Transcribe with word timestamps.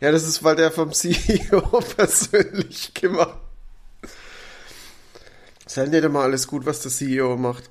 Ja, 0.00 0.12
das 0.12 0.24
ist, 0.24 0.42
weil 0.44 0.56
der 0.56 0.70
vom 0.70 0.92
CEO 0.92 1.60
persönlich 1.96 2.92
gemacht. 2.94 3.38
Halt 5.76 5.90
nicht 5.90 6.04
immer 6.04 6.20
alles 6.20 6.46
gut, 6.46 6.64
was 6.64 6.80
der 6.80 6.90
CEO 6.90 7.36
macht. 7.36 7.68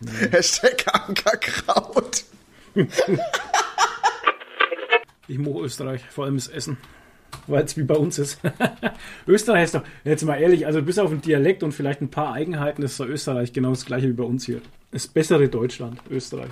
Nee. 0.00 0.10
Hashtag 0.30 0.84
Ankerkraut. 0.92 2.24
ich 5.26 5.38
mag 5.38 5.56
Österreich, 5.56 6.02
vor 6.10 6.24
allem 6.26 6.36
das 6.36 6.48
Essen. 6.48 6.76
Weil 7.46 7.64
es 7.64 7.76
wie 7.76 7.84
bei 7.84 7.94
uns 7.94 8.18
ist. 8.18 8.38
Österreich 9.26 9.64
ist 9.64 9.74
doch, 9.74 9.82
jetzt 10.04 10.24
mal 10.24 10.36
ehrlich, 10.36 10.66
also 10.66 10.82
bis 10.82 10.98
auf 10.98 11.10
den 11.10 11.22
Dialekt 11.22 11.62
und 11.62 11.72
vielleicht 11.72 12.02
ein 12.02 12.10
paar 12.10 12.34
Eigenheiten 12.34 12.82
ist 12.82 13.00
doch 13.00 13.06
Österreich 13.06 13.52
genau 13.52 13.70
das 13.70 13.86
gleiche 13.86 14.08
wie 14.08 14.12
bei 14.12 14.24
uns 14.24 14.44
hier. 14.44 14.60
Das 14.90 15.06
bessere 15.06 15.48
Deutschland, 15.48 16.00
Österreich. 16.10 16.50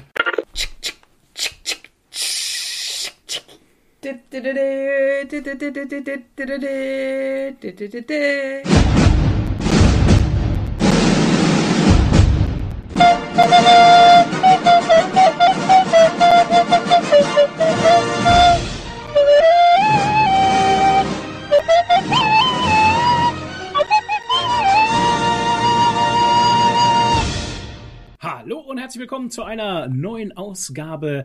Hallo 28.19 28.59
und 28.59 28.79
herzlich 28.79 29.01
willkommen 29.01 29.31
zu 29.31 29.45
einer 29.45 29.87
neuen 29.87 30.37
Ausgabe 30.37 31.25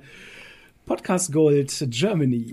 Podcast 0.90 1.32
Gold 1.32 1.72
Germany. 1.92 2.52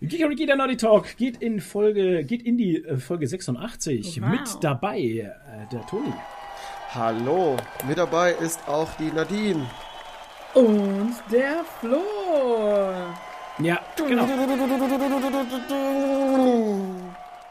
Und 0.00 0.40
der 0.40 0.56
Naughty 0.56 0.76
Talk 0.76 1.16
geht 1.16 1.40
in 1.40 1.60
Folge, 1.60 2.24
geht 2.24 2.42
in 2.42 2.58
die 2.58 2.84
äh, 2.84 2.96
Folge 2.96 3.28
86. 3.28 4.20
Wow. 4.20 4.28
Mit 4.28 4.58
dabei 4.60 4.98
äh, 4.98 5.30
der 5.70 5.86
Toni. 5.86 6.12
Hallo, 6.90 7.56
mit 7.86 7.96
dabei 7.96 8.32
ist 8.32 8.58
auch 8.66 8.92
die 8.96 9.12
Nadine. 9.12 9.70
Und 10.54 11.14
der 11.30 11.64
Flo. 11.78 12.02
Ja, 13.60 13.78
genau. 13.96 14.24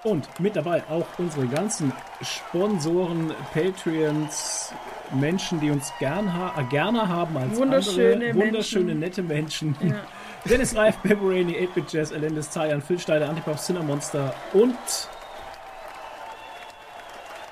Und 0.04 0.40
mit 0.42 0.58
dabei 0.58 0.84
auch 0.90 1.08
unsere 1.18 1.48
ganzen 1.48 1.94
Sponsoren, 2.22 3.32
Patreons, 3.54 4.74
Menschen, 5.14 5.60
die 5.60 5.70
uns 5.70 5.92
gern 6.00 6.34
ha 6.34 6.54
äh, 6.60 6.64
gerne 6.66 7.08
haben 7.08 7.38
als 7.38 7.56
wunderschöne 7.58 8.30
andere, 8.30 8.46
wunderschöne, 8.46 8.86
Menschen. 8.96 9.00
nette 9.00 9.24
Menschen. 9.24 9.76
Ja. 9.82 9.96
Dennis 10.50 10.76
Reif, 10.76 11.02
Pepperoni, 11.02 11.56
8-Bit 11.56 11.94
Jazz, 11.94 12.12
Elendis 12.12 12.50
Zayan, 12.50 12.82
Phil 12.82 13.00
Steider, 13.00 13.30
Antipop, 13.30 13.58
Cinnamonster 13.58 14.34
und 14.52 14.76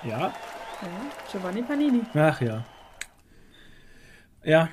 ja. 0.04 0.20
ja. 0.20 0.34
Giovanni 1.32 1.62
Panini. 1.62 2.02
Ach 2.14 2.42
ja. 2.42 2.66
Ja. 4.44 4.70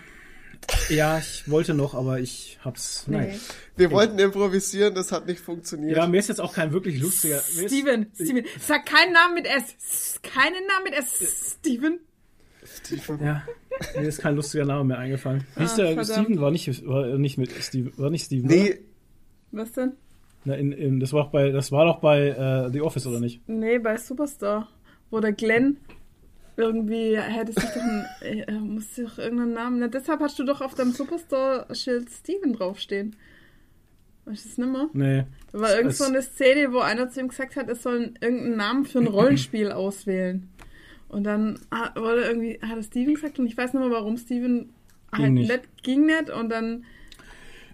Ja, 0.89 1.19
ich 1.19 1.49
wollte 1.51 1.75
noch, 1.75 1.95
aber 1.95 2.19
ich 2.19 2.59
hab's. 2.65 3.05
Nein. 3.07 3.29
Nee. 3.29 3.39
Wir 3.77 3.91
wollten 3.91 4.19
improvisieren, 4.19 4.95
das 4.95 5.13
hat 5.13 5.27
nicht 5.27 5.41
funktioniert. 5.41 5.97
Ja, 5.97 6.07
mir 6.07 6.19
ist 6.19 6.29
jetzt 6.29 6.41
auch 6.41 6.53
kein 6.53 6.73
wirklich 6.73 7.01
lustiger. 7.01 7.41
Steven, 7.41 8.11
Steven, 8.15 8.45
sag 8.59 8.85
keinen 8.87 9.13
Namen 9.13 9.35
mit 9.35 9.47
S. 9.47 10.19
Keinen 10.23 10.67
Namen 10.67 10.85
mit 10.85 10.95
S. 10.95 11.57
Steven. 11.59 12.01
Steven. 12.79 13.19
Ja, 13.23 13.43
mir 13.97 14.09
ist 14.09 14.21
kein 14.21 14.37
lustiger 14.37 14.65
Name 14.65 14.85
mehr 14.85 14.99
eingefallen. 14.99 15.45
Wie 15.55 15.63
Hieß 15.63 15.77
der 15.77 15.87
verdammt. 15.95 16.27
Steven? 16.27 16.41
War 16.41 16.51
nicht, 16.51 16.87
war 16.87 17.19
nicht 17.19 17.39
mit 17.39 17.53
Steven. 17.53 17.93
War 17.97 18.11
nicht 18.11 18.25
Steven. 18.25 18.47
Nee. 18.47 18.71
Oder? 18.71 18.79
Was 19.53 19.73
denn? 19.73 19.93
Na, 20.45 20.55
in, 20.55 20.73
in, 20.73 21.01
das, 21.01 21.13
war 21.13 21.27
auch 21.27 21.31
bei, 21.31 21.51
das 21.51 21.73
war 21.73 21.85
doch 21.85 22.01
bei 22.01 22.29
äh, 22.29 22.71
The 22.73 22.81
Office, 22.81 23.07
oder 23.07 23.21
nicht? 23.21 23.47
Nee, 23.49 23.79
bei 23.79 23.97
Superstar. 23.97 24.69
Wo 25.11 25.21
der 25.21 25.33
Glenn 25.33 25.79
irgendwie 26.59 27.17
hätte 27.17 27.53
sich 27.53 27.71
doch 27.71 27.83
ein, 27.83 28.07
äh, 28.21 28.53
musste 28.53 29.05
doch 29.05 29.19
irgendeinen 29.19 29.55
Namen. 29.55 29.79
Na, 29.79 29.89
deshalb 29.89 30.21
hast 30.21 30.39
du 30.39 30.45
doch 30.45 30.61
auf 30.61 30.75
deinem 30.75 30.93
Superstar-Schild 30.93 32.11
Steven 32.11 32.53
draufstehen. 32.53 33.17
Weißt 34.25 34.45
du 34.45 34.49
das 34.49 34.59
nicht 34.59 34.73
mehr? 34.73 34.89
Nee. 34.93 35.25
Da 35.53 35.61
war 35.61 35.77
irgend 35.77 35.95
so 35.95 36.05
eine 36.05 36.21
Szene, 36.21 36.73
wo 36.73 36.81
einer 36.81 37.09
zu 37.09 37.21
ihm 37.21 37.29
gesagt 37.29 37.57
hat, 37.57 37.71
es 37.71 37.83
soll 37.83 38.13
irgendeinen 38.21 38.57
Namen 38.57 38.85
für 38.85 38.99
ein 38.99 39.07
Rollenspiel 39.07 39.71
auswählen. 39.71 40.51
Und 41.09 41.25
dann 41.25 41.59
hat, 41.71 41.97
wurde 41.97 42.23
irgendwie, 42.23 42.59
hat 42.61 42.77
er 42.77 42.83
Steven 42.83 43.15
gesagt 43.15 43.39
und 43.39 43.47
ich 43.47 43.57
weiß 43.57 43.73
nicht 43.73 43.83
mehr, 43.83 43.91
warum 43.91 44.17
Steven 44.17 44.69
ging 45.13 45.23
halt 45.23 45.33
nicht. 45.33 45.51
nicht 45.51 45.83
ging 45.83 46.07
nicht 46.07 46.31
und 46.31 46.51
dann 46.51 46.85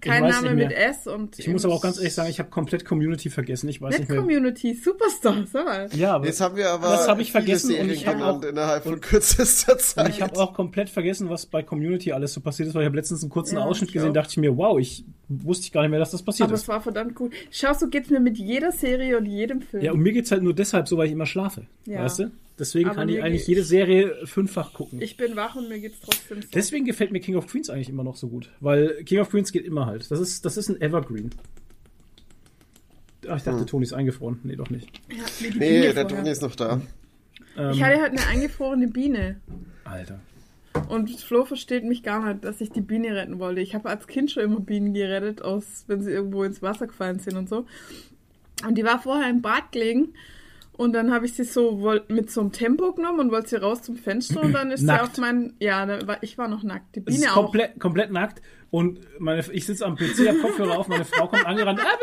kein 0.04 0.22
Name 0.24 0.54
mit 0.54 0.72
S 0.72 1.06
und. 1.06 1.38
Ich 1.38 1.48
muss 1.48 1.64
aber 1.64 1.74
auch 1.74 1.82
ganz 1.82 1.98
ehrlich 1.98 2.14
sagen, 2.14 2.28
ich 2.28 2.38
habe 2.38 2.50
komplett 2.50 2.84
Community 2.84 3.30
vergessen. 3.30 3.68
Ich 3.68 3.80
weiß 3.80 3.92
nicht, 3.92 4.00
nicht 4.00 4.10
mehr. 4.10 4.20
Community, 4.20 4.74
Superstar, 4.74 5.44
sag 5.50 5.64
mal. 5.64 5.88
Ja, 5.94 6.14
aber. 6.14 6.26
Jetzt 6.26 6.40
haben 6.40 6.56
wir 6.56 6.70
aber. 6.70 6.88
Das 6.88 7.08
habe 7.08 7.22
ich 7.22 7.32
vergessen 7.32 7.74
und 7.74 7.90
ich 7.90 8.06
habe 8.06 8.24
auch, 8.24 8.42
innerhalb 8.42 8.84
von 8.84 9.00
kürzester 9.00 9.78
Zeit. 9.78 9.94
Und 10.04 10.10
ich 10.10 10.22
habe 10.22 10.38
auch 10.38 10.52
komplett 10.52 10.90
vergessen, 10.90 11.30
was 11.30 11.46
bei 11.46 11.62
Community 11.62 12.12
alles 12.12 12.34
so 12.34 12.40
passiert 12.40 12.68
ist, 12.68 12.74
weil 12.74 12.82
ich 12.82 12.86
habe 12.86 12.96
letztens 12.96 13.22
einen 13.22 13.30
kurzen 13.30 13.56
ja, 13.56 13.64
Ausschnitt 13.64 13.92
gesehen, 13.92 14.12
dachte 14.12 14.30
ich 14.32 14.36
mir, 14.36 14.56
wow, 14.56 14.78
ich 14.78 15.04
wusste 15.28 15.64
ich 15.64 15.72
gar 15.72 15.82
nicht 15.82 15.90
mehr, 15.90 16.00
dass 16.00 16.10
das 16.10 16.22
passiert 16.22 16.48
aber 16.48 16.54
ist. 16.54 16.68
Aber 16.68 16.78
es 16.78 16.84
war 16.86 16.92
verdammt 16.92 17.14
gut. 17.14 17.32
Schau, 17.50 17.72
so 17.72 17.88
geht's 17.88 18.10
mir 18.10 18.20
mit 18.20 18.36
jeder 18.36 18.72
Serie 18.72 19.16
und 19.16 19.26
jedem 19.26 19.62
Film. 19.62 19.82
Ja, 19.82 19.92
und 19.92 20.00
mir 20.00 20.12
geht's 20.12 20.30
halt 20.30 20.42
nur 20.42 20.54
deshalb 20.54 20.88
so, 20.88 20.96
weil 20.98 21.06
ich 21.06 21.12
immer 21.12 21.26
schlafe. 21.26 21.66
Ja. 21.86 22.02
Weißt 22.02 22.20
du? 22.20 22.30
Deswegen 22.58 22.90
aber 22.90 23.00
kann 23.00 23.08
ich 23.08 23.22
eigentlich 23.22 23.46
jede 23.48 23.64
Serie 23.64 24.26
fünffach 24.26 24.72
gucken. 24.72 25.02
Ich 25.02 25.16
bin 25.16 25.34
wach 25.34 25.56
und 25.56 25.68
mir 25.68 25.80
geht's 25.80 25.98
trotzdem 26.00 26.40
so. 26.40 26.48
Deswegen 26.54 26.84
gefällt 26.84 27.10
mir 27.10 27.20
King 27.20 27.34
of 27.34 27.48
Queens 27.48 27.68
eigentlich 27.68 27.88
immer 27.88 28.04
noch 28.04 28.16
so 28.16 28.28
gut. 28.28 28.50
Weil 28.60 29.02
King 29.04 29.18
of 29.18 29.30
Queens 29.30 29.50
geht 29.50 29.64
immer 29.64 29.86
halt. 29.86 30.08
Das 30.10 30.20
ist, 30.20 30.44
das 30.44 30.56
ist 30.56 30.68
ein 30.68 30.80
Evergreen. 30.80 31.30
Ach, 33.28 33.36
ich 33.36 33.42
dachte, 33.42 33.60
hm. 33.60 33.66
Toni 33.66 33.84
ist 33.84 33.92
eingefroren. 33.92 34.38
Nee, 34.44 34.54
doch 34.54 34.70
nicht. 34.70 35.00
Ja, 35.10 35.24
nee, 35.56 35.92
der 35.92 36.06
Toni 36.06 36.30
ist 36.30 36.42
noch 36.42 36.54
da. 36.54 36.80
Ähm, 37.56 37.70
ich 37.72 37.82
hatte 37.82 38.00
halt 38.00 38.12
eine 38.12 38.26
eingefrorene 38.26 38.86
Biene. 38.88 39.40
Alter. 39.84 40.20
Und 40.88 41.10
Flo 41.20 41.44
versteht 41.44 41.84
mich 41.84 42.02
gar 42.02 42.24
nicht, 42.24 42.44
dass 42.44 42.60
ich 42.60 42.70
die 42.70 42.80
Biene 42.80 43.16
retten 43.16 43.38
wollte. 43.38 43.60
Ich 43.60 43.74
habe 43.74 43.88
als 43.88 44.06
Kind 44.06 44.30
schon 44.30 44.44
immer 44.44 44.60
Bienen 44.60 44.92
gerettet, 44.92 45.42
aus, 45.42 45.84
wenn 45.86 46.02
sie 46.02 46.10
irgendwo 46.10 46.44
ins 46.44 46.62
Wasser 46.62 46.86
gefallen 46.86 47.18
sind 47.18 47.36
und 47.36 47.48
so. 47.48 47.66
Und 48.66 48.76
die 48.76 48.84
war 48.84 49.00
vorher 49.00 49.30
im 49.30 49.42
Bad 49.42 49.72
gelegen 49.72 50.14
und 50.76 50.92
dann 50.92 51.12
habe 51.12 51.26
ich 51.26 51.34
sie 51.34 51.44
so 51.44 51.94
mit 52.08 52.30
so 52.30 52.40
einem 52.40 52.52
Tempo 52.52 52.92
genommen 52.92 53.20
und 53.20 53.30
wollte 53.30 53.50
sie 53.50 53.56
raus 53.56 53.82
zum 53.82 53.96
Fenster 53.96 54.42
und 54.42 54.52
dann 54.52 54.70
ist 54.72 54.80
sie 54.80 55.00
auf 55.00 55.16
mein. 55.18 55.54
Ja, 55.60 55.86
war, 56.06 56.22
ich 56.22 56.36
war 56.36 56.48
noch 56.48 56.62
nackt. 56.62 56.96
Die 56.96 57.00
Biene 57.00 57.18
ist 57.18 57.30
auch. 57.30 57.44
Komplett, 57.44 57.78
komplett 57.78 58.10
nackt. 58.10 58.42
Und 58.70 58.98
meine, 59.20 59.44
ich 59.52 59.66
sitze 59.66 59.86
am 59.86 59.94
PC, 59.94 60.26
hab 60.26 60.40
Kopfhörer 60.40 60.76
auf, 60.76 60.88
meine 60.88 61.04
Frau 61.04 61.28
kommt 61.28 61.46
angerannt. 61.46 61.78
Ah, 61.80 61.96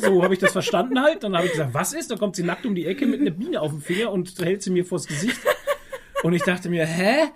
so 0.00 0.22
habe 0.22 0.32
ich 0.32 0.40
das 0.40 0.52
verstanden 0.52 1.02
halt. 1.02 1.22
Dann 1.22 1.36
habe 1.36 1.44
ich 1.44 1.52
gesagt, 1.52 1.74
was 1.74 1.92
ist? 1.92 2.10
Dann 2.10 2.18
kommt 2.18 2.34
sie 2.34 2.44
nackt 2.44 2.64
um 2.64 2.74
die 2.74 2.86
Ecke 2.86 3.04
mit 3.04 3.20
einer 3.20 3.30
Biene 3.30 3.60
auf 3.60 3.72
dem 3.72 3.82
Finger 3.82 4.10
und 4.10 4.32
hält 4.38 4.62
sie 4.62 4.70
mir 4.70 4.86
vors 4.86 5.06
Gesicht. 5.06 5.38
Und 6.22 6.32
ich 6.32 6.42
dachte 6.42 6.70
mir, 6.70 6.86
hä? 6.86 7.26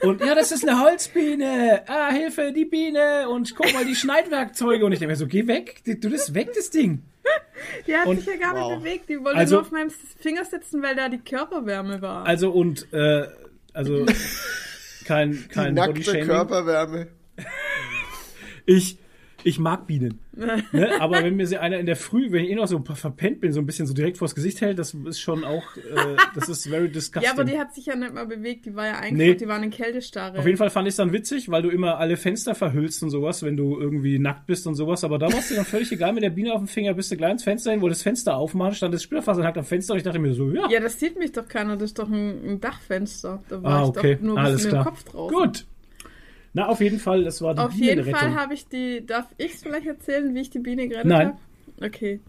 Und 0.00 0.22
ja, 0.22 0.34
das 0.34 0.52
ist 0.52 0.66
eine 0.66 0.80
Holzbiene. 0.80 1.82
Ah, 1.86 2.10
Hilfe, 2.10 2.52
die 2.56 2.64
Biene. 2.64 3.28
Und 3.28 3.54
guck 3.54 3.70
mal, 3.74 3.84
die 3.84 3.94
Schneidwerkzeuge. 3.94 4.86
Und 4.86 4.92
ich 4.92 4.98
denke 4.98 5.12
mir 5.12 5.16
so, 5.16 5.26
geh 5.26 5.46
weg. 5.46 5.82
Du 5.84 6.08
bist 6.08 6.32
weg, 6.32 6.48
das 6.56 6.70
Ding. 6.70 7.02
Die 7.86 7.96
hat 7.96 8.06
und, 8.06 8.16
sich 8.16 8.26
ja 8.26 8.36
gar 8.36 8.54
nicht 8.54 8.62
wow. 8.62 8.78
bewegt. 8.78 9.08
Die 9.08 9.18
wollte 9.22 9.38
also, 9.38 9.56
nur 9.56 9.62
auf 9.62 9.70
meinem 9.70 9.90
Finger 9.90 10.44
sitzen, 10.44 10.82
weil 10.82 10.96
da 10.96 11.08
die 11.08 11.18
Körperwärme 11.18 12.02
war. 12.02 12.26
Also 12.26 12.50
und, 12.50 12.92
äh, 12.92 13.26
also 13.72 14.06
kein, 15.04 15.48
kein 15.48 15.74
die 15.74 15.80
nackte 15.80 16.20
Körperwärme. 16.20 17.08
Ich, 18.66 18.98
ich 19.44 19.58
mag 19.58 19.86
Bienen. 19.86 20.20
ne? 20.32 21.00
Aber 21.00 21.22
wenn 21.22 21.36
mir 21.36 21.46
sie 21.46 21.58
einer 21.58 21.78
in 21.78 21.86
der 21.86 21.96
Früh, 21.96 22.32
wenn 22.32 22.44
ich 22.44 22.50
eh 22.50 22.54
noch 22.54 22.66
so 22.66 22.82
verpennt 22.82 23.40
bin, 23.40 23.52
so 23.52 23.60
ein 23.60 23.66
bisschen 23.66 23.86
so 23.86 23.94
direkt 23.94 24.18
vors 24.18 24.34
Gesicht 24.34 24.60
hält, 24.60 24.78
das 24.78 24.94
ist 24.94 25.20
schon 25.20 25.44
auch, 25.44 25.76
äh, 25.76 26.16
das 26.34 26.48
ist 26.48 26.66
very 26.66 26.88
disgusting. 26.90 27.22
Ja, 27.22 27.32
aber 27.32 27.44
die 27.44 27.58
hat 27.58 27.74
sich 27.74 27.86
ja 27.86 27.96
nicht 27.96 28.14
mal 28.14 28.26
bewegt, 28.26 28.66
die 28.66 28.74
war 28.74 28.86
ja 28.86 28.94
eigentlich, 28.98 29.28
nee. 29.28 29.34
die 29.34 29.48
war 29.48 29.62
in 29.62 29.70
Kältestarre. 29.70 30.38
Auf 30.38 30.46
jeden 30.46 30.58
Fall 30.58 30.70
fand 30.70 30.88
ich 30.88 30.92
es 30.92 30.96
dann 30.96 31.12
witzig, 31.12 31.50
weil 31.50 31.62
du 31.62 31.68
immer 31.68 31.98
alle 31.98 32.16
Fenster 32.16 32.54
verhüllst 32.54 33.02
und 33.02 33.10
sowas, 33.10 33.42
wenn 33.42 33.56
du 33.56 33.78
irgendwie 33.78 34.18
nackt 34.18 34.46
bist 34.46 34.66
und 34.66 34.74
sowas, 34.74 35.04
aber 35.04 35.18
da 35.18 35.30
war 35.30 35.38
es 35.38 35.48
dir 35.48 35.56
dann 35.56 35.64
völlig 35.64 35.92
egal, 35.92 36.12
mit 36.12 36.22
der 36.22 36.30
Biene 36.30 36.52
auf 36.52 36.60
dem 36.60 36.68
Finger 36.68 36.94
bist 36.94 37.10
du 37.12 37.16
gleich 37.16 37.32
ins 37.32 37.44
Fenster 37.44 37.72
hin, 37.72 37.82
wo 37.82 37.88
das 37.88 38.02
Fenster 38.02 38.36
aufmacht, 38.36 38.76
stand 38.76 38.94
das 38.94 39.02
Spielerfaser 39.02 39.42
nackt 39.42 39.58
am 39.58 39.64
Fenster 39.64 39.92
und 39.94 39.98
ich 39.98 40.04
dachte 40.04 40.18
mir 40.18 40.34
so, 40.34 40.50
ja. 40.50 40.68
Ja, 40.70 40.80
das 40.80 40.98
sieht 40.98 41.18
mich 41.18 41.32
doch 41.32 41.46
keiner, 41.46 41.76
das 41.76 41.90
ist 41.90 41.98
doch 41.98 42.08
ein, 42.08 42.44
ein 42.44 42.60
Dachfenster. 42.60 43.42
Da 43.48 43.62
war 43.62 43.72
ah, 43.72 43.86
okay. 43.86 44.12
ich 44.12 44.18
doch 44.18 44.24
nur 44.24 44.38
Alles 44.38 44.64
mit 44.64 44.72
dem 44.72 44.84
Kopf 44.84 45.04
drauf. 45.04 45.30
Gut. 45.30 45.66
Na, 46.54 46.68
auf 46.68 46.80
jeden 46.80 46.98
Fall, 46.98 47.24
das 47.24 47.40
war 47.40 47.54
die 47.54 47.60
Auf 47.60 47.72
jeden 47.72 48.04
Fall 48.04 48.34
habe 48.34 48.54
ich 48.54 48.68
die, 48.68 49.06
darf 49.06 49.26
ich 49.38 49.54
es 49.54 49.62
vielleicht 49.62 49.86
erzählen, 49.86 50.34
wie 50.34 50.40
ich 50.40 50.50
die 50.50 50.58
Biene 50.58 50.88
gerettet 50.88 51.12
habe? 51.12 51.24
Nein. 51.24 51.38
Okay. 51.80 52.20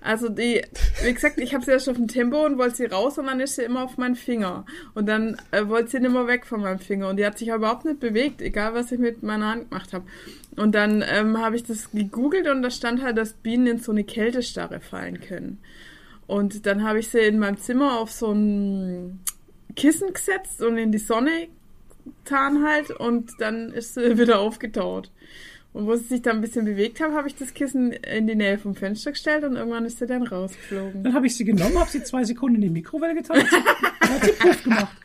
Also 0.00 0.28
die, 0.28 0.62
wie 1.02 1.12
gesagt, 1.12 1.38
ich 1.38 1.54
habe 1.54 1.64
sie 1.64 1.72
erst 1.72 1.88
auf 1.88 1.96
dem 1.96 2.08
Tempo 2.08 2.44
und 2.46 2.58
wollte 2.58 2.76
sie 2.76 2.86
raus 2.86 3.18
und 3.18 3.26
dann 3.26 3.40
ist 3.40 3.56
sie 3.56 3.62
immer 3.62 3.84
auf 3.84 3.98
meinen 3.98 4.14
Finger. 4.14 4.64
Und 4.94 5.06
dann 5.06 5.36
äh, 5.50 5.66
wollte 5.68 5.90
sie 5.90 6.00
nicht 6.00 6.12
mehr 6.12 6.26
weg 6.26 6.46
von 6.46 6.60
meinem 6.60 6.78
Finger. 6.78 7.08
Und 7.08 7.16
die 7.18 7.26
hat 7.26 7.38
sich 7.38 7.48
überhaupt 7.48 7.84
nicht 7.84 8.00
bewegt, 8.00 8.40
egal 8.40 8.74
was 8.74 8.92
ich 8.92 8.98
mit 8.98 9.22
meiner 9.22 9.48
Hand 9.48 9.70
gemacht 9.70 9.92
habe. 9.92 10.04
Und 10.56 10.74
dann 10.74 11.04
ähm, 11.06 11.38
habe 11.38 11.56
ich 11.56 11.64
das 11.64 11.90
gegoogelt 11.90 12.48
und 12.48 12.62
da 12.62 12.70
stand 12.70 13.02
halt, 13.02 13.18
dass 13.18 13.34
Bienen 13.34 13.66
in 13.66 13.78
so 13.78 13.92
eine 13.92 14.04
Kältestarre 14.04 14.80
fallen 14.80 15.20
können. 15.20 15.58
Und 16.26 16.66
dann 16.66 16.82
habe 16.82 17.00
ich 17.00 17.08
sie 17.08 17.20
in 17.20 17.38
meinem 17.38 17.58
Zimmer 17.58 17.98
auf 17.98 18.10
so 18.10 18.32
ein 18.32 19.20
Kissen 19.76 20.12
gesetzt 20.12 20.62
und 20.62 20.78
in 20.78 20.92
die 20.92 20.98
Sonne 20.98 21.48
getan 22.04 22.64
halt 22.64 22.90
und 22.90 23.32
dann 23.38 23.72
ist 23.72 23.94
sie 23.94 24.18
wieder 24.18 24.40
aufgetaut. 24.40 25.10
Und 25.72 25.86
wo 25.86 25.96
sie 25.96 26.04
sich 26.04 26.22
dann 26.22 26.36
ein 26.36 26.40
bisschen 26.42 26.66
bewegt 26.66 27.00
haben, 27.00 27.14
habe 27.14 27.28
ich 27.28 27.34
das 27.34 27.54
Kissen 27.54 27.92
in 27.92 28.26
die 28.26 28.34
Nähe 28.34 28.58
vom 28.58 28.74
Fenster 28.74 29.12
gestellt 29.12 29.44
und 29.44 29.56
irgendwann 29.56 29.86
ist 29.86 29.98
sie 29.98 30.06
dann 30.06 30.22
rausgeflogen. 30.22 31.02
Dann 31.02 31.14
habe 31.14 31.26
ich 31.26 31.34
sie 31.34 31.46
genommen, 31.46 31.78
habe 31.78 31.90
sie 31.90 32.02
zwei 32.02 32.24
Sekunden 32.24 32.56
in 32.56 32.62
die 32.62 32.68
Mikrowelle 32.68 33.14
getan 33.14 33.38
und 34.02 34.10
hat 34.10 34.24
sie 34.24 34.32
Puff 34.32 34.62
gemacht. 34.64 34.96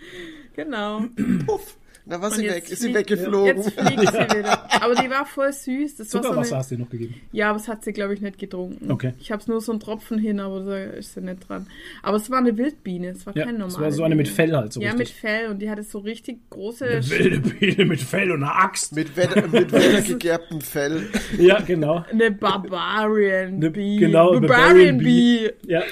Genau. 0.56 1.06
Puff. 1.46 1.78
Da 2.10 2.22
war 2.22 2.30
Und 2.32 2.38
sie 2.38 2.46
weg, 2.50 2.70
ist 2.70 2.82
sie 2.82 2.94
weggeflogen. 2.94 3.58
Jetzt 3.58 3.72
fliegt 3.72 4.00
sie 4.00 4.08
wieder. 4.38 4.68
Aber 4.82 4.96
die 4.96 5.10
war 5.10 5.26
voll 5.26 5.52
süß. 5.52 5.96
Das 5.98 6.14
war 6.14 6.22
so 6.24 6.28
Zuckerwasser 6.30 6.52
eine, 6.56 6.60
hast 6.60 6.72
du 6.72 6.76
ihr 6.76 6.80
noch 6.80 6.90
gegeben. 6.90 7.16
ja, 7.34 7.50
aber 7.50 7.58
das 7.60 7.68
hat 7.68 7.84
sie, 7.84 7.92
glaube 7.92 8.14
ich, 8.14 8.22
nicht 8.22 8.40
getrunken. 8.40 8.90
Okay. 8.92 9.14
Ich 9.20 9.32
habe 9.32 9.42
es 9.42 9.48
nur 9.48 9.60
so 9.60 9.72
einen 9.74 9.82
Tropfen 9.82 10.18
hin, 10.18 10.40
aber 10.40 10.62
da 10.62 10.78
ist 10.78 11.14
sie 11.16 11.22
nicht 11.22 11.48
dran. 11.50 11.68
Aber 12.04 12.18
es 12.18 12.30
war 12.32 12.38
eine 12.40 12.58
Wildbiene, 12.58 13.10
es 13.10 13.26
war 13.26 13.36
Ja, 13.36 13.44
kein 13.46 13.60
das 13.60 13.74
normale 13.74 13.84
war 13.86 13.92
so 13.92 14.04
eine 14.04 14.16
mit. 14.16 14.28
Fell 14.30 14.56
halt 14.56 14.72
so 14.74 14.80
Ja, 14.82 14.92
mit 14.92 15.02
richtig. 15.02 15.20
Fell 15.20 15.48
und 15.50 15.60
die 15.60 15.70
hatte 15.70 15.84
so 15.84 16.00
richtig 16.00 16.40
große... 16.50 16.86
Eine 16.86 17.10
wilde 17.10 17.40
Biene 17.50 17.86
mit 17.86 18.00
Fell 18.02 18.32
und 18.32 18.44
einer 18.44 18.56
Axt. 18.56 18.96
Mit, 18.96 19.18
Wetter, 19.18 19.48
mit 19.48 19.72
wettergegerbtem 19.72 20.62
Fell. 20.62 21.08
Ja, 21.38 21.60
genau. 21.60 22.06
Eine 22.10 22.32
Barbarian 22.32 23.56
Eine- 23.56 23.70
Bee. 23.72 23.98
genau, 23.98 24.32
Barbarian 24.32 24.48
Barbarian 24.48 24.98
Bee. 25.00 25.52
Ja, 25.66 25.84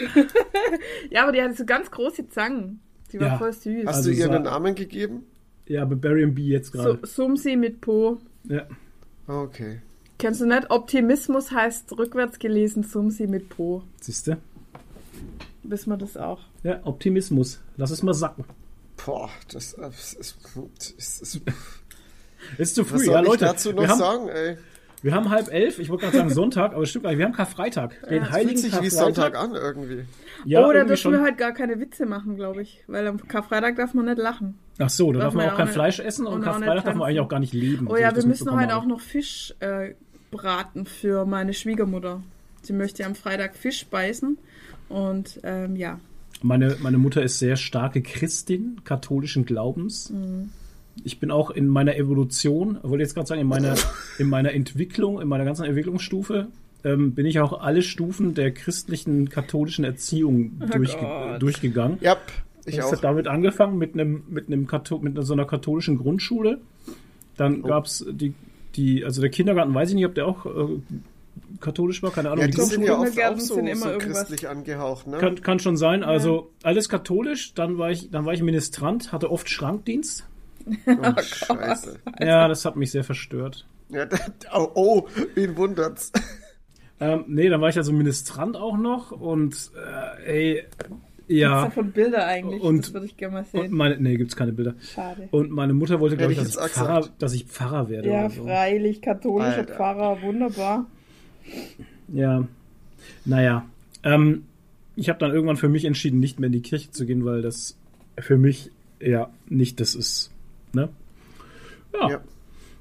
Ja, 1.09 1.23
aber 1.23 1.31
die 1.31 1.41
hatte 1.41 1.56
so 1.56 1.65
ganz 1.65 1.91
große 1.91 2.27
Zangen. 2.29 2.79
Die 3.12 3.19
war 3.19 3.27
Ja. 3.27 3.38
voll 3.38 3.53
süß. 3.53 3.85
Hast 3.85 3.97
Also 3.97 4.09
du 4.12 4.15
ihr 4.15 4.29
einen 4.31 4.44
Namen 4.44 4.75
gegeben? 4.75 5.23
Ja 5.67 5.85
Barbarian 5.85 6.33
Bee 6.33 6.47
jetzt 6.47 6.71
So, 6.71 6.77
gerade. 6.77 7.00
Sumsi 7.06 7.56
mit 7.56 7.81
Po. 7.81 8.19
Ja. 8.45 8.67
Okay. 9.27 9.81
Kennst 10.17 10.39
du 10.41 10.45
nicht? 10.45 10.69
Optimismus 10.71 11.51
heißt 11.51 11.91
rückwärts 11.97 12.39
gelesen 12.39 12.83
Sumsi 12.83 13.27
mit 13.27 13.50
Po. 13.50 13.83
Siehste? 14.01 14.38
Wissen 15.63 15.89
wir 15.89 15.97
das 15.97 16.15
auch. 16.15 16.39
Ja, 16.63 16.79
Optimismus. 16.85 17.59
Lass 17.77 17.91
es 17.91 18.03
mal 18.03 18.13
sacken. 18.13 18.45
Boah, 19.03 19.29
das, 19.51 19.75
das 19.75 20.13
ist, 20.13 20.38
das 20.77 21.19
ist 21.21 21.41
Ist 22.57 22.75
zu 22.75 22.83
Was 22.83 22.89
früh, 22.91 23.06
soll 23.06 23.13
ja, 23.15 23.21
ich 23.21 23.27
Leute. 23.27 23.45
dazu 23.45 23.71
noch 23.71 23.81
wir, 23.81 23.89
haben, 23.89 24.00
sagen, 24.00 24.27
ey? 24.29 24.57
Wir 25.06 25.13
haben 25.13 25.30
halb 25.30 25.52
elf, 25.54 25.78
ich 25.80 25.90
wollte 25.90 26.06
gerade 26.06 26.18
sagen 26.18 26.30
Sonntag, 26.31 26.74
aber 26.74 26.81
es 26.84 26.90
stimmt 26.90 27.04
gar 27.04 27.12
nicht. 27.12 27.19
Wir 27.19 27.25
haben 27.25 27.34
Karfreitag. 27.34 27.96
Den 28.10 28.18
Ja, 28.18 28.24
es 28.24 28.31
heiligen 28.31 28.50
Fühlt 28.60 28.72
sich 28.74 28.81
wie 28.81 28.90
Karfreitag. 28.90 29.36
Sonntag 29.36 29.36
an 29.38 29.54
irgendwie. 29.56 30.04
Ja, 30.46 30.62
irgendwie 30.62 30.80
dürfen 30.88 30.98
schon. 30.98 31.12
wir 31.13 31.22
halt 31.22 31.38
gar 31.38 31.52
keine 31.54 31.80
Witze 31.80 32.06
machen, 32.06 32.36
glaube 32.36 32.62
ich. 32.63 32.84
Weil 32.88 33.07
am 33.07 33.25
Karfreitag 33.28 33.75
darf 33.75 33.94
man 33.94 34.06
nicht 34.06 34.18
lachen. 34.18 34.57
Ach 34.80 34.90
so, 34.90 35.12
da 35.13 35.19
Darf 35.19 35.28
darf 35.28 35.34
man 35.36 35.50
auch 35.52 35.56
kein 35.57 35.66
nicht- 35.68 35.74
Fleisch 35.75 36.00
essen 36.00 36.25
und 36.25 36.40
nicht 36.40 36.46
Karfreitag 36.46 36.66
darf 36.75 36.84
man 36.86 36.94
tanzen. 36.94 37.02
eigentlich 37.04 37.19
auch 37.22 37.30
gar 37.30 37.40
nicht 37.40 37.54
leben. 37.54 37.88
Oh 37.88 37.96
ja, 37.96 38.10
wir 38.10 38.12
das 38.13 38.25
müssen 38.25 38.52
heute 38.52 38.75
auch 38.75 38.86
noch 38.86 39.00
Fisch 39.00 39.54
äh, 39.60 39.94
braten 40.31 40.86
für 40.86 41.25
meine 41.25 41.54
Schwiegermutter. 41.54 42.22
Sie 42.63 42.74
möchte 42.74 43.06
am 43.06 43.13
Freitag 43.16 43.56
Fisch 43.56 43.80
speisen. 43.80 44.38
Und 44.90 45.40
ähm, 45.44 45.75
ja, 45.75 46.00
Meine, 46.42 46.75
meine 46.81 46.98
Mutter 46.98 47.22
ist 47.24 47.40
sehr 47.40 47.56
starke 47.58 48.01
Christin 48.01 48.81
katholischen 48.84 49.46
Glaubens. 49.46 50.10
Mhm. 50.10 50.50
Ich 51.03 51.19
bin 51.19 51.30
auch 51.31 51.50
in 51.51 51.68
meiner 51.68 51.95
Evolution, 51.97 52.77
wollte 52.83 53.03
jetzt 53.03 53.13
gerade 53.15 53.27
sagen, 53.27 53.42
in 53.42 53.47
meiner, 53.47 53.75
in 54.18 54.30
meiner 54.30 54.53
Entwicklung, 54.53 55.21
in 55.21 55.27
meiner 55.27 55.45
ganzen 55.45 55.65
Entwicklungsstufe, 55.65 56.47
ähm, 56.83 57.13
bin 57.13 57.25
ich 57.25 57.39
auch 57.39 57.62
alle 57.62 57.81
Stufen 57.81 58.33
der 58.33 58.51
christlichen 58.51 59.30
katholischen 59.30 59.83
Erziehung 59.86 60.59
durchge 60.71 60.97
Oh 61.01 61.30
Gott. 61.31 61.42
durchgegangen. 61.42 61.97
Ja, 62.01 62.15
ich 62.65 62.75
Das 62.77 62.86
auch. 62.86 62.92
hat 62.94 63.03
damit 63.03 63.27
angefangen 63.27 63.77
mit 63.77 63.94
einem 63.94 64.24
mit 64.30 64.47
einem 64.47 64.68
mit 65.01 65.18
so 65.25 65.33
einer 65.33 65.45
katholischen 65.45 65.97
Grundschule. 65.97 66.59
Dann 67.38 67.63
Oh. 67.63 67.68
gab's 67.68 68.06
die 68.09 68.33
die 68.75 69.03
also 69.03 69.21
der 69.21 69.30
Kindergarten 69.31 69.74
weiß 69.74 69.89
ich 69.89 69.95
nicht, 69.95 70.06
ob 70.06 70.15
der 70.15 70.27
auch 70.27 70.45
äh, 70.45 70.50
katholisch 71.59 72.01
war, 72.03 72.12
keine 72.12 72.30
Ahnung. 72.30 72.41
Ja, 72.41 72.48
die 72.48 72.56
die 72.56 72.62
sind 72.62 72.83
ja 72.83 72.98
oft 73.00 73.19
auch 73.19 73.39
so, 73.39 73.56
sind 73.56 73.68
immer 73.68 73.75
so 73.81 73.89
irgendwas. 73.89 74.27
christlich 74.27 74.48
angehaucht, 74.48 75.07
ne? 75.07 75.18
kann, 75.18 75.41
kann 75.41 75.59
schon 75.59 75.77
sein. 75.77 76.03
Also 76.03 76.51
alles 76.63 76.88
katholisch. 76.89 77.53
Dann 77.53 77.77
war 77.77 77.91
ich 77.91 78.12
dann 78.12 78.25
war 78.25 78.33
ich 78.33 78.41
Ministrant, 78.41 79.12
hatte 79.12 79.31
oft 79.31 79.50
Schrankdienst. 79.50 80.25
Oh, 80.88 81.21
scheiße. 81.21 82.00
Ja, 82.19 82.47
das 82.47 82.65
hat 82.65 82.75
mich 82.75 82.91
sehr 82.91 83.03
verstört. 83.03 83.65
Ja, 83.89 84.07
oh, 84.53 84.69
oh, 84.73 85.07
wen 85.35 85.56
wundert's? 85.57 86.12
Ähm, 87.00 87.25
nee, 87.27 87.50
dann 87.50 87.62
war 87.62 87.69
ich 87.69 87.77
also 87.77 87.91
Ministrant 87.91 88.56
auch 88.56 88.77
noch 88.77 89.12
und 89.12 89.71
äh, 90.25 90.53
ey, 90.53 90.53
gibt's 90.53 90.94
ja. 91.27 91.65
davon 91.65 91.91
Bilder 91.91 92.25
eigentlich? 92.25 92.62
Und- 92.62 92.79
das 92.85 92.94
würde 92.94 93.06
ich 93.06 93.17
gerne 93.17 93.33
mal 93.33 93.45
Und 93.51 93.62
sehen. 93.63 93.73
meine, 93.75 93.97
nee, 94.00 94.15
gibt's 94.17 94.35
keine 94.35 94.53
Bilder. 94.53 94.75
Schade. 94.81 95.27
Und 95.31 95.51
meine 95.51 95.73
Mutter 95.73 96.00
wollte, 96.00 96.17
glaube 96.17 96.33
ich, 96.33 96.39
dass 96.39 96.50
ich 96.50 96.56
Pfarrer, 96.56 97.09
dass 97.19 97.33
ich 97.33 97.45
Pfarrer 97.45 97.89
werde. 97.89 98.09
Ja, 98.09 98.25
oder 98.25 98.29
so. 98.29 98.44
freilich, 98.44 99.01
katholischer 99.01 99.57
Alter. 99.57 99.75
Pfarrer, 99.75 100.21
wunderbar. 100.21 100.85
Ja, 102.07 102.47
naja. 103.25 103.65
Ähm, 104.03 104.45
ich 104.95 105.09
habe 105.09 105.19
dann 105.19 105.31
irgendwann 105.31 105.57
für 105.57 105.69
mich 105.69 105.85
entschieden, 105.85 106.19
nicht 106.19 106.39
mehr 106.39 106.47
in 106.47 106.53
die 106.53 106.62
Kirche 106.62 106.91
zu 106.91 107.06
gehen, 107.06 107.25
weil 107.25 107.41
das 107.41 107.77
für 108.17 108.38
mich 108.38 108.71
ja 109.01 109.29
nicht 109.50 109.79
das 109.81 109.95
ist. 109.95 110.31
Ne? 110.75 110.89
Ja. 111.94 112.10
Ja, 112.10 112.19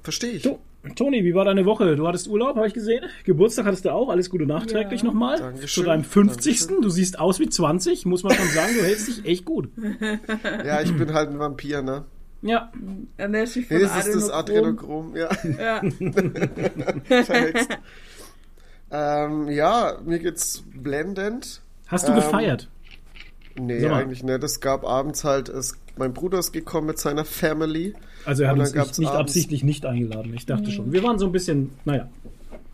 verstehe 0.03 0.31
ich. 0.31 0.43
So, 0.43 0.59
Toni, 0.95 1.23
wie 1.23 1.33
war 1.33 1.45
deine 1.45 1.65
Woche? 1.65 1.95
Du 1.95 2.05
hattest 2.07 2.27
Urlaub, 2.27 2.55
habe 2.57 2.67
ich 2.67 2.73
gesehen. 2.73 3.05
Geburtstag 3.23 3.65
hattest 3.65 3.85
du 3.85 3.89
auch. 3.91 4.09
Alles 4.09 4.29
Gute 4.29 4.45
nachträglich 4.45 5.01
Ja. 5.01 5.07
nochmal. 5.07 5.55
Zu 5.65 5.81
deinem 5.83 6.03
50. 6.03 6.59
Dankeschön. 6.59 6.81
Du 6.83 6.89
siehst 6.89 7.17
aus 7.17 7.39
wie 7.39 7.49
20, 7.49 8.05
muss 8.05 8.21
man 8.23 8.33
schon 8.35 8.47
sagen. 8.49 8.73
Du 8.77 8.83
hältst 8.83 9.07
dich 9.07 9.25
echt 9.25 9.45
gut. 9.45 9.69
Ja, 10.65 10.81
ich 10.81 10.95
bin 10.95 11.13
halt 11.13 11.29
ein 11.29 11.39
Vampir, 11.39 11.81
ne? 11.81 12.03
Ja, 12.43 12.71
Ernährt 13.17 13.47
sich 13.47 13.65
von 13.65 13.77
Nee, 13.77 13.83
das 13.83 14.05
ist 14.05 14.13
das 14.15 14.29
Adrenochrom. 14.29 15.15
Ja. 15.15 15.29
Ja. 15.57 15.81
Ähm, 18.91 19.49
ja, 19.49 19.97
mir 20.05 20.19
geht's 20.19 20.63
blendend. 20.73 21.61
hast 21.87 22.07
du 22.07 22.11
Ähm, 22.11 22.17
gefeiert? 22.19 22.69
Nee, 23.57 23.85
eigentlich 23.87 24.23
nicht. 24.23 24.43
Es 24.43 24.59
gab 24.59 24.85
abends 24.85 25.23
halt, 25.23 25.49
es, 25.49 25.75
mein 25.97 26.13
Bruder 26.13 26.39
ist 26.39 26.51
gekommen 26.51 26.87
mit 26.87 26.99
seiner 26.99 27.25
Family. 27.25 27.93
Also 28.25 28.43
er 28.43 28.49
hat 28.49 28.59
uns 28.59 28.73
nicht, 28.73 28.99
nicht 28.99 29.11
absichtlich 29.11 29.63
nicht 29.63 29.85
eingeladen. 29.85 30.33
Ich 30.33 30.45
dachte 30.45 30.71
schon. 30.71 30.91
Wir 30.91 31.03
waren 31.03 31.19
so 31.19 31.25
ein 31.25 31.31
bisschen, 31.31 31.71
naja. 31.85 32.09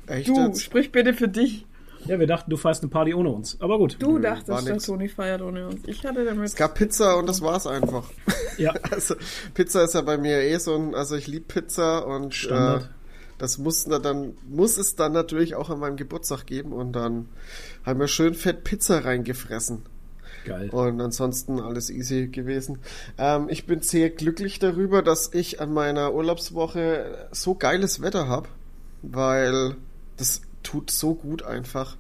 Echt 0.08 0.28
Du, 0.28 0.36
jetzt? 0.40 0.64
sprich 0.64 0.92
bitte 0.92 1.14
für 1.14 1.28
dich. 1.28 1.66
Ja, 2.06 2.20
wir 2.20 2.26
dachten, 2.26 2.50
du 2.50 2.58
feierst 2.58 2.82
eine 2.82 2.90
Party 2.90 3.14
ohne 3.14 3.30
uns. 3.30 3.58
Aber 3.62 3.78
gut. 3.78 3.98
Du 4.00 4.14
Nö, 4.14 4.22
dachtest, 4.22 4.68
nix. 4.68 4.86
Toni 4.88 5.08
feiert 5.08 5.42
ohne 5.42 5.68
uns. 5.68 5.82
Ich 5.86 6.04
hatte 6.04 6.26
damit. 6.26 6.46
Es 6.46 6.56
gab 6.56 6.74
Pizza 6.76 7.16
und 7.18 7.30
das 7.30 7.42
war's 7.42 7.68
einfach. 7.68 8.10
Ja, 8.58 8.74
Also, 8.92 9.16
Pizza 9.54 9.84
ist 9.84 9.94
ja 9.94 10.02
bei 10.02 10.18
mir 10.18 10.42
eh 10.42 10.58
so 10.58 10.76
ein, 10.76 10.96
also 10.96 11.16
ich 11.16 11.28
liebe 11.28 11.46
Pizza 11.46 12.08
und 12.08 12.34
Standard. 12.34 12.84
Äh, 12.86 12.88
das 13.38 13.58
muss 13.58 13.88
na 13.88 13.98
dann 13.98 14.34
muss 14.48 14.78
es 14.78 14.96
dann 14.96 15.14
natürlich 15.14 15.56
auch 15.56 15.72
an 15.72 15.80
meinem 15.80 15.96
Geburtstag 15.96 16.46
geben 16.46 16.74
und 16.74 16.94
dann 16.94 17.28
haben 17.84 18.00
wir 18.00 18.08
schön 18.08 18.36
fett 18.36 18.64
Pizza 18.64 19.04
reingefressen 19.04 19.82
geil. 20.46 20.70
und 20.70 21.00
ansonsten 21.02 21.60
alles 21.60 21.90
easy 21.90 22.28
gewesen. 22.28 22.80
Ähm, 23.18 23.48
ich 23.50 23.66
bin 23.66 23.82
sehr 23.82 24.10
glücklich 24.10 24.60
darüber, 24.60 25.02
dass 25.02 25.34
ich 25.34 25.60
an 25.62 25.74
meiner 25.74 26.14
Urlaubswoche 26.14 27.28
so 27.32 27.56
geiles 27.56 28.02
Wetter 28.02 28.28
habe, 28.28 28.50
weil 29.02 29.76
das 30.18 30.42
tut 30.64 30.92
so 30.92 31.16
gut 31.16 31.44
einfach. 31.44 31.98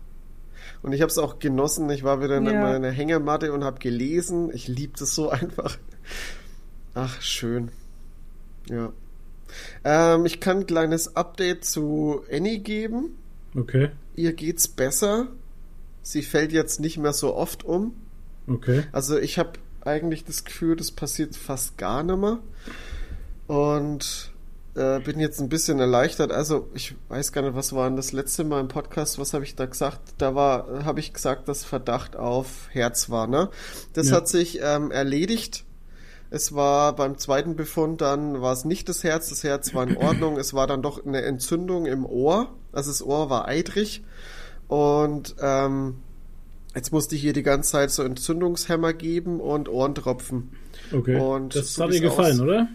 Und 0.83 0.93
ich 0.93 1.01
habe 1.01 1.09
es 1.11 1.17
auch 1.17 1.39
genossen. 1.39 1.89
Ich 1.89 2.03
war 2.03 2.21
wieder 2.23 2.37
in 2.37 2.45
Ja. 2.45 2.61
meiner 2.61 2.91
Hängematte 2.91 3.51
und 3.53 3.63
habe 3.63 3.79
gelesen. 3.79 4.51
Ich 4.53 4.67
liebe 4.67 4.93
das 4.97 5.13
so 5.15 5.29
einfach. 5.31 5.77
Ach, 6.93 7.21
schön. 7.21 7.69
Ja. 8.69 8.91
Ähm, 9.83 10.25
ich 10.25 10.39
kann 10.39 10.59
ein 10.59 10.65
kleines 10.65 11.15
Update 11.15 11.65
zu 11.65 12.21
Annie 12.31 12.59
geben. 12.59 13.17
Okay, 13.55 13.89
Ihr 14.15 14.33
geht's 14.33 14.67
besser. 14.67 15.27
Sie 16.03 16.21
fällt 16.21 16.51
jetzt 16.51 16.79
nicht 16.79 16.97
mehr 16.97 17.13
so 17.13 17.35
oft 17.35 17.63
um. 17.63 17.93
Okay. 18.47 18.83
Also 18.91 19.17
ich 19.17 19.39
habe 19.39 19.53
eigentlich 19.83 20.25
das 20.25 20.43
Gefühl, 20.43 20.75
das 20.75 20.91
passiert 20.91 21.35
fast 21.35 21.77
gar 21.77 22.03
nicht 22.03 22.17
mehr. 22.17 22.39
Und 23.47 24.31
äh, 24.75 24.99
bin 24.99 25.19
jetzt 25.19 25.41
ein 25.41 25.49
bisschen 25.49 25.79
erleichtert. 25.79 26.31
Also 26.31 26.69
ich 26.73 26.95
weiß 27.09 27.31
gar 27.31 27.41
nicht, 27.41 27.55
was 27.55 27.73
war 27.73 27.87
denn 27.87 27.97
das 27.97 28.11
letzte 28.13 28.43
Mal 28.43 28.61
im 28.61 28.67
Podcast, 28.67 29.19
was 29.19 29.33
habe 29.33 29.43
ich 29.43 29.55
da 29.55 29.65
gesagt? 29.65 29.99
Da 30.17 30.35
war, 30.35 30.85
habe 30.85 30.99
ich 30.99 31.13
gesagt, 31.13 31.47
dass 31.49 31.63
Verdacht 31.65 32.15
auf 32.15 32.69
Herz 32.69 33.09
war, 33.09 33.27
ne? 33.27 33.49
Das 33.93 34.09
Ja. 34.09 34.17
hat 34.17 34.27
sich 34.29 34.59
ähm, 34.61 34.91
erledigt. 34.91 35.65
Es 36.29 36.55
war 36.55 36.95
beim 36.95 37.17
zweiten 37.17 37.57
Befund, 37.57 37.99
dann 37.99 38.41
war 38.41 38.53
es 38.53 38.63
nicht 38.63 38.87
das 38.87 39.03
Herz, 39.03 39.27
das 39.27 39.43
Herz 39.43 39.73
war 39.73 39.83
in 39.83 39.97
Ordnung, 39.97 40.37
es 40.37 40.53
war 40.53 40.65
dann 40.65 40.81
doch 40.81 41.05
eine 41.05 41.23
Entzündung 41.23 41.85
im 41.85 42.05
Ohr, 42.05 42.55
also 42.71 42.89
das 42.89 43.03
Ohr 43.03 43.29
war 43.29 43.49
eitrig 43.49 44.01
und 44.69 45.35
ähm, 45.41 45.95
jetzt 46.75 46.91
musste 46.91 47.15
ich 47.15 47.23
ihr 47.23 47.33
die 47.33 47.43
ganze 47.43 47.71
Zeit 47.71 47.91
so 47.91 48.03
Entzündungshemmer 48.03 48.93
geben 48.93 49.39
und 49.39 49.69
Ohrentropfen. 49.69 50.51
Okay. 50.91 51.17
Und 51.19 51.55
das 51.55 51.73
so 51.75 51.83
hat 51.83 51.93
dir 51.93 52.01
gefallen, 52.01 52.35
aus- 52.35 52.41
oder? 52.41 52.67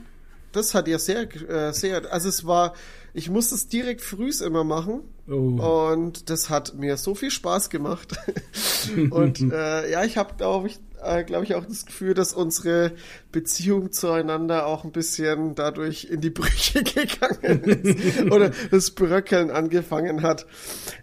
Das 0.53 0.75
hat 0.75 0.88
ihr 0.88 0.99
sehr, 0.99 1.29
äh, 1.50 1.73
sehr, 1.73 2.11
also 2.12 2.29
es 2.31 2.47
war, 2.47 2.73
ich 3.12 3.29
musste 3.29 3.55
es 3.57 3.69
direkt 3.69 4.00
frühs 4.00 4.41
immer 4.41 4.65
machen 4.65 5.00
Oh. 5.29 5.93
und 5.93 6.31
das 6.31 6.49
hat 6.50 6.75
mir 6.76 6.97
so 6.97 7.15
viel 7.15 7.31
Spaß 7.31 7.69
gemacht. 7.69 8.15
und 9.11 9.41
äh, 9.53 9.91
ja, 9.91 10.05
ich 10.05 10.17
habe, 10.17 10.35
glaube 10.37 10.69
ich, 10.69 10.79
äh, 11.03 11.25
glaube 11.25 11.45
ich, 11.45 11.55
auch 11.57 11.65
das 11.67 11.85
Gefühl, 11.85 12.15
dass 12.15 12.33
unsere 12.33 12.93
Beziehung 13.33 13.93
zueinander 13.93 14.67
auch 14.67 14.85
ein 14.85 14.93
bisschen 14.93 15.55
dadurch 15.57 16.05
in 16.11 16.21
die 16.23 16.31
Brüche 16.31 16.83
gegangen 16.85 17.65
ist. 17.65 18.23
Oder 18.31 18.50
das 18.71 18.93
Bröckeln 18.93 19.50
angefangen 19.50 20.23
hat. 20.23 20.47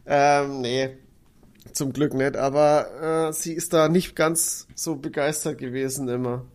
Ähm, 0.07 0.61
nee, 0.61 0.97
zum 1.71 1.93
Glück 1.93 2.13
nicht. 2.13 2.37
Aber 2.37 3.29
äh, 3.29 3.33
sie 3.33 3.53
ist 3.53 3.73
da 3.73 3.89
nicht 3.89 4.15
ganz 4.15 4.67
so 4.75 4.95
begeistert 4.95 5.57
gewesen 5.57 6.07
immer. 6.07 6.45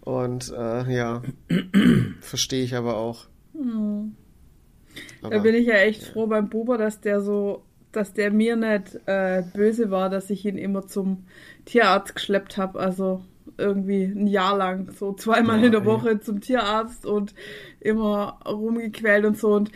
Und 0.00 0.52
äh, 0.56 0.92
ja, 0.92 1.22
verstehe 2.20 2.64
ich 2.64 2.74
aber 2.74 2.96
auch. 2.96 3.26
da 5.30 5.38
bin 5.38 5.54
ich 5.54 5.66
ja 5.66 5.74
echt 5.74 6.04
froh 6.04 6.26
beim 6.26 6.48
Buber, 6.48 6.76
dass 6.78 7.00
der 7.00 7.20
so, 7.20 7.62
dass 7.92 8.12
der 8.12 8.30
mir 8.30 8.56
nicht 8.56 8.98
äh, 9.06 9.42
böse 9.54 9.90
war, 9.90 10.10
dass 10.10 10.30
ich 10.30 10.44
ihn 10.44 10.58
immer 10.58 10.86
zum 10.86 11.24
Tierarzt 11.64 12.14
geschleppt 12.14 12.56
habe. 12.56 12.80
Also 12.80 13.22
irgendwie 13.58 14.04
ein 14.04 14.26
Jahr 14.26 14.56
lang, 14.56 14.92
so 14.92 15.12
zweimal 15.12 15.60
ja, 15.60 15.66
in 15.66 15.72
der 15.72 15.84
Woche 15.84 16.20
zum 16.20 16.40
Tierarzt 16.40 17.06
und 17.06 17.34
immer 17.80 18.40
rumgequält 18.46 19.24
und 19.24 19.38
so. 19.38 19.54
Und 19.54 19.70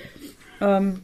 ähm, 0.61 1.02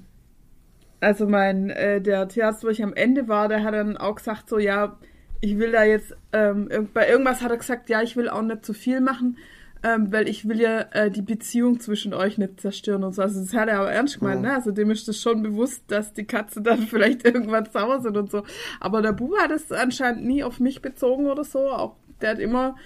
also 1.03 1.27
mein, 1.27 1.71
äh, 1.71 2.01
der 2.01 2.29
Tierarzt, 2.29 2.65
wo 2.65 2.69
ich 2.69 2.83
am 2.83 2.95
Ende 2.95 3.29
war, 3.29 3.49
der 3.49 3.65
hat 3.65 3.75
dann 3.75 3.97
auch 3.97 4.15
gesagt, 4.15 4.49
so 4.49 4.59
ja, 4.59 4.99
ich 5.41 5.59
will 5.59 5.73
da 5.73 5.83
jetzt, 5.83 6.17
ähm, 6.33 6.69
bei 6.95 7.09
irgendwas 7.09 7.43
hat 7.43 7.51
er 7.51 7.57
gesagt, 7.57 7.91
ja, 7.91 8.01
ich 8.03 8.17
will 8.17 8.29
auch 8.29 8.43
nicht 8.43 8.65
zu 8.65 8.73
viel 8.73 9.01
machen, 9.01 9.37
ähm, 9.83 10.13
weil 10.13 10.29
ich 10.29 10.49
will 10.49 10.61
ja 10.61 10.83
äh, 10.93 11.11
die 11.11 11.23
Beziehung 11.23 11.81
zwischen 11.81 12.15
euch 12.15 12.39
nicht 12.39 12.61
zerstören 12.61 13.03
und 13.03 13.15
so. 13.15 13.23
Also 13.23 13.41
das 13.41 13.53
hat 13.53 13.69
er 13.69 13.81
aber 13.81 13.91
ernst 13.91 14.21
gemeint, 14.21 14.39
oh. 14.39 14.43
ne? 14.43 14.55
Also 14.55 14.71
dem 14.71 14.93
ist 14.93 15.09
das 15.09 15.21
schon 15.21 15.43
bewusst, 15.43 15.83
dass 15.89 16.13
die 16.13 16.25
Katze 16.25 16.63
dann 16.63 16.79
vielleicht 16.87 17.25
irgendwann 17.25 17.67
sauer 17.67 18.01
sind 18.01 18.17
und 18.17 18.31
so. 18.31 18.45
Aber 18.79 19.03
der 19.03 19.13
Bube 19.13 19.39
hat 19.39 19.51
es 19.51 19.73
anscheinend 19.73 20.25
nie 20.25 20.45
auf 20.45 20.61
mich 20.61 20.83
bezogen 20.83 21.27
oder 21.27 21.43
so. 21.43 21.69
Auch 21.69 21.97
der 22.21 22.31
hat 22.31 22.39
immer, 22.39 22.77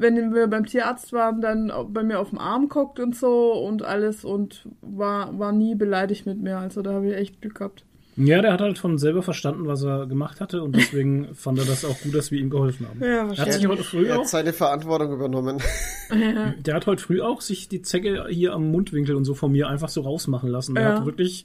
wenn 0.00 0.34
wir 0.34 0.46
beim 0.46 0.66
Tierarzt 0.66 1.12
waren, 1.12 1.40
dann 1.40 1.72
bei 1.88 2.02
mir 2.02 2.20
auf 2.20 2.30
dem 2.30 2.38
Arm 2.38 2.68
guckt 2.68 2.98
und 2.98 3.14
so 3.14 3.52
und 3.52 3.84
alles 3.84 4.24
und 4.24 4.66
war, 4.80 5.38
war 5.38 5.52
nie 5.52 5.74
beleidigt 5.74 6.26
mit 6.26 6.40
mir. 6.40 6.58
Also 6.58 6.82
da 6.82 6.94
habe 6.94 7.10
ich 7.10 7.16
echt 7.16 7.40
Glück 7.40 7.56
gehabt. 7.56 7.84
Ja, 8.16 8.42
der 8.42 8.52
hat 8.52 8.60
halt 8.60 8.78
von 8.78 8.98
selber 8.98 9.22
verstanden, 9.22 9.66
was 9.66 9.82
er 9.82 10.06
gemacht 10.06 10.40
hatte 10.40 10.62
und 10.62 10.74
deswegen 10.74 11.28
fand 11.34 11.58
er 11.58 11.64
das 11.64 11.84
auch 11.84 11.98
gut, 12.00 12.14
dass 12.14 12.30
wir 12.30 12.40
ihm 12.40 12.50
geholfen 12.50 12.86
haben. 12.88 13.00
Ja, 13.00 13.30
er 13.30 13.36
hat 13.36 13.52
sich 13.52 13.66
heute 13.66 13.84
früh 13.84 14.06
er 14.06 14.14
hat 14.14 14.20
auch, 14.20 14.26
seine 14.26 14.52
Verantwortung 14.52 15.12
übernommen. 15.12 15.58
Ja. 16.12 16.54
Der 16.58 16.74
hat 16.74 16.88
heute 16.88 17.00
früh 17.00 17.20
auch 17.20 17.40
sich 17.40 17.68
die 17.68 17.82
Zecke 17.82 18.26
hier 18.28 18.52
am 18.52 18.72
Mundwinkel 18.72 19.14
und 19.14 19.24
so 19.24 19.34
von 19.34 19.52
mir 19.52 19.68
einfach 19.68 19.88
so 19.88 20.00
rausmachen 20.00 20.48
lassen. 20.48 20.74
Er 20.74 20.82
ja. 20.82 20.96
hat 20.96 21.06
wirklich, 21.06 21.44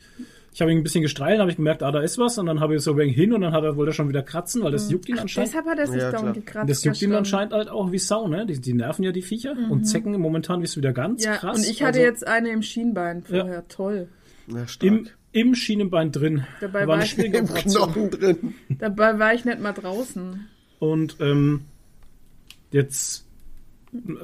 ich 0.56 0.62
habe 0.62 0.72
ihn 0.72 0.78
ein 0.78 0.84
bisschen 0.84 1.02
gestreichelt, 1.02 1.42
habe 1.42 1.52
ich 1.52 1.58
gemerkt, 1.58 1.84
ah, 1.84 1.92
da 1.92 2.00
ist 2.00 2.18
was 2.18 2.38
und 2.38 2.46
dann 2.46 2.62
habe 2.62 2.76
ich 2.76 2.82
so 2.82 2.98
ein 2.98 3.10
hin 3.10 3.34
und 3.34 3.42
dann 3.42 3.52
hat 3.52 3.66
er, 3.66 3.76
wollte 3.76 3.92
er 3.92 3.94
schon 3.94 4.08
wieder 4.08 4.24
kratzen, 4.24 4.64
weil 4.64 4.72
das 4.72 4.90
juckt 4.90 5.10
ihn 5.10 5.20
anscheinend. 5.20 5.50
Deshalb 5.50 5.66
hat 5.66 5.80
er 5.80 5.88
sich 5.88 6.02
ja, 6.02 6.12
darum 6.12 6.32
gekratzt. 6.32 6.70
Das 6.70 6.84
juckt 6.86 7.02
ihn 7.02 7.12
anscheinend 7.12 7.52
halt 7.52 7.68
auch 7.68 7.92
wie 7.92 7.98
Sau, 7.98 8.30
ne? 8.30 8.46
Die, 8.46 8.62
die 8.62 8.74
nerven 8.74 9.04
ja 9.04 9.12
die 9.12 9.22
Viecher 9.22 9.54
mhm. 9.54 9.70
und 9.70 9.84
Zecken 9.84 10.18
momentan 10.18 10.62
bist 10.62 10.78
du 10.78 10.80
wieder 10.80 10.94
ganz 10.94 11.26
ja, 11.26 11.36
krass. 11.36 11.58
Und 11.58 11.68
ich 11.68 11.84
hatte 11.84 12.00
also, 12.00 12.08
jetzt 12.10 12.26
eine 12.26 12.52
im 12.52 12.62
Schienbein 12.62 13.24
vorher, 13.24 13.68
toll. 13.68 14.08
Ja, 14.48 14.66
stark. 14.66 14.90
Im, 14.90 15.10
im 15.34 15.56
Schienenbein 15.56 16.14
drin. 16.14 16.46
Dabei 16.62 16.88
war, 16.88 17.00
war 17.00 17.04
ich 17.04 17.18
im 17.18 17.48
Knochen 17.48 18.10
drin. 18.12 18.56
Dabei 18.80 19.20
war 19.20 19.34
ich 19.34 19.44
nicht 19.44 19.60
mal 19.60 19.74
draußen. 19.74 20.48
Und 20.80 21.18
ähm, 21.20 21.66
jetzt 22.72 23.25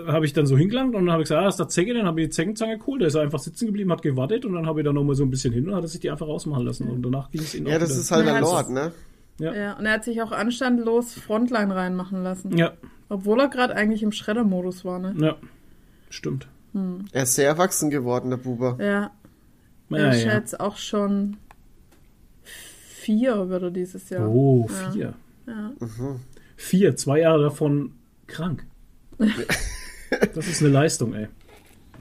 habe 0.07 0.25
ich 0.25 0.33
dann 0.33 0.45
so 0.45 0.57
hingelangt 0.57 0.95
und 0.95 1.05
dann 1.05 1.11
habe 1.11 1.23
ich 1.23 1.29
gesagt, 1.29 1.43
ah, 1.43 1.47
ist 1.47 1.59
der 1.59 1.67
Zecke, 1.67 1.93
dann 1.93 2.05
habe 2.05 2.21
ich 2.21 2.27
die 2.27 2.31
Zeckenzange 2.31 2.77
geholt, 2.77 3.01
der 3.01 3.07
ist 3.07 3.15
einfach 3.15 3.39
sitzen 3.39 3.67
geblieben, 3.67 3.91
hat 3.91 4.01
gewartet 4.01 4.45
und 4.45 4.53
dann 4.53 4.65
habe 4.65 4.81
ich 4.81 4.85
da 4.85 4.93
nochmal 4.93 5.15
so 5.15 5.23
ein 5.23 5.29
bisschen 5.29 5.53
hin 5.53 5.69
und 5.69 5.75
hat 5.75 5.87
sich 5.87 5.99
die 5.99 6.09
einfach 6.09 6.27
rausmachen 6.27 6.65
lassen 6.65 6.87
und 6.89 7.01
danach 7.03 7.31
ging 7.31 7.41
es 7.41 7.55
ihm 7.55 7.67
Ja, 7.67 7.79
das 7.79 7.89
wieder. 7.89 7.99
ist 8.01 8.11
halt 8.11 8.25
der 8.27 8.41
Lord, 8.41 8.69
ne? 8.69 8.91
Ja. 9.39 9.53
ja, 9.53 9.77
und 9.77 9.85
er 9.85 9.93
hat 9.93 10.03
sich 10.03 10.21
auch 10.21 10.31
anstandlos 10.31 11.13
Frontline 11.13 11.73
reinmachen 11.73 12.21
lassen. 12.21 12.55
Ja. 12.57 12.73
Obwohl 13.09 13.39
er 13.39 13.47
gerade 13.47 13.75
eigentlich 13.75 14.03
im 14.03 14.11
Schreddermodus 14.11 14.85
war, 14.85 14.99
ne? 14.99 15.15
Ja, 15.17 15.35
stimmt. 16.09 16.47
Hm. 16.73 17.05
Er 17.11 17.23
ist 17.23 17.35
sehr 17.35 17.47
erwachsen 17.47 17.89
geworden, 17.89 18.29
der 18.29 18.37
Buber. 18.37 18.77
Ja. 18.79 19.11
Ja, 19.89 20.13
ich 20.13 20.23
ja. 20.25 20.33
jetzt 20.33 20.59
auch 20.59 20.77
schon 20.77 21.37
vier 23.01 23.49
würde 23.49 23.71
dieses 23.71 24.09
Jahr. 24.09 24.29
Oh, 24.29 24.67
vier. 24.67 25.13
Ja. 25.47 25.71
Mhm. 25.79 26.19
Vier, 26.55 26.95
zwei 26.95 27.19
Jahre 27.19 27.43
davon 27.43 27.93
krank. 28.27 28.65
das 30.35 30.47
ist 30.47 30.61
eine 30.61 30.71
Leistung, 30.71 31.13
ey. 31.13 31.27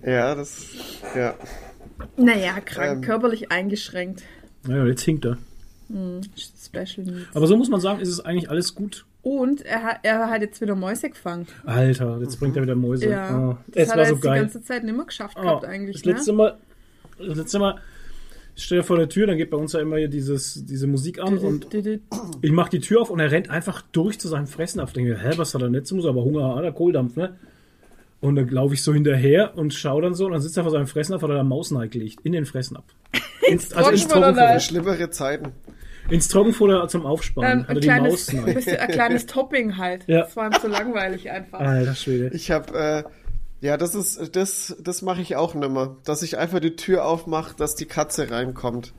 Ja, 0.04 0.34
das, 0.34 0.66
ja. 1.14 1.34
Naja, 2.16 2.60
krank, 2.60 2.96
ähm, 2.96 3.00
körperlich 3.02 3.50
eingeschränkt. 3.50 4.22
Naja, 4.66 4.86
jetzt 4.86 5.02
hinkt 5.02 5.24
er. 5.26 5.36
Mm, 5.88 6.20
special 6.36 7.06
Needs. 7.06 7.34
Aber 7.34 7.46
so 7.46 7.56
muss 7.56 7.68
man 7.68 7.80
sagen, 7.80 8.00
ist 8.00 8.08
es 8.08 8.24
eigentlich 8.24 8.48
alles 8.48 8.74
gut. 8.74 9.04
Und 9.22 9.62
er 9.62 9.82
hat, 9.82 9.98
er 10.02 10.30
hat 10.30 10.40
jetzt 10.40 10.60
wieder 10.60 10.74
Mäuse 10.74 11.10
gefangen. 11.10 11.46
Alter, 11.64 12.18
jetzt 12.22 12.38
bringt 12.40 12.56
er 12.56 12.62
wieder 12.62 12.74
Mäuse. 12.74 13.10
Ja, 13.10 13.38
oh, 13.38 13.58
das, 13.66 13.88
das 13.88 13.90
hat 13.90 13.98
er 13.98 14.10
jetzt 14.12 14.22
geil. 14.22 14.34
die 14.34 14.40
ganze 14.40 14.62
Zeit 14.62 14.84
nicht 14.84 14.96
mehr 14.96 15.04
geschafft 15.04 15.36
oh, 15.38 15.42
gehabt 15.42 15.64
eigentlich. 15.66 15.96
Das 15.96 16.04
letzte 16.04 16.30
ne? 16.30 16.36
Mal, 16.36 16.58
das 17.18 17.36
letzte 17.36 17.58
Mal 17.58 17.80
stehe 18.64 18.82
vor 18.82 18.96
der 18.96 19.08
Tür, 19.08 19.26
dann 19.26 19.36
geht 19.36 19.50
bei 19.50 19.56
uns 19.56 19.72
ja 19.72 19.80
immer 19.80 19.96
hier 19.96 20.08
dieses, 20.08 20.64
diese 20.64 20.86
Musik 20.86 21.20
an 21.20 21.38
und 21.38 21.66
ich 22.42 22.52
mache 22.52 22.70
die 22.70 22.80
Tür 22.80 23.02
auf 23.02 23.10
und 23.10 23.20
er 23.20 23.30
rennt 23.30 23.50
einfach 23.50 23.82
durch 23.92 24.18
zu 24.18 24.28
seinem 24.28 24.46
Fressen 24.46 24.80
auf. 24.80 24.90
Ich 24.90 24.94
denke, 24.94 25.18
hä, 25.18 25.32
was 25.36 25.54
hat 25.54 25.62
er 25.62 25.68
nicht 25.68 25.86
zu 25.86 25.96
muss, 25.96 26.06
aber 26.06 26.22
Hunger 26.22 26.56
hat 26.56 26.64
er, 26.64 26.72
Kohldampf, 26.72 27.16
ne? 27.16 27.36
Und 28.20 28.36
dann 28.36 28.48
laufe 28.48 28.74
ich 28.74 28.82
so 28.82 28.92
hinterher 28.92 29.56
und 29.56 29.72
schaue 29.72 30.02
dann 30.02 30.14
so 30.14 30.26
und 30.26 30.32
dann 30.32 30.42
sitzt 30.42 30.56
er 30.56 30.64
vor 30.64 30.72
seinem 30.72 30.86
Fressen 30.86 31.14
auf, 31.14 31.22
hat 31.22 31.30
er 31.30 31.36
da 31.36 31.42
Maus 31.42 31.70
gelegt. 31.70 32.20
In 32.22 32.32
den 32.32 32.44
Fressen 32.44 32.76
ab. 32.76 32.84
Ins, 33.48 33.72
also 33.72 33.90
ins 33.90 34.06
Trockenfutter. 34.06 34.60
Schlimmere 34.60 35.10
Zeiten. 35.10 35.52
Ins 36.10 36.28
Trockenfutter 36.28 36.86
zum 36.88 37.06
Aufsparen. 37.06 37.64
Ähm, 37.68 37.80
kleines, 37.80 38.32
Maus 38.32 38.48
Ein 38.66 38.88
kleines 38.90 39.26
Topping 39.26 39.78
halt. 39.78 40.04
Ja. 40.06 40.22
Das 40.22 40.36
war 40.36 40.46
ihm 40.46 40.60
zu 40.60 40.68
langweilig 40.68 41.30
einfach. 41.30 41.60
Alter 41.60 41.94
Schwede. 41.94 42.30
Ich 42.34 42.50
habe 42.50 42.78
äh, 42.78 43.04
ja, 43.60 43.76
das 43.76 43.94
ist, 43.94 44.34
das, 44.36 44.76
das 44.80 45.02
mache 45.02 45.20
ich 45.20 45.36
auch 45.36 45.54
nimmer. 45.54 45.96
Dass 46.04 46.22
ich 46.22 46.38
einfach 46.38 46.60
die 46.60 46.76
Tür 46.76 47.04
aufmache, 47.04 47.54
dass 47.56 47.74
die 47.74 47.86
Katze 47.86 48.30
reinkommt. 48.30 48.92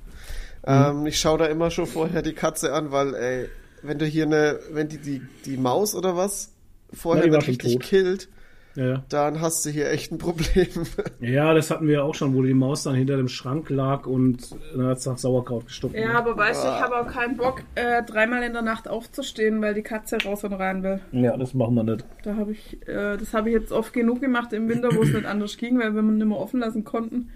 Mhm. 0.66 0.74
Ähm, 0.74 1.06
ich 1.08 1.20
schaue 1.20 1.40
da 1.40 1.46
immer 1.46 1.72
schon 1.72 1.88
vorher 1.88 2.22
die 2.22 2.34
Katze 2.34 2.74
an, 2.74 2.92
weil, 2.92 3.16
ey, 3.16 3.50
wenn 3.82 3.98
du 3.98 4.06
hier 4.06 4.26
eine, 4.26 4.60
wenn 4.72 4.88
die, 4.88 5.00
die, 5.00 5.22
die 5.46 5.58
Maus 5.58 5.96
oder 5.96 6.16
was 6.16 6.52
vorher 6.94 7.28
ja, 7.28 7.40
richtig 7.40 7.80
killt, 7.80 8.30
ja. 8.76 9.04
dann 9.10 9.42
hast 9.42 9.66
du 9.66 9.70
hier 9.70 9.90
echt 9.90 10.12
ein 10.12 10.18
Problem. 10.18 10.68
Ja, 11.20 11.54
das 11.54 11.70
hatten 11.72 11.88
wir 11.88 11.96
ja 11.96 12.02
auch 12.02 12.16
schon, 12.16 12.34
wo 12.34 12.42
die 12.42 12.54
Maus 12.54 12.84
dann 12.84 12.96
hinter 12.96 13.16
dem 13.16 13.28
Schrank 13.28 13.70
lag 13.70 14.06
und 14.06 14.56
dann 14.76 14.88
hat 14.88 14.98
es 14.98 15.06
nach 15.06 15.18
Sauerkraut 15.18 15.68
gestopft. 15.68 15.96
Ja, 15.96 16.14
aber 16.14 16.36
weißt 16.36 16.64
du, 16.64 16.68
ich 16.68 16.82
habe 16.82 16.98
auch 16.98 17.08
keinen 17.08 17.38
Bock, 17.38 17.62
äh, 17.76 18.04
dreimal 18.04 18.44
in 18.44 18.54
der 18.54 18.64
Nacht 18.64 18.88
aufzustehen, 18.88 19.62
weil 19.62 19.74
die 19.74 19.84
Katze 19.84 20.18
raus 20.24 20.44
und 20.44 20.54
rein 20.54 20.84
will. 20.84 21.00
Ja, 21.12 21.38
das 21.38 21.54
machen 21.54 21.76
wir 21.76 21.84
nicht. 21.84 22.06
Da 22.24 22.36
habe 22.36 22.52
ich, 22.52 22.82
äh, 22.88 23.18
das 23.18 23.34
habe 23.34 23.50
ich 23.50 23.56
jetzt 23.56 23.72
oft 23.72 23.94
genug 23.94 24.20
gemacht 24.20 24.52
im 24.54 24.68
Winter, 24.68 24.90
wo 24.94 25.04
es 25.04 25.14
nicht 25.14 25.26
anders 25.26 25.58
ging, 25.58 25.80
weil 25.80 25.94
wir 25.94 26.02
nicht 26.02 26.26
mehr 26.26 26.38
offen 26.38 26.60
lassen 26.60 26.84
konnten. 26.84 27.30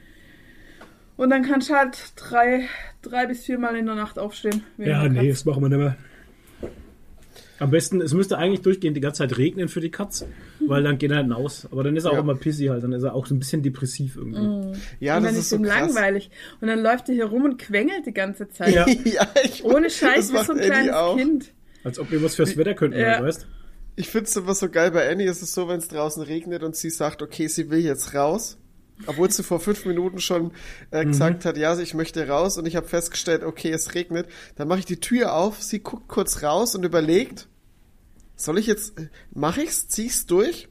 Und 1.17 1.29
dann 1.29 1.43
kannst 1.43 1.69
du 1.69 1.75
halt 1.75 1.97
drei, 2.15 2.67
drei 3.01 3.25
bis 3.25 3.45
viermal 3.45 3.75
in 3.75 3.85
der 3.85 3.95
Nacht 3.95 4.19
aufstehen. 4.19 4.63
Ja, 4.77 5.07
nee, 5.07 5.29
das 5.29 5.45
machen 5.45 5.63
wir 5.63 5.69
nicht 5.69 5.77
mehr. 5.77 5.95
Am 7.57 7.71
besten, 7.71 8.01
es 8.01 8.13
müsste 8.13 8.37
eigentlich 8.37 8.61
durchgehend 8.61 8.97
die 8.97 9.01
ganze 9.01 9.19
Zeit 9.19 9.37
regnen 9.37 9.69
für 9.69 9.79
die 9.79 9.89
Katz, 9.89 10.25
weil 10.59 10.83
dann 10.83 10.97
geht 10.97 11.11
er 11.11 11.17
halt 11.17 11.31
aus. 11.31 11.67
Aber 11.71 11.83
dann 11.83 11.95
ist 11.95 12.03
er 12.03 12.11
ja. 12.11 12.17
auch 12.17 12.23
immer 12.23 12.35
pissy 12.35 12.65
halt, 12.65 12.83
dann 12.83 12.91
ist 12.91 13.03
er 13.03 13.15
auch 13.15 13.25
so 13.25 13.33
ein 13.33 13.39
bisschen 13.39 13.61
depressiv 13.63 14.17
irgendwie. 14.17 14.41
Mm. 14.41 14.73
Ja, 14.99 15.17
und 15.17 15.23
das 15.23 15.37
ist 15.37 15.49
so 15.49 15.57
langweilig. 15.57 16.29
Und 16.59 16.67
dann 16.67 16.81
läuft 16.81 17.07
er 17.07 17.15
hier 17.15 17.25
rum 17.25 17.45
und 17.45 17.57
quengelt 17.57 18.05
die 18.05 18.13
ganze 18.13 18.49
Zeit. 18.49 18.73
Ja, 18.73 18.85
ja 19.05 19.27
ich, 19.43 19.63
Ohne 19.63 19.89
Scheiß 19.89 20.33
wie 20.33 20.43
so 20.43 20.51
ein 20.51 20.59
kleines 20.59 20.93
auch. 20.93 21.15
Kind. 21.15 21.53
Als 21.85 21.97
ob 21.99 22.11
wir 22.11 22.21
was 22.21 22.35
fürs 22.35 22.57
Wetter 22.57 22.73
könnten, 22.73 22.99
ja. 22.99 23.21
weißt 23.21 23.47
Ich 23.95 24.09
finde 24.09 24.25
es 24.25 24.35
immer 24.35 24.55
so 24.55 24.69
geil, 24.69 24.91
bei 24.91 25.09
Annie 25.09 25.29
ist 25.29 25.41
es 25.41 25.53
so, 25.53 25.69
wenn 25.69 25.77
es 25.77 25.87
draußen 25.87 26.23
regnet 26.23 26.63
und 26.63 26.75
sie 26.75 26.89
sagt, 26.89 27.21
okay, 27.21 27.47
sie 27.47 27.69
will 27.69 27.79
jetzt 27.79 28.13
raus. 28.13 28.57
Obwohl 29.07 29.29
sie 29.29 29.43
vor 29.43 29.59
fünf 29.59 29.85
Minuten 29.85 30.19
schon 30.19 30.51
äh, 30.91 31.03
mhm. 31.03 31.09
gesagt 31.09 31.45
hat, 31.45 31.57
ja, 31.57 31.77
ich 31.77 31.93
möchte 31.93 32.27
raus 32.27 32.57
und 32.57 32.65
ich 32.65 32.75
habe 32.75 32.87
festgestellt, 32.87 33.43
okay, 33.43 33.71
es 33.71 33.93
regnet. 33.93 34.27
Dann 34.55 34.67
mache 34.67 34.79
ich 34.79 34.85
die 34.85 34.99
Tür 34.99 35.35
auf, 35.35 35.61
sie 35.61 35.79
guckt 35.79 36.07
kurz 36.07 36.43
raus 36.43 36.75
und 36.75 36.85
überlegt, 36.85 37.47
soll 38.35 38.57
ich 38.57 38.67
jetzt, 38.67 38.97
äh, 38.97 39.09
mach 39.33 39.57
ich's, 39.57 39.87
zieh's 39.87 40.25
durch? 40.25 40.69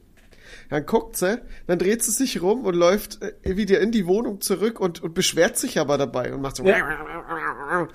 Dann 0.69 0.85
guckt 0.85 1.17
sie, 1.17 1.41
dann 1.67 1.77
dreht 1.77 2.03
sie 2.03 2.11
sich 2.11 2.41
rum 2.41 2.65
und 2.65 2.75
läuft 2.75 3.21
äh, 3.21 3.57
wieder 3.57 3.79
in 3.79 3.91
die 3.91 4.07
Wohnung 4.07 4.41
zurück 4.41 4.79
und, 4.79 5.01
und 5.03 5.13
beschwert 5.13 5.57
sich 5.57 5.79
aber 5.79 5.97
dabei 5.97 6.33
und 6.33 6.41
macht 6.41 6.55
so. 6.55 6.63
Ja, 6.63 7.87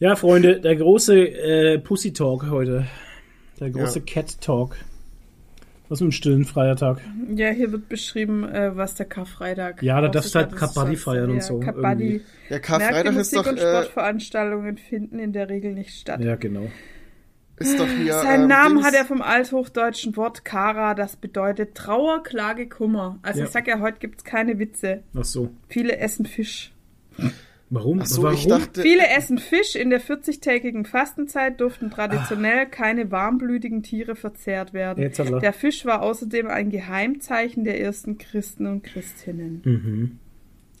ja 0.00 0.16
Freunde, 0.16 0.60
der 0.60 0.76
große 0.76 1.16
äh, 1.16 1.78
Pussy 1.78 2.12
Talk 2.12 2.50
heute. 2.50 2.86
Der 3.60 3.70
große 3.70 4.00
ja. 4.00 4.04
Cat 4.04 4.40
Talk. 4.40 4.76
Was 5.92 6.00
mit 6.00 6.08
dem 6.08 6.12
stillen 6.12 6.44
Feiertag? 6.46 7.02
Ja, 7.34 7.50
hier 7.50 7.70
wird 7.70 7.90
beschrieben, 7.90 8.48
äh, 8.48 8.74
was 8.74 8.94
der 8.94 9.04
Karfreitag 9.04 9.82
Ja, 9.82 10.00
da 10.00 10.08
darfst 10.08 10.34
du 10.34 10.38
halt 10.38 10.56
Kabaddi 10.56 10.96
feiern 10.96 11.30
und 11.32 11.42
so. 11.42 11.60
Kabaddi. 11.60 12.22
Ja, 12.48 12.60
Karfreitag 12.60 13.14
ist 13.14 13.36
doch. 13.36 13.46
Und 13.46 13.58
äh, 13.58 13.60
Sportveranstaltungen 13.60 14.78
finden 14.78 15.18
in 15.18 15.34
der 15.34 15.50
Regel 15.50 15.74
nicht 15.74 15.94
statt. 15.94 16.24
Ja, 16.24 16.36
genau. 16.36 16.70
Ist 17.58 17.78
doch 17.78 17.86
hier. 17.86 18.14
Seinen 18.14 18.44
ähm, 18.44 18.48
Namen 18.48 18.74
Dings. 18.76 18.86
hat 18.86 18.94
er 18.94 19.04
vom 19.04 19.20
althochdeutschen 19.20 20.16
Wort 20.16 20.46
Kara, 20.46 20.94
das 20.94 21.16
bedeutet 21.16 21.74
Trauer, 21.74 22.22
Klage, 22.22 22.70
Kummer. 22.70 23.18
Also 23.20 23.40
ja. 23.40 23.44
ich 23.44 23.50
sag 23.50 23.68
ja, 23.68 23.78
heute 23.80 23.98
gibt's 23.98 24.24
keine 24.24 24.58
Witze. 24.58 25.02
Ach 25.14 25.26
so. 25.26 25.50
Viele 25.68 25.98
essen 25.98 26.24
Fisch. 26.24 26.72
Warum? 27.74 28.04
So, 28.04 28.22
Warum? 28.22 28.36
Ich 28.36 28.46
dachte, 28.46 28.82
Viele 28.82 29.08
essen 29.16 29.38
Fisch. 29.38 29.76
In 29.76 29.88
der 29.88 30.02
40-tägigen 30.02 30.84
Fastenzeit 30.84 31.58
durften 31.58 31.90
traditionell 31.90 32.66
Ach. 32.66 32.70
keine 32.70 33.10
warmblütigen 33.10 33.82
Tiere 33.82 34.14
verzehrt 34.14 34.74
werden. 34.74 35.10
Der 35.40 35.52
Fisch 35.54 35.86
war 35.86 36.02
außerdem 36.02 36.48
ein 36.48 36.68
Geheimzeichen 36.68 37.64
der 37.64 37.80
ersten 37.80 38.18
Christen 38.18 38.66
und 38.66 38.84
Christinnen. 38.84 39.62
Mhm. 39.64 40.18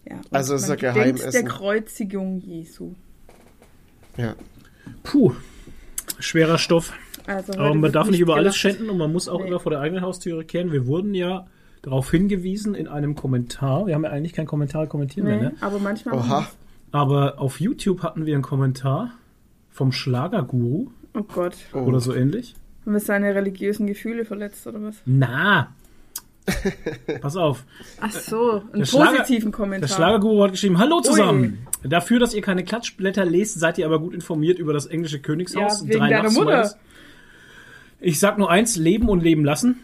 Ja, 0.06 0.20
also 0.32 0.54
es 0.54 0.64
ist 0.64 0.70
ein 0.70 0.76
Geheimessen. 0.76 1.32
der 1.32 1.44
Kreuzigung 1.44 2.40
Jesu. 2.40 2.92
Ja. 4.18 4.34
Puh, 5.02 5.32
schwerer 6.18 6.58
Stoff. 6.58 6.92
Also 7.26 7.54
Aber 7.54 7.74
man 7.74 7.90
darf 7.90 8.10
nicht 8.10 8.20
über 8.20 8.36
alles 8.36 8.54
schänden 8.54 8.90
und 8.90 8.98
man 8.98 9.10
muss 9.10 9.30
auch 9.30 9.40
nee. 9.40 9.48
immer 9.48 9.60
vor 9.60 9.70
der 9.70 9.80
eigenen 9.80 10.04
Haustüre 10.04 10.44
kehren. 10.44 10.72
Wir 10.72 10.86
wurden 10.86 11.14
ja 11.14 11.46
darauf 11.80 12.10
hingewiesen 12.10 12.74
in 12.74 12.86
einem 12.86 13.14
Kommentar. 13.14 13.86
Wir 13.86 13.94
haben 13.94 14.04
ja 14.04 14.10
eigentlich 14.10 14.34
keinen 14.34 14.46
Kommentar 14.46 14.88
kommentieren 14.88 15.28
nee, 15.28 15.36
mehr, 15.36 15.50
ne? 15.52 15.54
Aber 15.62 15.78
manchmal. 15.78 16.16
Oha. 16.18 16.48
Aber 16.92 17.40
auf 17.40 17.60
YouTube 17.60 18.02
hatten 18.02 18.26
wir 18.26 18.34
einen 18.34 18.42
Kommentar 18.42 19.12
vom 19.70 19.92
Schlagerguru. 19.92 20.90
Oh 21.14 21.22
Gott. 21.22 21.54
Oder 21.72 22.00
so 22.00 22.14
ähnlich. 22.14 22.54
Haben 22.84 22.92
wir 22.92 23.00
seine 23.00 23.34
religiösen 23.34 23.86
Gefühle 23.86 24.24
verletzt 24.24 24.66
oder 24.66 24.82
was? 24.82 24.96
Na. 25.04 25.74
Pass 27.20 27.36
auf. 27.36 27.64
Ach 28.00 28.10
so, 28.10 28.62
einen 28.72 28.84
Schlager, 28.84 29.18
positiven 29.18 29.52
Kommentar. 29.52 29.88
Der 29.88 29.94
Schlagerguru 29.94 30.42
hat 30.42 30.50
geschrieben, 30.52 30.78
hallo 30.78 31.00
zusammen. 31.00 31.66
Ui. 31.82 31.88
Dafür, 31.88 32.18
dass 32.18 32.34
ihr 32.34 32.42
keine 32.42 32.64
Klatschblätter 32.64 33.24
lest, 33.24 33.58
seid 33.58 33.78
ihr 33.78 33.86
aber 33.86 34.00
gut 34.00 34.12
informiert 34.12 34.58
über 34.58 34.72
das 34.72 34.86
englische 34.86 35.20
Königshaus. 35.20 35.82
Ja, 35.82 35.88
wegen 35.88 36.00
deiner 36.00 36.30
Mutter. 36.30 36.74
Ich 38.00 38.18
sag 38.18 38.38
nur 38.38 38.50
eins, 38.50 38.76
leben 38.76 39.08
und 39.08 39.22
leben 39.22 39.44
lassen. 39.44 39.78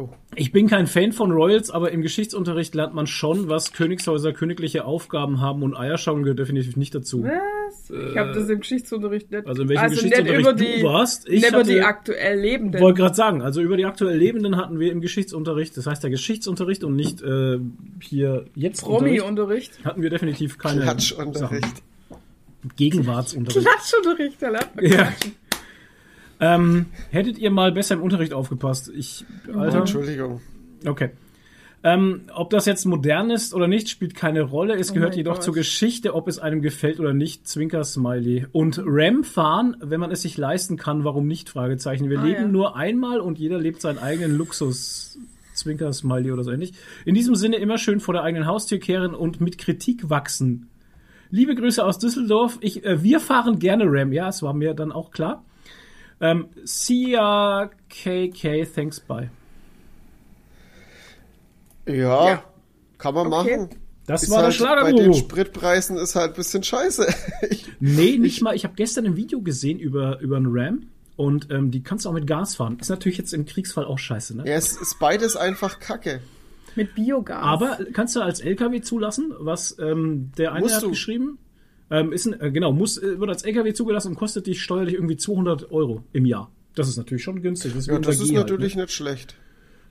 Oh. 0.00 0.10
Ich 0.36 0.52
bin 0.52 0.68
kein 0.68 0.86
Fan 0.86 1.10
von 1.10 1.32
Royals, 1.32 1.72
aber 1.72 1.90
im 1.90 2.02
Geschichtsunterricht 2.02 2.72
lernt 2.76 2.94
man 2.94 3.08
schon, 3.08 3.48
was 3.48 3.72
Königshäuser 3.72 4.32
königliche 4.32 4.84
Aufgaben 4.84 5.40
haben 5.40 5.64
und 5.64 5.76
Eierschauen 5.76 6.22
gehört 6.22 6.38
definitiv 6.38 6.76
nicht 6.76 6.94
dazu. 6.94 7.24
Was? 7.24 7.90
Ich 7.90 8.16
habe 8.16 8.32
das 8.32 8.48
im 8.48 8.60
Geschichtsunterricht 8.60 9.32
nicht. 9.32 9.48
Also 9.48 9.62
in 9.62 9.68
welchem 9.68 9.82
also 9.82 9.96
Geschichtsunterricht 9.96 10.60
die, 10.60 10.80
du 10.82 10.86
warst? 10.86 11.28
Ich 11.28 11.44
über 11.44 11.64
die 11.64 11.80
aktuell 11.80 12.38
Lebenden. 12.38 12.80
Wollte 12.80 13.00
gerade 13.00 13.16
sagen, 13.16 13.42
also 13.42 13.60
über 13.60 13.76
die 13.76 13.86
aktuell 13.86 14.16
Lebenden 14.16 14.56
hatten 14.56 14.78
wir 14.78 14.92
im 14.92 15.00
Geschichtsunterricht, 15.00 15.76
das 15.76 15.88
heißt 15.88 16.04
der 16.04 16.10
Geschichtsunterricht 16.10 16.84
und 16.84 16.94
nicht 16.94 17.20
äh, 17.20 17.58
hier 18.00 18.44
jetzt 18.54 18.82
Promi-Unterricht. 18.82 19.84
Hatten 19.84 20.00
wir 20.00 20.10
definitiv 20.10 20.58
keine 20.58 20.82
Klatschunterricht. 20.82 21.82
Gegenwartsunterricht. 22.76 23.66
Klatschunterricht, 23.66 24.40
da 24.40 24.50
lernt 24.50 24.76
man 24.76 24.84
ja. 24.84 25.12
Ähm, 26.40 26.86
hättet 27.10 27.38
ihr 27.38 27.50
mal 27.50 27.72
besser 27.72 27.94
im 27.96 28.02
Unterricht 28.02 28.32
aufgepasst? 28.32 28.90
Ich, 28.94 29.24
Alter. 29.52 29.78
Oh, 29.78 29.80
Entschuldigung. 29.80 30.40
Okay. 30.86 31.10
Ähm, 31.84 32.22
ob 32.34 32.50
das 32.50 32.66
jetzt 32.66 32.84
modern 32.86 33.30
ist 33.30 33.54
oder 33.54 33.68
nicht, 33.68 33.88
spielt 33.88 34.14
keine 34.14 34.42
Rolle. 34.42 34.74
Es 34.74 34.90
oh 34.90 34.94
gehört 34.94 35.14
jedoch 35.14 35.34
Gott. 35.34 35.44
zur 35.44 35.54
Geschichte, 35.54 36.14
ob 36.14 36.26
es 36.26 36.38
einem 36.38 36.60
gefällt 36.60 36.98
oder 36.98 37.14
nicht. 37.14 37.46
Zwinker 37.46 37.84
Smiley. 37.84 38.46
Und 38.50 38.80
Ram 38.84 39.22
fahren, 39.22 39.76
wenn 39.80 40.00
man 40.00 40.10
es 40.10 40.22
sich 40.22 40.36
leisten 40.36 40.76
kann, 40.76 41.04
warum 41.04 41.28
nicht? 41.28 41.48
Fragezeichen. 41.48 42.10
Wir 42.10 42.18
ah, 42.18 42.24
leben 42.24 42.42
ja. 42.42 42.48
nur 42.48 42.76
einmal 42.76 43.20
und 43.20 43.38
jeder 43.38 43.58
lebt 43.58 43.80
seinen 43.80 43.98
eigenen 43.98 44.36
Luxus. 44.36 45.18
Zwinker 45.54 45.92
Smiley 45.92 46.32
oder 46.32 46.44
so 46.44 46.52
ähnlich. 46.52 46.72
In 47.04 47.14
diesem 47.14 47.34
Sinne 47.34 47.56
immer 47.56 47.78
schön 47.78 48.00
vor 48.00 48.14
der 48.14 48.22
eigenen 48.22 48.46
Haustür 48.46 48.78
kehren 48.78 49.14
und 49.14 49.40
mit 49.40 49.58
Kritik 49.58 50.08
wachsen. 50.10 50.68
Liebe 51.30 51.54
Grüße 51.54 51.84
aus 51.84 51.98
Düsseldorf. 51.98 52.58
Ich, 52.60 52.84
äh, 52.84 53.02
wir 53.02 53.20
fahren 53.20 53.58
gerne 53.58 53.84
Ram. 53.86 54.12
Ja, 54.12 54.28
es 54.28 54.42
war 54.42 54.54
mir 54.54 54.74
dann 54.74 54.92
auch 54.92 55.10
klar. 55.10 55.44
Ähm, 56.20 56.48
CRKK, 56.64 58.64
thanks, 58.74 59.00
bye. 59.00 59.30
Ja, 61.86 62.28
ja. 62.28 62.44
kann 62.98 63.14
man 63.14 63.32
okay. 63.32 63.56
machen. 63.56 63.70
Das 64.06 64.22
ist 64.22 64.30
war 64.30 64.38
halt, 64.38 64.46
der 64.46 64.52
Schlagerguru. 64.52 64.96
Bei 64.96 65.02
den 65.02 65.14
Spritpreisen 65.14 65.98
ist 65.98 66.14
halt 66.14 66.32
ein 66.32 66.36
bisschen 66.36 66.62
scheiße. 66.62 67.06
ich, 67.50 67.66
nee, 67.78 68.16
nicht 68.16 68.36
ich, 68.36 68.40
mal. 68.40 68.54
Ich 68.54 68.64
habe 68.64 68.74
gestern 68.74 69.06
ein 69.06 69.16
Video 69.16 69.42
gesehen 69.42 69.78
über, 69.78 70.18
über 70.20 70.38
einen 70.38 70.46
Ram. 70.48 70.86
Und 71.16 71.50
ähm, 71.50 71.70
die 71.70 71.82
kannst 71.82 72.04
du 72.04 72.10
auch 72.10 72.14
mit 72.14 72.26
Gas 72.26 72.56
fahren. 72.56 72.78
Ist 72.80 72.90
natürlich 72.90 73.18
jetzt 73.18 73.34
im 73.34 73.44
Kriegsfall 73.44 73.84
auch 73.84 73.98
scheiße, 73.98 74.36
ne? 74.36 74.44
Ja, 74.46 74.54
es 74.54 74.76
ist 74.76 74.98
beides 75.00 75.36
einfach 75.36 75.80
Kacke. 75.80 76.20
Mit 76.76 76.94
Biogas. 76.94 77.42
Aber 77.42 77.78
kannst 77.92 78.14
du 78.14 78.20
als 78.20 78.38
LKW 78.38 78.82
zulassen, 78.82 79.34
was 79.36 79.76
ähm, 79.80 80.30
der 80.38 80.52
eine 80.52 80.60
Musst 80.60 80.76
hat 80.76 80.84
du. 80.84 80.90
geschrieben? 80.90 81.38
Ähm, 81.90 82.12
ist 82.12 82.26
ein, 82.26 82.40
äh, 82.40 82.50
genau, 82.50 82.72
muss, 82.72 82.98
äh, 82.98 83.18
wird 83.18 83.30
als 83.30 83.42
LKW 83.42 83.72
zugelassen 83.72 84.08
und 84.08 84.16
kostet 84.16 84.46
dich 84.46 84.62
steuerlich 84.62 84.94
irgendwie 84.94 85.16
200 85.16 85.70
Euro 85.70 86.04
im 86.12 86.26
Jahr. 86.26 86.50
Das 86.74 86.88
ist 86.88 86.96
natürlich 86.96 87.22
schon 87.22 87.42
günstig. 87.42 87.72
Das 87.72 87.82
ist, 87.82 87.86
ja, 87.88 87.98
das 87.98 88.20
ist 88.20 88.32
natürlich 88.32 88.74
halt, 88.74 88.76
ne? 88.76 88.82
nicht 88.84 88.94
schlecht. 88.94 89.34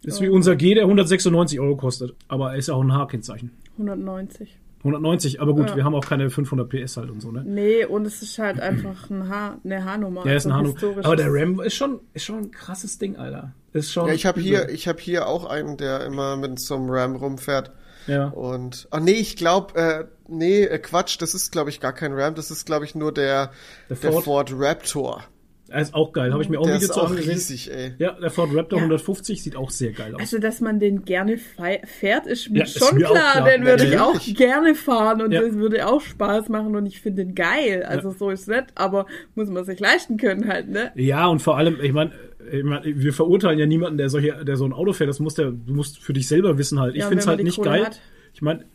Das 0.03 0.15
ist 0.15 0.21
wie 0.21 0.29
unser 0.29 0.55
G, 0.55 0.75
der 0.75 0.83
196 0.83 1.59
Euro 1.59 1.75
kostet. 1.75 2.13
Aber 2.27 2.51
er 2.51 2.57
ist 2.57 2.69
auch 2.69 2.81
ein 2.81 2.93
H-Kennzeichen. 2.93 3.51
190. 3.73 4.57
190, 4.79 5.41
aber 5.41 5.53
gut, 5.53 5.69
ja. 5.69 5.75
wir 5.75 5.83
haben 5.83 5.95
auch 5.95 6.05
keine 6.05 6.29
500 6.29 6.69
PS 6.69 6.97
halt 6.97 7.09
und 7.09 7.19
so, 7.19 7.31
ne? 7.31 7.43
Nee, 7.45 7.83
und 7.85 8.05
es 8.05 8.21
ist 8.21 8.37
halt 8.37 8.59
einfach 8.59 9.09
ein 9.09 9.27
H, 9.27 9.57
eine 9.63 9.83
H-Nummer. 9.83 10.25
Ja, 10.25 10.33
ist 10.33 10.45
eine 10.45 10.55
H-Nummer. 10.55 11.03
Aber 11.03 11.15
der 11.15 11.27
RAM 11.29 11.59
ist 11.61 11.73
schon, 11.73 11.99
ist 12.13 12.25
schon 12.25 12.37
ein 12.37 12.51
krasses 12.51 12.99
Ding, 12.99 13.15
Alter. 13.15 13.53
Ist 13.73 13.91
schon. 13.91 14.07
Ja, 14.07 14.13
ich 14.13 14.25
habe 14.25 14.39
hier, 14.39 14.69
ich 14.69 14.87
habe 14.87 14.99
hier 15.01 15.27
auch 15.27 15.45
einen, 15.45 15.77
der 15.77 16.05
immer 16.05 16.37
mit 16.37 16.59
so 16.59 16.75
einem 16.75 16.89
RAM 16.89 17.15
rumfährt. 17.15 17.71
Ja. 18.07 18.27
Und, 18.27 18.87
ah 18.91 18.99
nee, 18.99 19.11
ich 19.11 19.35
glaube, 19.35 19.75
äh, 19.79 20.05
nee, 20.27 20.63
äh, 20.63 20.79
Quatsch, 20.79 21.21
das 21.21 21.33
ist 21.33 21.51
glaube 21.51 21.69
ich 21.69 21.79
gar 21.79 21.93
kein 21.93 22.13
Ram, 22.13 22.35
das 22.35 22.51
ist 22.51 22.65
glaube 22.65 22.85
ich 22.85 22.95
nur 22.95 23.13
der, 23.13 23.51
der, 23.89 23.97
der 23.97 24.11
Ford. 24.11 24.23
Ford 24.23 24.51
Raptor. 24.53 25.23
Er 25.69 25.81
ist 25.81 25.93
auch 25.93 26.13
geil. 26.13 26.31
Habe 26.31 26.41
ich 26.41 26.49
mir 26.49 26.59
auch 26.59 26.65
der 26.65 26.75
Video 26.75 26.87
zu 26.87 27.01
auch 27.01 27.11
riesig, 27.11 27.71
ey. 27.71 27.93
Ja, 27.97 28.13
der 28.13 28.29
Ford 28.29 28.51
Raptor 28.53 28.79
ja. 28.79 28.85
150 28.85 29.43
sieht 29.43 29.55
auch 29.55 29.69
sehr 29.69 29.91
geil 29.91 30.15
aus. 30.15 30.21
Also, 30.21 30.39
dass 30.39 30.61
man 30.61 30.79
den 30.79 31.03
gerne 31.03 31.37
fährt, 31.37 32.25
ist 32.25 32.49
mir 32.49 32.59
ja, 32.59 32.65
schon 32.65 32.87
ist 32.87 32.93
mir 32.93 33.05
klar. 33.05 33.33
klar. 33.33 33.49
Den 33.49 33.65
würde 33.65 33.85
ich 33.85 33.99
auch 33.99 34.19
gerne 34.35 34.75
fahren 34.75 35.21
und 35.21 35.31
ja. 35.33 35.41
das 35.41 35.53
würde 35.53 35.85
auch 35.87 36.01
Spaß 36.01 36.49
machen 36.49 36.75
und 36.75 36.85
ich 36.85 37.01
finde 37.01 37.25
den 37.25 37.35
geil. 37.35 37.83
Also, 37.83 38.11
so 38.11 38.29
ist 38.29 38.41
es 38.41 38.47
nicht, 38.47 38.67
aber 38.75 39.07
muss 39.35 39.49
man 39.49 39.65
sich 39.65 39.79
leisten 39.79 40.17
können 40.17 40.47
halt, 40.47 40.69
ne? 40.69 40.91
Ja, 40.95 41.27
und 41.27 41.41
vor 41.41 41.57
allem, 41.57 41.79
ich 41.81 41.91
meine, 41.91 42.11
ich 42.11 42.17
mein, 42.17 42.26
wir 42.51 43.13
verurteilen 43.13 43.59
ja 43.59 43.65
niemanden, 43.65 43.97
der 43.97 44.09
solche, 44.09 44.43
der 44.45 44.57
so 44.57 44.65
ein 44.65 44.73
Auto 44.73 44.93
fährt. 44.93 45.09
Das 45.09 45.19
muss 45.19 45.35
der, 45.35 45.51
du 45.51 45.73
musst 45.73 45.99
für 45.99 46.13
dich 46.13 46.27
selber 46.27 46.57
wissen 46.57 46.79
halt. 46.79 46.95
Ich 46.95 47.01
ja, 47.01 47.07
finde 47.07 47.21
es 47.21 47.27
halt 47.27 47.43
nicht 47.43 47.57
Kohle 47.57 47.69
geil. 47.69 47.85
Hat. 47.85 48.01
Ich 48.33 48.41
meine, 48.41 48.65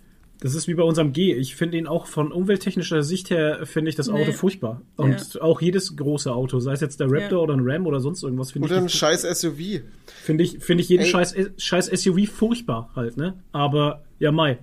das 0.42 0.56
ist 0.56 0.66
wie 0.66 0.74
bei 0.74 0.82
unserem 0.82 1.12
G. 1.12 1.32
Ich 1.34 1.54
finde 1.54 1.78
ihn 1.78 1.86
auch 1.86 2.06
von 2.06 2.32
umwelttechnischer 2.32 3.04
Sicht 3.04 3.30
her, 3.30 3.60
finde 3.64 3.90
ich 3.90 3.94
das 3.94 4.08
Auto 4.08 4.26
nee. 4.26 4.32
furchtbar. 4.32 4.82
Und 4.96 5.34
ja. 5.34 5.40
auch 5.40 5.60
jedes 5.60 5.94
große 5.94 6.32
Auto, 6.32 6.58
sei 6.58 6.72
es 6.72 6.80
jetzt 6.80 6.98
der 6.98 7.06
Raptor 7.08 7.38
ja. 7.38 7.44
oder 7.44 7.54
ein 7.54 7.60
Ram 7.62 7.86
oder 7.86 8.00
sonst 8.00 8.24
irgendwas, 8.24 8.50
finde 8.50 8.66
ich. 8.66 8.72
Oder 8.72 8.82
ein 8.82 8.88
scheiß 8.88 9.22
SUV. 9.22 9.82
Finde 10.24 10.42
ich, 10.42 10.58
finde 10.58 10.82
ich 10.82 10.88
jeden 10.88 11.06
scheiß, 11.06 11.36
scheiß 11.56 11.86
SUV 11.86 12.28
furchtbar 12.28 12.90
halt, 12.96 13.16
ne? 13.16 13.34
Aber, 13.52 14.02
ja, 14.18 14.32
Mai. 14.32 14.58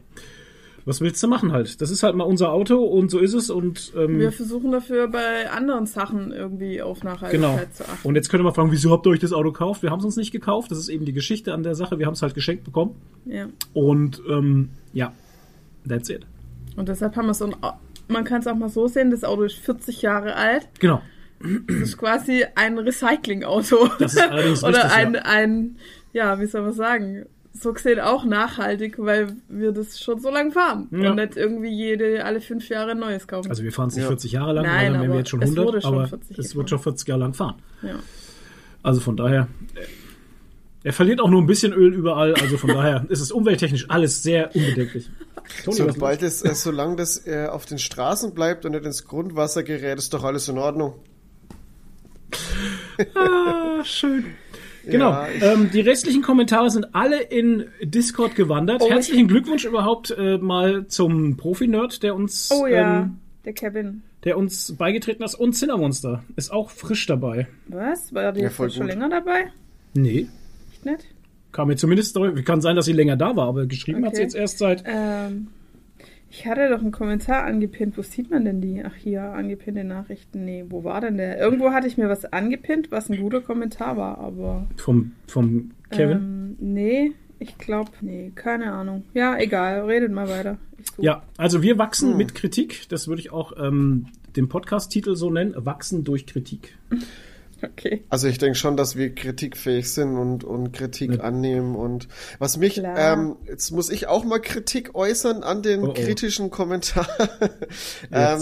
Was 0.90 1.02
willst 1.02 1.22
du 1.24 1.28
machen 1.28 1.52
halt? 1.52 1.82
Das 1.82 1.92
ist 1.92 2.04
halt 2.04 2.16
mal 2.16 2.24
unser 2.24 2.52
Auto 2.52 2.84
und 2.84 3.10
so 3.10 3.20
ist 3.20 3.34
es 3.34 3.50
und 3.50 3.94
ähm, 3.96 4.20
wir 4.20 4.32
versuchen 4.32 4.72
dafür 4.72 5.08
bei 5.08 5.50
anderen 5.50 5.86
Sachen 5.86 6.32
irgendwie 6.32 6.82
auf 6.82 7.04
Nachhaltigkeit 7.04 7.60
genau. 7.60 7.74
zu 7.74 7.84
achten. 7.86 8.08
Und 8.08 8.16
jetzt 8.16 8.30
könnt 8.30 8.42
ihr 8.42 8.46
mal 8.46 8.54
fragen, 8.54 8.72
wieso 8.72 8.92
habt 8.92 9.06
ihr 9.06 9.12
euch 9.12 9.20
das 9.20 9.34
Auto 9.34 9.52
gekauft? 9.52 9.84
Wir 9.84 9.92
haben 9.92 10.00
es 10.00 10.06
uns 10.06 10.18
nicht 10.18 10.32
gekauft. 10.32 10.72
Das 10.72 10.78
ist 10.78 10.90
eben 10.90 11.06
die 11.06 11.14
Geschichte 11.14 11.54
an 11.54 11.64
der 11.64 11.76
Sache. 11.76 12.00
Wir 12.00 12.06
haben 12.06 12.14
es 12.14 12.22
halt 12.22 12.34
geschenkt 12.34 12.64
bekommen. 12.64 12.96
Ja. 13.26 13.48
Und 13.74 14.22
ähm, 14.30 14.70
ja, 14.94 15.14
That's 15.88 16.10
it. 16.10 16.26
Und 16.76 16.90
deshalb 16.90 17.16
haben 17.16 17.28
wir 17.28 17.34
so 17.34 17.46
ein, 17.46 17.56
man 18.08 18.24
kann 18.24 18.42
es 18.42 18.48
auch 18.48 18.56
mal 18.56 18.70
so 18.70 18.88
sehen, 18.88 19.12
das 19.12 19.24
Auto 19.24 19.44
ist 19.44 19.56
40 19.56 20.02
Jahre 20.02 20.36
alt. 20.36 20.68
Genau. 20.80 21.02
Das 21.40 21.78
ist 21.78 21.98
quasi 21.98 22.46
ein 22.56 22.78
Recycling-Auto. 22.78 23.90
Das 24.00 24.14
ist 24.14 24.22
allerdings 24.22 24.64
Oder 24.64 24.84
richtig, 24.84 24.92
ein, 24.92 25.14
ja. 25.14 25.22
ein, 25.22 25.76
ja, 26.14 26.40
wie 26.40 26.46
soll 26.46 26.62
man 26.64 26.74
sagen, 26.74 27.26
so 27.62 27.74
gesehen 27.74 28.00
auch 28.00 28.26
nachhaltig, 28.26 28.96
weil 28.98 29.36
wir 29.48 29.72
das 29.72 30.00
schon 30.00 30.20
so 30.20 30.30
lange 30.30 30.52
fahren 30.52 30.88
ja. 30.92 31.10
und 31.10 31.16
nicht 31.18 31.38
irgendwie 31.38 31.70
jede 31.70 32.24
alle 32.26 32.42
fünf 32.42 32.68
Jahre 32.70 32.92
ein 32.92 33.00
neues 33.00 33.28
kaufen. 33.28 33.50
Also 33.50 33.64
wir 33.64 33.72
fahren 33.72 33.90
es 33.90 33.96
nicht 33.96 34.04
ja. 34.04 34.10
40 34.10 34.32
Jahre 34.32 34.54
lang, 34.54 34.66
Nein, 34.66 34.94
dann 34.94 35.02
wären 35.02 35.12
wir 35.12 35.20
jetzt 35.20 35.30
schon 35.30 35.42
100, 35.42 35.84
schon 35.84 35.94
aber 35.94 36.20
es 36.38 36.56
wird 36.56 36.70
schon 36.70 36.80
40 36.80 37.08
Jahre 37.08 37.22
lang 37.22 37.34
fahren. 37.34 37.56
Ja. 37.82 37.96
Also 38.84 39.02
von 39.02 39.18
daher, 39.18 39.48
er 40.84 40.94
verliert 40.94 41.20
auch 41.20 41.30
nur 41.30 41.42
ein 41.42 41.48
bisschen 41.48 41.74
Öl 41.74 41.94
überall, 41.94 42.34
also 42.36 42.58
von 42.58 42.70
daher 42.70 43.06
ist 43.10 43.20
es 43.20 43.32
umwelttechnisch 43.32 43.90
alles 43.90 44.24
sehr 44.24 44.56
unbedenklich. 44.56 45.10
Toni, 45.64 45.78
Sobald 45.78 46.22
es, 46.22 46.44
äh, 46.44 46.54
solange 46.54 46.96
das 46.96 47.26
äh, 47.26 47.48
auf 47.48 47.66
den 47.66 47.80
Straßen 47.80 48.34
bleibt 48.34 48.66
und 48.66 48.74
nicht 48.74 48.86
ins 48.86 49.06
Grundwasser 49.06 49.64
gerät, 49.64 49.98
ist 49.98 50.14
doch 50.14 50.24
alles 50.24 50.48
in 50.48 50.58
Ordnung. 50.58 50.94
ah, 53.16 53.84
schön. 53.84 54.26
Genau. 54.86 55.12
Ja, 55.12 55.28
ähm, 55.42 55.70
die 55.72 55.82
restlichen 55.82 56.22
Kommentare 56.22 56.70
sind 56.70 56.96
alle 56.96 57.22
in 57.22 57.66
Discord 57.82 58.36
gewandert. 58.36 58.82
Oh, 58.82 58.90
Herzlichen 58.90 59.28
Glückwunsch 59.28 59.66
überhaupt 59.66 60.12
äh, 60.12 60.38
mal 60.38 60.88
zum 60.88 61.38
Profi-Nerd, 61.38 62.04
der 62.04 62.16
uns. 62.16 62.50
Oh 62.52 62.66
ja, 62.66 63.02
ähm, 63.02 63.18
der 63.46 63.54
Kevin. 63.54 64.04
Der 64.24 64.38
uns 64.38 64.76
beigetreten 64.76 65.24
ist. 65.24 65.36
Und 65.36 65.54
Zinnermonster 65.54 66.24
ist 66.36 66.52
auch 66.52 66.70
frisch 66.70 67.06
dabei. 67.06 67.48
Was? 67.68 68.14
War 68.14 68.32
der 68.32 68.44
ja, 68.44 68.50
schon 68.50 68.68
gut. 68.68 68.88
länger 68.88 69.10
dabei? 69.10 69.52
Nee. 69.94 70.28
Echt 70.72 70.86
nicht? 70.86 71.08
Kam 71.52 71.68
mir 71.68 71.78
zumindest, 71.78 72.18
kann 72.46 72.62
sein, 72.62 72.76
dass 72.76 72.86
sie 72.86 72.94
länger 72.94 73.16
da 73.16 73.36
war, 73.36 73.48
aber 73.48 73.66
geschrieben 73.66 74.00
okay. 74.00 74.08
hat 74.08 74.16
sie 74.18 74.22
jetzt 74.22 74.36
erst 74.36 74.60
seit. 74.60 74.84
Ähm, 74.86 75.48
ich 76.30 76.46
hatte 76.46 76.70
doch 76.70 76.80
einen 76.80 76.92
Kommentar 76.92 77.44
angepinnt. 77.44 77.98
Wo 77.98 78.02
sieht 78.02 78.30
man 78.30 78.46
denn 78.46 78.62
die? 78.62 78.84
Ach, 78.86 78.96
hier, 78.96 79.24
angepinnte 79.24 79.84
Nachrichten. 79.84 80.46
Nee, 80.46 80.66
wo 80.70 80.84
war 80.84 81.02
denn 81.02 81.18
der? 81.18 81.40
Irgendwo 81.40 81.72
hatte 81.72 81.88
ich 81.88 81.98
mir 81.98 82.08
was 82.08 82.26
angepinnt, 82.26 82.92
was 82.92 83.10
ein 83.10 83.20
guter 83.20 83.42
Kommentar 83.42 83.98
war, 83.98 84.20
aber. 84.20 84.68
Vom, 84.78 85.14
vom 85.28 85.72
Kevin? 85.90 86.18
Ähm, 86.18 86.56
nee, 86.60 87.12
ich 87.40 87.58
glaube, 87.58 87.92
nee, 88.02 88.32
keine 88.36 88.72
Ahnung. 88.72 89.06
Ja, 89.14 89.38
egal, 89.38 89.86
redet 89.86 90.12
mal 90.12 90.30
weiter. 90.30 90.58
Ja, 90.98 91.24
also 91.38 91.64
wir 91.64 91.78
wachsen 91.78 92.12
hm. 92.12 92.18
mit 92.18 92.36
Kritik. 92.36 92.88
Das 92.90 93.08
würde 93.08 93.22
ich 93.22 93.32
auch 93.32 93.54
ähm, 93.58 94.06
den 94.36 94.50
Podcast-Titel 94.50 95.16
so 95.16 95.32
nennen: 95.32 95.54
Wachsen 95.58 96.04
durch 96.04 96.28
Kritik. 96.28 96.78
Okay. 97.62 98.04
Also 98.10 98.28
ich 98.28 98.38
denke 98.38 98.56
schon, 98.56 98.78
dass 98.78 98.96
wir 98.96 99.14
kritikfähig 99.14 99.92
sind 99.92 100.18
und, 100.18 100.44
und 100.44 100.72
Kritik 100.72 101.16
ja. 101.16 101.20
annehmen 101.22 101.76
und 101.76 102.08
was 102.38 102.58
mich, 102.58 102.82
ähm, 102.84 103.38
jetzt 103.48 103.72
muss 103.72 103.90
ich 103.90 104.08
auch 104.08 104.24
mal 104.24 104.40
Kritik 104.40 104.96
äußern 104.96 105.44
an 105.44 105.62
den 105.62 105.84
oh, 105.84 105.90
oh. 105.90 105.94
kritischen 105.94 106.50
Kommentar. 106.50 107.08
ähm, 108.12 108.40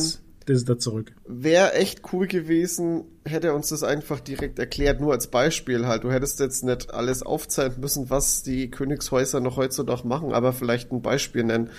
Das 0.48 0.58
ist 0.58 0.70
da 0.70 0.78
zurück. 0.78 1.12
Wäre 1.28 1.74
echt 1.74 2.02
cool 2.14 2.26
gewesen, 2.26 3.04
hätte 3.26 3.48
er 3.48 3.56
uns 3.56 3.68
das 3.68 3.84
einfach 3.84 4.22
direkt 4.22 4.60
erklärt, 4.60 5.02
nur 5.02 5.12
als 5.12 5.28
Beispiel 5.28 5.88
halt. 5.88 6.06
Du 6.06 6.12
hättest 6.12 6.40
jetzt 6.40 6.64
nicht 6.64 6.94
alles 6.94 7.22
aufzeigen 7.22 7.82
müssen, 7.82 8.10
was 8.10 8.44
die 8.44 8.72
Königshäuser 8.72 9.42
noch 9.42 9.58
heutzutage 9.58 10.08
machen, 10.08 10.32
aber 10.32 10.54
vielleicht 10.54 10.92
ein 10.94 11.02
Beispiel 11.02 11.44
nennen. 11.44 11.70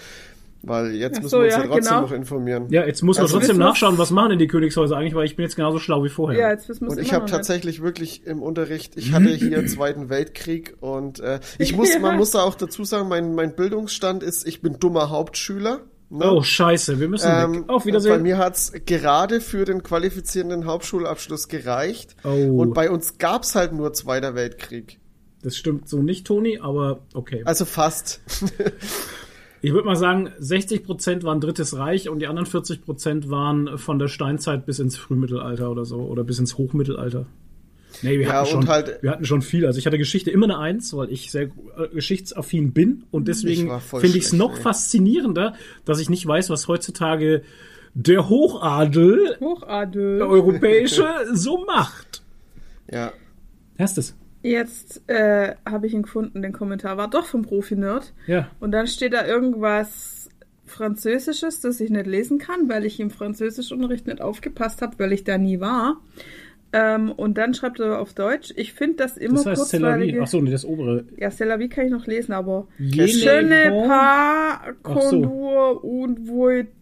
Weil 0.63 0.93
jetzt 0.97 1.17
müssen 1.23 1.29
so, 1.29 1.39
wir 1.39 1.45
uns 1.45 1.55
ja, 1.55 1.61
ja, 1.61 1.67
trotzdem 1.67 1.85
genau. 1.85 2.01
noch 2.03 2.13
informieren. 2.13 2.67
Ja, 2.71 2.85
jetzt 2.85 3.03
muss 3.03 3.17
man 3.17 3.23
Also 3.23 3.35
trotzdem 3.37 3.51
wissen 3.51 3.61
wir- 3.61 3.67
nachschauen, 3.67 3.97
was 3.99 4.11
machen 4.11 4.31
denn 4.31 4.39
die 4.41 4.49
Königshäuser 4.49 4.97
eigentlich, 4.97 5.15
weil 5.15 5.25
ich 5.25 5.37
bin 5.37 5.45
jetzt 5.45 5.55
genauso 5.57 5.79
schlau 5.79 6.03
wie 6.03 6.09
vorher. 6.09 6.41
Ja, 6.41 6.51
jetzt 6.51 6.69
wissen 6.69 6.83
wir 6.83 6.89
es 6.89 6.97
Und 6.97 7.03
ich 7.03 7.13
habe 7.15 7.27
tatsächlich 7.27 7.81
wirklich 7.81 8.27
im 8.27 8.43
Unterricht, 8.43 8.97
ich 8.97 9.13
hatte 9.13 9.29
hier 9.31 9.65
Zweiten 9.69 10.09
Weltkrieg 10.09 10.77
und 10.81 11.21
äh, 11.21 11.39
ich 11.59 11.77
muss, 11.77 11.93
Ja. 11.95 12.01
man 12.01 12.17
muss 12.17 12.33
da 12.33 12.43
auch 12.43 12.55
dazu 12.57 12.83
sagen, 12.85 13.09
mein, 13.09 13.35
mein 13.37 13.55
Bildungsstand 13.55 14.23
ist, 14.25 14.47
ich 14.49 14.61
bin 14.61 14.79
dummer 14.81 15.11
Hauptschüler. 15.11 15.81
Ne? 16.11 16.33
Oh, 16.33 16.43
scheiße, 16.43 16.99
wir 17.01 17.09
müssen 17.09 17.31
Ähm, 17.31 17.55
weg. 17.55 17.65
Auf 17.69 17.83
Bei 17.85 17.89
Wiedersehen. 17.89 18.23
mir 18.23 18.39
hat's 18.39 18.73
gerade 18.87 19.41
für 19.43 19.65
den 19.67 19.83
qualifizierenden 19.83 20.65
Hauptschulabschluss 20.65 21.49
gereicht. 21.49 22.17
Oh. 22.25 22.29
Und 22.63 22.73
bei 22.75 22.91
uns 22.91 23.19
gab's 23.19 23.55
halt 23.55 23.75
nur 23.75 23.93
Zweiter 23.93 24.35
Weltkrieg. 24.35 24.99
Das 25.43 25.57
stimmt 25.57 25.89
so 25.89 25.99
nicht, 26.03 26.27
Toni, 26.27 26.59
aber 26.61 27.01
okay. 27.15 27.43
Also 27.45 27.65
fast. 27.67 28.21
Ich 29.61 29.73
würde 29.73 29.87
mal 29.87 29.97
sagen, 29.97 30.29
60% 30.41 31.25
waren 31.25 31.41
Drittes 31.41 31.77
Reich 31.77 32.09
und 32.09 32.21
die 32.21 32.27
anderen 32.29 32.47
40% 32.47 33.29
waren 33.29 33.77
von 33.79 33.99
der 33.99 34.09
Steinzeit 34.09 34.67
bis 34.67 34.79
ins 34.79 34.97
Frühmittelalter 34.97 35.71
oder 35.71 35.85
so 35.85 35.97
oder 35.97 36.23
bis 36.25 36.39
ins 36.39 36.57
Hochmittelalter. 36.59 37.27
Nee, 38.03 38.19
wir, 38.19 38.27
Ja, 38.27 38.33
hatten, 38.35 38.55
und 38.57 38.63
schon, 38.65 38.69
halt- 38.69 38.99
wir 39.03 39.11
hatten 39.11 39.25
schon 39.25 39.43
viel. 39.43 39.67
Also 39.67 39.79
ich 39.79 39.87
hatte 39.87 39.99
Geschichte 39.99 40.31
immer 40.31 40.45
eine 40.47 40.59
Eins, 40.59 40.95
weil 40.97 41.11
ich 41.11 41.31
sehr 41.33 41.45
äh, 41.45 41.89
geschichtsaffin 41.93 42.73
bin 42.73 43.05
und 43.11 43.27
deswegen 43.27 43.71
finde 43.81 44.19
ich 44.19 44.25
es 44.27 44.33
noch 44.33 44.55
ey. 44.57 44.61
faszinierender, 44.63 45.55
dass 45.85 45.99
ich 45.99 46.09
nicht 46.09 46.25
weiß, 46.27 46.51
was 46.51 46.69
heutzutage 46.69 47.43
der 47.95 48.29
Hochadel, 48.29 49.37
Hochadel. 49.41 50.19
der 50.19 50.29
europäische, 50.29 51.09
so 51.33 51.65
macht. 51.65 52.23
ja. 52.91 53.13
Hast 53.79 53.97
es? 53.99 54.15
Jetzt 54.49 55.03
äh, 55.09 55.55
habe 55.69 55.87
ich 55.87 55.93
ihn 55.95 56.03
gefunden, 56.03 56.41
den 56.41 56.53
Kommentar 56.53 56.97
war 56.97 57.11
doch 57.11 57.27
vom 57.27 57.43
Profi-Nerd. 57.43 58.15
Ja. 58.27 58.51
Und 58.61 58.73
dann 58.73 58.87
steht 58.87 59.13
da 59.13 59.27
irgendwas 59.27 60.31
Französisches, 60.65 61.61
das 61.61 61.81
ich 61.81 61.91
nicht 61.91 62.07
lesen 62.07 62.39
kann, 62.39 62.69
weil 62.69 62.87
ich 62.87 62.99
im 62.99 63.11
Französischunterricht 63.11 64.07
nicht 64.07 64.23
aufgepasst 64.23 64.81
habe, 64.81 64.99
weil 64.99 65.13
ich 65.13 65.25
da 65.25 65.37
nie 65.37 65.61
war. 65.61 66.01
Ähm, 66.73 67.13
und 67.13 67.39
dann 67.39 67.55
schreibt 67.55 67.81
er 67.81 67.99
auf 67.99 68.13
Deutsch, 68.15 68.53
ich 68.57 68.75
finde 68.75 68.97
das 68.97 69.17
immer 69.17 69.37
Das 69.37 69.47
heißt 69.47 69.71
kurzweilige... 69.73 70.21
Achso, 70.23 70.41
nee, 70.41 70.51
das 70.51 70.65
obere. 70.65 71.05
Ja, 71.17 71.31
Cellavi 71.31 71.69
kann 71.69 71.87
ich 71.87 71.91
noch 71.91 72.07
lesen, 72.07 72.33
aber... 72.33 72.69
Schöne 72.79 73.71
Bon- 73.71 73.89
Paar, 73.89 74.75
Ach 74.83 75.01
so. 75.01 75.23
Und 75.83 76.29
Voitre. 76.29 76.73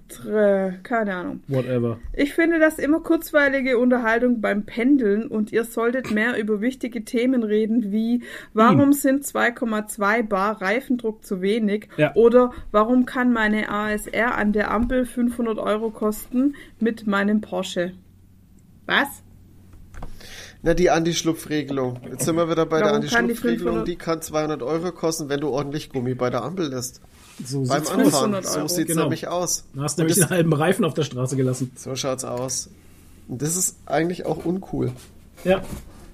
Keine 0.83 1.15
Ahnung. 1.15 1.41
Whatever. 1.49 1.99
Ich 2.13 2.35
finde 2.35 2.59
das 2.59 2.79
immer 2.79 3.01
kurzweilige 3.01 3.79
Unterhaltung 3.79 4.41
beim 4.41 4.65
Pendeln 4.65 5.27
und 5.27 5.53
ihr 5.53 5.65
solltet 5.65 6.11
mehr 6.13 6.39
über 6.39 6.61
wichtige 6.61 7.05
Themen 7.05 7.43
reden 7.43 7.91
wie 7.93 8.23
warum 8.55 8.93
sind 8.93 9.25
2,2 9.25 10.23
Bar 10.23 10.63
Reifendruck 10.63 11.25
zu 11.25 11.43
wenig 11.43 11.89
Ja. 11.97 12.15
oder 12.15 12.53
warum 12.71 13.05
kann 13.07 13.33
meine 13.33 13.69
ASR 13.69 14.37
an 14.37 14.53
der 14.53 14.71
Ampel 14.71 15.05
500 15.07 15.59
Euro 15.59 15.91
kosten 15.91 16.55
mit 16.79 17.07
meinem 17.07 17.41
Porsche. 17.41 17.93
Was? 18.87 19.23
Na, 20.63 20.75
die 20.75 20.91
Anti-Schlupfregelung. 20.91 22.01
Jetzt 22.11 22.25
sind 22.25 22.37
wir 22.37 22.49
wieder 22.51 22.67
bei 22.67 22.79
der 22.79 22.87
Warum 22.93 23.01
die 23.03 23.09
Anti-Schlupfregelung. 23.15 23.85
500 23.85 23.89
Die 23.89 23.97
kann 23.97 24.23
200 24.23 24.63
Euro 24.63 24.93
kosten, 24.93 25.29
wenn 25.29 25.41
du 25.41 25.49
ordentlich 25.49 25.91
Gummi 25.91 26.15
bei 26.15 26.31
der 26.31 26.43
Ampel 26.43 26.69
lässt. 26.69 27.01
So 27.45 27.59
Beim 27.65 27.81
sieht's 27.81 27.91
Anfahren. 27.91 28.35
aus. 28.35 28.45
500 28.45 28.47
So 28.47 28.59
Euro. 28.59 28.69
sieht's 28.69 28.89
Genau. 28.89 29.03
nämlich 29.03 29.29
aus. 29.29 29.65
Du 29.75 29.83
hast 29.83 29.99
nämlich 29.99 30.17
das, 30.17 30.27
den 30.29 30.31
halben 30.37 30.53
Reifen 30.53 30.85
auf 30.85 30.95
der 30.95 31.03
Straße 31.05 31.37
gelassen. 31.37 31.71
so 31.77 31.95
schaut's 31.97 32.25
aus. 32.25 32.71
Und 33.29 33.43
das 33.43 33.57
ist 33.57 33.77
eigentlich 33.87 34.25
auch 34.27 34.45
uncool. 34.45 34.93
Ja. 35.45 35.63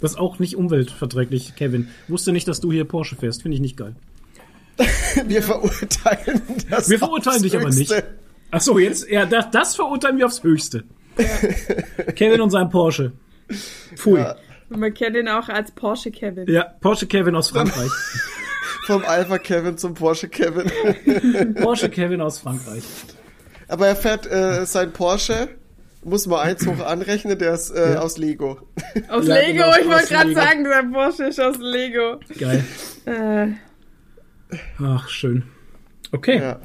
Das 0.01 0.13
ist 0.13 0.19
auch 0.19 0.39
nicht 0.41 0.57
umweltverträglich, 0.57 1.55
Kevin. 1.55 1.89
Wusste 2.09 2.33
nicht, 2.33 2.49
dass 2.49 2.61
du 2.61 2.73
hier 2.73 2.85
Porsche 2.85 3.15
fährst. 3.17 3.43
Finde 3.43 3.55
ich 3.55 3.61
nicht 3.61 3.77
geil. 3.77 3.95
Wir 5.27 5.43
verurteilen 5.43 6.43
das. 6.71 6.89
Wir 6.89 6.99
verurteilen 6.99 7.37
aufs 7.37 7.43
dich 7.43 7.55
aber 7.57 7.69
nicht. 7.69 7.91
Höchste. 7.93 8.05
Ach 8.51 8.61
so, 8.61 8.79
jetzt, 8.79 9.09
ja, 9.09 9.27
das, 9.27 9.51
das 9.51 9.77
verurteilen 9.77 10.19
wir 10.19 10.27
aufs 10.27 10.43
Höchste. 10.43 10.85
Kevin 12.17 12.41
und 12.41 12.51
sein 12.51 12.69
Porsche. 12.69 13.13
Pfui. 13.95 14.19
Ja. 14.21 14.37
Und 14.71 14.81
man 14.81 14.93
kennt 14.95 15.17
ihn 15.17 15.29
auch 15.29 15.49
als 15.49 15.71
Porsche 15.71 16.11
Kevin. 16.11 16.47
Ja, 16.49 16.65
Porsche 16.81 17.07
Kevin 17.07 17.35
aus 17.35 17.49
Frankreich. 17.51 17.91
Vom 18.87 19.05
Alpha 19.05 19.38
Kevin 19.38 19.79
zum 19.79 19.95
Porsche 19.95 20.29
Kevin. 20.29 21.55
Porsche 21.55 21.88
Kevin 21.88 22.21
aus 22.21 22.38
Frankreich. 22.38 22.83
Aber 23.68 23.87
er 23.87 23.97
fährt 23.97 24.27
äh, 24.31 24.66
sein 24.66 24.92
Porsche, 24.92 25.49
muss 26.05 26.27
man 26.27 26.40
eins 26.40 26.66
hoch 26.66 26.85
anrechnen, 26.85 27.38
der 27.38 27.55
ist 27.55 27.71
äh, 27.71 27.95
Ja. 27.95 28.01
aus 28.01 28.18
Lego. 28.18 28.59
Aus 29.09 29.27
Ja, 29.27 29.37
Lego, 29.37 29.53
genau, 29.64 29.77
ich 29.81 29.88
wollte 29.88 30.09
gerade 30.09 30.35
sagen, 30.35 30.64
der 30.64 30.83
Porsche 30.92 31.25
ist 31.25 31.40
aus 31.40 31.57
Lego. 31.59 32.18
Geil. 32.38 32.64
Äh, 33.07 33.47
Ach, 34.83 35.09
schön. 35.09 35.45
Okay. 36.11 36.38
Ja. 36.40 36.61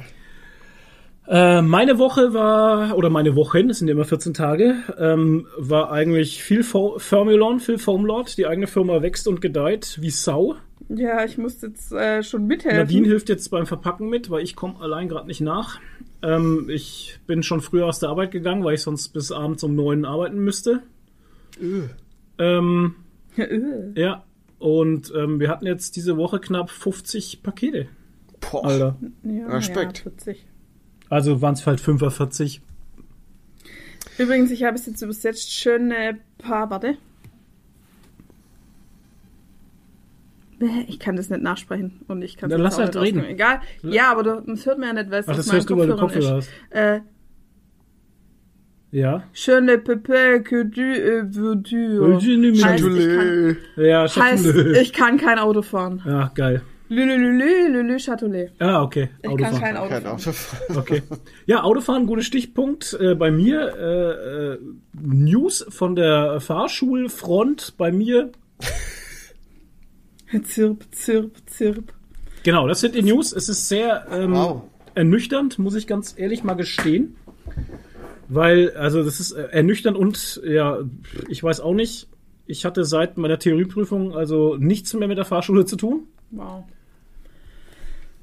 Äh, 1.30 1.62
meine 1.62 1.98
Woche 1.98 2.32
war, 2.34 2.96
oder 2.96 3.10
meine 3.10 3.36
Wochen, 3.36 3.70
es 3.70 3.78
sind 3.78 3.88
ja 3.88 3.92
immer 3.94 4.04
14 4.06 4.34
Tage, 4.34 4.76
ähm, 4.98 5.46
war 5.58 5.90
eigentlich 5.92 6.42
viel 6.42 6.62
Fo 6.62 6.98
Formulon, 6.98 7.60
viel 7.60 7.78
Foamlord. 7.78 8.36
Die 8.38 8.46
eigene 8.46 8.66
Firma 8.66 9.02
wächst 9.02 9.28
und 9.28 9.40
gedeiht 9.40 9.98
wie 10.00 10.10
Sau. 10.10 10.56
Ja, 10.88 11.24
ich 11.24 11.38
muss 11.38 11.60
jetzt 11.62 11.92
äh, 11.92 12.22
schon 12.22 12.46
mithelfen. 12.46 12.78
Nadine 12.78 13.06
hilft 13.06 13.28
jetzt 13.28 13.48
beim 13.50 13.66
Verpacken 13.66 14.08
mit, 14.08 14.30
weil 14.30 14.42
ich 14.42 14.56
komme 14.56 14.80
allein 14.80 15.08
gerade 15.08 15.26
nicht 15.26 15.40
nach. 15.40 15.80
Ähm, 16.22 16.68
ich 16.68 17.18
bin 17.26 17.42
schon 17.42 17.60
früher 17.60 17.86
aus 17.86 17.98
der 17.98 18.08
Arbeit 18.08 18.30
gegangen, 18.30 18.64
weil 18.64 18.74
ich 18.74 18.82
sonst 18.82 19.08
bis 19.10 19.30
abends 19.30 19.62
um 19.62 19.74
neun 19.74 20.04
arbeiten 20.04 20.38
müsste. 20.38 20.82
Ähm, 22.38 22.94
Äh. 23.36 23.92
ja, 23.94 24.24
und 24.58 25.12
ähm, 25.14 25.38
wir 25.38 25.48
hatten 25.48 25.64
jetzt 25.64 25.94
diese 25.94 26.16
Woche 26.16 26.40
knapp 26.40 26.70
50 26.70 27.42
Pakete. 27.44 27.86
Boah. 28.40 28.64
Alter. 28.64 28.96
ja, 29.22 29.46
Respekt. 29.46 29.98
Ja, 29.98 30.02
40. 30.10 30.46
Also 31.08 31.40
waren 31.40 31.54
es 31.54 31.66
halt 31.66 31.80
45. 31.80 32.60
Übrigens, 34.18 34.50
ich 34.50 34.64
habe 34.64 34.76
es 34.76 34.86
jetzt 34.86 35.02
übersetzt. 35.02 35.52
Schöne 35.52 36.18
Paar, 36.38 36.70
warte. 36.70 36.96
Ich 40.88 40.98
kann 40.98 41.14
das 41.16 41.30
nicht 41.30 41.42
nachsprechen 41.42 42.00
und 42.08 42.22
ich 42.22 42.36
kann 42.36 42.50
Dann 42.50 42.60
lass 42.60 42.78
halt 42.78 42.96
reden. 42.96 43.24
Egal. 43.24 43.60
Ja, 43.82 44.10
aber 44.10 44.22
du, 44.22 44.42
das 44.46 44.66
hört 44.66 44.78
man 44.78 44.88
ja 44.88 45.02
nicht, 45.02 45.10
weil 45.10 45.20
es 45.20 45.28
Ach, 45.28 45.36
das 45.36 45.52
hörst 45.52 45.70
du, 45.70 45.76
weil 45.76 45.86
du 45.86 45.96
Kopfhörer 45.96 46.38
ist. 46.38 46.50
hast. 46.70 46.76
Äh, 46.76 47.00
Ja. 48.90 49.22
Schöne 49.34 49.78
Pepe 49.78 50.42
que 50.42 50.64
du 50.64 50.80
euh, 50.80 51.22
veux 51.30 51.56
du. 51.56 51.76
Veux-tu 52.00 52.64
Heißt, 52.64 52.84
ich 52.84 53.06
kann, 53.16 53.56
Ja, 53.76 54.06
heißt, 54.08 54.46
ich 54.80 54.92
kann 54.94 55.18
kein 55.18 55.38
Auto 55.38 55.60
fahren. 55.62 56.02
Ja, 56.06 56.32
geil. 56.34 56.62
Lülülülü, 56.88 57.68
Lülü, 57.70 57.96
Châtelet. 57.98 58.50
Ah, 58.58 58.82
okay. 58.82 59.10
Ich 59.22 59.28
Autofahren. 59.28 59.52
kann 59.52 59.62
kein 59.62 59.76
Auto 59.76 59.88
Kein 59.90 60.02
fahren. 60.02 60.70
Auto. 60.70 60.80
Okay. 60.80 61.02
Ja, 61.44 61.62
Autofahren, 61.64 62.06
guter 62.06 62.22
Stichpunkt. 62.22 62.96
Äh, 62.98 63.14
bei 63.14 63.30
mir 63.30 63.74
äh, 63.76 64.54
äh, 64.54 64.58
News 65.02 65.66
von 65.68 65.94
der 65.94 66.40
Fahrschulfront 66.40 67.74
bei 67.76 67.92
mir. 67.92 68.30
Zirp, 70.44 70.84
zirp, 70.92 71.32
zirp. 71.46 71.92
Genau, 72.42 72.66
das 72.68 72.80
sind 72.80 72.94
die 72.94 73.02
News. 73.02 73.32
Es 73.32 73.48
ist 73.48 73.68
sehr 73.68 74.06
ähm, 74.10 74.32
Wow. 74.32 74.62
ernüchternd, 74.94 75.58
muss 75.58 75.74
ich 75.74 75.86
ganz 75.86 76.14
ehrlich 76.16 76.44
mal 76.44 76.54
gestehen. 76.54 77.16
Weil, 78.28 78.72
also 78.76 79.02
das 79.02 79.20
ist 79.20 79.32
äh, 79.32 79.48
ernüchternd 79.50 79.96
und 79.96 80.40
ja, 80.44 80.78
ich 81.28 81.42
weiß 81.42 81.60
auch 81.60 81.74
nicht. 81.74 82.08
Ich 82.46 82.64
hatte 82.64 82.84
seit 82.84 83.16
meiner 83.18 83.38
Theorieprüfung 83.38 84.14
also 84.14 84.56
nichts 84.56 84.92
mehr 84.94 85.08
mit 85.08 85.18
der 85.18 85.24
Fahrschule 85.24 85.64
zu 85.64 85.76
tun. 85.76 86.04
Wow. 86.30 86.64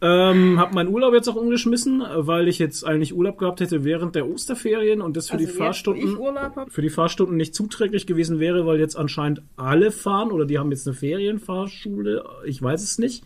Ähm, 0.02 0.60
hab 0.60 0.74
meinen 0.74 0.90
Urlaub 0.90 1.14
jetzt 1.14 1.30
auch 1.30 1.36
umgeschmissen, 1.36 2.04
weil 2.16 2.50
ich 2.50 2.60
jetzt 2.60 2.84
eigentlich 2.86 3.16
Urlaub 3.16 3.38
gehabt 3.38 3.62
hätte 3.62 3.86
während 3.86 4.14
der 4.16 4.28
Osterferien 4.28 5.02
und 5.02 5.16
das 5.16 5.30
für 5.30 5.36
Also 5.36 5.46
die 5.46 5.52
Fahrstunden 5.52 6.18
hab, 6.36 6.72
für 6.72 6.82
die 6.82 6.90
Fahrstunden 6.90 7.38
nicht 7.38 7.56
zuträglich 7.56 8.06
gewesen 8.06 8.40
wäre, 8.40 8.66
weil 8.66 8.80
jetzt 8.80 8.98
anscheinend 8.98 9.42
alle 9.56 9.92
fahren 9.92 10.32
oder 10.32 10.46
die 10.46 10.60
haben 10.60 10.72
jetzt 10.72 10.86
eine 10.86 10.96
Ferienfahrschule, 10.96 12.26
ich 12.46 12.62
weiß 12.62 12.84
es 12.84 13.00
nicht. 13.00 13.24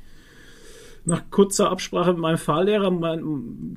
Nach 1.05 1.23
kurzer 1.31 1.71
Absprache 1.71 2.11
mit 2.11 2.21
meinem 2.21 2.37
Fahrlehrer 2.37 2.91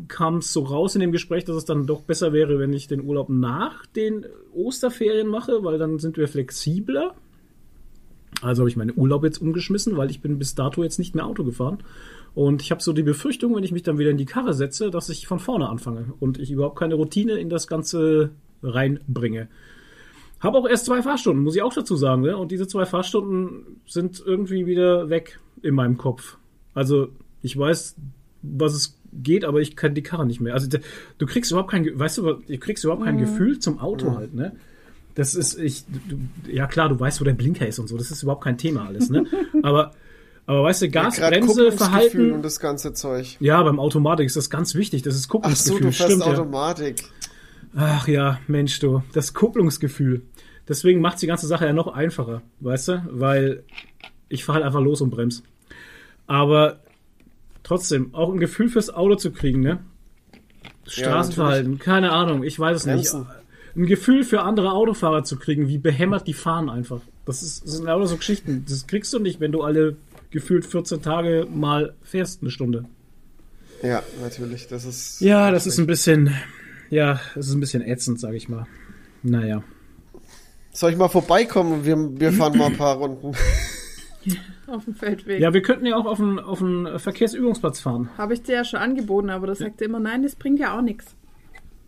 kam 0.08 0.38
es 0.38 0.52
so 0.52 0.64
raus 0.64 0.94
in 0.94 1.00
dem 1.00 1.12
Gespräch, 1.12 1.44
dass 1.44 1.56
es 1.56 1.64
dann 1.64 1.86
doch 1.86 2.02
besser 2.02 2.34
wäre, 2.34 2.58
wenn 2.58 2.74
ich 2.74 2.88
den 2.88 3.02
Urlaub 3.02 3.30
nach 3.30 3.86
den 3.86 4.26
Osterferien 4.52 5.28
mache, 5.28 5.64
weil 5.64 5.78
dann 5.78 5.98
sind 5.98 6.18
wir 6.18 6.28
flexibler. 6.28 7.14
Also 8.42 8.62
habe 8.62 8.70
ich 8.70 8.76
meinen 8.76 8.92
Urlaub 8.94 9.24
jetzt 9.24 9.40
umgeschmissen, 9.40 9.96
weil 9.96 10.10
ich 10.10 10.20
bin 10.20 10.38
bis 10.38 10.54
dato 10.54 10.82
jetzt 10.82 10.98
nicht 10.98 11.14
mehr 11.14 11.24
Auto 11.24 11.44
gefahren. 11.44 11.78
Und 12.34 12.62
ich 12.62 12.70
habe 12.70 12.82
so 12.82 12.92
die 12.92 13.02
Befürchtung, 13.02 13.54
wenn 13.54 13.64
ich 13.64 13.72
mich 13.72 13.82
dann 13.82 13.98
wieder 13.98 14.10
in 14.10 14.16
die 14.16 14.24
Karre 14.24 14.54
setze, 14.54 14.90
dass 14.90 15.08
ich 15.08 15.26
von 15.26 15.38
vorne 15.38 15.68
anfange 15.68 16.14
und 16.18 16.38
ich 16.38 16.50
überhaupt 16.50 16.78
keine 16.78 16.94
Routine 16.94 17.34
in 17.34 17.50
das 17.50 17.66
Ganze 17.66 18.30
reinbringe. 18.62 19.48
Habe 20.40 20.58
auch 20.58 20.68
erst 20.68 20.86
zwei 20.86 21.02
Fahrstunden, 21.02 21.44
muss 21.44 21.54
ich 21.54 21.62
auch 21.62 21.74
dazu 21.74 21.94
sagen. 21.94 22.22
Ne? 22.22 22.36
Und 22.36 22.50
diese 22.50 22.66
zwei 22.66 22.86
Fahrstunden 22.86 23.80
sind 23.86 24.22
irgendwie 24.24 24.66
wieder 24.66 25.08
weg 25.08 25.38
in 25.62 25.74
meinem 25.74 25.98
Kopf. 25.98 26.36
Also 26.74 27.08
ich 27.42 27.56
weiß, 27.56 27.96
was 28.42 28.74
es 28.74 28.98
geht, 29.12 29.44
aber 29.44 29.60
ich 29.60 29.76
kann 29.76 29.94
die 29.94 30.02
Karre 30.02 30.26
nicht 30.26 30.40
mehr. 30.40 30.54
Also 30.54 30.68
du 31.18 31.26
kriegst 31.26 31.50
überhaupt 31.50 31.70
kein, 31.70 31.86
weißt 31.98 32.18
du, 32.18 32.22
du 32.34 32.58
kriegst 32.58 32.82
überhaupt 32.82 33.04
kein 33.04 33.16
mhm. 33.16 33.20
Gefühl 33.20 33.58
zum 33.58 33.78
Auto 33.78 34.10
mhm. 34.10 34.16
halt, 34.16 34.34
ne? 34.34 34.56
Das 35.14 35.34
ist, 35.34 35.58
ich, 35.58 35.84
du, 36.08 36.16
ja 36.50 36.66
klar, 36.66 36.88
du 36.88 36.98
weißt, 36.98 37.20
wo 37.20 37.24
der 37.24 37.34
Blinker 37.34 37.66
ist 37.66 37.78
und 37.78 37.86
so, 37.86 37.98
das 37.98 38.10
ist 38.10 38.22
überhaupt 38.22 38.44
kein 38.44 38.56
Thema 38.56 38.86
alles, 38.86 39.10
ne? 39.10 39.26
aber, 39.62 39.92
aber 40.46 40.64
weißt 40.64 40.82
du, 40.82 40.90
Gasbremse, 40.90 41.66
ja, 41.66 41.70
Verhalten. 41.70 42.32
Und 42.32 42.42
das 42.42 42.58
ganze 42.58 42.92
Zeug. 42.92 43.36
Ja, 43.40 43.62
beim 43.62 43.78
Automatik 43.78 44.26
ist 44.26 44.36
das 44.36 44.50
ganz 44.50 44.74
wichtig, 44.74 45.02
das 45.02 45.14
ist 45.14 45.28
Kupplungsgefühl. 45.28 45.76
Ach 45.76 45.80
so, 45.80 45.86
du 45.88 45.92
fährst 45.92 46.22
Stimmt, 46.22 46.38
Automatik. 46.38 47.02
Ja. 47.02 47.08
Ach 47.74 48.08
ja, 48.08 48.40
Mensch, 48.48 48.78
du, 48.80 49.02
das 49.12 49.34
Kupplungsgefühl. 49.34 50.22
Deswegen 50.68 51.00
macht 51.00 51.22
die 51.22 51.26
ganze 51.26 51.46
Sache 51.46 51.66
ja 51.66 51.72
noch 51.72 51.88
einfacher, 51.88 52.42
weißt 52.60 52.88
du? 52.88 53.02
Weil 53.10 53.64
ich 54.28 54.44
fahre 54.44 54.56
halt 54.56 54.66
einfach 54.66 54.80
los 54.80 55.00
und 55.00 55.10
bremse. 55.10 55.42
Aber 56.26 56.80
trotzdem, 57.62 58.14
auch 58.14 58.32
ein 58.32 58.38
Gefühl 58.38 58.68
fürs 58.68 58.90
Auto 58.90 59.16
zu 59.16 59.32
kriegen, 59.32 59.60
ne? 59.60 59.80
Straßenverhalten, 60.86 61.74
ja, 61.74 61.78
keine 61.78 62.12
Ahnung, 62.12 62.42
ich 62.42 62.58
weiß 62.58 62.78
es 62.78 62.84
Bremsen. 62.84 63.20
nicht. 63.20 63.30
Ein 63.74 63.86
Gefühl 63.86 64.24
für 64.24 64.42
andere 64.42 64.72
Autofahrer 64.72 65.24
zu 65.24 65.36
kriegen, 65.36 65.68
wie 65.68 65.78
behämmert 65.78 66.26
die 66.26 66.34
fahren 66.34 66.68
einfach. 66.68 67.00
Das, 67.24 67.42
ist, 67.42 67.64
das 67.64 67.74
sind 67.74 67.86
lauter 67.86 68.06
so 68.06 68.16
Geschichten. 68.16 68.64
Das 68.68 68.86
kriegst 68.86 69.12
du 69.14 69.18
nicht, 69.18 69.40
wenn 69.40 69.52
du 69.52 69.62
alle 69.62 69.96
gefühlt 70.32 70.66
14 70.66 71.02
Tage 71.02 71.46
mal 71.48 71.94
fährst, 72.02 72.42
eine 72.42 72.50
Stunde. 72.50 72.86
Ja, 73.82 74.02
natürlich. 74.20 74.68
Das 74.68 74.84
ist. 74.84 75.20
Ja, 75.20 75.50
das 75.50 75.66
ist 75.66 75.78
ein 75.78 75.86
bisschen. 75.86 76.34
Ja, 76.90 77.20
das 77.34 77.48
ist 77.48 77.54
ein 77.54 77.60
bisschen 77.60 77.82
ätzend, 77.82 78.20
sag 78.20 78.34
ich 78.34 78.48
mal. 78.48 78.66
Naja. 79.22 79.62
Soll 80.72 80.92
ich 80.92 80.96
mal 80.96 81.08
vorbeikommen 81.08 81.72
und 81.72 81.84
wir, 81.84 81.96
wir 82.20 82.32
fahren 82.32 82.56
mal 82.56 82.66
ein 82.66 82.76
paar 82.76 82.96
Runden? 82.96 83.32
auf 84.66 84.84
dem 84.84 84.94
Feldweg. 84.94 85.40
Ja, 85.40 85.52
wir 85.52 85.62
könnten 85.62 85.86
ja 85.86 85.96
auch 85.96 86.06
auf 86.06 86.20
einen, 86.20 86.38
auf 86.38 87.02
Verkehrsübungsplatz 87.02 87.80
fahren. 87.80 88.10
Habe 88.16 88.34
ich 88.34 88.42
dir 88.42 88.56
ja 88.56 88.64
schon 88.64 88.80
angeboten, 88.80 89.30
aber 89.30 89.46
das 89.46 89.58
sagt 89.58 89.80
ja. 89.80 89.86
immer, 89.86 90.00
nein, 90.00 90.22
das 90.22 90.34
bringt 90.36 90.58
ja 90.58 90.76
auch 90.76 90.82
nichts. 90.82 91.14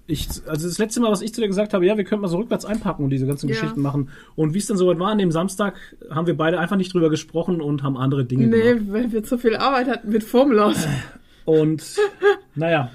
Ich, 0.06 0.28
also 0.46 0.68
das 0.68 0.78
letzte 0.78 1.00
Mal, 1.00 1.10
was 1.10 1.22
ich 1.22 1.32
zu 1.32 1.40
dir 1.40 1.48
gesagt 1.48 1.72
habe, 1.72 1.86
ja, 1.86 1.96
wir 1.96 2.04
könnten 2.04 2.22
mal 2.22 2.28
so 2.28 2.36
rückwärts 2.36 2.66
einpacken 2.66 3.04
und 3.04 3.10
diese 3.10 3.26
ganzen 3.26 3.48
ja. 3.48 3.54
Geschichten 3.54 3.80
machen. 3.80 4.10
Und 4.36 4.52
wie 4.52 4.58
es 4.58 4.66
dann 4.66 4.76
soweit 4.76 4.98
war 4.98 5.10
an 5.10 5.18
dem 5.18 5.32
Samstag, 5.32 5.76
haben 6.10 6.26
wir 6.26 6.36
beide 6.36 6.58
einfach 6.58 6.76
nicht 6.76 6.92
drüber 6.92 7.08
gesprochen 7.08 7.62
und 7.62 7.82
haben 7.82 7.96
andere 7.96 8.26
Dinge 8.26 8.46
nee, 8.48 8.62
gemacht. 8.62 8.86
Nee, 8.86 8.92
weil 8.92 9.12
wir 9.12 9.24
zu 9.24 9.38
viel 9.38 9.56
Arbeit 9.56 9.88
hatten 9.88 10.10
mit 10.10 10.22
Formlos. 10.22 10.86
Und 11.46 11.96
naja, 12.54 12.90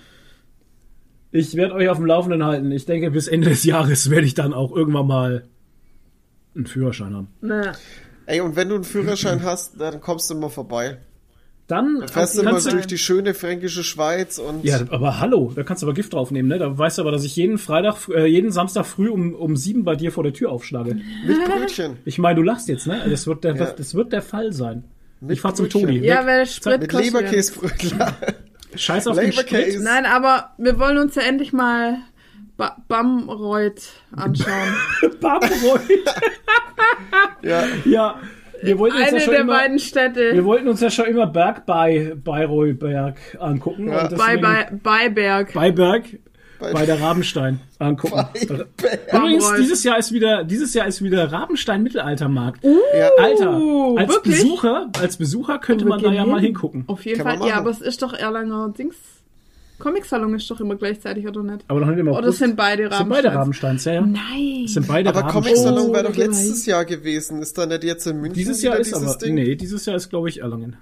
ich 1.31 1.55
werde 1.55 1.75
euch 1.75 1.89
auf 1.89 1.97
dem 1.97 2.05
Laufenden 2.05 2.43
halten. 2.43 2.71
Ich 2.71 2.85
denke, 2.85 3.11
bis 3.11 3.27
Ende 3.27 3.49
des 3.49 3.63
Jahres 3.63 4.09
werde 4.09 4.25
ich 4.25 4.33
dann 4.33 4.53
auch 4.53 4.75
irgendwann 4.75 5.07
mal 5.07 5.47
einen 6.55 6.65
Führerschein 6.65 7.15
haben. 7.15 7.27
Naja. 7.41 7.73
Ey, 8.25 8.41
und 8.41 8.55
wenn 8.55 8.69
du 8.69 8.75
einen 8.75 8.83
Führerschein 8.83 9.43
hast, 9.43 9.79
dann 9.81 10.01
kommst 10.01 10.29
du 10.29 10.35
mal 10.35 10.49
vorbei. 10.49 10.99
Dann, 11.69 12.07
fährst 12.11 12.35
du 12.35 12.41
mal 12.41 12.59
durch 12.59 12.87
die 12.87 12.97
schöne 12.97 13.35
fränkische 13.35 13.83
Schweiz 13.83 14.39
und. 14.39 14.65
Ja, 14.65 14.79
aber 14.89 15.19
hallo, 15.19 15.51
da 15.55 15.61
kannst 15.61 15.83
du 15.83 15.85
aber 15.85 15.93
Gift 15.93 16.13
draufnehmen, 16.13 16.49
ne? 16.49 16.57
Da 16.57 16.75
weißt 16.75 16.97
du 16.97 17.03
aber, 17.03 17.11
dass 17.11 17.23
ich 17.23 17.35
jeden 17.35 17.59
Freitag, 17.59 18.09
äh, 18.09 18.25
jeden 18.25 18.51
Samstag 18.51 18.87
früh 18.87 19.07
um, 19.07 19.35
um 19.35 19.55
sieben 19.55 19.83
bei 19.83 19.95
dir 19.95 20.11
vor 20.11 20.23
der 20.23 20.33
Tür 20.33 20.51
aufschlage. 20.51 20.95
Mit 21.27 21.45
Brötchen. 21.45 21.97
Ich 22.05 22.17
meine, 22.17 22.37
du 22.37 22.41
lachst 22.41 22.69
jetzt, 22.69 22.87
ne? 22.87 22.99
Das 23.07 23.27
wird 23.27 23.43
der, 23.43 23.55
ja. 23.55 23.65
das 23.65 23.93
wird 23.93 24.11
der 24.11 24.23
Fall 24.23 24.51
sein. 24.51 24.83
Mit 25.21 25.33
ich 25.33 25.41
fahr 25.41 25.53
zum 25.53 25.69
Toni. 25.69 25.99
Ja, 25.99 26.25
weil 26.25 26.47
Sprit 26.47 26.81
Mit 26.81 26.91
Leberkäsebrötchen. 26.91 27.99
Scheiß 28.75 29.05
auf 29.05 29.19
den 29.19 29.31
Sprit. 29.31 29.79
Nein, 29.79 30.07
aber 30.07 30.55
wir 30.57 30.79
wollen 30.79 30.97
uns 30.97 31.13
ja 31.13 31.21
endlich 31.21 31.53
mal 31.53 31.99
ba 32.57 32.77
Bamreuth 32.87 33.89
anschauen. 34.11 34.75
Bamreuth? 35.21 35.87
ja. 37.43 37.63
Ja. 37.85 38.19
Wir 38.61 38.77
wollten 38.77 38.97
uns 38.97 39.07
Eine 39.07 39.17
ja 39.17 39.23
schon 39.23 39.33
der 39.33 39.41
immer, 39.41 39.53
beiden 39.53 39.79
Städte. 39.79 40.33
Wir 40.33 40.45
wollten 40.45 40.67
uns 40.67 40.81
ja 40.81 40.89
schon 40.89 41.05
immer 41.05 41.27
Berg 41.27 41.65
bei 41.65 42.13
Bayreuthberg 42.15 43.17
angucken. 43.39 43.89
Ja. 43.89 44.07
Bei, 44.09 44.37
bei, 44.37 44.69
Beiberg. 44.71 45.53
Beiberg 45.53 46.05
bei 46.59 46.85
der 46.85 46.99
Rabenstein 46.99 47.61
angucken. 47.79 48.25
Übrigens, 49.13 49.53
dieses 49.57 49.83
Jahr 49.83 49.97
ist 49.97 50.11
wieder, 50.11 50.43
dieses 50.43 50.73
Jahr 50.73 50.87
ist 50.87 51.01
wieder 51.01 51.31
Rabenstein 51.31 51.83
Mittelaltermarkt. 51.83 52.63
Uh, 52.63 52.77
Alter, 53.17 53.53
als 53.97 54.13
wirklich? 54.13 54.41
Besucher, 54.41 54.89
als 54.99 55.17
Besucher 55.17 55.59
könnte 55.59 55.85
man 55.85 56.01
da 56.01 56.11
ja 56.11 56.23
hin? 56.23 56.31
mal 56.31 56.41
hingucken. 56.41 56.83
Auf 56.87 57.05
jeden 57.05 57.23
Kann 57.23 57.39
Fall, 57.39 57.47
ja, 57.47 57.55
aber 57.55 57.69
es 57.69 57.81
ist 57.81 58.01
doch 58.01 58.13
Erlanger 58.13 58.73
Dings. 58.77 58.97
Comic-Salon 59.79 60.35
ist 60.35 60.49
doch 60.51 60.59
immer 60.59 60.75
gleichzeitig, 60.75 61.27
oder 61.27 61.41
nicht? 61.41 61.63
Aber 61.67 61.79
noch 61.79 61.87
nicht 61.87 61.99
immer. 61.99 62.17
Oder 62.17 62.31
sind 62.31 62.55
beide 62.55 62.83
Rabensteins? 62.83 62.99
Sind 62.99 63.09
beide 63.09 63.33
Rabensteins, 63.33 63.85
ja, 63.85 63.93
ja. 63.93 64.01
Nein. 64.01 64.67
sind 64.67 64.87
beide 64.87 65.09
aber 65.09 65.23
Comic-Salon 65.23 65.89
oh, 65.89 65.93
wäre 65.93 66.03
doch 66.03 66.15
letztes 66.15 66.65
Jahr 66.65 66.85
gewesen. 66.85 67.41
Ist 67.41 67.57
da 67.57 67.65
nicht 67.65 67.83
jetzt 67.83 68.05
in 68.05 68.17
München 68.17 68.35
Dieses 68.35 68.61
Jahr 68.61 68.77
ist 68.77 68.93
aber, 68.93 69.15
Ding? 69.17 69.35
nee, 69.35 69.55
dieses 69.55 69.85
Jahr 69.85 69.95
ist, 69.95 70.09
glaube 70.09 70.29
ich, 70.29 70.41
Erlangen. 70.41 70.75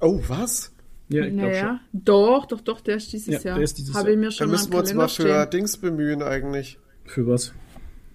Oh, 0.00 0.20
was? 0.28 0.72
Ja, 1.08 1.24
ich 1.24 1.32
naja, 1.32 1.80
schon. 1.92 2.04
doch, 2.04 2.46
doch, 2.46 2.60
doch, 2.60 2.80
der 2.80 2.96
ist 2.96 3.12
dieses 3.12 3.26
ja, 3.26 3.40
Jahr. 3.40 3.54
Der 3.56 3.64
ist 3.64 3.78
dieses 3.78 3.94
Habe 3.94 4.12
ich 4.12 4.18
mir 4.18 4.30
schon 4.30 4.46
Da 4.46 4.52
müssen 4.52 4.72
wir 4.72 4.78
uns 4.78 4.94
mal 4.94 5.08
für 5.08 5.22
stehen. 5.22 5.50
Dings 5.50 5.76
bemühen 5.76 6.22
eigentlich. 6.22 6.78
Für 7.04 7.26
was? 7.26 7.52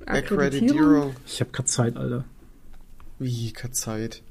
Akkreditierung. 0.06 1.16
Ich 1.26 1.40
habe 1.40 1.52
keine 1.52 1.66
Zeit, 1.66 1.98
Alter. 1.98 2.26
Wie, 3.20 3.52
keine 3.52 3.74
Zeit? 3.74 4.22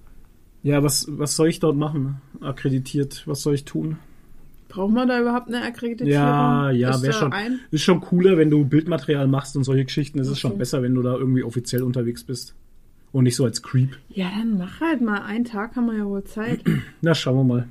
Ja, 0.62 0.82
was, 0.82 1.06
was 1.08 1.34
soll 1.34 1.48
ich 1.48 1.58
dort 1.58 1.76
machen? 1.76 2.20
Akkreditiert, 2.40 3.26
was 3.26 3.42
soll 3.42 3.54
ich 3.54 3.64
tun? 3.64 3.98
Braucht 4.72 4.94
man 4.94 5.06
da 5.06 5.20
überhaupt 5.20 5.48
eine 5.48 5.62
Akkreditierung? 5.62 6.10
Ja, 6.10 6.70
ja, 6.70 7.02
wäre 7.02 7.12
schon. 7.12 7.30
Ein? 7.30 7.60
Ist 7.70 7.82
schon 7.82 8.00
cooler, 8.00 8.38
wenn 8.38 8.48
du 8.48 8.64
Bildmaterial 8.64 9.26
machst 9.26 9.54
und 9.54 9.64
solche 9.64 9.84
Geschichten. 9.84 10.18
Es 10.18 10.28
ist 10.28 10.40
schon 10.40 10.56
besser, 10.56 10.82
wenn 10.82 10.94
du 10.94 11.02
da 11.02 11.14
irgendwie 11.14 11.42
offiziell 11.42 11.82
unterwegs 11.82 12.24
bist. 12.24 12.54
Und 13.12 13.24
nicht 13.24 13.36
so 13.36 13.44
als 13.44 13.62
Creep. 13.62 13.98
Ja, 14.08 14.30
dann 14.30 14.56
mach 14.56 14.80
halt 14.80 15.02
mal. 15.02 15.20
Einen 15.20 15.44
Tag 15.44 15.76
haben 15.76 15.86
wir 15.86 15.98
ja 15.98 16.06
wohl 16.06 16.24
Zeit. 16.24 16.62
Na, 17.02 17.14
schauen 17.14 17.36
wir 17.36 17.44
mal. 17.44 17.68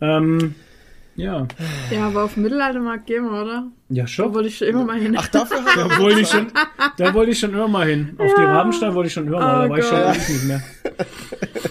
Ähm, 0.00 0.54
ja. 1.16 1.46
Ja, 1.90 2.06
aber 2.06 2.24
auf 2.24 2.34
dem 2.34 2.44
Mittelaltermarkt 2.44 3.06
gehen 3.06 3.24
wir, 3.24 3.42
oder? 3.42 3.66
Ja, 3.88 4.06
schon. 4.06 4.26
Da 4.26 4.34
wollte 4.34 4.48
ich 4.48 4.58
schon 4.58 4.68
immer 4.68 4.84
mal 4.84 4.98
hin. 4.98 5.16
Ach, 5.18 5.28
dafür 5.28 5.58
da 5.76 5.98
wollte 5.98 6.20
ich 6.20 6.28
schon, 6.28 6.46
Da 6.96 7.14
wollte 7.14 7.32
ich 7.32 7.38
schon 7.38 7.52
immer 7.52 7.68
mal 7.68 7.86
hin. 7.86 8.14
Auf 8.18 8.28
ja. 8.28 8.34
die 8.36 8.44
Rabenstein 8.44 8.94
wollte 8.94 9.08
ich 9.08 9.12
schon 9.12 9.26
immer 9.26 9.38
mal, 9.38 9.58
oh 9.58 9.62
da 9.62 9.70
war 9.70 9.78
ich 9.78 9.84
schon 9.84 9.98
ewig 9.98 10.28
nicht 10.28 10.44
mehr. 10.44 10.62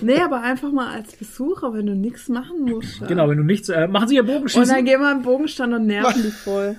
Nee, 0.01 0.19
aber 0.19 0.41
einfach 0.41 0.71
mal 0.71 0.93
als 0.93 1.15
Besucher, 1.15 1.73
wenn 1.73 1.85
du 1.85 1.95
nichts 1.95 2.29
machen 2.29 2.61
musst. 2.61 3.01
Ja. 3.01 3.07
Genau, 3.07 3.29
wenn 3.29 3.37
du 3.37 3.43
nichts, 3.43 3.69
äh, 3.69 3.87
machen 3.87 4.07
sie 4.07 4.15
ja 4.15 4.21
Bogenschießen. 4.21 4.61
Und 4.61 4.69
dann 4.69 4.85
gehen 4.85 5.01
wir 5.01 5.11
im 5.11 5.23
Bogenstand 5.23 5.73
und 5.73 5.87
nerven 5.87 6.23
die 6.23 6.31
voll. 6.31 6.75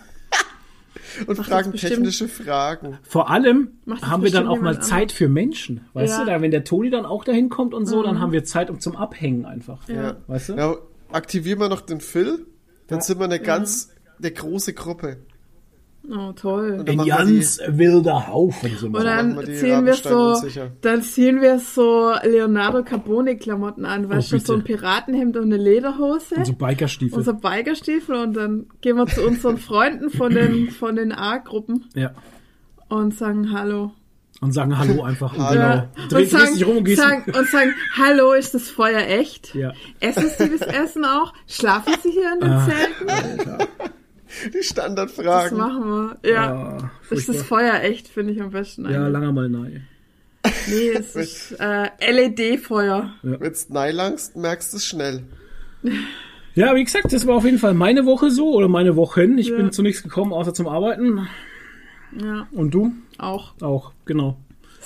und 1.26 1.38
Macht 1.38 1.48
fragen 1.48 1.72
technische 1.72 2.28
Fragen. 2.28 2.98
Vor 3.02 3.30
allem 3.30 3.70
haben 4.02 4.22
wir 4.22 4.30
dann 4.30 4.46
auch 4.46 4.60
mal 4.60 4.80
Zeit 4.80 5.12
für 5.12 5.28
Menschen. 5.28 5.82
Weißt 5.92 6.18
ja. 6.18 6.24
du, 6.24 6.30
da, 6.30 6.40
wenn 6.40 6.50
der 6.50 6.64
Toni 6.64 6.90
dann 6.90 7.04
auch 7.04 7.24
dahin 7.24 7.48
kommt 7.48 7.74
und 7.74 7.86
so, 7.86 8.00
mhm. 8.00 8.04
dann 8.04 8.20
haben 8.20 8.32
wir 8.32 8.44
Zeit 8.44 8.70
um 8.70 8.80
zum 8.80 8.96
Abhängen 8.96 9.44
einfach. 9.44 9.88
Ja. 9.88 10.16
Weißt 10.26 10.50
du? 10.50 10.54
Ja, 10.54 10.76
aktivieren 11.10 11.60
wir 11.60 11.68
noch 11.68 11.80
den 11.80 12.00
Phil, 12.00 12.46
dann 12.88 12.98
ja. 12.98 13.04
sind 13.04 13.18
wir 13.18 13.24
eine 13.24 13.40
ganz, 13.40 13.90
eine 14.18 14.30
große 14.30 14.74
Gruppe. 14.74 15.18
Oh, 16.08 16.32
toll. 16.32 16.84
Ein 16.86 16.98
ganz 16.98 17.58
wilder 17.66 18.28
Haufen. 18.28 18.70
So 18.78 18.86
und 18.86 18.94
dann 18.94 19.44
ziehen 19.44 19.84
wir 19.84 19.94
so, 19.94 20.40
dann 20.80 21.02
ziehen 21.02 21.40
wir 21.40 21.58
so 21.58 22.12
Leonardo 22.22 22.84
Carbone 22.84 23.36
Klamotten 23.36 23.84
an, 23.84 24.08
weißt 24.08 24.32
oh, 24.32 24.36
du, 24.36 24.44
so 24.44 24.54
ein 24.54 24.62
Piratenhemd 24.62 25.36
und 25.36 25.44
eine 25.44 25.56
Lederhose. 25.56 26.36
Und 26.36 26.46
so 26.46 26.52
Bikerstiefel. 26.52 27.18
Und 27.18 27.24
so 27.24 27.34
Bikerstiefel 27.34 28.14
und 28.14 28.34
dann 28.34 28.66
gehen 28.82 28.96
wir 28.96 29.06
zu 29.06 29.26
unseren 29.26 29.58
Freunden 29.58 30.10
von 30.10 30.32
den, 30.32 30.70
von 30.70 30.94
den 30.94 31.12
A-Gruppen. 31.12 31.86
Ja. 31.94 32.12
Und 32.88 33.14
sagen 33.14 33.52
Hallo. 33.52 33.90
Und 34.40 34.52
sagen 34.52 34.76
Hallo 34.78 35.02
einfach. 35.02 35.36
Hallo. 35.36 35.60
Ja. 35.60 35.88
Dreh, 36.08 36.22
und, 36.22 36.30
sagen, 36.30 36.62
rum 36.62 36.76
und, 36.78 36.84
gehst 36.84 37.02
sagen, 37.02 37.24
und 37.32 37.48
sagen, 37.48 37.74
Hallo, 37.96 38.32
ist 38.32 38.54
das 38.54 38.68
Feuer 38.68 39.00
echt? 39.00 39.54
Ja. 39.54 39.72
Essen 40.00 40.28
Sie 40.38 40.58
das 40.58 40.68
Essen 40.68 41.04
auch? 41.04 41.32
Schlafen 41.46 41.94
Sie 42.02 42.10
hier 42.10 42.32
in 42.34 42.40
den 42.40 42.50
ah, 42.50 42.68
Zelten? 42.68 43.08
Alter. 43.08 43.68
Die 44.52 44.62
Standardfragen. 44.62 45.58
Das 45.58 45.68
machen 45.68 45.84
wir. 46.22 46.30
Ja. 46.30 46.52
Ah, 46.52 46.90
ist 47.10 47.28
das 47.28 47.42
Feuer 47.42 47.80
echt, 47.82 48.08
finde 48.08 48.34
ich 48.34 48.42
am 48.42 48.50
besten. 48.50 48.84
Eigentlich. 48.84 48.96
Ja, 48.96 49.08
langer 49.08 49.32
mal 49.32 49.48
nein. 49.48 49.86
Nee, 50.68 50.90
es 50.90 51.16
ist 51.16 51.56
äh, 51.58 51.88
LED-Feuer. 52.00 53.14
Ja. 53.22 53.40
Wenn 53.40 53.52
du 53.52 53.96
langst, 53.96 54.36
merkst 54.36 54.72
du 54.72 54.76
es 54.76 54.86
schnell. 54.86 55.24
Ja, 56.54 56.74
wie 56.74 56.84
gesagt, 56.84 57.12
das 57.12 57.26
war 57.26 57.36
auf 57.36 57.44
jeden 57.44 57.58
Fall 57.58 57.74
meine 57.74 58.06
Woche 58.06 58.30
so 58.30 58.52
oder 58.52 58.68
meine 58.68 58.96
Wochen. 58.96 59.38
Ich 59.38 59.48
ja. 59.48 59.56
bin 59.56 59.72
zu 59.72 59.82
nichts 59.82 60.02
gekommen, 60.02 60.32
außer 60.32 60.54
zum 60.54 60.68
Arbeiten. 60.68 61.28
Ja. 62.12 62.46
Und 62.52 62.72
du? 62.72 62.92
Auch. 63.18 63.54
Auch, 63.60 63.92
genau. 64.04 64.36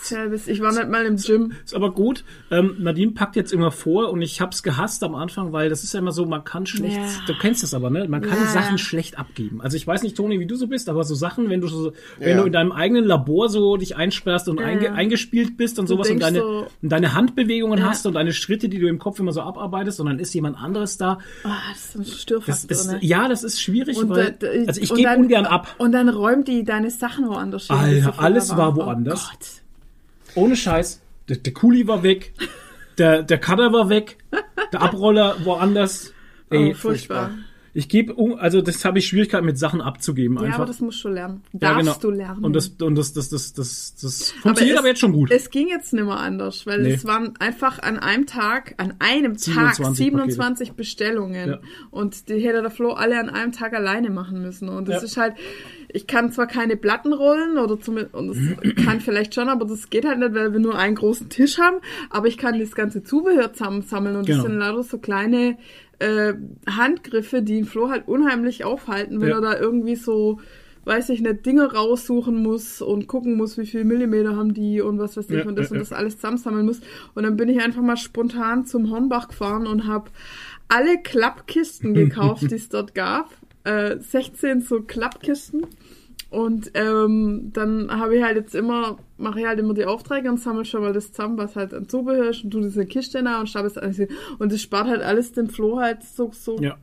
Service. 0.03 0.49
Ich 0.49 0.61
war 0.61 0.73
nicht 0.73 0.89
mal 0.89 1.05
im 1.05 1.17
Gym. 1.17 1.53
Ist 1.65 1.75
aber 1.75 1.93
gut. 1.93 2.25
Ähm, 2.51 2.77
Nadine 2.79 3.13
packt 3.13 3.37
jetzt 3.37 3.53
immer 3.53 3.71
vor 3.71 4.11
und 4.11 4.23
ich 4.23 4.41
hab's 4.41 4.63
gehasst 4.63 5.03
am 5.03 5.15
Anfang, 5.15 5.53
weil 5.53 5.69
das 5.69 5.85
ist 5.85 5.95
ja 5.95 6.01
immer 6.01 6.13
so, 6.13 6.27
man 6.27 6.45
kann 6.45 6.67
schlecht, 6.67 6.97
ja. 6.97 7.07
du 7.27 7.35
kennst 7.39 7.63
das 7.63 7.75
aber, 7.75 7.91
ne? 7.91 8.07
Man 8.09 8.23
kann 8.23 8.39
ja. 8.39 8.47
Sachen 8.47 8.79
schlecht 8.79 9.19
abgeben. 9.19 9.61
Also 9.61 9.77
ich 9.77 9.87
weiß 9.87 10.03
nicht, 10.03 10.17
Toni, 10.17 10.41
wie 10.41 10.47
du 10.47 10.57
so 10.57 10.67
bist, 10.67 10.89
aber 10.89 11.05
so 11.05 11.15
Sachen, 11.15 11.51
wenn 11.51 11.61
du 11.61 11.69
so, 11.69 11.93
wenn 12.19 12.37
du 12.37 12.45
in 12.45 12.53
deinem 12.53 12.73
eigenen 12.73 13.05
Labor 13.05 13.49
so 13.49 13.77
dich 13.77 13.97
einsperrst 13.97 14.49
und 14.49 14.59
einge 14.61 14.93
eingespielt 14.93 15.57
bist 15.57 15.79
und 15.79 15.89
du 15.89 15.95
sowas 15.95 16.11
und 16.11 16.21
deine, 16.21 16.39
so, 16.39 16.67
und 16.83 16.89
deine 16.91 17.15
Handbewegungen 17.15 17.85
hast 17.85 18.07
und 18.07 18.15
deine 18.15 18.33
Schritte, 18.33 18.69
die 18.69 18.79
du 18.79 18.89
im 18.89 18.99
Kopf 18.99 19.19
immer 19.19 19.33
so 19.33 19.43
abarbeitest 19.43 20.01
und 20.01 20.07
dann 20.07 20.19
ist 20.19 20.35
jemand 20.35 20.57
anderes 20.57 20.97
da. 20.97 21.19
Oh, 21.45 21.49
das 21.71 21.85
ist 21.85 21.97
ein 21.97 22.05
Störfaktor, 22.05 22.69
das, 22.69 22.87
ne? 22.89 22.99
Ja, 23.01 23.29
das 23.29 23.45
ist 23.45 23.61
schwierig, 23.61 23.99
und, 23.99 24.11
weil, 24.11 24.39
also 24.67 24.81
ich 24.81 24.93
gebe 24.93 25.17
ungern 25.17 25.47
ab. 25.47 25.75
Und 25.79 25.93
dann 25.93 26.09
räumt 26.09 26.49
die 26.49 26.65
deine 26.65 26.91
Sachen 26.91 27.29
woanders 27.29 27.67
hin. 27.67 27.77
Alter, 27.77 28.15
alles 28.19 28.57
war 28.57 28.77
woanders. 28.77 29.27
Oh 29.27 29.31
Gott. 29.31 29.61
Ohne 30.35 30.57
Scheiß. 30.57 31.01
Der, 31.29 31.37
der 31.37 31.53
Kuli 31.53 31.87
war 31.87 32.03
weg. 32.03 32.33
Der, 32.99 33.23
der 33.23 33.39
Cutter 33.39 33.73
war 33.73 33.89
weg. 33.89 34.19
Der 34.73 34.83
Abroller 34.83 35.37
woanders. 35.45 36.13
Ey, 36.51 36.73
oh, 36.73 36.75
furchtbar. 36.75 37.31
Ich 37.73 37.89
gebe, 37.89 38.17
also 38.39 38.63
das 38.63 38.85
habe 38.85 38.99
ich 38.99 39.07
Schwierigkeiten 39.07 39.47
mit 39.47 39.57
Sachen 39.57 39.81
abzugeben 39.81 40.39
einfach. 40.39 40.51
Ja, 40.51 40.57
aber 40.57 40.67
das 40.67 40.81
musst 40.81 41.05
du 41.05 41.09
lernen. 41.09 41.43
Darfst 41.53 41.87
ja, 41.87 41.93
genau. 41.93 41.99
du 42.01 42.11
lernen. 42.11 42.45
Und 42.45 42.57
das, 42.57 42.69
und 42.69 42.97
das, 42.97 43.13
das, 43.13 43.29
das, 43.29 43.53
das, 43.53 43.95
das 43.95 44.33
funktioniert 44.33 44.77
aber, 44.77 44.79
es, 44.79 44.79
aber, 44.81 44.89
jetzt 44.89 45.01
schon 45.01 45.13
gut. 45.13 45.31
Es 45.31 45.51
ging 45.51 45.69
jetzt 45.69 45.93
nicht 45.93 46.05
mehr 46.05 46.19
anders, 46.19 46.67
weil 46.67 46.83
nee. 46.83 46.93
es 46.95 47.05
waren 47.05 47.37
einfach 47.39 47.79
an 47.79 47.99
einem 47.99 48.27
Tag, 48.27 48.75
an 48.79 48.95
einem 48.99 49.37
27 49.37 49.85
Tag 49.85 49.95
27 49.95 50.69
Pakete. 50.69 50.77
Bestellungen. 50.77 51.49
Ja. 51.51 51.61
Und 51.93 52.29
die 52.29 52.41
hätte 52.41 52.61
der 52.61 52.73
Flo 52.73 52.91
alle 52.93 53.21
an 53.21 53.31
einem 53.31 53.53
Tag 53.53 53.73
alleine 53.73 54.11
machen 54.11 54.43
müssen. 54.43 54.69
Und 54.69 54.89
das 54.89 55.03
ja. 55.03 55.07
ist 55.07 55.17
halt, 55.17 55.35
ich 55.93 56.07
kann 56.07 56.33
zwar 56.33 56.47
keine 56.47 56.77
Platten 56.77 57.13
rollen 57.13 57.59
oder 57.59 57.81
zumindest, 57.81 58.15
und 58.15 58.29
das 58.29 58.85
kann 58.85 59.01
vielleicht 59.01 59.35
schon, 59.35 59.49
aber 59.49 59.65
das 59.65 59.91
geht 59.91 60.05
halt 60.05 60.19
nicht, 60.19 60.35
weil 60.35 60.53
wir 60.53 60.61
nur 60.61 60.77
einen 60.77 60.95
großen 60.95 61.29
Tisch 61.29 61.59
haben, 61.59 61.79
aber 62.11 62.29
ich 62.29 62.39
kann 62.39 62.59
das 62.59 62.75
ganze 62.75 63.03
Zubehör 63.03 63.53
zusammensammeln 63.53 64.17
und 64.17 64.27
genau. 64.27 64.39
das 64.39 64.47
sind 64.47 64.59
lauter 64.59 64.83
so 64.83 64.99
kleine 64.99 65.57
äh, 65.99 66.35
Handgriffe, 66.69 67.43
die 67.43 67.59
ihn 67.59 67.65
Flo 67.65 67.91
halt 67.91 68.09
unheimlich 68.09 68.65
aufhalten, 68.65 69.21
wenn 69.21 69.29
ja. 69.29 69.37
er 69.37 69.41
da 69.41 69.59
irgendwie 69.59 69.97
so, 69.97 70.41
weiß 70.85 71.11
ich 71.11 71.21
nicht, 71.21 71.45
Dinge 71.45 71.73
raussuchen 71.73 72.43
muss 72.43 72.81
und 72.83 73.07
gucken 73.07 73.37
muss, 73.37 73.59
wie 73.59 73.67
viel 73.67 73.85
Millimeter 73.85 74.37
haben 74.37 74.55
die 74.55 74.81
und 74.81 74.99
was 74.99 75.17
weiß 75.17 75.29
ich 75.29 75.37
ja, 75.37 75.47
und 75.47 75.57
das 75.57 75.69
ja, 75.69 75.75
und 75.75 75.81
das 75.81 75.93
alles 75.93 76.17
zusammensammeln 76.17 76.67
muss. 76.67 76.81
Und 77.15 77.25
dann 77.25 77.37
bin 77.37 77.49
ich 77.49 77.61
einfach 77.61 77.83
mal 77.83 77.97
spontan 77.97 78.65
zum 78.65 78.91
Hornbach 78.91 79.29
gefahren 79.29 79.67
und 79.67 79.87
habe 79.87 80.11
alle 80.69 80.99
Klappkisten 81.03 81.95
gekauft, 81.95 82.43
die 82.51 82.55
es 82.55 82.69
dort 82.69 82.95
gab. 82.95 83.31
Äh, 83.65 83.99
16 83.99 84.63
so 84.63 84.81
Klappkisten 84.81 85.67
und 86.31 86.71
ähm, 86.75 87.51
dann 87.53 87.91
habe 87.91 88.17
ich 88.17 88.23
halt 88.23 88.37
jetzt 88.37 88.55
immer, 88.55 88.99
mache 89.19 89.41
ich 89.41 89.47
halt 89.47 89.59
immer 89.59 89.75
die 89.75 89.85
Aufträge 89.85 90.31
und 90.31 90.39
sammle 90.39 90.65
schon 90.65 90.81
mal 90.81 90.93
das 90.93 91.13
zusammen, 91.13 91.37
was 91.37 91.57
halt 91.57 91.75
an 91.75 91.89
Zubehör 91.89 92.31
ist 92.31 92.45
und 92.45 92.53
tu 92.53 92.61
diese 92.61 92.87
Kiste 92.87 93.23
da 93.23 93.41
und 93.41 93.49
schreibe 93.49 93.67
es 93.67 93.77
alles. 93.77 94.01
Und 94.39 94.53
das 94.53 94.63
spart 94.63 94.87
halt 94.87 95.03
alles 95.03 95.33
dem 95.33 95.49
Flo 95.49 95.81
halt 95.81 96.05
so, 96.05 96.31
so 96.33 96.57
ja. 96.61 96.77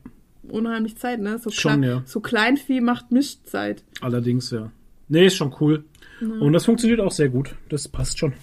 unheimlich 0.50 0.98
Zeit, 0.98 1.20
ne? 1.20 1.38
So, 1.38 1.50
schon, 1.50 1.82
ja. 1.82 2.02
so 2.04 2.20
Kleinvieh 2.20 2.82
macht 2.82 3.10
Mischzeit. 3.10 3.84
Allerdings, 4.02 4.50
ja. 4.50 4.70
Nee, 5.08 5.26
ist 5.26 5.36
schon 5.36 5.54
cool. 5.60 5.84
Ja. 6.20 6.28
Und 6.40 6.52
das 6.52 6.66
funktioniert 6.66 7.00
auch 7.00 7.12
sehr 7.12 7.30
gut. 7.30 7.54
Das 7.70 7.88
passt 7.88 8.18
schon. 8.18 8.34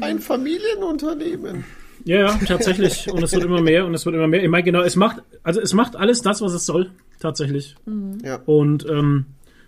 Ein 0.00 0.20
Familienunternehmen. 0.20 1.64
Ja, 2.04 2.18
ja, 2.18 2.38
tatsächlich. 2.46 3.10
Und 3.10 3.20
es 3.24 3.32
wird 3.32 3.42
immer 3.42 3.62
mehr 3.62 3.84
und 3.84 3.94
es 3.94 4.06
wird 4.06 4.14
immer 4.14 4.28
mehr. 4.28 4.44
Ich 4.44 4.48
meine, 4.48 4.62
genau, 4.62 4.82
es 4.82 4.94
macht, 4.94 5.22
also 5.42 5.60
es 5.60 5.72
macht 5.72 5.96
alles 5.96 6.22
das, 6.22 6.40
was 6.40 6.52
es 6.52 6.66
soll, 6.66 6.92
tatsächlich. 7.18 7.74
Mhm. 7.84 8.18
Ja. 8.22 8.36
Und 8.46 8.86
ähm, 8.88 9.26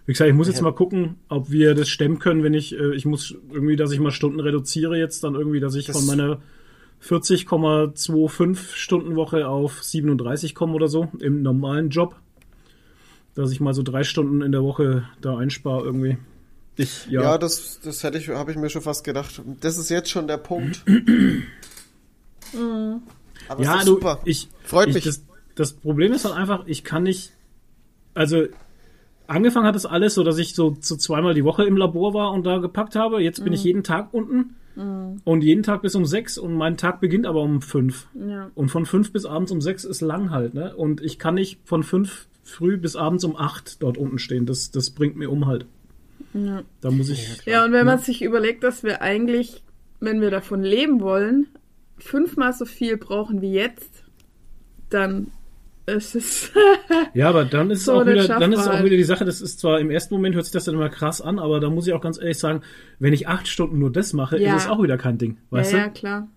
wie 0.08 0.12
gesagt, 0.12 0.30
ich 0.30 0.34
muss 0.34 0.48
jetzt 0.48 0.62
mal 0.62 0.72
gucken, 0.72 1.16
ob 1.28 1.50
wir 1.50 1.74
das 1.74 1.90
stemmen 1.90 2.18
können, 2.18 2.42
wenn 2.42 2.54
ich, 2.54 2.72
äh, 2.72 2.94
ich 2.94 3.04
muss 3.04 3.34
irgendwie, 3.52 3.76
dass 3.76 3.92
ich 3.92 4.00
mal 4.00 4.10
Stunden 4.10 4.40
reduziere 4.40 4.96
jetzt, 4.96 5.22
dann 5.22 5.34
irgendwie, 5.34 5.60
dass 5.60 5.74
ich 5.74 5.84
das 5.84 5.98
von 5.98 6.06
meiner 6.06 6.40
40,25 7.04 8.74
Stunden 8.74 9.16
Woche 9.16 9.46
auf 9.46 9.82
37 9.82 10.54
komme 10.54 10.72
oder 10.72 10.88
so 10.88 11.08
im 11.20 11.42
normalen 11.42 11.90
Job. 11.90 12.16
Dass 13.34 13.52
ich 13.52 13.60
mal 13.60 13.74
so 13.74 13.82
drei 13.82 14.02
Stunden 14.02 14.40
in 14.40 14.50
der 14.50 14.62
Woche 14.62 15.06
da 15.20 15.36
einspare 15.36 15.84
irgendwie. 15.84 16.16
Ich, 16.76 17.06
ja. 17.10 17.20
ja, 17.20 17.36
das, 17.36 17.78
das 17.84 18.02
hätte 18.02 18.16
ich, 18.16 18.30
habe 18.30 18.50
ich 18.50 18.56
mir 18.56 18.70
schon 18.70 18.80
fast 18.80 19.04
gedacht. 19.04 19.42
Das 19.60 19.76
ist 19.76 19.90
jetzt 19.90 20.08
schon 20.08 20.26
der 20.26 20.38
Punkt. 20.38 20.84
mhm. 20.86 21.42
Aber 23.46 23.62
ja, 23.62 23.80
du, 23.80 23.84
super. 23.84 24.22
ich 24.24 24.48
freut 24.64 24.88
ich, 24.88 24.94
mich. 24.94 25.04
Das, 25.04 25.22
das 25.54 25.74
Problem 25.74 26.14
ist 26.14 26.24
halt 26.24 26.34
einfach, 26.34 26.66
ich 26.66 26.82
kann 26.82 27.02
nicht, 27.02 27.32
also 28.14 28.46
angefangen 29.28 29.66
hat 29.66 29.76
es 29.76 29.86
alles 29.86 30.14
so, 30.14 30.24
dass 30.24 30.38
ich 30.38 30.54
so, 30.54 30.76
so 30.80 30.96
zweimal 30.96 31.34
die 31.34 31.44
Woche 31.44 31.64
im 31.64 31.76
Labor 31.76 32.14
war 32.14 32.32
und 32.32 32.44
da 32.44 32.58
gepackt 32.58 32.96
habe. 32.96 33.22
Jetzt 33.22 33.38
bin 33.38 33.48
mhm. 33.48 33.54
ich 33.54 33.64
jeden 33.64 33.84
Tag 33.84 34.12
unten 34.12 34.56
mhm. 34.74 35.20
und 35.22 35.44
jeden 35.44 35.62
Tag 35.62 35.82
bis 35.82 35.94
um 35.94 36.04
sechs 36.04 36.38
und 36.38 36.54
mein 36.54 36.76
Tag 36.76 37.00
beginnt 37.00 37.26
aber 37.26 37.42
um 37.42 37.62
fünf. 37.62 38.08
Ja. 38.14 38.50
Und 38.54 38.70
von 38.70 38.86
fünf 38.86 39.12
bis 39.12 39.24
abends 39.24 39.52
um 39.52 39.60
sechs 39.60 39.84
ist 39.84 40.00
lang 40.00 40.30
halt, 40.30 40.54
ne? 40.54 40.74
Und 40.74 41.00
ich 41.00 41.18
kann 41.18 41.34
nicht 41.34 41.60
von 41.64 41.82
fünf 41.82 42.26
früh 42.42 42.78
bis 42.78 42.96
abends 42.96 43.24
um 43.24 43.36
acht 43.36 43.82
dort 43.82 43.98
unten 43.98 44.18
stehen. 44.18 44.46
Das, 44.46 44.70
das 44.70 44.90
bringt 44.90 45.16
mir 45.16 45.30
um 45.30 45.46
halt. 45.46 45.66
Ja. 46.32 46.62
Da 46.80 46.90
muss 46.90 47.10
ich. 47.10 47.44
Ja, 47.44 47.64
und 47.64 47.72
wenn 47.72 47.86
man 47.86 47.98
sich 47.98 48.22
überlegt, 48.22 48.64
dass 48.64 48.82
wir 48.82 49.02
eigentlich, 49.02 49.62
wenn 50.00 50.20
wir 50.20 50.30
davon 50.30 50.62
leben 50.62 51.00
wollen, 51.00 51.46
fünfmal 51.98 52.52
so 52.52 52.64
viel 52.64 52.96
brauchen 52.96 53.42
wie 53.42 53.52
jetzt, 53.52 54.04
dann 54.90 55.28
es 55.88 56.14
ist 56.14 56.52
ja, 57.14 57.28
aber 57.28 57.44
dann 57.44 57.70
ist 57.70 57.84
so 57.84 57.92
es 57.92 57.98
auch 57.98 58.06
wieder, 58.06 58.28
dann 58.28 58.52
ist 58.52 58.60
es 58.60 58.68
auch 58.68 58.84
wieder 58.84 58.96
die 58.96 59.04
Sache, 59.04 59.24
das 59.24 59.40
ist 59.40 59.60
zwar 59.60 59.80
im 59.80 59.90
ersten 59.90 60.14
Moment 60.14 60.34
hört 60.34 60.44
sich 60.44 60.52
das 60.52 60.64
dann 60.64 60.74
immer 60.74 60.88
krass 60.88 61.20
an, 61.20 61.38
aber 61.38 61.60
da 61.60 61.70
muss 61.70 61.86
ich 61.86 61.92
auch 61.92 62.00
ganz 62.00 62.18
ehrlich 62.18 62.38
sagen, 62.38 62.62
wenn 62.98 63.12
ich 63.12 63.28
acht 63.28 63.48
Stunden 63.48 63.78
nur 63.78 63.90
das 63.90 64.12
mache, 64.12 64.38
ja. 64.38 64.56
ist 64.56 64.64
es 64.64 64.70
auch 64.70 64.82
wieder 64.82 64.98
kein 64.98 65.18
Ding, 65.18 65.38
weißt 65.50 65.72
ja, 65.72 65.78
du? 65.78 65.84
Ja, 65.84 65.90
klar. 65.90 66.28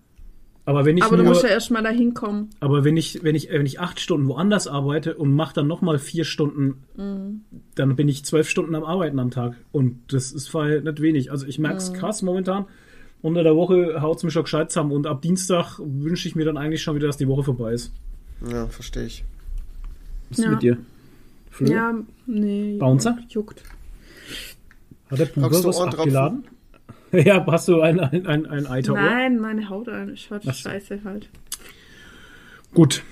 Aber 0.64 0.84
wenn 0.84 0.96
ich 0.96 1.02
aber 1.02 1.16
nur, 1.16 1.24
du 1.24 1.30
musst 1.30 1.42
ja 1.42 1.48
erstmal 1.48 1.82
dahin 1.82 2.14
kommen. 2.14 2.50
Aber 2.60 2.84
wenn 2.84 2.96
ich, 2.96 3.24
wenn 3.24 3.34
ich, 3.34 3.50
wenn 3.50 3.66
ich 3.66 3.80
acht 3.80 3.98
Stunden 3.98 4.28
woanders 4.28 4.68
arbeite 4.68 5.16
und 5.16 5.34
mache 5.34 5.54
dann 5.54 5.66
nochmal 5.66 5.98
vier 5.98 6.24
Stunden, 6.24 6.84
mhm. 6.96 7.40
dann 7.74 7.96
bin 7.96 8.08
ich 8.08 8.24
zwölf 8.24 8.48
Stunden 8.48 8.74
am 8.76 8.84
Arbeiten 8.84 9.18
am 9.18 9.32
Tag. 9.32 9.56
Und 9.72 9.98
das 10.12 10.30
ist 10.30 10.54
nicht 10.54 11.02
wenig. 11.02 11.32
Also 11.32 11.46
ich 11.46 11.58
merke 11.58 11.78
es 11.78 11.90
mhm. 11.90 11.96
krass 11.96 12.22
momentan. 12.22 12.66
Unter 13.22 13.42
der 13.42 13.56
Woche 13.56 14.02
haut 14.02 14.18
es 14.18 14.24
mich 14.24 14.32
schon 14.32 14.44
gescheit 14.44 14.70
zusammen 14.70 14.92
und 14.92 15.06
ab 15.06 15.22
Dienstag 15.22 15.78
wünsche 15.78 16.28
ich 16.28 16.34
mir 16.34 16.44
dann 16.44 16.56
eigentlich 16.56 16.82
schon 16.82 16.96
wieder, 16.96 17.06
dass 17.06 17.16
die 17.16 17.28
Woche 17.28 17.44
vorbei 17.44 17.72
ist. 17.72 17.92
Ja, 18.48 18.66
verstehe 18.66 19.04
ich. 19.04 19.24
Was 20.32 20.38
ist 20.38 20.44
ja. 20.44 20.50
mit 20.50 20.62
dir? 20.62 20.78
Flö? 21.50 21.70
Ja, 21.70 21.94
nee. 22.26 22.78
Bouncer? 22.78 23.18
Juckt. 23.28 23.62
Hat 25.10 25.18
der 25.18 25.26
Puber 25.26 25.50
was 25.50 25.78
abgeladen? 25.78 26.44
ja, 27.12 27.44
hast 27.46 27.68
du 27.68 27.82
ein, 27.82 28.00
ein, 28.00 28.26
ein, 28.26 28.46
ein 28.46 28.66
Eiter? 28.66 28.94
Nein, 28.94 29.38
meine 29.38 29.68
Haut 29.68 29.90
ein. 29.90 30.16
Schaut 30.16 30.44
scheiße 30.44 31.00
halt. 31.04 31.28
Gut. 32.72 33.02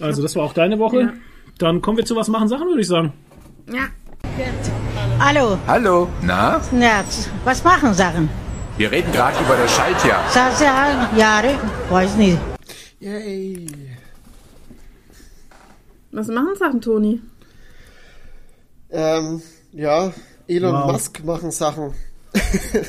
Also, 0.00 0.22
das 0.22 0.34
war 0.34 0.42
auch 0.42 0.52
deine 0.52 0.80
Woche. 0.80 1.00
Ja. 1.00 1.12
Dann 1.58 1.80
kommen 1.80 1.98
wir 1.98 2.04
zu 2.04 2.16
was 2.16 2.26
machen 2.26 2.48
Sachen, 2.48 2.66
würde 2.66 2.80
ich 2.80 2.88
sagen. 2.88 3.12
Ja. 3.72 3.88
Hallo. 5.20 5.56
Hallo. 5.68 6.08
Na? 6.22 6.60
Ja, 6.80 7.04
was 7.44 7.62
machen 7.62 7.94
Sachen? 7.94 8.28
Wir 8.76 8.90
reden 8.90 9.12
gerade 9.12 9.38
über 9.44 9.56
das 9.56 9.76
Schaltjahr. 9.76 10.24
Schaltjahr, 10.32 11.16
Jahre, 11.16 11.54
weiß 11.90 12.16
nicht. 12.16 12.38
Yay. 12.98 13.89
Was 16.12 16.28
machen 16.28 16.56
Sachen, 16.56 16.80
Toni? 16.80 17.20
Ähm, 18.90 19.42
ja, 19.72 20.12
Elon 20.48 20.74
wow. 20.74 20.92
Musk 20.92 21.24
machen 21.24 21.50
Sachen. 21.52 21.94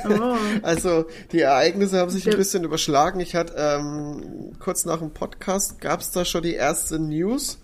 Oh. 0.10 0.36
also 0.64 1.06
die 1.32 1.42
Ereignisse 1.42 2.00
haben 2.00 2.10
sich 2.10 2.30
ein 2.30 2.38
bisschen 2.38 2.64
überschlagen. 2.64 3.20
Ich 3.20 3.36
hatte 3.36 3.54
ähm, 3.58 4.54
kurz 4.60 4.86
nach 4.86 5.00
dem 5.00 5.12
Podcast 5.12 5.80
gab 5.80 6.02
es 6.02 6.12
da 6.12 6.26
schon 6.26 6.44
die 6.44 6.54
erste 6.54 7.00
News. 7.00 7.60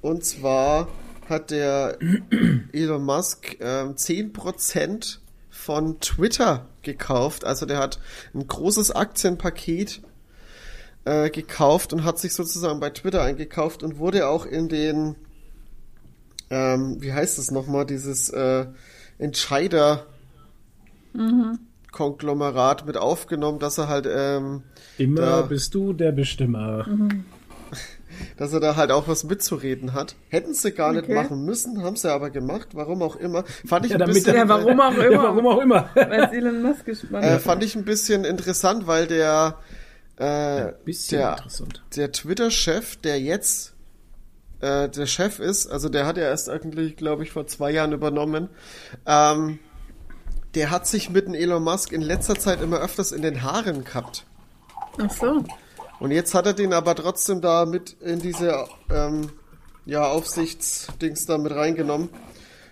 Und 0.00 0.24
zwar 0.24 0.88
hat 1.28 1.50
der 1.50 1.98
Elon 2.72 3.04
Musk 3.04 3.56
ähm, 3.60 3.94
10% 3.94 5.18
von 5.50 6.00
Twitter 6.00 6.66
gekauft. 6.82 7.44
Also 7.44 7.66
der 7.66 7.78
hat 7.78 8.00
ein 8.34 8.46
großes 8.46 8.90
Aktienpaket 8.90 10.02
äh, 11.08 11.30
gekauft 11.30 11.92
und 11.92 12.04
hat 12.04 12.18
sich 12.18 12.34
sozusagen 12.34 12.80
bei 12.80 12.90
Twitter 12.90 13.22
eingekauft 13.22 13.82
und 13.82 13.98
wurde 13.98 14.28
auch 14.28 14.44
in 14.44 14.68
den, 14.68 15.16
ähm, 16.50 16.98
wie 17.00 17.12
heißt 17.12 17.38
es 17.38 17.50
nochmal, 17.50 17.86
dieses 17.86 18.28
äh, 18.28 18.66
Entscheider 19.18 20.06
mhm. 21.14 21.60
Konglomerat 21.92 22.86
mit 22.86 22.98
aufgenommen, 22.98 23.58
dass 23.58 23.78
er 23.78 23.88
halt 23.88 24.06
ähm, 24.10 24.62
immer 24.98 25.20
da, 25.20 25.42
bist 25.42 25.74
du 25.74 25.94
der 25.94 26.12
Bestimmer. 26.12 26.86
Mhm. 26.86 27.24
Dass 28.36 28.52
er 28.52 28.58
da 28.58 28.74
halt 28.74 28.90
auch 28.90 29.06
was 29.06 29.22
mitzureden 29.22 29.94
hat. 29.94 30.16
Hätten 30.28 30.52
sie 30.52 30.72
gar 30.72 30.90
okay. 30.90 30.98
nicht 30.98 31.10
machen 31.10 31.44
müssen, 31.44 31.84
haben 31.84 31.94
sie 31.94 32.10
aber 32.10 32.30
gemacht, 32.30 32.68
warum 32.72 33.00
auch 33.02 33.14
immer. 33.14 33.44
Fand 33.64 33.86
ich 33.86 33.92
ja, 33.92 33.98
ein 33.98 34.06
bisschen. 34.06 34.34
Ja, 34.34 34.48
warum 34.48 34.80
auch 34.80 34.92
immer. 34.96 35.10
Ja, 35.10 35.22
warum 35.22 35.46
auch 35.46 35.60
immer. 35.60 35.88
Weil 35.94 36.34
Elon 36.34 36.62
Musk 36.62 36.84
gespannt 36.84 37.24
äh, 37.24 37.38
Fand 37.38 37.62
ich 37.62 37.76
ein 37.76 37.84
bisschen 37.84 38.24
interessant, 38.24 38.88
weil 38.88 39.06
der 39.06 39.58
äh, 40.18 40.72
der, 41.10 41.36
der 41.94 42.12
Twitter-Chef, 42.12 42.96
der 42.96 43.20
jetzt 43.20 43.74
äh, 44.60 44.88
der 44.88 45.06
Chef 45.06 45.38
ist, 45.38 45.68
also 45.68 45.88
der 45.88 46.06
hat 46.06 46.16
ja 46.16 46.24
erst 46.24 46.48
eigentlich, 46.48 46.96
glaube 46.96 47.22
ich, 47.22 47.30
vor 47.30 47.46
zwei 47.46 47.70
Jahren 47.70 47.92
übernommen, 47.92 48.48
ähm, 49.06 49.60
der 50.54 50.70
hat 50.70 50.86
sich 50.86 51.10
mit 51.10 51.26
dem 51.26 51.34
Elon 51.34 51.62
Musk 51.62 51.92
in 51.92 52.02
letzter 52.02 52.34
Zeit 52.34 52.60
immer 52.62 52.78
öfters 52.78 53.12
in 53.12 53.22
den 53.22 53.42
Haaren 53.42 53.84
gehabt. 53.84 54.24
Ach 55.00 55.10
so. 55.10 55.44
Und 56.00 56.10
jetzt 56.10 56.34
hat 56.34 56.46
er 56.46 56.54
den 56.54 56.72
aber 56.72 56.94
trotzdem 56.94 57.40
da 57.40 57.64
mit 57.64 57.96
in 58.00 58.20
diese 58.20 58.66
ähm, 58.90 59.30
ja, 59.86 60.04
Aufsichtsdings 60.04 61.26
da 61.26 61.38
mit 61.38 61.52
reingenommen. 61.52 62.08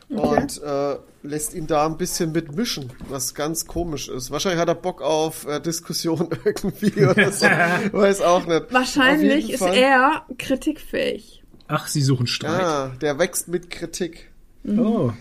Okay. 0.09 0.40
Und 0.42 0.62
äh, 0.62 0.96
lässt 1.22 1.54
ihn 1.54 1.66
da 1.66 1.86
ein 1.86 1.96
bisschen 1.96 2.32
mitmischen, 2.32 2.92
was 3.09 3.34
ganz 3.34 3.66
komisch 3.66 4.09
ist. 4.09 4.30
Wahrscheinlich 4.30 4.61
hat 4.61 4.68
er 4.68 4.76
Bock 4.76 5.02
auf 5.02 5.46
äh, 5.46 5.61
Diskussion 5.61 6.28
irgendwie 6.44 7.07
oder 7.07 7.32
so. 7.32 7.46
Weiß 7.92 8.20
auch 8.20 8.46
nicht. 8.46 8.72
Wahrscheinlich 8.72 9.52
ist 9.52 9.62
er 9.62 10.24
kritikfähig. 10.38 11.42
Ach, 11.68 11.88
sie 11.88 12.02
suchen 12.02 12.26
Streit. 12.26 12.61
Ja, 12.61 12.88
der 13.00 13.18
wächst 13.18 13.48
mit 13.48 13.70
Kritik. 13.70 14.30
Mhm. 14.62 14.78
Oh. 14.78 15.12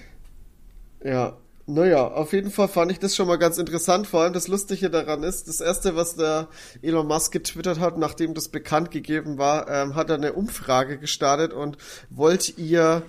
Ja. 1.03 1.38
Naja, 1.67 2.07
auf 2.07 2.33
jeden 2.33 2.51
Fall 2.51 2.67
fand 2.67 2.91
ich 2.91 2.99
das 2.99 3.15
schon 3.15 3.27
mal 3.27 3.38
ganz 3.38 3.57
interessant. 3.57 4.05
Vor 4.05 4.21
allem 4.21 4.33
das 4.33 4.47
Lustige 4.47 4.91
daran 4.91 5.23
ist, 5.23 5.47
das 5.47 5.61
erste, 5.61 5.95
was 5.95 6.15
der 6.15 6.47
Elon 6.83 7.07
Musk 7.07 7.31
getwittert 7.31 7.79
hat, 7.79 7.97
nachdem 7.97 8.36
das 8.36 8.49
bekannt 8.49 8.91
gegeben 8.91 9.39
war, 9.39 9.67
ähm, 9.67 9.95
hat 9.95 10.11
er 10.11 10.17
eine 10.17 10.33
Umfrage 10.33 10.99
gestartet 10.99 11.53
und 11.53 11.79
wollt 12.11 12.59
ihr 12.59 13.01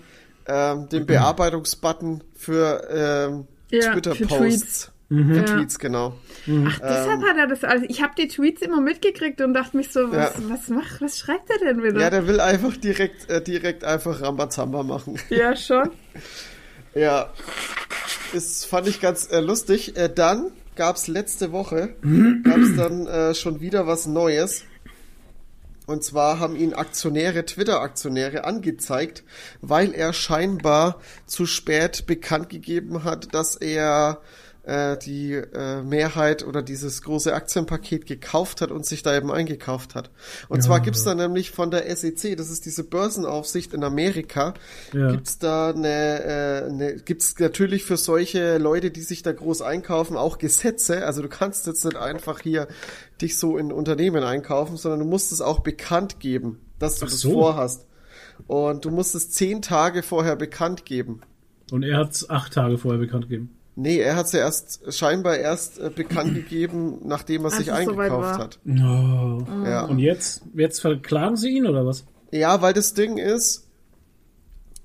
ähm, 0.49 0.89
den 0.89 1.07
Bearbeitungsbutton 1.07 2.23
für 2.35 2.87
ähm, 2.91 3.47
Ja, 3.71 3.93
für 3.93 4.03
Twitter-Posts. 4.03 4.93
Mhm. 5.09 5.29
Für 5.35 5.37
Ja. 5.41 5.43
Tweets, 5.45 5.79
genau. 5.79 6.15
Ach, 6.67 6.79
deshalb 6.81 7.23
hat 7.23 7.37
er 7.37 7.47
das 7.47 7.63
alles. 7.63 7.85
Ich 7.89 8.03
habe 8.03 8.15
die 8.19 8.27
Tweets 8.27 8.61
immer 8.63 8.81
mitgekriegt 8.81 9.41
und 9.41 9.55
dachte 9.55 9.77
mich 9.77 9.93
so, 9.93 10.11
was, 10.11 10.35
Ja. 10.35 10.43
was 10.49 10.69
macht, 10.69 11.01
was 11.01 11.19
schreibt 11.19 11.49
er 11.51 11.59
denn 11.59 11.83
wieder? 11.83 12.01
Ja, 12.01 12.11
der 12.11 12.27
will 12.27 12.41
einfach 12.41 12.77
direkt, 12.77 13.31
äh, 13.31 13.41
direkt 13.41 13.85
einfach 13.85 14.21
Rambazamba 14.21 14.83
machen. 14.83 15.19
ja 15.31 15.55
schon. 15.57 15.91
Ja, 16.95 17.31
das 18.33 18.65
fand 18.65 18.89
ich 18.89 19.03
ganz 19.03 19.31
äh, 19.31 19.41
lustig. 19.41 19.99
Äh, 19.99 20.09
dann 20.09 20.51
gab's 20.77 21.09
letzte 21.09 21.53
Woche, 21.53 21.95
gab's 22.43 22.75
dann 22.75 23.07
äh, 23.07 23.35
schon 23.35 23.61
wieder 23.61 23.87
was 23.87 24.07
Neues. 24.07 24.65
Und 25.87 26.03
zwar 26.03 26.41
haben 26.41 26.57
ihn 26.57 26.74
Aktionäre, 26.74 27.47
Twitter-Aktionäre 27.47 28.45
angezeigt, 28.45 29.22
weil 29.61 29.95
er 29.95 30.12
scheinbar 30.12 31.01
zu 31.26 31.47
spät 31.47 32.07
bekannt 32.07 32.49
gegeben 32.49 33.05
hat, 33.05 33.32
dass 33.34 33.55
er 33.55 34.20
äh, 34.67 34.99
die 34.99 35.33
äh, 35.33 35.81
Mehrheit 35.83 36.45
oder 36.45 36.61
dieses 36.62 37.03
große 37.03 37.33
Aktienpaket 37.33 38.05
gekauft 38.05 38.61
hat 38.61 38.71
und 38.71 38.85
sich 38.85 39.03
da 39.03 39.17
eben 39.17 39.31
eingekauft 39.31 39.95
hat. 39.95 40.11
Und 40.49 40.62
zwar 40.62 40.81
gibt's 40.81 41.05
da 41.05 41.14
nämlich 41.14 41.53
von 41.53 41.71
der 41.71 41.95
SEC, 41.97 42.37
das 42.37 42.51
ist 42.51 42.67
diese 42.67 42.85
Börsenaufsicht 42.85 43.73
in 43.75 43.85
Amerika, 43.85 44.55
Ja. 44.93 45.12
gibt's 45.12 45.39
da 45.39 45.71
eine, 45.71 46.25
äh, 46.25 46.64
eine, 46.69 46.97
gibt's 46.97 47.39
natürlich 47.39 47.85
für 47.85 47.97
solche 47.97 48.59
Leute, 48.59 48.91
die 48.91 49.03
sich 49.03 49.23
da 49.23 49.33
groß 49.33 49.62
einkaufen, 49.62 50.17
auch 50.17 50.39
Gesetze. 50.39 51.07
Also 51.07 51.23
du 51.23 51.29
kannst 51.29 51.67
jetzt 51.67 51.85
nicht 51.85 51.97
einfach 51.97 52.41
hier 52.41 52.67
dich 53.23 53.39
so 53.39 53.57
in 53.57 53.71
Unternehmen 53.73 54.25
einkaufen, 54.25 54.77
sondern 54.77 55.01
du 55.01 55.07
musst 55.07 55.33
es 55.33 55.41
auch 55.41 55.61
bekannt 55.61 56.21
geben, 56.21 56.61
dass 56.79 56.97
du 56.99 57.07
Ach 57.07 57.11
das 57.11 57.21
so. 57.21 57.31
vorhast. 57.33 57.87
Und 58.49 58.85
du 58.85 58.91
musst 58.91 59.14
es 59.14 59.31
zehn 59.31 59.62
Tage 59.62 60.03
vorher 60.03 60.37
bekannt 60.37 60.85
geben. 60.85 61.21
Und 61.71 61.83
er 61.85 61.97
hat 61.99 62.12
es 62.12 62.29
acht 62.29 62.53
Tage 62.53 62.79
vorher 62.79 63.01
bekannt 63.01 63.29
gegeben. 63.29 63.56
Nee, 63.79 63.99
er 63.99 64.16
hat 64.16 64.27
es 64.27 64.33
ja 64.33 64.41
erst 64.41 64.93
scheinbar 64.93 65.37
erst 65.37 65.79
äh, 65.79 65.91
bekannt 65.95 66.35
gegeben, 66.35 67.01
nachdem 67.05 67.43
er 67.43 67.47
Als 67.47 67.57
sich 67.59 67.72
eingekauft 67.72 68.11
war. 68.11 68.39
hat. 68.39 68.59
Oh. 68.66 69.43
Ja. 69.64 69.85
Und 69.85 69.99
jetzt, 69.99 70.43
jetzt 70.55 70.81
verklagen 70.81 71.37
sie 71.37 71.51
ihn 71.51 71.66
oder 71.66 71.85
was? 71.87 72.07
Ja, 72.31 72.62
weil 72.62 72.72
das 72.72 72.95
Ding 72.95 73.18
ist, 73.18 73.66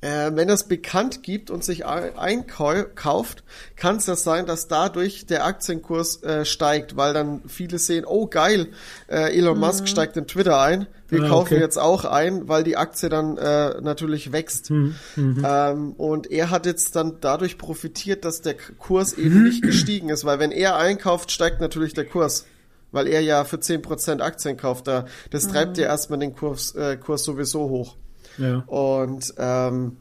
äh, 0.01 0.31
wenn 0.33 0.47
er 0.49 0.55
es 0.55 0.63
bekannt 0.67 1.23
gibt 1.23 1.49
und 1.51 1.63
sich 1.63 1.85
ein- 1.85 2.17
einkauft, 2.17 3.43
kann 3.75 3.97
es 3.97 4.07
ja 4.07 4.15
sein, 4.15 4.45
dass 4.45 4.67
dadurch 4.67 5.25
der 5.27 5.45
Aktienkurs 5.45 6.23
äh, 6.23 6.43
steigt, 6.45 6.97
weil 6.97 7.13
dann 7.13 7.41
viele 7.47 7.77
sehen, 7.79 8.05
oh 8.05 8.27
geil, 8.27 8.67
äh, 9.07 9.37
Elon 9.37 9.59
Musk 9.59 9.87
steigt 9.87 10.17
in 10.17 10.27
Twitter 10.27 10.59
ein, 10.59 10.87
wir 11.09 11.23
Ah, 11.23 11.27
kaufen 11.27 11.53
okay. 11.55 11.59
jetzt 11.61 11.77
auch 11.77 12.05
ein, 12.05 12.47
weil 12.47 12.63
die 12.63 12.77
Aktie 12.77 13.09
dann 13.09 13.37
äh, 13.37 13.81
natürlich 13.81 14.31
wächst. 14.31 14.71
Ähm, 15.17 15.91
und 15.97 16.31
er 16.31 16.49
hat 16.49 16.65
jetzt 16.65 16.95
dann 16.95 17.17
dadurch 17.21 17.57
profitiert, 17.57 18.23
dass 18.25 18.41
der 18.41 18.55
Kurs 18.55 19.13
eben 19.13 19.43
nicht 19.43 19.61
gestiegen 19.63 20.09
ist, 20.09 20.25
weil 20.25 20.39
wenn 20.39 20.51
er 20.51 20.77
einkauft, 20.77 21.31
steigt 21.31 21.61
natürlich 21.61 21.93
der 21.93 22.05
Kurs. 22.05 22.45
Weil 22.93 23.07
er 23.07 23.21
ja 23.21 23.45
für 23.45 23.55
10% 23.57 24.19
Aktien 24.19 24.57
kauft, 24.57 24.85
da, 24.87 25.05
das 25.29 25.47
treibt 25.47 25.77
ja 25.77 25.85
erstmal 25.85 26.19
den 26.19 26.35
Kurs, 26.35 26.75
äh, 26.75 26.97
Kurs 26.97 27.23
sowieso 27.23 27.69
hoch. 27.69 27.95
Ja. 28.41 28.63
Und 28.67 29.33
ähm, 29.37 29.97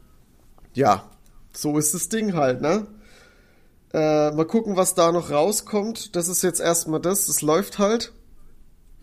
ja, 0.74 1.04
so 1.52 1.78
ist 1.78 1.94
das 1.94 2.08
Ding 2.08 2.34
halt, 2.34 2.60
ne? 2.60 2.86
Äh, 3.92 4.30
mal 4.30 4.46
gucken, 4.46 4.76
was 4.76 4.94
da 4.94 5.12
noch 5.12 5.30
rauskommt. 5.30 6.14
Das 6.16 6.28
ist 6.28 6.42
jetzt 6.42 6.60
erstmal 6.60 7.00
das. 7.00 7.26
Das 7.26 7.42
läuft 7.42 7.78
halt. 7.78 8.12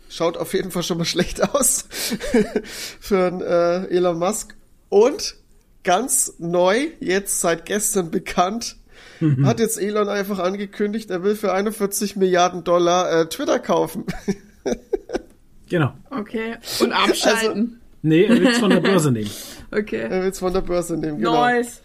Schaut 0.10 0.38
auf 0.38 0.54
jeden 0.54 0.72
Fall 0.72 0.84
schon 0.84 0.98
mal 0.98 1.06
schlecht 1.06 1.54
aus 1.54 1.86
für 3.00 3.28
einen, 3.28 3.42
äh, 3.42 3.86
Elon 3.88 4.18
Musk. 4.18 4.56
Und 4.90 5.36
ganz 5.84 6.34
neu, 6.40 6.88
jetzt 7.00 7.42
seit 7.42 7.66
gestern 7.66 8.10
bekannt, 8.10 8.78
hat 9.44 9.60
jetzt 9.60 9.80
Elon 9.80 10.10
einfach 10.10 10.40
angekündigt, 10.40 11.10
er 11.10 11.24
will 11.24 11.36
für 11.36 11.52
41 11.52 12.16
Milliarden 12.18 12.64
Dollar 12.64 13.12
äh, 13.12 13.30
Twitter 13.30 13.60
kaufen. 13.60 14.06
Genau. 15.70 15.94
Okay. 16.10 16.56
Und 16.80 16.94
abschalten. 16.94 17.82
Nee, 18.08 18.26
er 18.26 18.40
will 18.40 18.48
es 18.48 18.58
von 18.60 18.70
der 18.70 18.80
Börse 18.80 19.12
nehmen. 19.12 19.32
okay. 19.72 20.02
er 20.02 20.24
will 20.24 20.30
es 20.30 20.40
von 20.40 20.54
der 20.54 20.62
Börse 20.62 20.98
nehmen, 20.98 21.18
genau. 21.18 21.34
Nice. 21.34 21.82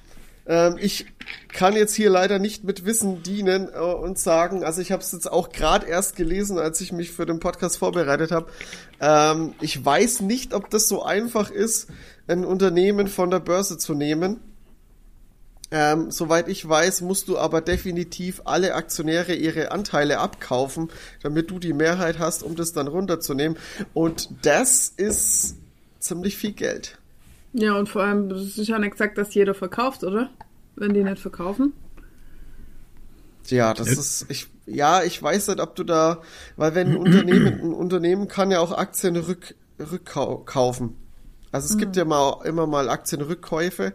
Ähm, 0.47 0.77
ich 0.81 1.07
kann 1.53 1.75
jetzt 1.75 1.95
hier 1.95 2.11
leider 2.11 2.39
nicht 2.39 2.65
mit 2.65 2.85
Wissen 2.85 3.23
dienen 3.23 3.69
äh, 3.73 3.79
und 3.79 4.19
sagen, 4.19 4.65
also 4.65 4.81
ich 4.81 4.91
habe 4.91 5.03
es 5.03 5.13
jetzt 5.13 5.31
auch 5.31 5.51
gerade 5.51 5.87
erst 5.87 6.17
gelesen, 6.17 6.59
als 6.59 6.81
ich 6.81 6.93
mich 6.93 7.13
für 7.13 7.27
den 7.27 7.41
Podcast 7.41 7.79
vorbereitet 7.79 8.33
habe. 8.33 8.47
Ähm, 9.01 9.55
ich 9.61 9.85
weiß 9.85 10.21
nicht, 10.21 10.55
ob 10.55 10.71
das 10.71 10.89
so 10.89 11.03
einfach 11.03 11.51
ist, 11.51 11.89
ein 12.27 12.45
Unternehmen 12.45 13.09
von 13.09 13.31
der 13.31 13.41
Börse 13.41 13.79
zu 13.79 13.95
nehmen. 13.95 14.41
Ähm, 15.71 16.11
soweit 16.11 16.49
ich 16.49 16.69
weiß, 16.69 17.01
musst 17.01 17.29
du 17.29 17.39
aber 17.39 17.63
definitiv 17.63 18.43
alle 18.45 18.75
Aktionäre 18.75 19.35
ihre 19.35 19.71
Anteile 19.71 20.19
abkaufen, 20.19 20.91
damit 21.23 21.51
du 21.51 21.59
die 21.59 21.73
Mehrheit 21.73 22.19
hast, 22.19 22.43
um 22.43 22.57
das 22.57 22.75
dann 22.75 22.89
runterzunehmen. 22.89 23.57
Und 23.95 24.29
das 24.43 24.93
ist 24.95 25.57
ziemlich 26.03 26.37
viel 26.37 26.53
Geld. 26.53 26.99
Ja, 27.53 27.77
und 27.79 27.89
vor 27.89 28.03
allem, 28.03 28.31
es 28.31 28.57
ist 28.59 28.69
ja 28.69 28.79
nicht 28.79 28.93
gesagt, 28.93 29.19
dass 29.19 29.35
jeder 29.35 29.55
verkauft, 29.55 30.05
oder? 30.05 30.31
Wenn 30.77 30.95
die 30.95 31.03
nicht 31.05 31.19
verkaufen. 31.19 31.73
Ja, 33.49 33.75
das 33.75 33.87
Ja. 33.89 33.93
ist, 33.95 34.27
ich, 34.29 34.47
ja, 34.67 35.03
ich 35.03 35.21
weiß 35.23 35.49
nicht, 35.49 35.61
ob 35.61 35.75
du 35.75 35.85
da, 35.85 36.23
weil 36.57 36.75
wenn 36.75 36.89
ein 36.93 36.97
Unternehmen, 36.97 37.47
ein 37.63 37.73
Unternehmen 37.75 38.29
kann 38.29 38.51
ja 38.51 38.61
auch 38.61 38.73
Aktien 38.73 39.17
rück, 39.17 39.55
rückkaufen. 39.79 40.97
Also 41.51 41.69
es 41.69 41.77
gibt 41.77 41.97
ja 41.97 42.05
mal, 42.07 42.41
immer 42.47 42.67
mal 42.67 42.89
Aktienrückkäufe. 42.89 43.93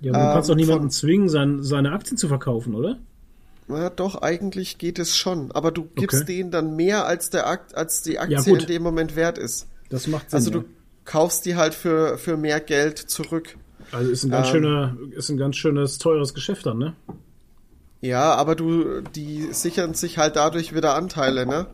Ja, 0.00 0.12
aber 0.14 0.24
du 0.26 0.32
kannst 0.34 0.48
doch 0.48 0.54
Ähm, 0.54 0.60
niemanden 0.60 0.82
von- 0.84 0.90
zwingen, 0.90 1.28
sein, 1.28 1.62
seine 1.62 1.92
Aktien 1.92 2.16
zu 2.16 2.28
verkaufen, 2.28 2.74
oder? 2.74 2.98
Na 3.66 3.90
doch, 3.90 4.22
eigentlich 4.22 4.78
geht 4.78 4.98
es 4.98 5.16
schon. 5.16 5.50
Aber 5.52 5.70
du 5.70 5.84
gibst 5.96 6.22
Okay. 6.22 6.36
denen 6.36 6.50
dann 6.50 6.76
mehr, 6.76 7.06
als 7.06 7.30
der 7.30 7.46
Akt, 7.46 7.74
als 7.74 8.02
die 8.02 8.18
Aktie 8.18 8.38
gut. 8.52 8.62
in 8.62 8.66
dem 8.68 8.82
Moment 8.82 9.16
wert 9.16 9.36
ist. 9.38 9.66
Das 9.90 10.06
macht 10.06 10.30
Sinn. 10.30 10.36
Also 10.36 10.50
ja. 10.50 10.64
Kaufst 11.04 11.46
die 11.46 11.56
halt 11.56 11.74
für, 11.74 12.18
für 12.18 12.36
mehr 12.36 12.60
Geld 12.60 12.98
zurück. 12.98 13.56
also 13.92 14.10
ist 14.10 14.24
ein 14.24 14.30
ganz 14.30 14.48
ähm, 14.48 14.52
schöner, 14.52 14.96
ist 15.10 15.28
ein 15.28 15.36
ganz 15.36 15.56
schönes 15.56 15.98
teures 15.98 16.34
Geschäft 16.34 16.66
dann, 16.66 16.78
ne? 16.78 16.94
Ja, 18.00 18.34
aber 18.34 18.54
du, 18.54 19.00
die 19.00 19.48
sichern 19.52 19.94
sich 19.94 20.18
halt 20.18 20.36
dadurch 20.36 20.74
wieder 20.74 20.94
Anteile, 20.94 21.46
ne? 21.46 21.66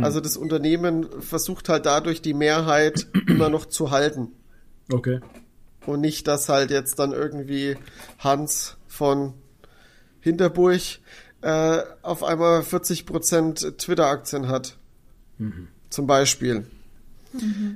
Also 0.00 0.20
das 0.20 0.38
Unternehmen 0.38 1.06
versucht 1.20 1.68
halt 1.68 1.84
dadurch 1.84 2.22
die 2.22 2.32
Mehrheit 2.32 3.08
immer 3.26 3.50
noch 3.50 3.66
zu 3.66 3.90
halten. 3.90 4.28
Okay. 4.90 5.20
Und 5.84 6.00
nicht, 6.00 6.28
dass 6.28 6.48
halt 6.48 6.70
jetzt 6.70 6.98
dann 6.98 7.12
irgendwie 7.12 7.76
Hans 8.18 8.76
von 8.86 9.34
Hinterburg 10.20 10.80
äh, 11.42 11.82
auf 12.02 12.22
einmal 12.22 12.60
40% 12.60 13.76
Twitter-Aktien 13.76 14.48
hat. 14.48 14.78
Zum 15.90 16.06
Beispiel. 16.06 16.66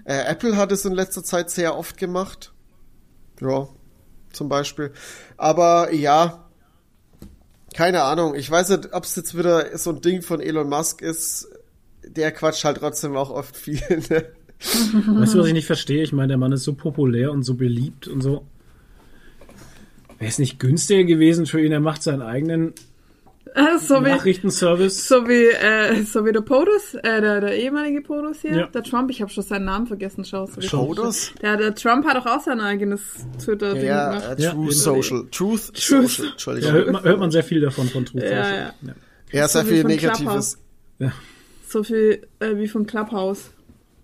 Äh, 0.04 0.24
Apple 0.26 0.56
hat 0.56 0.72
es 0.72 0.84
in 0.84 0.92
letzter 0.92 1.24
Zeit 1.24 1.50
sehr 1.50 1.76
oft 1.76 1.96
gemacht. 1.96 2.52
Ja, 3.40 3.68
zum 4.32 4.48
Beispiel. 4.48 4.92
Aber 5.36 5.92
ja, 5.92 6.46
keine 7.74 8.02
Ahnung. 8.02 8.34
Ich 8.34 8.50
weiß 8.50 8.70
nicht, 8.70 8.92
ob 8.92 9.04
es 9.04 9.16
jetzt 9.16 9.36
wieder 9.36 9.76
so 9.76 9.90
ein 9.90 10.00
Ding 10.00 10.22
von 10.22 10.40
Elon 10.40 10.68
Musk 10.68 11.02
ist. 11.02 11.48
Der 12.04 12.32
quatscht 12.32 12.64
halt 12.64 12.78
trotzdem 12.78 13.16
auch 13.16 13.30
oft 13.30 13.56
viel. 13.56 13.80
Ne? 14.10 14.26
Weißt 15.18 15.34
du, 15.34 15.40
was 15.40 15.48
ich 15.48 15.52
nicht 15.52 15.66
verstehe? 15.66 16.02
Ich 16.02 16.14
meine, 16.14 16.28
der 16.28 16.38
Mann 16.38 16.52
ist 16.52 16.64
so 16.64 16.72
populär 16.72 17.30
und 17.30 17.42
so 17.42 17.56
beliebt 17.56 18.08
und 18.08 18.22
so. 18.22 18.46
Wäre 20.18 20.30
es 20.30 20.38
nicht 20.38 20.58
günstiger 20.58 21.04
gewesen 21.04 21.44
für 21.44 21.62
ihn? 21.62 21.72
Er 21.72 21.80
macht 21.80 22.02
seinen 22.02 22.22
eigenen 22.22 22.72
Äh, 23.56 23.78
so 23.80 24.04
wie, 24.04 24.10
Nachrichtenservice. 24.10 25.08
so 25.08 25.26
wie, 25.28 25.46
äh, 25.46 26.02
so 26.04 26.24
wie 26.24 26.32
der 26.32 26.42
POTUS, 26.42 26.94
äh, 26.94 27.20
der, 27.20 27.40
der 27.40 27.56
ehemalige 27.56 28.02
POTUS 28.02 28.42
hier, 28.42 28.54
Ja. 28.56 28.66
der 28.66 28.82
Trump, 28.82 29.10
ich 29.10 29.22
habe 29.22 29.32
schon 29.32 29.42
seinen 29.44 29.64
Namen 29.64 29.86
vergessen, 29.86 30.24
schau. 30.24 30.46
So. 30.46 30.60
POTUS? 30.86 31.32
Der, 31.42 31.56
der 31.56 31.74
Trump 31.74 32.04
hat 32.06 32.16
doch 32.16 32.26
auch 32.26 32.40
sein 32.42 32.60
eigenes 32.60 33.00
Twitter-Ding 33.42 33.84
Ja, 33.86 34.10
gemacht. 34.20 34.38
Ja, 34.38 34.52
Truth. 34.52 34.72
Social. 34.74 35.26
Truth, 35.32 35.72
Truth. 35.74 36.08
Social. 36.10 36.24
Ja, 36.26 36.30
Entschuldigung. 36.32 36.72
hört, 36.72 36.92
man, 36.92 37.02
hört 37.04 37.18
man 37.18 37.30
sehr 37.30 37.44
viel 37.44 37.60
davon 37.60 37.88
von 37.88 38.04
Truth. 38.04 38.22
Ja, 38.22 38.28
Social. 38.28 38.54
ja. 38.54 38.88
ja. 38.88 38.94
Ja, 39.32 39.48
sehr 39.48 39.62
So 39.62 39.68
viel 39.68 39.84
Negatives. 39.84 40.18
Clubhouse. 40.18 40.58
Ja. 40.98 41.12
So 41.68 41.82
viel 41.82 42.26
äh, 42.40 42.56
wie 42.56 42.68
von 42.68 42.86
Clubhouse. 42.86 43.50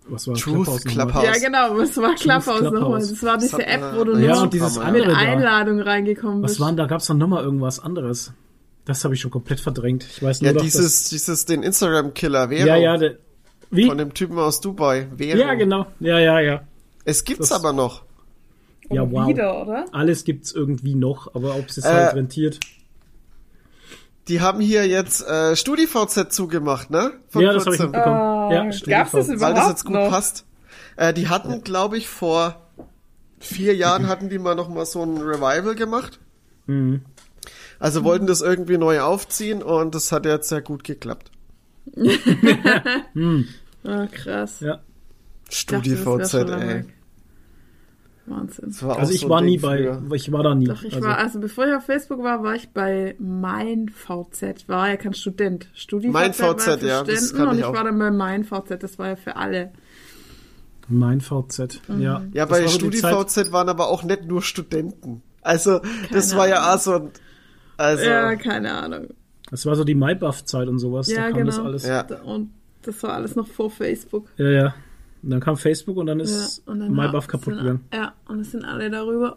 Was 0.08 0.26
war 0.26 0.34
Truth 0.34 0.64
Clubhouse 0.64 0.84
nochmal? 0.86 1.06
Clubhouse. 1.06 1.24
Ja, 1.24 1.46
genau, 1.46 1.78
es 1.80 1.96
war 1.96 2.14
Clubhouse, 2.16 2.58
Clubhouse. 2.58 2.72
nochmal. 2.80 3.00
Das 3.00 3.22
war 3.22 3.38
diese 3.38 3.64
App, 3.66 3.82
wo 3.96 4.02
du 4.04 4.14
Ja, 4.14 4.18
Ja, 4.20 4.34
nur 4.34 4.42
und 4.42 4.52
dieses 4.54 4.76
mit. 4.78 5.06
Einladung 5.06 5.80
reingekommen 5.80 6.42
Was 6.42 6.52
bist. 6.52 6.60
waren, 6.60 6.76
da 6.76 6.86
gab 6.86 7.00
es 7.02 7.06
doch 7.06 7.14
nochmal 7.14 7.44
irgendwas 7.44 7.78
anderes. 7.78 8.32
Das 8.84 9.04
habe 9.04 9.14
ich 9.14 9.20
schon 9.20 9.30
komplett 9.30 9.60
verdrängt. 9.60 10.04
Ich 10.04 10.22
weiß 10.22 10.40
nur 10.40 10.50
Ja, 10.50 10.54
noch, 10.54 10.62
dieses, 10.62 11.08
dieses, 11.08 11.44
den 11.46 11.62
Instagram-Killer, 11.62 12.48
dass, 12.48 12.56
Vero. 12.58 12.66
ja, 12.66 12.76
ja, 12.76 12.96
der, 12.96 13.16
wie? 13.70 13.86
Von 13.86 13.98
dem 13.98 14.12
Typen 14.12 14.38
aus 14.38 14.60
Dubai, 14.60 15.06
Vero. 15.16 15.38
Ja, 15.38 15.54
genau. 15.54 15.86
Ja, 16.00 16.18
ja, 16.18 16.40
ja. 16.40 16.62
Es 17.04 17.24
gibt's 17.24 17.48
Das- 17.50 17.58
aber 17.58 17.72
noch. 17.72 18.02
Ja, 18.90 19.10
wow. 19.10 19.28
Wieder, 19.28 19.62
oder? 19.62 19.86
Alles 19.92 20.24
gibt's 20.24 20.52
irgendwie 20.52 20.94
noch, 20.94 21.34
aber 21.34 21.54
ob 21.56 21.68
es 21.68 21.76
jetzt 21.76 21.86
Äh, 21.86 21.90
halt 21.92 22.14
rentiert. 22.16 22.58
die 24.28 24.40
haben 24.40 24.60
hier 24.60 24.86
jetzt 24.86 25.26
äh, 25.26 25.56
StudiVZ 25.56 26.32
zugemacht, 26.32 26.90
ne? 26.90 27.12
Vor 27.28 27.42
ja, 27.42 27.52
das 27.52 27.64
habe 27.66 27.74
ich 27.76 27.80
mitbekommen. 27.82 28.20
Oh, 28.20 28.52
ja, 28.52 28.64
gab's 28.64 29.12
das 29.12 29.28
überhaupt 29.28 29.40
Weil 29.40 29.54
das 29.54 29.68
jetzt 29.68 29.84
gut 29.84 29.94
noch? 29.94 30.10
passt. 30.10 30.44
Äh, 30.96 31.12
die 31.14 31.28
hatten, 31.28 31.62
glaube 31.64 31.96
ich, 31.96 32.08
vor 32.08 32.60
vier 33.40 33.74
Jahren 33.74 34.06
hatten 34.08 34.28
die 34.28 34.38
mal 34.38 34.54
noch 34.54 34.68
mal 34.68 34.86
so 34.86 35.02
ein 35.02 35.16
Revival 35.16 35.74
gemacht. 35.74 36.20
Mhm. 36.66 37.02
Also 37.82 38.04
wollten 38.04 38.26
das 38.26 38.40
irgendwie 38.42 38.78
neu 38.78 39.00
aufziehen 39.00 39.62
und 39.62 39.94
das 39.94 40.12
hat 40.12 40.24
jetzt 40.24 40.48
sehr 40.48 40.62
gut 40.62 40.84
geklappt. 40.84 41.30
Ah, 43.84 44.06
krass. 44.06 44.60
Ja. 44.60 44.80
Das 45.46 45.56
StudiVZ, 45.58 46.34
ey. 46.34 46.84
Wahnsinn. 48.26 48.66
Das 48.80 48.82
Also 48.84 49.12
ich 49.12 49.22
so 49.22 49.28
war 49.28 49.40
nie 49.40 49.58
bei, 49.58 49.78
früher. 49.78 50.00
ich 50.14 50.30
war 50.30 50.44
da 50.44 50.54
nie. 50.54 50.66
Doch, 50.66 50.84
ich 50.84 50.94
also, 50.94 51.06
war, 51.08 51.18
also 51.18 51.40
bevor 51.40 51.66
ich 51.66 51.74
auf 51.74 51.84
Facebook 51.84 52.22
war, 52.22 52.44
war 52.44 52.54
ich 52.54 52.68
bei 52.70 53.16
mein 53.18 53.88
VZ. 53.88 54.68
War 54.68 54.88
ja 54.90 54.96
kein 54.96 55.14
Student. 55.14 55.66
Studi 55.74 56.08
Mein 56.10 56.38
war 56.38 56.56
VZ, 56.56 56.78
für 56.80 56.86
ja, 56.86 57.02
das 57.02 57.08
Studenten 57.30 57.36
kann 57.36 57.48
und 57.48 57.58
ich 57.58 57.64
auch. 57.64 57.74
war 57.74 57.82
dann 57.84 57.98
bei 57.98 58.12
mein 58.12 58.44
VZ. 58.44 58.80
Das 58.80 58.98
war 59.00 59.08
ja 59.08 59.16
für 59.16 59.34
alle. 59.34 59.72
mein 60.88 61.20
VZ, 61.20 61.80
Mhm. 61.88 62.00
ja. 62.00 62.22
Ja, 62.32 62.46
Das 62.46 62.50
bei 62.60 62.68
StudiVZ 62.68 63.50
waren 63.50 63.68
aber 63.68 63.88
auch 63.88 64.04
nicht 64.04 64.26
nur 64.26 64.42
Studenten. 64.42 65.22
Also, 65.42 65.80
das 66.12 66.28
Keine 66.28 66.40
war 66.40 66.48
ja 66.48 66.72
auch 66.72 66.78
so 66.78 66.92
ein, 66.94 67.10
also, 67.82 68.04
Ja, 68.04 68.34
keine 68.36 68.72
Ahnung. 68.72 69.08
Das 69.50 69.66
war 69.66 69.74
so 69.74 69.84
die 69.84 69.94
MyBuff-Zeit 69.94 70.68
und 70.68 70.78
sowas. 70.78 71.10
Ja, 71.10 71.16
da 71.16 71.30
kam 71.30 71.38
genau. 71.38 71.46
das 71.46 71.58
alles. 71.58 71.86
Ja. 71.86 72.06
Und 72.22 72.52
das 72.82 73.02
war 73.02 73.14
alles 73.14 73.36
noch 73.36 73.46
vor 73.46 73.70
Facebook. 73.70 74.28
Ja, 74.38 74.48
ja. 74.48 74.74
Und 75.22 75.30
dann 75.30 75.40
kam 75.40 75.56
Facebook 75.56 75.96
und 75.96 76.06
dann 76.06 76.20
ist 76.20 76.62
ja, 76.66 76.72
und 76.72 76.80
dann 76.80 76.92
MyBuff 76.92 77.28
kaputt 77.28 77.54
sind, 77.54 77.58
gegangen. 77.58 77.84
Ja, 77.92 78.14
und 78.26 78.40
es 78.40 78.50
sind 78.50 78.64
alle 78.64 78.90
darüber. 78.90 79.36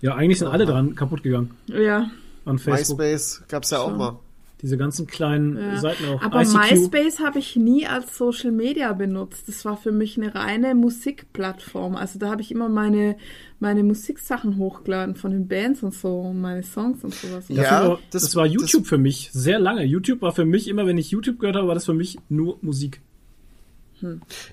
Ja, 0.00 0.14
eigentlich 0.14 0.38
sind 0.38 0.48
alle 0.48 0.64
dran 0.64 0.94
kaputt 0.94 1.22
gegangen 1.22 1.50
Ja, 1.66 2.08
an 2.44 2.58
Facebook. 2.58 2.98
MySpace 2.98 3.42
gab's 3.48 3.70
ja 3.70 3.78
auch 3.80 3.90
Schon. 3.90 3.98
mal. 3.98 4.18
Diese 4.60 4.76
ganzen 4.76 5.06
kleinen 5.06 5.56
ja. 5.56 5.78
Seiten 5.78 6.04
auch. 6.06 6.20
Aber 6.20 6.42
ICQ. 6.42 6.54
MySpace 6.72 7.20
habe 7.20 7.38
ich 7.38 7.54
nie 7.54 7.86
als 7.86 8.18
Social 8.18 8.50
Media 8.50 8.92
benutzt. 8.92 9.44
Das 9.46 9.64
war 9.64 9.76
für 9.76 9.92
mich 9.92 10.16
eine 10.16 10.34
reine 10.34 10.74
Musikplattform. 10.74 11.94
Also 11.94 12.18
da 12.18 12.28
habe 12.30 12.42
ich 12.42 12.50
immer 12.50 12.68
meine, 12.68 13.16
meine 13.60 13.84
Musiksachen 13.84 14.56
hochgeladen 14.56 15.14
von 15.14 15.30
den 15.30 15.46
Bands 15.46 15.84
und 15.84 15.94
so 15.94 16.20
und 16.22 16.40
meine 16.40 16.64
Songs 16.64 17.04
und 17.04 17.14
sowas. 17.14 17.44
Ja. 17.48 17.88
War, 17.88 17.98
das, 18.10 18.22
das- 18.22 18.36
war 18.36 18.46
YouTube 18.46 18.86
für 18.86 18.98
mich 18.98 19.30
sehr 19.32 19.60
lange. 19.60 19.84
YouTube 19.84 20.22
war 20.22 20.32
für 20.32 20.44
mich 20.44 20.66
immer, 20.66 20.86
wenn 20.86 20.98
ich 20.98 21.12
YouTube 21.12 21.38
gehört 21.38 21.56
habe, 21.56 21.68
war 21.68 21.74
das 21.74 21.86
für 21.86 21.94
mich 21.94 22.18
nur 22.28 22.58
Musik. 22.60 23.00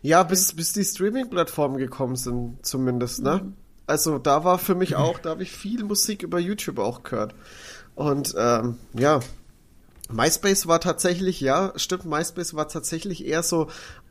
Ja, 0.02 0.24
bis, 0.24 0.54
bis 0.54 0.74
die 0.74 0.84
Streaming-Plattformen 0.84 1.78
gekommen 1.78 2.16
sind, 2.16 2.66
zumindest, 2.66 3.22
ne? 3.24 3.42
Mhm. 3.44 3.54
Also 3.88 4.18
da 4.18 4.44
war 4.44 4.58
für 4.58 4.76
mich 4.76 4.96
auch, 4.96 5.20
da 5.20 5.32
habe 5.32 5.44
ich 5.44 5.52
viel 5.52 5.84
Musik 5.84 6.24
über 6.24 6.40
YouTube 6.40 6.80
auch 6.80 7.04
gehört. 7.04 7.34
Und 7.96 8.34
ähm, 8.38 8.78
ja, 8.94 9.20
MySpace 10.12 10.68
war 10.68 10.80
tatsächlich, 10.80 11.42
ja, 11.42 11.74
stimmt, 11.78 12.06
MySpace 12.06 12.54
war 12.54 12.68
tatsächlich 12.68 13.26
eher 13.26 13.42
so 13.44 13.68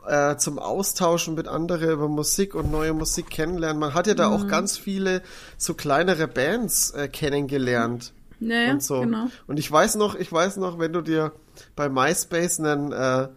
äh, 0.07 0.37
zum 0.37 0.59
Austauschen 0.59 1.35
mit 1.35 1.49
anderen 1.49 1.91
über 1.91 2.09
Musik 2.09 2.55
und 2.55 2.71
neue 2.71 2.93
Musik 2.93 3.31
kennenlernen. 3.31 3.79
Man 3.81 3.95
hat 3.95 4.07
ja 4.07 4.15
da 4.15 4.29
Mhm. 4.29 4.35
auch 4.35 4.47
ganz 4.49 4.77
viele 4.77 5.23
so 5.57 5.75
kleinere 5.75 6.27
Bands 6.29 6.91
äh, 6.91 7.09
kennengelernt. 7.09 8.13
Ja, 8.41 8.73
und 8.73 8.83
so. 8.83 9.01
genau. 9.01 9.29
Und 9.47 9.59
ich 9.59 9.71
weiß 9.71 9.95
noch, 9.95 10.15
ich 10.17 10.31
weiß 10.31 10.57
noch, 10.57 10.79
wenn 10.79 10.93
du 10.93 11.01
dir 11.01 11.33
bei 11.77 11.89
MySpace 11.89 12.59
einen, 12.61 12.93
äh, 12.93 13.29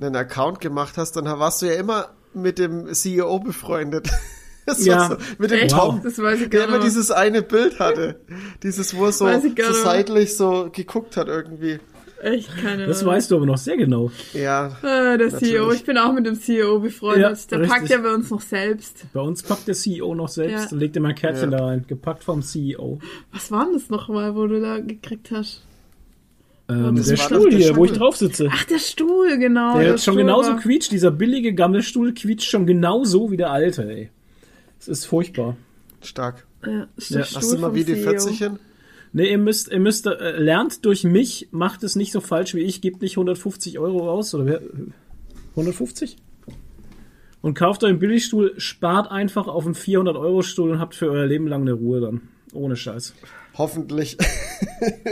einen 0.00 0.14
Account 0.16 0.60
gemacht 0.60 0.98
hast, 0.98 1.16
dann 1.16 1.24
warst 1.24 1.62
du 1.62 1.66
ja 1.66 1.72
immer 1.74 2.10
mit 2.34 2.58
dem 2.58 2.92
CEO 2.92 3.38
befreundet. 3.40 4.08
Das 4.64 4.84
Ja. 4.84 5.08
so, 5.08 5.16
mit 5.38 5.50
dem 5.50 5.58
Echt? 5.58 5.74
Tom, 5.74 6.02
Das 6.04 6.16
weiß 6.18 6.42
ich 6.42 6.50
der 6.50 6.68
immer 6.68 6.78
dieses 6.78 7.10
eine 7.10 7.42
Bild 7.42 7.80
hatte. 7.80 8.20
Dieses, 8.62 8.94
wo 8.94 9.06
er 9.06 9.12
so, 9.12 9.26
so 9.28 9.72
seitlich 9.72 10.36
so 10.36 10.68
geguckt 10.72 11.16
hat 11.16 11.26
irgendwie. 11.26 11.80
Echt 12.22 12.56
keine 12.56 12.86
Das 12.86 13.00
Ahnung. 13.00 13.14
weißt 13.14 13.30
du 13.30 13.36
aber 13.36 13.46
noch 13.46 13.58
sehr 13.58 13.76
genau. 13.76 14.10
Ja, 14.32 14.76
Ah, 14.82 15.16
der 15.16 15.30
Natürlich. 15.30 15.54
CEO. 15.54 15.72
Ich 15.72 15.84
bin 15.84 15.98
auch 15.98 16.12
mit 16.12 16.24
dem 16.24 16.36
CEO 16.36 16.78
befreundet. 16.78 17.20
Ja, 17.22 17.46
der 17.50 17.60
richtig. 17.60 17.68
packt 17.78 17.88
ja 17.90 17.98
bei 17.98 18.14
uns 18.14 18.30
noch 18.30 18.40
selbst. 18.40 19.04
Bei 19.12 19.20
uns 19.20 19.42
packt 19.42 19.66
der 19.66 19.74
CEO 19.74 20.14
noch 20.14 20.28
selbst 20.28 20.66
Ja. 20.66 20.68
und 20.72 20.78
legt 20.78 20.96
immer 20.96 21.08
ein 21.08 21.14
Kärtchen 21.16 21.50
Ja. 21.50 21.58
da 21.58 21.66
rein. 21.66 21.84
Gepackt 21.88 22.22
vom 22.24 22.40
CEO. 22.42 23.00
Was 23.32 23.50
war 23.50 23.64
denn 23.64 23.74
das 23.74 23.90
nochmal, 23.90 24.36
wo 24.36 24.46
du 24.46 24.60
da 24.60 24.78
gekriegt 24.78 25.30
hast? 25.32 25.62
Ähm, 26.68 26.94
der 26.94 27.16
Stuhl 27.16 27.50
der 27.50 27.58
hier, 27.58 27.76
wo 27.76 27.84
ich 27.84 27.92
drauf 27.92 28.16
sitze. 28.16 28.48
Ach, 28.50 28.64
der 28.64 28.78
Stuhl, 28.78 29.36
genau. 29.38 29.74
der 29.74 29.82
der 29.82 29.90
jetzt 29.92 30.04
schon 30.04 30.14
Stuhl 30.14 30.22
genauso 30.24 30.50
war- 30.52 30.60
quietscht. 30.60 30.92
Dieser 30.92 31.10
billige 31.10 31.52
Gammelstuhl 31.54 32.14
quietscht 32.14 32.48
schon 32.48 32.66
genauso 32.66 33.30
wie 33.32 33.36
der 33.36 33.50
alte, 33.50 33.82
ey. 33.90 34.10
Es 34.78 34.86
ist 34.88 35.04
furchtbar. 35.06 35.56
stark. 36.02 36.46
Ja, 36.64 36.86
ist 36.96 37.10
der 37.10 37.18
Ja. 37.20 37.24
Stuhl 37.24 37.40
Hast 37.42 37.52
du 37.52 37.58
mal 37.58 37.66
vom 37.68 37.74
wie 37.76 37.84
die 37.84 37.94
CEO. 37.94 38.02
40 38.10 38.38
hin? 38.38 38.58
Ne, 39.12 39.28
ihr 39.28 39.38
müsst, 39.38 39.70
ihr 39.70 39.78
müsst, 39.78 40.06
äh, 40.06 40.38
lernt 40.38 40.84
durch 40.86 41.04
mich, 41.04 41.48
macht 41.50 41.82
es 41.82 41.96
nicht 41.96 42.12
so 42.12 42.20
falsch 42.20 42.54
wie 42.54 42.60
ich, 42.60 42.80
gebt 42.80 43.02
nicht 43.02 43.16
150 43.16 43.78
Euro 43.78 44.08
raus, 44.08 44.34
oder 44.34 44.46
wer, 44.46 44.62
150? 45.50 46.16
Und 47.42 47.54
kauft 47.54 47.82
euch 47.84 47.90
einen 47.90 47.98
Billigstuhl, 47.98 48.54
spart 48.58 49.10
einfach 49.10 49.48
auf 49.48 49.66
einen 49.66 49.74
400-Euro-Stuhl 49.74 50.70
und 50.70 50.78
habt 50.78 50.94
für 50.94 51.10
euer 51.10 51.26
Leben 51.26 51.46
lang 51.46 51.62
eine 51.62 51.72
Ruhe 51.72 52.00
dann. 52.00 52.28
Ohne 52.52 52.76
Scheiß. 52.76 53.14
Hoffentlich. 53.54 54.16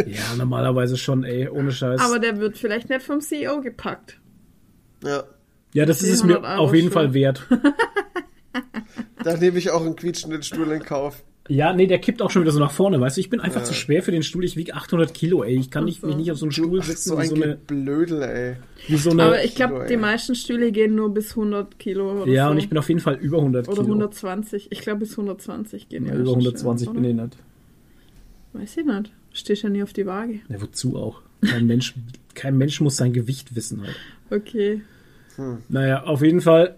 Ja, 0.07 0.35
normalerweise 0.37 0.97
schon, 0.97 1.23
ey, 1.23 1.49
ohne 1.49 1.71
Scheiß. 1.71 2.01
Aber 2.01 2.19
der 2.19 2.39
wird 2.39 2.59
vielleicht 2.59 2.89
nicht 2.89 3.03
vom 3.03 3.21
CEO 3.21 3.61
gepackt. 3.61 4.19
ja. 5.05 5.23
ja, 5.75 5.87
das 5.87 6.03
ist 6.03 6.11
es 6.11 6.25
mir 6.25 6.35
400 6.35 6.53
Euro 6.53 6.63
auf 6.65 6.75
jeden 6.75 6.89
schon. 6.89 6.93
Fall 6.93 7.15
wert. 7.15 7.47
Da 9.23 9.37
nehme 9.37 9.59
ich 9.59 9.71
auch 9.71 9.83
einen 9.83 9.97
quietschenden 9.97 10.43
Stuhl 10.43 10.73
in 10.73 10.83
Kauf. 10.83 11.23
Ja, 11.51 11.73
nee, 11.73 11.89
der 11.89 11.99
kippt 11.99 12.23
auch 12.23 12.31
schon 12.31 12.43
wieder 12.43 12.53
so 12.53 12.61
nach 12.61 12.71
vorne, 12.71 13.01
weißt 13.01 13.17
du? 13.17 13.21
Ich 13.21 13.29
bin 13.29 13.41
einfach 13.41 13.65
zu 13.65 13.75
schwer 13.75 14.05
für 14.05 14.13
den 14.13 14.23
Stuhl. 14.23 14.45
Ich 14.45 14.57
wiege 14.57 14.73
800 14.73 15.13
Kilo, 15.13 15.43
ey. 15.43 15.59
Ich 15.59 15.69
kann 15.69 15.85
nicht, 15.85 16.01
mich 16.05 16.15
nicht 16.15 16.31
auf 16.31 16.39
so 16.39 16.45
einen 16.45 16.53
Stuhl 16.53 16.79
Ach, 16.81 16.85
sitzen 16.85 17.09
so 17.09 17.17
wie 17.17 17.23
ein 17.23 17.29
so 17.29 17.35
eine, 17.35 17.47
Geblödel, 17.67 18.23
ey. 18.23 18.57
wie 18.87 18.97
so 18.97 19.11
eine 19.11 19.25
Aber 19.25 19.45
ich 19.45 19.57
glaube, 19.57 19.85
die 19.91 19.97
meisten 19.97 20.37
Stühle 20.37 20.71
gehen 20.71 20.95
nur 20.95 21.13
bis 21.13 21.31
100 21.31 21.77
Kilo 21.81 22.23
oder 22.23 22.31
ja, 22.31 22.45
so. 22.45 22.53
und 22.53 22.59
ich 22.59 22.69
bin 22.69 22.79
auf 22.79 22.89
jeden 22.89 23.01
Fall 23.01 23.17
über 23.17 23.39
100 23.39 23.67
oder 23.67 23.83
Kilo. 23.83 23.95
120. 23.95 24.71
Ich 24.71 24.81
glaube, 24.81 25.01
bis 25.01 25.11
120 25.11 25.89
gehen 25.89 26.07
ja, 26.07 26.13
über 26.13 26.19
meisten 26.21 26.39
120 26.39 26.89
Stühle, 26.89 27.01
bin 27.01 27.15
oder? 27.19 27.25
ich 27.25 27.31
nicht. 27.31 27.43
Weiß 28.53 28.77
ich 28.77 28.85
nicht. 28.85 29.13
Stehst 29.33 29.63
ja 29.63 29.71
nie 29.71 29.83
auf 29.83 29.93
die 29.93 30.07
Waage. 30.07 30.39
Ja, 30.49 30.63
wozu 30.63 30.97
auch? 30.97 31.21
Kein 31.45 31.67
Mensch, 31.67 31.95
kein 32.35 32.57
Mensch 32.59 32.81
muss 32.81 32.97
sein 32.97 33.13
Gewicht 33.13 33.57
wissen 33.57 33.83
halt. 33.83 33.97
Okay. 34.31 34.83
Naja, 35.69 36.05
auf 36.05 36.23
jeden 36.23 36.43
Fall. 36.43 36.77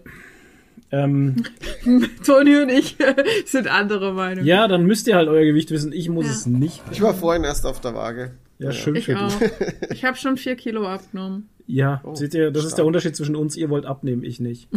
Ähm, 0.93 1.43
Toni 2.25 2.55
und 2.57 2.69
ich 2.69 2.95
sind 3.47 3.67
anderer 3.67 4.13
Meinung. 4.13 4.45
ja, 4.45 4.67
dann 4.67 4.85
müsst 4.85 5.07
ihr 5.07 5.15
halt 5.15 5.27
euer 5.27 5.43
Gewicht 5.43 5.71
wissen. 5.71 5.91
Ich 5.91 6.07
muss 6.07 6.25
Ja. 6.27 6.31
es 6.33 6.45
nicht. 6.45 6.83
Ich 6.91 7.01
war 7.01 7.15
vorhin 7.15 7.43
erst 7.43 7.65
auf 7.65 7.81
der 7.81 7.95
Waage. 7.95 8.31
Ja, 8.59 8.71
schön 8.71 8.95
Ich 8.95 9.05
für 9.05 9.19
auch. 9.19 9.33
dich. 9.39 9.51
Ich 9.91 10.05
habe 10.05 10.15
schon 10.15 10.37
4 10.37 10.55
Kilo 10.55 10.87
abgenommen. 10.87 11.49
Ja, 11.65 12.01
Oh, 12.03 12.13
seht 12.13 12.33
ihr, 12.35 12.51
das 12.51 12.63
ist 12.63 12.69
stark. 12.71 12.75
der 12.77 12.85
Unterschied 12.85 13.15
zwischen 13.15 13.35
uns. 13.35 13.57
Ihr 13.57 13.69
wollt 13.71 13.85
abnehmen, 13.85 14.23
ich 14.23 14.39
nicht. 14.39 14.67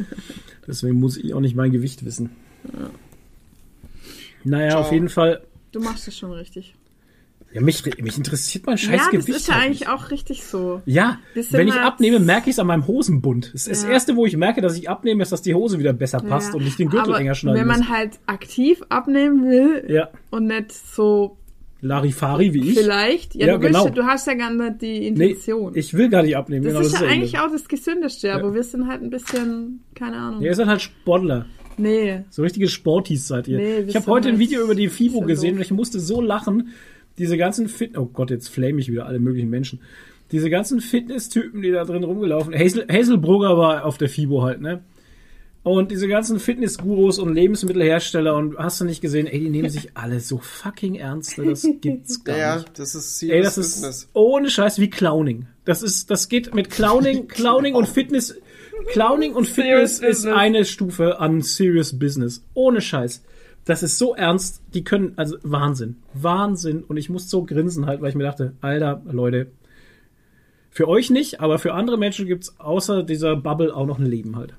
Deswegen 0.66 1.00
muss 1.00 1.16
ich 1.16 1.32
auch 1.32 1.40
nicht 1.40 1.56
mein 1.56 1.72
Gewicht 1.72 2.04
wissen. 2.04 2.30
Naja, 4.44 4.70
Ciao. 4.70 4.80
auf 4.82 4.92
jeden 4.92 5.08
Fall. 5.08 5.40
Du 5.72 5.80
machst 5.80 6.06
es 6.08 6.18
schon 6.18 6.32
richtig. 6.32 6.74
Ja, 7.52 7.62
mich, 7.62 7.82
mich 8.02 8.16
interessiert 8.18 8.66
mein 8.66 8.76
scheiß 8.76 8.90
ja, 8.90 8.96
das 9.12 9.24
Gewicht. 9.24 9.28
ist 9.38 9.48
ja 9.48 9.54
halt 9.54 9.64
eigentlich 9.64 9.80
nicht. 9.80 9.88
auch 9.88 10.10
richtig 10.10 10.44
so. 10.44 10.82
Ja, 10.84 11.18
Bisschen 11.32 11.58
wenn 11.58 11.68
ich 11.68 11.74
abnehme, 11.74 12.18
merke 12.20 12.50
ich 12.50 12.54
es 12.56 12.58
an 12.58 12.66
meinem 12.66 12.86
Hosenbund. 12.86 13.50
Das, 13.54 13.64
das 13.64 13.82
Ja. 13.84 13.90
erste, 13.90 14.14
wo 14.16 14.26
ich 14.26 14.36
merke, 14.36 14.60
dass 14.60 14.76
ich 14.76 14.90
abnehme, 14.90 15.22
ist, 15.22 15.32
dass 15.32 15.40
die 15.42 15.54
Hose 15.54 15.78
wieder 15.78 15.92
besser 15.94 16.20
passt 16.20 16.50
Ja. 16.50 16.54
und 16.58 16.64
nicht 16.64 16.78
den 16.78 16.90
Gürtel 16.90 17.12
Aber 17.12 17.20
enger 17.20 17.34
schneiden 17.34 17.60
Wenn 17.60 17.66
man 17.66 17.80
muss. 17.80 17.88
halt 17.88 18.18
aktiv 18.26 18.82
abnehmen 18.90 19.44
will 19.48 19.84
Ja, 19.88 20.10
und 20.30 20.46
nicht 20.48 20.72
so 20.72 21.38
Larifari 21.80 22.52
wie 22.52 22.70
ich. 22.70 22.78
vielleicht, 22.78 23.34
ja, 23.34 23.46
Ja, 23.46 23.54
du, 23.54 23.60
willst, 23.62 23.72
genau. 23.74 23.84
ja- 23.86 23.90
du 23.92 24.04
hast 24.04 24.26
ja 24.26 24.34
gar 24.34 24.50
nicht 24.52 24.82
die 24.82 24.86
Nee, 24.86 25.06
Intention. 25.08 25.72
ich 25.76 25.94
will 25.94 26.08
gar 26.10 26.22
nicht 26.24 26.36
abnehmen. 26.36 26.64
das 26.64 26.72
genau, 26.74 26.84
ist 26.86 26.92
ja 26.94 27.00
das 27.00 27.08
eigentlich 27.08 27.34
eben. 27.34 27.42
auch 27.42 27.50
das 27.52 27.68
Gesündeste, 27.68 28.28
Ja. 28.28 28.34
aber 28.36 28.54
wir 28.54 28.64
sind 28.64 28.86
halt 28.88 29.02
ein 29.02 29.10
bisschen, 29.10 29.80
keine 29.94 30.16
Ahnung. 30.16 30.40
Ja, 30.42 30.48
ihr 30.48 30.54
seid 30.54 30.66
halt 30.66 30.82
Sportler. 30.82 31.46
Nee. 31.78 32.22
So 32.30 32.42
richtige 32.42 32.68
Sportis 32.68 33.28
seid 33.28 33.48
ihr. 33.48 33.58
Nee, 33.58 33.78
ich 33.86 33.94
habe 33.96 34.06
heute 34.06 34.28
ein 34.28 34.32
halt- 34.34 34.40
Video 34.40 34.62
über 34.64 34.74
die 34.74 34.88
FIBO 34.88 35.20
gesehen 35.20 35.50
doof. 35.52 35.56
und 35.58 35.62
ich 35.62 35.70
musste 35.70 36.00
so 36.00 36.20
lachen. 36.20 36.70
Diese 37.18 37.36
ganzen 37.36 37.68
Fit... 37.68 37.96
Oh 37.96 38.06
Gott, 38.06 38.30
jetzt 38.30 38.48
flame 38.48 38.80
ich 38.80 38.90
wieder 38.90 39.06
alle 39.06 39.18
möglichen 39.18 39.50
Menschen. 39.50 39.80
Diese 40.32 40.50
ganzen 40.50 40.80
Fitness-Typen, 40.80 41.62
die 41.62 41.70
da 41.70 41.84
drin 41.84 42.04
rumgelaufen... 42.04 42.54
Hazel, 42.54 42.86
Hazelbrugger 42.90 43.56
war 43.56 43.84
auf 43.84 43.96
der 43.98 44.08
FIBO 44.08 44.42
halt, 44.42 44.60
ne? 44.60 44.82
Und 45.62 45.90
diese 45.90 46.06
ganzen 46.06 46.38
Fitness-Gurus 46.38 47.18
und 47.18 47.34
Lebensmittelhersteller 47.34 48.36
und 48.36 48.56
hast 48.56 48.80
du 48.80 48.84
nicht 48.84 49.00
gesehen, 49.00 49.26
ey, 49.26 49.40
die 49.40 49.48
nehmen 49.50 49.68
sich 49.68 49.90
alle 49.94 50.20
so 50.20 50.38
fucking 50.38 50.94
ernst, 50.94 51.38
ne? 51.38 51.46
Das 51.50 51.66
gibt's 51.80 52.22
gar 52.22 52.38
Ja, 52.38 52.56
nicht. 52.58 52.78
das 52.78 52.94
ist 52.94 53.20
Ey, 53.22 53.28
serious 53.30 53.44
das 53.54 53.58
ist 53.58 53.72
Business. 53.74 54.08
ohne 54.12 54.48
Scheiß 54.50 54.78
wie 54.78 54.90
Clowning. 54.90 55.46
Das 55.64 55.82
ist, 55.82 56.10
das 56.10 56.28
geht 56.28 56.54
mit 56.54 56.70
Clowning, 56.70 57.26
Clowning 57.28 57.74
und 57.74 57.88
Fitness. 57.88 58.36
Clowning 58.92 59.32
und 59.34 59.48
Fitness 59.48 59.98
ist 60.00 60.26
eine 60.26 60.64
Stufe 60.64 61.18
an 61.18 61.40
Serious 61.42 61.98
Business. 61.98 62.44
Ohne 62.54 62.80
Scheiß. 62.80 63.24
Das 63.66 63.82
ist 63.82 63.98
so 63.98 64.14
ernst. 64.14 64.62
Die 64.72 64.84
können, 64.84 65.12
also 65.16 65.36
Wahnsinn. 65.42 65.96
Wahnsinn. 66.14 66.82
Und 66.84 66.96
ich 66.96 67.10
muss 67.10 67.28
so 67.28 67.44
grinsen 67.44 67.84
halt, 67.84 68.00
weil 68.00 68.08
ich 68.08 68.14
mir 68.14 68.24
dachte, 68.24 68.54
Alter, 68.62 69.02
Leute, 69.04 69.48
für 70.70 70.88
euch 70.88 71.10
nicht, 71.10 71.40
aber 71.40 71.58
für 71.58 71.74
andere 71.74 71.98
Menschen 71.98 72.26
gibt's 72.26 72.58
außer 72.58 73.02
dieser 73.02 73.36
Bubble 73.36 73.74
auch 73.74 73.86
noch 73.86 73.98
ein 73.98 74.06
Leben 74.06 74.36
halt. 74.36 74.54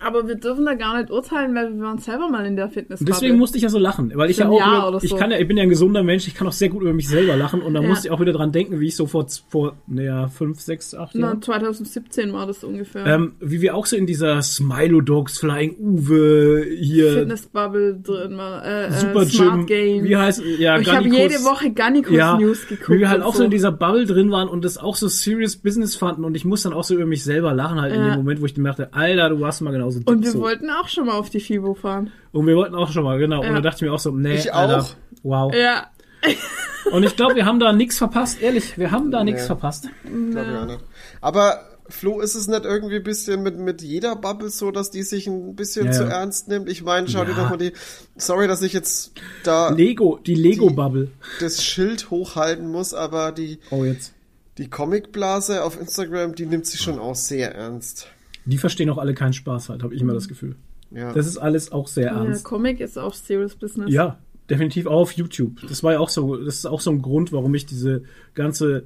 Aber 0.00 0.26
wir 0.28 0.34
dürfen 0.36 0.64
da 0.64 0.74
gar 0.74 0.98
nicht 0.98 1.10
urteilen, 1.10 1.54
weil 1.54 1.74
wir 1.74 1.82
waren 1.82 1.98
selber 1.98 2.28
mal 2.28 2.44
in 2.46 2.56
der 2.56 2.68
fitness 2.68 3.00
deswegen 3.00 3.36
musste 3.38 3.56
ich 3.56 3.62
ja 3.64 3.68
so 3.68 3.78
lachen, 3.78 4.12
weil 4.14 4.30
ich 4.30 4.36
ja 4.38 4.44
ein 4.46 4.50
auch, 4.50 4.60
über, 4.66 4.88
oder 4.88 4.98
ich 5.02 5.10
so. 5.10 5.16
kann 5.16 5.30
ja, 5.30 5.38
ich 5.38 5.48
bin 5.48 5.56
ja 5.56 5.62
ein 5.64 5.68
gesunder 5.68 6.02
Mensch, 6.02 6.26
ich 6.28 6.34
kann 6.34 6.46
auch 6.46 6.52
sehr 6.52 6.68
gut 6.68 6.82
über 6.82 6.92
mich 6.92 7.08
selber 7.08 7.36
lachen 7.36 7.60
und 7.62 7.74
da 7.74 7.80
Ja. 7.82 7.88
musste 7.88 8.08
ich 8.08 8.12
auch 8.12 8.20
wieder 8.20 8.32
dran 8.32 8.52
denken, 8.52 8.80
wie 8.80 8.86
ich 8.88 8.96
so 8.96 9.06
vor, 9.06 9.26
vor, 9.48 9.76
naja, 9.86 10.28
fünf, 10.28 10.60
sechs, 10.60 10.94
acht 10.94 11.14
Na, 11.14 11.28
Jahren, 11.28 11.42
2017 11.42 12.32
war 12.32 12.46
das 12.46 12.64
ungefähr. 12.64 13.06
ähm, 13.06 13.32
wie 13.40 13.60
wir 13.60 13.74
auch 13.74 13.86
so 13.86 13.96
in 13.96 14.06
dieser 14.06 14.40
Smilo 14.42 15.00
Dogs, 15.00 15.38
Flying 15.38 15.76
Uwe, 15.78 16.64
hier, 16.78 17.12
Fitnessbubble 17.12 18.00
drin 18.02 18.36
war. 18.36 18.64
Äh, 18.64 18.92
Super 18.92 19.22
äh, 19.22 19.26
Smart 19.26 19.54
Gym, 19.58 19.66
Game. 19.66 20.04
wie 20.04 20.16
heißt, 20.16 20.42
ja, 20.58 20.76
Und 20.76 20.82
ich 20.82 20.94
habe 20.94 21.08
jede 21.08 21.34
Woche 21.44 21.70
Gannikus 21.70 22.12
ja, 22.16 22.38
News 22.38 22.66
geguckt. 22.66 22.90
wie 22.90 23.00
wir 23.00 23.08
halt 23.10 23.22
auch 23.22 23.34
so 23.34 23.42
in 23.44 23.50
dieser 23.50 23.72
Bubble 23.72 24.06
drin 24.06 24.30
waren 24.30 24.48
und 24.48 24.64
das 24.64 24.78
auch 24.78 24.96
so 24.96 25.08
serious 25.08 25.56
Business 25.56 25.96
fanden 25.96 26.24
und 26.24 26.34
ich 26.34 26.44
muss 26.44 26.62
dann 26.62 26.72
auch 26.72 26.84
so 26.84 26.94
über 26.94 27.06
mich 27.06 27.24
selber 27.24 27.52
lachen 27.54 27.80
halt 27.80 27.94
in 27.94 28.00
Ja. 28.00 28.08
dem 28.10 28.16
Moment, 28.16 28.40
wo 28.40 28.46
ich 28.46 28.56
mir 28.56 28.64
dachte, 28.68 28.92
Alter, 28.92 29.30
du 29.30 29.40
warst 29.40 29.60
mal 29.62 29.72
genauso 29.96 30.10
Und 30.12 30.24
wir 30.24 30.30
so. 30.32 30.40
wollten 30.40 30.70
auch 30.70 30.88
schon 30.88 31.06
mal 31.06 31.14
auf 31.18 31.30
die 31.30 31.40
FIBO 31.40 31.74
fahren. 31.74 32.12
Und 32.32 32.46
wir 32.46 32.56
wollten 32.56 32.74
auch 32.74 32.90
schon 32.92 33.04
mal, 33.04 33.18
genau. 33.18 33.42
Ja. 33.42 33.48
Und 33.48 33.54
da 33.56 33.60
dachte 33.60 33.84
ich 33.84 33.90
mir 33.90 33.94
auch 33.94 33.98
so, 33.98 34.10
nee, 34.10 34.34
Ich 34.34 34.52
Alter, 34.54 34.82
auch. 34.82 34.90
wow. 35.22 35.54
Ja. 35.54 35.86
Und 36.92 37.02
ich 37.04 37.16
glaube, 37.16 37.34
wir 37.36 37.44
haben 37.46 37.60
da 37.60 37.72
nichts 37.72 37.98
verpasst, 37.98 38.40
ehrlich, 38.40 38.78
wir 38.78 38.90
haben 38.90 39.10
da 39.10 39.22
nichts 39.24 39.42
Nee. 39.42 39.46
verpasst. 39.46 39.88
Glaub 40.04 40.46
ich 40.48 40.56
auch 40.56 40.66
nicht. 40.66 40.80
Aber 41.20 41.60
Flo, 41.90 42.20
ist 42.20 42.34
es 42.34 42.48
nicht 42.48 42.64
irgendwie 42.64 42.96
ein 42.96 43.02
bisschen 43.02 43.42
mit, 43.42 43.58
mit 43.58 43.80
jeder 43.82 44.14
Bubble 44.16 44.50
so, 44.50 44.70
dass 44.70 44.90
die 44.90 45.02
sich 45.02 45.26
ein 45.26 45.54
bisschen 45.56 45.86
Ja, 45.86 45.92
zu 45.92 46.02
ja. 46.04 46.08
ernst 46.10 46.48
nimmt? 46.48 46.68
Ich 46.68 46.82
meine, 46.82 47.08
schau 47.08 47.24
dir 47.24 47.30
Ja. 47.32 47.36
doch 47.44 47.50
mal 47.50 47.56
die. 47.56 47.72
Sorry, 48.16 48.46
dass 48.46 48.60
ich 48.62 48.72
jetzt 48.74 49.12
da 49.42 49.70
Lego, 49.70 50.18
die 50.24 50.34
Lego-Bubble. 50.34 51.10
das 51.40 51.64
Schild 51.64 52.10
hochhalten 52.10 52.70
muss, 52.70 52.92
aber 52.94 53.32
die, 53.32 53.58
Oh, 53.70 53.84
jetzt. 53.84 54.12
die 54.58 54.68
Comicblase 54.68 55.62
auf 55.64 55.80
Instagram, 55.80 56.34
die 56.34 56.44
nimmt 56.46 56.66
sich 56.66 56.80
schon 56.80 56.98
auch 56.98 57.14
sehr 57.14 57.54
ernst. 57.54 58.08
Die 58.48 58.58
verstehen 58.58 58.90
auch 58.90 58.98
alle 58.98 59.14
keinen 59.14 59.32
Spaß 59.32 59.68
halt, 59.68 59.82
habe 59.82 59.94
ich 59.94 60.00
immer 60.00 60.14
das 60.14 60.28
Gefühl. 60.28 60.56
Ja. 60.90 61.12
Das 61.12 61.26
ist 61.26 61.36
alles 61.38 61.70
auch 61.72 61.86
sehr 61.86 62.06
ja, 62.06 62.24
ernst. 62.24 62.44
Comic 62.44 62.80
ist 62.80 62.98
auch 62.98 63.12
Serious 63.14 63.54
Business. 63.54 63.92
Ja, 63.92 64.18
definitiv 64.48 64.86
auch 64.86 65.00
auf 65.00 65.12
YouTube. 65.12 65.60
Das 65.68 65.82
war 65.82 65.92
ja 65.92 65.98
auch 66.00 66.08
so, 66.08 66.36
das 66.36 66.56
ist 66.56 66.66
auch 66.66 66.80
so 66.80 66.90
ein 66.90 67.02
Grund, 67.02 67.32
warum 67.32 67.54
ich 67.54 67.66
diese 67.66 68.02
ganze 68.34 68.84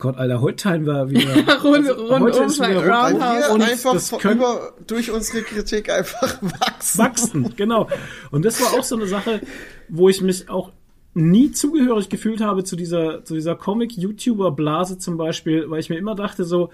Gott, 0.00 0.16
Alter, 0.16 0.40
heute 0.40 0.54
teilen 0.62 0.86
wir 0.86 1.10
wieder. 1.10 1.34
Rund, 1.64 1.88
Also, 1.88 2.06
rund 2.06 2.20
heute 2.26 2.38
um 2.38 2.46
ist 2.46 2.60
wieder 2.60 2.76
Roundhouse. 2.86 3.10
rund- 3.14 3.20
Weil 3.20 3.40
wir 3.48 3.50
Und 3.54 3.62
einfach 3.62 3.92
das 3.94 4.10
können- 4.12 4.36
über, 4.38 4.72
durch 4.86 5.10
unsere 5.10 5.42
Kritik 5.42 5.90
einfach 5.90 6.40
wachsen. 6.60 6.98
wachsen, 6.98 7.54
genau. 7.56 7.88
Und 8.30 8.44
das 8.44 8.60
war 8.62 8.78
auch 8.78 8.84
so 8.84 8.94
eine 8.94 9.08
Sache, 9.08 9.40
wo 9.88 10.08
ich 10.08 10.20
mich 10.22 10.48
auch 10.48 10.70
nie 11.14 11.50
zugehörig 11.50 12.08
gefühlt 12.10 12.40
habe 12.40 12.62
zu 12.62 12.76
dieser, 12.76 13.24
zu 13.24 13.34
dieser 13.34 13.56
Comic-YouTuber-Blase 13.56 14.98
zum 14.98 15.16
Beispiel, 15.16 15.68
weil 15.68 15.80
ich 15.80 15.90
mir 15.90 15.96
immer 15.98 16.14
dachte 16.14 16.44
so, 16.44 16.70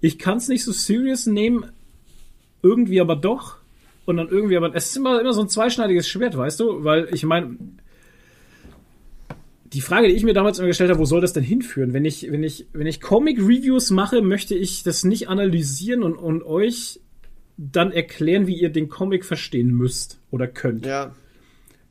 ich 0.00 0.18
kann 0.18 0.38
es 0.38 0.48
nicht 0.48 0.64
so 0.64 0.72
serious 0.72 1.26
nehmen, 1.26 1.66
irgendwie 2.62 3.00
aber 3.00 3.16
doch. 3.16 3.56
Und 4.06 4.16
dann 4.16 4.28
irgendwie 4.28 4.56
aber, 4.56 4.74
es 4.74 4.86
ist 4.86 4.96
immer, 4.96 5.20
immer 5.20 5.32
so 5.32 5.42
ein 5.42 5.48
zweischneidiges 5.48 6.08
Schwert, 6.08 6.36
weißt 6.36 6.58
du? 6.58 6.84
Weil 6.84 7.08
ich 7.12 7.24
meine, 7.24 7.56
die 9.72 9.80
Frage, 9.80 10.08
die 10.08 10.14
ich 10.14 10.24
mir 10.24 10.34
damals 10.34 10.58
immer 10.58 10.68
gestellt 10.68 10.90
habe, 10.90 10.98
wo 10.98 11.04
soll 11.04 11.20
das 11.20 11.32
denn 11.32 11.44
hinführen? 11.44 11.92
Wenn 11.92 12.04
ich, 12.04 12.30
wenn 12.30 12.42
ich, 12.42 12.66
wenn 12.72 12.86
ich 12.86 13.00
Comic-Reviews 13.00 13.90
mache, 13.90 14.20
möchte 14.20 14.54
ich 14.54 14.82
das 14.82 15.04
nicht 15.04 15.28
analysieren 15.28 16.02
und, 16.02 16.16
und 16.16 16.42
euch 16.42 17.00
dann 17.56 17.92
erklären, 17.92 18.46
wie 18.46 18.58
ihr 18.58 18.70
den 18.70 18.88
Comic 18.88 19.24
verstehen 19.24 19.70
müsst 19.72 20.18
oder 20.30 20.48
könnt. 20.48 20.86
Ja. 20.86 21.14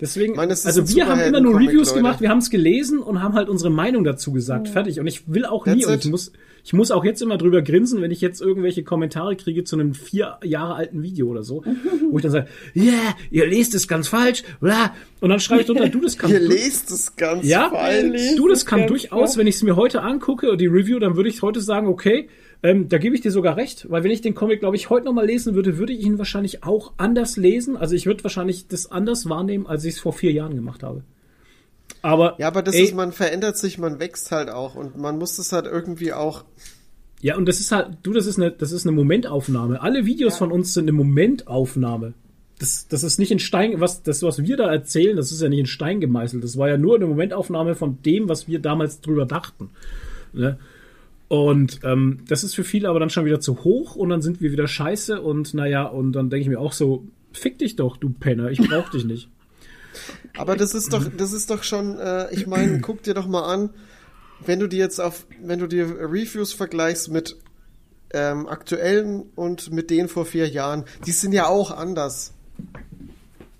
Deswegen, 0.01 0.35
meine, 0.35 0.53
es 0.53 0.59
ist 0.59 0.65
also 0.65 0.95
wir 0.95 1.07
haben 1.07 1.19
immer 1.19 1.41
nur 1.41 1.55
Reviews 1.59 1.89
Leute. 1.89 1.95
gemacht, 1.95 2.21
wir 2.21 2.29
haben 2.29 2.37
es 2.37 2.49
gelesen 2.49 2.99
und 2.99 3.21
haben 3.21 3.33
halt 3.33 3.49
unsere 3.49 3.69
Meinung 3.69 4.05
dazu 4.05 4.31
gesagt. 4.31 4.69
Fertig. 4.69 4.99
Und 4.99 5.07
ich 5.07 5.27
will 5.27 5.45
auch 5.45 5.65
nie, 5.65 5.81
That's 5.81 5.87
und 5.87 6.05
ich 6.05 6.11
muss, 6.11 6.31
ich 6.63 6.71
muss 6.71 6.91
auch 6.91 7.03
jetzt 7.03 7.21
immer 7.21 7.37
drüber 7.37 7.61
grinsen, 7.61 8.01
wenn 8.01 8.11
ich 8.11 8.21
jetzt 8.21 8.41
irgendwelche 8.41 8.83
Kommentare 8.83 9.35
kriege 9.35 9.65
zu 9.65 9.75
einem 9.75 9.93
vier 9.93 10.37
Jahre 10.41 10.75
alten 10.75 11.03
Video 11.03 11.27
oder 11.27 11.43
so, 11.43 11.63
wo 12.11 12.17
ich 12.17 12.23
dann 12.23 12.31
sage, 12.31 12.47
ja, 12.73 12.83
yeah, 12.93 13.15
ihr 13.29 13.47
lest 13.47 13.75
es 13.75 13.89
ganz 13.89 14.07
falsch, 14.07 14.43
bla. 14.61 14.93
Und 15.19 15.31
dann 15.31 15.41
schreibe 15.41 15.61
ich 15.61 15.67
drunter, 15.67 15.89
du, 15.89 15.99
das 15.99 16.17
kann 16.17 16.31
Ihr 16.31 16.39
lest 16.39 16.91
es 16.91 17.17
ganz 17.17 17.45
ja, 17.45 17.69
falsch. 17.69 18.35
du, 18.37 18.47
das 18.47 18.65
kann 18.65 18.79
ganz 18.79 18.89
durchaus, 18.89 19.35
wenn 19.35 19.47
ich 19.47 19.55
es 19.55 19.63
mir 19.63 19.75
heute 19.75 20.01
angucke, 20.01 20.55
die 20.55 20.67
Review, 20.67 20.99
dann 20.99 21.17
würde 21.17 21.27
ich 21.27 21.41
heute 21.41 21.59
sagen, 21.59 21.87
okay, 21.87 22.29
ähm, 22.61 22.89
da 22.89 22.97
gebe 22.97 23.15
ich 23.15 23.21
dir 23.21 23.31
sogar 23.31 23.55
recht, 23.55 23.89
weil 23.89 24.03
wenn 24.03 24.11
ich 24.11 24.21
den 24.21 24.35
Comic, 24.35 24.59
glaube 24.59 24.75
ich, 24.75 24.89
heute 24.89 25.05
nochmal 25.05 25.25
lesen 25.25 25.55
würde, 25.55 25.77
würde 25.77 25.93
ich 25.93 26.01
ihn 26.01 26.17
wahrscheinlich 26.17 26.63
auch 26.63 26.93
anders 26.97 27.37
lesen. 27.37 27.77
Also 27.77 27.95
ich 27.95 28.05
würde 28.05 28.23
wahrscheinlich 28.23 28.67
das 28.67 28.91
anders 28.91 29.29
wahrnehmen, 29.29 29.65
als 29.65 29.85
ich 29.85 29.95
es 29.95 29.99
vor 29.99 30.11
vier 30.11 30.33
Jahren 30.33 30.55
gemacht 30.55 30.83
habe. 30.83 31.03
Aber, 32.01 32.35
Ja, 32.37 32.47
aber 32.47 32.61
das 32.61 32.75
ey, 32.75 32.83
ist, 32.83 32.95
man 32.95 33.13
verändert 33.13 33.57
sich, 33.57 33.77
man 33.77 33.99
wächst 33.99 34.31
halt 34.31 34.49
auch 34.49 34.75
und 34.75 34.97
man 34.97 35.17
muss 35.17 35.37
das 35.37 35.53
halt 35.53 35.65
irgendwie 35.65 36.11
auch. 36.11 36.43
ja, 37.21 37.37
und 37.37 37.45
das 37.45 37.61
ist 37.61 37.71
halt, 37.71 37.97
du, 38.03 38.11
das 38.11 38.25
ist 38.25 38.37
eine, 38.37 38.51
das 38.51 38.73
ist 38.73 38.85
eine 38.85 38.95
Momentaufnahme. 38.95 39.81
Alle 39.81 40.05
Videos 40.05 40.37
von 40.37 40.51
uns 40.51 40.73
sind 40.73 40.83
eine 40.83 40.93
Momentaufnahme. 40.93 42.13
Das, 42.59 42.89
das 42.89 43.03
ist 43.03 43.19
nicht 43.19 43.31
in 43.31 43.39
Stein, 43.39 43.79
was, 43.79 44.03
das, 44.03 44.21
was 44.21 44.43
wir 44.43 44.57
da 44.57 44.69
erzählen, 44.69 45.15
das 45.15 45.31
ist 45.31 45.41
ja 45.41 45.47
nicht 45.47 45.59
in 45.59 45.65
Stein 45.65 46.01
gemeißelt. 46.01 46.43
Das 46.43 46.57
war 46.57 46.67
ja 46.67 46.77
nur 46.77 46.95
eine 46.95 47.07
Momentaufnahme 47.07 47.75
von 47.75 48.01
dem, 48.01 48.27
was 48.27 48.49
wir 48.49 48.59
damals 48.59 48.99
drüber 48.99 49.25
dachten. 49.25 49.69
Ne? 50.33 50.59
Und 51.29 51.81
ähm, 51.83 52.23
das 52.27 52.43
ist 52.43 52.55
für 52.55 52.63
viele 52.63 52.89
aber 52.89 52.99
dann 52.99 53.11
schon 53.11 53.23
wieder 53.23 53.39
zu 53.39 53.63
hoch 53.63 53.95
und 53.95 54.09
dann 54.09 54.21
sind 54.21 54.41
wir 54.41 54.51
wieder 54.51 54.67
scheiße 54.67 55.21
und 55.21 55.53
naja, 55.53 55.85
und 55.85 56.11
dann 56.13 56.31
denke 56.31 56.41
ich 56.41 56.49
mir 56.49 56.59
auch 56.59 56.73
so, 56.73 57.07
fick 57.31 57.59
dich 57.59 57.75
doch, 57.75 57.97
du 57.97 58.09
Penner, 58.09 58.49
ich 58.49 58.59
brauch 58.59 58.89
dich 58.89 59.05
nicht. 59.05 59.29
Aber 60.37 60.55
das 60.55 60.73
ist 60.73 60.91
doch, 60.91 61.05
das 61.15 61.31
ist 61.31 61.51
doch 61.51 61.61
schon, 61.61 61.99
äh, 61.99 62.33
ich 62.33 62.47
meine, 62.47 62.79
guck 62.81 63.03
dir 63.03 63.13
doch 63.13 63.27
mal 63.27 63.43
an, 63.43 63.69
wenn 64.43 64.59
du 64.59 64.67
dir 64.67 64.79
jetzt 64.79 64.99
auf, 64.99 65.27
wenn 65.43 65.59
du 65.59 65.67
dir 65.67 65.85
Reviews 65.99 66.51
vergleichst 66.53 67.11
mit 67.11 67.37
ähm, 68.11 68.47
aktuellen 68.47 69.23
und 69.35 69.71
mit 69.71 69.91
denen 69.91 70.09
vor 70.09 70.25
vier 70.25 70.47
Jahren, 70.47 70.85
die 71.05 71.11
sind 71.11 71.33
ja 71.33 71.47
auch 71.47 71.69
anders. 71.69 72.33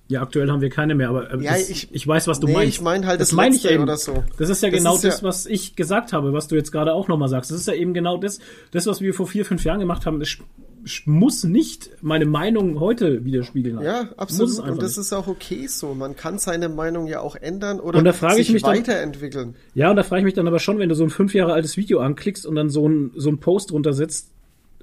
Ja, 0.10 0.22
aktuell 0.24 0.50
haben 0.50 0.60
wir 0.62 0.70
keine 0.72 0.96
mehr, 0.96 1.10
aber 1.10 1.32
äh, 1.34 1.42
Ja, 1.44 1.52
das, 1.54 1.70
ich- 1.70 1.88
ich, 1.94 2.08
weiß, 2.08 2.28
was 2.28 2.40
du 2.40 2.48
nee, 2.48 2.54
meinst. 2.54 2.74
ich 2.78 2.82
mein 2.82 3.06
halt 3.06 3.22
das 3.22 3.32
meine 3.32 3.56
ich 3.56 3.64
eben. 3.70 3.84
oder 3.84 3.96
so. 3.96 4.24
Das 4.38 4.50
ist 4.50 4.62
ja 4.64 4.70
Das 4.70 4.78
genau 4.80 4.96
ist 4.96 5.04
ja- 5.04 5.12
das, 5.12 5.22
was 5.24 5.46
ich 5.46 5.76
gesagt 5.76 6.14
habe, 6.14 6.34
was 6.34 6.48
du 6.48 6.56
jetzt 6.56 6.72
gerade 6.72 6.94
auch 6.94 7.08
nochmal 7.08 7.30
sagst. 7.30 7.52
Das 7.52 7.60
ist 7.60 7.68
ja 7.68 7.76
eben 7.76 7.94
genau 7.94 8.18
das, 8.18 8.40
das, 8.72 8.88
was 8.88 9.02
wir 9.02 9.14
vor 9.14 9.28
vier, 9.28 9.46
fünf 9.46 9.64
Jahren 9.64 9.80
gemacht 9.80 10.08
haben. 10.08 10.20
Das 10.20 10.30
sch- 10.30 10.42
sch- 10.86 11.04
muss 11.06 11.44
nicht 11.44 11.92
meine 12.02 12.26
Meinung 12.26 12.80
heute 12.80 13.24
widerspiegeln. 13.24 13.82
Ja, 13.84 14.10
absolut. 14.18 14.58
Und 14.60 14.82
das 14.82 14.98
nicht. 14.98 15.06
ist 15.06 15.14
auch 15.14 15.28
okay 15.28 15.68
so. 15.68 15.94
Man 15.94 16.16
kann 16.16 16.40
seine 16.40 16.70
Meinung 16.70 17.06
ja 17.06 17.20
auch 17.20 17.36
ändern 17.36 17.80
oder 17.80 18.00
Und 18.00 18.06
da 18.06 18.12
frage 18.14 18.40
ich 18.42 18.48
sich 18.48 18.54
mich 18.56 18.64
dann- 18.64 18.78
weiterentwickeln. 18.78 19.56
Ja, 19.76 19.92
und 19.92 19.96
da 19.96 20.02
frage 20.02 20.22
ich 20.22 20.26
mich 20.26 20.34
dann 20.34 20.48
aber 20.48 20.58
schon, 20.58 20.80
wenn 20.80 20.90
du 20.90 20.96
so 20.96 21.04
ein 21.04 21.12
fünf 21.12 21.36
Jahre 21.36 21.54
altes 21.54 21.78
Video 21.78 22.00
anklickst 22.00 22.48
und 22.48 22.56
dann 22.56 22.70
so 22.72 22.90
ein, 22.90 23.12
so 23.16 23.30
ein 23.30 23.38
Post 23.40 23.70
drunter 23.70 23.94
setzt, 23.94 24.32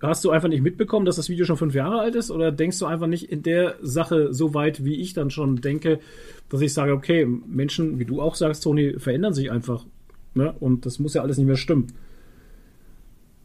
hast 0.02 0.24
du 0.24 0.30
einfach 0.30 0.48
nicht 0.48 0.62
mitbekommen, 0.62 1.06
dass 1.06 1.16
das 1.16 1.28
Video 1.28 1.44
schon 1.44 1.56
fünf 1.56 1.74
Jahre 1.74 2.00
alt 2.00 2.14
ist? 2.14 2.30
Oder 2.30 2.52
denkst 2.52 2.78
du 2.78 2.86
einfach 2.86 3.06
nicht 3.06 3.30
in 3.30 3.42
der 3.42 3.76
Sache 3.80 4.32
so 4.32 4.54
weit, 4.54 4.84
wie 4.84 4.96
ich 4.96 5.14
dann 5.14 5.30
schon 5.30 5.56
denke, 5.56 6.00
dass 6.48 6.60
ich 6.60 6.72
sage, 6.72 6.92
okay, 6.92 7.24
Menschen, 7.24 7.98
wie 7.98 8.04
du 8.04 8.20
auch 8.20 8.34
sagst, 8.34 8.62
Toni, 8.62 8.98
verändern 8.98 9.32
sich 9.32 9.50
einfach. 9.50 9.86
Ne? 10.34 10.54
Und 10.60 10.84
das 10.86 10.98
muss 10.98 11.14
ja 11.14 11.22
alles 11.22 11.38
nicht 11.38 11.46
mehr 11.46 11.56
stimmen. 11.56 11.86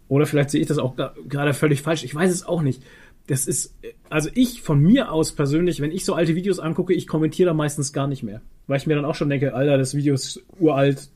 Oder 0.09 0.25
vielleicht 0.25 0.49
sehe 0.49 0.59
ich 0.59 0.67
das 0.67 0.77
auch 0.77 0.95
gerade 1.29 1.53
völlig 1.53 1.81
falsch. 1.81 2.03
Ich 2.03 2.13
weiß 2.13 2.31
es 2.31 2.45
auch 2.45 2.61
nicht. 2.61 2.83
Das 3.27 3.47
ist, 3.47 3.73
also 4.09 4.29
ich 4.33 4.61
von 4.61 4.81
mir 4.81 5.09
aus 5.11 5.31
persönlich, 5.31 5.79
wenn 5.79 5.91
ich 5.91 6.03
so 6.03 6.15
alte 6.15 6.35
Videos 6.35 6.59
angucke, 6.59 6.93
ich 6.93 7.07
kommentiere 7.07 7.47
da 7.47 7.53
meistens 7.53 7.93
gar 7.93 8.07
nicht 8.07 8.23
mehr. 8.23 8.41
Weil 8.67 8.77
ich 8.77 8.87
mir 8.87 8.95
dann 8.95 9.05
auch 9.05 9.15
schon 9.15 9.29
denke, 9.29 9.53
Alter, 9.53 9.77
das 9.77 9.95
Video 9.95 10.13
ist 10.13 10.43
uralt, 10.59 11.09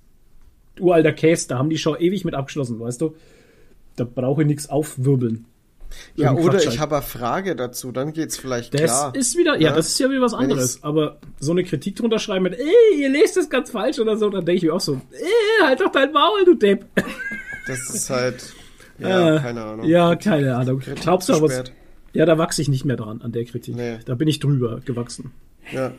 uralter 0.80 1.12
Case, 1.12 1.46
da 1.50 1.58
haben 1.58 1.70
die 1.70 1.78
Show 1.78 1.98
ewig 1.98 2.24
mit 2.24 2.36
abgeschlossen, 2.36 2.80
weißt 2.80 3.02
du? 3.02 3.16
Da 3.96 4.04
brauche 4.04 4.42
ich 4.42 4.48
nichts 4.48 4.70
aufwirbeln. 4.70 5.46
Ja, 6.16 6.34
oder 6.34 6.50
Quatsch 6.54 6.64
ich 6.64 6.70
halt. 6.72 6.80
habe 6.80 6.96
eine 6.98 7.06
Frage 7.06 7.56
dazu, 7.56 7.92
dann 7.94 8.12
geht's 8.12 8.36
vielleicht 8.38 8.74
Das 8.74 8.82
klar. 8.82 9.16
ist 9.16 9.38
wieder, 9.38 9.54
ja, 9.56 9.70
Ja. 9.70 9.76
das 9.76 9.88
ist 9.90 10.00
ja 10.00 10.10
wieder 10.10 10.22
was 10.22 10.34
anderes. 10.34 10.84
Aber 10.84 11.18
so 11.40 11.52
eine 11.52 11.64
Kritik 11.64 11.96
drunter 11.96 12.20
schreiben 12.20 12.44
mit, 12.44 12.60
ey, 12.60 13.02
ihr 13.02 13.10
lest 13.10 13.38
das 13.38 13.50
ganz 13.50 13.72
falsch 13.72 14.00
oder 14.00 14.18
so, 14.18 14.30
dann 14.30 14.44
denke 14.44 14.58
ich 14.58 14.64
mir 14.64 14.74
auch 14.74 14.82
so, 14.82 15.00
ey, 15.12 15.64
halt 15.66 15.80
doch 15.80 15.92
dein 15.92 16.12
Maul, 16.12 16.44
du 16.46 16.56
Depp. 16.56 16.86
Das 17.68 17.80
ist 17.90 18.10
halt, 18.12 18.54
ja, 19.00 19.38
Äh, 19.38 19.40
keine 19.40 19.64
Ahnung. 19.64 19.86
Ja, 19.88 20.16
keine 20.16 20.56
Ahnung. 20.56 20.82
Glaubst 21.02 21.30
du 21.30 21.34
aber, 21.34 21.64
ja, 22.14 22.26
da 22.28 22.38
wachse 22.38 22.62
ich 22.62 22.68
nicht 22.68 22.86
mehr 22.86 22.96
dran, 22.96 23.22
an 23.24 23.32
der 23.32 23.44
Kritik. 23.46 23.76
Nee. 23.76 23.98
Da 24.06 24.14
bin 24.16 24.28
ich 24.28 24.40
drüber 24.40 24.82
gewachsen. 24.86 25.32
Ja. 25.72 25.92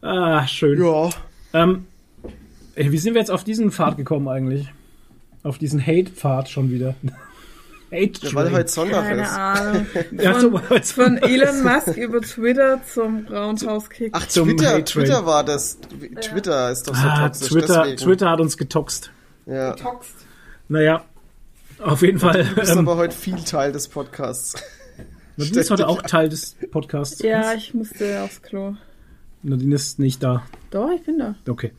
Ah, 0.00 0.46
schön. 0.46 0.80
ja. 0.82 1.10
Ähm, 1.52 1.86
ey, 2.74 2.90
wie 2.90 2.96
sind 2.98 3.12
wir 3.14 3.20
jetzt 3.20 3.30
auf 3.30 3.44
diesen 3.44 3.70
Pfad 3.70 3.96
gekommen 3.98 4.28
eigentlich? 4.28 4.66
Auf 5.42 5.58
diesen 5.58 5.84
Hate-Pfad 5.84 6.48
schon 6.48 6.70
wieder. 6.70 6.94
Hate 7.92 8.26
Ja, 8.26 8.34
weil 8.34 8.50
heute 8.52 8.70
Sonntag 8.70 9.04
Keine 9.04 9.22
ist. 9.22 9.30
Ahnung. 9.32 9.86
Ja, 10.18 10.40
so 10.40 10.52
weil's- 10.52 10.92
Von 10.92 11.18
Elon 11.18 11.62
Musk 11.62 11.96
über 11.96 12.20
Twitter 12.22 12.80
zum 12.90 13.26
Roundhouse-Kick. 13.26 14.12
Ach, 14.14 14.26
Zum 14.28 14.48
Twitter. 14.48 14.82
Twitter 14.84 15.26
war 15.26 15.44
das. 15.44 15.78
Twitter 16.22 16.70
ist 16.70 16.88
doch 16.88 16.94
so 16.94 17.06
ah, 17.06 17.26
toxisch. 17.28 17.48
Twitter, 17.48 17.82
deswegen. 17.82 17.96
Twitter 17.98 18.30
hat 18.30 18.40
uns 18.40 18.56
getoxt. 18.56 19.10
Ja. 19.44 19.72
Toxt. 19.74 20.14
Naja, 20.68 21.04
auf 21.80 22.00
jeden 22.00 22.18
Fall. 22.18 22.44
Du 22.44 22.54
bist 22.54 22.72
Ähm, 22.72 22.78
aber 22.78 22.96
heute 22.96 23.14
viel 23.14 23.36
Teil 23.44 23.72
des 23.72 23.88
Podcasts. 23.88 24.54
Nadine 25.36 25.60
ist 25.60 25.70
heute 25.70 25.88
auch 25.88 26.00
Teil 26.02 26.28
des 26.30 26.56
Podcasts. 26.70 27.20
Ja, 27.22 27.52
ich 27.52 27.74
musste 27.74 28.22
aufs 28.22 28.40
Klo. 28.40 28.74
Nadine 29.42 29.74
ist 29.74 29.98
nicht 29.98 30.22
da. 30.22 30.44
Doch, 30.70 30.90
ich 30.90 31.02
bin 31.02 31.18
da. 31.18 31.34
Okay. 31.48 31.72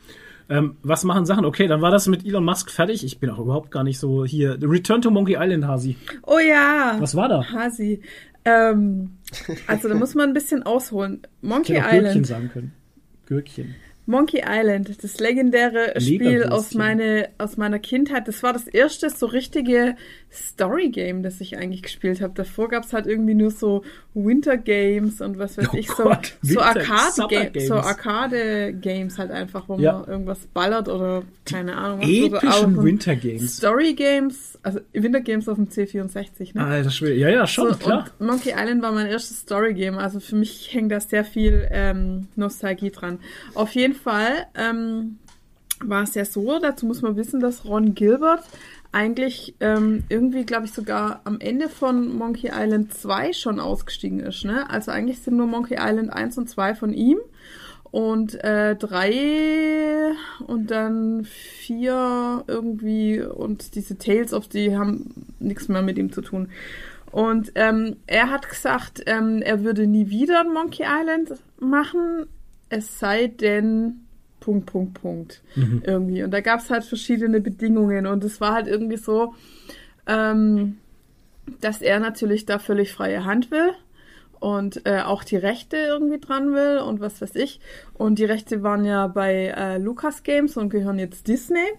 Ähm, 0.54 0.78
was 0.84 1.04
machen 1.04 1.26
Sachen? 1.26 1.46
Okay, 1.46 1.66
dann 1.66 1.82
war 1.82 1.90
das 1.90 2.08
mit 2.08 2.26
Elon 2.26 2.46
Musk 2.46 2.70
fertig. 2.70 3.04
Ich 3.04 3.20
bin 3.20 3.32
auch 3.32 3.40
überhaupt 3.40 3.72
gar 3.72 3.84
nicht 3.84 3.98
so 3.98 4.24
hier. 4.24 4.60
Return 4.62 5.02
to 5.02 5.10
Monkey 5.10 5.36
Island, 5.40 5.66
Hasi. 5.66 5.96
Oh 6.28 6.38
ja. 6.38 6.96
Was 7.00 7.16
war 7.16 7.28
da? 7.28 7.44
Hasi. 7.52 8.02
Ähm, 8.46 9.18
also 9.66 9.90
da 9.90 9.96
muss 9.96 10.14
man 10.14 10.30
ein 10.30 10.34
bisschen 10.34 10.62
ausholen. 10.62 11.22
Monkey 11.42 11.74
Ich 11.74 11.80
hätte 11.80 11.88
auch 11.88 11.92
Gürkchen 11.92 12.08
Island. 12.10 12.28
sagen 12.28 12.50
können. 12.54 12.72
Gürkchen. 13.26 13.76
Monkey 14.06 14.44
Island, 14.46 15.04
das 15.04 15.20
legendäre 15.20 16.00
Spiel 16.00 16.44
aus, 16.44 16.76
meine, 16.76 17.30
aus 17.38 17.56
meiner 17.58 17.80
Kindheit. 17.80 18.28
Das 18.28 18.44
war 18.44 18.54
das 18.54 18.68
erste 18.68 19.10
so 19.10 19.26
richtige 19.26 19.96
Story-Game, 20.34 21.22
das 21.24 21.40
ich 21.42 21.58
eigentlich 21.58 21.84
gespielt 21.84 22.20
habe. 22.22 22.34
Davor 22.36 22.68
gab 22.70 22.84
es 22.86 22.94
halt 22.94 23.06
irgendwie 23.06 23.36
nur 23.36 23.52
so 23.52 23.84
Winter-Games 24.16 25.22
und 25.22 25.38
was 25.38 25.58
weiß 25.58 25.68
Oh 25.72 25.78
ich, 25.78 25.88
so, 25.90 26.04
Gott, 26.04 26.34
so 26.42 26.60
Arcade-Games 26.60 27.68
so 27.68 27.76
Arcade-Games 27.76 29.18
halt 29.18 29.32
einfach, 29.32 29.70
wo 29.70 29.78
Ja. 29.80 30.00
man 30.00 30.08
irgendwas 30.08 30.40
ballert 30.54 30.90
oder 30.90 31.24
keine 31.46 31.76
Ahnung. 31.76 32.00
was. 32.02 32.08
Epischen 32.44 32.76
so, 32.76 32.84
Winter 32.84 33.16
Games. 33.16 33.58
Story-Games, 33.58 34.60
also 34.64 34.80
Winter-Games 34.94 35.48
auf 35.48 35.56
dem 35.58 35.68
C64, 35.70 36.56
ne? 36.56 36.66
Alter 36.66 36.90
Schwede. 36.90 37.16
Ja, 37.16 37.30
ja, 37.30 37.46
schon, 37.48 37.70
So, 37.70 37.76
klar. 37.78 38.06
Und 38.20 38.28
Monkey 38.28 38.50
Island 38.58 38.82
war 38.82 38.92
mein 38.92 39.08
erstes 39.08 39.40
Story-Game. 39.42 39.98
Also 39.98 40.20
für 40.20 40.36
mich 40.36 40.74
hängt 40.74 40.92
da 40.92 41.00
sehr 41.00 41.24
viel 41.26 41.68
ähm, 41.72 42.28
Nostalgie 42.36 42.92
dran. 42.92 43.20
Auf 43.54 43.72
jeden 43.76 43.96
Fall 43.96 44.48
ähm, 44.56 45.18
war 45.84 46.04
es 46.04 46.16
ja 46.16 46.26
so, 46.26 46.60
dazu 46.60 46.86
muss 46.86 47.02
man 47.02 47.16
wissen, 47.18 47.40
dass 47.40 47.66
Ron 47.66 47.94
Gilbert 47.94 48.44
eigentlich 48.94 49.56
ähm, 49.60 50.04
irgendwie, 50.08 50.46
glaube 50.46 50.66
ich, 50.66 50.72
sogar 50.72 51.22
am 51.26 51.40
Ende 51.40 51.68
von 51.68 52.16
Monkey 52.16 52.52
Island 52.54 52.94
2 52.94 53.34
schon 53.34 53.60
ausgestiegen 53.60 54.20
ist. 54.20 54.46
Ne? 54.46 54.70
Also 54.70 54.92
eigentlich 54.92 55.20
sind 55.20 55.36
nur 55.36 55.48
Monkey 55.48 55.76
Island 55.80 56.14
1 56.14 56.38
und 56.38 56.50
2 56.50 56.76
von 56.76 56.94
ihm. 56.94 57.18
Und 57.90 58.44
äh, 58.44 58.76
drei 58.76 60.14
und 60.48 60.72
dann 60.72 61.26
vier 61.26 62.44
irgendwie 62.48 63.22
und 63.22 63.76
diese 63.76 64.00
Tales 64.00 64.34
of 64.34 64.48
die 64.48 64.76
haben 64.76 65.36
nichts 65.38 65.68
mehr 65.68 65.84
mit 65.84 66.00
ihm 66.00 66.12
zu 66.12 66.22
tun. 66.22 66.50
Und 67.12 67.52
ähm, 67.54 67.98
er 68.08 68.32
hat 68.32 68.50
gesagt, 68.50 69.04
ähm, 69.06 69.44
er 69.44 69.64
würde 69.64 69.86
nie 69.86 70.10
wieder 70.10 70.44
Monkey 70.44 70.86
Island 70.88 71.34
machen, 71.60 72.26
es 72.70 72.98
sei 72.98 73.28
denn 73.28 74.03
Punkt, 74.44 74.66
Punkt, 74.66 75.02
Punkt. 75.02 75.42
Irgendwie. 75.86 76.22
Und 76.22 76.32
da 76.32 76.42
gab 76.42 76.60
es 76.60 76.70
halt 76.70 76.84
verschiedene 76.84 77.40
Bedingungen 77.40 78.06
und 78.06 78.26
es 78.26 78.42
war 78.42 78.54
halt 78.54 78.68
irgendwie 78.68 78.98
so, 78.98 79.34
ähm, 80.06 80.80
dass 81.62 81.82
er 81.82 82.02
natürlich 82.02 82.46
da 82.46 82.60
völlig 82.60 82.92
freie 82.92 83.24
Hand 83.24 83.52
will 83.52 83.72
und 84.42 84.86
äh, 84.86 85.00
auch 85.00 85.24
die 85.24 85.38
Rechte 85.38 85.78
irgendwie 85.78 86.20
dran 86.20 86.54
will 86.54 86.80
und 86.80 87.00
was 87.00 87.22
weiß 87.22 87.36
ich. 87.36 87.62
Und 87.94 88.20
die 88.20 88.26
Rechte 88.26 88.64
waren 88.64 88.84
ja 88.84 89.08
bei 89.08 89.54
äh, 89.56 89.78
Lucas 89.78 90.24
Games 90.24 90.58
und 90.58 90.70
gehören 90.70 91.00
jetzt 91.00 91.30
Disney. 91.30 91.70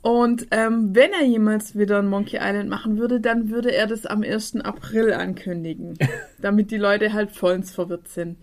Und 0.00 0.48
ähm, 0.50 0.96
wenn 0.96 1.12
er 1.12 1.24
jemals 1.24 1.78
wieder 1.78 2.00
ein 2.00 2.08
Monkey 2.08 2.38
Island 2.42 2.68
machen 2.68 2.98
würde, 2.98 3.20
dann 3.20 3.50
würde 3.50 3.72
er 3.72 3.86
das 3.86 4.04
am 4.04 4.24
1. 4.24 4.56
April 4.62 5.12
ankündigen, 5.12 5.96
damit 6.40 6.72
die 6.72 6.76
Leute 6.76 7.12
halt 7.12 7.30
vollends 7.30 7.70
verwirrt 7.70 8.08
sind. 8.08 8.38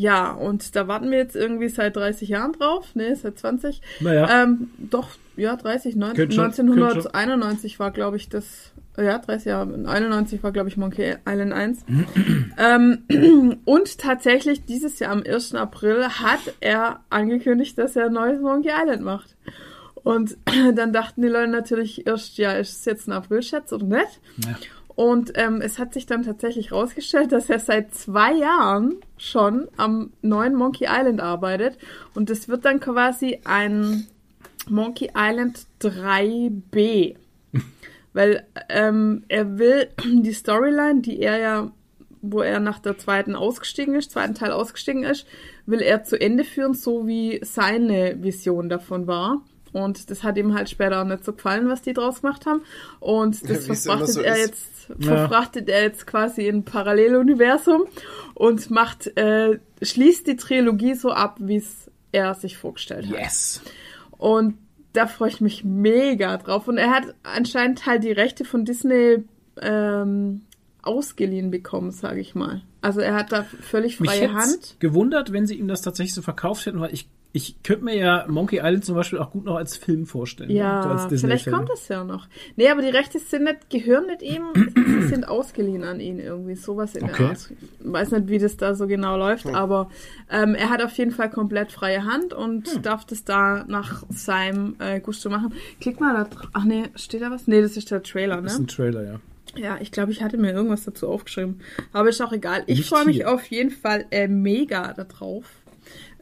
Ja, 0.00 0.30
und 0.30 0.76
da 0.76 0.86
warten 0.86 1.10
wir 1.10 1.18
jetzt 1.18 1.34
irgendwie 1.34 1.68
seit 1.68 1.96
30 1.96 2.28
Jahren 2.28 2.52
drauf, 2.52 2.94
ne, 2.94 3.16
seit 3.16 3.36
20. 3.36 3.82
Naja. 3.98 4.44
Ähm, 4.44 4.70
doch, 4.78 5.08
ja, 5.36 5.56
30, 5.56 5.96
neun, 5.96 6.14
Könnte 6.14 6.36
schon- 6.36 6.44
1991 6.44 7.80
war, 7.80 7.90
glaube 7.90 8.16
ich, 8.16 8.28
das, 8.28 8.70
ja, 8.96 9.18
30 9.18 9.46
Jahre, 9.46 9.74
91 9.74 10.40
war, 10.44 10.52
glaube 10.52 10.68
ich, 10.68 10.76
Monkey 10.76 11.16
Island 11.28 11.52
1. 11.52 11.84
ähm, 12.58 13.58
und 13.64 13.98
tatsächlich 13.98 14.64
dieses 14.64 15.00
Jahr 15.00 15.10
am 15.10 15.24
1. 15.26 15.56
April 15.56 16.04
hat 16.04 16.54
er 16.60 17.00
angekündigt, 17.10 17.76
dass 17.76 17.96
er 17.96 18.06
ein 18.06 18.12
neues 18.12 18.40
Monkey 18.40 18.70
Island 18.70 19.02
macht. 19.02 19.34
Und 20.04 20.36
dann 20.76 20.92
dachten 20.92 21.22
die 21.22 21.28
Leute 21.28 21.50
natürlich 21.50 22.06
erst, 22.06 22.38
ja, 22.38 22.52
ist 22.52 22.78
es 22.78 22.84
jetzt 22.84 23.08
ein 23.08 23.12
April-Scherz 23.12 23.72
oder 23.72 23.84
nicht? 23.84 24.20
Ja. 24.44 24.54
Und 24.98 25.30
ähm, 25.36 25.60
es 25.60 25.78
hat 25.78 25.94
sich 25.94 26.06
dann 26.06 26.24
tatsächlich 26.24 26.72
rausgestellt, 26.72 27.30
dass 27.30 27.48
er 27.48 27.60
seit 27.60 27.94
zwei 27.94 28.32
Jahren 28.32 28.96
schon 29.16 29.68
am 29.76 30.10
neuen 30.22 30.56
Monkey 30.56 30.88
Island 30.90 31.20
arbeitet. 31.20 31.78
Und 32.16 32.30
es 32.30 32.48
wird 32.48 32.64
dann 32.64 32.80
quasi 32.80 33.38
ein 33.44 34.08
Monkey 34.68 35.12
Island 35.16 35.66
3b. 35.82 37.14
Weil 38.12 38.44
ähm, 38.68 39.22
er 39.28 39.60
will 39.60 39.86
die 40.04 40.32
Storyline, 40.32 41.00
die 41.00 41.20
er 41.20 41.38
ja, 41.38 41.70
wo 42.20 42.40
er 42.40 42.58
nach 42.58 42.80
der 42.80 42.98
zweiten 42.98 43.36
ausgestiegen 43.36 43.94
ist, 43.94 44.10
zweiten 44.10 44.34
Teil 44.34 44.50
ausgestiegen 44.50 45.04
ist, 45.04 45.28
will 45.64 45.80
er 45.80 46.02
zu 46.02 46.20
Ende 46.20 46.42
führen, 46.42 46.74
so 46.74 47.06
wie 47.06 47.38
seine 47.44 48.20
Vision 48.20 48.68
davon 48.68 49.06
war. 49.06 49.42
Und 49.72 50.10
das 50.10 50.24
hat 50.24 50.36
ihm 50.38 50.54
halt 50.54 50.68
später 50.68 51.02
auch 51.02 51.06
nicht 51.06 51.24
so 51.24 51.32
gefallen, 51.32 51.68
was 51.68 51.82
die 51.82 51.92
draus 51.92 52.22
gemacht 52.22 52.46
haben. 52.46 52.62
Und 52.98 53.48
das 53.48 53.66
immer 53.66 53.76
verfrachtet 53.76 54.08
so 54.08 54.20
er 54.22 54.34
ist. 54.34 54.40
jetzt, 54.40 54.77
verfrachtet 54.98 55.68
er 55.68 55.82
jetzt 55.82 56.06
quasi 56.06 56.46
in 56.46 56.56
ein 56.56 56.64
Paralleluniversum 56.64 57.86
und 58.34 58.70
macht, 58.70 59.16
äh, 59.16 59.58
schließt 59.82 60.26
die 60.26 60.36
Trilogie 60.36 60.94
so 60.94 61.10
ab, 61.10 61.36
wie 61.40 61.56
es 61.56 61.90
er 62.12 62.34
sich 62.34 62.56
vorgestellt 62.56 63.06
hat. 63.08 63.18
Yes. 63.18 63.62
Und 64.16 64.56
da 64.92 65.06
freue 65.06 65.28
ich 65.28 65.40
mich 65.40 65.64
mega 65.64 66.36
drauf. 66.38 66.68
Und 66.68 66.78
er 66.78 66.90
hat 66.90 67.14
anscheinend 67.22 67.86
halt 67.86 68.04
die 68.04 68.12
Rechte 68.12 68.44
von 68.44 68.64
Disney 68.64 69.24
ähm, 69.60 70.42
ausgeliehen 70.82 71.50
bekommen, 71.50 71.90
sage 71.90 72.20
ich 72.20 72.34
mal. 72.34 72.62
Also 72.80 73.00
er 73.00 73.14
hat 73.14 73.32
da 73.32 73.42
völlig 73.42 74.00
Mich 74.00 74.10
freie 74.10 74.22
hätte 74.22 74.34
Hand. 74.34 74.76
gewundert, 74.78 75.32
wenn 75.32 75.46
sie 75.46 75.56
ihm 75.56 75.68
das 75.68 75.82
tatsächlich 75.82 76.14
so 76.14 76.22
verkauft 76.22 76.66
hätten, 76.66 76.80
weil 76.80 76.94
ich, 76.94 77.08
ich 77.32 77.62
könnte 77.62 77.84
mir 77.84 77.94
ja 77.96 78.24
Monkey 78.26 78.56
Island 78.56 78.84
zum 78.84 78.94
Beispiel 78.94 79.18
auch 79.18 79.30
gut 79.30 79.44
noch 79.44 79.56
als 79.56 79.76
Film 79.76 80.06
vorstellen. 80.06 80.50
Ja, 80.50 80.82
so 80.82 80.88
als 81.14 81.20
vielleicht 81.20 81.50
kommt 81.50 81.68
es 81.72 81.86
ja 81.88 82.02
noch. 82.02 82.26
Nee, 82.56 82.68
aber 82.70 82.80
die 82.82 82.88
Rechte 82.88 83.18
sind 83.18 83.44
nicht, 83.44 83.68
gehören 83.70 84.06
nicht 84.06 84.22
ihm, 84.22 84.44
sie 84.74 85.08
sind 85.08 85.28
ausgeliehen 85.28 85.84
an 85.84 86.00
ihn 86.00 86.18
irgendwie. 86.18 86.54
Sowas 86.56 86.94
in 86.96 87.04
Okay. 87.04 87.14
der 87.18 87.26
Art. 87.28 87.50
Ich 87.50 87.92
weiß 87.92 88.10
nicht, 88.12 88.28
wie 88.28 88.38
das 88.38 88.56
da 88.56 88.74
so 88.74 88.86
genau 88.86 89.16
läuft, 89.18 89.46
aber 89.46 89.90
ähm, 90.30 90.54
er 90.54 90.70
hat 90.70 90.82
auf 90.82 90.92
jeden 90.96 91.10
Fall 91.10 91.30
komplett 91.30 91.70
freie 91.70 92.04
Hand 92.04 92.32
und 92.32 92.66
Hm. 92.74 92.82
darf 92.82 93.04
das 93.04 93.24
da 93.24 93.64
nach 93.68 94.04
seinem 94.08 94.76
äh, 94.78 94.98
Gusto 95.00 95.28
machen. 95.28 95.52
Klick 95.80 96.00
mal 96.00 96.14
da 96.14 96.24
drauf. 96.24 96.48
Ach 96.54 96.64
nee, 96.64 96.84
steht 96.96 97.20
da 97.22 97.30
was? 97.30 97.46
Nee, 97.46 97.60
das 97.60 97.76
ist 97.76 97.90
der 97.90 98.02
Trailer, 98.02 98.40
Das 98.40 98.52
ist 98.54 98.58
ne? 98.58 98.64
ein 98.64 98.68
Trailer, 98.68 99.02
ja. 99.04 99.20
Ja, 99.56 99.78
ich 99.80 99.90
glaube, 99.92 100.12
ich 100.12 100.22
hatte 100.22 100.36
mir 100.36 100.52
irgendwas 100.52 100.84
dazu 100.84 101.08
aufgeschrieben. 101.08 101.60
Aber 101.92 102.08
ist 102.10 102.20
auch 102.20 102.32
egal. 102.32 102.62
Ich 102.66 102.86
freue 102.86 103.06
mich 103.06 103.24
auf 103.24 103.44
jeden 103.46 103.70
Fall 103.70 104.04
äh, 104.10 104.28
mega 104.28 104.92
darauf. 104.92 105.44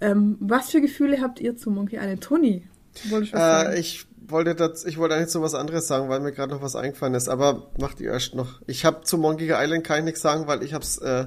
Ähm, 0.00 0.36
was 0.40 0.70
für 0.70 0.80
Gefühle 0.80 1.20
habt 1.20 1.40
ihr 1.40 1.56
zu 1.56 1.70
Monkey 1.70 1.96
Island? 1.96 2.22
Toni, 2.22 2.62
wollte 3.08 3.26
ich 3.26 3.32
was 3.32 3.40
sagen? 3.40 3.72
Äh, 3.72 3.80
ich 3.80 4.06
wollte 4.28 4.54
das, 4.54 4.84
ich 4.84 4.98
wollte 4.98 5.14
eigentlich 5.14 5.30
so 5.30 5.40
was 5.42 5.54
anderes 5.54 5.86
sagen, 5.86 6.08
weil 6.08 6.20
mir 6.20 6.32
gerade 6.32 6.52
noch 6.52 6.62
was 6.62 6.76
eingefallen 6.76 7.14
ist. 7.14 7.28
Aber 7.28 7.68
macht 7.80 8.00
ihr 8.00 8.10
erst 8.10 8.34
noch. 8.34 8.60
Ich 8.66 8.84
habe 8.84 9.02
zu 9.02 9.16
Monkey 9.18 9.50
Island 9.52 9.84
kann 9.84 9.98
ich 10.00 10.04
nichts 10.04 10.20
sagen, 10.20 10.46
weil 10.46 10.62
ich 10.62 10.74
habe 10.74 10.84
es 10.84 10.98
äh, 10.98 11.26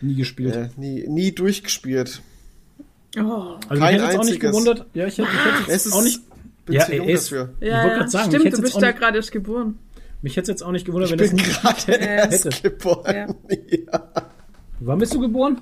Nie 0.00 0.14
gespielt. 0.16 0.54
äh, 0.54 0.68
nie, 0.76 1.06
nie 1.08 1.32
durchgespielt. 1.32 2.22
oh. 3.18 3.20
also 3.20 3.58
kein 3.68 3.78
mich 3.78 4.02
hätte 4.02 4.04
jetzt 4.12 4.18
auch 4.18 4.24
nicht 4.24 4.40
gewundert. 4.40 4.86
Ja, 4.94 5.06
ich 5.06 5.18
hätte, 5.18 5.28
ich 5.32 5.44
hätte 5.44 5.72
Es 5.72 5.84
jetzt 5.84 5.94
auch 5.94 6.02
nicht. 6.02 6.20
Ja, 6.68 6.84
zu 6.84 6.92
er 6.92 6.98
jung 6.98 7.08
ist- 7.08 7.24
dafür. 7.32 7.48
Ich 7.60 7.68
Ja, 7.68 7.76
wollte 7.76 7.88
ja. 7.88 7.94
gerade 7.98 8.10
sagen, 8.10 8.30
stimmt, 8.30 8.56
du 8.58 8.62
bist 8.62 8.76
da 8.76 8.86
nicht- 8.88 8.98
gerade 8.98 9.16
erst 9.16 9.32
geboren. 9.32 9.78
Mich 10.20 10.36
hätte 10.36 10.50
jetzt 10.50 10.62
auch 10.62 10.72
nicht 10.72 10.84
gewundert, 10.84 11.10
Ich 11.12 11.18
wenn 11.20 11.36
das 11.36 11.46
nie 11.46 11.52
gerade 11.86 11.92
erst 12.04 12.44
hätte. 12.44 12.60
geboren. 12.62 13.34
Ja. 13.70 14.10
Wann 14.80 14.98
bist 14.98 15.14
du 15.14 15.20
geboren? 15.20 15.60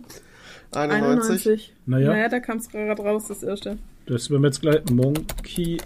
91. 0.72 1.48
91. 1.50 1.74
Naja. 1.86 2.08
Naja, 2.10 2.28
da 2.28 2.40
kam 2.40 2.58
es 2.58 2.68
gerade 2.68 3.02
raus, 3.02 3.26
das 3.28 3.42
erste. 3.42 3.78
Das 4.06 4.30
werden 4.30 4.42
wir 4.42 4.48
jetzt 4.48 4.60
gleich. 4.60 4.84
Monkey 4.90 5.78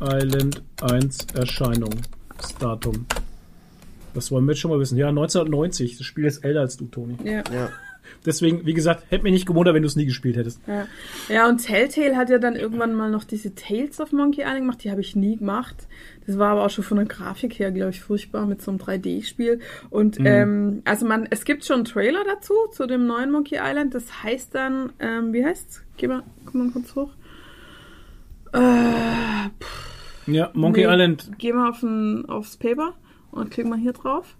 Island 0.00 0.62
1 0.82 1.26
Erscheinungsdatum. 1.34 3.06
Das 4.14 4.30
wollen 4.30 4.44
wir 4.44 4.52
jetzt 4.52 4.60
schon 4.60 4.70
mal 4.70 4.80
wissen. 4.80 4.98
Ja, 4.98 5.08
1990. 5.08 5.98
Das 5.98 6.06
Spiel 6.06 6.26
ist 6.26 6.44
älter 6.44 6.60
als 6.60 6.76
du, 6.76 6.86
Toni. 6.86 7.16
Ja. 7.24 7.42
Ja. 7.52 7.70
Deswegen, 8.24 8.66
wie 8.66 8.74
gesagt, 8.74 9.04
hätte 9.10 9.24
mich 9.24 9.32
nicht 9.32 9.46
gewundert, 9.46 9.74
wenn 9.74 9.82
du 9.82 9.88
es 9.88 9.96
nie 9.96 10.04
gespielt 10.06 10.36
hättest. 10.36 10.60
Ja. 10.66 10.86
ja, 11.28 11.48
und 11.48 11.58
Telltale 11.64 12.16
hat 12.16 12.30
ja 12.30 12.38
dann 12.38 12.54
irgendwann 12.54 12.94
mal 12.94 13.10
noch 13.10 13.24
diese 13.24 13.54
Tales 13.54 14.00
of 14.00 14.12
Monkey 14.12 14.42
Island 14.42 14.60
gemacht. 14.60 14.84
Die 14.84 14.90
habe 14.90 15.00
ich 15.00 15.16
nie 15.16 15.36
gemacht. 15.36 15.88
Das 16.26 16.38
war 16.38 16.50
aber 16.52 16.64
auch 16.64 16.70
schon 16.70 16.84
von 16.84 16.98
der 16.98 17.06
Grafik 17.06 17.58
her, 17.58 17.72
glaube 17.72 17.90
ich, 17.90 18.00
furchtbar 18.00 18.46
mit 18.46 18.62
so 18.62 18.70
einem 18.70 18.78
3D-Spiel. 18.80 19.60
Und 19.90 20.18
ähm, 20.20 20.82
also 20.84 21.06
man, 21.06 21.26
es 21.30 21.44
gibt 21.44 21.64
schon 21.64 21.76
einen 21.76 21.84
Trailer 21.84 22.22
dazu, 22.24 22.54
zu 22.72 22.86
dem 22.86 23.06
neuen 23.06 23.30
Monkey 23.30 23.58
Island. 23.60 23.94
Das 23.94 24.22
heißt 24.22 24.54
dann, 24.54 24.92
ähm, 25.00 25.32
wie 25.32 25.44
heißt's? 25.44 25.82
Geh 25.96 26.06
mal, 26.08 26.22
komm 26.46 26.66
mal 26.66 26.72
kurz 26.72 26.94
hoch. 26.94 27.10
Äh, 28.52 29.50
Ja, 30.30 30.50
Monkey 30.54 30.86
Nee. 30.86 30.92
Island. 30.92 31.30
Geh 31.38 31.52
mal 31.52 31.70
auf 31.70 31.82
ein, 31.82 32.26
aufs 32.28 32.56
Paper 32.56 32.94
und 33.32 33.50
klick 33.50 33.66
mal 33.66 33.78
hier 33.78 33.92
drauf. 33.92 34.36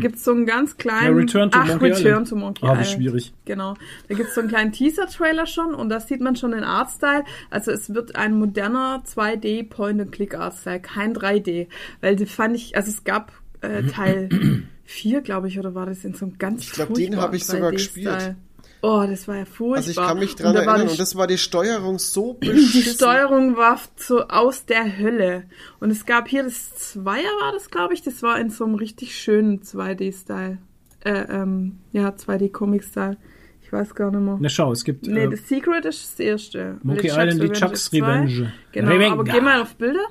Gibt 0.00 0.18
so 0.18 0.30
einen 0.32 0.46
ganz 0.46 0.76
kleinen. 0.76 1.08
Hm. 1.08 1.14
Ja, 1.16 1.20
Return 1.22 1.50
to 1.50 1.58
Ach, 1.58 1.66
Monkey 1.68 1.84
Return 1.86 2.06
Island. 2.06 2.28
to 2.28 2.36
Monkey 2.36 2.64
Ah, 2.66 2.68
wie 2.68 2.80
Island. 2.82 2.88
schwierig. 2.88 3.32
Genau. 3.44 3.74
Da 4.08 4.14
gibt's 4.14 4.34
so 4.34 4.40
einen 4.40 4.48
kleinen 4.50 4.72
Teaser-Trailer 4.72 5.46
schon 5.46 5.74
und 5.74 5.88
da 5.88 6.00
sieht 6.00 6.20
man 6.20 6.36
schon 6.36 6.52
den 6.52 6.64
Artstyle. 6.64 7.24
Also 7.50 7.70
es 7.72 7.92
wird 7.94 8.16
ein 8.16 8.38
moderner 8.38 9.02
2D 9.06 9.68
Point-and-Click-Artstyle, 9.68 10.80
kein 10.80 11.14
3D. 11.14 11.66
Weil 12.00 12.16
die 12.16 12.26
fand 12.26 12.56
ich, 12.56 12.76
also 12.76 12.90
es 12.90 13.04
gab 13.04 13.32
äh, 13.62 13.82
Teil 13.84 14.28
4, 14.84 15.20
glaube 15.22 15.48
ich, 15.48 15.58
oder 15.58 15.74
war 15.74 15.86
das 15.86 16.04
in 16.04 16.14
so 16.14 16.26
einem 16.26 16.38
ganz 16.38 16.62
Ich 16.64 16.72
glaub, 16.72 16.92
den 16.94 17.16
hab 17.16 17.34
ich 17.34 17.44
sogar 17.44 17.72
gespielt. 17.72 18.36
Oh, 18.86 19.06
das 19.08 19.26
war 19.26 19.36
ja 19.36 19.44
furchtbar. 19.46 19.76
Also 19.76 19.90
ich 19.92 19.96
kann 19.96 20.18
mich 20.18 20.36
dran 20.36 20.48
Und 20.48 20.54
da 20.56 20.60
war 20.66 20.74
erinnern 20.74 20.88
die 20.88 20.92
und 20.92 21.00
das 21.00 21.16
war 21.16 21.26
die 21.26 21.38
Steuerung 21.38 21.98
so 21.98 22.34
Die 22.42 22.50
beschissen. 22.50 22.94
Steuerung 22.96 23.56
war 23.56 23.80
so 23.96 24.28
aus 24.28 24.66
der 24.66 24.98
Hölle. 24.98 25.44
Und 25.80 25.90
es 25.90 26.04
gab 26.04 26.28
hier 26.28 26.42
das 26.42 26.74
Zweier 26.74 27.30
war 27.40 27.52
das, 27.52 27.70
glaube 27.70 27.94
ich. 27.94 28.02
Das 28.02 28.22
war 28.22 28.38
in 28.38 28.50
so 28.50 28.64
einem 28.64 28.74
richtig 28.74 29.16
schönen 29.16 29.60
2D-Style. 29.62 30.58
Äh, 31.02 31.12
ähm, 31.30 31.78
ja, 31.92 32.10
2D-Comic-Style. 32.10 33.16
Ich 33.62 33.72
weiß 33.72 33.94
gar 33.94 34.10
nicht 34.10 34.20
mehr. 34.20 34.36
Na 34.38 34.48
schau, 34.50 34.70
es 34.72 34.84
gibt 34.84 35.06
Nee, 35.06 35.24
äh, 35.24 35.30
The 35.30 35.36
Secret 35.36 35.86
ist 35.86 36.02
das 36.12 36.20
erste. 36.20 36.78
Monkey 36.82 37.06
Island, 37.08 37.42
die 37.42 37.52
Chuck's. 37.52 37.90
Revenge. 37.90 38.52
Genau, 38.72 38.90
Revenge. 38.90 39.12
aber 39.12 39.24
geh 39.24 39.40
mal 39.40 39.62
auf 39.62 39.76
Bilder, 39.76 40.04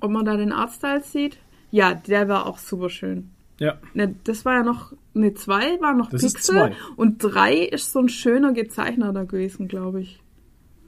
ob 0.00 0.10
man 0.12 0.24
da 0.24 0.36
den 0.36 0.52
Artstyle 0.52 1.02
sieht. 1.02 1.38
Ja, 1.72 1.94
der 1.94 2.28
war 2.28 2.46
auch 2.46 2.58
super 2.58 2.90
schön. 2.90 3.32
Ja, 3.58 3.78
Ne, 3.94 4.14
das 4.24 4.44
war 4.44 4.54
ja 4.54 4.62
noch, 4.62 4.92
ne, 5.14 5.34
zwei 5.34 5.80
war 5.80 5.94
noch 5.94 6.10
Das 6.10 6.22
Pixel 6.22 6.72
und 6.96 7.18
drei 7.18 7.56
ist 7.58 7.92
so 7.92 8.00
ein 8.00 8.08
schöner 8.08 8.52
Gezeichner 8.52 9.12
da 9.12 9.24
gewesen, 9.24 9.68
glaube 9.68 10.00
ich. 10.00 10.20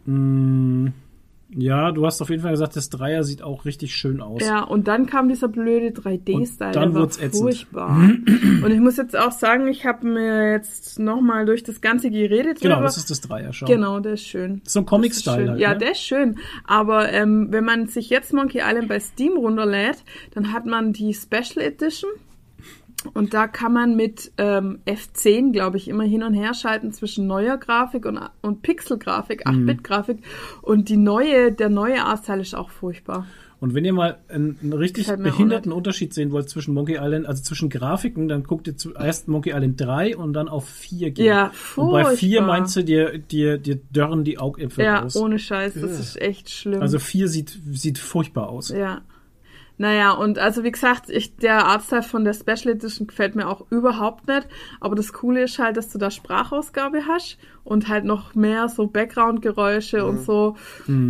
mm, 0.07 0.89
ja, 1.57 1.93
du 1.93 2.05
hast 2.05 2.21
auf 2.21 2.31
jeden 2.31 2.43
Fall 2.43 2.51
gesagt, 2.51 2.75
das 2.75 2.91
Dreier 2.91 3.23
sieht 3.23 3.41
auch 3.43 3.65
richtig 3.65 3.95
schön 3.95 4.21
aus. 4.21 4.43
Ja, 4.45 4.63
und 4.65 4.89
dann 4.89 5.07
kam 5.07 5.29
dieser 5.29 5.47
blöde 5.47 5.91
3D-Style, 5.91 6.41
Und 6.41 6.61
dann 6.61 6.73
der 6.73 6.95
war 6.95 7.01
wurd's 7.03 7.19
ätzend. 7.19 7.35
furchtbar. 7.43 7.97
und 8.65 8.71
ich 8.73 8.81
muss 8.81 8.97
jetzt 8.97 9.17
auch 9.17 9.31
sagen, 9.31 9.69
ich 9.69 9.87
habe 9.87 10.05
mir 10.05 10.51
jetzt 10.53 10.99
nochmal 10.99 11.47
durch 11.47 11.63
das 11.63 11.81
Ganze 11.81 12.11
geredet 12.11 12.61
Genau, 12.61 12.77
drüber. 12.77 12.87
das 12.87 12.97
ist 12.97 13.09
das 13.11 13.21
Dreier, 13.21 13.53
schau. 13.53 13.67
Genau, 13.67 14.01
der 14.01 14.15
ist 14.15 14.27
schön. 14.27 14.63
So 14.65 14.81
ein 14.81 14.87
Comic-Style 14.87 15.51
halt, 15.51 15.61
Ja, 15.61 15.75
ne? 15.75 15.79
der 15.79 15.93
ist 15.93 16.01
schön. 16.03 16.39
Aber 16.65 17.13
ähm, 17.13 17.49
wenn 17.51 17.65
man 17.65 17.87
sich 17.87 18.11
jetzt 18.11 18.33
Monkey 18.33 18.59
Island 18.59 18.89
bei 18.89 18.99
Steam 18.99 19.35
runterlädt, 19.37 20.03
dann 20.35 20.53
hat 20.53 20.67
man 20.67 20.93
die 20.93 21.15
Special 21.15 21.59
Edition. 21.65 22.11
Und 23.13 23.35
da 23.35 23.47
kann 23.47 23.73
man 23.73 23.97
mit 23.97 24.33
ähm, 24.39 24.79
F10, 24.87 25.53
glaube 25.53 25.77
ich, 25.77 25.89
immer 25.89 26.05
hin 26.05 26.23
und 26.23 26.33
her 26.35 26.55
schalten 26.55 26.93
zwischen 26.93 27.27
neuer 27.27 27.59
Grafik 27.59 28.07
und, 28.07 28.19
und 28.41 28.63
Pixel-Grafik, 28.63 29.45
Mhm. 29.47 29.69
8-Bit-Grafik. 29.69 30.19
Und 30.63 30.89
die 30.89 30.97
neue, 30.97 31.53
der 31.53 31.69
neue 31.69 32.03
Artstyle 32.05 32.41
ist 32.41 32.55
auch 32.55 32.71
furchtbar. 32.71 33.27
Und 33.61 33.73
wenn 33.75 33.85
ihr 33.85 33.95
mal 33.95 34.19
einen, 34.29 34.59
einen 34.63 34.73
richtig 34.75 35.07
behinderten. 35.07 35.73
Unterschied 35.73 36.13
sehen 36.13 36.33
wollt 36.33 36.51
zwischen 36.51 36.75
Monkey 36.75 36.97
Island, 37.01 37.25
also 37.27 37.43
zwischen 37.43 37.71
Grafiken, 37.71 38.29
dann 38.29 38.43
guckt 38.43 38.67
ihr 38.67 38.77
zuerst 38.77 39.27
Monkey 39.29 39.51
Island 39.51 39.81
3 39.81 40.17
und 40.19 40.35
dann 40.35 40.49
auf 40.49 40.69
4 40.69 41.13
gehen. 41.13 41.25
Ja, 41.25 41.51
Und 41.77 41.91
bei 41.93 42.05
4 42.05 42.39
furchtbar. 42.41 42.47
meinst 42.47 42.77
du, 42.77 42.85
dir, 42.85 43.17
dir, 43.19 43.57
dir 43.59 43.81
dörren 43.91 44.23
die 44.25 44.39
Augäpfel 44.39 44.85
Ja, 44.85 45.05
aus. 45.05 45.17
ohne 45.17 45.39
Scheiß, 45.39 45.75
das 45.75 45.99
ist 45.99 46.21
echt 46.21 46.51
schlimm. 46.51 46.83
Also 46.83 46.99
4 46.99 47.29
sieht, 47.29 47.59
sieht 47.73 47.99
furchtbar 47.99 48.51
aus. 48.51 48.69
Ja. 48.69 49.01
Naja, 49.77 50.13
und 50.13 50.39
also 50.39 50.63
wie 50.63 50.71
gesagt, 50.71 51.11
ich, 51.11 51.37
der 51.37 51.67
Artstyle 51.67 52.03
von 52.03 52.25
der 52.25 52.33
Special 52.33 52.75
Edition 52.75 53.09
gefällt 53.09 53.35
mir 53.35 53.49
auch 53.49 53.67
überhaupt 53.71 54.29
nicht. 54.29 54.47
Aber 54.81 54.95
das 54.95 55.13
Coole 55.13 55.43
ist 55.43 55.59
halt, 55.59 55.77
dass 55.77 55.91
du 55.91 55.99
da 55.99 56.11
Sprachausgabe 56.13 57.07
hast 57.09 57.39
und 57.65 57.89
halt 57.89 58.05
noch 58.05 58.37
mehr 58.37 58.69
so 58.69 58.87
Background-Geräusche 58.87 60.05
und 60.05 60.21
so. 60.21 60.57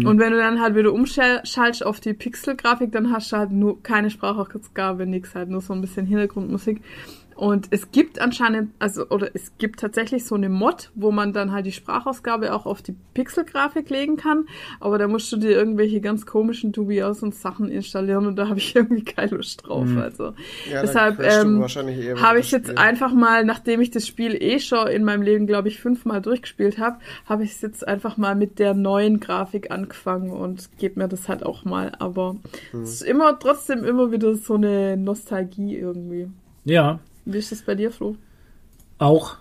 Und 0.07 0.19
wenn 0.19 0.33
du 0.33 0.39
dann 0.39 0.61
halt 0.61 0.77
wieder 0.77 0.93
umschaltest 0.93 1.85
auf 1.85 2.01
die 2.01 2.15
Pixel-Grafik, 2.15 2.93
dann 2.93 3.13
hast 3.13 3.33
du 3.33 3.37
halt 3.37 3.51
nur 3.51 3.83
keine 3.83 4.09
Sprachausgabe, 4.09 5.05
nix, 5.05 5.35
halt 5.35 5.51
nur 5.51 5.61
so 5.61 5.75
ein 5.75 5.81
bisschen 5.81 6.07
Hintergrundmusik. 6.07 6.81
Und 7.37 7.69
es 7.71 7.91
gibt 7.91 8.21
anscheinend, 8.21 8.71
also, 8.79 9.09
oder 9.09 9.29
es 9.35 9.53
gibt 9.59 9.81
tatsächlich 9.81 10.25
so 10.25 10.35
eine 10.35 10.49
Mod, 10.49 10.91
wo 10.95 11.11
man 11.11 11.33
dann 11.33 11.53
halt 11.53 11.67
die 11.67 11.73
Sprachausgabe 11.73 12.55
auch 12.55 12.67
auf 12.67 12.83
die 12.83 12.95
Pixelgrafik 13.15 13.91
legen 13.91 14.17
kann. 14.17 14.47
Aber 14.81 14.99
da 14.99 15.09
musst 15.09 15.33
du 15.33 15.37
dir 15.37 15.51
irgendwelche 15.51 16.01
ganz 16.01 16.27
komischen 16.27 16.73
dubiosen 16.73 17.33
Sachen 17.33 17.69
installieren 17.69 18.27
und 18.27 18.37
da 18.37 18.49
habe 18.49 18.59
ich 18.59 18.75
irgendwie 18.77 19.05
keine 19.05 19.33
Lust 19.37 19.67
drauf. 19.67 19.89
Also 19.97 20.35
Ja, 20.71 20.83
deshalb 20.83 21.19
ähm, 21.21 21.63
habe 22.23 22.39
ich 22.39 22.51
jetzt 22.51 22.67
Spiel. 22.69 22.79
einfach 22.79 23.13
mal, 23.13 23.45
nachdem 23.45 23.81
ich 23.81 23.91
das 23.91 24.07
Spiel 24.07 24.35
eh 24.41 24.59
schon 24.61 24.87
in 24.89 25.05
meinem 25.05 25.23
Leben, 25.23 25.47
glaube 25.47 25.69
ich, 25.69 25.81
fünfmal 25.81 26.21
durchgespielt 26.23 26.79
habe, 26.79 26.99
habe 27.27 27.45
ich 27.45 27.53
es 27.53 27.61
jetzt 27.63 27.87
einfach 27.87 28.17
mal 28.17 28.35
mit 28.35 28.59
der 28.59 28.75
neuen 28.75 29.21
Grafik 29.21 29.71
angefangen 29.71 30.31
und 30.31 30.69
gebe 30.79 31.01
mir 31.01 31.09
das 31.09 31.29
halt 31.29 31.45
auch 31.45 31.65
mal. 31.65 31.93
Aber 31.99 32.37
Hm. 32.71 32.83
es 32.83 32.95
ist 32.95 33.03
immer 33.03 33.39
trotzdem 33.39 33.85
immer 33.85 34.13
wieder 34.13 34.35
so 34.35 34.55
eine 34.55 34.97
Nostalgie 34.97 35.77
irgendwie. 35.77 36.29
Ja, 36.65 37.01
Wie 37.25 37.39
ist 37.39 37.53
das 37.53 37.63
bei 37.63 37.75
dir, 37.75 37.91
Flo? 37.91 38.17
auch. 38.99 39.37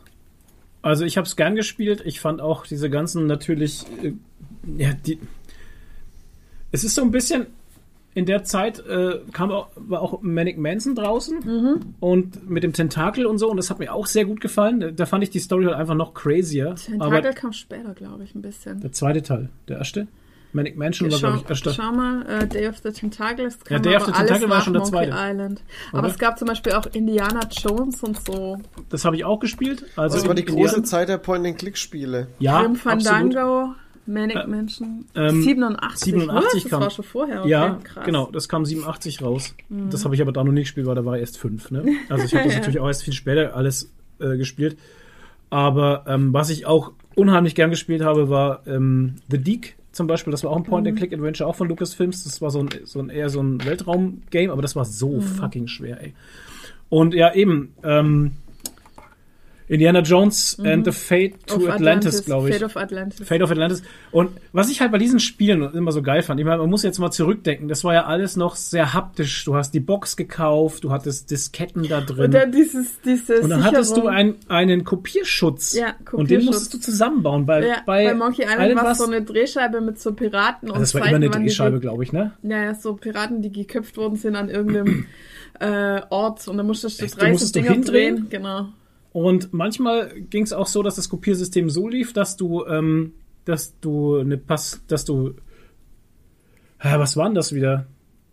Also 0.81 1.05
ich 1.05 1.15
habe 1.15 1.25
es 1.25 1.35
gern 1.37 1.55
gespielt. 1.55 2.01
Ich 2.05 2.19
fand 2.19 2.41
auch 2.41 2.65
diese 2.65 2.89
ganzen 2.89 3.25
natürlich, 3.27 3.85
äh, 4.01 4.13
ja, 4.77 4.91
die. 4.93 5.17
Es 6.71 6.83
ist 6.83 6.95
so 6.95 7.01
ein 7.03 7.11
bisschen 7.11 7.45
in 8.15 8.25
der 8.25 8.43
Zeit 8.43 8.79
äh, 8.85 9.19
kam 9.31 9.51
auch, 9.51 9.69
war 9.75 10.01
auch 10.01 10.21
Manic 10.21 10.57
Manson 10.57 10.93
draußen 10.95 11.39
Mhm. 11.39 11.95
und 11.99 12.49
mit 12.49 12.63
dem 12.63 12.73
Tentakel 12.73 13.25
und 13.25 13.37
so 13.37 13.49
und 13.49 13.57
das 13.57 13.69
hat 13.69 13.79
mir 13.79 13.93
auch 13.93 14.05
sehr 14.07 14.25
gut 14.25 14.41
gefallen. 14.41 14.79
Da, 14.81 14.91
da 14.91 15.05
fand 15.05 15.23
ich 15.23 15.29
die 15.29 15.39
Story 15.39 15.65
halt 15.65 15.75
einfach 15.75 15.95
noch 15.95 16.13
crazier. 16.13 16.75
Tentakel 16.75 17.17
Aber 17.17 17.33
kam 17.33 17.53
später, 17.53 17.93
glaube 17.93 18.23
ich, 18.23 18.35
ein 18.35 18.41
bisschen. 18.41 18.81
der 18.81 18.91
zweite 18.91 19.21
Teil, 19.23 19.49
der 19.69 19.77
erste, 19.77 20.07
Manic 20.53 20.77
Mansion 20.77 21.11
war 21.11 21.19
glaube 21.19 21.37
ich 21.43 21.49
erster. 21.49 21.73
schau 21.73 21.91
mal, 21.91 22.21
äh, 22.27 22.47
Day 22.47 22.67
of 22.67 22.77
the 22.83 22.91
Tentacle, 22.91 23.45
das 23.45 23.59
kam 23.59 23.81
Day 23.81 23.95
of 23.95 24.05
the 24.05 24.11
Tentacle 24.11 24.49
war 24.49 24.61
schon 24.61 24.73
der 24.73 24.81
Monkey 24.83 24.95
zweite. 24.97 25.11
Island. 25.15 25.61
Aber 25.91 25.99
Oder? 25.99 26.07
es 26.09 26.17
gab 26.19 26.37
zum 26.39 26.47
Beispiel 26.47 26.73
auch 26.73 26.85
Indiana 26.93 27.41
Jones 27.51 28.03
und 28.03 28.23
so. 28.25 28.59
Das 28.89 29.03
habe 29.05 29.15
ich 29.15 29.25
auch 29.25 29.39
gespielt. 29.39 29.85
Also 29.95 30.17
Das 30.17 30.27
war 30.27 30.35
die 30.35 30.45
große 30.45 30.75
der- 30.75 30.83
Zeit 30.83 31.09
der 31.09 31.17
Point-and-Click-Spiele. 31.17 32.27
Ja, 32.39 32.61
Grim. 32.61 32.75
Fandango, 32.75 33.73
Manic 34.05 34.47
Mansion. 34.47 35.05
ähm, 35.15 35.41
87. 35.41 36.13
87 36.13 36.63
Was? 36.65 36.69
kam. 36.69 36.79
Das 36.81 36.81
war 36.81 36.89
schon 36.91 37.05
vorher. 37.05 37.39
Okay, 37.41 37.49
Ja, 37.49 37.79
krass. 37.83 38.05
genau, 38.05 38.29
das 38.31 38.49
kam 38.49 38.65
87 38.65 39.21
raus. 39.21 39.55
Mhm. 39.69 39.89
Das 39.89 40.03
habe 40.05 40.13
ich 40.15 40.21
aber 40.21 40.31
da 40.33 40.43
noch 40.43 40.51
nicht 40.51 40.65
gespielt, 40.65 40.85
weil 40.87 40.95
da 40.95 41.05
war 41.05 41.17
erst 41.17 41.37
fünf. 41.37 41.71
Ne? 41.71 41.83
Also 42.09 42.25
ich 42.25 42.35
habe 42.35 42.45
das 42.45 42.55
natürlich 42.57 42.79
auch 42.79 42.87
erst 42.87 43.03
viel 43.03 43.13
später 43.13 43.55
alles 43.55 43.89
äh, 44.19 44.37
gespielt. 44.37 44.77
Aber 45.49 46.05
ähm, 46.07 46.33
was 46.33 46.49
ich 46.49 46.65
auch 46.65 46.91
unheimlich 47.15 47.53
gern 47.55 47.69
gespielt 47.69 48.01
habe, 48.01 48.29
war 48.29 48.61
ähm, 48.65 49.15
The 49.29 49.37
Deke 49.37 49.69
zum 49.93 50.07
Beispiel. 50.07 50.31
Das 50.31 50.43
war 50.43 50.51
auch 50.51 50.57
ein 50.57 50.63
Point-and-Click-Adventure, 50.63 51.47
auch 51.49 51.55
von 51.55 51.69
Lucasfilms. 51.69 52.25
Das 52.25 52.41
war 52.41 52.51
so 52.51 52.59
ein, 52.59 52.69
so 52.83 52.99
ein 52.99 53.09
eher 53.09 53.29
so 53.29 53.41
ein 53.41 53.63
Weltraum-Game, 53.63 54.49
aber 54.51 54.61
das 54.61 54.75
war 54.75 54.83
so 54.85 55.11
Mhm. 55.17 55.21
fucking 55.21 55.67
schwer, 55.67 56.01
ey. 56.01 56.13
Und 56.89 57.13
ja, 57.13 57.33
eben, 57.33 57.73
ähm, 57.83 58.31
Indiana 59.67 59.99
Jones 60.01 60.59
and 60.63 60.85
the 60.85 60.91
Fate 60.91 61.47
to 61.47 61.57
Mhm. 61.57 61.63
Of 61.63 61.69
Atlantis, 61.69 62.25
glaube 62.25 62.49
ich. 62.49 62.55
Fate 62.55 62.65
of 62.65 62.77
Atlantis. 62.77 63.27
Fate 63.27 63.41
of 63.41 63.51
Atlantis. 63.51 63.83
Und 64.11 64.31
was 64.51 64.69
ich 64.69 64.81
halt 64.81 64.91
bei 64.91 64.97
diesen 64.97 65.19
Spielen 65.19 65.61
immer 65.73 65.91
so 65.91 66.01
geil 66.01 66.21
fand, 66.21 66.39
ich 66.39 66.45
meine, 66.45 66.57
man 66.59 66.69
muss 66.69 66.83
jetzt 66.83 66.99
mal 66.99 67.11
zurückdenken, 67.11 67.67
das 67.67 67.83
war 67.83 67.93
ja 67.93 68.05
alles 68.05 68.35
noch 68.35 68.55
sehr 68.55 68.93
haptisch. 68.93 69.45
Du 69.45 69.55
hast 69.55 69.71
die 69.73 69.79
Box 69.79 70.15
gekauft, 70.17 70.83
du 70.83 70.91
hattest 70.91 71.31
Disketten 71.31 71.87
da 71.87 72.01
drin. 72.01 72.25
Und 72.25 72.33
dann 72.33 72.51
dieses, 72.51 72.99
diese 73.01 73.39
Und 73.41 73.49
dann 73.49 73.63
hattest 73.63 73.91
du 73.91 73.95
Sicherung. 73.95 74.09
ein, 74.15 74.35
einen 74.49 74.83
Kopierschutz. 74.83 75.73
Ja, 75.73 75.87
Und 75.87 75.95
den 75.95 76.05
Kopierschutz. 76.05 76.45
musstest 76.45 76.73
du 76.73 76.77
zusammenbauen. 76.79 77.45
Bei, 77.45 77.65
ja, 77.65 77.77
bei, 77.85 78.05
bei, 78.05 78.13
Monkey 78.13 78.43
Island 78.43 78.75
war 78.75 78.91
es 78.91 78.97
so 78.97 79.05
eine 79.05 79.21
Drehscheibe 79.21 79.81
mit 79.81 79.99
so 79.99 80.13
Piraten 80.13 80.69
und 80.69 80.75
also 80.77 80.81
das 80.81 80.93
war 80.95 81.07
immer 81.07 81.15
eine 81.15 81.29
Drehscheibe, 81.29 81.79
glaube 81.79 82.03
ich, 82.03 82.11
ne? 82.11 82.33
Ja, 82.43 82.63
ja, 82.63 82.75
so 82.75 82.93
Piraten, 82.95 83.41
die 83.41 83.51
geköpft 83.51 83.97
worden 83.97 84.17
sind 84.17 84.35
an 84.35 84.49
irgendeinem 84.49 85.05
äh, 85.59 86.01
Ort 86.09 86.47
und 86.47 86.57
dann 86.57 86.67
musstest 86.67 86.99
du 86.99 87.05
Echt? 87.05 87.15
Du 87.15 87.19
drei 87.19 87.25
so 87.27 87.31
musstest 87.33 87.55
du 87.55 87.59
Dinger 87.61 87.71
hindrehen? 87.73 88.15
drehen. 88.15 88.29
Genau. 88.29 88.67
Und 89.13 89.53
manchmal 89.53 90.21
ging 90.21 90.43
es 90.43 90.53
auch 90.53 90.67
so, 90.67 90.81
dass 90.83 90.95
das 90.95 91.07
Kopiersystem 91.07 91.69
so 91.69 91.87
lief, 91.87 92.13
dass 92.13 92.35
du, 92.35 92.65
ähm, 92.65 93.13
dass 93.45 93.79
du 93.79 94.17
eine 94.17 94.37
Pass, 94.37 94.81
dass 94.87 95.05
du, 95.05 95.35
ja, 96.83 96.99
was 96.99 97.15
war 97.15 97.25
denn 97.25 97.35
das 97.35 97.53
wieder? 97.53 97.85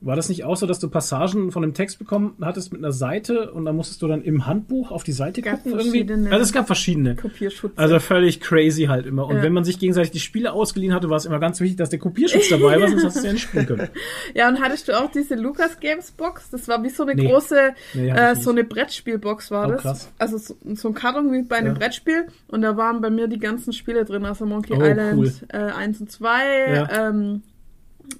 War 0.02 0.16
das 0.16 0.30
nicht 0.30 0.44
auch 0.44 0.56
so, 0.56 0.66
dass 0.66 0.78
du 0.78 0.88
Passagen 0.88 1.52
von 1.52 1.60
dem 1.60 1.74
Text 1.74 1.98
bekommen 1.98 2.34
hattest 2.40 2.72
mit 2.72 2.82
einer 2.82 2.92
Seite 2.92 3.50
und 3.52 3.66
dann 3.66 3.76
musstest 3.76 4.00
du 4.00 4.08
dann 4.08 4.22
im 4.22 4.46
Handbuch 4.46 4.90
auf 4.90 5.04
die 5.04 5.12
Seite 5.12 5.42
Gab 5.42 5.62
gucken 5.62 5.78
irgendwie? 5.78 6.10
Also 6.30 6.42
es 6.42 6.52
gab 6.52 6.66
verschiedene. 6.66 7.16
Kopierschutz. 7.16 7.72
Also 7.76 7.98
völlig 7.98 8.40
crazy 8.40 8.84
halt 8.84 9.04
immer. 9.04 9.26
Und 9.26 9.36
Ja. 9.36 9.42
wenn 9.42 9.52
man 9.52 9.64
sich 9.64 9.78
gegenseitig 9.78 10.10
die 10.12 10.20
Spiele 10.20 10.52
ausgeliehen 10.54 10.94
hatte, 10.94 11.10
war 11.10 11.18
es 11.18 11.26
immer 11.26 11.38
ganz 11.38 11.60
wichtig, 11.60 11.76
dass 11.76 11.90
der 11.90 11.98
Kopierschutz 11.98 12.48
dabei 12.48 12.80
war, 12.80 12.88
sonst 12.88 13.04
hast 13.04 13.16
du 13.16 13.20
es 13.20 13.26
ja 13.26 13.32
nicht 13.34 13.42
spielen 13.42 13.66
können. 13.66 13.88
Ja, 14.34 14.48
und 14.48 14.60
hattest 14.60 14.88
du 14.88 14.98
auch 14.98 15.10
diese 15.10 15.34
Lucas 15.34 15.78
Games 15.80 16.12
Box? 16.12 16.48
Das 16.50 16.66
war 16.68 16.82
wie 16.82 16.88
so 16.88 17.02
eine 17.02 17.14
Nee. 17.14 17.26
große, 17.28 17.74
Nee, 17.94 18.08
äh, 18.10 18.34
so 18.36 18.50
eine 18.50 18.64
Brettspielbox 18.64 19.50
war 19.50 19.68
Oh, 19.68 19.72
das. 19.72 19.82
krass. 19.82 20.12
Also 20.18 20.38
so, 20.38 20.54
so 20.74 20.88
ein 20.88 20.94
Karton 20.94 21.30
wie 21.32 21.42
bei 21.42 21.56
einem 21.56 21.74
Ja. 21.74 21.78
Brettspiel. 21.78 22.26
Und 22.48 22.62
da 22.62 22.76
waren 22.76 23.00
bei 23.02 23.10
mir 23.10 23.28
die 23.28 23.38
ganzen 23.38 23.72
Spiele 23.74 24.04
drin, 24.06 24.24
also 24.24 24.46
Monkey 24.46 24.72
Oh, 24.72 24.82
Island 24.82 25.18
cool. 25.18 25.32
äh, 25.48 25.56
1 25.58 26.00
und 26.00 26.10
2, 26.10 26.74
Ja. 26.74 27.08
ähm, 27.08 27.42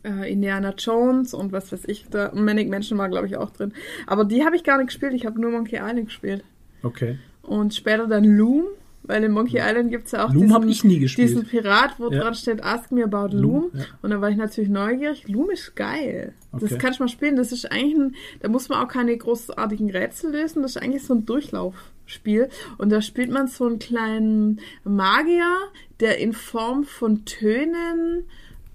äh, 0.04 0.32
Indiana 0.32 0.74
Jones 0.76 1.34
und 1.34 1.52
was 1.52 1.72
weiß 1.72 1.84
ich. 1.86 2.06
Da, 2.10 2.32
Manic 2.34 2.68
Mansion 2.68 2.98
war, 2.98 3.08
glaube 3.08 3.26
ich, 3.26 3.36
auch 3.36 3.50
drin. 3.50 3.72
Aber 4.06 4.24
die 4.24 4.44
habe 4.44 4.56
ich 4.56 4.64
gar 4.64 4.78
nicht 4.78 4.88
gespielt, 4.88 5.12
ich 5.14 5.26
habe 5.26 5.40
nur 5.40 5.50
Monkey 5.50 5.76
Island 5.76 6.06
gespielt. 6.06 6.44
Okay. 6.82 7.18
Und 7.42 7.74
später 7.74 8.06
dann 8.06 8.24
Loom, 8.24 8.64
weil 9.02 9.24
in 9.24 9.32
Monkey 9.32 9.58
Island 9.58 9.90
gibt 9.90 10.06
es 10.06 10.12
ja 10.12 10.24
auch 10.26 10.32
Loom 10.32 10.46
diesen, 10.46 10.68
ich 10.68 10.84
nie 10.84 10.98
gespielt. 11.00 11.28
diesen 11.28 11.44
Pirat, 11.46 11.98
wo 11.98 12.10
Ja. 12.10 12.20
dran 12.20 12.34
steht, 12.34 12.62
ask 12.62 12.92
me 12.92 13.02
about 13.02 13.34
Loom. 13.36 13.42
Loom, 13.42 13.70
ja. 13.74 13.84
Und 14.02 14.10
da 14.10 14.20
war 14.20 14.30
ich 14.30 14.36
natürlich 14.36 14.70
neugierig. 14.70 15.26
Loom 15.28 15.50
ist 15.50 15.74
geil. 15.74 16.34
Okay. 16.52 16.66
Das 16.68 16.78
kannst 16.78 16.98
du 17.00 17.04
mal 17.04 17.08
spielen. 17.08 17.36
Das 17.36 17.50
ist 17.52 17.70
eigentlich 17.72 17.96
ein, 17.96 18.14
da 18.40 18.48
muss 18.48 18.68
man 18.68 18.84
auch 18.84 18.88
keine 18.88 19.16
großartigen 19.16 19.90
Rätsel 19.90 20.32
lösen. 20.32 20.62
Das 20.62 20.76
ist 20.76 20.82
eigentlich 20.82 21.02
so 21.04 21.14
ein 21.14 21.26
Durchlaufspiel. 21.26 22.48
Und 22.78 22.90
da 22.90 23.00
spielt 23.02 23.30
man 23.30 23.48
so 23.48 23.66
einen 23.66 23.78
kleinen 23.78 24.60
Magier, 24.84 25.56
der 26.00 26.18
in 26.18 26.32
Form 26.32 26.84
von 26.84 27.24
Tönen 27.24 28.24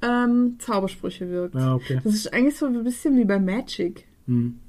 ähm, 0.06 0.56
Zaubersprüche 0.60 1.30
wirkt. 1.30 1.56
Ja, 1.56 1.76
okay. 1.76 2.00
Das 2.04 2.14
ist 2.14 2.34
eigentlich 2.34 2.58
so 2.58 2.66
ein 2.68 2.84
bisschen 2.84 3.18
wie 3.18 3.26
bei 3.26 3.40
Magic. 3.40 4.06
Hm. 4.28 4.60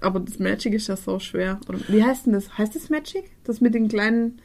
Aber 0.00 0.20
das 0.20 0.38
Magic 0.38 0.74
ist 0.74 0.88
ja 0.88 0.96
so 0.96 1.18
schwer. 1.18 1.58
Oder 1.68 1.78
wie 1.88 2.02
heißt 2.04 2.26
denn 2.26 2.34
das? 2.34 2.56
Heißt 2.58 2.74
das 2.74 2.90
Magic? 2.90 3.24
Das 3.44 3.60
mit 3.60 3.74
den 3.74 3.88
kleinen 3.88 4.38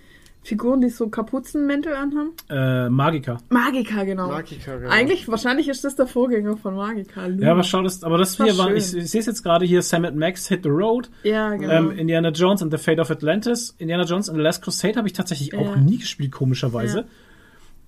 Figuren, 0.44 0.82
die 0.82 0.90
so 0.90 1.08
Kapuzenmäntel 1.08 1.94
anhaben? 1.94 2.32
Äh, 2.50 2.90
Magica. 2.90 3.38
Magica, 3.50 4.04
genau. 4.06 4.28
Magica, 4.30 4.76
genau. 4.78 4.90
Eigentlich, 4.90 5.28
wahrscheinlich 5.28 5.68
ist 5.68 5.84
das 5.84 5.96
der 5.96 6.08
Vorgänger 6.08 6.58
von 6.58 6.76
Magica. 6.76 7.28
Luna. 7.28 7.46
Ja, 7.46 7.52
aber 7.52 7.62
schau, 7.64 7.84
das, 7.84 8.04
aber 8.04 8.18
das 8.18 8.40
war 8.40 8.48
hier 8.48 8.58
war, 8.58 8.68
schön. 8.70 8.78
ich, 8.78 8.96
ich 8.96 9.12
sehe 9.12 9.20
es 9.20 9.28
jetzt 9.28 9.44
gerade 9.44 9.66
hier, 9.66 9.84
Sam 9.84 10.08
Max 10.18 10.48
Hit 10.48 10.64
the 10.64 10.70
Road, 10.70 11.12
Ja, 11.24 11.54
genau. 11.56 11.72
ähm, 11.72 11.92
Indiana 11.92 12.30
Jones 12.30 12.64
and 12.64 12.72
the 12.72 12.80
Fate 12.80 13.00
of 13.00 13.12
Atlantis, 13.12 13.76
Indiana 13.78 14.04
Jones 14.04 14.30
and 14.30 14.38
the 14.38 14.42
Last 14.42 14.64
Crusade 14.64 14.96
habe 14.96 15.08
ich 15.08 15.14
tatsächlich 15.14 15.54
auch 15.54 15.76
Ja. 15.76 15.80
nie 15.80 16.00
gespielt, 16.00 16.32
komischerweise. 16.32 17.06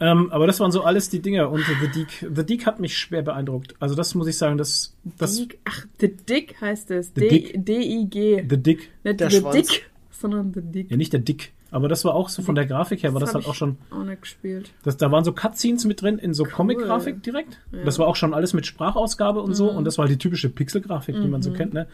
Ähm, 0.06 0.32
aber 0.34 0.47
das 0.47 0.60
waren 0.60 0.72
so 0.74 0.84
alles 0.84 1.10
die 1.10 1.22
Dinge 1.22 1.47
und 1.47 1.64
The 1.66 1.88
Deek, 1.88 2.28
The 2.36 2.45
Deek 2.45 2.66
hat 2.66 2.80
mich 2.82 2.97
schwer 2.97 3.22
beeindruckt. 3.22 3.76
Also 3.80 3.95
das 3.95 4.16
muss 4.16 4.28
ich 4.28 4.38
sagen, 4.38 4.58
das, 4.58 4.93
das, 5.18 5.38
Dick, 5.38 5.60
ach, 5.64 5.86
The 6.01 6.10
Dick 6.14 6.60
heißt 6.60 6.91
es. 6.91 7.12
The 7.16 7.28
Dick. 7.30 7.66
D-I-G. 7.66 8.45
The 8.49 8.58
Dick, 8.58 8.89
Nicht 9.06 9.20
Der 9.22 9.30
The 9.30 9.39
Schwanz. 9.39 9.56
Dick, 9.70 9.89
sondern 10.12 10.51
The 10.54 10.62
Dick. 10.62 10.91
ja 10.91 10.97
nicht 10.97 11.14
der 11.14 11.22
Dick, 11.22 11.54
aber 11.72 11.88
das 11.88 12.04
war 12.04 12.16
auch 12.16 12.28
so 12.28 12.41
von 12.41 12.54
der 12.56 12.66
Grafik 12.66 13.01
her, 13.04 13.14
war 13.14 13.22
das, 13.22 13.30
hab 13.30 13.36
halt 13.36 13.47
auch 13.47 13.56
schon, 13.56 13.78
Auch 13.91 14.04
nicht 14.04 14.22
gespielt. 14.22 14.72
das, 14.84 14.97
da 14.97 15.10
waren 15.10 15.24
so 15.24 15.32
Cutscenes 15.32 15.86
mit 15.86 16.01
drin 16.01 16.18
in 16.20 16.34
so 16.34 16.43
Comic-Grafik 16.43 17.24
direkt. 17.24 17.60
Das 17.86 17.97
war 17.97 18.08
auch 18.08 18.18
schon 18.18 18.34
alles 18.34 18.54
mit 18.54 18.66
Sprachausgabe 18.66 19.41
und 19.41 19.51
Mhm. 19.51 19.56
so 19.56 19.70
und 19.72 19.86
das 19.86 19.97
war 19.97 20.04
halt 20.06 20.12
die 20.14 20.18
typische 20.20 20.49
Pixel-Grafik, 20.49 21.16
die 21.16 21.28
man 21.30 21.41
so 21.41 21.51
kennt, 21.54 21.74
ne? 21.74 21.88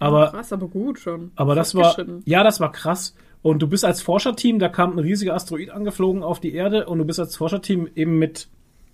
Aber 0.00 0.30
Krass, 0.30 0.52
aber 0.52 0.68
gut 0.68 1.00
schon. 1.00 1.32
Aber 1.34 1.56
das 1.56 1.74
war, 1.74 1.96
ja, 2.24 2.44
das 2.44 2.60
war 2.60 2.70
krass. 2.70 3.16
Und 3.42 3.60
du 3.62 3.68
bist 3.68 3.84
als 3.84 4.02
Forscherteam, 4.02 4.58
da 4.58 4.68
kam 4.68 4.92
ein 4.92 4.98
riesiger 4.98 5.34
Asteroid 5.34 5.70
angeflogen 5.70 6.22
auf 6.22 6.40
die 6.40 6.54
Erde 6.54 6.86
und 6.86 6.98
du 6.98 7.04
bist 7.04 7.20
als 7.20 7.36
Forscherteam 7.36 7.88
eben 7.94 8.18
mit, 8.18 8.48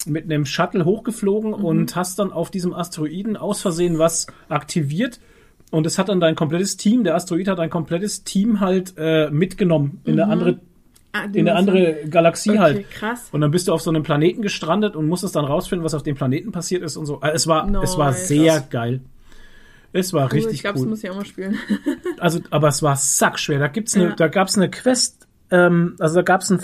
mit 0.07 0.25
einem 0.25 0.45
Shuttle 0.45 0.85
hochgeflogen 0.85 1.51
Mhm. 1.53 1.65
und 1.65 1.97
hast 1.97 2.19
dann 2.19 2.33
auf 2.33 2.51
diesem 2.51 2.75
Asteroiden 2.75 3.37
aus 3.37 3.61
Versehen 3.63 3.99
was 3.99 4.27
aktiviert. 4.49 5.19
Und 5.71 5.87
es 5.87 5.99
hat 5.99 6.09
dann 6.09 6.21
dein 6.21 6.35
komplettes 6.37 6.77
Team, 6.77 7.05
der 7.05 7.15
Asteroid 7.17 7.49
hat 7.49 7.59
dein 7.59 7.71
komplettes 7.71 8.23
Team 8.23 8.61
halt 8.61 8.95
äh, 8.97 9.31
mitgenommen 9.31 10.01
in 10.05 10.21
eine 10.21 10.31
andere, 10.31 10.59
Ah, 11.17 11.27
in 11.33 11.49
eine 11.49 11.55
andere 11.57 12.09
Galaxie 12.11 12.51
Okay, 12.51 12.59
halt. 12.59 12.91
krass. 12.91 13.29
Und 13.31 13.41
dann 13.41 13.53
bist 13.53 13.69
du 13.69 13.73
auf 13.73 13.81
so 13.81 13.89
einem 13.91 14.03
Planeten 14.03 14.43
gestrandet 14.43 14.97
und 14.97 15.07
musstest 15.09 15.37
dann 15.37 15.45
rausfinden, 15.45 15.85
was 15.85 15.95
auf 15.95 16.03
dem 16.03 16.17
Planeten 16.17 16.51
passiert 16.51 16.83
ist 16.83 16.97
und 16.97 17.07
so. 17.07 17.21
Also 17.21 17.35
es 17.37 17.47
war, 17.47 17.83
es 17.85 17.97
war 17.97 18.13
sehr 18.13 18.61
geil. 18.69 19.01
Es 19.97 20.13
war 20.13 20.25
Cool, 20.25 20.33
richtig 20.39 20.55
ich 20.57 20.61
glaube, 20.63 20.79
cool 20.81 20.85
das 20.87 20.91
muss 20.91 21.05
ich 21.05 21.11
auch 21.11 21.15
mal 21.17 21.25
spielen. 21.25 21.57
also, 22.19 22.41
aber 22.51 22.69
es 22.69 22.83
war 22.83 22.97
sackschwer. 22.97 23.59
Da 23.61 23.69
gibt's 23.69 23.95
eine, 23.95 24.09
Ja. 24.09 24.15
da 24.15 24.29
gab's 24.29 24.57
eine 24.57 24.69
Quest, 24.69 25.27
ähm, 25.51 25.95
also 26.01 26.17
da 26.17 26.23
gab's 26.23 26.51
ein 26.51 26.59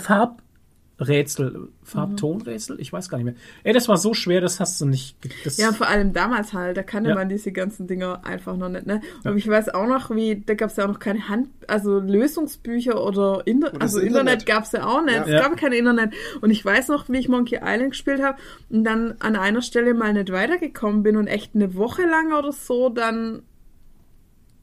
Farbrätsel, 1.05 1.69
Farbtonrätsel, 1.83 2.79
ich 2.79 2.93
weiß 2.93 3.09
gar 3.09 3.17
nicht 3.17 3.25
mehr. 3.25 3.33
Ey, 3.63 3.73
das 3.73 3.87
war 3.89 3.97
so 3.97 4.13
schwer, 4.13 4.39
das 4.39 4.59
hast 4.59 4.79
du 4.79 4.85
nicht. 4.85 5.15
Das, 5.43 5.57
Ja, 5.57 5.71
vor 5.73 5.87
allem 5.87 6.13
damals 6.13 6.53
halt, 6.53 6.77
da 6.77 6.83
kannte 6.83 7.09
Ja. 7.09 7.15
man 7.15 7.27
diese 7.27 7.51
ganzen 7.51 7.87
Dinger 7.87 8.21
einfach 8.23 8.55
noch 8.55 8.69
nicht, 8.69 8.85
ne? 8.85 9.01
Und 9.23 9.35
ich 9.37 9.47
weiß 9.47 9.69
auch 9.69 9.87
noch, 9.87 10.11
wie, 10.11 10.43
da 10.45 10.53
gab's 10.53 10.75
ja 10.77 10.83
auch 10.83 10.89
noch 10.89 10.99
keine 10.99 11.27
Hand, 11.27 11.49
also 11.67 11.99
Lösungsbücher 11.99 13.03
oder, 13.03 13.41
Inter 13.45 13.73
Oder 13.73 13.81
also 13.81 13.99
Internet, 13.99 14.41
Internet. 14.41 14.45
gab's 14.45 14.71
ja 14.73 14.85
auch 14.85 15.01
nicht. 15.03 15.15
Ja. 15.15 15.23
Es 15.23 15.29
Ja. 15.29 15.39
gab 15.41 15.57
kein 15.57 15.73
Internet. 15.73 16.13
Und 16.41 16.51
ich 16.51 16.63
weiß 16.63 16.89
noch, 16.89 17.09
wie 17.09 17.17
ich 17.17 17.27
Monkey 17.29 17.55
Island 17.63 17.91
gespielt 17.91 18.21
habe 18.21 18.37
und 18.69 18.83
dann 18.83 19.15
an 19.19 19.35
einer 19.35 19.61
Stelle 19.63 19.93
mal 19.95 20.13
nicht 20.13 20.31
weitergekommen 20.31 21.01
bin 21.01 21.17
und 21.17 21.25
echt 21.27 21.55
eine 21.55 21.75
Woche 21.75 22.03
lang 22.03 22.31
oder 22.31 22.51
so 22.51 22.89
dann 22.89 23.41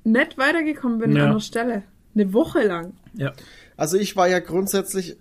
nicht 0.05 0.39
weitergekommen 0.39 0.99
bin 0.99 1.17
Ja. 1.17 1.25
an 1.25 1.31
einer 1.31 1.41
Stelle. 1.41 1.83
Eine 2.15 2.33
Woche 2.33 2.63
lang. 2.63 2.93
ja. 3.15 3.33
Also 3.77 3.97
ich 3.97 4.17
war 4.17 4.27
ja 4.29 4.41
grundsätzlich, 4.41 5.17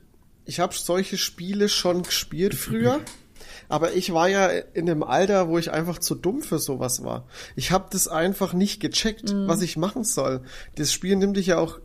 ich 0.48 0.60
habe 0.60 0.74
solche 0.74 1.18
Spiele 1.18 1.70
schon 1.70 2.04
gespielt 2.04 2.56
früher, 2.56 3.00
aber 3.70 3.93
ich 3.93 4.14
war 4.14 4.30
ja 4.30 4.48
in 4.48 4.86
dem 4.86 5.04
Alter, 5.04 5.50
wo 5.50 5.58
ich 5.58 5.72
einfach 5.72 6.00
zu 6.00 6.16
dumm 6.16 6.41
für 6.41 6.58
sowas 6.60 7.04
war. 7.04 7.28
Ich 7.56 7.72
habe 7.72 7.88
das 7.91 8.08
einfach 8.08 8.54
nicht 8.54 8.80
gecheckt, 8.80 9.32
Mhm. 9.34 9.48
was 9.48 9.62
ich 9.62 9.78
machen 9.78 10.04
soll. 10.04 10.41
Das 10.76 10.91
Spiel 10.93 11.16
nimmt 11.18 11.38
dich 11.38 11.48
ja 11.48 11.58
auch 11.58 11.80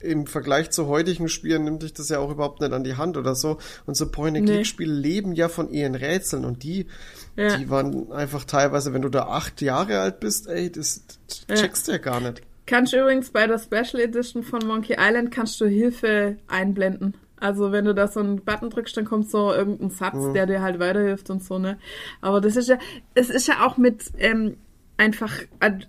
im 0.00 0.26
Vergleich 0.26 0.70
zu 0.70 0.88
heutigen 0.88 1.28
Spielen 1.28 1.62
nimmt 1.62 1.84
dich 1.84 1.92
das 1.92 2.08
ja 2.08 2.18
auch 2.18 2.32
überhaupt 2.32 2.60
nicht 2.60 2.72
an 2.72 2.82
die 2.82 2.96
Hand 2.96 3.16
oder 3.16 3.36
so. 3.36 3.58
Und 3.86 3.96
so 3.96 4.10
Point-and-Click-Spiele 4.10 4.92
leben 4.92 5.32
ja 5.32 5.48
von 5.48 5.70
ihren 5.70 5.94
Rätseln 5.94 6.44
und 6.44 6.64
die, 6.64 6.88
Ja. 7.36 7.56
die 7.56 7.70
waren 7.70 8.10
einfach 8.10 8.44
teilweise, 8.44 8.92
wenn 8.92 9.02
du 9.02 9.08
da 9.10 9.26
acht 9.28 9.62
Jahre 9.62 10.00
alt 10.00 10.18
bist, 10.18 10.48
ey, 10.48 10.72
das 10.72 11.02
Ja. 11.48 11.54
checkst 11.54 11.86
du 11.86 11.92
ja 11.92 11.98
gar 11.98 12.20
nicht. 12.20 12.42
Kannst 12.66 12.92
du 12.92 12.98
übrigens 13.00 13.30
bei 13.30 13.46
der 13.46 13.60
Special 13.60 14.02
Edition 14.02 14.42
von 14.42 14.66
Monkey 14.66 14.96
Island 14.98 15.30
kannst 15.30 15.60
du 15.60 15.66
Hilfe 15.66 16.36
einblenden. 16.48 17.14
Also 17.42 17.72
wenn 17.72 17.84
du 17.84 17.94
da 17.94 18.06
so 18.08 18.20
einen 18.20 18.36
Button 18.42 18.70
drückst, 18.70 18.96
dann 18.96 19.04
kommt 19.04 19.28
so 19.30 19.52
irgendein 19.52 19.90
Satz, 19.90 20.14
Mhm. 20.14 20.34
der 20.34 20.46
dir 20.46 20.62
halt 20.62 20.78
weiterhilft 20.78 21.28
und 21.30 21.42
so, 21.42 21.58
ne? 21.58 21.78
Aber 22.20 22.40
das 22.40 22.56
ist 22.56 22.68
ja, 22.68 22.78
es 23.14 23.30
ist 23.30 23.48
ja 23.48 23.66
auch 23.66 23.76
mit 23.76 24.12
ähm, 24.18 24.56
einfach, 24.96 25.32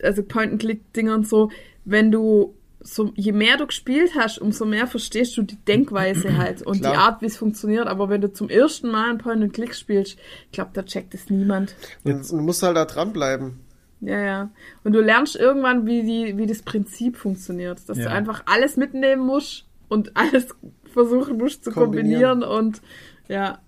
also 0.02 0.24
Point-and-Click-Dingern 0.24 1.24
so, 1.24 1.52
wenn 1.86 2.12
du 2.12 2.56
so, 2.86 3.12
je 3.16 3.32
mehr 3.32 3.56
du 3.58 3.66
gespielt 3.68 4.12
hast, 4.18 4.40
umso 4.40 4.66
mehr 4.66 4.88
verstehst 4.88 5.38
du 5.38 5.42
die 5.44 5.56
Denkweise 5.56 6.36
halt 6.38 6.62
und 6.64 6.80
Klar. 6.82 6.92
die 6.94 6.98
Art, 6.98 7.22
wie 7.22 7.28
es 7.28 7.38
funktioniert. 7.38 7.88
Aber 7.88 8.10
wenn 8.10 8.20
du 8.22 8.32
zum 8.34 8.50
ersten 8.50 8.90
Mal 8.92 9.10
ein 9.12 9.20
Point-and-Click 9.20 9.74
spielst, 9.76 10.18
ich 10.46 10.52
glaube, 10.52 10.72
da 10.74 10.84
checkt 10.84 11.14
es 11.14 11.30
niemand. 11.30 11.76
Und 12.04 12.30
du 12.30 12.36
musst 12.38 12.62
halt 12.64 12.76
da 12.76 12.86
dranbleiben. 12.86 13.60
Ja, 14.02 14.20
ja. 14.20 14.50
Und 14.84 14.92
du 14.94 15.00
lernst 15.02 15.38
irgendwann, 15.38 15.86
wie, 15.86 16.04
die, 16.04 16.38
wie 16.38 16.46
das 16.46 16.62
Prinzip 16.62 17.16
funktioniert. 17.16 17.88
Dass 17.88 17.98
Ja. 17.98 18.06
du 18.06 18.10
einfach 18.12 18.44
alles 18.48 18.76
mitnehmen 18.76 19.26
musst 19.26 19.66
und 19.88 20.18
alles 20.18 20.48
versuchen 20.94 21.38
musst 21.38 21.64
zu 21.64 21.72
Kombinieren. 21.72 22.40
kombinieren, 22.40 22.44
und 22.44 22.82
ja. 23.28 23.60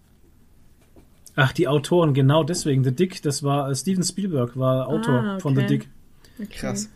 Ach, 1.36 1.52
die 1.52 1.68
Autoren, 1.68 2.14
genau 2.14 2.44
deswegen. 2.44 2.84
The 2.84 2.96
Dick, 2.96 3.22
das 3.22 3.44
war 3.44 3.70
äh, 3.70 3.76
Steven 3.76 4.04
Spielberg, 4.04 4.58
war 4.58 4.88
Autor 4.88 5.14
Ah, 5.16 5.32
okay. 5.34 5.42
von 5.42 5.56
The 5.56 5.64
Dick. 5.66 5.90
Okay. 6.40 6.48
Krass. 6.50 6.90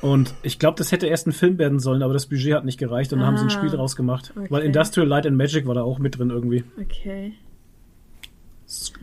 Und 0.00 0.34
ich 0.42 0.58
glaube, 0.58 0.76
das 0.78 0.92
hätte 0.92 1.06
erst 1.06 1.26
ein 1.26 1.32
Film 1.32 1.58
werden 1.58 1.78
sollen, 1.78 2.02
aber 2.02 2.14
das 2.14 2.26
Budget 2.26 2.54
hat 2.54 2.64
nicht 2.64 2.78
gereicht 2.78 3.12
und 3.12 3.18
dann 3.20 3.28
haben 3.28 3.36
sie 3.36 3.44
ein 3.44 3.48
Ah, 3.48 3.50
Spiel 3.50 3.68
draus 3.70 3.94
gemacht. 3.96 4.32
okay. 4.34 4.46
Weil 4.50 4.62
Industrial 4.62 5.06
Light 5.06 5.26
and 5.26 5.36
Magic 5.36 5.66
war 5.66 5.74
da 5.74 5.82
auch 5.82 5.98
mit 5.98 6.18
drin 6.18 6.30
irgendwie. 6.30 6.64
Okay. 6.80 7.34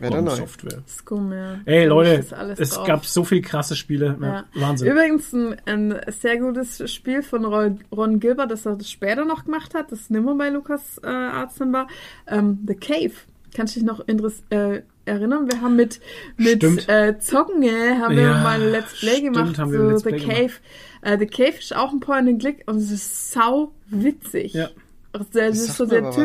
Neu. 0.00 0.36
Software. 0.36 0.82
Scum, 0.88 1.32
ja. 1.32 1.60
Ey 1.66 1.84
Leute, 1.86 2.10
ist 2.12 2.32
es 2.58 2.70
drauf. 2.70 2.86
gab 2.86 3.04
so 3.04 3.24
viel 3.24 3.42
krasse 3.42 3.76
Spiele. 3.76 4.16
Ja, 4.20 4.26
Ja. 4.26 4.44
Wahnsinn. 4.54 4.90
Übrigens 4.90 5.32
ein, 5.32 5.56
ein 5.66 6.00
sehr 6.08 6.38
gutes 6.38 6.90
Spiel 6.90 7.22
von 7.22 7.44
Ron, 7.44 8.20
Gilbert, 8.20 8.50
das 8.50 8.64
er 8.64 8.76
das 8.76 8.90
später 8.90 9.24
noch 9.24 9.44
gemacht 9.44 9.74
hat, 9.74 9.92
das 9.92 10.08
nimmer 10.10 10.34
bei 10.36 10.48
Lukas 10.48 10.98
äh, 11.02 11.06
Arzt 11.06 11.60
dann 11.60 11.72
war. 11.72 11.86
Ähm, 12.26 12.60
The 12.66 12.74
Cave. 12.74 13.12
Kannst 13.54 13.76
du 13.76 13.80
dich 13.80 13.86
noch 13.86 14.06
äh, 14.50 14.82
erinnern? 15.04 15.50
Wir 15.50 15.60
haben 15.60 15.76
mit, 15.76 16.00
mit 16.36 16.62
äh, 16.88 17.18
Zocken 17.18 17.62
haben 17.62 18.16
wir 18.16 18.22
Ja, 18.22 18.42
mal 18.42 18.60
ein 18.60 18.70
Let's 18.72 18.98
Play 18.98 19.16
stimmt, 19.16 19.34
gemacht 19.34 19.58
haben 19.58 19.72
wir 19.72 19.80
Let's 19.80 20.02
The 20.02 20.10
Play 20.10 20.20
Cave. 20.20 20.52
Äh, 21.02 21.18
The 21.18 21.26
Cave 21.26 21.58
ist 21.58 21.76
auch 21.76 21.92
ein 21.92 22.00
Point-and-Click 22.00 22.62
und 22.66 22.76
es 22.78 22.90
ist 22.90 23.32
sau 23.32 23.72
witzig. 23.88 24.54
Ja. 24.54 24.70
Also, 25.12 25.26
das 25.32 25.56
ist 25.56 25.66
sagt 25.66 25.78
so 25.78 25.86
der 25.86 25.98
aber 26.00 26.08
was. 26.08 26.16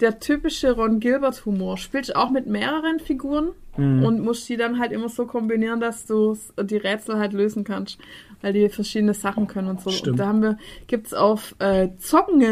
Der 0.00 0.18
typische 0.20 0.72
Ron 0.72 1.00
Gilbert 1.00 1.44
Humor. 1.46 1.76
Spielst 1.78 2.14
auch 2.16 2.30
mit 2.30 2.46
mehreren 2.46 2.98
Figuren 3.00 3.50
Mhm. 3.76 4.02
und 4.04 4.20
musst 4.20 4.46
die 4.50 4.58
dann 4.58 4.78
halt 4.78 4.92
immer 4.92 5.08
so 5.08 5.24
kombinieren, 5.24 5.80
dass 5.80 6.04
du 6.04 6.36
die 6.62 6.76
Rätsel 6.76 7.16
halt 7.18 7.32
lösen 7.32 7.64
kannst, 7.64 7.96
weil 8.42 8.52
die 8.52 8.68
verschiedene 8.68 9.14
Sachen 9.14 9.46
können 9.46 9.68
und 9.68 9.80
so. 9.80 9.88
Stimmt. 9.88 10.08
Und 10.10 10.16
da 10.18 10.26
haben 10.26 10.42
wir, 10.42 10.58
gibt's 10.88 11.14
auf 11.14 11.54
äh, 11.58 11.88
Zocken 11.96 12.42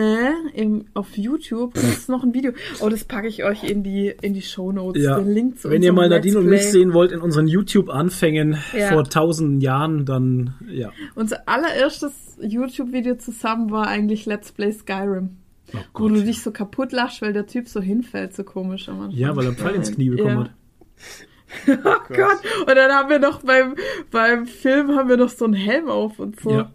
im, 0.55 0.86
auf 0.95 1.18
YouTube 1.18 1.74
gibt's 1.74 2.09
noch 2.09 2.22
ein 2.24 2.32
Video. 2.32 2.53
Oh, 2.80 2.88
das 2.88 3.05
packe 3.05 3.28
ich 3.28 3.45
euch 3.45 3.64
in 3.64 3.82
die 3.82 4.14
in 4.22 4.32
die 4.32 4.41
Show 4.41 4.72
Notes. 4.72 5.03
Ja. 5.03 5.18
Den 5.20 5.28
Link 5.34 5.59
zu 5.59 5.68
Wenn 5.68 5.82
ihr 5.82 5.93
mal 5.93 6.09
Nadine 6.09 6.38
und 6.38 6.47
mich 6.47 6.62
sehen 6.70 6.95
wollt 6.95 7.12
in 7.12 7.20
unseren 7.20 7.49
YouTube-Anfängen 7.49 8.57
Ja. 8.74 8.88
vor 8.93 9.05
tausenden 9.05 9.61
Jahren, 9.61 10.07
dann 10.07 10.55
ja. 10.70 10.91
Unser 11.16 11.47
allererstes 11.47 12.38
YouTube-Video 12.41 13.16
zusammen 13.16 13.70
war 13.70 13.86
eigentlich 13.88 14.24
Let's 14.24 14.53
Play 14.53 14.72
Skyrim. 14.72 15.36
Oh 15.75 16.01
Wo 16.03 16.09
du 16.09 16.23
dich 16.23 16.43
so 16.43 16.51
kaputt 16.51 16.93
lachst, 16.93 17.23
weil 17.23 17.33
der 17.33 17.47
Typ 17.47 17.68
so 17.68 17.81
hinfällt, 17.81 18.35
so 18.35 18.45
komisch 18.45 18.89
am 18.89 19.01
Anfang. 19.01 19.18
Ja, 19.18 19.35
weil 19.37 19.45
er 19.45 19.49
einen 19.49 19.57
Pfeil 19.59 19.75
ins 19.75 19.93
Knie 19.93 20.11
bekommen 20.11 20.37
Ja. 20.37 20.45
hat. 20.45 20.51
Oh 21.68 22.14
Gott. 22.14 22.39
Und 22.61 22.77
dann 22.77 22.93
haben 22.93 23.09
wir 23.11 23.18
noch 23.18 23.43
beim, 23.43 23.75
beim 24.12 24.47
Film 24.47 24.95
haben 24.97 25.09
wir 25.09 25.16
noch 25.16 25.31
so 25.31 25.45
einen 25.47 25.55
Helm 25.55 25.89
auf 25.89 26.18
und 26.21 26.39
so. 26.41 26.51
Ja. 26.53 26.71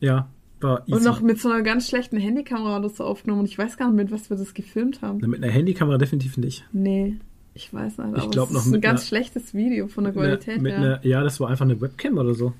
Ja, 0.00 0.28
war 0.60 0.82
easy. 0.82 0.92
Und 0.92 1.04
noch 1.04 1.20
mit 1.22 1.40
so 1.40 1.48
einer 1.50 1.62
ganz 1.62 1.88
schlechten 1.88 2.18
Handykamera 2.18 2.78
oder 2.78 2.90
so 2.90 3.04
aufgenommen. 3.04 3.40
Und 3.40 3.46
ich 3.48 3.56
weiß 3.56 3.78
gar 3.78 3.86
nicht, 3.90 3.96
mit 3.96 4.12
was 4.12 4.28
wir 4.28 4.36
das 4.36 4.52
gefilmt 4.52 5.00
haben. 5.00 5.18
Na, 5.22 5.28
mit 5.28 5.42
einer 5.42 5.50
Handykamera 5.52 5.96
definitiv 5.96 6.36
nicht. 6.36 6.66
Nee, 6.72 7.16
ich 7.54 7.72
weiß 7.72 7.96
nicht. 7.98 8.08
Ich 8.16 8.22
aber 8.22 8.30
glaub 8.30 8.48
es 8.48 8.52
noch 8.54 8.60
ist 8.60 8.66
ein 8.66 8.72
mit 8.72 8.82
ganz 8.82 9.00
einer- 9.00 9.06
schlechtes 9.06 9.54
Video 9.54 9.88
von 9.88 10.04
der 10.04 10.12
Mit 10.12 10.22
einer- 10.22 10.36
Qualität 10.36 10.60
mit 10.62 10.72
her. 10.72 10.78
einer, 10.78 11.06
ja, 11.06 11.22
das 11.22 11.40
war 11.40 11.48
einfach 11.48 11.64
eine 11.64 11.80
Webcam 11.80 12.18
oder 12.18 12.34
so. 12.34 12.52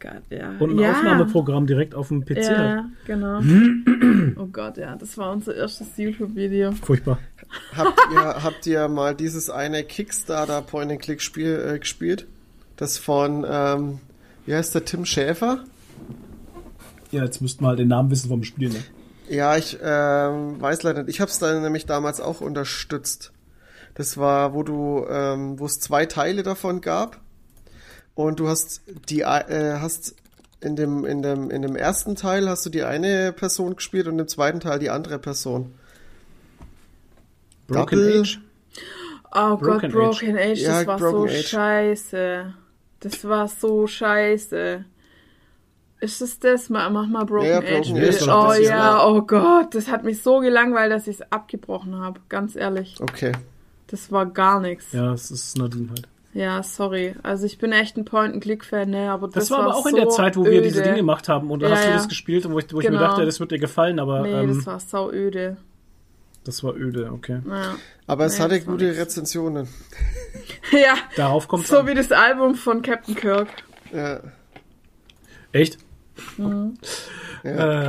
Gott, 0.00 0.22
ja. 0.30 0.54
Und 0.58 0.70
ein 0.72 0.78
ja. 0.78 0.92
Aufnahmeprogramm 0.92 1.66
direkt 1.66 1.94
auf 1.94 2.08
dem 2.08 2.24
PC 2.24 2.36
halt. 2.36 2.48
Ja, 2.48 2.90
genau. 3.06 3.40
oh 4.36 4.46
Gott, 4.46 4.78
ja, 4.78 4.96
das 4.96 5.16
war 5.18 5.30
unser 5.30 5.54
erstes 5.54 5.96
YouTube-Video. 5.96 6.72
Furchtbar. 6.72 7.18
Habt 7.76 7.98
ihr, 8.12 8.42
habt 8.42 8.66
ihr 8.66 8.88
mal 8.88 9.14
dieses 9.14 9.50
eine 9.50 9.84
Kickstarter 9.84 10.62
Point-and-Click-Spiel 10.62 11.72
äh, 11.74 11.78
gespielt? 11.78 12.26
Das 12.76 12.96
von, 12.96 13.44
ähm, 13.48 13.98
wie 14.46 14.54
heißt 14.54 14.74
der, 14.74 14.84
Tim 14.84 15.04
Schäfer? 15.04 15.64
Ja, 17.10 17.24
jetzt 17.24 17.42
müssten 17.42 17.64
wir 17.64 17.68
halt 17.68 17.78
den 17.78 17.88
Namen 17.88 18.10
wissen 18.10 18.28
vom 18.28 18.42
Spiel, 18.42 18.70
ne? 18.70 18.82
Ja, 19.28 19.56
ich 19.56 19.78
ähm, 19.82 20.60
weiß 20.60 20.82
leider 20.82 21.02
nicht. 21.02 21.14
Ich 21.14 21.20
habe 21.20 21.30
es 21.30 21.38
dann 21.38 21.62
nämlich 21.62 21.86
damals 21.86 22.20
auch 22.20 22.40
unterstützt. 22.40 23.32
Das 23.94 24.16
war, 24.16 24.54
wo 24.54 24.62
du, 24.62 25.04
ähm, 25.08 25.58
wo 25.58 25.66
es 25.66 25.78
zwei 25.78 26.06
Teile 26.06 26.42
davon 26.42 26.80
gab 26.80 27.20
und 28.14 28.40
du 28.40 28.48
hast 28.48 28.82
die, 29.08 29.20
äh, 29.20 29.78
hast 29.80 30.14
in 30.60 30.76
dem, 30.76 31.04
in 31.04 31.22
dem, 31.22 31.50
in 31.50 31.62
dem 31.62 31.74
ersten 31.76 32.16
Teil 32.16 32.48
hast 32.48 32.66
du 32.66 32.70
die 32.70 32.82
eine 32.82 33.32
Person 33.32 33.76
gespielt 33.76 34.06
und 34.08 34.18
im 34.18 34.28
zweiten 34.28 34.60
Teil 34.60 34.78
die 34.78 34.90
andere 34.90 35.18
Person. 35.18 35.72
Broken 37.66 37.98
Double- 37.98 38.20
Age? 38.20 38.40
Oh 39.34 39.56
Broken 39.56 39.80
Gott, 39.80 39.92
Broken 39.92 40.36
Age, 40.36 40.58
Ja, 40.60 40.78
das 40.78 40.86
war 40.86 40.98
Broken 40.98 41.28
so 41.28 41.34
Age. 41.34 41.46
scheiße. 41.48 42.54
Das 43.00 43.24
war 43.24 43.48
so 43.48 43.86
scheiße. 43.86 44.84
Ist 46.00 46.20
es 46.22 46.38
das? 46.40 46.68
Mach 46.68 46.90
mach 46.90 47.06
mal 47.06 47.24
Broken 47.24 47.46
Ja, 47.46 47.62
ja, 47.62 47.78
Age. 47.78 47.88
Broken. 47.92 48.02
Age, 48.04 48.28
oh 48.28 48.52
ja, 48.62 49.06
oh 49.06 49.22
Gott, 49.22 49.74
das 49.74 49.88
hat 49.88 50.02
mich 50.04 50.22
so 50.22 50.40
gelangweilt, 50.40 50.90
dass 50.92 51.06
ich 51.06 51.20
es 51.20 51.32
abgebrochen 51.32 51.96
habe. 52.00 52.20
Ganz 52.28 52.56
ehrlich. 52.56 52.96
Okay. 53.00 53.32
Das 53.86 54.10
war 54.12 54.26
gar 54.26 54.60
nichts. 54.60 54.92
Ja. 54.92 55.04
Ja, 55.06 55.12
es 55.14 55.30
ist 55.30 55.56
Nadine 55.58 55.88
halt. 55.90 56.08
Sorry. 56.62 57.14
Also 57.22 57.46
ich 57.46 57.58
bin 57.58 57.72
echt 57.72 57.96
ein 57.96 58.04
Point-and-Click-Fan, 58.04 58.88
ne, 58.90 59.10
aber 59.10 59.26
das, 59.28 59.48
Das, 59.48 59.50
war 59.50 59.60
aber 59.64 59.76
auch 59.76 59.86
in 59.86 59.96
der 59.96 60.04
so 60.04 60.10
Zeit, 60.16 60.36
wo 60.36 60.44
wir 60.44 60.62
diese 60.62 60.76
öde. 60.80 60.84
Dinge 60.84 60.96
gemacht 60.98 61.28
haben. 61.28 61.50
Und 61.50 61.60
da 61.62 61.68
Ja, 61.68 61.74
hast 61.74 61.84
du 61.84 61.88
ja. 61.90 61.96
das 61.96 62.08
gespielt, 62.08 62.48
wo 62.50 62.58
ich, 62.58 62.72
wo 62.72 62.78
ich 62.80 62.84
mir 62.86 62.90
Genau. 62.96 63.00
dachte, 63.08 63.24
das 63.26 63.40
wird 63.40 63.50
dir 63.50 63.58
gefallen, 63.58 63.98
aber 63.98 64.22
Nee, 64.22 64.32
ähm, 64.32 64.56
das 64.56 64.66
war 64.66 64.78
sau 64.80 65.10
öde. 65.10 65.56
das 66.44 66.62
war 66.62 66.74
öde, 66.76 67.10
okay. 67.12 67.40
Ja. 67.48 67.74
Aber 68.06 68.24
es 68.26 68.38
Nee, 68.38 68.44
hatte 68.44 68.60
gute 68.60 68.84
nix. 68.86 68.98
Rezensionen. 68.98 69.68
ja, 70.72 70.94
Darauf 71.16 71.48
kommt 71.48 71.66
so 71.66 71.80
an. 71.80 71.86
wie 71.88 71.94
das 71.94 72.12
Album 72.12 72.54
von 72.54 72.82
Captain 72.82 73.14
Kirk. 73.14 73.48
Ja. 73.92 74.20
Echt? 75.52 75.78
Mhm. 76.36 76.76
Äh, 77.42 77.88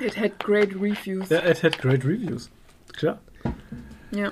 It 0.00 0.16
had 0.16 0.38
great 0.38 0.74
reviews. 0.74 1.28
ja, 1.30 1.38
it 1.48 1.62
had 1.62 1.78
great 1.78 2.04
reviews. 2.04 2.50
Klar. 2.92 3.18
Ja. 4.10 4.30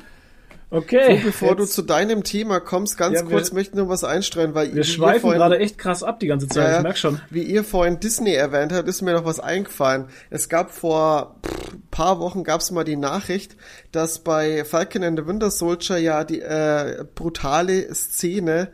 Okay. 0.69 1.21
Bevor 1.25 1.55
du 1.55 1.63
jetzt- 1.63 1.75
zu 1.75 1.83
deinem 1.83 2.25
Thema 2.25 2.59
kommst, 2.59 2.99
ganz 2.99 3.15
Ja, 3.21 3.23
wir- 3.25 3.31
kurz 3.37 3.53
möchte 3.53 3.75
ich 3.75 3.77
noch 3.77 3.89
was 3.89 4.03
einstreuen, 4.03 4.55
weil 4.55 4.75
wir 4.75 4.83
schweifen 4.83 5.21
vorhin- 5.21 5.39
gerade 5.39 5.59
echt 5.61 5.79
krass 5.79 6.03
ab 6.03 6.19
die 6.19 6.27
ganze 6.27 6.49
Zeit, 6.49 6.65
Ja, 6.65 6.71
ja. 6.73 6.77
ich 6.79 6.83
merk 6.83 6.99
schon. 6.99 7.21
Wie 7.31 7.43
ihr 7.45 7.63
vorhin 7.63 8.01
Disney 8.01 8.33
erwähnt 8.35 8.73
habt, 8.73 8.89
ist 8.89 9.01
mir 9.01 9.13
noch 9.13 9.25
was 9.25 9.39
eingefallen. 9.39 10.07
Es 10.29 10.49
gab 10.49 10.73
vor 10.73 11.37
pff, 11.47 11.77
paar 11.93 12.19
Wochen 12.19 12.43
gab's 12.43 12.73
mal 12.73 12.83
die 12.83 12.97
Nachricht, 12.97 13.57
dass 13.93 14.19
bei 14.19 14.65
Falcon 14.65 15.05
and 15.05 15.19
the 15.19 15.27
Winter 15.27 15.53
Soldier 15.53 15.99
ja 15.99 16.25
die 16.25 16.41
äh, 16.41 17.05
brutale 17.15 17.95
Szene 17.95 18.69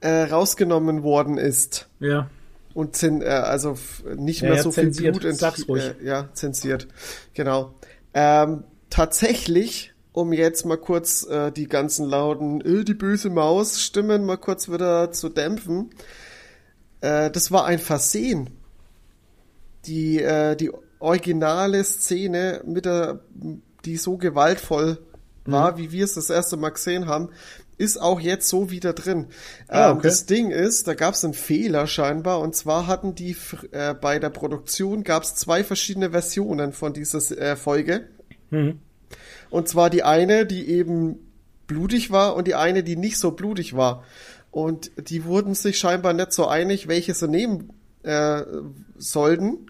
äh, 0.00 0.22
rausgenommen 0.22 1.02
worden 1.02 1.36
ist 1.36 1.86
Ja. 2.00 2.30
und 2.72 2.96
zin, 2.96 3.20
äh, 3.20 3.26
also 3.26 3.76
nicht 4.16 4.40
Ja, 4.40 4.48
mehr 4.48 4.56
ja, 4.56 4.62
so 4.62 4.70
viel 4.72 4.84
zensiert. 4.84 5.20
Blut 5.20 5.34
Sag's 5.36 5.68
ruhig. 5.68 5.92
Äh, 6.02 6.06
ja, 6.06 6.28
zensiert. 6.32 6.88
Genau. 7.34 7.74
Ähm, 8.14 8.64
tatsächlich, 8.88 9.89
um 10.12 10.32
jetzt 10.32 10.64
mal 10.66 10.78
kurz 10.78 11.26
äh, 11.26 11.52
die 11.52 11.68
ganzen 11.68 12.06
lauten 12.06 12.60
äh, 12.60 12.84
die 12.84 12.94
böse 12.94 13.30
Maus 13.30 13.80
Stimmen 13.80 14.24
mal 14.24 14.38
kurz 14.38 14.70
wieder 14.70 15.12
zu 15.12 15.28
dämpfen. 15.28 15.90
Äh, 17.00 17.30
das 17.30 17.50
war 17.52 17.64
ein 17.64 17.78
Versehen. 17.78 18.50
Die 19.86 20.20
äh, 20.22 20.56
die 20.56 20.70
originale 20.98 21.82
Szene 21.84 22.62
mit 22.66 22.84
der 22.84 23.20
die 23.84 23.96
so 23.96 24.18
gewaltvoll 24.18 24.98
Mhm. 25.46 25.52
war, 25.52 25.78
wie 25.78 25.92
wir 25.92 26.04
es 26.04 26.14
das 26.14 26.30
erste 26.30 26.56
Mal 26.56 26.70
gesehen 26.70 27.06
haben, 27.06 27.30
ist 27.78 28.00
auch 28.00 28.20
jetzt 28.20 28.48
so 28.48 28.70
wieder 28.70 28.92
drin. 28.92 29.26
Ah, 29.68 29.90
ähm, 29.90 29.96
okay. 29.96 30.08
Das 30.08 30.26
Ding 30.26 30.50
ist, 30.50 30.86
da 30.86 30.94
gab 30.94 31.14
es 31.14 31.24
einen 31.24 31.34
Fehler 31.34 31.86
scheinbar 31.86 32.40
und 32.40 32.54
zwar 32.54 32.86
hatten 32.86 33.14
die 33.14 33.36
äh, 33.72 33.94
bei 33.94 34.18
der 34.18 34.30
Produktion 34.30 35.02
gab 35.02 35.22
es 35.22 35.34
zwei 35.34 35.64
verschiedene 35.64 36.10
Versionen 36.10 36.72
von 36.72 36.92
dieser 36.92 37.18
äh, 37.38 37.56
Folge. 37.56 38.08
Mhm. 38.50 38.80
Und 39.50 39.68
zwar 39.68 39.90
die 39.90 40.02
eine, 40.02 40.46
die 40.46 40.68
eben 40.68 41.18
blutig 41.66 42.10
war 42.10 42.34
und 42.34 42.48
die 42.48 42.54
eine, 42.54 42.82
die 42.82 42.96
nicht 42.96 43.18
so 43.18 43.32
blutig 43.32 43.76
war. 43.76 44.04
Und 44.50 44.90
die 45.08 45.24
wurden 45.24 45.54
sich 45.54 45.78
scheinbar 45.78 46.12
nicht 46.12 46.32
so 46.32 46.46
einig, 46.48 46.88
welche 46.88 47.14
sie 47.14 47.28
nehmen 47.28 47.72
äh, 48.02 48.42
sollten 48.96 49.66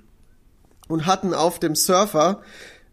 und 0.89 1.07
hatten 1.07 1.35
auf 1.35 1.59
dem 1.59 1.75
Server 1.75 2.43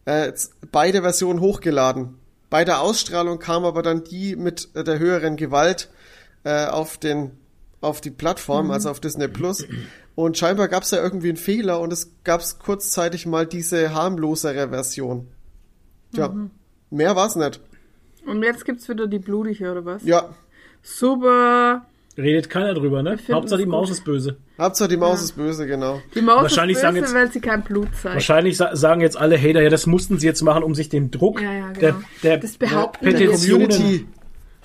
äh, 0.06 0.34
beide 0.72 1.02
Versionen 1.02 1.40
hochgeladen. 1.40 2.16
Bei 2.50 2.66
der 2.66 2.82
Ausstrahlung 2.82 3.40
kam 3.40 3.66
aber 3.66 3.82
dann 3.82 4.04
die 4.04 4.36
mit 4.36 4.70
der 4.76 5.00
höheren 5.00 5.36
Gewalt 5.36 5.90
äh, 6.44 6.66
auf 6.66 6.98
den 6.98 7.32
auf 7.80 8.02
die 8.02 8.10
Plattform, 8.10 8.72
also 8.72 8.90
auf 8.90 9.00
Disney 9.00 9.28
Plus. 9.28 9.66
Und 10.16 10.36
scheinbar 10.38 10.68
gab 10.68 10.82
es 10.82 10.90
da 10.90 10.98
irgendwie 10.98 11.30
einen 11.30 11.38
Fehler 11.38 11.80
und 11.80 11.94
es 11.94 12.12
gab 12.24 12.42
kurzzeitig 12.60 13.28
mal 13.28 13.46
diese 13.46 13.94
harmlosere 13.94 14.70
Version. 14.70 15.28
Tja, 16.12 16.34
mehr 16.90 17.16
war's 17.16 17.36
nicht. 17.36 17.60
Und 18.26 18.44
jetzt 18.44 18.66
gibt's 18.66 18.88
wieder 18.90 19.08
die 19.08 19.20
blutige, 19.20 19.72
oder 19.72 19.86
was? 19.86 20.04
Ja, 20.04 20.30
Super. 20.82 21.86
Redet 22.18 22.50
keiner 22.50 22.74
drüber, 22.74 23.04
ne? 23.04 23.18
Hauptsache 23.32 23.60
die 23.60 23.66
Maus 23.68 23.90
gut. 23.90 23.98
ist 23.98 24.04
böse. 24.06 24.38
Hauptsache 24.58 24.90
die 24.90 24.98
Maus 24.98 25.22
ist 25.22 25.34
böse, 25.34 25.68
genau. 25.68 26.02
Die 26.16 26.22
Maus 26.22 26.42
Wahrscheinlich 26.44 26.78
ist 26.78 26.82
sagen 26.82 26.96
böse, 26.96 27.06
jetzt- 27.06 27.14
weil 27.16 27.32
sie 27.32 27.40
kein 27.42 27.62
Blut 27.64 27.90
zeigt. 28.02 28.16
Wahrscheinlich 28.16 28.58
sa 28.58 28.76
sagen 28.76 29.02
jetzt 29.02 29.18
alle 29.18 29.38
Hater, 29.38 29.62
ja, 29.62 29.70
das 29.70 29.86
mussten 29.86 30.18
sie 30.18 30.26
jetzt 30.26 30.42
machen, 30.42 30.64
um 30.64 30.74
sich 30.74 30.90
den 30.90 31.12
Druck 31.12 31.42
Ja, 31.42 31.54
ja, 31.54 31.68
genau. 31.68 31.80
der, 31.80 31.96
der, 32.24 32.38
das 32.38 32.58
behaupten 32.58 33.06
der. 33.06 33.12
Petitionen, 33.12 33.70
Community. 33.70 34.08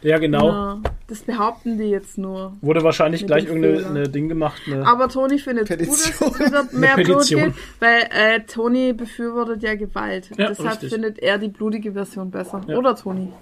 Ja 0.02 0.18
genau, 0.18 0.48
Ja, 0.48 0.80
das 1.08 1.20
behaupten 1.20 1.78
die 1.78 1.84
jetzt 1.84 2.18
nur. 2.18 2.56
wurde 2.60 2.82
wahrscheinlich 2.82 3.26
gleich 3.26 3.46
irgendeine 3.46 3.86
eine 3.86 4.08
Ding 4.08 4.28
gemacht. 4.28 4.60
Ne? 4.66 4.86
Aber 4.86 5.08
Toni 5.08 5.38
findet 5.38 5.68
gut, 5.68 5.80
dass 5.80 6.10
es 6.20 6.20
wieder 6.40 6.64
mehr 6.72 6.96
Blut 6.96 7.26
gibt, 7.26 7.54
weil 7.80 8.02
äh, 8.10 8.40
Toni 8.40 8.92
befürwortet 8.92 9.62
ja 9.62 9.74
Gewalt. 9.74 10.30
Ja, 10.36 10.48
Deshalb 10.48 10.72
richtig. 10.74 10.92
findet 10.92 11.18
er 11.20 11.38
die 11.38 11.48
blutige 11.48 11.92
Version 11.92 12.30
besser. 12.30 12.60
Ja. 12.66 12.76
Oder 12.76 12.94
Toni? 12.96 13.32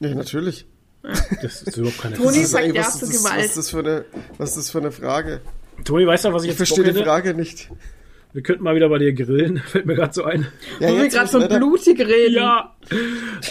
Nee, 0.00 0.14
natürlich. 0.14 0.66
Das 1.42 1.62
ist 1.62 1.76
überhaupt 1.76 1.98
keine 2.02 2.16
Toni 2.16 2.28
Frage. 2.32 2.46
sagt 2.46 2.64
ey, 2.64 2.74
ja 2.74 2.82
zu 2.82 3.00
das, 3.00 3.10
Gewalt. 3.10 3.38
was, 3.38 3.44
ist 3.46 3.56
das 3.56 3.70
für 3.70 3.78
eine, 3.78 4.04
was 4.36 4.48
ist 4.50 4.56
das 4.58 4.70
für 4.70 4.78
eine 4.78 4.90
Frage? 4.90 5.40
Toni, 5.84 6.06
weißt 6.06 6.24
du, 6.24 6.32
was 6.32 6.42
ich 6.42 6.48
Ich 6.50 6.58
jetzt 6.58 6.68
verstehe 6.68 6.84
Bock 6.84 6.92
die 6.92 6.98
hätte? 7.00 7.08
Frage 7.08 7.34
nicht. 7.34 7.70
Wir 8.32 8.42
könnten 8.42 8.64
mal 8.64 8.74
wieder 8.74 8.88
bei 8.88 8.98
dir 8.98 9.12
grillen, 9.14 9.58
fällt 9.66 9.86
mir 9.86 9.94
gerade 9.94 10.12
so 10.12 10.24
ein. 10.24 10.46
Ja, 10.80 10.90
Wo 10.90 10.96
wir 10.96 11.08
gerade 11.08 11.32
Wetter- 11.40 11.56
blutig 11.58 11.98
reden. 12.00 12.34
Ja, 12.34 12.74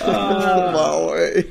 Wow, 0.02 1.14
ey. 1.16 1.46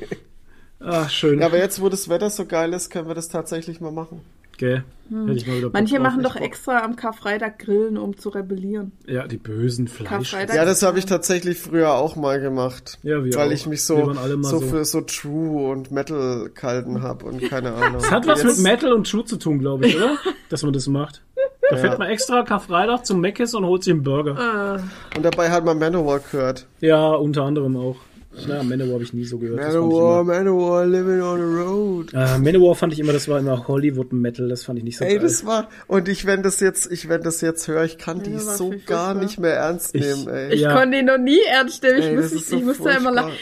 Ah, 0.80 1.08
schön. 1.08 1.40
Ja, 1.40 1.46
aber 1.46 1.58
jetzt, 1.58 1.80
wo 1.80 1.88
das 1.88 2.08
Wetter 2.08 2.30
so 2.30 2.46
geil 2.46 2.72
ist, 2.72 2.90
können 2.90 3.08
wir 3.08 3.14
das 3.14 3.28
tatsächlich 3.28 3.80
mal 3.80 3.92
machen. 3.92 4.20
Gell, 4.58 4.84
hätte 5.10 5.32
ich 5.36 5.46
mal 5.46 5.56
wieder 5.58 5.66
Bock 5.66 5.74
Manche 5.74 6.00
machen 6.00 6.22
doch 6.22 6.32
Bock. 6.32 6.42
extra 6.42 6.82
am 6.82 6.96
Karfreitag 6.96 7.58
grillen, 7.58 7.98
um 7.98 8.16
zu 8.16 8.30
rebellieren. 8.30 8.92
Ja, 9.06 9.26
die 9.26 9.36
bösen 9.36 9.86
Fleisch. 9.86 10.08
Karfreitag. 10.08 10.56
Ja, 10.56 10.64
das 10.64 10.82
habe 10.82 10.98
ich 10.98 11.04
tatsächlich 11.04 11.58
früher 11.58 11.92
auch 11.92 12.16
mal 12.16 12.40
gemacht. 12.40 12.96
Ja, 13.02 13.22
wir 13.22 13.34
weil 13.34 13.48
auch. 13.48 13.52
ich 13.52 13.66
mich 13.66 13.84
so, 13.84 14.14
so 14.14 14.42
so. 14.42 14.60
für 14.62 14.86
so 14.86 15.02
True 15.02 15.70
und 15.70 15.90
Metal 15.90 16.48
kalten 16.54 17.02
habe 17.02 17.26
und 17.26 17.42
keine 17.42 17.72
Ahnung. 17.74 18.00
Das 18.00 18.10
hat 18.10 18.26
was 18.26 18.42
Jetzt- 18.42 18.56
mit 18.56 18.66
Metal 18.72 18.94
und 18.94 19.10
True 19.10 19.26
zu 19.26 19.36
tun, 19.36 19.58
glaube 19.58 19.88
ich, 19.88 19.96
oder? 19.96 20.16
Dass 20.48 20.62
man 20.62 20.72
das 20.72 20.86
macht. 20.86 21.20
Da 21.68 21.76
Ja. 21.76 21.82
fährt 21.82 21.98
man 21.98 22.08
extra 22.08 22.42
Karfreitag 22.42 23.04
zum 23.04 23.20
Meckes 23.20 23.52
und 23.54 23.66
holt 23.66 23.84
sich 23.84 23.92
einen 23.92 24.04
Burger. 24.04 24.38
Ah. 24.38 24.80
Und 25.14 25.22
dabei 25.22 25.50
hat 25.50 25.66
man 25.66 25.78
Manowar 25.78 26.20
gehört. 26.20 26.66
Ja, 26.80 27.08
unter 27.10 27.42
anderem 27.42 27.76
auch. 27.76 27.96
Na, 28.46 28.62
Manowar 28.62 28.94
habe 28.94 29.02
ich 29.04 29.12
nie 29.12 29.24
so 29.24 29.38
gehört. 29.38 29.60
Ich 29.60 29.66
Manowar, 29.66 30.20
immer, 30.20 30.34
Manowar, 30.34 30.86
living 30.86 31.20
on 31.22 31.38
the 31.38 31.58
road. 31.62 32.12
äh, 32.14 32.38
Manowar 32.38 32.74
fand 32.74 32.92
ich 32.92 32.98
immer, 33.00 33.12
das 33.12 33.28
war 33.28 33.38
immer 33.38 33.66
Hollywood 33.66 34.12
Metal, 34.12 34.48
das 34.48 34.64
fand 34.64 34.78
ich 34.78 34.84
nicht 34.84 34.98
so 34.98 35.04
Ey, 35.04 35.14
geil. 35.14 35.22
das 35.22 35.46
war, 35.46 35.68
und 35.86 36.08
ich, 36.08 36.26
wenn 36.26 36.42
das 36.42 36.60
jetzt, 36.60 36.90
ich, 36.92 37.08
wenn 37.08 37.22
das 37.22 37.40
jetzt 37.40 37.66
höre, 37.68 37.84
ich 37.84 37.98
kann 37.98 38.22
die 38.22 38.32
Ja, 38.32 38.44
war 38.46 38.56
so 38.56 38.74
gar 38.86 39.14
nicht 39.14 39.38
mehr 39.38 39.54
ernst 39.54 39.94
Ich- 39.94 40.02
nehmen, 40.02 40.28
ey. 40.28 40.54
Ich 40.54 40.60
Ja. 40.60 40.74
konnte 40.78 40.98
ihn 40.98 41.06
noch 41.06 41.18
nie 41.18 41.40
ernst 41.50 41.82
nehmen. 41.82 41.98
Ich, 41.98 42.04
Ey, 42.06 42.16
muss, 42.16 42.32
ich, 42.32 42.46
so 42.46 42.56
ich 42.56 42.64
musste 42.64 42.90
immer 42.90 43.12
lachen. 43.12 43.32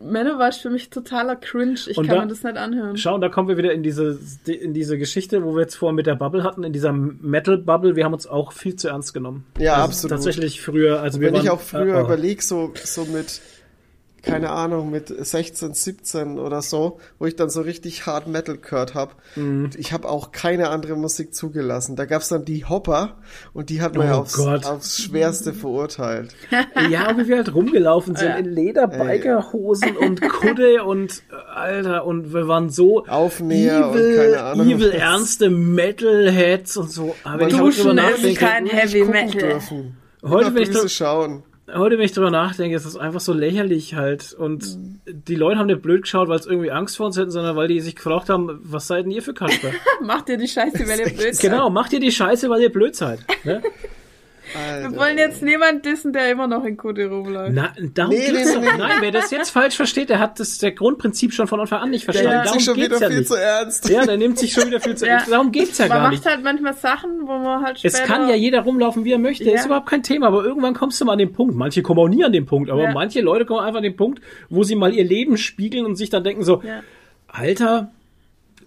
Manowar 0.00 0.50
ist 0.50 0.58
für 0.58 0.70
mich 0.70 0.88
totaler 0.88 1.34
Cringe. 1.34 1.74
Ich 1.88 1.98
Und 1.98 2.06
kann 2.06 2.14
da- 2.16 2.22
mir 2.22 2.28
das 2.28 2.44
nicht 2.44 2.56
anhören. 2.56 2.96
Schau, 2.96 3.16
und 3.16 3.22
da 3.22 3.28
kommen 3.28 3.48
wir 3.48 3.56
wieder 3.56 3.72
in 3.72 3.82
diese, 3.82 4.16
in 4.46 4.72
diese 4.72 4.96
Geschichte, 4.98 5.42
wo 5.44 5.54
wir 5.56 5.62
jetzt 5.62 5.74
vorher 5.74 5.94
mit 5.94 6.06
der 6.06 6.14
Bubble 6.14 6.44
hatten, 6.44 6.62
in 6.62 6.72
dieser 6.72 6.92
Metal-Bubble. 6.92 7.96
Wir 7.96 8.04
haben 8.04 8.12
uns 8.14 8.26
auch 8.28 8.52
viel 8.52 8.76
zu 8.76 8.86
ernst 8.88 9.14
genommen. 9.14 9.44
Ja, 9.58 9.72
also 9.74 9.84
absolut. 9.86 10.10
Tatsächlich 10.12 10.60
früher, 10.62 11.00
also 11.00 11.18
wir 11.20 11.26
Wenn 11.28 11.34
waren, 11.34 11.44
ich 11.44 11.50
auch 11.50 11.60
früher 11.60 11.96
äh, 11.96 12.02
oh. 12.02 12.04
überlege, 12.04 12.40
so, 12.40 12.72
so 12.84 13.04
mit, 13.04 13.40
keine 14.22 14.50
Ahnung, 14.50 14.90
mit 14.90 15.08
16, 15.08 15.74
17 15.74 16.38
oder 16.38 16.62
so, 16.62 16.98
wo 17.18 17.26
ich 17.26 17.36
dann 17.36 17.50
so 17.50 17.60
richtig 17.60 18.06
Hard 18.06 18.26
Metal 18.26 18.56
gehört 18.58 18.94
habe. 18.94 19.12
Mhm. 19.36 19.70
Ich 19.76 19.92
habe 19.92 20.08
auch 20.08 20.32
keine 20.32 20.68
andere 20.68 20.96
Musik 20.96 21.34
zugelassen. 21.34 21.96
Da 21.96 22.04
gab's 22.04 22.28
dann 22.28 22.44
die 22.44 22.64
Hopper 22.64 23.16
und 23.52 23.70
die 23.70 23.80
hat 23.82 23.94
man 23.94 24.08
Oh 24.08 24.10
ja 24.10 24.18
aufs, 24.18 24.38
aufs 24.38 25.02
Schwerste 25.02 25.52
verurteilt. 25.52 26.34
Ja, 26.90 27.16
wie 27.16 27.28
wir 27.28 27.36
halt 27.36 27.54
rumgelaufen 27.54 28.16
sind 28.16 28.36
in 28.36 28.44
Lederbikerhosen 28.46 29.96
und 29.96 30.20
Kudde 30.20 30.82
und 30.84 31.22
Alter 31.52 32.04
und 32.04 32.32
wir 32.32 32.48
waren 32.48 32.70
so 32.70 33.06
Aufnäher 33.06 33.88
und 33.88 33.96
evil, 33.96 34.16
keine 34.16 34.42
Ahnung 34.42 34.68
evil 34.68 34.90
ernste 34.90 35.50
Metalheads 35.50 36.76
und 36.76 36.90
so. 36.90 37.14
Aber 37.24 37.48
ich 37.48 37.56
Duschen 37.56 37.90
ist 37.90 37.94
nachdenke, 37.94 38.40
kein 38.40 38.66
Heavy 38.66 39.04
Metal. 39.04 39.50
Dürfen. 39.50 39.96
Heute, 40.22 40.54
wenn 40.54 40.62
ich 40.62 40.92
schauen. 40.92 41.42
Heute 41.74 41.98
wenn 41.98 42.04
ich 42.04 42.12
drüber 42.12 42.30
nachdenke, 42.30 42.76
ist 42.76 42.84
es 42.84 42.96
einfach 42.96 43.20
so 43.20 43.32
lächerlich 43.32 43.94
halt 43.94 44.32
und 44.32 44.76
die 45.06 45.34
Leute 45.34 45.58
haben 45.58 45.66
nicht 45.66 45.82
blöd 45.82 46.02
geschaut, 46.02 46.28
weil 46.28 46.38
es 46.38 46.46
irgendwie 46.46 46.70
Angst 46.70 46.96
vor 46.96 47.06
uns 47.06 47.16
hätten, 47.16 47.30
sondern 47.30 47.56
weil 47.56 47.68
die 47.68 47.80
sich 47.80 47.96
gefragt 47.96 48.28
haben, 48.28 48.60
was 48.62 48.86
seid 48.86 49.04
denn 49.04 49.12
ihr 49.12 49.22
für 49.22 49.34
Kasper? 49.34 49.70
Macht 50.02 50.28
ihr 50.28 50.36
die 50.36 50.48
Scheiße, 50.48 50.86
wenn 50.86 50.98
ihr 50.98 51.06
blöd 51.16 51.34
seid. 51.34 51.40
genau, 51.40 51.70
macht 51.70 51.92
ihr 51.92 52.00
die 52.00 52.12
Scheiße, 52.12 52.48
weil 52.50 52.62
ihr 52.62 52.72
blöd 52.72 52.96
seid. 52.96 53.20
Ne? 53.44 53.62
Wir 54.54 54.96
wollen 54.96 55.18
jetzt 55.18 55.42
niemand 55.42 55.84
dissen, 55.84 56.12
der 56.12 56.30
immer 56.30 56.46
noch 56.46 56.64
in 56.64 56.76
Code 56.76 57.06
rumläuft. 57.06 57.52
Na, 57.54 57.72
darum 57.94 58.12
Nee, 58.14 58.26
geht's 58.30 58.54
nee, 58.54 58.60
nee, 58.60 58.66
nee. 58.72 58.78
Nein, 58.78 58.96
wer 59.00 59.10
das 59.12 59.30
jetzt 59.30 59.50
falsch 59.50 59.76
versteht, 59.76 60.08
der 60.10 60.18
hat 60.18 60.40
das 60.40 60.58
der 60.58 60.72
Grundprinzip 60.72 61.32
schon 61.32 61.46
von 61.46 61.60
Anfang 61.60 61.80
an 61.82 61.90
nicht 61.90 62.06
Der 62.06 62.14
verstanden. 62.14 62.36
nimmt 62.36 62.46
darum 62.46 62.58
sich 62.58 62.64
schon 62.66 62.76
wieder 62.76 63.00
ja 63.00 63.08
viel 63.08 63.18
nicht. 63.18 63.28
zu 63.28 63.34
ernst. 63.36 63.88
Ja, 63.88 64.06
der 64.06 64.16
nimmt 64.16 64.38
sich 64.38 64.52
schon 64.52 64.66
wieder 64.66 64.80
viel 64.80 64.96
zu 64.96 65.06
Ja. 65.10 65.22
Darum 65.28 65.52
geht's 65.52 65.78
ja 65.78 65.86
man 65.86 65.96
gar 65.96 66.02
macht 66.02 66.12
nicht. 66.12 66.26
halt 66.26 66.42
manchmal 66.42 66.74
Sachen, 66.74 67.10
wo 67.26 67.38
man 67.38 67.62
halt 67.64 67.78
später... 67.78 67.94
Es 67.94 68.02
kann 68.04 68.28
ja 68.28 68.34
jeder 68.34 68.60
rumlaufen, 68.62 69.04
wie 69.04 69.12
er 69.12 69.18
möchte. 69.18 69.44
Ja. 69.44 69.54
Ist 69.54 69.66
überhaupt 69.66 69.88
kein 69.88 70.02
Thema. 70.02 70.26
Aber 70.28 70.44
irgendwann 70.44 70.74
kommst 70.74 71.00
du 71.00 71.04
mal 71.04 71.12
an 71.12 71.18
den 71.18 71.32
Punkt. 71.32 71.54
Manche 71.54 71.82
kommen 71.82 72.00
auch 72.00 72.08
nie 72.08 72.24
an 72.24 72.32
den 72.32 72.46
Punkt. 72.46 72.70
Aber 72.70 72.82
Ja. 72.84 72.92
manche 72.92 73.20
Leute 73.20 73.44
kommen 73.46 73.60
einfach 73.60 73.78
an 73.78 73.82
den 73.84 73.96
Punkt, 73.96 74.20
wo 74.48 74.62
sie 74.64 74.74
mal 74.74 74.92
ihr 74.94 75.04
Leben 75.04 75.36
spiegeln 75.36 75.86
und 75.86 75.96
sich 75.96 76.10
dann 76.10 76.24
denken 76.24 76.42
so, 76.44 76.62
Ja. 76.64 76.80
Alter, 77.28 77.90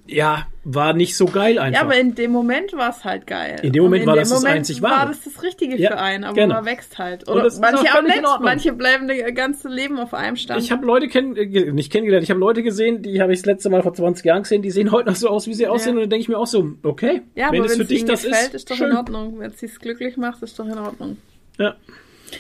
ja, 0.05 0.47
war 0.65 0.93
nicht 0.93 1.15
so 1.15 1.25
geil 1.25 1.57
einfach. 1.59 1.79
Ja, 1.79 1.85
aber 1.85 1.97
in 1.97 2.13
dem 2.13 2.31
Moment 2.31 2.73
war 2.73 2.89
es 2.89 3.03
halt 3.05 3.25
geil. 3.25 3.57
In 3.63 3.71
dem 3.71 3.83
Moment 3.83 4.03
Und 4.03 4.07
war 4.09 4.15
das 4.17 4.29
das 4.29 4.43
einzig 4.43 4.81
war 4.81 4.91
Wahre. 4.91 5.07
das 5.09 5.23
das 5.23 5.41
Richtige 5.43 5.77
Ja, 5.77 5.91
für 5.91 5.97
einen, 5.99 6.23
aber 6.25 6.33
genau. 6.35 6.55
man 6.55 6.65
wächst 6.65 6.97
halt. 6.97 7.27
Und 7.27 7.35
Oder 7.35 7.49
manche 7.61 7.93
auch 7.93 7.99
in 7.99 8.05
nicht, 8.05 8.21
manche 8.41 8.73
bleiben 8.73 9.07
das 9.07 9.17
ganze 9.33 9.69
Leben 9.69 9.97
auf 9.99 10.13
einem 10.13 10.35
Stand. 10.35 10.61
ich 10.61 10.71
habe 10.71 10.85
Leute 10.85 11.07
kenn 11.07 11.35
äh, 11.37 11.71
nicht 11.71 11.91
kennengelernt, 11.91 12.23
ich 12.23 12.29
habe 12.29 12.39
Leute 12.39 12.63
gesehen, 12.63 13.01
die 13.01 13.21
habe 13.21 13.31
ich 13.33 13.39
das 13.39 13.45
letzte 13.45 13.69
Mal 13.69 13.81
vor 13.81 13.93
20 13.93 14.25
Jahren 14.25 14.43
gesehen, 14.43 14.61
die 14.61 14.71
sehen 14.71 14.91
heute 14.91 15.09
noch 15.09 15.15
so 15.15 15.29
aus, 15.29 15.47
wie 15.47 15.53
sie 15.53 15.67
aussehen. 15.67 15.95
Und 15.95 16.01
dann 16.01 16.09
denke 16.09 16.21
ich 16.23 16.29
mir 16.29 16.37
auch 16.37 16.47
so, 16.47 16.73
okay, 16.83 17.21
ja, 17.35 17.51
wenn 17.51 17.59
aber 17.61 17.65
es 17.65 17.71
wenn 17.71 17.77
für 17.77 17.83
es 17.83 17.87
dich 17.89 18.05
das 18.05 18.23
gefällt, 18.23 18.47
ist, 18.49 18.55
ist 18.55 18.71
doch 18.71 18.75
schön. 18.75 18.91
in 18.91 18.97
Ordnung. 18.97 19.39
Wenn 19.39 19.51
es 19.51 19.59
sich 19.59 19.79
glücklich 19.79 20.17
macht, 20.17 20.43
ist 20.43 20.59
doch 20.59 20.65
in 20.67 20.77
Ordnung. 20.79 21.17
Ja. 21.57 21.75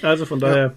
Also 0.01 0.25
von 0.25 0.39
daher, 0.39 0.73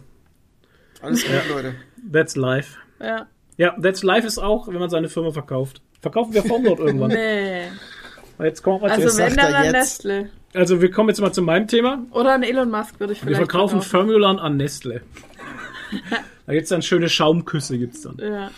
Alles 1.03 1.25
gut, 1.25 1.33
Leute. 1.49 1.75
that's 2.13 2.37
life. 2.37 2.77
Ja. 3.01 3.27
Ja, 3.57 3.75
that's 3.81 4.03
life 4.03 4.27
ist 4.27 4.39
auch, 4.39 4.69
wenn 4.69 4.79
man 4.79 4.91
seine 4.91 5.09
Firma 5.09 5.31
verkauft. 5.31 5.81
Verkaufen 6.07 6.35
wir 6.35 6.45
Formlord 6.45 6.79
irgendwann. 6.79 7.11
Nee. 7.17 7.65
Jetzt 8.39 8.63
kommen 8.63 8.81
wir 8.81 8.93
Also 8.93 9.19
wenn 9.19 9.35
dann 9.35 9.55
an. 9.55 9.73
Nestle. 9.73 10.29
also 10.55 10.81
wir 10.81 10.91
kommen 10.91 11.09
jetzt 11.09 11.21
mal 11.21 11.33
zu 11.33 11.43
meinem 11.43 11.67
Thema. 11.67 12.05
Oder 12.13 12.35
an 12.35 12.43
Elon 12.43 12.71
Musk 12.71 13.01
würde 13.01 13.15
ich 13.15 13.21
Wir 13.21 13.29
vielleicht 13.29 13.51
verkaufen 13.51 13.81
verkaufen. 13.81 14.07
Formulan 14.09 14.39
an 14.39 14.57
Nestle. 14.57 15.01
da 16.47 16.53
gibt's 16.53 16.69
dann 16.69 16.83
schöne 16.83 17.09
Schaumküsse 17.09 17.79
gibt's 17.79 18.03
dann. 18.03 18.19
Ja. 18.19 18.51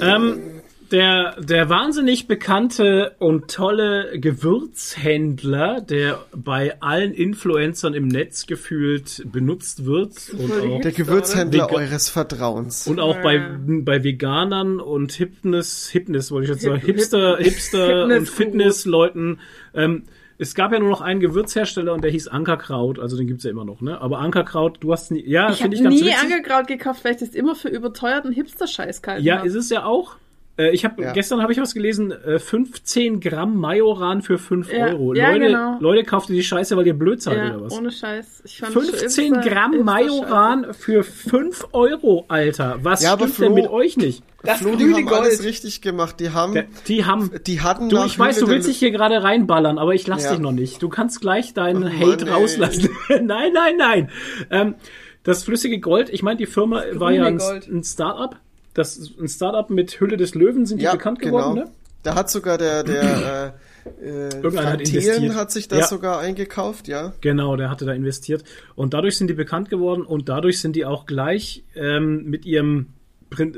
Ähm, 0.00 0.62
der, 0.92 1.36
der 1.40 1.68
wahnsinnig 1.68 2.28
bekannte 2.28 3.16
und 3.18 3.50
tolle 3.50 4.18
Gewürzhändler, 4.20 5.80
der 5.80 6.24
bei 6.34 6.80
allen 6.80 7.12
Influencern 7.12 7.94
im 7.94 8.08
Netz 8.08 8.46
gefühlt 8.46 9.22
benutzt 9.30 9.84
wird 9.84 10.12
und 10.38 10.52
auch, 10.52 10.80
Der 10.80 10.92
Gewürzhändler 10.92 11.64
Vega- 11.68 11.74
eures 11.76 12.08
Vertrauens. 12.08 12.86
und 12.86 13.00
auch 13.00 13.16
bei, 13.22 13.36
Ja. 13.36 13.56
bei 13.64 14.04
Veganern 14.04 14.80
und 14.80 15.12
Hipness, 15.12 15.88
Hipness 15.88 16.30
wollte 16.30 16.44
ich 16.44 16.50
jetzt 16.50 16.62
sagen, 16.62 16.76
Hip- 16.80 16.96
Hipster, 16.96 17.36
Hip- 17.38 17.44
Hipster 17.46 18.04
und. 18.04 18.28
Fitnessleuten. 18.28 19.40
Ähm, 19.74 20.04
es 20.38 20.54
gab 20.54 20.72
ja 20.72 20.78
nur 20.80 20.88
noch 20.90 21.00
einen 21.02 21.20
Gewürzhersteller 21.20 21.92
und 21.92 22.02
der 22.02 22.10
hieß 22.10 22.28
Ankerkraut, 22.28 22.98
also 22.98 23.16
den 23.16 23.26
gibt's 23.28 23.44
ja 23.44 23.50
immer 23.50 23.64
noch, 23.64 23.80
ne? 23.80 24.00
Aber 24.00 24.18
Ankerkraut, 24.18 24.78
du 24.80 24.92
hast 24.92 25.10
nie, 25.12 25.24
ja, 25.24 25.52
finde 25.52 25.76
ich 25.76 25.82
ganz 25.82 25.94
nie 25.94 26.00
witzig. 26.06 26.18
Angekraut 26.20 26.66
gekauft, 26.66 27.04
weil 27.04 27.12
ich 27.12 27.18
das 27.18 27.28
immer 27.30 27.54
für 27.54 27.68
überteuerten 27.68 28.32
Hipster-Scheiß 28.32 29.02
gehalten 29.02 29.24
Ja, 29.24 29.38
hab. 29.38 29.44
ist 29.46 29.54
es 29.54 29.70
ja 29.70 29.84
auch. 29.84 30.16
Äh, 30.58 30.70
Ich 30.74 30.84
habe 30.84 31.00
Ja. 31.02 31.12
gestern 31.12 31.40
habe 31.40 31.52
ich 31.52 31.58
was 31.60 31.72
gelesen, 31.72 32.12
äh, 32.12 32.38
15 32.38 33.20
Gramm 33.20 33.56
Majoran 33.56 34.20
für 34.20 34.36
5 34.38 34.70
Ja, 34.70 34.88
Euro. 34.88 35.14
ja, 35.14 35.30
Leute, 35.32 35.46
genau. 35.46 35.76
Leute, 35.80 36.04
kauft 36.04 36.28
ihr 36.28 36.36
die 36.36 36.42
Scheiße, 36.42 36.76
weil 36.76 36.86
ihr 36.86 36.92
blöd 36.94 37.22
seid 37.22 37.38
ja, 37.38 37.54
oder 37.56 37.64
was? 37.64 37.72
ohne 37.72 37.90
Scheiß. 37.90 38.42
Ich 38.44 38.58
fand 38.58 38.76
das 38.76 38.84
schon 38.84 38.94
15 38.94 39.34
Hipster- 39.34 39.48
Gramm 39.50 39.72
Hipster-Scheiße. 39.72 39.84
Majoran 39.84 40.74
für 40.74 41.04
5 41.04 41.66
Euro, 41.72 42.26
Alter. 42.28 42.78
Was 42.82 43.02
Ja, 43.02 43.14
stimmt 43.14 43.38
denn 43.38 43.46
Flo- 43.46 43.54
mit 43.54 43.68
euch 43.70 43.96
nicht? 43.96 44.22
Das 44.44 44.58
Flo, 44.58 44.74
die 44.76 44.92
haben 44.92 45.06
Gold. 45.06 45.20
alles 45.22 45.42
richtig 45.44 45.80
gemacht. 45.80 46.20
Die 46.20 46.30
haben, 46.30 46.64
Die 46.86 47.04
haben. 47.06 47.30
die 47.46 47.60
hatten 47.62 47.88
Du, 47.88 48.04
ich 48.04 48.18
weiß, 48.18 48.38
du 48.40 48.48
willst 48.48 48.68
dich 48.68 48.76
hier 48.78 48.90
gerade 48.90 49.22
reinballern, 49.22 49.78
aber 49.78 49.94
ich 49.94 50.06
lass 50.06 50.24
Ja. 50.24 50.32
dich 50.32 50.40
noch 50.40 50.52
nicht. 50.52 50.82
Du 50.82 50.88
kannst 50.90 51.20
gleich 51.22 51.54
deinen 51.54 51.84
Oh 51.84 51.88
Hate 51.88 52.26
Mann, 52.26 52.34
rauslassen. 52.34 52.90
nein, 53.08 53.52
nein, 53.54 53.76
nein. 53.78 54.10
Ähm, 54.50 54.74
das 55.22 55.44
flüssige 55.44 55.78
Gold, 55.80 56.10
ich 56.10 56.22
meine, 56.22 56.36
die 56.36 56.46
Firma 56.46 56.82
war 56.94 57.12
ja 57.12 57.24
ein, 57.24 57.38
Gold. 57.38 57.68
ein 57.68 57.84
Start-up. 57.84 58.36
Das 58.74 58.96
ist 58.96 59.18
ein 59.18 59.28
Start-up 59.28 59.70
mit 59.70 60.00
Hülle 60.00 60.16
des 60.16 60.34
Löwen 60.34 60.66
sind 60.66 60.78
die 60.80 60.84
Ja, 60.84 60.92
bekannt 60.92 61.18
genau. 61.20 61.38
geworden, 61.38 61.54
ne? 61.54 61.70
Da 62.02 62.14
hat 62.14 62.30
sogar 62.30 62.58
der, 62.58 62.82
der 62.82 63.54
äh, 64.00 64.04
äh, 64.04 64.36
Irgendeiner 64.42 64.72
hat 64.72 64.80
investiert. 64.80 65.34
hat 65.34 65.52
sich 65.52 65.68
das 65.68 65.78
Ja. 65.80 65.86
sogar 65.88 66.18
eingekauft, 66.20 66.88
ja. 66.88 67.12
Genau, 67.20 67.56
der 67.56 67.70
hatte 67.70 67.84
da 67.84 67.92
investiert. 67.92 68.44
Und 68.74 68.94
dadurch 68.94 69.16
sind 69.16 69.28
die 69.28 69.34
bekannt 69.34 69.70
geworden 69.70 70.02
und 70.04 70.28
dadurch 70.28 70.60
sind 70.60 70.74
die 70.76 70.84
auch 70.84 71.06
gleich 71.06 71.64
ähm, 71.74 72.24
mit 72.24 72.44
ihrem 72.46 72.88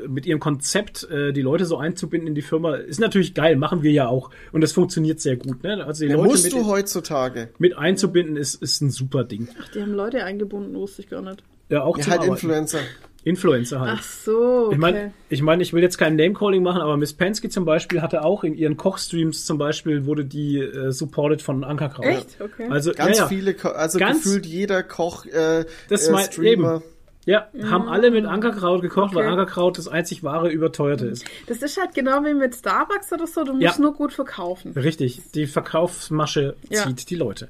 mit 0.07 0.25
ihrem 0.25 0.39
Konzept 0.39 1.03
äh, 1.09 1.33
die 1.33 1.41
Leute 1.41 1.65
so 1.65 1.75
einzubinden 1.77 2.29
in 2.29 2.33
die 2.35 2.41
Firma 2.41 2.75
ist 2.75 3.01
natürlich 3.01 3.33
geil, 3.33 3.57
machen 3.57 3.83
wir 3.83 3.91
ja 3.91 4.07
auch 4.07 4.29
und 4.53 4.61
das 4.61 4.71
funktioniert 4.71 5.19
sehr 5.19 5.35
gut. 5.35 5.63
Ne? 5.63 5.83
Also 5.85 6.05
die 6.05 6.11
Ja, 6.11 6.15
Leute 6.15 6.29
musst 6.29 6.45
mit, 6.45 6.53
du 6.53 6.65
heutzutage. 6.65 7.49
mit 7.57 7.77
einzubinden 7.77 8.37
ist, 8.37 8.61
ist 8.61 8.79
ein 8.81 8.89
super 8.89 9.25
Ding. 9.25 9.49
Ach, 9.61 9.67
die 9.73 9.81
haben 9.81 9.91
Leute 9.93 10.23
eingebunden, 10.23 10.73
wusste 10.75 11.01
ich 11.01 11.09
gar 11.09 11.21
nicht. 11.21 11.43
Ja, 11.67 11.83
auch 11.83 11.97
Ja, 11.97 12.03
zum 12.03 12.11
halt 12.11 12.21
Arbeiten. 12.21 12.33
Influencer. 12.35 12.79
Influencer 13.25 13.81
halt. 13.81 13.97
Ach 13.99 14.03
so, 14.03 14.65
okay. 14.67 14.73
Ich 14.75 14.77
meine, 14.79 15.13
ich, 15.29 15.41
mein, 15.41 15.59
ich 15.59 15.73
will 15.73 15.81
jetzt 15.81 15.97
kein 15.97 16.15
Name-Calling 16.15 16.63
machen, 16.63 16.79
aber 16.81 16.95
Miss 16.95 17.11
Pensky 17.13 17.49
zum 17.49 17.65
Beispiel 17.65 18.01
hatte 18.01 18.23
auch 18.23 18.43
in 18.45 18.53
ihren 18.53 18.77
Kochstreams 18.77 19.45
zum 19.45 19.57
Beispiel, 19.57 20.05
wurde 20.05 20.23
die 20.23 20.59
äh, 20.59 20.91
supported 20.91 21.41
von 21.41 21.63
Ankerkraut. 21.63 22.05
Echt? 22.05 22.37
Okay. 22.39 22.67
Also, 22.69 22.91
Ganz 22.93 23.17
ja, 23.17 23.23
ja. 23.23 23.27
viele, 23.27 23.53
Ko 23.55 23.69
also 23.69 23.99
Ganz- 23.99 24.23
gefühlt 24.23 24.45
jeder 24.45 24.83
Koch, 24.83 25.25
äh, 25.25 25.65
Das 25.89 26.07
äh, 26.07 26.11
mein- 26.13 26.23
Streamer. 26.25 26.81
Ja, 27.27 27.47
haben 27.63 27.87
alle 27.89 28.11
mit 28.11 28.23
Ankerkraut 28.27 28.83
gekocht, 28.83 29.15
weil 29.15 29.23
Okay. 29.23 29.31
Ankerkraut 29.31 29.79
das 29.79 29.87
einzig 29.87 30.23
wahre 30.23 30.51
überteuerte 30.51 31.07
ist. 31.07 31.25
Das 31.47 31.57
ist 31.63 31.75
halt 31.81 31.95
genau 31.95 32.23
wie 32.23 32.35
mit 32.35 32.53
Starbucks 32.53 33.11
oder 33.11 33.25
so, 33.25 33.43
du 33.43 33.53
musst 33.53 33.63
Ja. 33.63 33.81
nur 33.81 33.95
gut 33.95 34.13
verkaufen. 34.13 34.73
Richtig, 34.73 35.23
die 35.33 35.47
Verkaufsmasche 35.47 36.55
Ja. 36.69 36.83
zieht 36.85 37.09
die 37.09 37.15
Leute. 37.15 37.49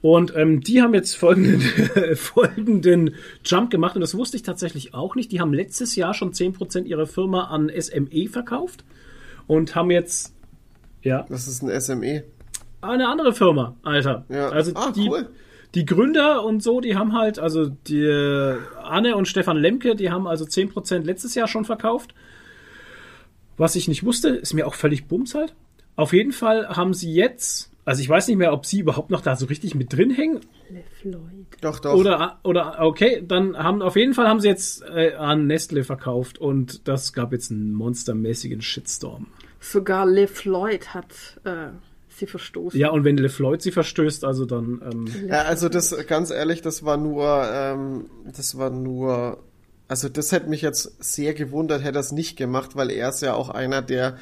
Und 0.00 0.32
ähm, 0.36 0.60
die 0.60 0.80
haben 0.80 0.94
jetzt 0.94 1.16
folgenden, 1.16 1.60
folgenden 2.14 3.14
Jump 3.44 3.70
gemacht 3.70 3.96
und 3.96 4.00
das 4.00 4.14
wusste 4.16 4.36
ich 4.36 4.42
tatsächlich 4.44 4.94
auch 4.94 5.16
nicht. 5.16 5.32
Die 5.32 5.40
haben 5.40 5.52
letztes 5.52 5.96
Jahr 5.96 6.14
schon 6.14 6.32
10% 6.32 6.84
ihrer 6.84 7.06
Firma 7.06 7.44
an 7.48 7.68
SME 7.76 8.28
verkauft 8.28 8.84
und 9.48 9.74
haben 9.74 9.90
jetzt 9.90 10.34
ja 11.02 11.26
Das 11.28 11.48
ist 11.48 11.62
ein 11.62 11.80
SME. 11.80 12.22
eine 12.80 13.08
andere 13.08 13.32
Firma, 13.32 13.74
Alter. 13.82 14.24
Ja. 14.28 14.50
Also 14.50 14.70
Ah, 14.76 14.92
die, 14.92 15.08
cool. 15.08 15.28
die 15.74 15.84
Gründer 15.84 16.44
und 16.44 16.62
so, 16.62 16.80
die 16.80 16.94
haben 16.94 17.12
halt, 17.18 17.40
also 17.40 17.66
die 17.66 18.02
äh, 18.04 18.56
Anne 18.80 19.16
und 19.16 19.26
Stefan 19.26 19.56
Lemke, 19.56 19.96
die 19.96 20.10
haben 20.12 20.28
also 20.28 20.44
10% 20.44 21.00
letztes 21.02 21.34
Jahr 21.34 21.48
schon 21.48 21.64
verkauft. 21.64 22.14
Was 23.56 23.74
ich 23.74 23.88
nicht 23.88 24.04
wusste, 24.04 24.28
ist 24.28 24.54
mir 24.54 24.66
auch 24.68 24.74
völlig 24.74 25.06
bums 25.08 25.34
halt. 25.34 25.54
Auf 25.96 26.12
jeden 26.12 26.30
Fall 26.32 26.68
haben 26.68 26.94
sie 26.94 27.12
jetzt, 27.12 27.72
also 27.88 28.02
ich 28.02 28.08
weiß 28.08 28.28
nicht 28.28 28.36
mehr, 28.36 28.52
ob 28.52 28.66
sie 28.66 28.80
überhaupt 28.80 29.10
noch 29.10 29.22
da 29.22 29.34
so 29.34 29.46
richtig 29.46 29.74
mit 29.74 29.92
drin 29.92 30.10
hängen 30.10 30.40
Le 30.68 30.84
Floyd. 31.00 31.46
Doch, 31.60 31.80
doch. 31.80 31.94
oder 31.94 32.38
oder 32.44 32.80
okay, 32.80 33.24
dann 33.26 33.56
haben 33.56 33.82
auf 33.82 33.96
jeden 33.96 34.14
Fall 34.14 34.28
haben 34.28 34.40
sie 34.40 34.48
jetzt 34.48 34.82
äh, 34.82 35.14
an 35.14 35.46
Nestle 35.46 35.84
verkauft 35.84 36.38
und 36.38 36.86
das 36.86 37.12
gab 37.12 37.32
jetzt 37.32 37.50
einen 37.50 37.72
monstermäßigen 37.72 38.60
Shitstorm. 38.60 39.28
Sogar 39.60 40.06
Le 40.06 40.28
Floyd 40.28 40.94
hat 40.94 41.40
äh, 41.44 41.68
sie 42.18 42.26
verstoßen. 42.26 42.78
Ja, 42.78 42.90
und 42.90 43.04
wenn 43.04 43.16
LeFloid 43.16 43.62
sie 43.62 43.72
verstößt, 43.72 44.24
also 44.24 44.44
dann 44.44 44.82
ähm, 44.84 45.28
Ja, 45.28 45.42
also 45.42 45.68
das, 45.68 45.96
ganz 46.06 46.30
ehrlich, 46.30 46.62
das 46.62 46.84
war 46.84 46.96
nur, 46.96 47.48
ähm, 47.50 48.06
das 48.36 48.58
war 48.58 48.70
nur, 48.70 49.42
also 49.88 50.08
das 50.08 50.32
hätte 50.32 50.48
mich 50.48 50.62
jetzt 50.62 51.02
sehr 51.02 51.34
gewundert, 51.34 51.82
hätte 51.82 51.98
er 51.98 52.00
es 52.00 52.12
nicht 52.12 52.36
gemacht, 52.36 52.76
weil 52.76 52.90
er 52.90 53.08
ist 53.08 53.22
ja 53.22 53.34
auch 53.34 53.48
einer, 53.48 53.82
der, 53.82 54.18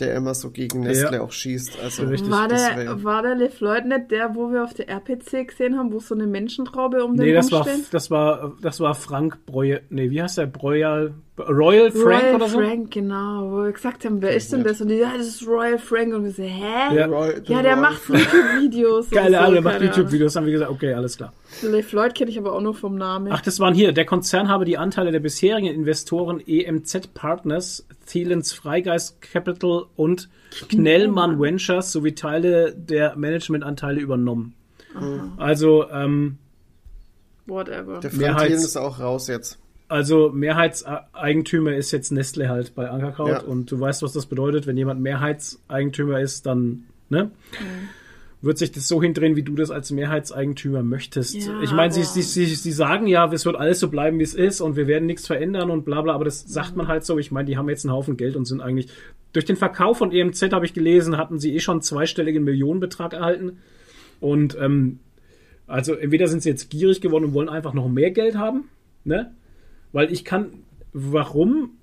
der 0.00 0.14
immer 0.14 0.34
so 0.34 0.50
gegen 0.50 0.80
Nestle 0.80 1.16
Ja. 1.18 1.22
auch 1.22 1.32
schießt. 1.32 1.78
Also 1.82 2.04
Richtig, 2.04 2.30
War 2.30 2.48
der, 2.48 3.02
war 3.04 3.22
der 3.22 3.34
Le 3.34 3.50
Floyd 3.50 3.84
nicht 3.84 4.10
der, 4.10 4.34
wo 4.34 4.50
wir 4.50 4.64
auf 4.64 4.74
der 4.74 4.88
RPC 4.88 5.46
gesehen 5.48 5.78
haben, 5.78 5.92
wo 5.92 6.00
so 6.00 6.14
eine 6.14 6.26
Menschentraube 6.26 7.04
um 7.04 7.16
den 7.16 7.26
Nee, 7.26 7.32
das 7.34 7.52
war, 7.52 7.66
das 7.90 8.10
war, 8.10 8.52
das 8.62 8.80
war 8.80 8.94
Frank 8.94 9.44
Breuer, 9.46 9.80
nee, 9.90 10.10
wie 10.10 10.22
heißt 10.22 10.38
der? 10.38 10.46
Breuer, 10.46 11.10
Royal 11.38 11.90
Frank 11.90 12.04
Royal 12.22 12.34
oder 12.36 12.48
so? 12.48 12.58
Frank, 12.60 12.90
genau, 12.90 13.50
wo 13.50 13.64
wir 13.64 13.72
gesagt 13.72 14.04
haben, 14.04 14.20
wer 14.22 14.34
ist 14.34 14.52
denn 14.52 14.64
das? 14.64 14.80
Und 14.80 14.88
die, 14.88 14.96
ja, 14.96 15.12
das 15.16 15.26
ist 15.26 15.46
Royal 15.46 15.78
Frank. 15.78 16.14
Und 16.14 16.24
wir 16.24 16.30
so, 16.32 16.42
hä? 16.42 16.94
Ja. 16.96 17.06
Roy- 17.06 17.40
Ja, 17.46 17.62
der 17.62 17.74
Roy- 17.74 17.80
macht 17.80 18.08
YouTube-Videos. 18.08 19.10
Geile 19.10 19.30
so, 19.32 19.36
Ahnung, 19.38 19.52
der 19.54 19.62
macht 19.62 19.80
YouTube-Videos, 19.82 20.36
haben 20.36 20.46
wir 20.46 20.52
gesagt, 20.52 20.70
okay, 20.70 20.92
alles 20.94 21.16
klar. 21.16 21.32
Ahnung. 21.60 21.72
Le 21.74 21.82
Floyd 21.82 22.14
kenne 22.14 22.30
ich 22.30 22.38
aber 22.38 22.52
auch 22.54 22.60
nur 22.60 22.74
vom 22.74 22.96
Namen. 22.96 23.32
Ach, 23.32 23.40
das 23.40 23.60
waren 23.60 23.74
hier, 23.74 23.92
der 23.92 24.04
Konzern 24.04 24.48
habe 24.48 24.64
die 24.64 24.78
Anteile 24.78 25.12
der 25.12 25.20
bisherigen 25.20 25.66
Investoren 25.66 26.40
EMZ 26.46 27.12
Partners, 27.14 27.86
Thielens 28.06 28.52
Freigeist 28.52 29.20
Capital 29.22 29.84
und 29.96 30.28
Knellmann 30.68 31.40
Ventures 31.40 31.92
sowie 31.92 32.14
Teile 32.14 32.74
der 32.74 33.16
Managementanteile 33.16 34.00
übernommen. 34.00 34.54
Also, 35.38 35.88
ähm, 35.90 36.38
Whatever. 37.46 38.00
Der 38.00 38.12
Mehrheits- 38.12 38.64
ist 38.64 38.76
auch 38.76 39.00
raus 39.00 39.26
jetzt. 39.28 39.58
Also 39.88 40.30
Mehrheitseigentümer 40.30 41.74
ist 41.74 41.90
jetzt 41.90 42.12
Nestle 42.12 42.48
halt 42.48 42.74
bei 42.74 42.88
Ankerkraut 42.88 43.28
Ja. 43.28 43.40
und 43.42 43.70
du 43.70 43.78
weißt, 43.78 44.02
was 44.02 44.12
das 44.14 44.26
bedeutet, 44.26 44.66
wenn 44.66 44.76
jemand 44.76 45.00
Mehrheitseigentümer 45.00 46.20
ist, 46.20 46.46
dann 46.46 46.84
ne, 47.10 47.30
wird 48.42 48.58
sich 48.58 48.72
das 48.72 48.88
so 48.88 49.00
hindrehen, 49.00 49.36
wie 49.36 49.42
du 49.42 49.54
das 49.54 49.70
als 49.70 49.90
Mehrheitseigentümer 49.92 50.82
möchtest. 50.82 51.34
Ja, 51.34 51.62
ich 51.62 51.72
meine, 51.72 51.92
sie, 51.92 52.02
sie, 52.02 52.22
sie, 52.22 52.46
sie 52.46 52.72
sagen 52.72 53.06
ja, 53.06 53.32
es 53.32 53.46
wird 53.46 53.56
alles 53.56 53.80
so 53.80 53.88
bleiben, 53.88 54.18
wie 54.18 54.24
es 54.24 54.34
ist 54.34 54.60
und 54.60 54.76
wir 54.76 54.86
werden 54.88 55.06
nichts 55.06 55.26
verändern 55.26 55.70
und 55.70 55.84
bla 55.84 56.02
bla, 56.02 56.12
aber 56.12 56.24
das 56.24 56.40
sagt 56.40 56.76
man 56.76 56.88
halt 56.88 57.04
so. 57.04 57.18
Ich 57.18 57.30
meine, 57.30 57.46
die 57.46 57.56
haben 57.56 57.68
jetzt 57.68 57.84
einen 57.84 57.94
Haufen 57.94 58.16
Geld 58.16 58.36
und 58.36 58.44
sind 58.44 58.60
eigentlich 58.60 58.88
durch 59.32 59.44
den 59.44 59.56
Verkauf 59.56 59.98
von 59.98 60.12
EMZ 60.12 60.52
habe 60.52 60.66
ich 60.66 60.74
gelesen, 60.74 61.16
hatten 61.16 61.38
sie 61.38 61.54
eh 61.54 61.60
schon 61.60 61.76
einen 61.76 61.82
zweistelligen 61.82 62.44
Millionenbetrag 62.44 63.14
erhalten 63.14 63.58
und 64.20 64.58
ähm, 64.60 64.98
Also 65.66 65.94
entweder 65.94 66.26
sind 66.26 66.42
sie 66.42 66.50
jetzt 66.50 66.68
gierig 66.68 67.00
geworden 67.00 67.24
und 67.26 67.34
wollen 67.34 67.48
einfach 67.48 67.72
noch 67.72 67.88
mehr 67.88 68.10
Geld 68.10 68.36
haben, 68.36 68.68
ne? 69.04 69.32
Weil 69.92 70.12
ich 70.12 70.24
kann, 70.24 70.64
warum, 70.92 71.78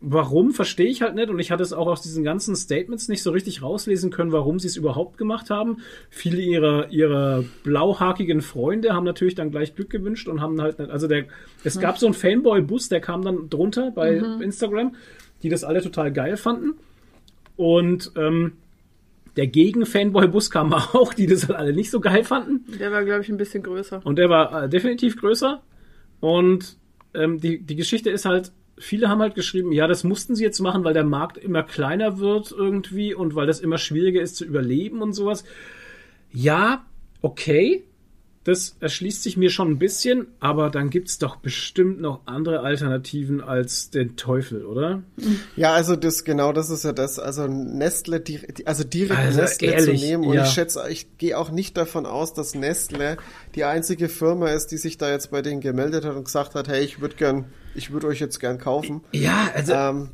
warum 0.00 0.52
verstehe 0.52 0.86
ich 0.86 1.02
halt 1.02 1.14
nicht 1.14 1.28
und 1.28 1.38
ich 1.38 1.50
hatte 1.50 1.62
es 1.62 1.72
auch 1.72 1.88
aus 1.88 2.02
diesen 2.02 2.22
ganzen 2.22 2.54
Statements 2.54 3.08
nicht 3.08 3.22
so 3.22 3.30
richtig 3.30 3.62
rauslesen 3.62 4.10
können, 4.10 4.30
warum 4.30 4.58
sie 4.58 4.68
es 4.68 4.76
überhaupt 4.76 5.18
gemacht 5.18 5.50
haben. 5.50 5.78
Viele 6.08 6.40
ihrer, 6.40 6.90
ihrer 6.90 7.44
blauhakigen 7.64 8.40
Freunde 8.40 8.94
haben 8.94 9.04
natürlich 9.04 9.34
dann 9.34 9.50
gleich 9.50 9.74
Glück 9.74 9.90
gewünscht 9.90 10.28
und 10.28 10.40
haben 10.40 10.60
halt 10.60 10.78
nicht, 10.78 10.90
also 10.90 11.08
der, 11.08 11.24
es 11.64 11.80
gab 11.80 11.98
so 11.98 12.06
einen 12.06 12.14
Fanboy-Bus, 12.14 12.88
der 12.88 13.00
kam 13.00 13.22
dann 13.22 13.50
drunter 13.50 13.90
bei 13.90 14.16
Instagram, 14.40 14.94
die 15.42 15.48
das 15.48 15.64
alle 15.64 15.82
total 15.82 16.12
geil 16.12 16.36
fanden 16.36 16.74
und, 17.56 18.12
ähm, 18.16 18.52
der 19.36 19.46
Gegen-Fanboy-Bus 19.46 20.50
kam 20.50 20.72
auch, 20.74 21.14
die 21.14 21.26
das 21.26 21.48
halt 21.48 21.58
alle 21.58 21.72
nicht 21.72 21.90
so 21.90 22.00
geil 22.00 22.24
fanden. 22.24 22.64
Der 22.78 22.90
war, 22.90 23.04
glaube 23.04 23.22
ich, 23.22 23.28
ein 23.28 23.36
bisschen 23.36 23.62
größer. 23.62 24.00
Und 24.04 24.16
der 24.16 24.28
war 24.28 24.64
äh, 24.64 24.68
definitiv 24.68 25.16
größer. 25.16 25.62
Und 26.18 26.76
ähm, 27.14 27.38
die, 27.38 27.62
die 27.62 27.76
Geschichte 27.76 28.10
ist 28.10 28.24
halt, 28.24 28.50
viele 28.80 29.08
haben 29.08 29.20
halt 29.20 29.34
geschrieben, 29.34 29.72
ja, 29.72 29.86
das 29.86 30.04
mussten 30.04 30.34
sie 30.34 30.44
jetzt 30.44 30.60
machen, 30.60 30.84
weil 30.84 30.94
der 30.94 31.04
Markt 31.04 31.38
immer 31.38 31.62
kleiner 31.62 32.18
wird 32.18 32.52
irgendwie 32.52 33.14
und 33.14 33.34
weil 33.34 33.46
das 33.46 33.60
immer 33.60 33.78
schwieriger 33.78 34.20
ist 34.20 34.36
zu 34.36 34.44
überleben 34.44 35.02
und 35.02 35.12
sowas. 35.12 35.44
Ja, 36.32 36.84
okay. 37.20 37.84
Das 38.44 38.76
erschließt 38.80 39.22
sich 39.22 39.36
mir 39.36 39.50
schon 39.50 39.72
ein 39.72 39.78
bisschen, 39.78 40.28
aber 40.40 40.70
dann 40.70 40.90
gibt's 40.90 41.18
doch 41.18 41.36
bestimmt 41.36 42.00
noch 42.00 42.20
andere 42.26 42.60
Alternativen 42.60 43.42
als 43.42 43.90
den 43.90 44.16
Teufel, 44.16 44.64
oder? 44.64 45.02
Ja, 45.56 45.74
also 45.74 45.96
das 45.96 46.24
genau, 46.24 46.52
das 46.52 46.70
ist 46.70 46.84
ja 46.84 46.92
das. 46.92 47.18
Also 47.18 47.46
Nestle, 47.46 48.22
also 48.64 48.84
direkt 48.84 49.18
Also 49.18 49.40
Nestle 49.40 49.72
ehrlich, 49.72 50.00
zu 50.00 50.06
nehmen. 50.06 50.24
Und 50.24 50.34
ja. 50.34 50.44
ich 50.44 50.50
schätze, 50.50 50.82
ich 50.88 51.18
gehe 51.18 51.36
auch 51.36 51.50
nicht 51.50 51.76
davon 51.76 52.06
aus, 52.06 52.32
dass 52.32 52.54
Nestle 52.54 53.18
die 53.54 53.64
einzige 53.64 54.08
Firma 54.08 54.48
ist, 54.48 54.68
die 54.68 54.78
sich 54.78 54.96
da 54.96 55.10
jetzt 55.10 55.30
bei 55.30 55.42
denen 55.42 55.60
gemeldet 55.60 56.04
hat 56.04 56.14
und 56.16 56.24
gesagt 56.24 56.54
hat, 56.54 56.68
hey, 56.68 56.82
ich 56.82 57.00
würde 57.00 57.16
gern, 57.16 57.46
ich 57.74 57.90
würde 57.92 58.06
euch 58.06 58.20
jetzt 58.20 58.40
gern 58.40 58.58
kaufen. 58.58 59.02
Ja, 59.12 59.50
also 59.54 59.72
Ähm, 59.74 60.10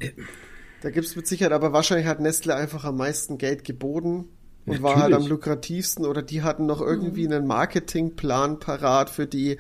da 0.82 0.90
gibt's 0.90 1.14
mit 1.14 1.26
Sicherheit, 1.26 1.52
aber 1.52 1.72
wahrscheinlich 1.72 2.06
hat 2.06 2.20
Nestle 2.20 2.54
einfach 2.54 2.84
am 2.84 2.96
meisten 2.96 3.38
Geld 3.38 3.64
geboten 3.64 4.28
und 4.66 4.82
war 4.82 4.96
halt 4.96 5.12
am 5.12 5.26
lukrativsten 5.26 6.06
oder 6.06 6.22
die 6.22 6.42
hatten 6.42 6.66
noch 6.66 6.80
irgendwie 6.80 7.26
einen 7.26 7.46
Marketingplan 7.46 8.58
parat 8.60 9.10
für 9.10 9.26
die, 9.26 9.58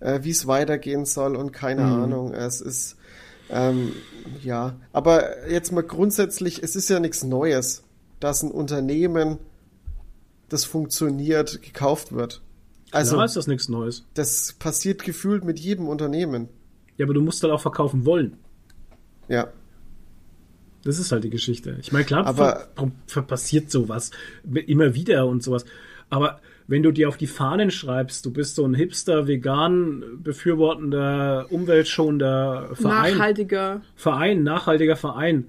äh, 0.00 0.20
wie 0.22 0.30
es 0.30 0.46
weitergehen 0.46 1.04
soll 1.06 1.36
und 1.36 1.52
keine 1.52 1.84
Ahnung. 1.84 2.34
Es 2.34 2.60
ist 2.60 2.96
ähm, 3.52 3.92
ja, 4.42 4.76
aber 4.92 5.48
jetzt 5.48 5.72
mal 5.72 5.82
grundsätzlich, 5.82 6.62
es 6.62 6.74
ist 6.74 6.88
ja 6.88 7.00
nichts 7.00 7.22
Neues, 7.22 7.84
dass 8.18 8.42
ein 8.42 8.50
Unternehmen, 8.50 9.38
das 10.48 10.64
funktioniert, 10.64 11.60
gekauft 11.60 12.12
wird. 12.12 12.40
Also 12.92 13.16
klar 13.16 13.26
ist 13.26 13.36
das 13.36 13.46
nichts 13.46 13.68
Neues. 13.68 14.04
das 14.14 14.54
passiert 14.58 15.02
gefühlt 15.02 15.44
mit 15.44 15.58
jedem 15.58 15.88
Unternehmen. 15.88 16.48
Ja, 16.96 17.06
aber 17.06 17.14
du 17.14 17.20
musst 17.20 17.42
halt 17.42 17.52
auch 17.52 17.60
verkaufen 17.60 18.06
wollen. 18.06 18.38
Ja. 19.28 19.48
Das 20.84 20.98
ist 20.98 21.12
halt 21.12 21.24
die 21.24 21.30
Geschichte. 21.30 21.76
Ich 21.80 21.92
meine, 21.92 22.04
klar, 22.04 22.26
Aber- 22.26 22.68
ver, 22.76 22.90
ver, 23.06 23.22
passiert 23.22 23.70
sowas 23.70 24.10
immer 24.66 24.94
wieder 24.94 25.26
und 25.26 25.42
sowas. 25.42 25.64
Aber 26.10 26.40
wenn 26.66 26.82
du 26.82 26.90
dir 26.92 27.08
auf 27.08 27.16
die 27.16 27.26
Fahnen 27.26 27.70
schreibst, 27.70 28.24
du 28.26 28.32
bist 28.32 28.54
so 28.56 28.64
ein 28.66 28.74
hipster, 28.74 29.26
vegan 29.26 30.02
befürwortender, 30.22 31.46
umweltschonender 31.50 32.70
Verein, 32.74 33.14
Nachhaltiger. 33.14 33.82
Verein, 33.94 34.42
nachhaltiger 34.42 34.96
Verein, 34.96 35.48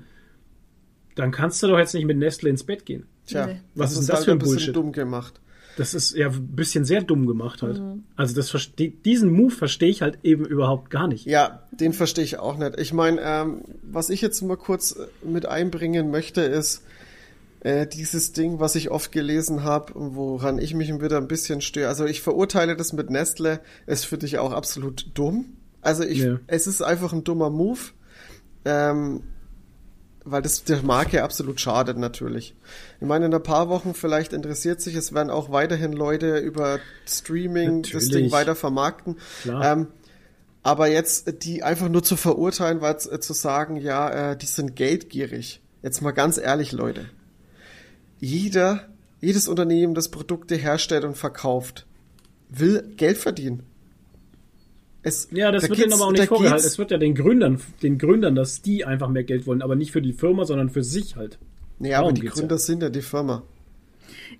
dann 1.15 1.31
kannst 1.31 1.61
du 1.63 1.67
doch 1.67 1.77
jetzt 1.77 1.93
nicht 1.93 2.05
mit 2.05 2.17
Nestle 2.17 2.49
ins 2.49 2.63
Bett 2.63 2.85
gehen. 2.85 3.05
Tja, 3.27 3.45
Nee. 3.47 3.61
Was 3.75 3.91
ist 3.91 3.97
denn 3.97 4.01
ist 4.01 4.09
das 4.09 4.15
halt 4.17 4.25
für 4.25 4.31
ein 4.31 4.37
ein 4.37 4.39
Bullshit? 4.39 4.75
dumm 4.75 4.91
gemacht. 4.91 5.39
Das 5.77 5.93
ist 5.93 6.15
ja 6.15 6.29
ein 6.29 6.47
bisschen 6.55 6.85
sehr 6.85 7.01
dumm 7.01 7.25
gemacht 7.25 7.61
halt. 7.63 7.81
Also 8.15 8.35
das 8.35 8.53
diesen 8.77 9.31
Move 9.31 9.51
verstehe 9.51 9.89
ich 9.89 10.01
halt 10.01 10.19
eben 10.23 10.45
überhaupt 10.45 10.89
gar 10.91 11.07
nicht. 11.07 11.25
Ja, 11.25 11.63
den 11.71 11.93
verstehe 11.93 12.23
ich 12.23 12.37
auch 12.37 12.57
nicht. 12.57 12.79
Ich 12.79 12.93
meine, 12.93 13.19
ähm, 13.21 13.61
was 13.81 14.09
ich 14.09 14.21
jetzt 14.21 14.41
mal 14.41 14.57
kurz 14.57 14.91
äh, 14.95 15.07
mit 15.27 15.45
einbringen 15.47 16.11
möchte, 16.11 16.41
ist 16.41 16.83
äh, 17.61 17.87
dieses 17.87 18.33
Ding, 18.33 18.59
was 18.59 18.75
ich 18.75 18.91
oft 18.91 19.11
gelesen 19.11 19.63
habe, 19.63 19.93
woran 19.95 20.59
ich 20.59 20.73
mich 20.75 20.93
wieder 21.01 21.17
ein 21.17 21.27
bisschen 21.27 21.61
störe. 21.61 21.87
Also 21.87 22.05
ich 22.05 22.21
verurteile 22.21 22.75
das 22.75 22.93
mit 22.93 23.09
Nestle, 23.09 23.59
ist 23.87 24.05
für 24.05 24.17
dich 24.17 24.37
auch 24.37 24.51
absolut 24.51 25.07
dumm. 25.15 25.45
Also 25.81 26.03
ich, 26.03 26.19
Ja. 26.19 26.39
es 26.47 26.67
ist 26.67 26.81
einfach 26.81 27.13
ein 27.13 27.23
dummer 27.23 27.49
Move, 27.49 27.79
ähm, 28.65 29.21
weil 30.25 30.41
das 30.41 30.63
der 30.63 30.81
Marke 30.83 31.23
absolut 31.23 31.59
schadet 31.59 31.97
natürlich. 31.97 32.55
Ich 32.99 33.07
meine, 33.07 33.25
in 33.25 33.33
ein 33.33 33.43
paar 33.43 33.69
Wochen 33.69 33.93
vielleicht 33.93 34.33
interessiert 34.33 34.81
sich, 34.81 34.95
es 34.95 35.13
werden 35.13 35.29
auch 35.29 35.51
weiterhin 35.51 35.93
Leute 35.93 36.37
über 36.37 36.79
Streaming 37.07 37.83
das 37.83 37.93
Natürlich. 37.93 38.11
Ding 38.13 38.31
weiter 38.31 38.55
vermarkten. 38.55 39.17
Ähm, 39.45 39.87
aber 40.63 40.87
jetzt 40.87 41.27
äh, 41.27 41.33
die 41.33 41.61
einfach 41.63 41.89
nur 41.89 42.03
zu 42.03 42.15
verurteilen, 42.15 42.81
weil 42.81 42.95
äh, 42.95 43.19
zu 43.19 43.33
sagen, 43.33 43.75
ja, 43.75 44.31
äh, 44.31 44.37
die 44.37 44.45
sind 44.45 44.75
geldgierig. 44.75 45.61
Jetzt 45.81 46.01
mal 46.01 46.11
ganz 46.11 46.37
ehrlich, 46.37 46.71
Leute. 46.71 47.05
Jeder, 48.19 48.87
jedes 49.19 49.49
Unternehmen, 49.49 49.93
das 49.93 50.09
Produkte 50.09 50.55
herstellt 50.55 51.03
und 51.03 51.17
verkauft, 51.17 51.85
will 52.49 52.93
Geld 52.95 53.17
verdienen. 53.17 53.63
Es, 55.03 55.27
Ja, 55.31 55.51
das 55.51 55.63
da 55.63 55.69
wird 55.69 55.79
denen 55.79 55.93
aber 55.93 56.05
auch 56.05 56.11
nicht 56.11 56.25
vorgehalten. 56.27 56.65
Es 56.65 56.77
wird 56.77 56.91
ja 56.91 56.97
den 56.97 57.13
Gründern, 57.15 57.61
den 57.81 57.97
Gründern, 57.97 58.35
dass 58.35 58.61
die 58.61 58.85
einfach 58.85 59.09
mehr 59.09 59.23
Geld 59.23 59.45
wollen, 59.45 59.61
aber 59.61 59.75
nicht 59.75 59.91
für 59.91 60.01
die 60.01 60.13
Firma, 60.13 60.45
sondern 60.45 60.69
für 60.69 60.83
sich 60.83 61.15
halt. 61.17 61.37
Nee, 61.79 61.93
aber 61.93 62.03
Darum 62.03 62.15
die 62.15 62.21
geht's 62.21 62.35
Gründer 62.35 62.55
ja. 62.55 62.59
sind 62.59 62.81
ja 62.83 62.89
die 62.89 63.01
Firma. 63.01 63.43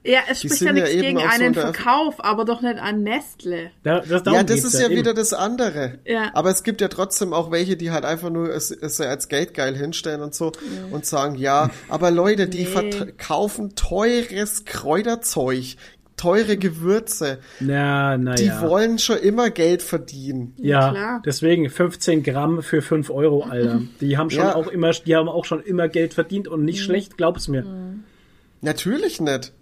Ja, 0.04 0.20
es 0.30 0.40
Die 0.42 0.48
spricht 0.48 0.62
ja 0.62 0.68
ja 0.68 0.74
nichts 0.74 0.90
eben 0.92 1.02
gegen 1.02 1.20
so 1.20 1.26
einen 1.26 1.48
in 1.48 1.54
der- 1.54 1.64
Verkauf, 1.74 2.24
aber 2.24 2.46
doch 2.46 2.62
nicht 2.62 2.78
an 2.78 3.04
Nestle. 3.04 3.72
Da, 3.84 4.00
das, 4.00 4.24
Ja, 4.26 4.44
das 4.44 4.64
ist 4.64 4.74
ja 4.80 4.86
eben. 4.88 4.96
wieder 4.98 5.14
das 5.14 5.34
andere. 5.34 6.00
Ja. 6.06 6.32
Aber 6.34 6.50
es 6.50 6.64
gibt 6.64 6.82
ja 6.82 6.88
trotzdem 6.88 7.32
auch 7.34 7.52
welche, 7.52 7.78
die 7.78 7.92
halt 7.92 8.04
einfach 8.06 8.30
nur 8.30 8.50
es, 8.50 8.72
es 8.72 9.00
als 9.00 9.28
Geld 9.30 9.54
geil 9.54 9.76
hinstellen 9.78 10.22
und 10.22 10.34
so 10.36 10.52
und 10.92 11.06
sagen, 11.06 11.36
ja, 11.36 11.70
aber 11.90 12.12
Leute, 12.12 12.48
die 12.48 12.60
Nee. 12.60 12.66
verkaufen 12.66 13.76
teures 13.76 14.66
Kräuterzeug, 14.66 15.76
teure 16.16 16.58
Gewürze, 16.58 17.40
Na, 17.60 18.18
na 18.18 18.36
die 18.36 18.46
ja. 18.46 18.62
wollen 18.62 19.00
schon 19.00 19.18
immer 19.18 19.50
Geld 19.50 19.82
verdienen. 19.82 20.54
Ja, 20.58 20.92
klar. 20.92 21.22
deswegen 21.26 21.70
15 21.70 22.24
Gramm 22.24 22.62
für 22.64 22.82
5 22.82 23.10
Euro, 23.10 23.44
Alter. 23.44 23.82
Die 24.02 24.18
haben 24.18 24.30
schon 24.30 24.44
Ja. 24.44 24.56
auch 24.56 24.68
immer, 24.68 24.92
die 24.92 25.16
haben 25.16 25.28
auch 25.30 25.46
schon 25.46 25.62
immer 25.62 25.88
Geld 25.90 26.14
verdient 26.14 26.48
und 26.48 26.64
nicht 26.66 26.82
schlecht, 26.84 27.18
glaub's 27.18 27.48
mir. 27.48 27.66
Natürlich 28.62 29.20
nicht. 29.22 29.54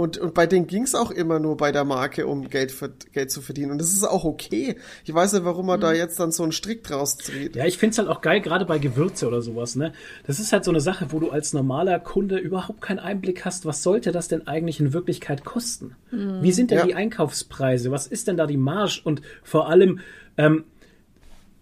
Und, 0.00 0.16
und 0.16 0.32
bei 0.32 0.46
denen 0.46 0.66
ging's 0.66 0.94
auch 0.94 1.10
immer 1.10 1.38
nur 1.38 1.58
bei 1.58 1.72
der 1.72 1.84
Marke, 1.84 2.26
um 2.26 2.48
Geld, 2.48 2.72
ver 2.72 2.88
Geld 3.12 3.30
zu 3.30 3.42
verdienen. 3.42 3.70
Und 3.70 3.78
das 3.78 3.92
ist 3.92 4.02
auch 4.02 4.24
okay. 4.24 4.76
Ich 5.04 5.12
weiß 5.12 5.34
nicht, 5.34 5.44
warum 5.44 5.66
man 5.66 5.78
da 5.78 5.92
jetzt 5.92 6.18
dann 6.18 6.32
so 6.32 6.42
einen 6.42 6.52
Strick 6.52 6.84
draus 6.84 7.18
zieht. 7.18 7.54
Ja, 7.54 7.66
ich 7.66 7.76
find's 7.76 7.98
halt 7.98 8.08
auch 8.08 8.22
geil, 8.22 8.40
gerade 8.40 8.64
bei 8.64 8.78
Gewürze 8.78 9.28
oder 9.28 9.42
sowas, 9.42 9.76
ne? 9.76 9.92
Das 10.26 10.40
ist 10.40 10.52
halt 10.54 10.64
so 10.64 10.70
eine 10.70 10.80
Sache, 10.80 11.08
wo 11.10 11.20
du 11.20 11.30
als 11.30 11.52
normaler 11.52 11.98
Kunde 11.98 12.38
überhaupt 12.38 12.80
keinen 12.80 12.98
Einblick 12.98 13.44
hast, 13.44 13.66
was 13.66 13.82
sollte 13.82 14.10
das 14.10 14.28
denn 14.28 14.46
eigentlich 14.46 14.80
in 14.80 14.94
Wirklichkeit 14.94 15.44
kosten? 15.44 15.96
Wie 16.10 16.52
sind 16.52 16.70
denn 16.70 16.78
Ja. 16.78 16.86
die 16.86 16.94
Einkaufspreise? 16.94 17.90
Was 17.90 18.06
ist 18.06 18.26
denn 18.26 18.38
da 18.38 18.46
die 18.46 18.56
Marge? 18.56 19.00
Und 19.04 19.20
vor 19.42 19.68
allem, 19.68 20.00
ähm, 20.38 20.64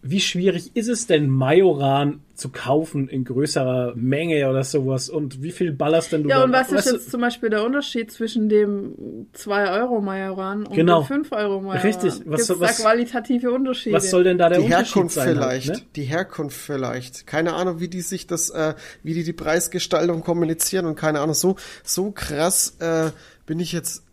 wie 0.02 0.20
schwierig 0.20 0.70
ist 0.74 0.88
es 0.88 1.08
denn, 1.08 1.28
Majoran 1.28 2.20
zu 2.38 2.50
kaufen 2.50 3.08
in 3.08 3.24
größerer 3.24 3.94
Menge 3.96 4.48
oder 4.48 4.62
sowas? 4.64 5.10
Und 5.10 5.42
wie 5.42 5.50
viel 5.50 5.72
ballerst 5.72 6.12
denn 6.12 6.22
du 6.22 6.28
Ja, 6.30 6.38
da? 6.38 6.44
und 6.44 6.52
was 6.52 6.70
ist 6.72 6.90
jetzt 6.90 7.10
zum 7.10 7.20
Beispiel 7.20 7.50
der 7.50 7.64
Unterschied 7.64 8.10
zwischen 8.12 8.48
dem 8.48 9.26
2-Euro-Majoran 9.34 10.66
und 10.66 10.74
Genau. 10.74 11.02
dem 11.02 11.24
5-Euro-Majoran? 11.24 11.80
Richtig. 11.86 12.12
Was- 12.24 12.46
Gibt's 12.46 12.60
was- 12.60 12.76
da 12.78 12.82
qualitative 12.84 13.50
Unterschiede? 13.50 13.96
Was 13.96 14.10
soll 14.10 14.24
denn 14.24 14.38
da 14.38 14.48
der 14.48 14.58
die 14.58 14.64
Unterschied 14.64 14.94
Herkunft 14.94 15.14
sein? 15.14 15.28
vielleicht, 15.34 15.68
Halt, 15.70 15.78
ne? 15.80 15.86
die 15.96 16.02
Herkunft 16.04 16.56
vielleicht. 16.56 17.26
Keine 17.26 17.54
Ahnung, 17.54 17.80
wie 17.80 17.88
die 17.88 18.00
sich 18.02 18.26
das, 18.26 18.50
äh, 18.50 18.74
wie 19.02 19.14
die 19.14 19.24
die 19.24 19.32
Preisgestaltung 19.32 20.22
kommunizieren 20.22 20.86
und 20.86 20.94
keine 20.94 21.20
Ahnung. 21.20 21.34
So 21.34 21.56
so 21.82 22.10
krass 22.12 22.76
äh, 22.80 23.10
bin 23.46 23.60
ich 23.60 23.72
jetzt 23.72 24.04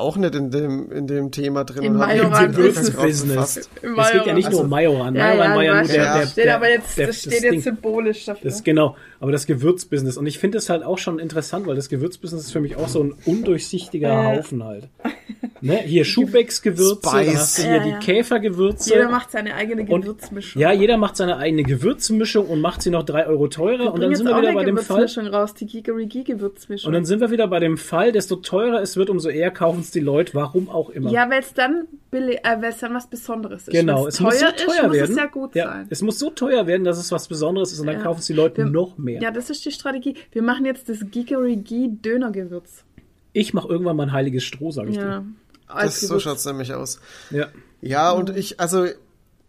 auch 0.00 0.16
nicht 0.16 0.34
in 0.34 0.50
dem 0.50 0.90
in 0.90 1.06
dem 1.06 1.30
Thema 1.30 1.64
drin. 1.64 1.82
Mich 1.82 1.92
Majoran 1.92 2.52
Business. 2.52 3.56
Es 3.56 3.68
geht 4.12 4.26
ja 4.26 4.34
nicht 4.34 4.50
nur 4.50 4.62
um 4.62 4.68
Majoran. 4.68 5.14
Majoran 5.14 5.54
war 5.54 5.62
ja 5.62 5.74
nur 5.74 5.84
der, 5.84 6.18
der, 6.18 6.26
steht 6.26 6.44
der, 6.44 6.56
aber 6.56 6.70
jetzt, 6.70 6.98
der, 6.98 7.06
das 7.06 7.20
steht 7.20 7.32
das 7.32 7.42
jetzt 7.42 7.52
Ding. 7.52 7.60
symbolisch 7.62 8.24
dafür. 8.24 8.50
Das 8.50 8.64
genau, 8.64 8.96
aber 9.20 9.32
das 9.32 9.46
Gewürzbusiness. 9.46 10.16
Und 10.16 10.26
ich 10.26 10.38
finde 10.38 10.58
es 10.58 10.68
halt 10.68 10.82
auch 10.82 10.98
schon 10.98 11.18
interessant, 11.18 11.66
weil 11.66 11.76
das 11.76 11.88
Gewürzbusiness 11.88 12.46
ist 12.46 12.52
für 12.52 12.60
mich 12.60 12.76
auch 12.76 12.88
so 12.88 13.02
ein 13.02 13.14
undurchsichtiger 13.24 14.08
Ja. 14.08 14.24
Haufen 14.36 14.64
halt. 14.64 14.88
Ne? 15.62 15.76
Hier 15.84 16.04
Schubecks 16.06 16.62
Gewürze, 16.62 17.00
dann 17.02 17.36
hast 17.36 17.58
du 17.58 17.62
hier 17.62 17.76
Ja, 17.76 17.82
die 17.84 17.90
ja. 17.90 17.98
Käfergewürze. 17.98 18.90
Jeder 18.94 19.10
macht 19.10 19.30
seine 19.30 19.54
eigene 19.54 19.82
Und- 19.82 20.00
Gewürzmischung. 20.02 20.60
ja, 20.62 20.72
jeder 20.72 20.96
macht 20.96 21.16
seine 21.16 21.36
eigene 21.36 21.62
Gewürzmischung 21.64 22.46
und 22.46 22.60
macht 22.62 22.80
sie 22.82 22.88
noch 22.90 23.02
drei 23.02 23.26
Euro 23.26 23.48
teurer. 23.48 23.84
Wir 23.84 23.92
Und 23.92 24.00
dann 24.00 24.14
sind 24.14 24.26
wir 24.26 24.40
wieder 24.40 24.54
bei 24.54 24.64
dem 24.64 24.78
Fall. 24.78 24.96
Gewürzmischung 24.96 25.26
raus, 25.34 25.52
die 25.54 25.66
Gigerigi-Gewürzmischung. 25.66 26.88
Und 26.88 26.92
dann 26.94 27.04
sind 27.04 27.20
wir 27.20 27.30
wieder 27.30 27.46
bei 27.48 27.60
dem 27.60 27.76
Fall, 27.76 28.12
desto 28.12 28.36
teurer 28.36 28.80
es 28.80 28.96
wird, 28.96 29.10
umso 29.10 29.28
eher 29.28 29.50
kaufen 29.50 29.80
es 29.80 29.90
die 29.90 30.00
Leute, 30.00 30.34
warum 30.34 30.68
auch 30.70 30.90
immer. 30.90 31.10
ja, 31.10 31.28
weil 31.30 31.40
es 31.40 31.52
dann, 31.54 31.86
billig, 32.10 32.38
äh, 32.42 32.56
weil 32.60 32.70
es 32.70 32.78
dann 32.78 32.94
was 32.94 33.06
Besonderes 33.08 33.68
ist. 33.68 33.72
Genau, 33.72 34.04
Wenn's 34.04 34.14
es 34.14 34.20
muss 34.20 34.38
so 34.38 34.46
teuer 34.46 34.54
ist, 34.56 34.66
muss 34.86 34.92
werden. 34.96 35.10
es 35.10 35.16
ja 35.16 35.26
gut 35.26 35.54
sein. 35.54 35.86
Es 35.90 36.02
muss 36.02 36.18
so 36.18 36.30
teuer 36.30 36.66
werden, 36.66 36.84
dass 36.84 36.98
es 36.98 37.12
was 37.12 37.28
Besonderes 37.28 37.72
ist 37.72 37.80
und 37.80 37.86
dann 37.86 37.96
Ja. 37.96 38.02
kaufen 38.02 38.20
es 38.20 38.26
die 38.26 38.32
Leute 38.32 38.58
Wir- 38.64 38.70
noch 38.70 38.96
mehr. 38.98 39.20
Ja, 39.20 39.30
das 39.30 39.50
ist 39.50 39.64
die 39.64 39.70
Strategie. 39.70 40.14
Wir 40.32 40.42
machen 40.42 40.64
jetzt 40.64 40.88
das 40.88 40.98
Gigerigi 41.10 41.90
Dönergewürz. 42.02 42.84
Ich 43.32 43.54
mache 43.54 43.68
irgendwann 43.68 43.96
mal 43.96 44.04
ein 44.04 44.12
heiliges 44.12 44.44
Stroh, 44.44 44.70
sage 44.70 44.90
ich 44.90 44.96
Ja. 44.96 45.20
dir. 45.20 45.24
Das, 45.68 46.00
so 46.00 46.08
Gewürz. 46.08 46.22
schaut's 46.22 46.44
nämlich 46.46 46.74
aus. 46.74 47.00
Ja. 47.30 47.46
Ja, 47.80 48.10
und 48.10 48.30
ich, 48.36 48.58
also 48.60 48.86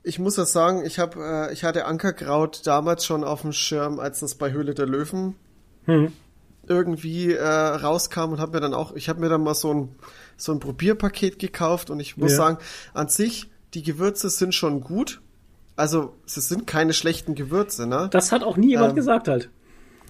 ich 0.04 0.20
muss 0.20 0.36
das 0.36 0.52
sagen, 0.52 0.86
ich 0.86 1.00
habe, 1.00 1.20
äh, 1.50 1.54
ich 1.54 1.64
hatte 1.64 1.86
Ankerkraut 1.86 2.62
damals 2.66 3.06
schon 3.06 3.24
auf 3.24 3.42
dem 3.42 3.54
Schirm, 3.54 4.00
als 4.00 4.20
das 4.20 4.36
bei 4.36 4.52
Höhle 4.52 4.74
der 4.74 4.86
Löwen 4.86 5.36
Hm. 5.86 6.12
irgendwie 6.68 7.34
äh, 7.34 7.44
rauskam 7.48 8.32
und 8.34 8.40
habe 8.40 8.54
mir 8.54 8.62
dann 8.62 8.74
auch, 8.74 8.94
ich 8.96 9.10
habe 9.10 9.20
mir 9.20 9.30
dann 9.30 9.44
mal 9.44 9.56
so 9.56 9.74
ein 9.74 9.90
so 10.38 10.52
ein 10.52 10.60
Probierpaket 10.60 11.38
gekauft 11.40 11.90
und 11.90 12.00
ich 12.00 12.18
muss 12.18 12.32
Ja. 12.32 12.38
sagen, 12.38 12.58
an 12.94 13.08
sich 13.10 13.50
die 13.74 13.84
Gewürze 13.84 14.30
sind 14.30 14.54
schon 14.56 14.82
gut. 14.82 15.22
Also 15.76 16.16
es 16.26 16.34
sind 16.36 16.68
keine 16.68 16.94
schlechten 16.94 17.36
Gewürze, 17.36 17.86
ne? 17.88 18.10
Das 18.12 18.32
hat 18.32 18.44
auch 18.44 18.58
nie 18.58 18.70
jemand 18.70 18.90
Ähm, 18.92 18.96
gesagt 18.96 19.28
halt. 19.28 19.50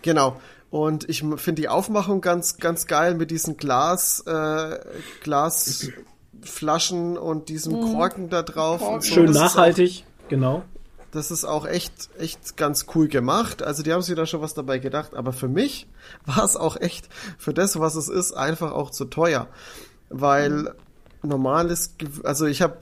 Genau. 0.01 0.39
Und 0.71 1.07
ich 1.09 1.19
finde 1.35 1.61
die 1.61 1.67
Aufmachung 1.69 2.21
ganz, 2.21 2.57
ganz 2.57 2.87
geil 2.87 3.13
mit 3.15 3.29
diesen 3.29 3.57
Glas, 3.57 4.21
äh, 4.25 4.79
Glasflaschen 5.21 7.17
und 7.17 7.49
diesem 7.49 7.79
Korken 7.93 8.29
da 8.29 8.41
drauf. 8.41 8.81
Und 8.81 9.03
so. 9.03 9.13
Schön 9.15 9.27
Das 9.27 9.35
nachhaltig, 9.35 10.05
genau. 10.29 10.55
Auch, 10.57 10.63
das 11.11 11.29
ist 11.29 11.43
auch 11.43 11.65
echt, 11.65 12.09
echt 12.19 12.55
ganz 12.55 12.85
cool 12.95 13.09
gemacht. 13.09 13.61
Also 13.63 13.83
die 13.83 13.91
haben 13.91 14.01
sich 14.01 14.15
da 14.15 14.25
schon 14.25 14.41
was 14.41 14.53
dabei 14.53 14.79
gedacht. 14.79 15.13
Aber 15.13 15.33
für 15.33 15.49
mich 15.49 15.87
war 16.25 16.43
es 16.45 16.55
auch 16.55 16.77
echt, 16.79 17.09
für 17.37 17.53
das, 17.53 17.77
was 17.79 17.95
es 17.95 18.07
ist, 18.07 18.31
einfach 18.31 18.71
auch 18.71 18.91
zu 18.91 19.05
teuer. 19.05 19.47
Weil 20.09 20.73
normales, 21.21 21.95
Gew- 21.99 22.23
also 22.25 22.45
ich 22.45 22.61
habe 22.61 22.77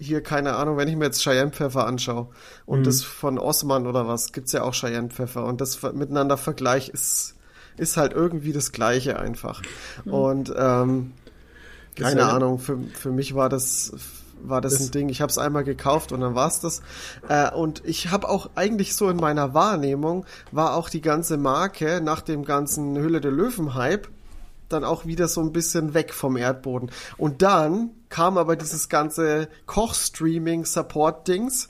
hier 0.00 0.22
keine 0.22 0.56
Ahnung, 0.56 0.76
wenn 0.76 0.88
ich 0.88 0.96
mir 0.96 1.04
jetzt 1.04 1.22
Cheyenne-Pfeffer 1.22 1.86
anschaue 1.86 2.28
und 2.66 2.86
das 2.86 3.02
von 3.02 3.38
Osman 3.38 3.86
oder 3.86 4.08
was, 4.08 4.32
gibt's 4.32 4.52
ja 4.52 4.62
auch 4.62 4.72
Cheyenne-Pfeffer 4.74 5.44
und 5.44 5.60
das 5.60 5.80
miteinander 5.92 6.36
Vergleich 6.36 6.88
ist, 6.88 7.34
ist 7.76 7.96
halt 7.96 8.12
irgendwie 8.12 8.52
das 8.52 8.72
Gleiche 8.72 9.18
einfach. 9.18 9.62
Und 10.06 10.52
ähm, 10.56 11.12
keine 11.96 12.20
ja- 12.20 12.28
Ahnung, 12.30 12.58
für, 12.58 12.78
für 12.98 13.10
mich 13.10 13.34
war 13.34 13.48
das 13.48 13.92
war 14.42 14.62
das, 14.62 14.72
Das- 14.78 14.86
ein 14.86 14.90
Ding. 14.92 15.08
Ich 15.10 15.20
habe 15.20 15.28
es 15.30 15.36
einmal 15.36 15.64
gekauft 15.64 16.12
und 16.12 16.20
dann 16.20 16.34
war's 16.34 16.60
das. 16.60 16.80
Äh, 17.28 17.50
und 17.52 17.82
ich 17.84 18.10
habe 18.10 18.26
auch 18.26 18.48
eigentlich 18.54 18.94
so 18.96 19.10
in 19.10 19.18
meiner 19.18 19.52
Wahrnehmung 19.52 20.24
war 20.50 20.76
auch 20.76 20.88
die 20.88 21.02
ganze 21.02 21.36
Marke 21.36 22.00
nach 22.02 22.22
dem 22.22 22.46
ganzen 22.46 22.96
Hülle 22.96 23.20
der 23.20 23.32
Löwen 23.32 23.74
Hype 23.74 24.08
dann 24.72 24.84
auch 24.84 25.06
wieder 25.06 25.28
so 25.28 25.40
ein 25.40 25.52
bisschen 25.52 25.94
weg 25.94 26.12
vom 26.12 26.36
Erdboden. 26.36 26.90
Und 27.16 27.42
dann 27.42 27.90
kam 28.08 28.38
aber 28.38 28.56
dieses 28.56 28.88
ganze 28.88 29.48
Koch-Streaming-Support-Dings. 29.66 31.68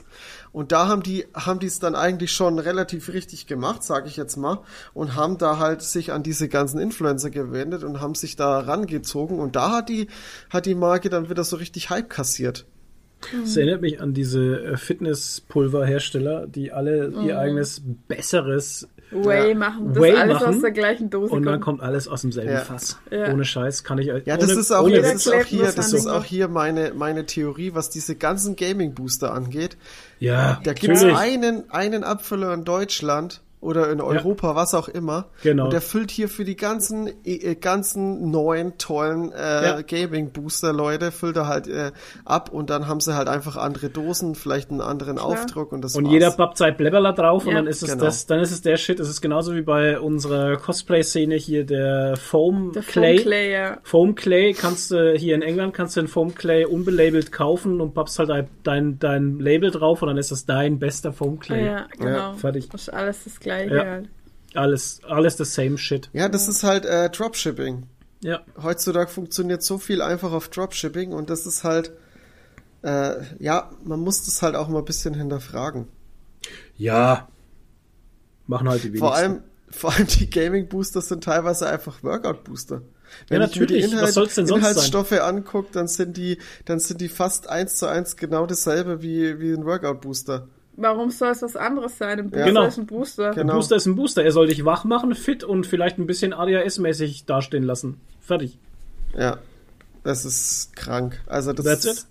Und 0.51 0.71
da 0.71 0.87
haben 0.87 1.03
die, 1.03 1.25
haben 1.33 1.59
die 1.59 1.67
es 1.67 1.79
dann 1.79 1.95
eigentlich 1.95 2.31
schon 2.31 2.59
relativ 2.59 3.13
richtig 3.13 3.47
gemacht, 3.47 3.83
sage 3.83 4.07
ich 4.07 4.17
jetzt 4.17 4.35
mal, 4.35 4.59
und 4.93 5.15
haben 5.15 5.37
da 5.37 5.59
halt 5.59 5.81
sich 5.81 6.11
an 6.11 6.23
diese 6.23 6.49
ganzen 6.49 6.79
Influencer 6.79 7.29
gewendet 7.29 7.83
und 7.83 8.01
haben 8.01 8.15
sich 8.15 8.35
da 8.35 8.59
rangezogen. 8.59 9.39
Und 9.39 9.55
da 9.55 9.71
hat 9.71 9.89
die, 9.89 10.07
hat 10.49 10.65
die 10.65 10.75
Marke 10.75 11.09
dann 11.09 11.29
wieder 11.29 11.43
so 11.43 11.55
richtig 11.55 11.89
Hype 11.89 12.09
kassiert. 12.09 12.65
Das 13.43 13.55
erinnert 13.55 13.81
mich 13.81 14.01
an 14.01 14.13
diese 14.13 14.63
äh, 14.63 14.77
Fitnesspulverhersteller, 14.77 16.47
die 16.47 16.71
alle 16.71 17.13
ihr 17.23 17.37
eigenes 17.37 17.81
besseres 18.07 18.87
Whey 19.11 19.49
Ja. 19.49 19.55
machen. 19.55 19.93
Das 19.93 20.01
Whey 20.03 20.15
alles 20.15 20.39
machen. 20.39 20.55
aus 20.55 20.61
der 20.61 20.71
gleichen 20.71 21.09
Dose 21.09 21.33
und 21.33 21.43
dann 21.43 21.55
kommt. 21.55 21.63
kommt 21.79 21.81
alles 21.81 22.07
aus 22.07 22.21
demselben 22.21 22.51
Ja. 22.53 22.59
Fass. 22.61 22.97
Ja. 23.09 23.31
Ohne 23.31 23.43
Scheiß 23.45 23.83
kann 23.83 23.97
ich 23.99 24.11
euch. 24.11 24.25
Ja, 24.25 24.37
das 24.37 24.49
ohne, 24.51 24.59
ist 24.59 24.71
auch, 24.71 24.83
ohne 24.85 25.01
das 25.01 25.13
ist 25.13 25.27
auch 25.33 25.43
hier, 25.43 25.71
das 25.71 25.93
ist 25.93 26.07
auch 26.07 26.23
hier 26.23 26.47
meine, 26.47 26.93
meine 26.95 27.25
Theorie, 27.25 27.71
was 27.73 27.89
diese 27.89 28.15
ganzen 28.15 28.55
Gaming-Booster 28.55 29.33
angeht. 29.33 29.77
Ja, 30.19 30.59
Da 30.63 30.73
gibt's 30.73 31.03
einen, 31.03 31.69
einen 31.71 32.03
Abfüller 32.03 32.53
in 32.53 32.63
Deutschland 32.63 33.41
oder 33.61 33.91
in 33.91 34.01
Europa, 34.01 34.55
was 34.55 34.73
auch 34.73 34.87
immer. 34.89 35.27
Genau. 35.43 35.65
Und 35.65 35.73
der 35.73 35.81
füllt 35.81 36.09
hier 36.11 36.27
für 36.29 36.43
die 36.43 36.55
ganzen, 36.55 37.07
äh, 37.23 37.55
ganzen 37.55 38.31
neuen, 38.31 38.77
tollen 38.79 39.31
äh, 39.31 39.63
Ja. 39.63 39.81
Gaming-Booster, 39.81 40.73
Leute, 40.73 41.11
füllt 41.11 41.37
er 41.37 41.47
halt 41.47 41.67
äh, 41.67 41.91
ab 42.25 42.49
und 42.51 42.71
dann 42.71 42.87
haben 42.87 42.99
sie 42.99 43.15
halt 43.15 43.27
einfach 43.27 43.57
andere 43.57 43.89
Dosen, 43.89 44.33
vielleicht 44.33 44.71
einen 44.71 44.81
anderen 44.81 45.19
Aufdruck 45.19 45.71
und 45.71 45.83
das 45.83 45.95
Und 45.95 46.05
war's. 46.05 46.13
jeder 46.13 46.31
pappt 46.31 46.57
sein 46.57 46.75
Blabberler 46.75 47.13
drauf 47.13 47.45
und 47.45 47.51
Ja. 47.51 47.57
dann 47.59 47.67
ist 47.67 47.83
es 47.83 47.91
Genau. 47.91 48.03
das, 48.05 48.25
dann 48.25 48.39
ist 48.39 48.51
es 48.51 48.61
der 48.61 48.77
Shit. 48.77 48.99
Es 48.99 49.07
ist 49.09 49.21
genauso 49.21 49.53
wie 49.55 49.61
bei 49.61 49.99
unserer 49.99 50.57
Cosplay-Szene 50.57 51.35
hier 51.35 51.63
der 51.63 52.17
Foam 52.17 52.71
Der 52.73 52.81
Clay. 52.81 53.17
Foam 53.17 53.23
Clay, 53.25 53.51
ja. 53.53 53.77
Foam 53.83 54.15
Clay 54.15 54.53
kannst 54.53 54.89
du 54.89 55.13
hier 55.15 55.35
in 55.35 55.43
England 55.43 55.75
kannst 55.75 55.95
du 55.95 56.01
den 56.01 56.07
Foam 56.07 56.33
Clay 56.33 56.65
unbelabelt 56.65 57.31
kaufen 57.31 57.79
und 57.79 57.93
pappst 57.93 58.17
halt 58.17 58.29
dein, 58.29 58.47
dein, 58.63 58.97
dein 58.99 59.39
Label 59.39 59.69
drauf 59.69 60.01
und 60.01 60.07
dann 60.07 60.17
ist 60.17 60.31
das 60.31 60.47
dein 60.47 60.79
bester 60.79 61.13
Foam 61.13 61.39
Clay. 61.39 61.63
Ja, 61.67 61.85
genau. 61.99 62.33
fertig. 62.33 62.67
Das 62.71 62.81
ist 62.81 62.89
alles 62.89 63.23
das 63.23 63.39
Gleiche 63.39 63.50
Ja. 63.51 63.85
halt. 63.85 64.09
Alles, 64.53 65.01
alles 65.07 65.37
the 65.37 65.45
same 65.45 65.77
shit. 65.77 66.09
Ja, 66.13 66.27
das 66.27 66.47
ist 66.47 66.63
halt 66.63 66.85
äh, 66.85 67.09
Dropshipping. 67.09 67.83
Ja. 68.21 68.41
Heutzutage 68.61 69.09
funktioniert 69.09 69.63
so 69.63 69.77
viel 69.77 70.01
einfach 70.01 70.31
auf 70.31 70.49
Dropshipping 70.49 71.13
und 71.13 71.29
das 71.29 71.45
ist 71.45 71.63
halt, 71.63 71.91
äh, 72.83 73.15
ja, 73.39 73.71
man 73.83 73.99
muss 73.99 74.25
das 74.25 74.41
halt 74.41 74.55
auch 74.55 74.67
mal 74.67 74.79
ein 74.79 74.85
bisschen 74.85 75.13
hinterfragen. 75.13 75.87
Ja. 76.77 77.29
Machen 78.47 78.67
halt 78.69 78.83
die 78.83 78.87
wenigsten. 78.89 79.05
Vor 79.07 79.15
allem, 79.15 79.43
vor 79.69 79.93
allem 79.93 80.07
die 80.07 80.29
Gaming-Booster 80.29 81.01
sind 81.01 81.23
teilweise 81.23 81.67
einfach 81.67 82.03
Workout-Booster. 82.03 82.81
Wenn 83.27 83.41
Ja, 83.41 83.47
ich 83.47 83.59
mir 83.59 83.67
die 83.67 83.81
natürlich. 83.81 84.01
Was 84.01 84.13
soll's 84.13 84.35
denn 84.35 84.47
sonst 84.47 84.63
sein? 84.63 84.71
Inhaltsstoffe 84.71 85.11
angucke, 85.13 85.69
dann 85.71 85.87
sind 85.87 86.17
die, 86.17 86.37
dann 86.65 86.79
sind 86.79 87.01
die 87.01 87.09
fast 87.09 87.47
eins 87.49 87.77
zu 87.77 87.87
eins 87.87 88.15
genau 88.17 88.45
dasselbe 88.45 89.01
wie, 89.01 89.39
wie 89.39 89.53
ein 89.53 89.65
Workout-Booster. 89.65 90.47
Warum 90.81 91.09
soll 91.11 91.29
es 91.29 91.41
was 91.41 91.55
anderes 91.55 91.97
sein? 91.97 92.19
Ein 92.19 92.29
Booster 92.29 92.45
Genau. 92.45 92.65
ist 92.65 92.77
ein 92.77 92.85
Booster. 92.85 93.31
Genau. 93.31 93.53
Ein 93.53 93.57
Booster 93.57 93.75
ist 93.75 93.85
ein 93.85 93.95
Booster. 93.95 94.23
Er 94.23 94.31
soll 94.31 94.47
dich 94.47 94.65
wach 94.65 94.83
machen, 94.83 95.13
fit 95.15 95.43
und 95.43 95.65
vielleicht 95.67 95.97
ein 95.97 96.07
bisschen 96.07 96.33
ADHS-mäßig 96.33 97.25
dastehen 97.25 97.63
lassen. 97.63 97.99
Fertig. 98.19 98.57
Ja, 99.17 99.37
das 100.03 100.25
ist 100.25 100.75
krank. 100.75 101.21
Also 101.27 101.53
das 101.53 101.65
That's 101.65 101.85
ist, 101.85 101.99
it. 102.01 102.05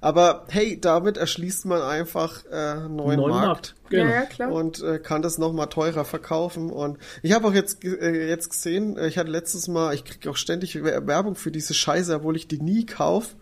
Aber 0.00 0.44
hey, 0.48 0.78
damit 0.80 1.16
erschließt 1.16 1.64
man 1.66 1.80
einfach 1.80 2.44
äh, 2.50 2.54
einen 2.54 2.96
neuen, 2.96 3.18
Neuen 3.18 3.30
Markt. 3.30 3.46
Markt. 3.46 3.74
Genau. 3.88 4.04
Ja, 4.04 4.10
ja, 4.10 4.22
klar. 4.22 4.52
und 4.52 4.82
äh, 4.82 4.98
kann 4.98 5.22
das 5.22 5.38
noch 5.38 5.52
mal 5.52 5.66
teurer 5.66 6.04
verkaufen 6.04 6.70
und 6.70 6.98
ich 7.22 7.32
habe 7.32 7.46
auch 7.48 7.54
jetzt 7.54 7.82
äh, 7.84 8.28
jetzt 8.28 8.50
gesehen, 8.50 8.96
äh, 8.98 9.06
ich 9.06 9.16
hatte 9.16 9.30
letztes 9.30 9.68
Mal, 9.68 9.94
ich 9.94 10.04
kriege 10.04 10.28
auch 10.30 10.36
ständig 10.36 10.82
Wer- 10.82 11.06
Werbung 11.06 11.34
für 11.34 11.50
diese 11.50 11.72
Scheiße, 11.72 12.14
obwohl 12.16 12.36
ich 12.36 12.46
die 12.48 12.60
nie 12.60 12.84
kauf. 12.84 13.36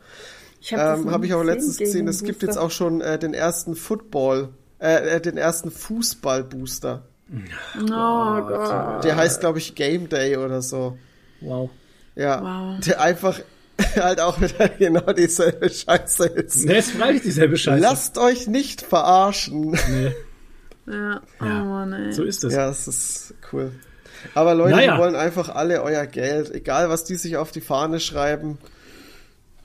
Ich 0.60 0.72
hab 0.72 0.80
das 0.80 1.00
Ähm, 1.00 1.10
habe 1.10 1.26
ich 1.26 1.34
auch 1.34 1.42
letztens 1.42 1.78
gesehen, 1.78 2.06
es 2.08 2.22
gibt 2.22 2.42
jetzt 2.42 2.56
auch 2.58 2.70
schon 2.70 3.00
äh, 3.00 3.18
den 3.18 3.34
ersten 3.34 3.74
Football, 3.74 4.50
äh, 4.78 5.20
den 5.20 5.36
ersten 5.36 5.70
Fußball-Booster. 5.70 7.02
Oh 7.76 8.40
Gott. 8.42 9.04
Der 9.04 9.16
heißt, 9.16 9.40
glaube 9.40 9.58
ich, 9.58 9.74
Game 9.74 10.08
Day 10.08 10.36
oder 10.36 10.62
so. 10.62 10.98
Wow. 11.40 11.70
Ja, 12.14 12.42
Wow. 12.42 12.80
der 12.84 13.00
einfach 13.00 13.40
halt 13.96 14.20
auch 14.20 14.40
wieder 14.40 14.68
genau 14.68 15.12
dieselbe 15.12 15.68
Scheiße 15.68 16.26
ist. 16.26 16.64
Ne, 16.64 16.76
ist 16.78 16.92
freilich 16.92 17.22
dieselbe 17.22 17.56
Scheiße. 17.56 17.82
Lasst 17.82 18.18
euch 18.18 18.46
nicht 18.46 18.82
verarschen. 18.82 19.70
Nee, 19.90 20.12
Ja, 20.86 21.20
oh 21.40 21.44
Mann, 21.44 21.92
ey. 21.92 22.12
so 22.12 22.22
ist 22.22 22.44
es. 22.44 22.52
Ja, 22.54 22.68
es 22.68 22.86
ist 22.86 23.34
cool. 23.52 23.72
Aber 24.34 24.54
Leute, 24.54 24.76
Naja. 24.76 24.94
die 24.94 25.00
wollen 25.00 25.16
einfach 25.16 25.48
alle 25.48 25.82
euer 25.82 26.06
Geld, 26.06 26.54
egal 26.54 26.88
was 26.88 27.04
die 27.04 27.16
sich 27.16 27.36
auf 27.36 27.50
die 27.50 27.60
Fahne 27.60 28.00
schreiben. 28.00 28.58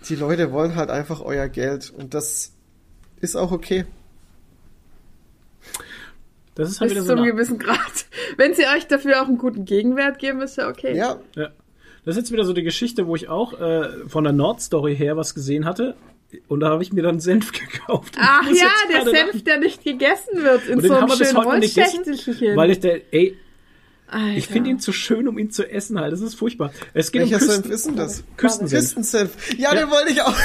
Die 0.07 0.15
Leute 0.15 0.51
wollen 0.51 0.75
halt 0.75 0.89
einfach 0.89 1.21
euer 1.21 1.47
Geld 1.49 1.91
und 1.91 2.13
das 2.13 2.53
ist 3.21 3.35
auch 3.35 3.51
okay. 3.51 3.85
Das 6.59 6.69
ist 6.69 6.81
halt 6.81 6.89
Bis 6.89 6.95
wieder 6.97 7.01
so 7.03 7.07
zu 7.07 7.13
einem 7.13 7.23
eine, 7.23 7.31
gewissen 7.31 7.57
Grad. 7.57 7.79
Wenn 8.37 8.53
sie 8.53 8.63
euch 8.67 8.85
dafür 8.87 9.21
auch 9.21 9.27
einen 9.27 9.37
guten 9.37 9.65
Gegenwert 9.65 10.19
geben, 10.19 10.41
ist 10.41 10.57
ja 10.57 10.67
okay. 10.69 10.95
Ja, 10.95 11.19
ja. 11.35 11.49
Das 12.05 12.15
ist 12.15 12.23
jetzt 12.23 12.31
wieder 12.31 12.43
so 12.45 12.53
die 12.53 12.63
Geschichte, 12.63 13.07
wo 13.07 13.15
ich 13.15 13.27
auch 13.29 13.59
äh, 13.59 13.89
von 14.07 14.23
der 14.23 14.33
Nordstory 14.33 14.95
her 14.95 15.15
was 15.17 15.33
gesehen 15.35 15.65
hatte. 15.65 15.95
Und 16.47 16.59
da 16.59 16.69
habe 16.69 16.83
ich 16.83 16.93
mir 16.93 17.01
dann 17.01 17.19
Senf 17.19 17.51
gekauft. 17.53 18.15
Und 18.17 18.23
Ach 18.23 18.45
ja, 18.51 18.67
der 18.91 19.03
Senf, 19.03 19.15
lachen. 19.33 19.43
der 19.45 19.59
nicht 19.59 19.83
gegessen 19.83 20.43
wird 20.43 20.67
in 20.67 20.75
Und 20.79 20.85
so 20.85 20.93
einem 20.95 21.07
gegessen, 21.09 21.35
Wollschächtelchen. 21.37 22.55
weil 22.55 22.71
ich 22.71 22.79
der, 22.79 23.01
ey, 23.13 23.37
Alter. 24.07 24.37
ich 24.37 24.47
finde 24.47 24.69
ihn 24.71 24.79
zu 24.79 24.91
schön, 24.91 25.27
um 25.27 25.37
ihn 25.37 25.51
zu 25.51 25.69
essen 25.69 25.99
halt. 25.99 26.11
Das 26.13 26.21
ist 26.21 26.35
furchtbar. 26.35 26.71
Es 26.93 27.11
geht 27.11 27.21
welcher 27.21 27.35
um 27.35 27.39
Küsten, 27.41 27.61
Senf 27.63 27.73
ist 27.73 27.85
denn 27.87 27.95
das? 27.95 28.23
Küstensenf. 28.37 28.81
Küstensenf. 28.83 29.53
Ja, 29.57 29.73
Ja. 29.73 29.81
den 29.81 29.89
wollte 29.91 30.11
ich 30.11 30.21
auch. 30.21 30.35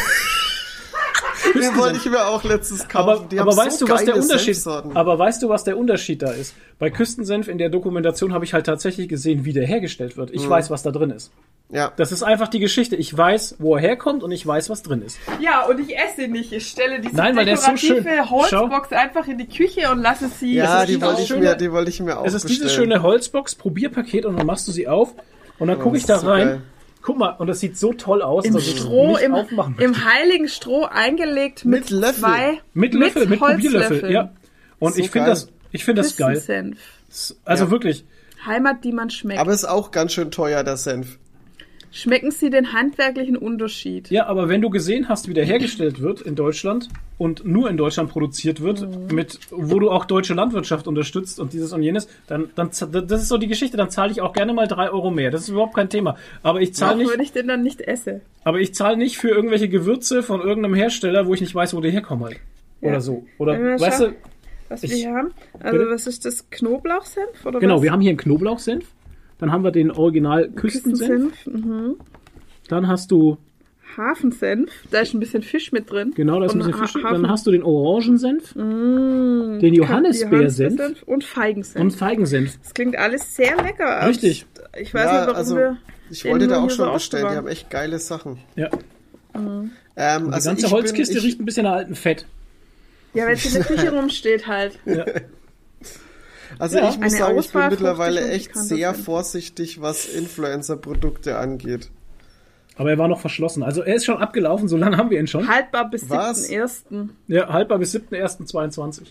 Den 1.53 1.77
wollte 1.77 1.97
ich 1.99 2.05
mir 2.07 2.27
auch 2.27 2.43
letztens 2.45 2.89
kaufen. 2.89 3.11
Aber, 3.11 3.27
Die 3.31 3.39
aber 3.39 3.51
haben 3.53 3.59
weißt 3.59 3.79
so 3.79 3.87
du, 3.87 3.93
was 3.93 4.05
der 4.05 4.16
Unterschied? 4.16 4.55
Senfsorten. 4.55 4.97
Aber 4.97 5.19
weißt 5.19 5.43
du, 5.43 5.49
was 5.49 5.65
der 5.65 5.77
Unterschied 5.77 6.23
da 6.23 6.31
ist? 6.31 6.55
Bei 6.79 6.91
Küstensenf 6.91 7.49
in 7.49 7.59
der 7.59 7.69
Dokumentation 7.69 8.33
habe 8.33 8.45
ich 8.45 8.55
halt 8.55 8.66
tatsächlich 8.66 9.09
gesehen, 9.09 9.45
wie 9.45 9.53
der 9.53 9.66
hergestellt 9.66 10.16
wird. 10.16 10.31
Mhm. 10.31 10.37
Ich 10.37 10.49
weiß, 10.49 10.71
was 10.71 10.83
da 10.83 10.91
drin 10.91 11.11
ist. 11.11 11.31
Ja, 11.71 11.93
Das 11.97 12.12
ist 12.12 12.23
einfach 12.23 12.49
die 12.49 12.59
Geschichte. 12.59 12.95
Ich 12.95 13.16
weiß, 13.16 13.57
wo 13.59 13.75
er 13.77 13.81
herkommt 13.81 14.23
und 14.23 14.31
ich 14.33 14.47
weiß, 14.47 14.69
was 14.71 14.83
drin 14.83 15.03
ist. 15.03 15.19
Ja, 15.41 15.65
und 15.66 15.81
ich 15.81 15.97
esse 15.97 16.25
ihn 16.25 16.33
nicht. 16.33 16.53
Ich 16.53 16.69
stelle 16.69 17.01
diese 17.01 17.16
Nein, 17.16 17.35
weil 17.37 17.47
der 17.47 17.55
ist 17.55 17.65
so 17.65 17.77
schön. 17.77 18.05
dekorative 18.05 18.31
Holzbox 18.31 18.93
einfach 18.93 19.27
in 19.29 19.39
die 19.39 19.49
Küche 19.49 19.91
und 19.91 20.01
lasse 20.03 20.29
sie. 20.29 20.55
ja, 20.55 20.83
die 20.83 20.89
dieses 20.95 21.03
wollte 21.09 21.23
ich 21.23 21.29
schöne- 21.29 21.41
mir, 21.41 21.55
die 21.55 21.73
wollte 21.73 21.91
ich 21.91 22.01
mir 22.01 22.19
auch 22.19 22.27
Es 22.27 22.35
ist 22.35 22.49
dieses 22.49 22.65
bestellen. 22.65 22.91
schöne 22.91 23.03
Holzbox, 23.03 23.55
Probierpaket 23.55 24.27
und 24.27 24.37
dann 24.39 24.47
machst 24.47 24.69
du 24.69 24.73
sie 24.73 24.87
auf 24.89 25.15
und 25.59 25.69
dann 25.69 25.79
gucke 25.79 25.93
das 25.95 26.01
ich 26.03 26.07
da 26.07 26.19
so 26.19 26.27
rein. 26.29 26.47
geil. 26.47 26.61
Guck 27.07 27.19
mal, 27.19 27.31
und 27.37 27.49
das 27.49 27.61
sieht 27.61 27.77
so 27.77 27.93
toll 27.93 28.23
aus, 28.23 28.47
Im 28.47 28.55
dass 28.55 28.67
ich 28.67 28.79
Stroh, 28.79 29.09
nicht 29.09 29.21
im, 29.21 29.35
im 29.79 30.05
heiligen 30.07 30.49
Stroh 30.49 30.85
eingelegt 30.87 31.67
mit, 31.67 31.83
Mit 31.83 31.91
Löffel. 31.91 32.15
zwei 32.21 32.61
Mit 32.73 32.95
Löffel, 32.95 33.27
mit, 33.27 33.39
Probierlöffel, 33.41 33.81
Holzlöffeln. 33.83 34.13
ja. 34.13 34.33
Und 34.79 34.95
So 34.95 35.01
ich 35.03 35.11
finde 35.11 35.29
das, 35.29 35.49
ich 35.71 35.85
finde 35.85 36.01
das 36.01 36.17
geil. 36.17 36.35
Küstensenf. 36.35 36.79
Also 37.45 37.65
Ja. 37.67 37.71
wirklich. 37.71 38.07
Heimat, 38.47 38.85
die 38.85 38.93
man 38.93 39.11
schmeckt. 39.11 39.39
Aber 39.39 39.53
ist 39.53 39.67
auch 39.67 39.91
ganz 39.91 40.13
schön 40.15 40.31
teuer, 40.31 40.65
der 40.65 40.79
Senf. 40.79 41.19
Schmecken 41.97 42.33
Sie 42.33 42.51
den 42.51 42.73
handwerklichen 42.73 43.37
Unterschied? 43.37 44.11
Ja, 44.11 44.27
aber 44.27 44.49
wenn 44.49 44.61
du 44.61 44.69
gesehen 44.69 45.09
hast, 45.09 45.29
wie 45.29 45.33
der 45.33 45.45
hergestellt 45.45 46.01
wird 46.03 46.21
in 46.23 46.35
Deutschland 46.35 46.89
und 47.19 47.45
nur 47.47 47.71
in 47.71 47.77
Deutschland 47.77 48.11
produziert 48.11 48.61
wird, 48.61 48.81
Mhm. 48.81 49.15
mit, 49.15 49.39
wo 49.53 49.79
du 49.79 49.91
auch 49.93 50.05
deutsche 50.05 50.35
Landwirtschaft 50.35 50.89
unterstützt 50.89 51.39
und 51.39 51.53
dieses 51.53 51.73
und 51.73 51.85
jenes, 51.85 52.09
dann, 52.27 52.51
dann 52.57 52.71
das 52.71 53.23
ist 53.23 53.29
so 53.29 53.39
die 53.39 53.47
Geschichte, 53.47 53.77
dann 53.77 53.91
zahle 53.91 54.11
ich 54.11 54.21
auch 54.21 54.33
gerne 54.33 54.53
mal 54.53 54.66
drei 54.66 54.91
Euro 54.91 55.12
mehr. 55.12 55.31
Das 55.31 55.43
ist 55.43 55.51
überhaupt 55.51 55.75
kein 55.75 55.89
Thema. 55.89 56.16
Aber 56.43 56.61
ich 56.61 56.75
zahle 56.75 56.97
nicht, 56.99 57.12
wenn 57.12 57.21
ich 57.21 57.31
den 57.33 57.47
dann 57.47 57.62
nicht 57.62 57.81
esse. 57.81 58.21
aber 58.43 58.59
ich 58.59 58.75
zahle 58.75 58.97
nicht 58.97 59.16
für 59.19 59.29
irgendwelche 59.29 59.69
Gewürze 59.69 60.25
von 60.25 60.41
irgendeinem 60.41 60.75
Hersteller, 60.75 61.27
wo 61.29 61.35
ich 61.35 61.41
nicht 61.43 61.55
weiß, 61.55 61.75
wo 61.77 61.81
die 61.81 61.91
herkommen 61.93 62.25
halt. 62.25 62.39
Oder 62.81 62.95
Ja. 62.95 63.01
so. 63.01 63.25
Oder 63.39 63.53
weißt 63.81 64.01
du, 64.01 64.15
Was 64.69 64.83
Ich- 64.83 64.91
wir 64.91 64.97
hier 64.97 65.15
haben? 65.15 65.31
Also, 65.61 65.79
Bitte? 65.79 65.91
was 65.91 66.07
ist 66.09 66.25
das? 66.25 66.51
Knoblauchsenf? 66.51 67.45
Oder 67.47 67.61
genau, 67.61 67.77
was? 67.77 67.83
wir 67.83 67.93
haben 67.93 68.01
hier 68.01 68.09
einen 68.11 68.19
Knoblauchsenf, 68.19 68.87
dann 69.39 69.52
haben 69.52 69.65
wir 69.65 69.70
den 69.70 69.90
Original 69.90 70.48
Küstensenf, 70.51 71.32
Küstensenf. 71.44 71.65
Mhm. 71.66 71.97
dann 72.69 72.89
hast 72.89 73.11
du, 73.11 73.36
Hafensenf. 73.97 74.70
Da 74.90 75.01
ist 75.01 75.15
ein 75.15 75.20
bisschen 75.20 75.43
Fisch 75.43 75.70
mit 75.70 75.89
drin. 75.90 76.12
genau, 76.16 76.40
da 76.40 76.47
ist 76.47 76.52
ein 76.55 76.59
bisschen 76.59 76.74
Ha- 76.74 76.82
Fisch, 76.82 76.93
drin. 76.94 77.05
Hafen- 77.05 77.23
dann 77.23 77.31
hast 77.31 77.47
du 77.47 77.51
den 77.52 77.62
Orangensenf, 77.62 78.55
Mm, 78.56 79.59
den 79.61 79.74
Johannisbeersenf 79.74 80.78
Johannisbeersenf 80.78 81.02
und 81.05 81.23
Feigensenf. 81.24 81.81
und 81.85 81.90
Feigensenf. 81.93 82.59
das 82.62 82.74
klingt 82.74 82.97
alles 82.97 83.36
sehr 83.36 83.56
lecker. 83.62 83.98
aber 83.98 84.09
Richtig. 84.09 84.47
Ich 84.81 84.93
weiß 84.93 85.05
Ja, 85.05 85.12
nicht, 85.12 85.20
warum 85.27 85.36
also, 85.36 85.56
wir. 85.56 85.77
Ich 86.11 86.23
den 86.23 86.32
wollte 86.32 86.47
nur 86.47 86.55
da 86.56 86.61
auch 86.62 86.66
hier 86.66 86.77
schon 86.77 86.93
bestellen, 86.93 87.20
die 87.23 87.27
aufbewahren. 87.27 87.47
haben 87.47 87.52
echt 87.52 87.70
geile 87.70 87.98
Sachen. 87.98 88.39
Ja. 88.56 88.69
Ähm, 89.36 89.70
Die 89.97 90.01
also 90.32 90.51
ganze 90.51 90.66
ich 90.66 90.73
Holzkiste 90.73 91.15
bin, 91.15 91.19
ich, 91.20 91.24
riecht 91.28 91.40
ein 91.40 91.44
bisschen 91.44 91.65
nach 91.65 91.73
altem 91.74 91.94
Fett. 91.94 92.27
Ja, 93.15 93.27
weil 93.27 93.35
es 93.35 93.47
in 93.47 93.52
der 93.55 93.65
Küche 93.65 93.93
rumsteht 93.93 94.47
halt. 94.48 94.78
Also 96.59 96.79
Ja. 96.79 96.89
ich 96.89 96.97
muss 96.97 97.03
Eine 97.03 97.11
sagen, 97.11 97.39
ich 97.39 97.47
bin 97.51 97.57
Auswahl 97.61 97.71
mittlerweile 97.71 98.29
echt 98.31 98.55
sehr 98.57 98.95
vorsichtig, 98.95 99.81
was 99.81 100.07
Influencer-Produkte 100.07 101.37
angeht. 101.39 101.91
Aber 102.77 102.91
er 102.91 102.99
war 102.99 103.09
noch 103.09 103.21
verschlossen. 103.21 103.63
Also 103.63 103.83
er 103.83 103.95
ist 103.95 104.05
schon 104.05 104.19
abgelaufen, 104.19 104.67
so 104.69 104.77
lange 104.77 104.97
haben 104.97 105.11
wir 105.11 105.21
ihn 105.21 105.27
schon. 105.27 105.49
Haltbar 105.49 105.89
bis 105.91 106.09
Was? 106.11 106.49
7.1. 106.49 107.09
Ja, 107.29 107.49
haltbar 107.53 107.79
bis 107.79 107.93
7.1.22. 107.95 109.03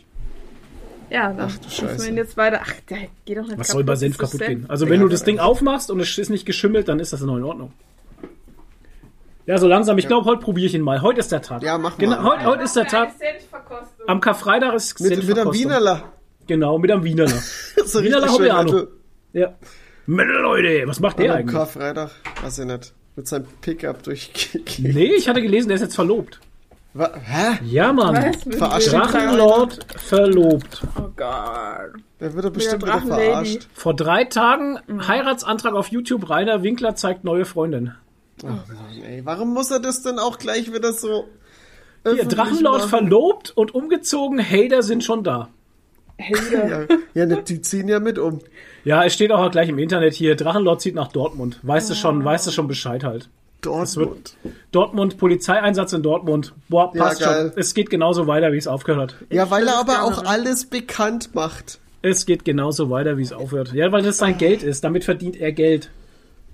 Ja, 1.09 1.31
dann 1.31 1.47
Ach, 1.49 1.57
du 1.57 1.65
müssen 1.65 1.81
wir 1.83 1.89
Scheiße. 1.89 2.09
ihn 2.09 2.17
jetzt 2.17 2.37
weiter. 2.37 2.59
Ach, 2.63 2.73
der 2.89 2.97
geht 3.25 3.37
doch 3.37 3.45
nicht 3.47 3.57
Was 3.59 3.67
soll 3.69 3.83
bei 3.83 3.95
Senf 3.95 4.17
kaputt 4.17 4.41
gehen? 4.41 4.65
Also 4.67 4.85
Ja, 4.85 4.91
wenn 4.91 4.99
du 4.99 5.05
aber- 5.05 5.11
das 5.11 5.23
Ding 5.23 5.39
aufmachst 5.39 5.91
und 5.91 5.99
es 5.99 6.17
ist 6.17 6.29
nicht 6.29 6.45
geschimmelt, 6.45 6.87
dann 6.87 6.99
ist 6.99 7.13
das 7.13 7.21
noch 7.21 7.37
in 7.37 7.43
Ordnung. 7.43 7.71
Ja, 9.45 9.57
so 9.57 9.67
langsam. 9.67 9.97
Ich 9.97 10.07
glaube, 10.07 10.25
heute 10.25 10.41
probiere 10.41 10.67
ich 10.67 10.73
ihn 10.73 10.81
mal. 10.81 11.01
Heute 11.01 11.19
ist 11.19 11.31
der 11.31 11.41
Tag. 11.41 11.61
Ja, 11.63 11.77
mach 11.77 11.97
Genau, 11.97 12.21
mal. 12.21 12.31
heute, 12.37 12.45
heute 12.45 12.63
ist 12.63 12.75
der 12.77 12.87
Tag. 12.87 13.09
Senfverkostung. 13.19 14.07
Am 14.07 14.21
Karfreitag 14.21 14.73
ist 14.73 14.99
Mit, 15.01 15.09
mit 15.09 15.17
einem 15.19 15.25
Senfverkostung. 15.27 15.63
Wienerler. 15.65 16.03
Genau, 16.47 16.77
mit 16.77 16.91
einem 16.91 17.03
Wienerler. 17.03 17.41
So 17.85 18.01
Wienerler 18.03 18.27
schön, 18.27 18.33
Hobbyano. 18.35 18.71
Alter. 18.73 18.87
Ja. 19.33 19.53
Mittel, 20.05 20.35
Leute, 20.41 20.83
was 20.87 20.99
macht 20.99 21.19
der 21.19 21.25
An 21.25 21.31
einem 21.37 21.39
eigentlich? 21.49 21.55
Karfreitag, 21.57 22.11
weiß 22.41 22.59
ich 22.59 22.65
nicht. 22.65 22.93
Mit 23.15 23.27
seinem 23.27 23.45
Pickup 23.61 24.03
durch. 24.03 24.49
Nee, 24.79 25.13
ich 25.15 25.27
hatte 25.29 25.41
gelesen, 25.41 25.67
der 25.69 25.75
ist 25.75 25.81
jetzt 25.81 25.95
verlobt. 25.95 26.39
Wa- 26.95 27.11
Hä? 27.23 27.59
Ja, 27.65 27.91
Mann. 27.93 28.15
Was? 28.15 28.55
Verarscht 28.57 28.91
Drachenlord 28.91 29.79
verlobt. 29.97 30.83
Oh 30.97 31.09
Gott. 31.15 31.93
Der 32.19 32.33
wird 32.33 32.45
doch 32.45 32.51
bestimmt 32.51 32.83
wieder 32.83 33.01
verarscht. 33.01 33.67
Vor 33.73 33.95
drei 33.95 34.25
Tagen 34.25 34.79
Heiratsantrag 35.07 35.73
auf 35.73 35.87
YouTube. 35.87 36.29
Rainer 36.29 36.61
Winkler 36.63 36.95
zeigt 36.95 37.23
neue 37.23 37.45
Freundin. 37.45 37.93
Oh 38.43 38.47
Mann, 38.47 39.03
ey, 39.07 39.21
warum 39.25 39.53
muss 39.53 39.71
er 39.71 39.79
das 39.79 40.03
denn 40.03 40.19
auch 40.19 40.37
gleich 40.37 40.71
wieder 40.73 40.93
so. 40.93 41.25
Hier, 42.05 42.25
Drachenlord 42.25 42.79
machen? 42.79 42.89
verlobt 42.89 43.51
und 43.55 43.73
umgezogen. 43.73 44.39
Hater 44.43 44.83
sind 44.83 45.03
schon 45.03 45.23
da. 45.23 45.49
Helga. 46.17 46.85
Ja, 47.13 47.25
ja 47.25 47.35
die 47.41 47.61
ziehen 47.61 47.87
ja 47.87 47.99
mit 47.99 48.19
um. 48.19 48.39
Ja, 48.83 49.03
es 49.03 49.13
steht 49.13 49.31
auch 49.31 49.49
gleich 49.51 49.69
im 49.69 49.79
Internet 49.79 50.13
hier. 50.13 50.35
Drachenlord 50.35 50.81
zieht 50.81 50.95
nach 50.95 51.07
Dortmund. 51.07 51.59
Weißt 51.63 51.89
du 51.89 51.95
schon, 51.95 52.23
weißt 52.23 52.47
du 52.47 52.51
schon 52.51 52.67
Bescheid 52.67 53.03
halt. 53.03 53.29
Dortmund. 53.61 54.35
Dortmund, 54.71 55.17
Polizeieinsatz 55.17 55.93
in 55.93 56.03
Dortmund. 56.03 56.53
Boah, 56.67 56.91
Ja, 56.93 57.03
passt 57.03 57.21
geil. 57.21 57.49
schon. 57.49 57.59
Es 57.59 57.73
geht 57.73 57.89
genauso 57.89 58.27
weiter, 58.27 58.51
wie 58.51 58.57
es 58.57 58.67
aufgehört 58.67 59.13
hat. 59.13 59.25
Ja, 59.31 59.49
weil 59.49 59.67
er 59.67 59.79
aber 59.79 59.93
gerne 59.93 60.03
auch 60.03 60.25
alles 60.25 60.65
bekannt 60.65 61.33
macht. 61.33 61.79
Es 62.01 62.25
geht 62.25 62.43
genauso 62.43 62.89
weiter, 62.89 63.17
wie 63.17 63.21
es 63.21 63.31
aufhört. 63.31 63.71
Ja, 63.73 63.91
weil 63.93 64.03
das 64.03 64.17
sein 64.17 64.37
Geld 64.37 64.61
ist. 64.63 64.83
Damit 64.83 65.05
verdient 65.05 65.37
er 65.37 65.53
Geld. 65.53 65.89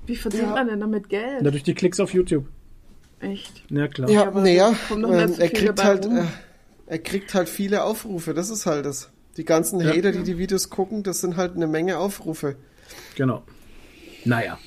Wie 0.06 0.16
verdient 0.16 0.52
man 0.52 0.68
denn 0.68 0.80
damit 0.80 1.10
Geld? 1.10 1.42
Dadurch 1.42 1.64
die 1.64 1.74
Klicks 1.74 2.00
auf 2.00 2.14
YouTube. 2.14 2.46
Echt? 3.20 3.64
Ja, 3.70 3.88
klar. 3.88 4.10
Ja, 4.10 4.28
aber 4.28 4.42
naja, 4.42 4.74
ähm, 4.92 5.34
er 5.38 5.50
kriegt 5.50 5.84
halt, 5.84 6.06
äh, 6.06 6.26
er 6.86 7.00
kriegt 7.00 7.34
halt 7.34 7.50
viele 7.50 7.84
Aufrufe. 7.84 8.34
Das 8.34 8.50
ist 8.50 8.66
halt 8.66 8.86
das. 8.86 9.10
Die 9.40 9.46
ganzen 9.46 9.82
Hater, 9.82 10.12
die 10.12 10.24
die 10.24 10.38
Videos 10.38 10.70
gucken, 10.70 11.02
das 11.02 11.22
sind 11.22 11.38
halt 11.38 11.56
eine 11.56 11.66
Menge 11.66 11.98
Aufrufe. 11.98 12.58
Genau. 13.16 13.42
Naja. 14.26 14.58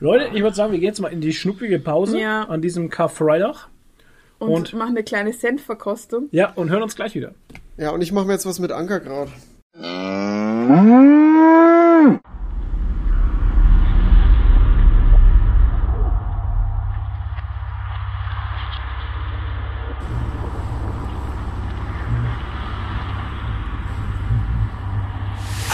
Leute, 0.00 0.34
ich 0.34 0.42
würde 0.42 0.56
sagen, 0.56 0.72
wir 0.72 0.78
gehen 0.78 0.88
jetzt 0.88 1.00
mal 1.02 1.12
in 1.12 1.20
die 1.20 1.34
schnucklige 1.34 1.78
Pause 1.78 2.18
Ja. 2.18 2.44
an 2.44 2.62
diesem 2.62 2.88
Karfreitag. 2.88 3.68
Und, 4.38 4.48
Und- 4.50 4.72
machen 4.72 4.96
eine 4.96 5.04
kleine 5.04 5.34
Senfverkostung. 5.34 6.28
Ja, 6.30 6.50
und 6.54 6.70
hören 6.70 6.82
uns 6.82 6.96
gleich 6.96 7.14
wieder. 7.14 7.34
Ja, 7.76 7.90
und 7.90 8.00
ich 8.00 8.10
mache 8.10 8.24
mir 8.26 8.32
jetzt 8.32 8.46
was 8.46 8.58
mit 8.58 8.72
Ankerkraut. 8.72 9.28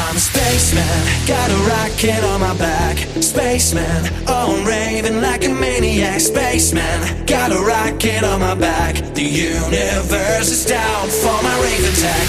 I'm 0.09 0.17
a 0.17 0.21
spaceman, 0.21 1.27
got 1.27 1.51
a 1.51 1.57
rocket 1.69 2.25
on 2.25 2.41
my 2.41 2.57
back. 2.57 2.97
Spaceman, 3.21 4.09
oh, 4.27 4.57
I'm 4.57 4.67
raving 4.67 5.21
like 5.21 5.45
a 5.45 5.51
maniac. 5.51 6.21
Spaceman, 6.21 7.27
got 7.27 7.53
a 7.53 7.61
rocket 7.61 8.25
on 8.25 8.41
my 8.41 8.55
back. 8.55 8.95
The 9.13 9.23
universe 9.23 10.49
is 10.51 10.65
down 10.65 11.09
for 11.11 11.43
my 11.43 11.55
rave 11.61 11.85
attack. 11.93 12.27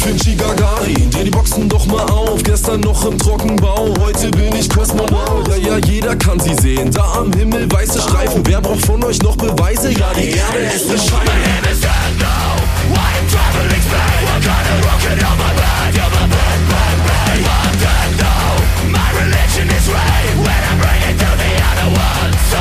Finchi 0.00 0.34
Gagarin, 0.34 1.10
dreh 1.10 1.24
die 1.24 1.30
Boxen 1.30 1.68
doch 1.68 1.84
mal 1.84 2.08
auf. 2.08 2.42
Gestern 2.42 2.80
noch 2.80 3.04
im 3.04 3.18
Trockenbau, 3.18 3.92
heute 4.00 4.30
bin 4.30 4.56
ich 4.56 4.70
Kosmonaut. 4.70 5.48
Ja, 5.48 5.56
ja, 5.56 5.76
jeder 5.86 6.16
kann 6.16 6.40
sie 6.40 6.54
sehen. 6.54 6.90
Da 6.90 7.04
am 7.18 7.30
Himmel 7.34 7.70
weiße 7.70 8.00
Streifen. 8.00 8.40
Wer 8.46 8.62
braucht 8.62 8.86
von 8.86 9.04
euch 9.04 9.20
noch 9.20 9.36
Beweise? 9.36 9.90
Ja, 9.90 10.14
die 10.14 10.30
Erde 10.30 10.74
ist 10.74 10.88
bescheiden. 14.66 15.26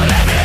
Spaceman, 0.05 0.44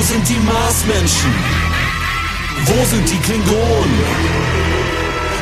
Wo 0.00 0.04
sind 0.06 0.26
die 0.26 0.40
Marsmenschen? 0.40 1.34
Wo 2.64 2.84
sind 2.86 3.06
die 3.06 3.18
Klingonen? 3.18 4.00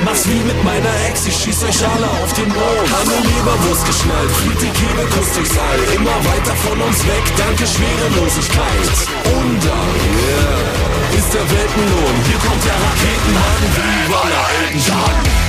Mach's 0.05 0.29
wie 0.29 0.43
mit 0.43 0.65
meiner 0.65 0.91
Ex, 1.09 1.27
ich 1.29 1.37
schieß 1.37 1.63
euch 1.63 1.79
alle 1.87 2.11
auf 2.25 2.33
den 2.33 2.49
Mond. 2.49 2.89
Eine 2.91 3.23
Leberwurst 3.23 3.87
geschnallt, 3.87 4.31
fliegt 4.33 4.61
die 4.61 4.75
Kehle, 4.75 5.07
küsst 5.15 5.37
durchs 5.37 5.57
All. 5.57 5.79
Immer 5.95 6.19
weiter 6.27 6.57
von 6.67 6.81
uns 6.83 7.07
weg, 7.07 7.23
danke 7.37 7.65
Schwerelosigkeit. 7.69 8.91
Und 9.39 9.63
yeah, 9.63 11.17
ist 11.17 11.33
der 11.33 11.49
Weltenlohn. 11.49 12.17
Hier 12.27 12.39
kommt 12.43 12.65
der 12.67 12.79
Raketenhahn, 12.83 13.63
wie 13.77 14.13
Waller 14.13 14.47
Elton 14.59 14.83
John. 14.89 15.48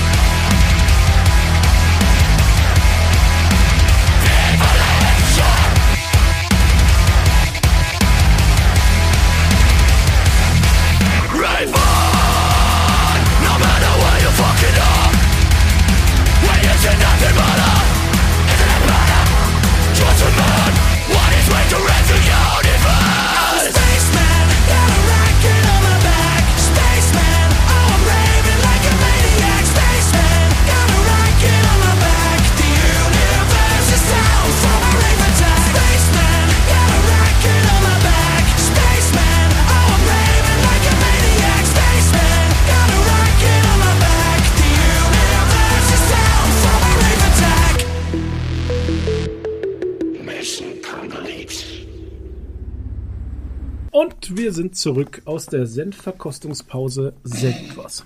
Sind 54.60 54.76
zurück 54.76 55.22
aus 55.24 55.46
der 55.46 55.66
Senfverkostungspause. 55.66 57.14
Senfwas. 57.24 58.04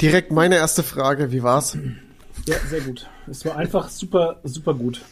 Direkt 0.00 0.32
meine 0.32 0.56
erste 0.56 0.82
Frage, 0.82 1.32
wie 1.32 1.42
war's? 1.42 1.76
Ja, 2.46 2.56
sehr 2.70 2.80
gut. 2.80 3.06
Es 3.30 3.44
war 3.44 3.56
einfach 3.56 3.90
super, 3.90 4.40
super 4.42 4.72
gut. 4.72 4.96
Ja, 4.98 5.04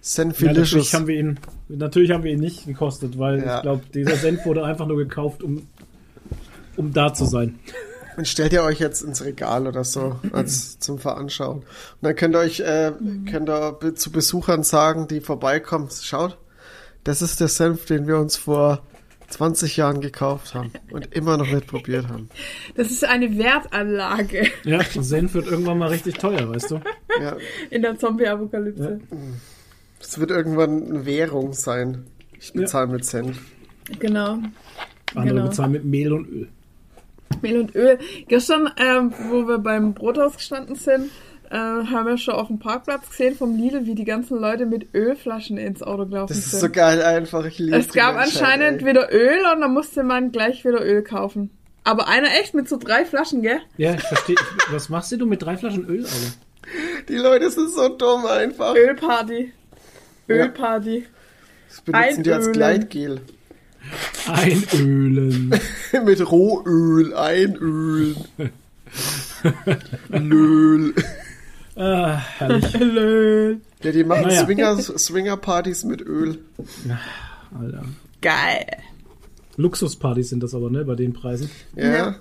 Senfilicious. 0.00 0.56
natürlich 0.72 0.94
haben 0.94 1.06
wir 1.08 1.18
ihn, 1.18 1.40
natürlich 1.68 2.10
haben 2.12 2.22
wir 2.22 2.30
ihn 2.32 2.38
nicht 2.40 2.66
gekostet, 2.66 3.18
weil 3.18 3.42
Ja. 3.42 3.56
ich 3.56 3.62
glaube, 3.62 3.82
dieser 3.92 4.14
Senf 4.16 4.44
wurde 4.46 4.64
einfach 4.64 4.86
nur 4.86 4.96
gekauft, 4.96 5.42
um, 5.42 5.66
um 6.76 6.92
da 6.92 7.12
zu 7.12 7.24
sein. 7.24 7.58
Und 8.16 8.28
stellt 8.28 8.52
ihr 8.52 8.62
euch 8.62 8.78
jetzt 8.78 9.02
ins 9.02 9.24
Regal 9.24 9.66
oder 9.66 9.82
so 9.82 10.20
als 10.32 10.78
zum 10.78 10.98
Veranschauen. 11.00 11.58
Und 11.58 11.64
dann 12.02 12.14
könnt 12.14 12.36
ihr 12.36 12.40
euch 12.40 12.60
äh, 12.60 12.92
könnt 13.28 13.48
ihr 13.48 13.94
zu 13.96 14.12
Besuchern 14.12 14.62
sagen, 14.62 15.08
die 15.08 15.20
vorbeikommen, 15.20 15.88
schaut, 16.00 16.38
das 17.02 17.22
ist 17.22 17.40
der 17.40 17.48
Senf, 17.48 17.86
den 17.86 18.06
wir 18.06 18.18
uns 18.18 18.36
vor 18.36 18.82
20 19.32 19.76
Jahren 19.76 20.00
gekauft 20.00 20.54
haben 20.54 20.70
und 20.90 21.14
immer 21.14 21.36
noch 21.36 21.50
nicht 21.50 21.66
probiert 21.66 22.08
haben. 22.08 22.28
Das 22.74 22.90
ist 22.90 23.04
eine 23.04 23.38
Wertanlage 23.38 24.46
Ja, 24.64 24.80
Senf 24.84 25.34
wird 25.34 25.46
irgendwann 25.46 25.78
mal 25.78 25.88
richtig 25.88 26.14
teuer, 26.18 26.48
weißt 26.50 26.70
du? 26.72 26.80
Ja, 27.20 27.36
in 27.70 27.82
der 27.82 27.98
Zombie-Apokalypse. 27.98 29.00
es 30.00 30.18
wird 30.18 30.30
irgendwann 30.30 30.82
eine 30.90 31.06
Währung 31.06 31.52
sein. 31.54 32.04
Ich 32.38 32.52
bezahle 32.52 32.88
mit 32.88 33.04
Senf. 33.04 33.40
Genau. 33.98 34.38
Andere 35.14 35.34
Genau. 35.36 35.48
bezahlen 35.48 35.72
mit 35.72 35.84
Mehl 35.84 36.12
und 36.12 36.28
Öl. 36.28 36.48
Mehl 37.40 37.60
und 37.60 37.74
Öl. 37.74 37.98
Gestern, 38.28 38.70
ähm, 38.76 39.12
wo 39.30 39.46
wir 39.48 39.58
beim 39.58 39.94
Brothaus 39.94 40.36
gestanden 40.36 40.74
sind, 40.76 41.10
äh, 41.52 41.56
haben 41.56 42.06
wir 42.06 42.16
schon 42.16 42.34
auf 42.34 42.46
dem 42.46 42.58
Parkplatz 42.58 43.10
gesehen 43.10 43.36
vom 43.36 43.56
Lidl, 43.56 43.84
wie 43.84 43.94
die 43.94 44.06
ganzen 44.06 44.38
Leute 44.40 44.64
mit 44.64 44.94
Ölflaschen 44.94 45.58
ins 45.58 45.82
Auto 45.82 46.06
gelaufen 46.06 46.28
Das 46.28 46.38
ist 46.38 46.50
sind. 46.52 46.60
so 46.60 46.70
geil 46.70 47.02
einfach. 47.02 47.44
Ich 47.44 47.58
liebe 47.58 47.76
es 47.76 47.92
gab 47.92 48.16
anscheinend 48.16 48.80
ey. 48.80 48.88
wieder 48.88 49.12
Öl 49.12 49.38
und 49.54 49.60
dann 49.60 49.74
musste 49.74 50.02
man 50.02 50.32
gleich 50.32 50.64
wieder 50.64 50.82
Öl 50.82 51.02
kaufen. 51.02 51.50
Aber 51.84 52.08
einer 52.08 52.28
echt 52.40 52.54
mit 52.54 52.68
so 52.68 52.78
drei 52.78 53.04
Flaschen, 53.04 53.42
gell? 53.42 53.60
Ja, 53.76 53.94
ich 53.94 54.00
verstehe. 54.02 54.36
Was 54.70 54.88
machst 54.88 55.12
du 55.12 55.26
mit 55.26 55.42
drei 55.42 55.56
Flaschen 55.58 55.84
Öl, 55.86 56.04
Alter? 56.04 56.32
Die 57.08 57.16
Leute 57.16 57.50
sind 57.50 57.70
so 57.70 57.88
dumm 57.88 58.24
einfach. 58.24 58.74
Ölparty. 58.74 59.52
Ölparty. 60.28 61.04
Das 61.68 61.80
benutzen 61.82 62.22
die 62.22 62.32
als 62.32 62.46
Einölen. 62.46 62.52
Gleitgel. 62.52 63.20
Einölen. 64.26 65.54
mit 66.04 66.30
Rohöl, 66.30 67.14
Einölen. 67.14 68.16
Löl. 70.08 70.94
Ah, 71.76 72.16
herrlich. 72.38 72.74
Öl. 72.80 73.60
Ja, 73.82 73.92
die 73.92 74.04
machen 74.04 74.26
Naja. 74.26 74.44
Swinger, 74.44 74.76
Swinger-Partys 74.78 75.84
mit 75.84 76.02
Öl. 76.02 76.38
Alter. 77.58 77.84
Geil. 78.20 78.66
Luxuspartys 79.56 80.30
sind 80.30 80.42
das 80.42 80.54
aber, 80.54 80.70
ne, 80.70 80.84
bei 80.84 80.94
den 80.94 81.12
Preisen. 81.12 81.50
Ja. 81.76 82.16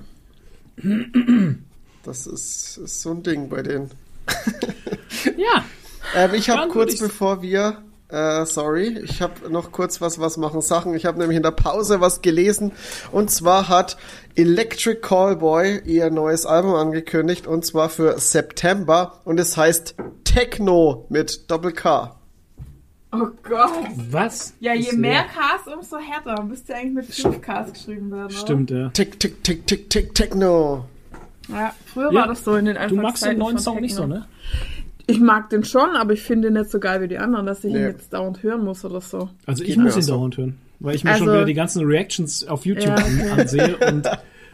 Das 2.04 2.26
ist, 2.26 2.78
ist 2.78 3.04
so 3.04 3.12
ein 3.12 3.22
Ding 3.22 3.48
bei 3.50 3.62
denen. 3.62 3.92
Ja. 5.38 5.64
Ähm, 6.16 6.34
ich 6.34 6.50
habe 6.50 6.68
kurz 6.72 6.98
bevor 6.98 7.44
wir, 7.44 7.78
äh, 8.12 8.46
sorry, 8.46 9.00
ich 9.04 9.22
habe 9.22 9.50
noch 9.50 9.72
kurz 9.72 10.02
was, 10.02 10.20
was 10.20 10.38
machen 10.38 10.62
Sachen. 10.62 10.94
Ich 10.96 11.06
habe 11.06 11.20
nämlich 11.20 11.38
in 11.38 11.44
der 11.44 11.52
Pause 11.52 12.02
was 12.02 12.22
gelesen. 12.22 12.72
Und 13.12 13.32
zwar 13.32 13.70
hat 13.70 13.98
Electric 14.36 15.02
Callboy 15.02 15.82
ihr 15.86 16.10
neues 16.12 16.46
Album 16.46 16.76
angekündigt. 16.76 17.48
Und 17.48 17.66
zwar 17.66 17.90
für 17.90 18.20
September. 18.20 19.22
Und 19.24 19.40
es 19.40 19.58
heißt 19.58 19.96
Techno 20.24 21.06
mit 21.10 21.50
Doppel 21.50 21.72
K. 21.72 22.16
Oh 23.14 23.28
Gott. 23.44 23.72
Was? 24.10 24.54
Ja, 24.62 24.74
je 24.74 24.94
mehr 24.94 25.24
Ks, 25.26 25.68
umso 25.74 25.98
härter. 25.98 26.44
Müsste 26.44 26.72
ja 26.74 26.80
eigentlich 26.80 27.08
mit 27.08 27.14
5 27.14 27.42
Ks 27.42 27.74
geschrieben 27.74 28.10
werden, 28.12 28.26
oder? 28.26 28.36
Stimmt, 28.36 28.72
ja. 28.72 28.90
Tick, 28.90 29.20
tick, 29.20 29.44
tick, 29.44 29.68
tick, 29.68 29.90
tick, 29.90 30.16
Techno. 30.16 30.86
Ja, 31.50 31.74
früher 31.86 32.14
Ja, 32.14 32.22
war 32.22 32.28
das 32.28 32.46
so 32.46 32.56
in 32.56 32.66
den 32.66 32.76
Du 32.76 32.96
magst 32.96 33.24
den 33.26 33.32
Anfangszeiten 33.32 33.40
neuen 33.40 33.58
Song 33.58 33.82
nicht 33.82 33.96
so, 33.96 34.04
Techno. 34.04 34.16
ne? 34.20 34.26
Ich 35.12 35.20
mag 35.20 35.50
den 35.50 35.64
schon, 35.64 35.92
aber 35.96 36.14
ich 36.14 36.22
finde 36.22 36.48
ihn 36.50 36.54
nicht 36.56 36.70
so 36.72 36.80
geil 36.80 37.02
wie 37.02 37.08
die 37.08 37.18
anderen, 37.18 37.46
dass 37.46 37.64
ich 37.64 37.74
Nee. 37.74 37.80
ihn 37.80 37.86
jetzt 37.88 38.14
dauernd 38.14 38.42
hören 38.44 38.64
muss 38.64 38.84
oder 38.86 39.02
so. 39.02 39.30
Also 39.46 39.64
ich 39.64 39.70
Geht 39.70 39.78
muss 39.80 39.96
ihn 39.96 40.02
so. 40.02 40.14
dauernd 40.16 40.38
hören, 40.38 40.58
weil 40.80 40.96
ich 40.96 41.04
mir 41.04 41.12
Also- 41.12 41.26
schon 41.26 41.34
wieder 41.34 41.46
die 41.46 41.54
ganzen 41.54 41.86
Reactions 41.86 42.48
auf 42.48 42.66
YouTube 42.66 42.88
Ja, 42.88 43.34
ansehe 43.36 43.78
und 43.92 44.08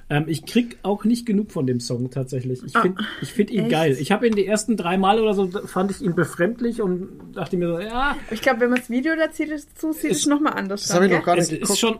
ähm, 0.09 0.23
ich 0.27 0.45
krieg 0.45 0.77
auch 0.83 1.03
nicht 1.03 1.25
genug 1.25 1.51
von 1.51 1.67
dem 1.67 1.79
Song 1.81 2.09
tatsächlich. 2.09 2.61
Ich 2.65 2.77
finde 2.77 3.03
ich 3.21 3.33
find 3.33 3.51
ihn 3.51 3.59
Ah, 3.59 3.63
echt? 3.63 3.71
geil. 3.71 3.97
Ich 3.99 4.11
habe 4.13 4.25
ihn 4.25 4.35
die 4.35 4.45
ersten 4.47 4.77
drei 4.77 4.97
Mal 4.97 5.19
oder 5.19 5.33
so, 5.33 5.47
fand 5.65 5.91
ich 5.91 6.01
ihn 6.01 6.15
befremdlich 6.15 6.81
und 6.81 7.09
dachte 7.35 7.57
mir 7.57 7.67
so, 7.67 7.79
ja, 7.79 8.15
Ich 8.31 8.41
glaube, 8.41 8.61
wenn 8.61 8.69
man 8.69 8.79
das 8.79 8.89
Video 8.89 9.13
dazu 9.17 9.43
sieht, 9.43 10.01
sieht 10.01 10.11
es 10.11 10.17
Ist- 10.19 10.27
nochmal 10.27 10.53
anders 10.53 10.83
Das 10.87 10.93
habe 10.95 11.07
ich 11.07 11.11
noch 11.11 11.23
gar 11.23 11.37
es 11.37 11.51
nicht 11.51 11.61
ist 11.61 11.67
geguckt. 11.67 11.79
schon, 11.79 11.99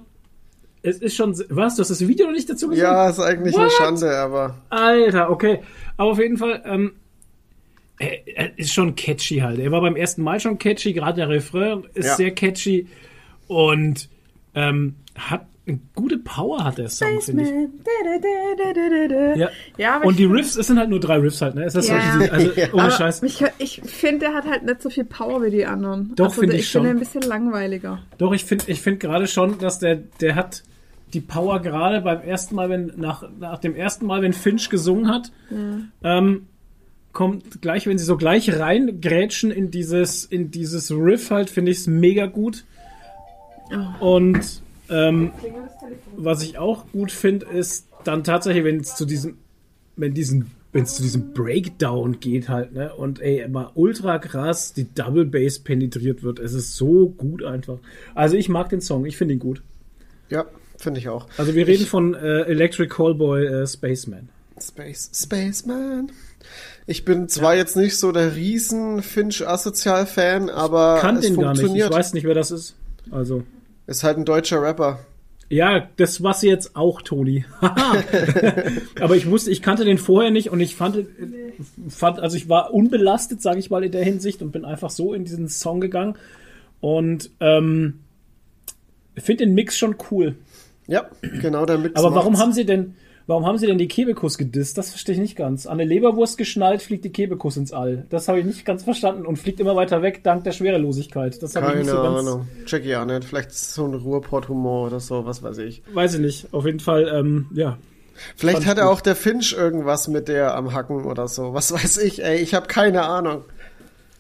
es 0.84 1.00
ist 1.00 1.16
schon, 1.16 1.32
was, 1.50 1.76
du 1.76 1.82
hast 1.82 1.90
das 1.90 2.08
Video 2.08 2.28
noch 2.28 2.34
nicht 2.34 2.50
dazu 2.50 2.70
gesehen? 2.70 2.84
Ja, 2.84 3.10
ist 3.10 3.20
eigentlich 3.20 3.56
eine 3.58 3.66
What? 3.66 3.74
Schande, 3.74 4.16
aber 4.18 4.56
Alter, 4.70 5.30
okay. 5.30 5.60
Aber 5.98 6.12
auf 6.12 6.20
jeden 6.20 6.38
Fall, 6.38 6.62
ähm, 6.66 6.94
er, 8.00 8.28
er 8.28 8.58
ist 8.60 8.74
schon 8.74 8.96
catchy 8.96 9.38
halt. 9.38 9.60
Er 9.60 9.72
war 9.72 9.82
beim 9.82 9.96
ersten 9.96 10.22
Mal 10.24 10.40
schon 10.40 10.58
catchy, 10.60 10.94
gerade 10.94 11.16
der 11.18 11.30
Refrain 11.30 11.84
ist 11.94 12.06
Ja. 12.08 12.16
sehr 12.16 12.32
catchy 12.32 12.88
und 13.48 14.10
ähm, 14.56 14.96
hat 15.16 15.46
eine 15.68 15.80
gute 15.96 16.18
Power 16.18 16.64
hat 16.64 16.78
der 16.78 16.88
Song, 16.90 17.20
finde 17.22 17.44
ich. 17.44 17.50
Ja. 19.40 19.50
Ja, 19.78 19.96
aber 19.98 20.06
Und 20.06 20.14
ich 20.14 20.18
die 20.18 20.26
Riffs, 20.26 20.56
es 20.56 20.68
sind 20.68 20.80
halt 20.80 20.90
nur 20.90 21.00
drei 21.00 21.18
Riffs 21.18 21.42
halt, 21.42 21.56
ne? 21.56 21.66
Es 21.66 21.76
ist 21.76 21.90
Ja. 21.90 22.00
so 22.20 22.32
also 22.32 22.52
ohne 22.74 22.84
aber 22.84 22.92
Scheiß. 22.92 23.24
Ich, 23.24 23.44
ich 23.58 23.82
finde, 23.84 24.20
der 24.28 24.34
hat 24.34 24.46
halt 24.46 24.64
nicht 24.64 24.82
so 24.82 24.90
viel 24.90 25.04
Power 25.06 25.44
wie 25.44 25.50
die 25.52 25.66
anderen. 25.66 26.14
Doch, 26.16 26.26
also, 26.28 26.40
find 26.42 26.54
der- 26.54 26.60
ich 26.60 26.66
ich 26.66 26.72
finde 26.72 26.88
schon. 26.90 26.96
ein 26.96 27.00
bisschen 27.00 27.22
langweiliger. 27.24 28.00
Doch, 28.18 28.34
ich 28.34 28.46
finde 28.46 28.66
ich 28.68 28.82
find 28.82 29.00
gerade 29.00 29.28
schon, 29.28 29.58
dass 29.60 29.80
der, 29.80 29.96
der 30.22 30.36
hat 30.36 30.64
die 31.14 31.22
Power 31.22 31.62
gerade 31.62 32.02
beim 32.02 32.22
ersten 32.22 32.56
Mal, 32.56 32.70
wenn, 32.70 32.94
nach, 32.98 33.24
nach 33.40 33.60
dem 33.60 33.76
ersten 33.76 34.06
Mal, 34.06 34.22
wenn 34.22 34.34
Finch 34.34 34.70
gesungen 34.70 35.10
hat, 35.10 35.32
ähm, 36.04 36.48
kommt 37.18 37.64
gleich, 37.64 37.88
wenn 37.88 37.98
sie 37.98 38.06
so 38.06 38.16
gleich 38.16 38.60
reingrätschen 38.60 39.50
in 39.50 39.72
dieses, 39.72 40.24
in 40.24 40.52
dieses 40.52 40.92
Riff 40.92 41.32
halt, 41.32 41.50
finde 41.50 41.72
ich 41.72 41.80
es 41.80 41.88
mega 41.88 42.28
gut. 42.28 42.64
Und 44.00 44.62
ähm, 44.88 45.32
was 46.16 46.44
ich 46.44 46.60
auch 46.60 46.86
gut 46.92 47.12
finde, 47.12 47.48
ist 47.48 47.88
dann 48.04 48.24
tatsächlich, 48.24 48.64
wenn 48.64 48.82
es 48.82 48.96
zu 48.96 49.08
diesem, 49.08 49.40
wenn 49.96 50.14
diesen, 50.14 50.52
wenn 50.72 50.84
es 50.84 50.94
zu 50.94 51.02
diesem 51.02 51.34
Breakdown 51.34 52.20
geht 52.20 52.50
halt, 52.50 52.74
ne, 52.74 52.94
und 52.94 53.20
ey, 53.20 53.40
immer 53.40 53.72
ultra 53.74 54.20
krass 54.20 54.74
die 54.74 54.86
Double 54.94 55.26
Bass 55.26 55.58
penetriert 55.58 56.22
wird. 56.22 56.38
Es 56.38 56.54
ist 56.54 56.76
so 56.76 57.10
gut 57.10 57.44
einfach. 57.44 57.80
Also 58.14 58.36
ich 58.36 58.48
mag 58.48 58.70
den 58.70 58.82
Song, 58.82 59.08
ich 59.08 59.18
finde 59.18 59.34
ihn 59.34 59.40
gut. 59.40 59.64
ja, 60.30 60.46
finde 60.78 61.00
ich 61.00 61.10
auch. 61.10 61.26
Also 61.40 61.56
wir 61.56 61.66
reden 61.66 61.88
von 61.88 62.14
äh, 62.14 62.42
Electric 62.42 62.94
Callboy 62.94 63.44
äh, 63.44 63.66
Spaceman. 63.66 64.30
Space, 64.60 65.10
Spaceman. 65.14 66.12
Ich 66.88 67.04
bin 67.04 67.28
zwar 67.28 67.56
jetzt 67.56 67.76
nicht 67.76 67.98
so 67.98 68.14
der 68.14 68.36
riesen 68.36 69.04
Finch-Asozial-Fan, 69.04 70.50
aber 70.50 71.00
Kann 71.02 71.18
es 71.18 71.26
den 71.26 71.36
gar 71.36 71.52
nicht. 71.52 71.60
Ich 71.60 71.66
funktioniert. 71.68 71.92
weiß 71.92 72.14
nicht, 72.14 72.24
wer 72.24 72.34
das 72.34 72.50
ist. 72.50 72.76
Also 73.12 73.44
Ist 73.88 74.04
halt 74.06 74.18
ein 74.18 74.26
deutscher 74.26 74.62
Rapper. 74.62 75.00
Ja, 75.50 75.88
das 75.98 76.24
war's 76.24 76.42
jetzt 76.42 76.76
auch, 76.76 77.02
Toni. 77.02 77.46
Aber 79.00 79.16
ich 79.16 79.30
wusste, 79.30 79.50
ich 79.50 79.62
kannte 79.62 79.86
den 79.86 79.98
vorher 79.98 80.30
nicht 80.30 80.50
und 80.50 80.60
ich 80.60 80.76
fand, 80.76 81.06
fand 81.88 82.20
also 82.20 82.36
ich 82.36 82.50
war 82.50 82.74
unbelastet, 82.74 83.42
sage 83.42 83.60
ich 83.60 83.70
mal, 83.70 83.84
in 83.84 83.94
der 83.94 84.04
Hinsicht 84.04 84.42
und 84.42 84.52
bin 84.52 84.66
einfach 84.66 84.90
so 84.90 85.14
in 85.14 85.24
diesen 85.24 85.48
Song 85.48 85.80
gegangen 85.80 86.16
und 86.82 87.30
ähm, 87.40 88.00
finde 89.16 89.46
den 89.46 89.56
Mix 89.56 89.78
schon 89.78 89.96
cool. 90.12 90.36
Ja, 90.86 91.10
genau 91.22 91.66
der 91.66 91.78
Mix. 91.78 91.96
Aber 91.96 92.14
warum 92.14 92.34
macht's. 92.34 92.44
haben 92.44 92.54
sie 92.54 92.66
denn, 92.66 92.96
warum 93.28 93.46
haben 93.46 93.58
sie 93.58 93.68
denn 93.68 93.78
die 93.78 93.88
Kebekus 93.88 94.38
gedisst? 94.38 94.78
Das 94.78 94.90
verstehe 94.90 95.14
ich 95.16 95.22
nicht 95.22 95.36
ganz. 95.36 95.68
An 95.68 95.78
der 95.78 95.86
Leberwurst 95.86 96.38
geschnallt 96.38 96.82
fliegt 96.82 97.06
die 97.06 97.12
Kebekus 97.12 97.58
ins 97.58 97.72
All. 97.74 98.06
Das 98.10 98.28
habe 98.28 98.40
ich 98.40 98.46
nicht 98.46 98.66
ganz 98.66 98.84
verstanden 98.84 99.26
und 99.26 99.38
fliegt 99.38 99.60
immer 99.60 99.76
weiter 99.76 100.02
weg 100.02 100.24
dank 100.24 100.44
der 100.44 100.54
Schwerelosigkeit. 100.54 101.42
Das 101.44 101.56
habe 101.56 101.68
ich 101.68 101.72
Keine 101.74 101.84
nicht 101.84 101.92
so 101.92 102.02
ganz. 102.02 102.20
Ahnung. 102.20 102.48
Check 102.66 102.86
ich 102.86 102.96
auch 102.96 103.06
nicht. 103.06 103.26
Vielleicht 103.26 103.50
ist 103.50 103.62
es 103.62 103.74
so 103.76 103.86
ein 103.86 103.94
Ruhrpott-Humor 103.94 104.88
oder 104.88 105.00
so, 105.00 105.26
was 105.26 105.44
weiß 105.44 105.60
ich. 105.60 105.84
Weiß 105.94 106.16
ich 106.16 106.22
nicht. 106.22 106.54
Auf 106.54 106.66
jeden 106.66 106.80
Fall, 106.80 107.08
ähm, 107.14 107.48
ja. 107.54 107.78
Vielleicht 108.36 108.56
Fand 108.56 108.66
ich 108.66 108.70
hat 108.72 108.78
er 108.80 108.86
gut. 108.86 108.94
auch 108.94 109.02
der 109.02 109.16
Finch 109.16 109.54
irgendwas 109.54 110.08
mit 110.08 110.28
der 110.28 110.56
am 110.56 110.74
Hacken 110.74 111.06
oder 111.06 111.28
so. 111.28 111.54
Was 111.54 111.72
weiß 111.72 111.98
ich, 112.00 112.24
ey. 112.24 112.38
Ich 112.38 112.54
habe 112.56 112.68
keine 112.68 113.04
Ahnung. 113.04 113.44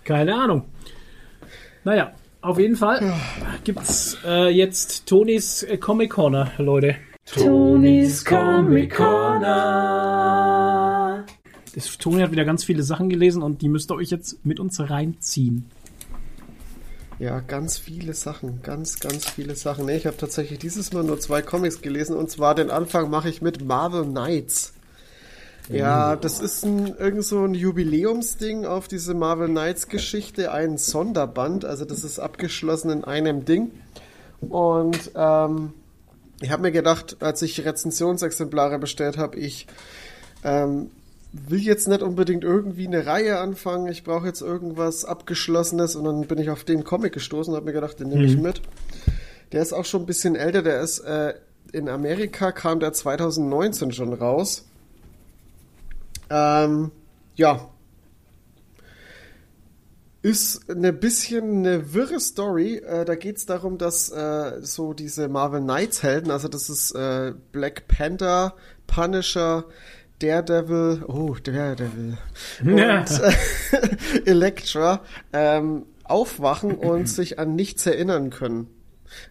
Keine 0.03 0.35
Ahnung. 0.35 0.65
Naja, 1.83 2.11
auf 2.41 2.59
jeden 2.59 2.75
Fall 2.75 3.13
gibt's 3.63 4.17
äh, 4.25 4.49
jetzt 4.49 5.07
Tonis 5.07 5.63
äh, 5.63 5.77
Comic 5.77 6.11
Corner, 6.11 6.51
Leute. 6.57 6.95
Tonis 7.33 8.23
Comic 8.23 8.95
Corner. 8.95 10.45
Das, 11.75 11.97
Toni 11.97 12.21
hat 12.21 12.31
wieder 12.31 12.45
ganz 12.45 12.63
viele 12.63 12.83
Sachen 12.83 13.09
gelesen 13.09 13.43
und 13.43 13.61
die 13.61 13.67
müsst 13.67 13.91
ihr 13.91 13.95
euch 13.95 14.09
jetzt 14.09 14.45
mit 14.45 14.61
uns 14.61 14.79
reinziehen. 14.79 15.65
Ja, 17.19 17.41
ganz 17.41 17.77
viele 17.77 18.13
Sachen. 18.13 18.61
Ganz, 18.63 18.99
ganz 18.99 19.29
viele 19.29 19.55
Sachen. 19.55 19.85
Nee, 19.87 19.97
ich 19.97 20.05
habe 20.05 20.15
tatsächlich 20.17 20.59
dieses 20.59 20.93
Mal 20.93 21.03
nur 21.03 21.19
zwei 21.19 21.41
Comics 21.41 21.81
gelesen. 21.81 22.15
Und 22.15 22.31
zwar 22.31 22.55
den 22.55 22.69
Anfang 22.69 23.09
mache 23.09 23.27
ich 23.29 23.41
mit 23.41 23.65
Marvel 23.65 24.05
Knights. 24.05 24.73
Ja, 25.69 26.15
das 26.15 26.39
ist 26.39 26.63
ein, 26.63 26.95
irgend 26.97 27.25
so 27.25 27.43
ein 27.43 27.53
Jubiläumsding 27.53 28.65
auf 28.65 28.87
diese 28.87 29.13
Marvel 29.13 29.49
Knights 29.49 29.89
Geschichte, 29.89 30.53
ein 30.53 30.77
Sonderband, 30.77 31.65
also 31.65 31.83
das 31.83 32.05
ist 32.05 32.19
abgeschlossen 32.19 32.89
in 32.89 33.03
einem 33.03 33.43
Ding. 33.43 33.71
Und 34.39 35.11
ähm, 35.13 35.73
ich 36.41 36.51
habe 36.51 36.61
mir 36.61 36.71
gedacht, 36.71 37.17
als 37.19 37.41
ich 37.41 37.65
Rezensionsexemplare 37.65 38.79
bestellt 38.79 39.17
habe, 39.17 39.37
ich 39.37 39.67
ähm, 40.43 40.91
will 41.31 41.59
jetzt 41.59 41.87
nicht 41.87 42.01
unbedingt 42.01 42.43
irgendwie 42.43 42.87
eine 42.87 43.05
Reihe 43.05 43.39
anfangen, 43.39 43.87
ich 43.87 44.03
brauche 44.03 44.27
jetzt 44.27 44.41
irgendwas 44.41 45.05
Abgeschlossenes 45.05 45.95
und 45.95 46.05
dann 46.05 46.27
bin 46.27 46.37
ich 46.37 46.49
auf 46.49 46.63
den 46.63 46.83
Comic 46.83 47.13
gestoßen 47.13 47.51
und 47.51 47.57
habe 47.57 47.65
mir 47.65 47.73
gedacht, 47.73 47.99
den 47.99 48.09
nehme 48.09 48.25
ich 48.25 48.37
mit. 48.37 48.61
Der 49.51 49.61
ist 49.61 49.73
auch 49.73 49.85
schon 49.85 50.03
ein 50.03 50.05
bisschen 50.05 50.35
älter, 50.35 50.61
der 50.61 50.81
ist 50.81 50.99
äh, 50.99 51.33
in 51.71 51.89
Amerika 51.89 52.51
kam 52.51 52.79
der 52.79 52.93
2019 52.93 53.91
schon 53.91 54.13
raus. 54.13 54.65
Ähm, 56.29 56.91
ja. 57.35 57.69
Ist 60.23 60.69
eine 60.69 60.93
bisschen 60.93 61.59
eine 61.59 61.93
wirre 61.93 62.19
Story. 62.19 62.77
Äh, 62.77 63.05
da 63.05 63.15
geht 63.15 63.37
es 63.37 63.45
darum, 63.45 63.77
dass 63.77 64.09
äh, 64.11 64.61
so 64.61 64.93
diese 64.93 65.27
Marvel 65.27 65.61
Knights 65.61 66.01
Helden, 66.03 66.31
also 66.31 66.47
das 66.47 66.69
ist 66.69 66.91
äh, 66.93 67.33
Black 67.51 67.87
Panther, 67.87 68.55
Punisher, 68.87 69.65
Daredevil, 70.19 71.03
oh, 71.07 71.35
Daredevil 71.41 72.17
und 72.61 72.77
Ja. 72.77 73.03
äh, 73.03 73.33
Elektra 74.25 75.01
ähm, 75.33 75.85
aufwachen 76.03 76.75
und 76.75 77.07
sich 77.09 77.37
an 77.37 77.55
nichts 77.55 77.85
erinnern 77.85 78.31
können. 78.31 78.67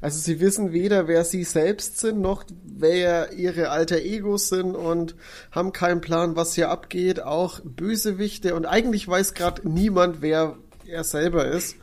Also 0.01 0.19
sie 0.21 0.41
wissen 0.41 0.73
weder, 0.73 1.07
wer 1.07 1.25
sie 1.25 1.45
selbst 1.45 1.99
sind, 1.99 2.21
noch 2.21 2.45
wer 2.65 3.33
ihre 3.33 3.69
alter 3.69 3.99
Egos 3.99 4.49
sind 4.49 4.75
und 4.75 5.17
haben 5.51 5.73
keinen 5.73 6.01
Plan, 6.01 6.35
was 6.35 6.55
hier 6.55 6.71
abgeht. 6.71 7.23
Auch 7.23 7.61
Bösewichte 7.63 8.55
und 8.55 8.65
eigentlich 8.65 9.07
weiß 9.07 9.35
gerade 9.35 9.69
niemand, 9.69 10.23
wer 10.23 10.57
er 10.89 11.05
selber 11.05 11.47
ist. 11.47 11.77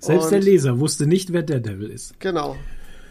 Selbst 0.00 0.24
und, 0.24 0.30
der 0.32 0.40
Leser 0.40 0.78
wusste 0.78 1.06
nicht, 1.06 1.32
wer 1.32 1.42
der 1.42 1.60
Devil 1.60 1.90
ist. 1.90 2.18
Genau. 2.20 2.56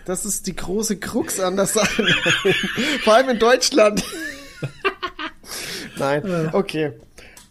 Das 0.06 0.26
ist 0.26 0.48
die 0.48 0.56
große 0.56 0.98
Krux 0.98 1.40
an 1.40 1.56
der 1.56 1.68
Sache. 1.68 2.08
Vor 3.04 3.14
allem 3.14 3.30
in 3.30 3.40
Deutschland. 3.40 4.04
Nein, 5.98 6.50
okay. 6.54 6.94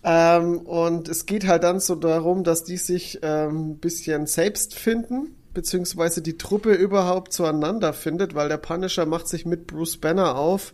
Ähm, 0.03 0.59
und 0.61 1.09
es 1.09 1.27
geht 1.27 1.47
halt 1.47 1.63
dann 1.63 1.79
so 1.81 1.95
darum, 1.95 2.43
dass 2.43 2.65
die 2.65 2.79
sich 2.79 3.21
ähm, 3.23 3.73
ein 3.73 3.79
bisschen 3.79 4.27
selbst 4.27 4.75
finden, 4.75 5.37
beziehungsweise 5.53 6.23
die 6.23 6.39
Truppe 6.39 6.73
überhaupt 6.73 7.33
zueinander 7.33 7.93
findet, 7.93 8.35
weil 8.35 8.49
der 8.49 8.57
Punisher 8.57 9.05
macht 9.05 9.29
sich 9.29 9.45
mit 9.45 9.67
Bruce 9.67 9.99
Banner 9.99 10.37
auf, 10.37 10.73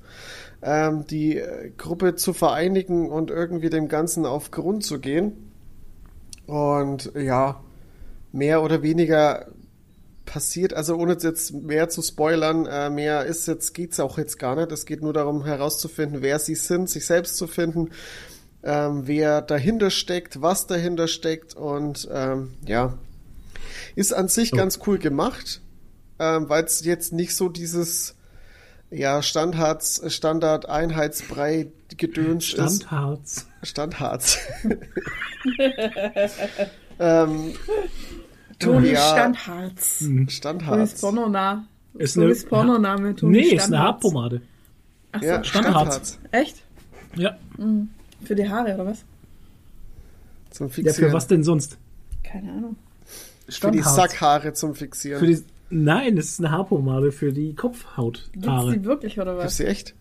ähm, 0.62 1.06
die 1.08 1.38
äh, 1.38 1.72
Gruppe 1.76 2.14
zu 2.14 2.32
vereinigen 2.32 3.10
und 3.10 3.30
irgendwie 3.30 3.70
dem 3.70 3.88
Ganzen 3.88 4.26
auf 4.26 4.50
Grund 4.52 4.84
zu 4.84 5.00
gehen. 5.00 5.45
Und 6.46 7.12
ja, 7.16 7.60
mehr 8.32 8.62
oder 8.62 8.82
weniger 8.82 9.46
passiert, 10.24 10.74
also 10.74 10.96
ohne 10.96 11.16
jetzt 11.20 11.52
mehr 11.52 11.88
zu 11.88 12.02
spoilern, 12.02 12.66
äh, 12.66 12.90
mehr 12.90 13.24
ist 13.24 13.46
jetzt, 13.46 13.74
geht's 13.74 14.00
auch 14.00 14.18
jetzt 14.18 14.38
gar 14.38 14.56
nicht. 14.56 14.72
Es 14.72 14.84
geht 14.84 15.02
nur 15.02 15.12
darum 15.12 15.44
herauszufinden, 15.44 16.20
wer 16.20 16.38
sie 16.38 16.56
sind, 16.56 16.90
sich 16.90 17.06
selbst 17.06 17.36
zu 17.36 17.46
finden, 17.46 17.90
ähm, 18.62 19.06
wer 19.06 19.40
dahinter 19.40 19.90
steckt, 19.90 20.42
was 20.42 20.66
dahinter 20.66 21.08
steckt 21.08 21.54
und 21.54 22.08
ähm, 22.12 22.54
ja, 22.66 22.98
ist 23.94 24.12
an 24.12 24.28
sich 24.28 24.50
ganz 24.50 24.80
cool 24.86 24.98
gemacht, 24.98 25.62
ähm, 26.18 26.48
weil 26.48 26.64
es 26.64 26.84
jetzt 26.84 27.12
nicht 27.12 27.34
so 27.34 27.48
dieses 27.48 28.16
ja, 28.90 29.22
Standards, 29.22 30.02
Standard 30.12 30.68
Einheitsbrei 30.68 31.68
Gedöns 31.96 32.44
ist. 32.44 32.52
Standharz. 32.52 33.46
Standharz. 33.62 34.38
ähm, 36.98 37.52
Toni 38.58 38.88
ja, 38.90 39.00
Standharz. 39.12 39.98
Tonis 40.00 40.32
Standharz. 40.32 41.00
Pornoname. 41.00 41.64
Ist 41.94 42.18
eine, 42.18 42.34
Pornoname. 42.34 43.14
Toni 43.16 43.32
nee, 43.32 43.42
ist 43.42 43.50
eine 43.52 43.60
Standharz. 43.60 43.82
Haarpomade. 43.84 44.42
Ach 45.12 45.20
so, 45.20 45.26
Ja, 45.26 45.44
Standharz. 45.44 45.74
Standharz. 45.94 46.18
echt? 46.32 46.62
Ja. 47.16 47.36
Für 48.24 48.34
die 48.34 48.48
Haare 48.48 48.74
oder 48.74 48.86
was? 48.86 49.04
Zum 50.50 50.68
ja, 50.68 50.72
Fixieren. 50.72 51.10
für 51.10 51.12
was 51.12 51.26
denn 51.26 51.44
sonst? 51.44 51.78
Keine 52.22 52.52
Ahnung. 52.52 52.76
Für 53.48 53.70
die 53.70 53.78
Standharz. 53.80 53.94
Sackhaare 53.96 54.52
zum 54.52 54.74
Fixieren. 54.74 55.20
Für 55.20 55.26
die, 55.26 55.42
nein, 55.70 56.16
das 56.16 56.26
ist 56.26 56.40
eine 56.40 56.50
Haarpomade 56.50 57.12
für 57.12 57.32
die 57.32 57.48
Gibt's 57.48 57.62
Kopfhauthaare. 57.62 58.72
die 58.72 58.84
wirklich 58.84 59.20
oder 59.20 59.36
Ist 59.38 59.44
was? 59.44 59.56
sie 59.58 59.64
echt? 59.66 59.94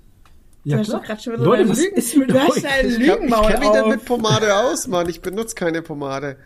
Ja, 0.66 0.78
du 0.78 0.94
hast 0.94 1.04
klar. 1.04 1.20
schon 1.20 1.34
wieder 1.34 1.44
Leute, 1.44 1.62
dein 1.64 1.72
was 1.72 1.80
Lügen. 1.80 1.96
ist 1.96 2.16
mit 2.18 2.30
du 2.32 2.40
hast 2.40 2.58
euch? 2.58 2.64
dein 2.64 2.86
Ich, 2.88 2.94
hab- 2.96 3.02
ich 3.02 3.08
Lügenmaul 3.08 3.48
kenne 3.48 3.60
mich 3.60 3.70
denn 3.70 3.90
mit 3.90 4.06
Pomade 4.06 4.56
aus, 4.56 4.88
Mann. 4.88 5.08
Ich 5.10 5.22
benutze 5.22 5.56
keine 5.56 5.82
Pomade. 5.82 6.38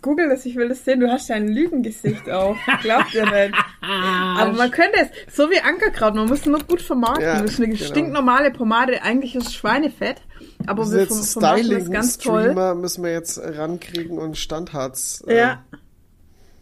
Google 0.00 0.28
das, 0.28 0.46
ich 0.46 0.54
will 0.54 0.68
das 0.68 0.84
sehen. 0.84 1.00
Du 1.00 1.08
hast 1.10 1.28
dein 1.28 1.48
Lügengesicht 1.48 2.30
auf. 2.30 2.56
Glaubt 2.82 3.12
ihr 3.14 3.24
nicht. 3.24 3.54
Aber 3.82 4.52
man 4.52 4.70
könnte 4.70 4.96
es, 5.00 5.34
so 5.34 5.50
wie 5.50 5.58
Ankerkraut, 5.58 6.14
man 6.14 6.28
muss 6.28 6.40
es 6.40 6.46
noch 6.46 6.68
gut 6.68 6.80
vermarkten. 6.80 7.24
Ja, 7.24 7.42
das 7.42 7.52
ist 7.54 7.58
eine 7.58 7.68
genau. 7.74 7.84
stinknormale 7.84 8.52
Pomade. 8.52 9.02
Eigentlich 9.02 9.34
ist 9.34 9.48
es 9.48 9.54
Schweinefett. 9.54 10.22
Aber 10.68 10.82
Das 10.84 10.92
wir 10.92 11.00
ist 11.00 11.08
vom, 11.32 11.42
vermarkten 11.42 11.70
das 11.70 11.90
ganz 11.90 12.18
toll. 12.18 12.40
Styling-Streamer 12.42 12.74
müssen 12.76 13.02
wir 13.02 13.10
jetzt 13.12 13.40
rankriegen 13.42 14.18
und 14.18 14.36
Standharz. 14.38 15.24
äh, 15.26 15.36
Ja. 15.36 15.64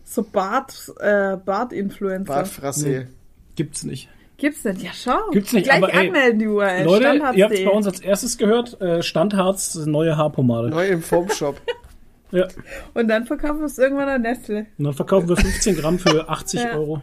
So 0.05 0.23
Bart, 0.23 0.91
äh, 1.01 1.37
Bart-Influencer. 1.37 2.33
Bartfrasse. 2.33 3.09
Gibt's 3.55 3.85
nicht. 3.85 4.09
Gibt's 4.39 4.65
nicht. 4.65 4.83
Ja, 4.83 4.91
schau. 4.95 5.31
Gibt's 5.33 5.53
nicht, 5.53 5.65
Gleich 5.65 5.83
aber 5.83 5.95
ey, 5.95 6.09
anmelden, 6.09 6.39
die 6.39 6.47
URL. 6.47 6.85
Leute, 6.85 7.03
Standharz.de. 7.05 7.39
ihr 7.39 7.45
habt 7.47 7.55
es 7.55 7.65
bei 7.65 7.71
uns 7.71 7.87
als 7.87 8.01
erstes 8.01 8.39
gehört. 8.39 8.81
Äh, 8.81 9.03
Standharz, 9.03 9.75
neue 9.87 10.17
Haarpomade. 10.17 10.69
Neu 10.69 10.87
im 10.89 11.03
Foamshop. 11.03 11.61
Ja. 12.33 12.49
Und 12.93 13.09
dann 13.09 13.25
verkaufen 13.25 13.61
wir 13.61 13.67
es 13.67 13.79
irgendwann 13.79 14.09
an 14.09 14.23
Nestle. 14.23 14.67
Und 14.79 14.85
dann 14.85 14.95
verkaufen 14.95 15.29
wir 15.29 15.37
15 15.37 15.77
Gramm 15.77 15.99
für 15.99 16.29
80 16.29 16.61
Ja. 16.61 16.73
Euro. 16.75 17.01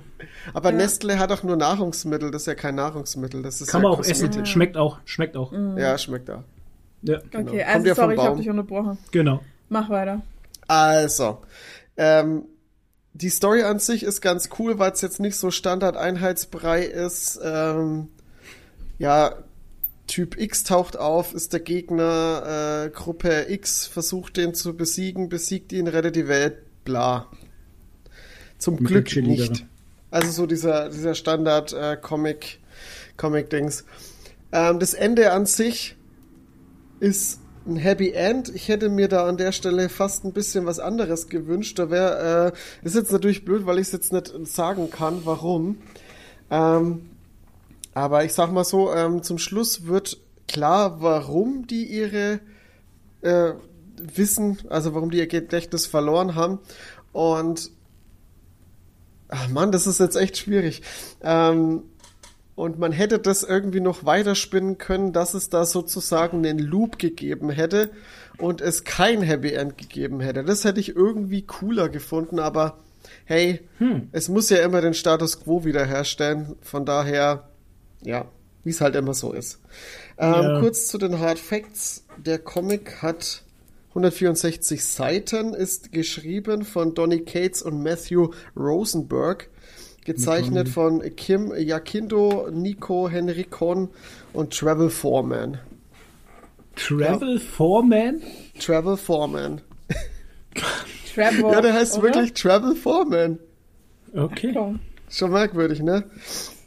Aber 0.53 0.71
Nestle 0.73 1.17
hat 1.17 1.31
auch 1.31 1.43
nur 1.43 1.55
Nahrungsmittel. 1.55 2.29
Das 2.29 2.43
ist 2.43 2.47
ja 2.47 2.55
kein 2.55 2.75
Nahrungsmittel. 2.75 3.41
Das 3.41 3.61
ist 3.61 3.69
Kann 3.69 3.81
ja 3.81 3.89
man 3.89 3.97
auch 3.97 4.03
essen. 4.03 4.45
Schmeckt 4.45 4.75
auch. 4.77 4.99
Schmeckt 5.05 5.37
auch. 5.37 5.51
Ja, 5.77 5.97
schmeckt 5.97 6.29
auch. 6.29 6.43
Ja, 7.03 7.17
Okay, 7.17 7.27
Kommt 7.31 7.49
also 7.49 7.87
ja 7.87 7.95
vom 7.95 8.03
sorry, 8.03 8.13
ich 8.15 8.19
habe 8.19 8.29
Baum. 8.29 8.37
dich 8.37 8.49
unterbrochen. 8.49 8.97
genau. 9.11 9.39
Mach 9.69 9.89
weiter. 9.89 10.21
Also, 10.67 11.39
ähm, 11.97 12.43
die 13.13 13.29
Story 13.29 13.61
an 13.63 13.79
sich 13.79 14.03
ist 14.03 14.21
ganz 14.21 14.49
cool, 14.57 14.79
weil 14.79 14.91
es 14.91 15.01
jetzt 15.01 15.19
nicht 15.19 15.37
so 15.37 15.51
Standard-Einheitsbrei 15.51 16.83
ist. 16.83 17.39
Ähm, 17.43 18.09
ja, 18.97 19.35
Typ 20.07 20.39
X 20.39 20.63
taucht 20.63 20.97
auf, 20.97 21.33
ist 21.33 21.53
der 21.53 21.59
Gegner, 21.59 22.85
äh, 22.85 22.89
Gruppe 22.89 23.45
X 23.49 23.85
versucht 23.85 24.37
den 24.37 24.53
zu 24.53 24.75
besiegen, 24.75 25.29
besiegt 25.29 25.71
ihn, 25.73 25.87
rettet 25.87 26.15
die 26.15 26.27
Welt, 26.27 26.57
bla. 26.83 27.27
Zum 28.57 28.75
Mit 28.75 28.87
Glück 28.87 29.15
nicht. 29.15 29.65
Also 30.09 30.31
so 30.31 30.45
dieser, 30.45 30.89
dieser 30.89 31.15
Standard-Comic, 31.15 32.59
Comic-Dings. 33.17 33.85
Ähm, 34.51 34.79
das 34.79 34.93
Ende 34.93 35.31
an 35.31 35.45
sich 35.45 35.95
ist 36.99 37.39
ein 37.65 37.77
Happy 37.77 38.11
End. 38.11 38.53
Ich 38.53 38.67
hätte 38.67 38.89
mir 38.89 39.07
da 39.07 39.27
an 39.27 39.37
der 39.37 39.51
Stelle 39.51 39.89
fast 39.89 40.25
ein 40.25 40.33
bisschen 40.33 40.65
was 40.65 40.79
anderes 40.79 41.29
gewünscht. 41.29 41.79
Da 41.79 41.89
wäre, 41.89 42.53
äh, 42.53 42.85
ist 42.85 42.95
jetzt 42.95 43.11
natürlich 43.11 43.45
blöd, 43.45 43.65
weil 43.65 43.79
ich 43.79 43.87
es 43.87 43.93
jetzt 43.93 44.13
nicht 44.13 44.33
sagen 44.47 44.89
kann, 44.89 45.21
warum. 45.25 45.77
Ähm, 46.51 47.09
aber 47.93 48.25
ich 48.25 48.33
sag 48.33 48.51
mal 48.51 48.63
so, 48.63 48.93
ähm, 48.93 49.23
zum 49.23 49.37
Schluss 49.37 49.85
wird 49.85 50.17
klar, 50.47 51.01
warum 51.01 51.67
die 51.67 51.85
ihre 51.85 52.39
äh, 53.21 53.53
Wissen, 53.97 54.57
also 54.69 54.93
warum 54.93 55.11
die 55.11 55.19
ihr 55.19 55.27
Gedächtnis 55.27 55.85
verloren 55.85 56.35
haben. 56.35 56.59
Und 57.11 57.71
ach 59.29 59.47
Mann, 59.49 59.71
das 59.71 59.87
ist 59.87 59.99
jetzt 59.99 60.15
echt 60.15 60.37
schwierig. 60.37 60.81
Ähm, 61.21 61.83
und 62.55 62.77
man 62.77 62.91
hätte 62.91 63.19
das 63.19 63.43
irgendwie 63.43 63.79
noch 63.79 64.05
weiterspinnen 64.05 64.77
können, 64.77 65.11
dass 65.13 65.33
es 65.33 65.49
da 65.49 65.65
sozusagen 65.65 66.45
einen 66.45 66.59
Loop 66.59 66.99
gegeben 66.99 67.49
hätte 67.49 67.89
und 68.37 68.61
es 68.61 68.83
kein 68.83 69.21
Happy 69.21 69.53
End 69.53 69.77
gegeben 69.77 70.19
hätte. 70.19 70.43
Das 70.43 70.63
hätte 70.63 70.79
ich 70.79 70.95
irgendwie 70.95 71.41
cooler 71.43 71.89
gefunden, 71.89 72.39
aber 72.39 72.77
hey, 73.25 73.61
es 74.11 74.29
muss 74.29 74.49
ja 74.49 74.57
immer 74.57 74.81
den 74.81 74.93
Status 74.93 75.41
quo 75.41 75.65
wiederherstellen. 75.65 76.55
Von 76.61 76.85
daher, 76.85 77.49
ja, 78.03 78.25
wie 78.63 78.69
es 78.69 78.81
halt 78.81 78.95
immer 78.95 79.13
so 79.13 79.33
ist. 79.33 79.59
Ähm, 80.17 80.33
Ja. 80.33 80.59
Kurz 80.59 80.87
zu 80.87 80.97
den 80.97 81.19
Hard 81.19 81.39
Facts. 81.39 82.05
Der 82.17 82.37
Comic 82.37 83.01
hat 83.01 83.43
164 83.89 84.83
Seiten, 84.83 85.53
ist 85.53 85.91
geschrieben 85.91 86.63
von 86.63 86.93
Donny 86.93 87.21
Cates 87.21 87.61
und 87.61 87.81
Matthew 87.83 88.31
Rosenberg. 88.55 89.49
Gezeichnet 90.05 90.69
von 90.69 91.01
Kim 91.15 91.53
Yakindo, 91.55 92.49
Nico 92.51 93.09
Henrikon 93.09 93.89
und 94.33 94.57
Travel 94.57 94.89
Foreman. 94.89 95.59
Travel 96.75 97.39
Foreman? 97.39 98.21
Travel 98.59 98.97
Foreman. 98.97 99.61
Trevor. 101.13 101.53
Ja, 101.53 101.61
der 101.61 101.73
heißt 101.73 101.97
oder? 101.97 102.03
wirklich 102.03 102.33
Travel 102.33 102.75
Foreman. 102.75 103.39
Okay. 104.13 104.51
Ja. 104.53 104.73
Schon 105.09 105.31
merkwürdig, 105.31 105.81
ne? 105.81 106.05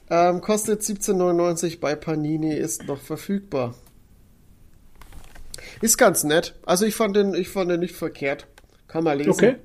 Ähm, 0.08 0.40
kostet 0.40 0.82
17,99 0.82 1.80
bei 1.80 1.96
Panini, 1.96 2.54
ist 2.54 2.86
noch 2.86 3.00
verfügbar. 3.00 3.74
Ist 5.80 5.98
ganz 5.98 6.22
nett. 6.24 6.54
Also 6.64 6.86
ich 6.86 6.94
fand 6.94 7.16
den, 7.16 7.34
ich 7.34 7.48
fand 7.48 7.70
den 7.70 7.80
nicht 7.80 7.96
verkehrt. 7.96 8.46
Kann 8.86 9.04
man 9.04 9.18
lesen. 9.18 9.30
Okay. 9.30 9.56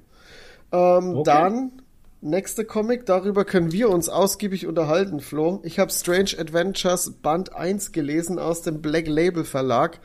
Ähm, 0.71 1.15
Okay. 1.15 1.23
Dann, 1.25 1.80
nächste 2.21 2.65
Comic, 2.65 3.05
darüber 3.05 3.45
können 3.45 3.71
wir 3.71 3.89
uns 3.89 4.07
ausgiebig 4.07 4.67
unterhalten, 4.67 5.19
Flo. 5.19 5.59
Ich 5.63 5.79
habe 5.79 5.91
Strange 5.91 6.31
Adventures 6.37 7.11
Band 7.21 7.55
1 7.55 7.91
gelesen 7.91 8.39
aus 8.39 8.61
dem 8.61 8.81
Black 8.81 9.07
Label 9.07 9.43
Verlag. 9.43 9.99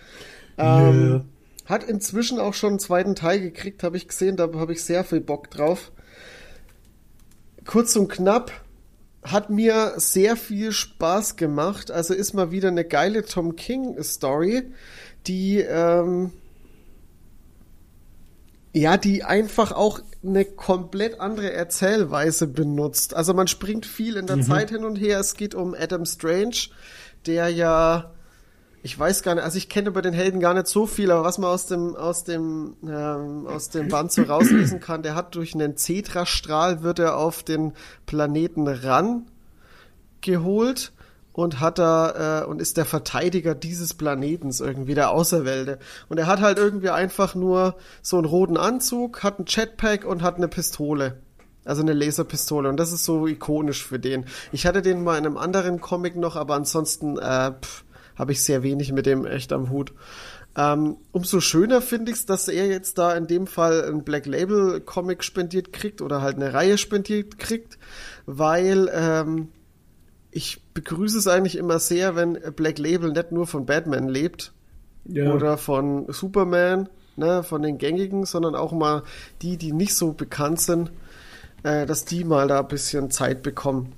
Ähm, 0.59 1.27
Hat 1.67 1.85
inzwischen 1.85 2.39
auch 2.39 2.55
schon 2.55 2.71
einen 2.71 2.79
zweiten 2.79 3.15
Teil 3.15 3.41
gekriegt, 3.41 3.83
habe 3.83 3.97
ich 3.97 4.09
gesehen, 4.09 4.37
da 4.37 4.51
habe 4.55 4.73
ich 4.73 4.83
sehr 4.83 5.05
viel 5.05 5.21
Bock 5.21 5.51
drauf. 5.51 5.93
Kurz 7.65 7.97
und 7.97 8.09
knapp, 8.09 8.53
hat 9.23 9.51
mir 9.51 9.95
sehr 9.97 10.37
viel 10.37 10.73
Spaß 10.73 11.37
gemacht. 11.37 11.91
Also 11.91 12.15
ist 12.15 12.33
mal 12.33 12.51
wieder 12.51 12.69
eine 12.69 12.85
geile 12.85 13.25
Tom 13.25 13.57
King 13.57 14.01
Story, 14.03 14.73
die 15.27 15.59
ähm, 15.59 16.33
ja, 18.77 18.99
die 18.99 19.25
einfach 19.25 19.73
auch 19.73 20.01
eine 20.23 20.45
komplett 20.45 21.19
andere 21.19 21.51
Erzählweise 21.51 22.47
benutzt. 22.47 23.15
Also 23.15 23.33
man 23.33 23.47
springt 23.47 23.87
viel 23.87 24.17
in 24.17 24.27
der 24.27 24.43
Zeit 24.43 24.69
hin 24.69 24.85
und 24.85 24.97
her. 24.97 25.19
Es 25.19 25.35
geht 25.35 25.55
um 25.55 25.75
Adam 25.75 26.05
Strange, 26.05 26.69
der 27.25 27.49
ja, 27.49 28.13
ich 28.83 28.99
weiß 28.99 29.23
gar 29.23 29.35
nicht, 29.35 29.45
also 29.45 29.57
ich 29.57 29.71
kenne 29.71 29.89
über 29.89 30.03
den 30.03 30.13
Helden 30.13 30.41
gar 30.41 30.53
nicht 30.53 30.67
so 30.67 30.87
viel, 30.87 31.11
aber 31.11 31.25
was 31.25 31.39
man 31.39 31.51
aus 31.51 31.65
dem 31.65 31.97
aus 31.97 32.25
dem 32.25 32.77
ähm, 32.87 33.47
aus 33.47 33.71
dem 33.71 33.89
Band 33.89 34.13
so 34.13 34.25
rauslesen 34.25 34.79
kann, 34.81 35.03
der 35.03 35.15
hat 35.15 35.35
durch 35.37 35.55
einen 35.55 35.79
Zetrastrahl 35.79 36.83
wird 36.83 36.99
er 36.99 37.17
auf 37.17 37.43
den 37.43 37.73
Planeten 38.05 38.69
ran 38.69 39.31
geholt 40.21 40.93
und 41.37 41.61
hat 41.61 41.79
da 41.79 42.43
äh, 42.43 42.47
und 42.47 42.63
ist 42.63 42.79
der 42.79 42.87
Verteidiger 42.87 43.55
dieses 43.55 43.93
Planetens 43.93 44.61
irgendwie 44.61 44.95
der 44.95 45.11
Auserwählte 45.11 45.79
und 46.09 46.17
er 46.17 46.27
hat 46.27 46.41
halt 46.41 46.57
irgendwie 46.57 46.89
einfach 46.89 47.35
nur 47.35 47.77
so 48.01 48.17
einen 48.17 48.25
roten 48.25 48.57
Anzug, 48.57 49.23
hat 49.23 49.39
einen 49.39 49.47
Jetpack 49.47 50.07
und 50.07 50.23
hat 50.23 50.37
eine 50.37 50.49
Pistole. 50.49 51.19
Also 51.67 51.83
eine 51.83 51.95
Laserpistole 51.95 52.69
und 52.69 52.79
das 52.79 52.93
ist 52.93 53.05
so 53.05 53.27
ikonisch 53.27 53.85
für 53.85 53.99
den. 53.99 54.25
Ich 54.53 54.67
hatte 54.67 54.83
den 54.83 55.03
mal 55.03 55.19
in 55.19 55.27
einem 55.27 55.37
anderen 55.37 55.81
Comic 55.81 56.17
noch, 56.17 56.37
aber 56.37 56.55
ansonsten 56.55 57.19
äh, 57.19 57.53
habe 58.15 58.33
ich 58.33 58.43
sehr 58.43 58.63
wenig 58.63 58.93
mit 58.93 59.05
dem 59.05 59.27
echt 59.27 59.53
am 59.53 59.69
Hut. 59.69 59.93
Ähm, 60.57 60.97
umso 61.13 61.41
schöner 61.41 61.83
finde 61.83 62.13
ich 62.13 62.19
es, 62.19 62.25
dass 62.25 62.49
er 62.49 62.67
jetzt 62.67 62.99
da 62.99 63.15
in 63.15 63.27
dem 63.27 63.47
Fall 63.47 63.85
ein 63.85 64.05
Black 64.05 64.27
Label 64.27 64.81
Comic 64.81 65.23
spendiert 65.25 65.73
kriegt 65.73 66.01
oder 66.01 66.23
halt 66.23 66.37
eine 66.37 66.55
Reihe 66.55 66.79
spendiert 66.79 67.39
kriegt, 67.39 67.79
weil 68.25 68.89
ähm, 68.95 69.49
ich 70.31 70.63
begrüße 70.77 71.17
es 71.19 71.27
eigentlich 71.27 71.57
immer 71.57 71.79
sehr, 71.79 72.15
wenn 72.17 72.39
Black 72.55 72.79
Label 72.79 73.11
nicht 73.11 73.33
nur 73.33 73.47
von 73.47 73.65
Batman 73.65 74.09
lebt 74.09 74.53
Ja. 75.07 75.33
oder 75.33 75.57
von 75.57 76.05
Superman, 76.13 76.91
ne, 77.17 77.43
von 77.43 77.63
den 77.63 77.79
gängigen, 77.79 78.27
sondern 78.27 78.55
auch 78.55 78.73
mal 78.73 79.03
die, 79.41 79.57
die 79.57 79.73
nicht 79.73 79.95
so 79.95 80.13
bekannt 80.13 80.61
sind, 80.61 80.93
äh, 81.63 81.87
dass 81.87 82.05
die 82.05 82.25
mal 82.25 82.47
da 82.47 82.61
ein 82.61 82.69
bisschen 82.69 83.11
Zeit 83.11 83.43
bekommen. 83.43 83.95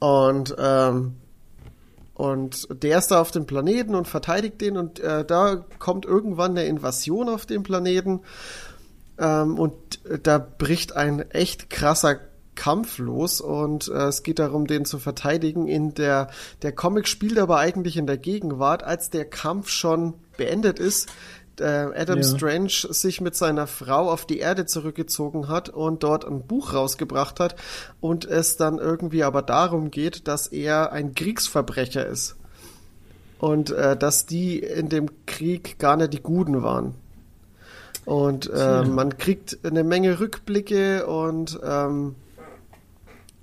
Und 0.00 0.54
ähm, 0.58 1.14
und 2.14 2.66
der 2.82 2.98
ist 2.98 3.12
da 3.12 3.20
auf 3.20 3.30
dem 3.30 3.46
Planeten 3.46 3.94
und 3.94 4.08
verteidigt 4.08 4.60
den 4.60 4.76
und 4.76 4.98
äh, 4.98 5.24
da 5.24 5.64
kommt 5.78 6.04
irgendwann 6.04 6.50
eine 6.50 6.64
Invasion 6.64 7.28
auf 7.28 7.46
dem 7.46 7.62
Planeten 7.62 8.22
ähm, 9.20 9.56
und 9.56 10.04
äh, 10.04 10.18
da 10.20 10.38
bricht 10.38 10.96
ein 10.96 11.30
echt 11.30 11.70
krasser 11.70 12.18
Kampf 12.58 12.98
los 12.98 13.40
und 13.40 13.86
äh, 13.86 14.08
es 14.08 14.24
geht 14.24 14.40
darum, 14.40 14.66
den 14.66 14.84
zu 14.84 14.98
verteidigen. 14.98 15.68
In 15.68 15.94
der 15.94 16.28
der 16.62 16.72
Comic 16.72 17.06
spielt 17.06 17.38
aber 17.38 17.58
eigentlich 17.58 17.96
in 17.96 18.08
der 18.08 18.18
Gegenwart, 18.18 18.82
als 18.82 19.10
der 19.10 19.24
Kampf 19.24 19.68
schon 19.68 20.14
beendet 20.36 20.80
ist. 20.80 21.08
Äh, 21.60 21.64
Adam 21.64 22.18
Ja. 22.18 22.24
Strange 22.24 22.68
sich 22.68 23.20
mit 23.20 23.36
seiner 23.36 23.68
Frau 23.68 24.10
auf 24.10 24.26
die 24.26 24.40
Erde 24.40 24.66
zurückgezogen 24.66 25.46
hat 25.46 25.68
und 25.68 26.02
dort 26.02 26.24
ein 26.24 26.42
Buch 26.48 26.74
rausgebracht 26.74 27.38
hat 27.38 27.54
und 28.00 28.24
es 28.24 28.56
dann 28.56 28.78
irgendwie 28.78 29.22
aber 29.22 29.42
darum 29.42 29.92
geht, 29.92 30.26
dass 30.26 30.48
er 30.48 30.90
ein 30.90 31.14
Kriegsverbrecher 31.14 32.06
ist 32.06 32.34
und 33.38 33.70
äh, 33.70 33.96
dass 33.96 34.26
die 34.26 34.58
in 34.58 34.88
dem 34.88 35.10
Krieg 35.26 35.78
gar 35.78 35.96
nicht 35.96 36.12
die 36.12 36.22
Guten 36.22 36.64
waren. 36.64 36.94
Und 38.04 38.50
äh, 38.52 38.82
man 38.82 39.16
kriegt 39.16 39.58
eine 39.62 39.84
Menge 39.84 40.18
Rückblicke 40.18 41.06
und 41.06 41.60
ähm, 41.62 42.16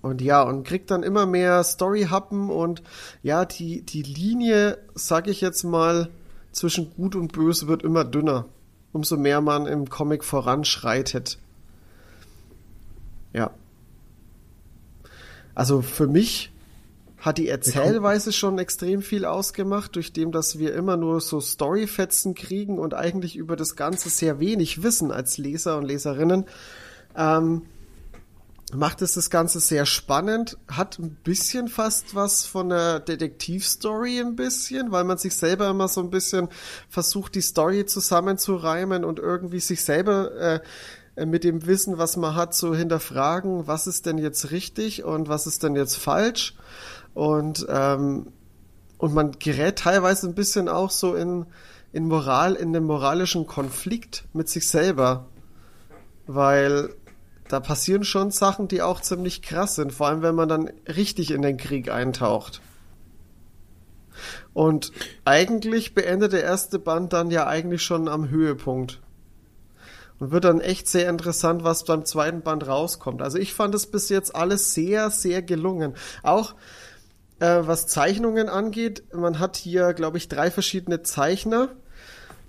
und 0.06 0.22
ja, 0.22 0.44
und 0.44 0.64
kriegt 0.68 0.92
dann 0.92 1.02
immer 1.02 1.26
mehr 1.26 1.64
Story-Happen 1.64 2.52
und 2.52 2.84
ja, 3.24 3.44
die, 3.44 3.82
die 3.82 4.04
Linie, 4.04 4.78
sag 4.94 5.28
ich 5.28 5.42
jetzt 5.42 5.64
mal, 5.64 6.12
zwischen 6.52 6.94
Gut 6.94 7.16
und 7.16 7.34
Böse 7.34 7.68
wird 7.68 7.82
immer 7.82 8.06
dünner, 8.06 8.46
umso 8.94 9.18
mehr 9.18 9.42
man 9.42 9.66
im 9.66 9.90
Comic 9.90 10.24
voranschreitet. 10.24 11.40
Ja. 13.34 13.50
Also 15.56 15.82
für 15.82 16.06
mich 16.06 16.52
hat 17.18 17.40
die 17.40 17.50
Erzählweise 17.50 18.32
schon 18.32 18.60
extrem 18.60 19.02
viel 19.02 19.26
ausgemacht, 19.26 19.96
durch 19.96 20.14
dem, 20.14 20.32
dass 20.32 20.60
wir 20.60 20.76
immer 20.76 20.98
nur 20.98 21.20
so 21.20 21.42
Storyfetzen 21.42 22.36
kriegen 22.36 22.78
und 22.78 22.94
eigentlich 22.94 23.36
über 23.36 23.56
das 23.56 23.76
Ganze 23.76 24.10
sehr 24.10 24.40
wenig 24.40 24.84
wissen 24.84 25.12
als 25.12 25.40
Leser 25.40 25.80
und 25.80 25.86
Leserinnen. 25.86 26.46
Ähm, 27.18 27.64
macht 28.74 29.02
es 29.02 29.14
das 29.14 29.30
Ganze 29.30 29.60
sehr 29.60 29.86
spannend, 29.86 30.58
hat 30.68 30.98
ein 30.98 31.16
bisschen 31.24 31.68
fast 31.68 32.16
was 32.16 32.46
von 32.46 32.70
der 32.70 33.00
Detektivstory 33.00 34.20
ein 34.20 34.36
bisschen, 34.36 34.92
weil 34.92 35.04
man 35.04 35.18
sich 35.18 35.36
selber 35.36 35.70
immer 35.70 35.88
so 35.88 36.02
ein 36.02 36.10
bisschen 36.10 36.50
versucht, 36.90 37.36
die 37.36 37.42
Story 37.42 37.86
zusammenzureimen 37.86 39.04
und 39.04 39.20
irgendwie 39.20 39.60
sich 39.60 39.84
selber 39.84 40.62
äh, 41.16 41.26
mit 41.26 41.44
dem 41.44 41.66
Wissen, 41.66 41.98
was 41.98 42.18
man 42.18 42.36
hat, 42.36 42.56
so 42.56 42.76
hinterfragen, 42.76 43.68
was 43.68 43.88
ist 43.88 44.06
denn 44.06 44.18
jetzt 44.18 44.52
richtig 44.52 45.04
und 45.04 45.30
was 45.30 45.48
ist 45.48 45.64
denn 45.64 45.76
jetzt 45.76 45.96
falsch. 45.96 46.56
Und 47.14 47.66
ähm, 47.70 48.34
und 48.98 49.14
man 49.14 49.34
gerät 49.40 49.80
teilweise 49.80 50.28
ein 50.28 50.36
bisschen 50.36 50.68
auch 50.68 50.90
so 50.90 51.16
in 51.16 51.46
in 51.94 52.08
Moral, 52.08 52.56
in 52.56 52.74
den 52.74 52.84
moralischen 52.84 53.48
Konflikt 53.48 54.26
mit 54.34 54.50
sich 54.50 54.68
selber, 54.68 55.28
weil 56.28 56.94
da 57.48 57.60
passieren 57.60 58.04
schon 58.04 58.32
Sachen, 58.32 58.68
die 58.68 58.82
auch 58.82 59.02
ziemlich 59.02 59.42
krass 59.42 59.76
sind, 59.76 59.94
vor 59.94 60.08
allem 60.08 60.22
wenn 60.22 60.36
man 60.36 60.50
dann 60.50 60.72
richtig 60.88 61.32
in 61.32 61.42
den 61.42 61.58
Krieg 61.58 61.92
eintaucht. 61.92 62.62
Und 64.54 64.92
eigentlich 65.26 65.94
beendet 65.94 66.34
der 66.34 66.44
erste 66.44 66.80
Band 66.80 67.14
dann 67.14 67.30
ja 67.30 67.48
eigentlich 67.48 67.84
schon 67.84 68.08
am 68.08 68.30
Höhepunkt. 68.30 69.02
Und 70.18 70.32
wird 70.32 70.46
dann 70.46 70.62
echt 70.62 70.88
sehr 70.88 71.10
interessant, 71.10 71.66
was 71.66 71.84
beim 71.84 72.06
zweiten 72.06 72.42
Band 72.42 72.66
rauskommt. 72.66 73.22
Also 73.22 73.38
ich 73.38 73.54
fand 73.54 73.76
es 73.76 73.88
bis 73.88 74.08
jetzt 74.08 74.34
alles 74.34 74.74
sehr, 74.74 75.10
sehr 75.10 75.42
gelungen. 75.42 75.94
Auch 76.24 76.56
äh, 77.40 77.60
was 77.62 77.88
Zeichnungen 77.88 78.48
angeht, 78.48 79.04
man 79.14 79.40
hat 79.40 79.58
hier, 79.58 79.94
glaube 79.94 80.18
ich, 80.18 80.30
drei 80.30 80.50
verschiedene 80.52 81.04
Zeichner, 81.04 81.70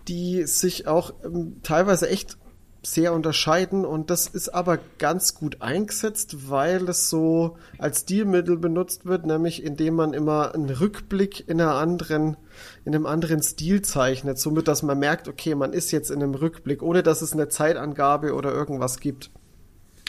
die 0.06 0.44
sich 0.44 0.86
auch 0.86 1.12
ähm, 1.24 1.60
teilweise 1.64 2.08
echt 2.08 2.38
sehr 2.86 3.12
unterscheiden 3.12 3.84
und 3.84 4.10
das 4.10 4.28
ist 4.28 4.50
aber 4.50 4.78
ganz 4.98 5.34
gut 5.34 5.60
eingesetzt, 5.60 6.48
weil 6.48 6.88
es 6.88 7.10
so 7.10 7.56
als 7.78 8.02
Stilmittel 8.02 8.56
benutzt 8.56 9.06
wird, 9.06 9.26
nämlich 9.26 9.64
indem 9.64 9.94
man 9.94 10.12
immer 10.12 10.54
einen 10.54 10.70
Rückblick 10.70 11.48
in 11.48 11.60
einer 11.60 11.74
anderen, 11.74 12.36
in 12.84 12.94
einem 12.94 13.06
anderen 13.06 13.42
Stil 13.42 13.82
zeichnet, 13.82 14.38
somit 14.38 14.68
dass 14.68 14.84
man 14.84 15.00
merkt, 15.00 15.26
okay, 15.26 15.56
man 15.56 15.72
ist 15.72 15.90
jetzt 15.90 16.12
in 16.12 16.22
einem 16.22 16.36
Rückblick, 16.36 16.80
ohne 16.80 17.02
dass 17.02 17.22
es 17.22 17.32
eine 17.32 17.48
Zeitangabe 17.48 18.34
oder 18.34 18.52
irgendwas 18.52 19.00
gibt. 19.00 19.30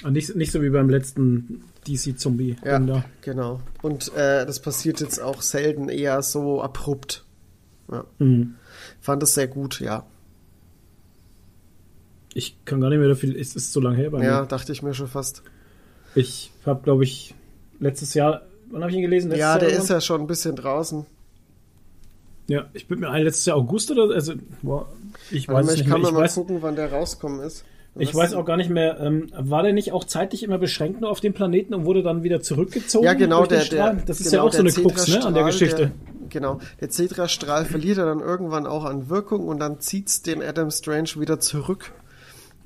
Und 0.03 0.13
nicht, 0.13 0.35
nicht 0.35 0.51
so 0.51 0.61
wie 0.61 0.69
beim 0.69 0.91
letzten 0.91 1.63
DC-Zombie. 1.87 2.57
Ja, 2.63 2.77
genau. 3.21 3.59
Und 3.81 4.13
äh, 4.15 4.45
das 4.45 4.61
passiert 4.61 5.01
jetzt 5.01 5.19
auch 5.19 5.41
selten 5.41 5.89
eher 5.89 6.21
so 6.21 6.61
abrupt. 6.61 7.25
Ja. 7.91 8.03
Mhm. 8.19 8.53
Fand 9.01 9.23
das 9.23 9.33
sehr 9.33 9.47
gut, 9.47 9.79
ja. 9.79 10.05
Ich 12.37 12.55
kann 12.65 12.79
gar 12.81 12.89
nicht 12.89 12.99
mehr 12.99 13.07
dafür, 13.07 13.35
es 13.35 13.55
ist 13.55 13.73
so 13.73 13.79
lange 13.79 13.97
her 13.97 14.11
bei 14.11 14.23
Ja, 14.23 14.41
mir. 14.41 14.47
dachte 14.47 14.71
ich 14.71 14.83
mir 14.83 14.93
schon 14.93 15.07
fast. 15.07 15.41
Ich 16.13 16.51
habe, 16.67 16.83
glaube 16.83 17.03
ich, 17.03 17.33
letztes 17.79 18.13
Jahr, 18.13 18.43
wann 18.69 18.81
habe 18.81 18.91
ich 18.91 18.97
ihn 18.97 19.01
gelesen? 19.01 19.29
Letztes 19.29 19.39
Ja, 19.41 19.49
Jahr 19.49 19.59
der 19.59 19.69
irgendwann? 19.69 19.83
ist 19.85 19.89
ja 19.89 20.01
schon 20.01 20.21
ein 20.21 20.27
bisschen 20.27 20.55
draußen. 20.55 21.05
Ja, 22.47 22.65
ich 22.73 22.87
bin 22.87 22.99
mir 22.99 23.09
ein, 23.09 23.23
letztes 23.23 23.45
Jahr 23.47 23.57
August 23.57 23.89
oder, 23.89 24.13
also, 24.13 24.33
boah, 24.61 24.87
ich 25.31 25.47
weiß 25.47 25.65
mal, 25.65 25.71
es 25.73 25.79
ich 25.79 25.79
nicht 25.81 25.89
kann 25.89 26.01
mehr. 26.01 26.11
mal, 26.11 26.21
weiß, 26.21 26.35
gucken, 26.35 26.57
wann 26.61 26.75
der 26.75 26.91
rauskommen 26.91 27.41
ist. 27.41 27.65
ich 27.97 28.13
weiß 28.13 28.35
auch 28.35 28.45
gar 28.45 28.55
nicht 28.57 28.69
mehr, 28.69 28.99
ähm, 28.99 29.31
war 29.35 29.63
der 29.63 29.73
nicht 29.73 29.91
auch 29.91 30.03
zeitlich 30.03 30.43
immer 30.43 30.59
beschränkt 30.59 31.01
nur 31.01 31.09
auf 31.09 31.19
den 31.19 31.33
Planeten 31.33 31.73
und 31.73 31.85
wurde 31.85 32.03
dann 32.03 32.21
wieder 32.21 32.41
zurückgezogen? 32.41 33.03
Ja, 33.03 33.13
genau, 33.15 33.47
der, 33.47 33.65
der, 33.65 33.93
Das 34.05 34.19
ist 34.21 34.29
genau, 34.29 34.43
ja 34.43 34.47
auch 34.47 34.53
so 34.53 34.59
eine 34.59 34.71
Krux, 34.71 35.07
ne, 35.07 35.25
an 35.25 35.33
der 35.33 35.43
Geschichte. 35.45 35.75
Der, 35.75 35.91
genau, 36.29 36.59
der 36.79 36.89
Zetrastrahl 36.91 37.65
verliert 37.65 37.97
er 37.97 38.05
dann 38.05 38.19
irgendwann 38.19 38.67
auch 38.67 38.85
an 38.85 39.09
Wirkung 39.09 39.47
und 39.47 39.59
dann 39.59 39.79
zieht's 39.79 40.21
den 40.21 40.43
Adam 40.43 40.69
Strange 40.69 41.09
wieder 41.17 41.39
zurück. 41.39 41.91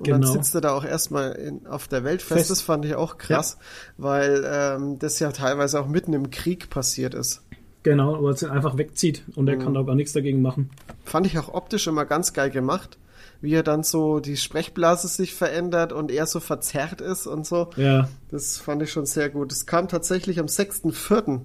Und 0.02 0.10
dann 0.10 0.20
Genau. 0.22 0.32
sitzt 0.32 0.54
er 0.54 0.60
da 0.60 0.72
auch 0.74 0.84
erstmal 0.84 1.32
in, 1.32 1.66
auf 1.66 1.88
der 1.88 2.04
Welt 2.04 2.22
fest. 2.22 2.50
Das 2.50 2.60
fand 2.60 2.84
ich 2.84 2.94
auch 2.94 3.18
krass, 3.18 3.56
weil 3.96 4.44
ähm, 4.46 4.98
das 4.98 5.18
ja 5.18 5.32
teilweise 5.32 5.80
auch 5.80 5.86
mitten 5.88 6.12
im 6.12 6.30
Krieg 6.30 6.70
passiert 6.70 7.14
ist. 7.14 7.42
Genau, 7.84 8.22
weil 8.22 8.34
es 8.34 8.42
ihn 8.42 8.50
einfach 8.50 8.76
wegzieht 8.78 9.22
und 9.34 9.44
Mhm. 9.44 9.48
er 9.50 9.56
kann 9.58 9.74
da 9.74 9.82
gar 9.82 9.94
nichts 9.96 10.12
dagegen 10.12 10.40
machen. 10.42 10.70
Fand 11.04 11.26
ich 11.26 11.38
auch 11.38 11.52
optisch 11.52 11.86
immer 11.88 12.04
ganz 12.04 12.32
geil 12.32 12.50
gemacht, 12.50 12.98
wie 13.40 13.54
er 13.54 13.64
dann 13.64 13.82
so 13.82 14.20
die 14.20 14.36
Sprechblase 14.36 15.08
sich 15.08 15.34
verändert 15.34 15.92
und 15.92 16.10
er 16.12 16.26
so 16.26 16.38
verzerrt 16.38 17.00
ist 17.00 17.26
und 17.26 17.44
so. 17.46 17.70
Ja, 17.76 18.08
Das 18.30 18.58
fand 18.58 18.82
ich 18.82 18.92
schon 18.92 19.04
sehr 19.06 19.30
gut. 19.30 19.50
Es 19.50 19.66
kam 19.66 19.88
tatsächlich 19.88 20.38
am 20.38 20.46
6.4. 20.46 21.40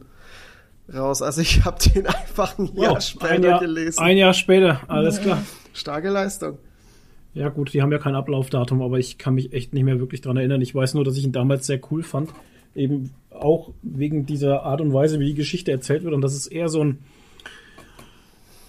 raus. 0.94 1.22
Also 1.22 1.42
ich 1.42 1.66
habe 1.66 1.78
den 1.84 2.06
einfach 2.08 2.58
ein 2.60 2.76
Jahr 2.76 2.94
wow, 2.96 3.02
später 3.02 3.30
ein 3.30 3.44
Jahr, 3.44 3.60
gelesen. 3.60 4.00
ein 4.00 4.18
Jahr 4.18 4.34
später, 4.34 4.82
alles 4.88 5.20
klar. 5.22 5.42
Starke 5.74 6.10
Leistung. 6.10 6.58
Ja 7.38 7.50
gut, 7.50 7.72
die 7.72 7.84
haben 7.84 7.92
ja 7.92 8.00
kein 8.00 8.16
Ablaufdatum, 8.16 8.82
aber 8.82 8.98
ich 8.98 9.20
kann 9.20 9.36
mich 9.36 9.54
echt 9.54 9.72
nicht 9.72 9.84
mehr 9.84 10.00
wirklich 10.00 10.22
dran 10.22 10.38
erinnern. 10.38 10.60
Ich 10.60 10.74
weiß 10.74 10.96
nur, 10.96 11.06
dass 11.06 11.18
ich 11.18 11.24
ihn 11.24 11.32
damals 11.32 11.68
sehr 11.68 11.80
cool 11.92 12.02
fand. 12.02 12.32
Eben 12.74 13.12
auch 13.30 13.74
wegen 13.84 14.26
dieser 14.26 14.64
Art 14.64 14.82
und 14.82 14.92
Weise, 14.92 15.20
wie 15.20 15.28
die 15.28 15.34
Geschichte 15.36 15.72
erzählt 15.72 16.04
wird. 16.04 16.16
Und 16.16 16.22
dass 16.22 16.34
es 16.34 16.48
eher 16.48 16.68
so 16.68 16.84
ein, 16.84 16.98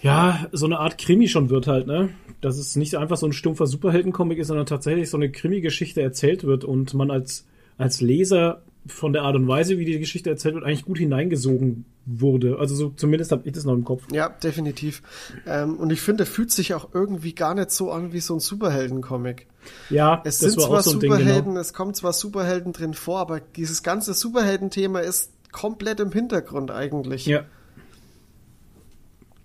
ja, 0.03 0.49
so 0.53 0.67
eine 0.67 0.81
Art 0.81 0.99
Krimi 0.99 1.29
schon 1.29 1.49
wird 1.49 1.67
halt, 1.67 1.87
ne? 1.87 2.11
Dass 2.43 2.59
es 2.59 2.77
nicht 2.77 2.95
einfach 2.97 3.17
so 3.17 3.25
ein 3.25 3.33
stumpfer 3.33 3.67
Superheldencomic 3.67 4.37
ist, 4.37 4.49
sondern 4.49 4.67
tatsächlich 4.67 5.09
so 5.09 5.17
eine 5.17 5.31
Krimi-Geschichte 5.31 6.03
erzählt 6.03 6.45
wird 6.45 6.65
und 6.65 6.93
man 6.93 7.11
als, 7.11 7.47
als 7.79 8.03
Leser 8.03 8.61
von 8.89 9.13
der 9.13 9.23
Art 9.23 9.37
und 9.37 9.47
Weise, 9.47 9.79
wie 9.79 9.85
die 9.85 9.99
Geschichte 9.99 10.31
erzählt 10.31 10.55
wird, 10.55 10.65
eigentlich 10.65 10.85
gut 10.85 10.99
hineingesogen 10.99 11.85
wurde. 12.07 12.59
Also 12.59 12.75
so 12.75 12.91
zumindest 12.91 13.33
habe 13.33 13.43
ich 13.45 13.53
das 13.53 13.65
noch 13.65 13.75
im 13.75 13.85
Kopf. 13.85 14.05
Ja, 14.13 14.29
definitiv. 14.29 15.03
Ähm, 15.47 15.77
und 15.77 15.91
ich 15.93 16.01
finde, 16.01 16.27
fühlt 16.27 16.51
sich 16.51 16.75
auch 16.75 16.89
irgendwie 16.95 17.35
gar 17.35 17.55
nicht 17.55 17.71
so 17.71 17.91
an 17.91 18.13
wie 18.13 18.21
so 18.21 18.35
ein 18.35 18.41
Superhelden-Comic. 18.41 19.47
Ja, 19.91 20.23
Es 20.25 20.39
das 20.39 20.53
sind 20.53 20.63
war 20.63 20.69
zwar 20.69 20.83
so 20.83 20.93
ein 20.93 21.01
Ding, 21.01 21.11
Superhelden, 21.11 21.51
genau. 21.51 21.61
es 21.61 21.73
kommen 21.73 21.95
zwar 21.95 22.13
Superhelden 22.13 22.73
drin 22.73 22.95
vor, 22.95 23.19
aber 23.21 23.41
dieses 23.41 23.83
ganze 23.83 24.15
Superhelden-Thema 24.15 25.01
ist 25.01 25.33
komplett 25.53 26.01
im 26.01 26.13
Hintergrund 26.13 26.71
eigentlich. 26.71 27.27
Ja, 27.27 27.45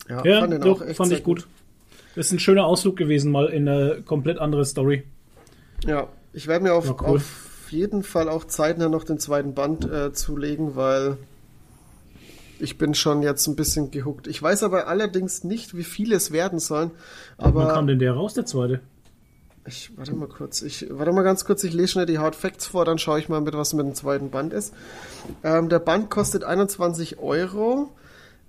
ja, 0.10 0.24
ja 0.26 0.40
fand 0.42 0.66
doch, 0.66 0.86
fand 0.96 1.12
ich 1.12 1.24
gut. 1.24 1.48
Das 2.16 2.28
ist 2.28 2.32
ein 2.34 2.40
schöner 2.40 2.66
Ausflug 2.66 2.96
gewesen, 2.96 3.32
mal 3.32 3.48
in 3.48 3.68
eine 3.68 4.02
komplett 4.04 4.38
andere 4.38 4.66
Story. 4.66 5.04
Ja, 5.86 6.08
ich 6.34 6.48
werde 6.48 6.64
mir 6.64 6.74
auf, 6.74 6.90
cool. 7.02 7.18
auf 7.18 7.50
jeden 7.74 8.04
Fall 8.04 8.30
auch 8.30 8.46
zeitnah 8.46 8.88
noch 8.88 9.04
den 9.04 9.20
zweiten 9.20 9.54
Band 9.54 9.84
äh, 9.84 10.14
zulegen, 10.14 10.76
weil 10.76 11.18
ich 12.60 12.78
bin 12.78 12.94
schon 12.94 13.22
jetzt 13.22 13.46
ein 13.48 13.58
bisschen 13.58 13.92
gehuckt. 13.92 14.28
Ich 14.28 14.42
weiß 14.42 14.64
aber 14.64 14.88
allerdings 14.88 15.44
nicht, 15.44 15.76
wie 15.76 15.84
viele 15.84 16.16
es 16.16 16.32
werden 16.32 16.60
sollen. 16.60 16.92
Wann 17.38 17.54
kam 17.54 17.68
Aber 17.68 17.82
denn 17.84 18.00
der 18.00 18.14
raus, 18.14 18.34
der 18.34 18.46
zweite? 18.46 18.80
ich 19.66 19.98
warte 19.98 20.14
mal 20.14 20.28
kurz. 20.28 20.62
Ich 20.62 20.88
warte 20.90 21.12
mal 21.14 21.24
ganz 21.24 21.46
kurz. 21.46 21.64
Ich 21.64 21.74
lese 21.74 21.90
schnell 21.90 22.06
die 22.06 22.20
Hard 22.20 22.36
Facts 22.36 22.68
vor, 22.68 22.86
dann 22.86 22.98
schaue 22.98 23.20
ich 23.20 23.30
mal 23.30 23.42
mit 23.42 23.54
was 23.54 23.74
mit 23.74 23.86
dem 23.86 23.96
zweiten 23.96 24.30
Band 24.30 24.54
ist. 24.54 24.74
Ähm, 25.44 25.70
der 25.70 25.80
Band 25.80 26.10
kostet 26.10 26.44
21 26.44 27.20
Euro. 27.20 27.90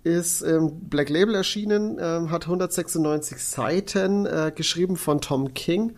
Ist 0.03 0.43
im 0.43 0.81
Black 0.91 1.09
Label 1.09 1.35
erschienen, 1.35 1.97
ähm, 1.99 2.31
hat 2.31 2.45
196 2.45 3.43
Seiten, 3.43 4.27
äh, 4.27 4.53
geschrieben 4.55 4.99
von 4.99 5.23
Tom 5.23 5.55
King, 5.55 5.95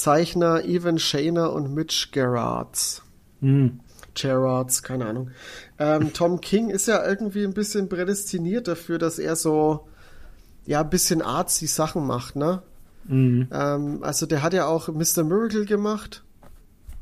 Zeichner 0.00 0.64
Evan 0.64 0.98
Shaner 0.98 1.52
und 1.52 1.74
Mitch 1.74 2.08
Gerards. 2.12 3.02
Hm. 3.40 3.80
Gerards, 4.14 4.82
keine 4.82 5.06
Ahnung. 5.06 5.30
Ähm, 5.78 6.12
Tom 6.12 6.40
King 6.40 6.68
ist 6.70 6.88
ja 6.88 7.06
irgendwie 7.06 7.44
ein 7.44 7.54
bisschen 7.54 7.88
prädestiniert 7.88 8.66
dafür, 8.66 8.98
dass 8.98 9.18
er 9.18 9.36
so, 9.36 9.86
ja, 10.66 10.80
ein 10.80 10.90
bisschen 10.90 11.22
artsy 11.22 11.66
Sachen 11.66 12.06
macht, 12.06 12.34
ne? 12.36 12.62
Mhm. 13.04 13.48
Ähm, 13.52 13.98
also 14.02 14.26
der 14.26 14.42
hat 14.42 14.52
ja 14.52 14.66
auch 14.66 14.88
Mr. 14.88 15.22
Miracle 15.22 15.64
gemacht, 15.64 16.22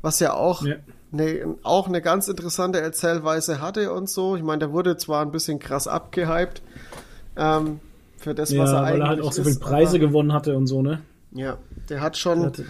was 0.01 0.19
ja 0.19 0.33
auch, 0.33 0.63
Ja. 0.65 0.75
ne, 1.11 1.55
auch 1.63 1.87
eine 1.87 2.01
ganz 2.01 2.27
interessante 2.27 2.79
Erzählweise 2.79 3.59
hatte 3.59 3.91
und 3.91 4.09
so. 4.09 4.35
Ich 4.35 4.43
meine, 4.43 4.59
der 4.59 4.71
wurde 4.71 4.95
zwar 4.97 5.21
ein 5.23 5.31
bisschen 5.31 5.59
krass 5.59 5.87
abgehypt 5.87 6.61
ähm, 7.37 7.79
für 8.17 8.33
das, 8.35 8.51
Ja, 8.51 8.61
was 8.63 8.69
er 8.71 8.75
weil 8.75 8.83
eigentlich 8.85 9.01
er 9.01 9.07
halt 9.09 9.21
auch 9.21 9.33
so 9.33 9.43
viele 9.43 9.55
Preise 9.59 9.99
gewonnen 9.99 10.31
hatte 10.33 10.55
und 10.55 10.67
so, 10.67 10.81
ne? 10.81 11.01
ja, 11.31 11.57
der 11.89 12.01
hat 12.01 12.17
schon, 12.17 12.39
Der 12.39 12.47
hatte- 12.47 12.65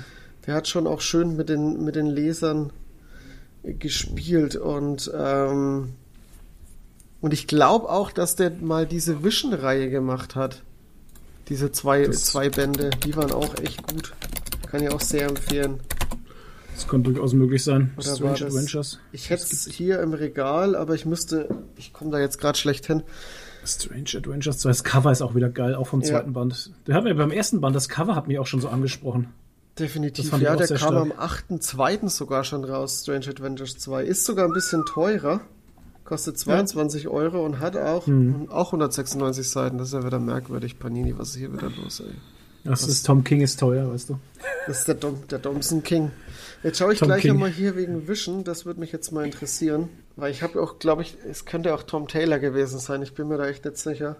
der 0.49 0.55
hat 0.55 0.67
schon 0.67 0.87
auch 0.87 0.99
schön 0.99 1.35
mit 1.35 1.47
den, 1.47 1.85
mit 1.85 1.95
den 1.95 2.07
Lesern 2.07 2.71
gespielt 3.63 4.55
und, 4.55 5.11
ähm, 5.15 5.89
und 7.21 7.33
ich 7.33 7.45
glaube 7.45 7.87
auch, 7.89 8.11
dass 8.11 8.35
der 8.35 8.49
mal 8.59 8.87
diese 8.87 9.23
Vision-Reihe 9.23 9.91
gemacht 9.91 10.35
hat. 10.35 10.63
Diese 11.49 11.71
zwei, 11.71 12.05
Das- 12.05 12.25
zwei 12.25 12.49
Bände, 12.49 12.89
die 13.05 13.15
waren 13.15 13.31
auch 13.31 13.53
echt 13.59 13.85
gut. 13.93 14.13
Kann 14.71 14.81
ich 14.81 14.89
auch 14.89 15.01
sehr 15.01 15.27
empfehlen. 15.27 15.79
Das 16.73 16.87
könnte 16.87 17.11
durchaus 17.11 17.33
möglich 17.33 17.63
sein. 17.63 17.91
Oder 17.97 18.15
Strange 18.15 18.45
Adventures. 18.47 18.99
Ich 19.11 19.29
hätte 19.29 19.43
es 19.51 19.67
hier 19.67 19.99
im 20.01 20.13
Regal, 20.13 20.75
aber 20.75 20.95
ich 20.95 21.05
müsste, 21.05 21.47
ich 21.75 21.93
komme 21.93 22.09
da 22.09 22.19
jetzt 22.19 22.39
gerade 22.39 22.57
schlecht 22.57 22.87
hin. 22.87 23.03
Strange 23.65 24.09
Adventures 24.15 24.57
2. 24.59 24.69
Das 24.69 24.83
Cover 24.83 25.11
ist 25.11 25.21
auch 25.21 25.35
wieder 25.35 25.49
geil, 25.49 25.75
auch 25.75 25.85
vom 25.87 26.01
Ja. 26.01 26.07
zweiten 26.07 26.33
Band. 26.33 26.71
Der 26.87 26.95
hat 26.95 27.03
mir 27.03 27.13
beim 27.13 27.29
ersten 27.31 27.61
Band, 27.61 27.75
das 27.75 27.87
Cover 27.87 28.15
hat 28.15 28.27
mich 28.27 28.39
auch 28.39 28.47
schon 28.47 28.61
so 28.61 28.69
angesprochen. 28.69 29.27
Definitiv. 29.79 30.31
Ja, 30.39 30.55
der 30.55 30.67
kam 30.67 30.77
stark. 30.77 30.93
am 30.95 31.11
8.2. 31.13 32.09
sogar 32.09 32.43
schon 32.43 32.63
raus, 32.63 33.01
Strange 33.01 33.27
Adventures 33.29 33.77
2. 33.79 34.03
Ist 34.03 34.25
sogar 34.25 34.45
ein 34.45 34.53
bisschen 34.53 34.85
teurer. 34.85 35.41
Kostet 36.03 36.39
22 36.39 37.07
Euro 37.07 37.45
und 37.45 37.59
hat 37.59 37.77
auch, 37.77 38.07
Hm. 38.07 38.49
auch 38.49 38.71
196 38.71 39.47
Seiten. 39.49 39.77
Das 39.77 39.89
ist 39.89 39.93
ja 39.93 40.03
wieder 40.03 40.19
merkwürdig, 40.19 40.79
Panini. 40.79 41.13
Was 41.17 41.29
ist 41.29 41.35
hier 41.37 41.53
wieder 41.53 41.69
los, 41.69 41.99
ey? 41.99 42.13
Das 42.65 42.85
ist 42.87 43.05
Tom 43.05 43.23
King 43.23 43.41
ist 43.41 43.59
teuer, 43.59 43.89
weißt 43.91 44.09
du. 44.09 44.19
Das 44.67 44.79
ist 44.79 44.87
der, 44.87 44.95
Dom, 44.95 45.23
der 45.31 45.39
Domson 45.39 45.81
King. 45.81 46.11
Jetzt 46.61 46.77
schaue 46.79 46.91
ich 46.93 46.99
Tom 46.99 47.07
gleich 47.07 47.21
King. 47.21 47.31
nochmal 47.33 47.49
hier 47.51 47.75
wegen 47.77 48.07
Vision. 48.07 48.43
Das 48.43 48.65
würde 48.65 48.79
mich 48.81 48.91
jetzt 48.91 49.11
mal 49.11 49.23
interessieren. 49.23 49.87
Weil 50.17 50.31
ich 50.31 50.43
habe 50.43 50.61
auch, 50.61 50.77
glaube 50.79 51.03
ich, 51.03 51.15
es 51.29 51.45
könnte 51.45 51.73
auch 51.73 51.83
Tom 51.83 52.07
Taylor 52.09 52.37
gewesen 52.39 52.79
sein. 52.79 53.01
Ich 53.01 53.13
bin 53.13 53.29
mir 53.29 53.37
da 53.37 53.47
echt 53.47 53.63
nicht 53.63 53.77
sicher. 53.77 54.17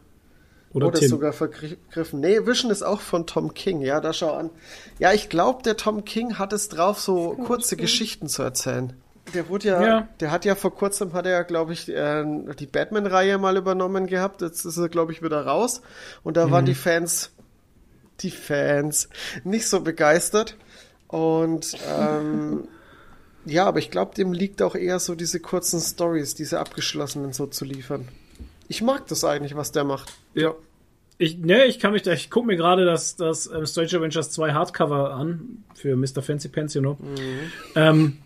Oder 0.72 0.88
Oder 0.88 1.00
Tim. 1.00 1.10
sogar 1.10 1.34
vergriffen. 1.34 2.20
Nee, 2.20 2.46
Vision 2.46 2.70
ist 2.72 2.84
auch 2.84 3.02
von 3.02 3.26
Tom 3.26 3.54
King. 3.56 3.82
Ja, 3.82 4.00
da 4.02 4.14
schau 4.14 4.34
an. 4.34 4.52
Ja, 5.00 5.14
ich 5.14 5.28
glaube, 5.30 5.64
der 5.64 5.78
Tom 5.78 6.06
King 6.06 6.38
hat 6.38 6.54
es 6.54 6.70
drauf, 6.70 7.00
so 7.00 7.32
kurze 7.46 7.76
Geschichten 7.76 8.28
zu 8.28 8.44
erzählen. 8.44 8.94
Der 9.34 9.50
wurde 9.50 9.68
ja, 9.68 9.84
Ja. 9.86 10.08
der 10.20 10.32
hat 10.32 10.46
ja 10.46 10.54
vor 10.56 10.74
kurzem, 10.76 11.14
hat 11.14 11.26
er 11.26 11.32
ja, 11.32 11.42
glaube 11.44 11.74
ich, 11.74 11.90
äh, 11.90 12.24
die 12.60 12.68
Batman-Reihe 12.68 13.38
mal 13.40 13.58
übernommen 13.58 14.06
gehabt. 14.08 14.42
Jetzt 14.42 14.66
ist 14.66 14.78
er, 14.78 14.90
glaube 14.90 15.12
ich, 15.12 15.24
wieder 15.24 15.44
raus. 15.46 15.82
Und 16.24 16.38
da 16.38 16.48
Mhm. 16.48 16.52
waren 16.52 16.66
die 16.66 16.76
Fans, 16.76 17.32
die 18.22 18.32
Fans, 18.32 19.10
nicht 19.44 19.68
so 19.68 19.82
begeistert. 19.82 20.56
Und 21.08 21.78
ähm, 21.98 22.68
ja, 23.46 23.66
aber 23.66 23.80
ich 23.80 23.90
glaube, 23.90 24.14
dem 24.16 24.34
liegt 24.34 24.62
auch 24.62 24.76
eher 24.76 25.00
so 25.00 25.16
diese 25.16 25.40
kurzen 25.40 25.80
Stories, 25.80 26.36
diese 26.36 26.60
abgeschlossenen 26.60 27.34
so 27.34 27.48
zu 27.48 27.66
liefern. 27.66 28.08
Ich 28.70 28.82
mag 28.82 29.08
das 29.08 29.24
eigentlich, 29.26 29.56
was 29.56 29.72
der 29.74 29.84
macht. 29.84 30.14
Ja. 30.36 30.54
Ich, 31.18 31.38
ne, 31.38 31.66
ich 31.66 31.80
kann 31.80 31.92
mich 31.92 32.04
da, 32.04 32.14
ich 32.14 32.30
gucke 32.30 32.48
mir 32.48 32.56
gerade 32.56 32.86
das, 32.86 33.18
das 33.18 33.48
ähm, 33.48 33.66
Strange 33.66 33.88
Adventures 33.96 34.32
2 34.32 34.54
Hardcover 34.54 35.12
an 35.14 35.66
für 35.74 35.98
Mr. 35.98 36.22
Fancy 36.22 36.48
Pants, 36.48 36.76
you 36.76 36.82
know. 36.82 36.98
Ähm, 37.76 38.20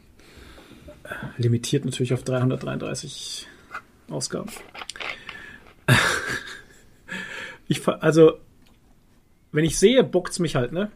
limitiert 1.38 1.86
natürlich 1.86 2.14
auf 2.14 2.24
333 2.24 3.48
Ausgaben. 4.10 4.52
ich, 7.68 7.88
also, 7.88 8.34
wenn 9.52 9.66
ich 9.66 9.80
sehe, 9.80 10.04
bockt's 10.04 10.40
mich 10.40 10.56
halt, 10.56 10.72
ne? 10.72 10.92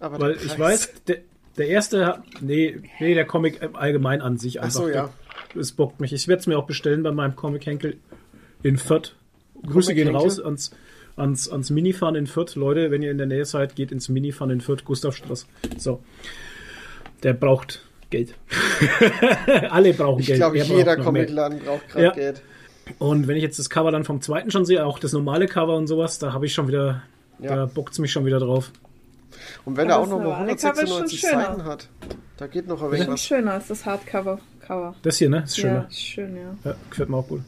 Aber 0.00 0.18
Weil 0.18 0.32
ich 0.32 0.58
weiß, 0.58 1.04
der, 1.06 1.18
der 1.58 1.68
erste, 1.68 2.06
hat- 2.06 2.22
nee, 2.40 2.80
nee, 2.98 3.14
der 3.14 3.26
Comic 3.26 3.60
allgemein 3.74 4.22
an 4.22 4.38
sich 4.38 4.58
Ach 4.58 4.64
einfach. 4.64 4.80
so, 4.80 4.88
ja. 4.88 5.10
Es 5.54 5.72
bockt 5.72 6.00
mich. 6.00 6.12
Ich 6.12 6.26
werde 6.28 6.40
es 6.40 6.46
mir 6.46 6.58
auch 6.58 6.66
bestellen 6.66 7.02
bei 7.02 7.12
meinem 7.12 7.36
Comic 7.36 7.66
Henkel 7.66 7.98
in 8.62 8.76
Fürth. 8.78 9.14
Grüße 9.66 9.94
gehen 9.94 10.14
raus 10.14 10.40
ans, 10.40 10.70
ans, 11.16 11.48
ans 11.50 11.70
Minifan 11.70 12.14
in 12.14 12.26
Fürth. 12.26 12.54
Leute, 12.56 12.90
wenn 12.90 13.02
ihr 13.02 13.10
in 13.10 13.18
der 13.18 13.26
Nähe 13.26 13.44
seid, 13.44 13.76
geht 13.76 13.92
ins 13.92 14.08
Minifan 14.08 14.50
in 14.50 14.60
Fürth, 14.60 14.84
Gustavstraße. 14.84 15.46
So. 15.76 16.00
Der 17.22 17.34
braucht 17.34 17.84
Geld. 18.08 18.34
Alle 19.70 19.92
brauchen 19.94 20.20
Ich 20.20 20.26
Geld. 20.26 20.38
glaube, 20.38 20.58
Er 20.58 20.64
braucht 20.64 20.76
jeder. 20.76 20.96
Comicladen 20.96 21.58
braucht 21.60 21.88
gerade 21.90 22.04
Ja. 22.04 22.10
Geld. 22.12 22.42
Und 22.98 23.28
wenn 23.28 23.36
ich 23.36 23.42
jetzt 23.42 23.58
das 23.58 23.70
Cover 23.70 23.92
dann 23.92 24.04
vom 24.04 24.20
zweiten 24.20 24.50
schon 24.50 24.64
sehe, 24.64 24.84
auch 24.84 24.98
das 24.98 25.12
normale 25.12 25.46
Cover 25.46 25.76
und 25.76 25.86
sowas, 25.86 26.18
da 26.18 26.32
habe 26.32 26.46
ich 26.46 26.54
schon 26.54 26.66
wieder, 26.66 27.02
Ja. 27.38 27.54
da 27.54 27.66
bockt 27.66 27.92
es 27.92 27.98
mich 27.98 28.10
schon 28.10 28.24
wieder 28.26 28.40
drauf. 28.40 28.72
Und 29.64 29.76
wenn 29.76 29.90
Aber 29.90 29.92
er 29.92 29.96
auch 29.98 30.02
das 30.02 30.10
noch 30.10 30.18
mal 30.18 30.24
normale 30.24 30.56
Cover 30.56 30.82
ist 30.82 30.88
schon 30.88 30.96
196 30.98 31.20
schöner. 31.20 31.44
Seiten 31.46 31.64
hat, 31.64 31.88
da 32.38 32.46
geht 32.48 32.66
noch 32.66 32.82
ein 32.82 32.90
Das 32.90 32.92
wenig 32.92 33.06
ist 33.08 33.12
was. 33.12 33.22
schöner 33.22 33.52
als 33.52 33.68
das 33.68 33.86
Hardcover-Cover. 33.86 34.94
Das 35.02 35.18
hier, 35.18 35.28
ne? 35.30 35.42
Ist 35.44 35.56
schöner. 35.58 35.74
Ja, 35.74 35.86
ist 35.88 36.00
schön, 36.00 36.36
ja. 36.36 36.56
Ja, 36.64 36.74
gefällt 36.88 37.08
mir 37.10 37.16
auch 37.18 37.28
gut. 37.28 37.42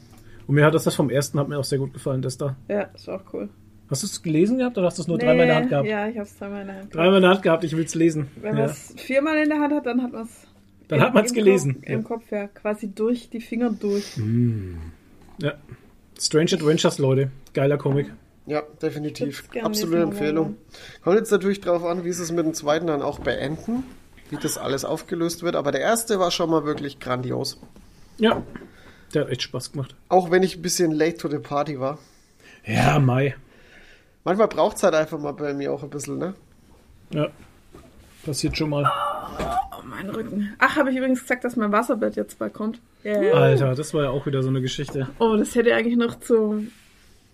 Und 0.47 0.55
mir 0.55 0.64
hat 0.64 0.74
das, 0.74 0.85
das 0.85 0.94
vom 0.94 1.10
ersten 1.10 1.39
hat 1.39 1.48
mir 1.48 1.59
auch 1.59 1.64
sehr 1.64 1.78
gut 1.78 1.93
gefallen, 1.93 2.23
das 2.23 2.36
da. 2.39 2.56
Ja, 2.69 2.82
ist 2.94 3.09
auch 3.09 3.23
cool. 3.32 3.48
Hast 3.90 4.02
du 4.02 4.06
es 4.06 4.23
gelesen 4.23 4.59
gehabt 4.59 4.78
oder 4.78 4.86
hast 4.86 4.98
du 4.98 5.02
es 5.02 5.09
nur 5.09 5.19
dreimal 5.19 5.40
in 5.40 5.48
der 5.48 5.56
Hand 5.56 5.69
gehabt? 5.69 5.86
Ja, 5.89 6.09
ich 6.09 6.16
habe 6.16 6.27
es 6.27 6.39
dreimal 6.39 6.60
in 6.62 6.66
der 6.69 6.77
Hand 6.77 6.90
gehabt. 6.90 6.94
Dreimal 6.94 7.16
in 7.16 7.23
der 7.23 7.31
Hand 7.31 7.43
gehabt, 7.43 7.64
ich 7.64 7.77
will 7.77 7.85
es 7.85 7.94
lesen. 7.94 8.28
Wenn 8.36 8.56
Ja. 8.56 8.62
man 8.62 8.70
es 8.70 8.94
viermal 8.97 9.36
in 9.39 9.48
der 9.51 9.60
Hand 9.60 9.74
hat, 9.74 9.86
dann 9.86 10.02
hat 10.02 10.12
man 10.12 10.23
es. 10.23 10.47
Dann 10.89 11.01
hat 11.01 11.14
man's 11.14 11.32
gelesen, 11.32 11.74
Kopf, 11.74 11.86
Im 11.89 11.98
ja. 12.01 12.02
Kopf, 12.06 12.31
ja. 12.31 12.47
Quasi 12.48 12.89
durch 12.94 13.31
die 13.31 13.40
Finger 13.40 13.70
durch. 13.70 14.19
ja. 15.39 15.52
Strange 16.19 16.52
Adventures, 16.55 16.98
Leute. 16.98 17.31
Geiler 17.55 17.78
Comic. 17.78 18.12
Ja, 18.47 18.62
definitiv. 18.81 19.44
Absolute 19.62 20.02
Empfehlung. 20.02 20.56
Kommt 21.02 21.16
jetzt 21.16 21.31
natürlich 21.31 21.60
drauf 21.60 21.85
an, 21.85 22.05
wie 22.05 22.12
sie 22.12 22.23
es 22.23 22.32
mit 22.32 22.44
dem 22.44 22.55
zweiten 22.55 22.86
dann 22.89 23.01
auch 23.02 23.19
beenden, 23.20 23.85
wie 24.31 24.36
das 24.36 24.59
alles 24.59 24.85
aufgelöst 24.85 25.43
wird. 25.43 25.55
Aber 25.56 25.70
der 25.73 25.81
erste 25.81 26.19
war 26.19 26.31
schon 26.31 26.51
mal 26.51 26.64
wirklich 26.64 26.98
grandios. 26.98 27.60
Ja. 28.19 28.43
Der 29.14 29.22
hat 29.22 29.30
echt 29.30 29.43
Spaß 29.43 29.72
gemacht. 29.72 29.94
Auch 30.09 30.30
wenn 30.30 30.43
ich 30.43 30.56
ein 30.56 30.62
bisschen 30.62 30.93
late 30.93 31.16
to 31.18 31.28
the 31.28 31.39
party 31.39 31.78
war. 31.78 31.98
Ja, 32.64 32.98
Mai. 32.98 33.34
Manchmal 34.24 34.48
braucht 34.48 34.76
es 34.76 34.82
halt 34.82 34.94
einfach 34.94 35.18
mal 35.18 35.32
bei 35.32 35.52
mir 35.52 35.72
auch 35.72 35.82
ein 35.82 35.90
bisschen, 35.90 36.18
ne? 36.18 36.34
Ja. 37.10 37.28
Passiert 38.24 38.56
schon 38.56 38.70
mal. 38.70 38.90
Oh, 39.72 39.82
mein 39.84 40.09
Rücken. 40.09 40.55
Ach, 40.59 40.76
habe 40.76 40.90
ich 40.90 40.97
übrigens 40.97 41.20
gesagt, 41.22 41.44
dass 41.44 41.56
mein 41.56 41.72
Wasserbett 41.72 42.14
jetzt 42.14 42.39
bald 42.39 42.55
kommt. 42.55 42.80
Yeah. 43.05 43.34
Alter, 43.34 43.74
das 43.74 43.93
war 43.94 44.05
ja 44.05 44.10
auch 44.10 44.24
wieder 44.26 44.43
so 44.43 44.48
eine 44.48 44.60
Geschichte. 44.60 45.09
Oh, 45.18 45.34
das 45.36 45.56
hätte 45.56 45.74
eigentlich 45.74 45.97
noch 45.97 46.20
zum, 46.20 46.70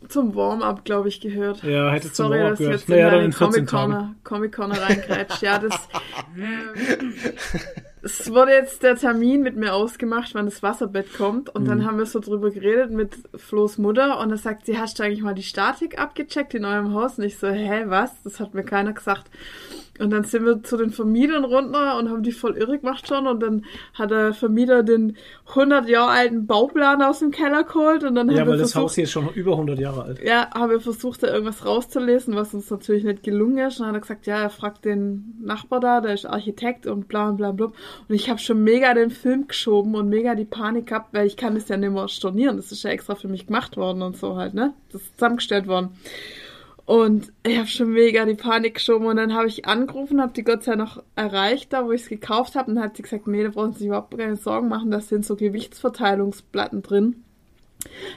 zum 0.09 0.35
Warm-up, 0.35 0.87
glaube 0.87 1.09
ich, 1.09 1.21
gehört. 1.21 1.63
Ja, 1.63 1.91
hätte 1.91 2.11
zum 2.11 2.29
Sorry, 2.29 2.39
Warm-up 2.39 2.51
dass 2.53 2.61
ich 2.61 2.67
gehört. 2.67 2.81
jetzt 2.81 2.89
Naja, 2.89 3.09
in 3.09 3.15
dann 3.15 3.25
in 3.27 3.33
14 3.33 3.67
Comic 3.67 3.71
Corner, 3.71 4.15
Comic 4.25 4.53
Corner 4.57 4.81
reingrätscht. 4.81 5.43
Ja, 5.43 5.59
das. 5.59 5.75
ähm, 6.35 7.15
es 8.09 8.33
wurde 8.33 8.53
jetzt 8.53 8.83
der 8.83 8.97
Termin 8.97 9.43
mit 9.43 9.57
mir 9.57 9.75
ausgemacht, 9.75 10.35
wann 10.35 10.47
das 10.47 10.63
Wasserbett 10.63 11.13
kommt. 11.17 11.49
Und 11.55 11.65
Mhm. 11.65 11.69
dann 11.69 11.87
haben 11.87 11.99
wir 11.99 12.07
so 12.07 12.21
drüber 12.21 12.51
geredet 12.51 12.91
mit 12.91 13.17
Flo's 13.37 13.77
Mutter. 13.79 14.19
Und 14.21 14.31
da 14.31 14.37
sagt 14.37 14.67
sie, 14.67 14.79
hast 14.79 14.99
du 14.99 15.03
eigentlich 15.03 15.23
mal 15.23 15.35
die 15.35 15.43
Statik 15.43 15.99
abgecheckt 16.01 16.55
in 16.55 16.65
eurem 16.65 16.95
Haus? 16.95 17.19
Und 17.19 17.25
ich 17.25 17.39
so, 17.39 17.49
hä, 17.49 17.85
was? 17.87 18.11
Das 18.23 18.41
hat 18.41 18.55
mir 18.55 18.65
keiner 18.65 18.93
gesagt. 18.93 19.31
Und 19.99 20.11
dann 20.11 20.25
sind 20.25 20.45
wir 20.45 20.63
zu 20.63 20.77
den 20.77 20.91
Vermietern 20.91 21.45
runter 21.45 21.99
und 21.99 22.09
haben 22.11 22.23
die 22.23 22.33
voll 22.33 22.57
irre 22.57 22.79
gemacht 22.79 23.07
schon. 23.09 23.27
Und 23.27 23.41
dann 23.43 23.65
hat 23.95 24.11
der 24.11 24.33
Vermieter 24.33 24.83
den 24.83 25.17
100 25.49 25.89
Jahre 25.89 26.11
alten 26.11 26.47
Bauplan 26.47 27.03
aus 27.03 27.19
dem 27.21 27.31
Keller 27.31 27.65
geholt. 27.65 28.05
Und 28.05 28.15
dann 28.15 28.29
Ja, 28.31 28.41
haben 28.41 28.47
wir 28.47 28.53
weil 28.53 28.59
das 28.59 28.73
versucht, 28.73 28.85
Haus 28.85 28.95
hier 28.95 29.05
ist 29.05 29.11
schon 29.11 29.29
über 29.35 29.53
100 29.53 29.79
Jahre 29.79 30.03
alt. 30.05 30.23
ja, 30.23 30.49
haben 30.55 30.71
wir 30.71 30.81
versucht, 30.81 31.23
da 31.23 31.29
irgendwas 31.29 31.65
rauszulesen, 31.67 32.35
was 32.35 32.55
uns 32.55 32.71
natürlich 32.71 33.05
nicht 33.05 33.23
gelungen 33.23 33.59
ist. 33.59 33.81
Und 33.81 33.87
dann 33.87 33.89
hat 33.89 33.97
er 33.97 34.01
gesagt, 34.01 34.27
ja, 34.27 34.39
er 34.43 34.51
fragt 34.51 34.85
den 34.85 35.37
Nachbar 35.43 35.81
da, 35.81 36.01
der 36.01 36.15
ist 36.15 36.27
Architekt 36.27 36.87
und 36.87 37.09
bla 37.09 37.31
bla 37.33 37.53
bla. 37.53 37.67
Und 37.67 38.15
ich 38.15 38.29
habe 38.31 38.39
schon 38.39 38.63
mega 38.63 38.95
den 38.95 39.11
Film 39.11 39.47
geschoben 39.49 39.95
und 39.95 40.09
mega 40.09 40.35
die 40.35 40.45
Panik 40.45 40.87
gehabt, 40.87 41.13
weil 41.13 41.27
ich 41.27 41.37
kann 41.37 41.55
das 41.55 41.69
ja 41.69 41.77
nicht 41.77 41.93
mehr 41.93 42.09
stornieren. 42.09 42.57
Das 42.57 42.73
ist 42.73 42.83
ja 42.83 42.91
extra 42.91 43.15
für 43.15 43.29
mich 43.29 43.47
gemacht 43.47 43.77
worden 43.77 44.03
und 44.03 44.17
so 44.17 44.37
halt, 44.37 44.55
ne? 44.55 44.75
Das 44.93 45.03
ist 45.03 45.15
zusammengestellt 45.19 45.67
worden. 45.67 45.91
Und 46.89 47.35
ich 47.43 47.59
habe 47.59 47.67
schon 47.67 47.93
mega 47.93 48.25
die 48.25 48.35
Panik 48.35 48.77
geschoben 48.77 49.09
und 49.09 49.17
dann 49.17 49.35
habe 49.35 49.47
ich 49.47 49.67
angerufen, 49.67 50.23
habe 50.23 50.33
die 50.33 50.43
Gott 50.43 50.65
sei 50.65 50.75
Dank 50.75 50.97
noch 50.97 51.03
erreicht, 51.17 51.75
da 51.75 51.85
wo 51.85 51.93
ich 51.93 52.01
es 52.01 52.09
gekauft 52.09 52.55
habe. 52.55 52.71
Und 52.71 52.77
dann 52.77 52.85
hat 52.85 52.97
sie 52.97 53.03
gesagt, 53.03 53.27
nee, 53.27 53.43
da 53.43 53.51
brauchen 53.51 53.75
Sie 53.75 53.81
sich 53.81 53.89
überhaupt 53.89 54.17
keine 54.17 54.37
Sorgen 54.37 54.69
machen, 54.69 54.91
da 54.91 55.01
sind 55.01 55.27
so 55.27 55.37
Gewichtsverteilungsplatten 55.37 56.83
drin 56.83 57.25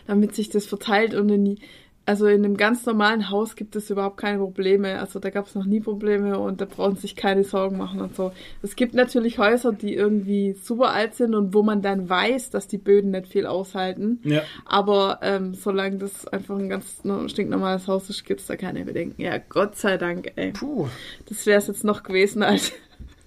damit 0.08 0.36
sich 0.36 0.50
das 0.50 0.66
verteilt 0.66 1.14
und 1.14 1.30
in, 1.30 1.60
also 2.06 2.26
in 2.28 2.44
einem 2.44 2.58
ganz 2.58 2.86
normalen 2.86 3.30
Haus 3.30 3.56
gibt 3.56 3.76
es 3.76 3.90
überhaupt 3.90 4.18
keine 4.18 4.40
Probleme. 4.40 5.00
Also 5.00 5.20
da 5.20 5.30
gab 5.30 5.46
es 5.48 5.56
noch 5.56 5.66
nie 5.66 5.80
Probleme 5.80 6.40
und 6.40 6.60
da 6.60 6.66
brauchen 6.66 6.96
sich 6.96 7.16
keine 7.16 7.44
Sorgen 7.44 7.78
machen 7.78 8.02
und 8.02 8.16
so. 8.16 8.32
Es 8.64 8.76
gibt 8.76 8.94
natürlich 8.94 9.38
Häuser, 9.38 9.72
die 9.72 9.94
irgendwie 9.94 10.54
super 10.54 10.92
alt 10.92 11.14
sind 11.16 11.36
und 11.36 11.54
wo 11.54 11.64
man 11.64 11.82
dann 11.82 12.10
weiß, 12.10 12.50
dass 12.50 12.68
die 12.68 12.80
Böden 12.80 13.12
nicht 13.12 13.28
viel 13.28 13.46
aushalten. 13.46 14.20
Ja. 14.24 14.42
Aber 14.66 15.20
ähm, 15.22 15.54
solange 15.54 15.98
das 15.98 16.28
einfach 16.28 16.58
ein 16.58 16.70
ganz 16.70 17.04
no- 17.04 17.28
stinknormales 17.28 17.88
Haus 17.88 18.10
ist, 18.10 18.26
gibt 18.26 18.42
es 18.42 18.48
da 18.48 18.56
keine 18.58 18.84
Bedenken. 18.84 19.22
Ja, 19.22 19.38
Gott 19.38 19.76
sei 19.76 19.98
Dank, 19.98 20.32
ey. 20.36 20.52
Puh. 20.54 20.88
Das 21.30 21.46
wäre 21.46 21.60
es 21.60 21.68
jetzt 21.68 21.84
noch 21.84 22.04
gewesen, 22.04 22.42
als 22.44 22.72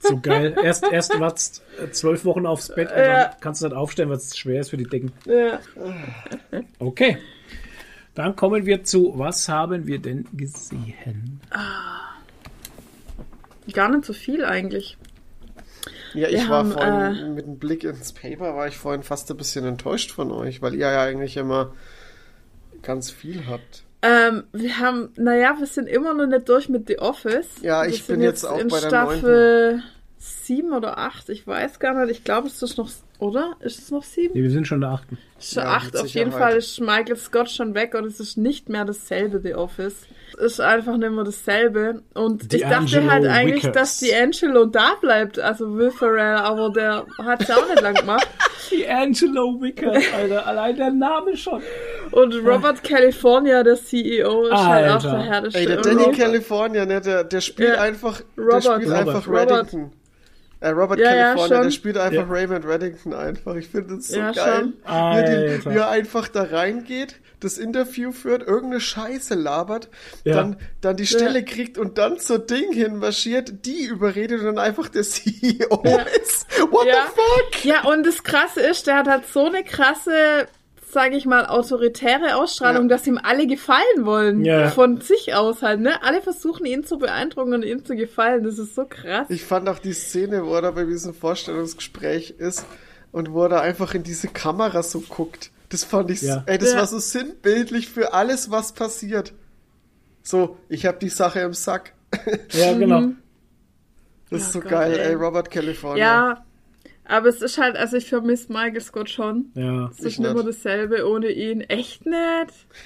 So 0.01 0.21
geil. 0.21 0.55
Erst, 0.63 0.85
erst 0.93 1.19
wart's 1.19 1.63
äh, 1.83 1.91
zwölf 1.91 2.27
Wochen 2.27 2.45
aufs 2.45 2.69
Bett 2.75 2.91
und 2.91 2.99
Ja. 2.99 3.25
dann 3.29 3.31
kannst 3.41 3.63
du 3.63 3.69
das 3.69 3.79
aufstellen, 3.79 4.11
weil 4.11 4.19
es 4.19 4.37
schwer 4.37 4.61
ist 4.61 4.69
für 4.69 4.77
die 4.77 4.85
Decken. 4.85 5.13
ja. 5.25 5.61
Okay. 6.79 7.17
Dann 8.15 8.37
kommen 8.37 8.65
wir 8.65 8.85
zu, 8.85 9.13
was 9.17 9.49
haben 9.49 9.87
wir 9.87 9.99
denn 9.99 10.27
gesehen? 10.33 11.41
gar 13.73 13.89
nicht 13.89 14.05
so 14.05 14.13
viel 14.13 14.45
eigentlich. 14.45 14.97
Ja, 16.15 16.29
ich 16.29 16.35
Wir 16.35 16.49
war 16.49 16.59
haben, 16.59 16.73
vorhin 16.73 16.95
äh, 16.95 17.29
mit 17.31 17.47
dem 17.47 17.59
Blick 17.59 17.83
ins 17.83 18.13
Paper, 18.13 18.55
war 18.55 18.69
ich 18.69 18.77
vorhin 18.77 19.03
fast 19.03 19.31
ein 19.31 19.37
bisschen 19.37 19.65
enttäuscht 19.65 20.13
von 20.13 20.31
euch, 20.31 20.63
weil 20.63 20.75
ihr 20.75 20.91
ja 20.91 21.03
eigentlich 21.03 21.37
immer 21.37 21.73
ganz 22.83 23.11
viel 23.11 23.47
habt. 23.49 23.83
Ähm, 24.03 24.45
wir 24.53 24.79
haben, 24.79 25.11
naja, 25.17 25.57
wir 25.59 25.67
sind 25.67 25.89
immer 25.89 26.15
noch 26.15 26.27
nicht 26.27 26.49
durch 26.49 26.69
mit 26.69 26.87
The 26.87 27.01
Office. 27.01 27.49
Ja, 27.63 27.85
ich 27.85 28.07
bin 28.07 28.21
jetzt 28.21 28.45
auch 28.45 28.59
in 28.59 28.69
bei 28.69 28.81
der 28.81 28.89
Staffel 28.89 29.83
sieben 30.47 30.73
oder 30.73 30.99
acht, 30.99 31.29
ich 31.29 31.47
weiß 31.47 31.79
gar 31.79 31.95
nicht. 32.05 32.11
Ich 32.19 32.25
glaube, 32.25 32.49
es 32.49 32.63
ist 32.63 32.79
noch, 32.79 32.91
oder? 33.19 33.57
Ist 33.61 33.79
es 33.79 33.91
noch 33.91 34.03
sieben? 34.03 34.35
Nee, 34.35 34.43
wir 34.43 34.51
sind 34.51 34.67
schon 34.67 34.81
der 34.81 34.91
achten. 34.91 35.19
Schon 35.41 35.63
Ja, 35.63 35.71
acht. 35.71 35.97
Auf 35.97 36.07
jeden. 36.09 36.33
Fall 36.33 36.57
ist 36.57 36.81
Michael 36.81 37.17
Scott 37.17 37.51
schon 37.51 37.75
weg 37.75 37.95
und 37.95 38.05
es 38.07 38.21
ist 38.21 38.37
nicht 38.37 38.69
mehr 38.69 38.85
dasselbe, 38.85 39.41
The 39.43 39.55
Office. 39.55 40.07
Es 40.37 40.55
ist 40.55 40.61
einfach 40.61 40.97
nicht 40.97 41.13
mehr 41.13 41.25
dasselbe. 41.25 42.03
Und 42.15 42.53
ich 42.53 42.63
dachte 42.63 42.75
D'Angelo 42.87 43.11
halt 43.11 43.27
eigentlich, 43.27 43.63
Wickers. 43.65 43.73
dass 43.77 43.99
die 43.99 44.15
Angelo 44.15 44.65
da 44.65 44.95
bleibt, 45.01 45.39
also 45.39 45.77
Will 45.77 45.91
Ferrell, 45.93 46.37
aber 46.37 46.71
der 46.71 47.07
hat 47.23 47.43
es 47.43 47.51
auch 47.51 47.69
nicht 47.69 47.81
lang 47.83 47.95
gemacht. 47.95 48.27
Die 48.71 48.89
Angelo 48.89 49.61
Wickers, 49.61 50.03
Alter. 50.17 50.47
Allein 50.47 50.75
der 50.75 50.91
Name 50.91 51.37
schon. 51.37 51.61
Und 52.13 52.35
Robert 52.47 52.83
California, 52.83 53.63
der 53.63 53.77
CEO, 53.77 54.47
ist 54.47 54.53
halt 54.53 54.89
auch 54.89 54.95
Alter. 54.95 55.11
der 55.11 55.21
härteste. 55.23 55.59
Ey, 55.59 55.67
der 55.67 55.77
Danny 55.83 56.03
Robert- 56.03 56.17
California, 56.19 56.87
ne, 56.87 57.01
der, 57.03 57.25
der 57.25 57.41
spielt 57.43 57.75
Ja. 57.77 57.83
einfach, 57.83 58.23
der 58.37 58.43
Robert. 58.45 58.63
spielt 58.65 58.85
Robert. 58.89 58.99
einfach 59.09 59.27
Robert. 59.29 59.51
Reddington. 59.51 59.93
Äh, 60.65 60.71
Robert 60.71 60.99
Ja, 60.99 61.15
ja, 61.15 61.23
California, 61.25 61.57
der 61.57 61.63
schon. 61.65 61.73
spielt 61.73 61.99
einfach 61.99 62.27
Ja. 62.27 62.33
Raymond 62.33 62.65
Reddington 62.67 63.13
einfach. 63.13 63.55
Ich 63.57 63.69
finde 63.69 63.97
das 63.97 64.09
so 64.09 64.19
Ja, 64.19 64.33
geil. 64.33 64.61
schon. 64.61 64.73
Wie 64.83 64.91
er, 64.91 65.65
wie 65.67 65.77
er 65.79 65.89
einfach 65.91 66.29
da 66.29 66.43
reingeht, 66.45 67.17
das 67.41 67.59
Interview 67.59 68.13
führt, 68.13 68.43
irgendeine 68.47 68.81
Scheiße 68.81 69.35
labert, 69.35 69.91
Ja. 70.25 70.37
dann, 70.37 70.57
dann 70.81 70.97
die 70.97 71.07
Stelle 71.07 71.45
kriegt 71.45 71.77
und 71.77 71.99
dann 71.99 72.19
zur 72.19 72.39
Ding 72.39 72.73
hinmarschiert, 72.73 73.67
die 73.67 73.85
überredet 73.85 74.41
und 74.41 74.47
dann 74.47 74.59
einfach 74.59 74.89
der 74.89 75.03
CEO 75.05 75.83
ist. 76.23 76.47
What 76.71 76.87
Ja. 76.87 76.95
the 77.05 77.13
fuck? 77.15 77.65
Ja, 77.67 77.85
und 77.85 78.07
das 78.07 78.23
Krasse 78.23 78.61
ist, 78.61 78.87
der 78.87 78.97
hat 78.97 79.07
halt 79.09 79.27
so 79.31 79.45
eine 79.47 79.65
krasse, 79.65 80.47
sage 80.95 81.17
ich 81.17 81.27
mal, 81.27 81.45
autoritäre 81.45 82.37
Ausstrahlung, 82.37 82.89
Ja. 82.89 82.97
dass 82.97 83.07
ihm 83.07 83.19
alle 83.23 83.47
gefallen 83.47 83.83
wollen. 84.07 84.43
Ja. 84.45 84.71
Von 84.71 85.03
sich 85.03 85.35
aus 85.35 85.61
halt, 85.61 85.81
ne? 85.81 86.03
Alle 86.03 86.23
versuchen 86.23 86.65
ihn 86.65 86.85
zu 86.85 86.97
beeindrucken 86.97 87.53
und 87.53 87.63
ihm 87.65 87.85
zu 87.85 87.95
gefallen. 87.97 88.45
Das 88.45 88.59
ist 88.59 88.75
so 88.75 88.87
krass. 88.89 89.27
Ich 89.29 89.45
fand 89.45 89.69
auch 89.69 89.79
die 89.79 89.93
Szene, 89.93 90.47
wo 90.47 90.55
er 90.55 90.63
da 90.63 90.71
bei 90.71 90.85
diesem 90.85 91.13
Vorstellungsgespräch 91.13 92.37
ist 92.39 92.65
und 93.13 93.33
wo 93.33 93.43
er 93.43 93.49
da 93.51 93.61
einfach 93.61 93.93
in 93.95 94.03
diese 94.05 94.29
Kamera 94.29 94.83
so 94.83 95.01
guckt. 95.01 95.51
Das 95.69 95.85
fand 95.85 96.11
ich, 96.11 96.23
Ja. 96.23 96.43
ey, 96.47 96.57
das 96.57 96.73
Ja. 96.73 96.79
war 96.79 96.87
so 96.87 96.99
sinnbildlich 96.99 97.89
für 97.91 98.15
alles, 98.15 98.51
was 98.51 98.73
passiert. 98.73 99.35
So, 100.23 100.57
ich 100.71 100.87
habe 100.87 100.99
die 100.99 101.11
Sache 101.11 101.41
im 101.41 101.53
Sack. 101.53 101.93
Ja, 102.53 102.73
genau. 102.73 103.09
Das 104.31 104.43
ist 104.43 104.53
so 104.53 104.61
Gott, 104.61 104.71
geil, 104.71 104.93
ey. 104.93 105.09
ey, 105.09 105.15
Robert 105.15 105.51
California. 105.51 106.05
Ja, 106.05 106.45
aber 107.07 107.29
es 107.29 107.43
ist 107.43 107.59
halt, 107.59 107.77
also 107.77 107.97
ich 107.97 108.09
vermisse 108.09 108.53
Michael 108.53 108.81
Scott 108.81 109.11
schon. 109.11 109.47
Ja. 109.55 109.87
Es 109.93 110.01
ist 110.01 110.07
Ich 110.07 110.19
nicht 110.19 110.33
mehr 110.35 110.43
nicht. 110.45 110.49
dasselbe 110.49 111.09
ohne 111.09 111.29
ihn. 111.31 111.61
Echt 111.63 112.07
nicht? 112.07 112.17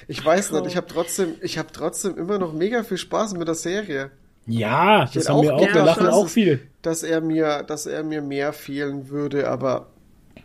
Ich 0.07 0.23
weiß 0.23 0.51
nicht, 0.51 0.63
Oh. 0.63 0.67
ich 0.67 0.77
habe 0.77 0.87
trotzdem, 0.87 1.35
ich 1.41 1.57
habe 1.57 1.69
trotzdem 1.71 2.17
immer 2.17 2.37
noch 2.37 2.53
mega 2.53 2.83
viel 2.83 2.97
Spaß 2.97 3.33
mit 3.35 3.47
der 3.47 3.55
Serie. 3.55 4.11
Ja, 4.45 5.07
das 5.13 5.29
haben 5.29 5.43
wir 5.43 5.53
auch. 5.55 5.61
Wir 5.61 5.83
lachen 5.83 6.05
dass 6.05 6.13
auch 6.13 6.27
viel. 6.27 6.59
Dass 6.81 7.03
er 7.03 7.21
mir, 7.21 7.63
dass 7.63 7.85
er 7.85 8.03
mir 8.03 8.21
mehr 8.21 8.51
fehlen 8.53 9.09
würde, 9.09 9.47
aber 9.47 9.87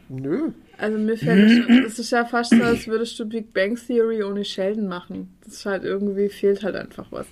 nö. 0.09 0.51
Also 0.77 0.99
mir 0.99 1.17
fällt 1.17 1.51
es 1.51 1.65
schon, 1.65 1.85
es 1.85 1.99
ist 2.01 2.11
ja 2.11 2.25
fast 2.25 2.51
so, 2.51 2.61
als 2.63 2.87
würdest 2.89 3.19
du 3.19 3.27
Big 3.27 3.53
Bang 3.55 3.77
Theory 3.77 4.23
ohne 4.25 4.45
Sheldon 4.45 4.89
machen. 4.89 5.33
Das 5.45 5.55
ist 5.55 5.67
halt 5.67 5.85
irgendwie, 5.85 6.29
fehlt 6.29 6.63
halt 6.65 6.75
einfach 6.75 7.07
was. 7.11 7.27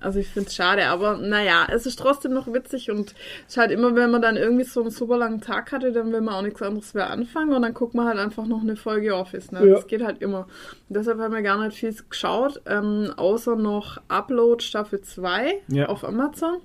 Also 0.00 0.18
ich 0.18 0.28
finde 0.28 0.48
es 0.48 0.54
schade, 0.54 0.86
aber 0.86 1.16
naja, 1.16 1.66
es 1.72 1.86
ist 1.86 1.98
trotzdem 1.98 2.32
noch 2.32 2.46
witzig 2.52 2.90
und 2.90 3.14
es 3.46 3.52
ist 3.54 3.56
halt 3.56 3.70
immer, 3.70 3.94
wenn 3.94 4.10
man 4.10 4.20
dann 4.22 4.36
irgendwie 4.36 4.64
so 4.64 4.80
einen 4.82 4.90
super 4.90 5.16
langen 5.16 5.40
Tag 5.40 5.72
hatte, 5.72 5.92
dann 5.92 6.12
will 6.12 6.20
man 6.20 6.34
auch 6.34 6.42
nichts 6.42 6.60
anderes 6.62 6.92
mehr 6.94 7.10
anfangen 7.10 7.52
und 7.52 7.62
dann 7.62 7.74
guckt 7.74 7.94
man 7.94 8.06
halt 8.06 8.18
einfach 8.18 8.46
noch 8.46 8.60
eine 8.60 8.76
Folge 8.76 9.14
Office. 9.14 9.52
Ne? 9.52 9.66
Ja. 9.66 9.74
Das 9.74 9.86
geht 9.86 10.02
halt 10.04 10.20
immer. 10.20 10.46
Und 10.88 10.96
deshalb 10.96 11.18
haben 11.18 11.32
wir 11.34 11.42
gar 11.42 11.58
nicht 11.64 11.76
viel 11.78 11.94
geschaut, 12.08 12.60
ähm, 12.66 13.12
außer 13.16 13.56
noch 13.56 13.98
Upload 14.08 14.62
Staffel 14.62 15.00
2 15.00 15.62
Ja. 15.68 15.86
auf 15.86 16.04
Amazon. 16.04 16.58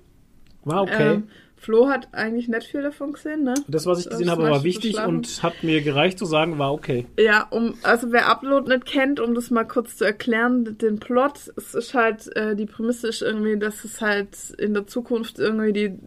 War 0.64 0.84
okay. 0.84 1.14
Ähm, 1.16 1.28
Flo 1.62 1.90
hat 1.90 2.08
eigentlich 2.12 2.48
nicht 2.48 2.66
viel 2.66 2.82
davon 2.82 3.14
gesehen, 3.14 3.44
ne? 3.44 3.54
das, 3.68 3.86
was 3.86 4.00
ich 4.00 4.10
gesehen 4.10 4.26
das 4.26 4.36
habe, 4.36 4.50
war 4.50 4.64
wichtig 4.64 4.98
und 5.00 5.44
hat 5.44 5.62
mir 5.62 5.82
gereicht 5.82 6.18
zu 6.18 6.26
sagen, 6.26 6.58
war 6.58 6.74
okay. 6.74 7.06
Ja, 7.20 7.48
um, 7.52 7.76
also 7.84 8.12
wer 8.12 8.28
Upload 8.28 8.68
nicht 8.68 8.86
kennt, 8.86 9.20
um 9.20 9.36
das 9.36 9.52
mal 9.52 9.66
kurz 9.66 9.98
zu 9.98 10.06
erklären, 10.06 10.76
den 10.80 11.00
Plot, 11.00 11.52
es 11.56 11.76
ist 11.76 11.94
halt, 11.94 12.36
äh, 12.36 12.56
die 12.56 12.66
Prämisse 12.66 13.10
ist 13.10 13.22
irgendwie, 13.22 13.60
dass 13.60 13.84
es 13.84 14.02
halt 14.02 14.50
in 14.58 14.74
der 14.74 14.88
Zukunft 14.88 15.38
irgendwie 15.38 15.72
die 15.72 16.00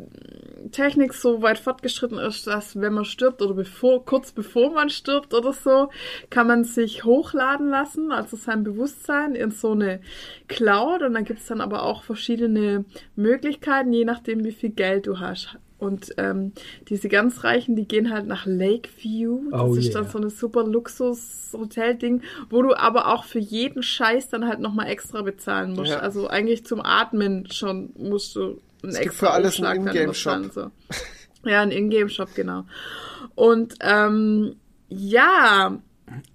Technik 0.73 1.15
so 1.15 1.41
weit 1.41 1.59
fortgeschritten 1.59 2.19
ist, 2.19 2.49
dass 2.49 2.81
wenn 2.81 2.95
man 2.95 3.05
stirbt 3.05 3.41
oder 3.41 3.55
bevor, 3.55 4.05
kurz 4.05 4.33
bevor 4.33 4.73
man 4.73 4.89
stirbt 4.89 5.35
oder 5.35 5.53
so, 5.53 5.91
kann 6.31 6.49
man 6.49 6.65
sich 6.65 7.05
hochladen 7.05 7.69
lassen, 7.69 8.11
also 8.11 8.37
sein 8.37 8.65
Bewusstsein 8.65 9.37
in 9.37 9.53
so 9.53 9.71
eine 9.71 10.01
Cloud 10.49 11.03
und 11.03 11.15
dann 11.15 11.25
gibt's 11.25 11.47
dann 11.47 11.61
aber 11.61 11.83
auch 11.83 12.03
verschiedene 12.03 12.85
Möglichkeiten, 13.17 13.93
je 13.93 14.05
nachdem 14.05 14.45
wie 14.45 14.53
viel 14.53 14.71
Geld 14.71 15.07
du 15.07 15.19
hast. 15.21 15.57
Und 15.79 16.15
ähm, 16.17 16.53
diese 16.89 17.09
ganz 17.09 17.45
Reichen, 17.45 17.77
die 17.77 17.87
gehen 17.87 18.11
halt 18.11 18.27
nach 18.27 18.47
Lakeview. 18.47 19.51
Das 19.51 19.61
Oh 19.61 19.75
ist 19.75 19.87
yeah. 19.87 20.01
dann 20.01 20.11
so 20.11 20.19
eine 20.19 20.31
super 20.31 20.65
Luxus-Hotel-Ding, 20.65 22.23
wo 22.49 22.63
du 22.63 22.75
aber 22.75 23.13
auch 23.13 23.25
für 23.25 23.39
jeden 23.39 23.83
Scheiß 23.83 24.31
dann 24.31 24.47
halt 24.47 24.61
nochmal 24.61 24.89
extra 24.89 25.23
bezahlen 25.23 25.75
musst. 25.75 25.91
Ja. 25.91 25.99
Also 25.99 26.29
eigentlich 26.29 26.65
zum 26.65 26.81
Atmen 26.81 27.51
schon 27.51 27.93
musst 27.99 28.37
du 28.37 28.61
einen 28.83 28.93
Es 28.93 28.99
gibt 28.99 29.07
extra 29.07 29.27
für 29.27 29.33
alles 29.33 29.61
einen 29.61 29.67
Aufschlag 29.67 29.85
dann 29.85 29.97
Ingame-Shop. 29.97 30.53
So. 30.53 30.71
Ja, 31.51 31.61
ein 31.61 31.71
Ingame-Shop, 31.71 32.31
genau. 32.35 32.65
Und 33.35 33.75
ähm, 33.81 34.57
ja, 34.89 35.79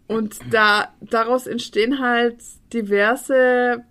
und 0.08 0.40
da 0.52 0.94
daraus 1.02 1.48
entstehen 1.48 2.00
halt 2.00 2.38
diverse 2.74 3.84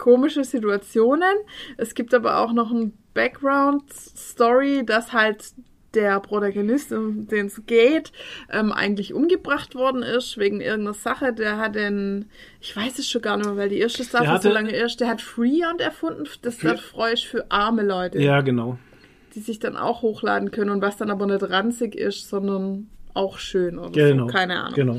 komische 0.00 0.42
Situationen. 0.42 1.36
Es 1.76 1.94
gibt 1.94 2.12
aber 2.14 2.38
auch 2.40 2.52
noch 2.52 2.72
ein 2.72 2.92
Background-Story, 3.14 4.84
dass 4.84 5.12
halt 5.12 5.52
der 5.94 6.20
Protagonist, 6.20 6.92
um 6.92 7.26
den 7.26 7.46
es 7.46 7.60
geht, 7.66 8.12
ähm, 8.52 8.70
eigentlich 8.70 9.12
umgebracht 9.12 9.74
worden 9.74 10.02
ist 10.04 10.38
wegen 10.38 10.60
irgendeiner 10.60 10.94
Sache. 10.94 11.32
Der 11.32 11.58
hat 11.58 11.74
den, 11.74 12.26
ich 12.60 12.76
weiß 12.76 12.98
es 13.00 13.08
schon 13.10 13.22
gar 13.22 13.36
nicht 13.36 13.46
mehr, 13.46 13.56
weil 13.56 13.68
die 13.68 13.78
erste 13.78 14.04
hatte- 14.18 14.48
so 14.48 14.54
lange 14.54 14.70
ist, 14.74 15.00
der 15.00 15.08
hat 15.08 15.20
Freehand 15.20 15.80
erfunden. 15.80 16.24
Das 16.42 16.56
freue 16.80 17.14
ich 17.14 17.28
für 17.28 17.50
arme 17.50 17.82
Leute, 17.82 18.20
Ja, 18.20 18.40
genau. 18.40 18.78
die 19.34 19.40
sich 19.40 19.58
dann 19.58 19.76
auch 19.76 20.02
hochladen 20.02 20.52
können 20.52 20.70
und 20.70 20.80
was 20.80 20.96
dann 20.96 21.10
aber 21.10 21.26
nicht 21.26 21.42
ranzig 21.42 21.96
ist, 21.96 22.28
sondern 22.28 22.88
auch 23.12 23.38
schön 23.38 23.76
oder 23.76 23.90
Genau. 23.90 24.26
so. 24.28 24.32
Keine 24.32 24.60
Ahnung 24.60 24.74
Genau. 24.74 24.98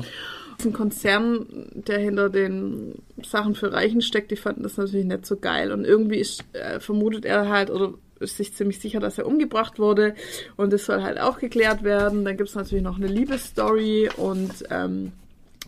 Ein 0.64 0.72
Konzern, 0.72 1.46
der 1.72 1.98
hinter 1.98 2.28
den 2.28 3.02
Sachen 3.22 3.54
für 3.54 3.72
Reichen 3.72 4.02
steckt, 4.02 4.30
die 4.30 4.36
fanden 4.36 4.62
das 4.62 4.76
natürlich 4.76 5.06
nicht 5.06 5.26
so 5.26 5.36
geil. 5.36 5.72
Und 5.72 5.84
irgendwie 5.84 6.18
ist, 6.18 6.44
äh, 6.52 6.80
vermutet 6.80 7.24
er 7.24 7.48
halt 7.48 7.70
oder 7.70 7.94
ist 8.20 8.36
sich 8.36 8.54
ziemlich 8.54 8.80
sicher, 8.80 9.00
dass 9.00 9.18
er 9.18 9.26
umgebracht 9.26 9.78
wurde. 9.78 10.14
Und 10.56 10.72
das 10.72 10.84
soll 10.84 11.02
halt 11.02 11.20
auch 11.20 11.38
geklärt 11.38 11.82
werden. 11.82 12.24
Dann 12.24 12.36
gibt 12.36 12.48
es 12.48 12.54
natürlich 12.54 12.84
noch 12.84 12.96
eine 12.96 13.08
Liebesstory 13.08 14.10
und 14.16 14.52
ähm, 14.70 15.12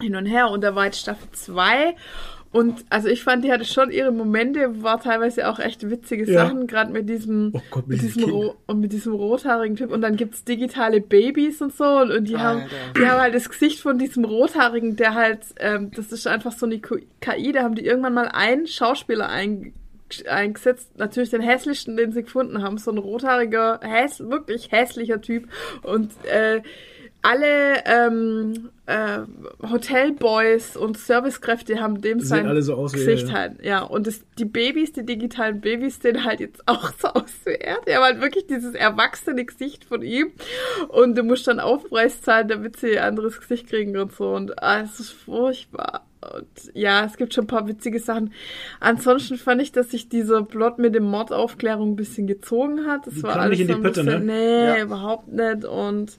hin 0.00 0.16
und 0.16 0.26
her. 0.26 0.50
Und 0.50 0.62
da 0.62 0.74
war 0.74 0.86
jetzt 0.86 1.00
Staffel 1.00 1.28
2. 1.32 1.96
Und 2.54 2.84
also 2.88 3.08
ich 3.08 3.24
fand, 3.24 3.44
die 3.44 3.50
hatte 3.50 3.64
schon 3.64 3.90
ihre 3.90 4.12
Momente, 4.12 4.80
war 4.80 5.00
teilweise 5.00 5.48
auch 5.48 5.58
echt 5.58 5.90
witzige 5.90 6.24
Ja. 6.30 6.46
Sachen, 6.46 6.68
gerade 6.68 6.92
mit 6.92 7.08
diesem, 7.08 7.50
Oh 7.52 7.60
Gott, 7.72 7.88
mit 7.88 8.00
mit 8.00 8.16
diesem 8.16 8.30
Ro 8.30 8.54
und 8.68 8.78
mit 8.78 8.92
diesem 8.92 9.12
rothaarigen 9.12 9.74
Typ. 9.74 9.90
Und 9.90 10.02
dann 10.02 10.14
gibt's 10.14 10.44
digitale 10.44 11.00
Babys 11.00 11.60
und 11.60 11.74
so. 11.74 11.84
Und, 11.84 12.12
und 12.12 12.28
die 12.28 12.38
haben, 12.38 12.62
die 12.96 13.04
haben 13.04 13.20
halt 13.20 13.34
das 13.34 13.48
Gesicht 13.50 13.80
von 13.80 13.98
diesem 13.98 14.24
Rothaarigen, 14.24 14.94
der 14.94 15.14
halt, 15.14 15.40
ähm, 15.58 15.90
das 15.96 16.12
ist 16.12 16.28
einfach 16.28 16.52
so 16.52 16.66
eine 16.66 16.78
KI, 16.78 17.50
da 17.50 17.64
haben 17.64 17.74
die 17.74 17.84
irgendwann 17.84 18.14
mal 18.14 18.28
einen 18.28 18.68
Schauspieler 18.68 19.28
ein, 19.28 19.72
eingesetzt, 20.28 20.96
natürlich 20.96 21.30
den 21.30 21.42
hässlichsten, 21.42 21.96
den 21.96 22.12
sie 22.12 22.22
gefunden 22.22 22.62
haben, 22.62 22.78
so 22.78 22.92
ein 22.92 22.98
rothaariger, 22.98 23.80
häss, 23.82 24.20
wirklich 24.20 24.70
hässlicher 24.70 25.20
Typ 25.20 25.48
und 25.82 26.12
äh, 26.26 26.62
alle 27.22 27.84
ähm, 27.86 28.68
äh, 28.86 29.20
Hotelboys 29.62 30.76
und 30.76 30.98
Servicekräfte 30.98 31.80
haben 31.80 32.02
dem 32.02 32.20
Sehen 32.20 32.44
sein 32.44 32.62
so 32.62 32.74
aus 32.74 32.92
Gesicht 32.92 33.28
ja. 33.28 33.34
halt. 33.34 33.64
Ja, 33.64 33.82
und 33.82 34.06
das, 34.06 34.20
die 34.38 34.44
Babys, 34.44 34.92
die 34.92 35.06
digitalen 35.06 35.60
Babys, 35.60 36.00
sehen 36.02 36.24
halt 36.24 36.40
jetzt 36.40 36.62
auch 36.66 36.92
so 36.98 37.08
aus 37.08 37.32
wie 37.44 37.52
er. 37.54 37.78
Die 37.88 37.94
haben 37.94 38.04
halt 38.04 38.20
wirklich 38.20 38.46
dieses 38.46 38.74
erwachsene 38.74 39.44
Gesicht 39.44 39.84
von 39.84 40.02
ihm. 40.02 40.32
Und 40.88 41.16
du 41.16 41.22
musst 41.22 41.46
dann 41.48 41.60
Aufpreis 41.60 42.20
zahlen, 42.20 42.48
damit 42.48 42.76
sie 42.76 42.98
ein 42.98 43.08
anderes 43.08 43.40
Gesicht 43.40 43.68
kriegen 43.68 43.96
und 43.96 44.12
so. 44.12 44.28
Und 44.34 44.62
ah, 44.62 44.82
es 44.82 45.00
ist 45.00 45.12
furchtbar. 45.12 46.06
Und 46.34 46.74
ja, 46.74 47.04
es 47.04 47.16
gibt 47.16 47.34
schon 47.34 47.44
ein 47.44 47.48
paar 47.48 47.68
witzige 47.68 48.00
Sachen. 48.00 48.32
Ansonsten 48.80 49.36
fand 49.36 49.60
ich, 49.62 49.72
dass 49.72 49.90
sich 49.90 50.08
dieser 50.08 50.42
Plot 50.42 50.78
mit 50.78 50.94
dem 50.94 51.04
Mordaufklärung 51.04 51.92
ein 51.92 51.96
bisschen 51.96 52.26
gezogen 52.26 52.86
hat. 52.86 53.06
Das 53.06 53.14
Die 53.14 53.22
war 53.22 53.36
alles 53.36 53.58
nicht 53.58 53.60
in 53.62 53.66
die 53.68 53.74
ein 53.74 53.82
Pötte, 53.82 54.04
bisschen, 54.04 54.26
ne? 54.26 54.32
nee, 54.32 54.64
Ja. 54.78 54.82
überhaupt 54.82 55.28
nicht. 55.28 55.64
Und 55.64 56.12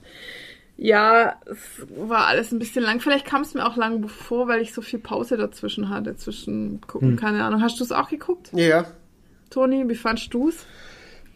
ja, 0.76 1.40
es 1.46 1.56
war 1.96 2.26
alles 2.26 2.52
ein 2.52 2.58
bisschen 2.58 2.82
lang. 2.84 3.00
Vielleicht 3.00 3.24
kam 3.26 3.42
es 3.42 3.54
mir 3.54 3.66
auch 3.66 3.76
lang 3.76 4.00
bevor, 4.02 4.46
weil 4.48 4.60
ich 4.60 4.74
so 4.74 4.82
viel 4.82 4.98
Pause 4.98 5.36
dazwischen 5.36 5.88
hatte, 5.88 6.16
zwischen 6.16 6.80
gucken, 6.86 7.10
Hm. 7.10 7.16
keine 7.16 7.44
Ahnung. 7.44 7.62
Hast 7.62 7.80
du 7.80 7.84
es 7.84 7.92
auch 7.92 8.08
geguckt, 8.08 8.50
Ja. 8.52 8.84
Toni? 9.50 9.88
Wie 9.88 9.94
fandst 9.94 10.34
du 10.34 10.48
es? 10.50 10.56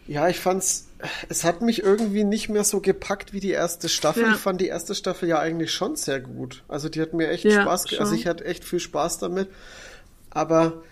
Ja, 0.07 0.29
ich 0.29 0.41
fand's, 0.41 0.89
es 1.29 1.45
hat 1.45 1.62
mich 1.62 1.83
irgendwie 1.85 2.25
nicht 2.25 2.49
mehr 2.49 2.65
so 2.65 2.81
gepackt 2.81 3.33
wie 3.33 3.39
die 3.41 3.51
erste 3.53 3.89
Staffel. 3.89 4.25
Ja. 4.25 4.31
Ich 4.33 4.39
fand 4.39 4.61
die 4.61 4.67
erste 4.67 4.95
Staffel 4.97 5.29
ja 5.29 5.39
eigentlich 5.39 5.73
schon 5.73 5.95
sehr 5.95 6.19
gut. 6.21 6.65
Also 6.67 6.89
die 6.89 7.01
hat 7.01 7.15
mir 7.15 7.29
echt 7.31 7.45
Ja, 7.45 7.62
Spaß, 7.62 7.85
also 7.99 8.07
schon. 8.07 8.15
ich 8.15 8.27
hatte 8.27 8.45
echt 8.45 8.65
viel 8.65 8.81
Spaß 8.81 9.19
damit. 9.19 9.49
Aber 10.31 10.83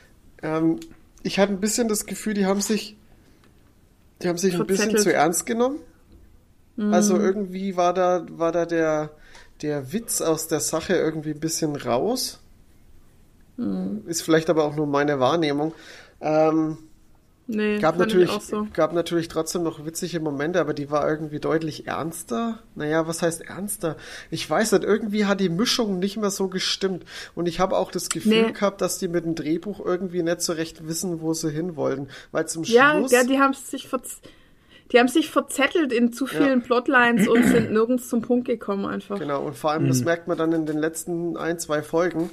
ähm, 0.43 0.79
ich 1.25 1.39
hatte 1.41 1.53
ein 1.53 1.61
bisschen 1.61 1.89
das 1.89 2.07
Gefühl, 2.07 2.35
die 2.35 2.47
haben 2.47 2.61
sich, 2.61 2.97
die 4.23 4.29
haben 4.29 4.39
sich 4.39 4.55
ein 4.55 4.67
bisschen 4.67 4.97
zu 4.97 5.13
ernst 5.13 5.45
genommen. 5.47 5.81
Mhm. 6.79 6.95
Also 6.95 7.19
irgendwie 7.19 7.77
war 7.77 7.93
da, 7.93 8.25
war 8.31 8.53
da 8.53 8.65
der, 8.65 9.11
der 9.63 9.93
Witz 9.93 10.21
aus 10.21 10.47
der 10.47 10.61
Sache 10.61 10.95
irgendwie 10.95 11.31
ein 11.33 11.41
bisschen 11.41 11.75
raus. 11.77 12.39
Mhm. 13.57 14.03
Ist 14.07 14.23
vielleicht 14.23 14.49
aber 14.49 14.65
auch 14.65 14.77
nur 14.77 14.87
meine 14.87 15.21
Wahrnehmung. 15.21 15.75
Ähm, 16.21 16.79
Nee, 17.51 17.79
gab 17.79 17.97
natürlich, 17.97 18.31
so. 18.43 18.67
gab 18.75 18.93
natürlich 18.93 19.29
trotzdem 19.29 19.63
noch 19.63 19.87
witzige 19.87 20.21
Momente, 20.21 20.61
aber 20.61 20.75
die 20.75 20.91
war 20.91 21.09
irgendwie 21.09 21.41
deutlich 21.41 21.87
ernster. 21.87 22.59
Naja, 22.75 23.07
was 23.07 23.23
heißt 23.23 23.41
ernster? 23.41 23.97
Ich 24.31 24.49
weiß 24.51 24.73
nicht, 24.73 24.85
irgendwie 24.85 25.25
hat 25.25 25.41
die 25.41 25.49
Mischung 25.49 25.99
nicht 25.99 26.19
mehr 26.19 26.29
so 26.29 26.49
gestimmt. 26.49 27.07
Und 27.35 27.49
ich 27.49 27.59
habe 27.59 27.79
auch 27.79 27.91
das 27.91 28.11
Gefühl 28.11 28.49
Nee. 28.49 28.53
gehabt, 28.53 28.83
dass 28.83 28.99
die 28.99 29.09
mit 29.09 29.25
dem 29.25 29.35
Drehbuch 29.35 29.81
irgendwie 29.83 30.23
nicht 30.23 30.43
so 30.43 30.53
recht 30.53 30.87
wissen, 30.87 31.23
wo 31.23 31.33
sie 31.33 31.51
hin 31.51 31.75
wollten. 31.75 32.09
Weil 32.33 32.47
zum 32.47 32.65
Ja, 32.65 32.93
Schluss. 32.99 33.13
ja, 33.13 33.25
die 33.25 33.39
haben 33.39 33.55
sich 33.55 33.89
verz 33.89 34.19
die 34.93 34.99
haben 34.99 35.09
sich 35.09 35.31
verzettelt 35.31 35.93
in 35.93 36.13
zu 36.13 36.27
vielen 36.27 36.63
Plotlines 36.63 37.29
und 37.29 37.45
sind 37.45 37.71
nirgends 37.73 38.09
zum 38.09 38.23
Punkt 38.23 38.47
gekommen 38.47 38.87
einfach. 38.87 39.19
Genau, 39.19 39.45
und 39.45 39.57
vor 39.57 39.73
allem, 39.73 39.87
das 39.87 40.03
merkt 40.03 40.29
man 40.29 40.39
dann 40.39 40.53
in 40.53 40.67
den 40.67 40.79
letzten 40.79 41.37
ein, 41.37 41.59
zwei 41.59 41.83
Folgen, 41.83 42.31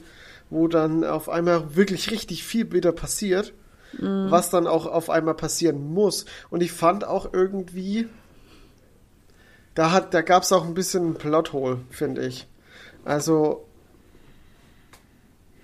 wo 0.49 0.68
dann 0.68 1.03
auf 1.03 1.27
einmal 1.27 1.76
wirklich 1.76 2.11
richtig 2.11 2.44
viel 2.44 2.72
wieder 2.72 2.91
passiert, 2.91 3.53
was 3.98 4.49
dann 4.49 4.68
auch 4.68 4.86
auf 4.86 5.10
einmal 5.10 5.36
passieren 5.36 5.94
muss. 5.94 6.26
Und 6.49 6.61
ich 6.61 6.72
fand 6.72 7.06
auch 7.06 7.34
irgendwie, 7.34 8.07
da 9.73 9.91
hat, 9.91 10.14
da 10.14 10.22
gab 10.22 10.44
es 10.44 10.52
auch 10.52 10.65
ein 10.65 10.73
bisschen 10.73 11.11
ein 11.11 11.14
Plothole, 11.15 11.80
finde 11.90 12.26
ich. 12.26 12.48
Also, 13.03 13.65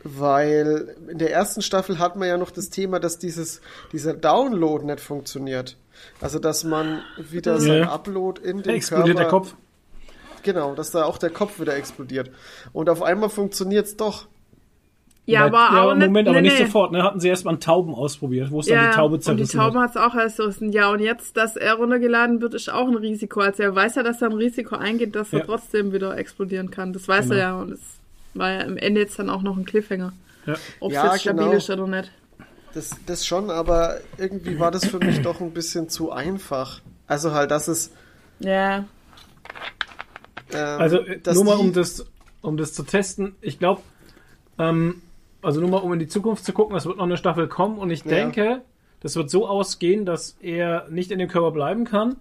weil 0.04 0.96
in 1.10 1.18
der 1.18 1.32
ersten 1.32 1.62
Staffel 1.62 2.00
hat 2.00 2.16
man 2.16 2.28
ja 2.28 2.38
noch 2.38 2.52
das 2.52 2.70
Thema, 2.70 3.00
dass 3.00 3.20
dieses, 3.20 3.62
dieser 3.92 4.14
Download 4.14 4.86
nicht 4.86 5.00
funktioniert. 5.00 5.78
Also, 6.20 6.40
dass 6.40 6.64
man 6.64 7.02
wieder 7.18 7.54
Ja. 7.54 7.60
sein 7.60 7.84
Upload 7.84 8.42
in 8.42 8.62
den 8.62 8.76
Explodiert 8.76 9.18
Körper 9.18 9.22
der 9.22 9.30
Kopf. 9.30 9.56
Genau, 10.44 10.74
dass 10.76 10.92
da 10.92 11.04
auch 11.06 11.18
der 11.18 11.30
Kopf 11.30 11.60
wieder 11.60 11.76
explodiert. 11.76 12.32
Und 12.74 12.90
auf 12.90 13.04
einmal 13.04 13.30
funktioniert's 13.30 13.96
doch. 13.96 14.28
Ja, 15.28 15.46
aber 15.46 15.70
auch 15.84 15.90
Moment, 15.94 16.14
nicht, 16.14 16.28
aber 16.28 16.42
nee, 16.42 16.50
nicht 16.50 16.60
nee. 16.60 16.66
sofort. 16.66 16.92
Ne? 16.92 17.04
Hatten 17.04 17.20
sie 17.20 17.28
erst 17.30 17.46
mal 17.46 17.52
einen 17.52 17.60
Tauben 17.60 17.94
ausprobiert, 17.94 18.50
wo 18.50 18.60
es 18.60 18.66
dann 18.66 18.76
Ja, 18.76 18.90
die 18.90 18.96
Taube 18.96 19.14
und 19.14 19.20
die 19.22 19.26
zerrissen 19.26 19.60
Taube 19.60 19.80
hat. 19.80 19.92
es 19.92 19.98
auch 19.98 20.16
erst 20.16 20.38
so. 20.38 20.50
Ja, 20.66 20.90
und 20.92 21.00
jetzt, 21.00 21.38
dass 21.38 21.56
er 21.56 21.76
runtergeladen 21.76 22.42
wird, 22.42 22.56
ist 22.56 22.72
auch 22.74 22.88
ein 22.88 22.96
Risiko. 22.96 23.40
Also 23.42 23.62
er 23.62 23.76
weiß 23.76 23.96
ja, 23.96 24.04
dass 24.04 24.22
er 24.24 24.30
ein 24.30 24.36
Risiko 24.36 24.76
eingeht, 24.76 25.16
dass 25.16 25.32
er 25.32 25.40
Ja. 25.40 25.46
trotzdem 25.46 25.94
wieder 25.94 26.18
explodieren 26.18 26.72
kann. 26.72 26.92
Das 26.92 27.08
weiß 27.08 27.26
Genau. 27.26 27.36
er 27.36 27.40
ja. 27.42 27.56
Und 27.62 27.74
es 27.74 27.80
war 28.34 28.52
ja 28.52 28.62
am 28.62 28.78
Ende 28.78 29.00
jetzt 29.02 29.20
dann 29.20 29.30
auch 29.30 29.44
noch 29.44 29.56
ein 29.58 29.64
Cliffhanger. 29.66 30.12
Ja. 30.48 30.56
Ob 30.80 30.90
es 30.92 30.96
Ja, 30.96 31.12
jetzt 31.12 31.22
stabil 31.22 31.44
genau. 31.44 31.56
ist 31.56 31.70
oder 31.70 31.88
nicht. 31.88 32.12
Das, 32.74 32.92
das 33.06 33.26
schon, 33.26 33.50
aber 33.50 33.98
irgendwie 34.18 34.60
war 34.60 34.72
das 34.72 34.86
für 34.86 35.00
mich 35.00 35.22
doch 35.22 35.42
ein 35.42 35.52
bisschen 35.52 35.90
zu 35.90 36.12
einfach. 36.12 36.82
Also 37.08 37.34
halt, 37.34 37.52
dass 37.52 37.68
es. 37.68 37.92
Ja. 38.40 38.86
Ähm, 40.54 40.80
Also 40.80 41.00
äh, 41.00 41.20
dass 41.20 41.36
nur 41.36 41.46
mal 41.46 41.58
um 41.58 41.74
das, 41.74 42.06
um 42.42 42.58
das 42.58 42.74
zu 42.74 42.84
testen. 42.84 43.36
Ich 43.42 43.60
glaube, 43.60 43.82
ähm, 44.58 45.02
also 45.42 45.60
nur 45.60 45.70
mal 45.70 45.78
um 45.78 45.92
in 45.94 46.00
die 46.00 46.08
Zukunft 46.08 46.46
zu 46.46 46.54
gucken, 46.54 46.76
es 46.76 46.86
wird 46.86 46.98
noch 46.98 47.04
eine 47.06 47.18
Staffel 47.18 47.48
kommen 47.48 47.78
und 47.78 47.90
ich 47.90 48.04
Ja. 48.06 48.12
denke, 48.12 48.62
das 49.02 49.16
wird 49.16 49.30
so 49.30 49.48
ausgehen, 49.48 50.06
dass 50.06 50.38
er 50.42 50.88
nicht 50.90 51.12
in 51.12 51.20
dem 51.20 51.28
Körper 51.28 51.52
bleiben 51.52 51.86
kann 51.86 52.16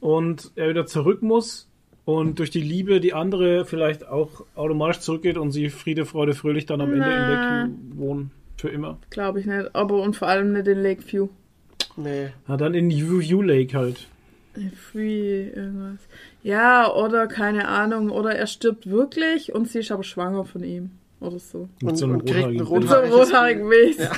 und 0.00 0.50
er 0.56 0.68
wieder 0.68 0.86
zurück 0.86 1.22
muss 1.22 1.68
und 2.04 2.38
durch 2.38 2.50
die 2.50 2.60
Liebe 2.60 3.00
die 3.00 3.14
andere 3.14 3.64
vielleicht 3.64 4.06
auch 4.08 4.44
automatisch 4.56 5.00
zurückgeht 5.00 5.38
und 5.38 5.52
sie 5.52 5.70
Friede, 5.70 6.04
Freude, 6.06 6.34
Fröhlich 6.34 6.66
dann 6.66 6.80
am 6.80 6.92
Ende 6.92 7.10
in 7.10 7.22
Na. 7.26 7.34
Lakeview 7.34 7.76
wohnen. 7.96 8.30
Für 8.60 8.68
immer. 8.68 8.98
Glaube 9.08 9.40
ich 9.40 9.46
nicht. 9.46 9.74
Aber 9.74 10.02
und 10.02 10.16
vor 10.16 10.28
allem 10.28 10.52
nicht 10.52 10.66
in 10.68 10.82
Lakeview. 10.82 11.28
Nee. 11.96 12.28
Na, 12.46 12.56
dann 12.58 12.74
in 12.74 12.90
View 12.90 13.40
Lake 13.40 13.74
halt. 13.76 14.06
Free 14.92 15.48
irgendwas. 15.48 16.00
Ja, 16.42 16.92
oder 16.92 17.26
keine 17.26 17.68
Ahnung. 17.68 18.10
Oder 18.10 18.34
er 18.34 18.46
stirbt 18.46 18.90
wirklich 18.90 19.54
und 19.54 19.68
sie 19.70 19.78
ist 19.78 19.90
aber 19.92 20.02
schwanger 20.04 20.44
von 20.44 20.62
ihm. 20.62 20.90
Oder 21.20 21.38
so. 21.38 21.68
Mit 21.80 21.92
Und- 21.92 21.96
so 21.96 22.04
einem 22.04 22.16
und 22.16 22.28
rothaarigen 22.30 23.12
rothaarigen. 23.12 23.66
Milch. 23.68 23.96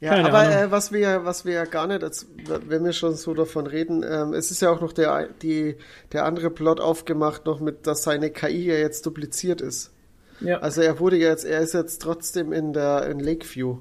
Ja, 0.00 0.14
Keine 0.16 0.28
aber 0.34 0.50
äh, 0.62 0.70
was 0.72 0.90
wir, 0.90 1.24
was 1.24 1.44
wir 1.44 1.52
ja 1.52 1.64
gar 1.64 1.86
nicht, 1.86 2.02
als, 2.02 2.26
wenn 2.66 2.84
wir 2.84 2.92
schon 2.92 3.14
so 3.14 3.34
davon 3.34 3.68
reden, 3.68 4.02
ähm, 4.04 4.34
es 4.34 4.50
ist 4.50 4.60
ja 4.60 4.68
auch 4.72 4.80
noch 4.80 4.92
der, 4.92 5.28
die, 5.42 5.76
der 6.10 6.24
andere 6.24 6.50
Plot 6.50 6.80
aufgemacht, 6.80 7.46
noch 7.46 7.60
mit, 7.60 7.86
dass 7.86 8.02
seine 8.02 8.30
KI 8.30 8.64
ja 8.66 8.74
jetzt 8.74 9.06
dupliziert 9.06 9.60
ist. 9.60 9.91
Ja. 10.44 10.58
Also 10.58 10.80
er 10.82 10.98
wurde 11.00 11.16
ja 11.16 11.28
jetzt, 11.28 11.44
er 11.44 11.60
ist 11.60 11.74
jetzt 11.74 12.02
trotzdem 12.02 12.52
in 12.52 12.72
der 12.72 13.06
in 13.06 13.20
Lakeview. 13.20 13.78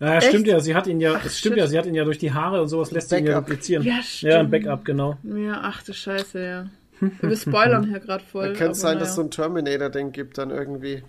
Ja, 0.00 0.14
ja, 0.14 0.20
stimmt 0.20 0.44
Echt? 0.44 0.52
ja, 0.52 0.60
sie 0.60 0.74
hat 0.74 0.86
ihn 0.86 1.00
ja, 1.00 1.20
es 1.24 1.38
stimmt 1.38 1.54
shit. 1.54 1.60
ja, 1.62 1.66
sie 1.68 1.78
hat 1.78 1.86
ihn 1.86 1.94
ja 1.94 2.04
durch 2.04 2.18
die 2.18 2.32
Haare 2.32 2.60
und 2.62 2.68
sowas 2.68 2.90
lässt 2.90 3.10
sie 3.10 3.18
ihn 3.18 3.26
ja 3.26 3.34
Backup. 3.34 3.46
duplizieren. 3.48 3.84
Ja, 3.84 3.96
Ja, 3.96 4.02
stimmt. 4.02 4.34
ein 4.34 4.50
Backup, 4.50 4.84
genau. 4.84 5.16
Ja, 5.22 5.60
ach 5.62 5.82
du 5.82 5.92
Scheiße, 5.92 6.42
ja. 6.42 6.66
Wir 7.20 7.36
spoilern 7.36 7.86
hier 7.88 8.00
gerade 8.00 8.24
voll. 8.24 8.48
Da 8.48 8.54
könnte 8.54 8.74
sein, 8.78 8.98
dass 8.98 9.10
es 9.10 9.14
so 9.14 9.22
naja. 9.22 9.28
ein 9.28 9.30
Terminator-Ding 9.30 10.12
gibt 10.12 10.38
dann 10.38 10.50
irgendwie. 10.50 11.02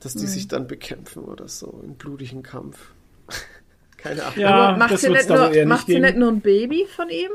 Dass 0.00 0.14
Hm. 0.14 0.20
die 0.20 0.26
sich 0.26 0.48
dann 0.48 0.66
bekämpfen 0.66 1.24
oder 1.24 1.46
so, 1.48 1.80
in 1.84 1.94
blutigen 1.94 2.42
Kampf. 2.42 2.90
Keine 3.96 4.24
Ahnung. 4.24 4.38
Ja, 4.38 4.50
Aber 4.54 4.78
macht 4.78 4.92
das 4.92 5.00
sie, 5.02 5.10
nicht 5.10 5.28
nur, 5.28 5.64
macht 5.66 5.86
sie 5.86 6.00
nicht 6.00 6.16
nur 6.16 6.28
ein 6.28 6.40
Baby 6.40 6.86
von 6.94 7.08
ihm? 7.08 7.30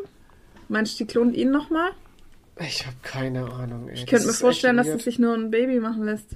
Meinst 0.68 0.99
du, 0.99 1.06
die 1.06 1.07
klont 1.11 1.36
ihn 1.36 1.52
nochmal? 1.52 1.91
Ich 2.60 2.86
habe 2.86 2.95
keine 3.03 3.52
Ahnung, 3.52 3.90
ey. 3.90 3.95
Ich 3.95 4.06
könnte 4.07 4.27
mir 4.27 4.34
vorstellen, 4.34 4.77
dass 4.77 4.88
sie 4.88 4.98
sich 4.99 5.19
nur 5.19 5.34
ein 5.34 5.52
Baby 5.52 5.80
machen 5.80 6.06
lässt. 6.06 6.27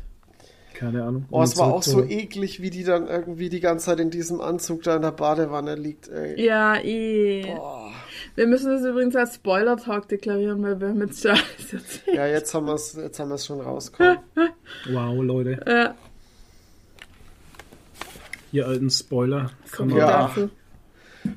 Keine 0.73 1.03
Ahnung. 1.03 1.25
Oh, 1.31 1.41
es 1.41 1.57
war 1.57 1.73
auch 1.73 1.83
so 1.83 2.03
eklig, 2.03 2.61
wie 2.61 2.69
die 2.69 2.83
dann 2.85 3.07
irgendwie 3.07 3.49
die 3.49 3.59
ganze 3.59 3.87
Zeit 3.87 3.99
in 3.99 4.09
diesem 4.11 4.39
Anzug 4.39 4.83
da 4.83 4.95
in 4.95 5.01
der 5.01 5.11
Badewanne 5.11 5.75
liegt, 5.75 6.07
ey. 6.07 6.41
Ja, 6.41 6.75
eh. 6.81 7.43
Boah. 7.55 7.91
Wir 8.35 8.47
müssen 8.47 8.69
das 8.71 8.83
übrigens 8.85 9.15
als 9.15 9.35
Spoiler-Talk 9.35 10.07
deklarieren, 10.07 10.61
weil 10.63 10.79
wir 10.79 10.89
haben 10.89 11.01
jetzt 11.01 11.21
schon 11.21 11.31
alles 11.31 11.73
erzählt. 11.73 12.15
Ja, 12.17 12.27
jetzt 12.27 12.53
haben 12.53 12.67
wir 12.67 12.75
es 12.75 12.93
jetzt 12.93 13.19
haben 13.19 13.29
wir's 13.29 13.45
schon 13.45 13.59
rausgekommen. 13.61 14.19
Wow, 14.89 15.21
Leute. 15.23 15.59
Ja, 15.67 15.95
Ihr 18.51 18.67
alten 18.67 18.89
Spoiler. 18.89 19.51
Kann 19.71 19.89
man- 19.89 19.97
Ja. 19.97 20.27
dazu. 20.27 20.49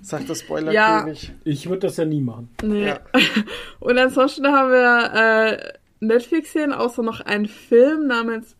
Sagt 0.00 0.28
der 0.28 0.34
Spoiler 0.34 0.72
Ja. 0.72 1.02
König. 1.02 1.32
Ich 1.44 1.68
würde 1.68 1.86
das 1.86 1.96
ja 1.96 2.04
nie 2.04 2.20
machen. 2.20 2.48
Nee. 2.62 2.88
Ja. 2.88 3.00
Und 3.80 3.98
ansonsten 3.98 4.46
haben 4.46 4.70
wir 4.70 5.12
äh, 5.14 5.72
Netflix 6.00 6.52
hier, 6.52 6.78
außer 6.78 7.02
noch 7.02 7.20
einen 7.20 7.46
Film 7.46 8.06
namens 8.06 8.56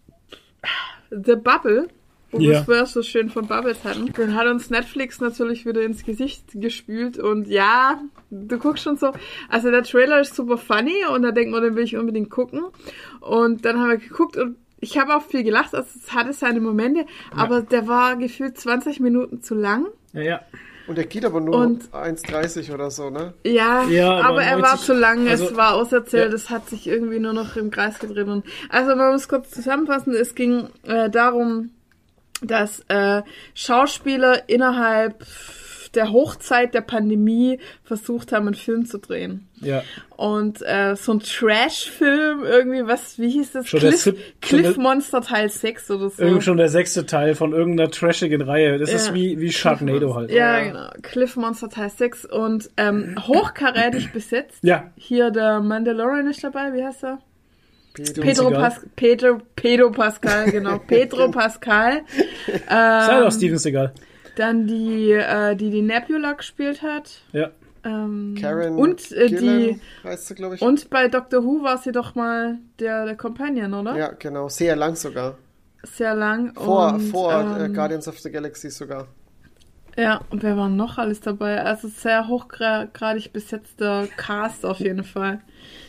The 1.11 1.37
Bubble, 1.37 1.89
wo 2.31 2.39
wir 2.39 2.59
es 2.59 2.65
vorher 2.65 2.87
so 2.87 3.03
schön 3.03 3.29
von 3.29 3.47
Bubbles 3.47 3.85
hatten. 3.85 4.13
Den 4.13 4.35
hat 4.35 4.47
uns 4.47 4.71
Netflix 4.71 5.21
natürlich 5.21 5.67
wieder 5.67 5.83
ins 5.83 6.05
Gesicht 6.05 6.45
gespült 6.55 7.19
und 7.19 7.49
ja, 7.49 8.01
du 8.31 8.59
guckst 8.59 8.85
schon 8.85 8.97
so, 8.97 9.13
also 9.49 9.71
der 9.71 9.83
Trailer 9.83 10.21
ist 10.21 10.35
super 10.35 10.57
funny 10.57 11.05
und 11.13 11.23
da 11.23 11.33
denkt 11.33 11.53
man, 11.53 11.63
den 11.63 11.77
will 11.77 11.85
ich 11.85 11.97
unbedingt 11.97 12.31
gucken. 12.31 12.63
Und 13.21 13.65
dann 13.65 13.79
haben 13.79 13.91
wir 13.91 13.99
geguckt 13.99 14.37
und 14.37 14.57
ich 14.81 14.99
habe 14.99 15.15
auch 15.15 15.23
viel 15.23 15.45
gelacht, 15.45 15.75
also 15.75 15.89
es 15.95 16.13
hatte 16.13 16.33
seine 16.33 16.61
Momente, 16.61 17.07
aber 17.37 17.63
der 17.63 17.87
war 17.87 18.17
gefühlt 18.17 18.59
20 18.59 18.99
Minuten 19.01 19.43
zu 19.43 19.55
lang. 19.55 19.87
Ja, 20.13 20.23
ja. 20.23 20.41
Und 20.89 20.99
er 20.99 21.05
geht 21.05 21.25
aber 21.25 21.41
nur 21.41 21.55
Und- 21.57 21.93
1,30 21.93 22.73
oder 22.73 22.91
so, 22.91 23.09
ne? 23.11 23.35
Ja, 23.45 23.85
Ja, 23.85 24.21
aber 24.21 24.43
er 24.43 24.61
war 24.61 24.71
90 24.71 24.87
zu 24.87 24.95
lang, 24.95 25.27
es 25.27 25.41
also- 25.43 25.57
war 25.57 25.75
auserzählt, 25.75 26.31
Ja. 26.31 26.35
es 26.37 26.51
hat 26.51 26.69
sich 26.69 26.87
irgendwie 26.87 27.19
nur 27.21 27.33
noch 27.33 27.57
im 27.57 27.71
Kreis 27.71 27.99
gedreht. 27.99 28.27
Und, 28.27 28.45
also 28.69 28.97
man 28.97 29.13
muss 29.13 29.29
kurz 29.29 29.51
zusammenfassen, 29.51 30.15
es 30.15 30.35
ging 30.35 30.69
äh, 30.85 31.09
darum, 31.11 31.71
dass 32.43 32.81
äh, 32.89 33.23
Schauspieler 33.55 34.49
innerhalb 34.49 35.25
der 35.95 36.13
Hochzeit 36.13 36.75
der 36.75 36.81
Pandemie 36.81 37.59
versucht 37.85 38.33
haben, 38.33 38.47
einen 38.47 38.55
Film 38.55 38.87
zu 38.87 38.99
drehen. 38.99 39.49
Ja. 39.61 39.83
Und 40.17 40.63
äh, 40.63 40.97
so 40.97 41.13
ein 41.13 41.21
Trash-Film, 41.21 42.43
irgendwie, 42.45 42.87
was, 42.87 43.19
wie 43.19 43.31
hieß 43.31 43.53
das? 43.53 43.69
Schon 43.69 43.81
Cliff, 43.81 44.15
Cliff 44.41 44.77
Monster 44.77 45.21
Teil 45.21 45.49
6 45.49 45.91
oder 45.91 46.11
so. 46.11 46.23
Irgend 46.23 46.45
schon 46.45 46.57
der 46.57 46.69
sechste 46.69 47.07
Teil 47.07 47.35
von 47.35 47.53
irgendeiner 47.53 47.91
trashigen 47.91 48.43
Reihe. 48.43 48.79
Das 48.79 48.93
ist 48.93 49.09
Ja. 49.09 49.15
wie, 49.15 49.41
wie 49.41 49.53
Sharknado 49.53 50.15
halt. 50.15 50.31
ja, 50.31 50.59
Ja. 50.59 50.65
genau. 50.65 50.91
Cliff 51.03 51.37
Monster 51.37 51.69
Teil 51.69 51.91
6 51.91 52.25
und 52.27 52.71
ähm, 52.77 53.17
hochkarätig 53.27 54.13
besetzt. 54.13 54.59
Ja. 54.63 54.91
Hier 54.97 55.31
der 55.31 55.61
Mandalorian 55.61 56.29
ist 56.29 56.43
dabei, 56.43 56.73
wie 56.73 56.85
heißt 56.85 57.05
er? 57.05 57.19
Pedro. 57.95 58.23
Pedro. 58.23 58.51
Pas 58.51 58.81
Pedro, 58.97 59.39
Pedro 59.55 59.91
Pascal, 59.91 60.51
genau. 60.51 60.79
Pedro 60.87 61.31
Pascal. 61.31 62.01
Sei 62.47 63.17
Ähm, 63.19 63.23
doch 63.25 63.33
Steven 63.33 63.59
Seagal. 63.59 63.93
Dann 64.37 64.67
die, 64.67 65.13
äh, 65.13 65.57
die 65.57 65.71
die 65.71 65.83
Nebula 65.83 66.33
gespielt 66.33 66.83
hat. 66.83 67.23
Ja. 67.33 67.51
Ähm, 67.85 68.37
Karen 68.41 68.77
und 68.77 69.11
äh, 69.11 69.29
Gillan 69.29 69.59
die 69.59 69.81
heißt 70.05 70.29
sie, 70.29 70.35
glaube 70.37 70.55
ich. 70.55 70.63
und 70.63 70.89
bei 70.89 71.09
Doctor 71.09 71.43
Who 71.43 71.65
war 71.65 71.79
sie 71.79 71.91
doch 71.91 72.15
mal 72.15 72.59
der, 72.79 73.07
der 73.07 73.17
Companion, 73.17 73.75
oder? 73.75 73.97
Ja, 73.97 74.13
genau. 74.13 74.49
Sehr 74.49 74.77
lang 74.77 74.95
sogar. 74.95 75.37
Sehr 75.83 76.15
lang. 76.15 76.55
Vor, 76.55 76.95
und, 76.95 77.01
vor 77.01 77.33
äh, 77.33 77.65
ähm, 77.65 77.75
Guardians 77.75 78.07
of 78.07 78.21
the 78.21 78.31
Galaxy 78.31 78.71
sogar. 78.71 79.09
Ja, 79.97 80.21
und 80.31 80.43
wer 80.43 80.57
war 80.57 80.69
noch 80.69 80.97
alles 80.97 81.21
dabei? 81.21 81.61
Also 81.63 81.89
sehr 81.89 82.29
hochgradig 82.29 83.33
besetzter 83.33 84.07
Cast 84.17 84.65
auf 84.65 84.79
jeden 84.79 85.05
Fall. 85.05 85.41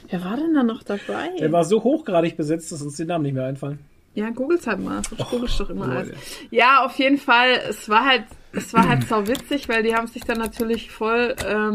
Wer 0.09 0.25
war 0.25 0.35
denn 0.35 0.53
da 0.53 0.63
noch 0.63 0.83
dabei? 0.83 1.29
Der 1.39 1.51
war 1.51 1.63
so 1.63 1.83
hochgradig 1.83 2.35
besetzt, 2.35 2.71
dass 2.71 2.81
uns 2.81 2.97
die 2.97 3.05
Namen 3.05 3.23
nicht 3.23 3.33
mehr 3.33 3.45
einfallen. 3.45 3.79
Ja, 4.15 4.29
googles 4.29 4.67
halt 4.67 4.79
mal. 4.79 5.01
Du 5.09 5.23
googelst 5.23 5.59
doch 5.59 5.69
immer 5.69 5.87
alles. 5.89 6.09
Leute. 6.09 6.19
Ja, 6.51 6.85
auf 6.85 6.95
jeden 6.99 7.17
Fall. 7.17 7.49
Es 7.69 7.89
war 7.89 8.05
halt, 8.05 8.25
es 8.51 8.73
war 8.73 8.87
halt 8.87 9.07
sau 9.07 9.27
witzig, 9.27 9.67
weil 9.69 9.81
die 9.83 9.95
haben 9.95 10.07
sich 10.07 10.23
dann 10.23 10.37
natürlich 10.37 10.91
voll 10.91 11.35
ähm, 11.47 11.73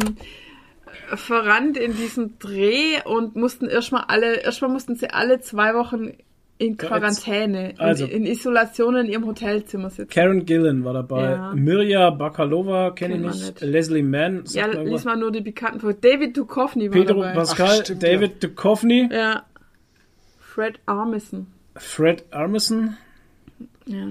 verrannt 1.15 1.77
in 1.77 1.97
diesem 1.97 2.39
Dreh 2.39 3.01
und 3.05 3.35
mussten 3.37 3.67
erstmal 3.67 4.05
alle, 4.09 4.37
erstmal 4.43 4.71
mussten 4.71 4.95
sie 4.95 5.11
alle 5.11 5.41
zwei 5.41 5.75
Wochen 5.75 6.13
in 6.59 6.77
Quarantäne, 6.77 7.75
also- 7.79 8.05
in, 8.05 8.25
in 8.25 8.27
Isolation 8.27 8.97
in 8.97 9.07
ihrem 9.07 9.27
Hotelzimmer 9.27 9.91
sitzen. 9.91 10.11
Karen 10.11 10.45
Gillan 10.45 10.85
war 10.85 10.93
dabei. 10.93 11.31
Ja. 11.31 11.53
Mirja 11.55 12.11
Bakalova 12.11 12.91
kenne 12.91 13.15
ich 13.17 13.21
nicht. 13.23 13.35
nicht. 13.43 13.61
Leslie 13.61 14.03
Mann. 14.03 14.43
Ja, 14.49 14.67
mir 14.67 14.83
lies 14.85 15.05
mal 15.05 15.17
nur 15.17 15.31
die 15.31 15.41
Bekannten 15.41 15.81
vor. 15.81 15.93
David 15.93 16.37
Duchovny 16.37 16.91
war 16.91 17.01
Pedro 17.01 17.21
dabei. 17.23 17.35
Pascal, 17.35 17.69
Ach, 17.81 17.85
stimmt, 17.85 18.03
David 18.03 18.43
Duchovny, 18.43 19.09
ja. 19.13 19.45
Fred 20.41 20.81
Armisen. 20.87 21.47
Fred 21.79 22.25
Armisen. 22.31 22.97
Ja, 23.87 24.05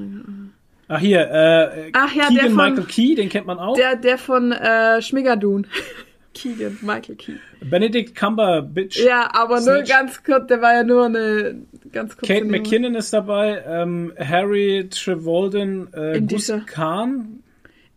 Ach 0.89 0.99
hier, 0.99 1.19
äh, 1.29 1.91
Ach 1.93 2.13
ja, 2.13 2.27
Keegan 2.29 2.35
der 2.35 2.43
von- 2.45 2.55
Michael 2.55 2.85
Key, 2.85 3.15
den 3.15 3.27
kennt 3.29 3.45
man 3.45 3.59
auch. 3.59 3.75
der, 3.75 3.95
der 3.97 4.17
von 4.17 4.51
äh, 4.53 5.01
Schmigadoon. 5.01 5.67
Keegan, 6.33 6.77
Michael 6.81 7.15
Keegan. 7.15 7.41
Benedict 7.61 8.15
Cumberbatch. 8.15 8.97
Ja, 9.03 9.29
aber 9.33 9.59
nur 9.59 9.77
Snitch. 9.77 9.89
ganz 9.89 10.23
kurz, 10.23 10.47
der 10.47 10.61
war 10.61 10.73
ja 10.75 10.83
nur 10.83 11.05
eine 11.07 11.61
ganz 11.91 12.15
kurze 12.15 12.31
Kate 12.33 12.45
Nummer. 12.45 12.57
McKinnon 12.59 12.95
ist 12.95 13.11
dabei, 13.11 13.63
ähm, 13.67 14.13
Harry 14.19 14.87
Trevolden, 14.89 15.91
äh, 15.93 16.17
In 16.17 16.27
Gus 16.27 16.45
dieser- 16.45 16.59
Kahn. 16.61 17.43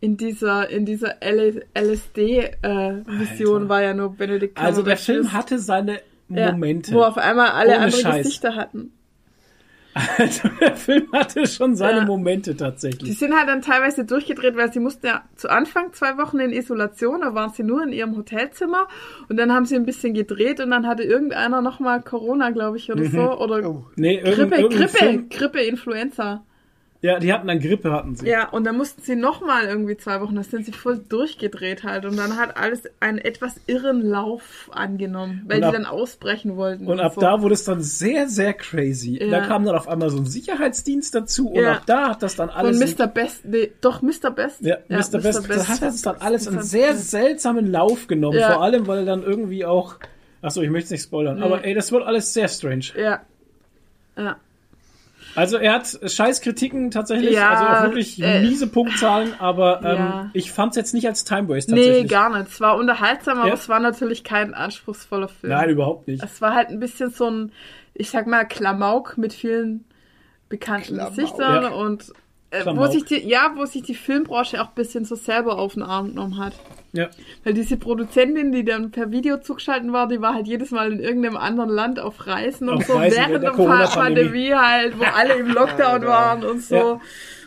In 0.02 0.16
dieser, 0.16 0.68
in 0.70 0.86
dieser 0.86 1.16
LSD-Vision 1.22 3.62
Alter. 3.62 3.68
war 3.68 3.82
ja 3.82 3.94
nur 3.94 4.14
Benedict 4.16 4.56
Also 4.58 4.82
der 4.82 4.96
Cumberbatch. 4.96 5.04
Film 5.04 5.32
hatte 5.32 5.58
seine 5.58 6.00
ja, 6.28 6.52
Momente. 6.52 6.92
Wo 6.92 7.02
auf 7.02 7.18
einmal 7.18 7.48
alle 7.50 7.72
Ohne 7.74 7.78
andere 7.80 8.00
Scheiß. 8.00 8.24
Gesichter 8.24 8.54
hatten. 8.56 8.92
Also 9.94 10.48
der 10.60 10.76
Film 10.76 11.08
hatte 11.12 11.46
schon 11.46 11.74
seine 11.74 11.98
Ja. 12.00 12.04
Momente 12.04 12.52
Die 12.52 12.56
tatsächlich. 12.58 13.18
sind 13.18 13.34
halt 13.36 13.48
dann 13.48 13.60
teilweise 13.60 14.04
durchgedreht, 14.04 14.56
weil 14.56 14.72
sie 14.72 14.78
mussten 14.78 15.06
ja 15.06 15.22
zu 15.34 15.50
Anfang 15.50 15.92
zwei 15.92 16.16
Wochen 16.16 16.38
in 16.38 16.50
Isolation, 16.52 17.22
da 17.22 17.34
waren 17.34 17.50
sie 17.50 17.64
nur 17.64 17.82
in 17.82 17.92
ihrem 17.92 18.16
Hotelzimmer 18.16 18.86
und 19.28 19.36
dann 19.36 19.52
haben 19.52 19.66
sie 19.66 19.74
ein 19.74 19.84
bisschen 19.86 20.14
gedreht 20.14 20.60
und 20.60 20.70
dann 20.70 20.86
hatte 20.86 21.02
irgendeiner 21.02 21.60
nochmal 21.60 22.02
Corona, 22.02 22.50
glaube 22.50 22.76
ich, 22.76 22.90
oder 22.92 23.04
so. 23.06 23.38
Oder 23.38 23.68
Oh. 23.68 23.84
Nee, 23.96 24.18
Grippe, 24.20 24.56
irgendein 24.56 24.68
Grippe. 24.88 25.24
Grippe, 25.28 25.60
Influenza. 25.60 26.44
Ja, 27.02 27.18
die 27.18 27.32
hatten 27.32 27.48
dann 27.48 27.60
Grippe, 27.60 27.92
hatten 27.92 28.14
sie. 28.14 28.26
Ja, 28.28 28.50
und 28.50 28.64
dann 28.64 28.76
mussten 28.76 29.00
sie 29.00 29.16
nochmal 29.16 29.64
irgendwie 29.64 29.96
zwei 29.96 30.20
Wochen, 30.20 30.34
da 30.36 30.42
sind 30.42 30.66
sie 30.66 30.72
voll 30.72 30.98
durchgedreht 30.98 31.82
halt. 31.82 32.04
Und 32.04 32.18
dann 32.18 32.36
hat 32.36 32.58
alles 32.58 32.82
einen 33.00 33.16
etwas 33.16 33.54
irren 33.66 34.02
Lauf 34.02 34.68
angenommen, 34.72 35.42
weil 35.46 35.56
Und 35.56 35.60
die 35.62 35.66
ab- 35.68 35.72
dann 35.72 35.86
ausbrechen 35.86 36.56
wollten. 36.58 36.86
Und 36.86 37.00
ab 37.00 37.14
so. 37.14 37.20
da 37.22 37.40
wurde 37.40 37.54
es 37.54 37.64
dann 37.64 37.80
sehr, 37.82 38.28
sehr 38.28 38.52
crazy. 38.52 39.18
Ja. 39.18 39.30
Da 39.30 39.46
kam 39.46 39.64
dann 39.64 39.76
auf 39.76 39.88
einmal 39.88 40.10
so 40.10 40.18
ein 40.18 40.26
Sicherheitsdienst 40.26 41.14
dazu 41.14 41.48
und 41.48 41.62
Ja. 41.62 41.72
ab 41.76 41.82
da 41.86 42.10
hat 42.10 42.22
das 42.22 42.36
dann 42.36 42.50
Von 42.50 42.58
alles. 42.58 42.98
Mr. 42.98 43.06
Best, 43.06 43.46
nee, 43.46 43.72
doch 43.80 44.02
Mr. 44.02 44.30
Best. 44.30 44.60
Ja, 44.60 44.76
Mr. 44.88 45.20
Best, 45.20 45.48
das 45.48 45.68
hat 45.68 45.80
das 45.80 46.02
dann 46.02 46.16
alles 46.16 46.46
einen 46.48 46.62
sehr 46.62 46.94
seltsamen 46.96 47.66
Lauf 47.72 48.08
genommen. 48.08 48.38
Ja. 48.38 48.52
Vor 48.52 48.62
allem, 48.62 48.86
weil 48.86 48.98
er 48.98 49.04
dann 49.06 49.22
irgendwie 49.22 49.64
auch. 49.64 49.94
Achso, 50.42 50.60
ich 50.60 50.68
möchte 50.68 50.84
es 50.86 50.90
nicht 50.90 51.02
spoilern. 51.04 51.42
Aber 51.42 51.64
ey, 51.64 51.72
das 51.72 51.92
wird 51.92 52.02
alles 52.04 52.34
sehr 52.34 52.48
strange. 52.48 52.84
Ja. 52.94 53.20
Ja. 54.18 54.36
Also 55.40 55.56
er 55.56 55.72
hat 55.74 55.98
scheiß 56.10 56.40
Kritiken 56.42 56.90
tatsächlich, 56.90 57.32
Ja, 57.34 57.50
also 57.50 57.64
auch 57.64 57.82
wirklich 57.82 58.20
äh, 58.22 58.40
miese 58.42 58.66
Punktzahlen, 58.66 59.34
aber 59.38 59.80
ähm, 59.82 59.96
Ja. 59.96 60.30
ich 60.34 60.52
fand's 60.52 60.76
jetzt 60.76 60.92
nicht 60.94 61.06
als 61.08 61.24
Time 61.24 61.48
Waste 61.48 61.72
Nee, 61.74 61.84
tatsächlich. 61.86 62.10
gar 62.10 62.36
nicht. 62.38 62.50
Es 62.52 62.60
war 62.60 62.76
unterhaltsam, 62.76 63.38
aber 63.38 63.48
Ja? 63.48 63.54
es 63.54 63.68
war 63.68 63.80
natürlich 63.80 64.22
kein 64.24 64.54
anspruchsvoller 64.54 65.28
Film. 65.28 65.52
Nein, 65.52 65.70
überhaupt 65.70 66.06
nicht. 66.08 66.22
Es 66.22 66.40
war 66.40 66.54
halt 66.54 66.68
ein 66.68 66.78
bisschen 66.80 67.10
so 67.10 67.30
ein, 67.30 67.52
ich 67.94 68.10
sag 68.10 68.26
mal, 68.26 68.44
Klamauk 68.44 69.16
mit 69.18 69.32
vielen 69.32 69.84
bekannten 70.48 70.94
Klamauk. 70.96 71.14
Gesichtern 71.16 71.62
Ja. 71.64 71.68
und 71.70 72.12
äh, 72.50 72.64
wo 72.66 72.86
sich 72.86 73.04
die, 73.04 73.26
ja, 73.28 73.52
wo 73.56 73.64
sich 73.64 73.82
die 73.82 73.94
Filmbranche 73.94 74.60
auch 74.60 74.68
ein 74.68 74.74
bisschen 74.74 75.04
so 75.04 75.14
selber 75.14 75.58
auf 75.58 75.74
den 75.74 75.82
Arm 75.82 76.08
genommen 76.08 76.38
hat. 76.38 76.54
Ja. 76.92 77.08
Weil 77.44 77.54
diese 77.54 77.76
Produzentin, 77.76 78.50
die 78.50 78.64
dann 78.64 78.90
per 78.90 79.10
Video 79.12 79.38
zugeschaltet 79.38 79.92
war, 79.92 80.08
die 80.08 80.20
war 80.20 80.34
halt 80.34 80.48
jedes 80.48 80.72
Mal 80.72 80.92
in 80.92 80.98
irgendeinem 81.00 81.36
anderen 81.36 81.70
Land 81.70 82.00
auf 82.00 82.26
Reisen 82.26 82.68
und 82.68 82.78
Auf 82.78 82.86
so 82.86 82.94
Reisen 82.94 83.16
während 83.18 83.44
der 83.44 83.52
der. 83.52 83.86
Pandemie 83.86 84.52
halt, 84.52 84.98
wo 84.98 85.04
alle 85.14 85.34
im 85.34 85.48
Lockdown 85.48 86.02
Ja, 86.02 86.08
waren 86.08 86.44
und 86.44 86.62
so. 86.62 86.74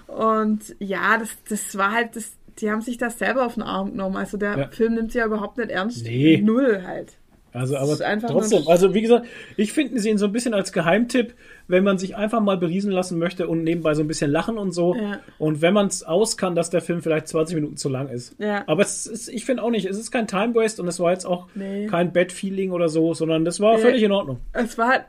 Ja. 0.07 0.15
Und 0.15 0.75
ja, 0.79 1.17
das, 1.17 1.29
das 1.49 1.77
war 1.77 1.91
halt, 1.91 2.15
das, 2.15 2.31
die 2.59 2.71
haben 2.71 2.81
sich 2.81 2.97
das 2.97 3.19
selber 3.19 3.45
auf 3.45 3.55
den 3.55 3.63
Arm 3.63 3.91
genommen. 3.91 4.15
Also 4.15 4.37
der 4.37 4.57
Ja. 4.57 4.67
Film 4.69 4.93
nimmt 4.93 5.11
sie 5.11 5.17
ja 5.17 5.25
überhaupt 5.25 5.57
nicht 5.57 5.71
ernst. 5.71 6.05
Nee. 6.05 6.39
Null 6.41 6.83
halt. 6.87 7.13
Also, 7.53 7.77
aber 7.77 7.97
trotzdem, 8.19 8.67
also 8.67 8.93
wie 8.93 9.01
gesagt, 9.01 9.27
ich 9.57 9.73
finde 9.73 9.99
sie 9.99 10.09
ihn 10.09 10.17
so 10.17 10.25
ein 10.25 10.31
bisschen 10.31 10.53
als 10.55 10.71
Geheimtipp, 10.73 11.35
wenn 11.67 11.83
man 11.83 11.97
sich 11.99 12.15
einfach 12.15 12.41
mal 12.41 12.57
beriesen 12.57 12.91
lassen 12.91 13.19
möchte 13.19 13.47
und 13.47 13.63
nebenbei 13.63 13.93
so 13.93 14.01
ein 14.01 14.07
bisschen 14.07 14.31
lachen 14.31 14.57
und 14.57 14.71
so. 14.71 14.95
Ja. 14.95 15.19
Und 15.37 15.61
wenn 15.61 15.73
man 15.73 15.87
es 15.87 16.03
aus 16.03 16.35
kann, 16.35 16.55
dass 16.55 16.69
der 16.71 16.81
Film 16.81 17.01
vielleicht 17.03 17.27
20 17.27 17.55
Minuten 17.55 17.77
zu 17.77 17.89
lang 17.89 18.09
ist. 18.09 18.35
Ja. 18.39 18.63
Aber 18.67 18.81
es 18.81 19.05
ist, 19.05 19.27
ich 19.29 19.45
finde 19.45 19.61
auch 19.63 19.69
nicht, 19.69 19.85
es 19.85 19.97
ist 19.99 20.11
kein 20.11 20.27
Time 20.27 20.55
Waste 20.55 20.81
und 20.81 20.87
es 20.87 20.99
war 20.99 21.11
jetzt 21.11 21.25
auch 21.25 21.47
Nee. 21.53 21.85
kein 21.87 22.11
Bad 22.11 22.31
Feeling 22.31 22.71
oder 22.71 22.89
so, 22.89 23.13
sondern 23.13 23.45
das 23.45 23.59
war 23.59 23.75
Nee. 23.75 23.81
völlig 23.83 24.01
in 24.03 24.11
Ordnung. 24.11 24.39
Es 24.53 24.77
war 24.77 24.89
halt 24.89 25.05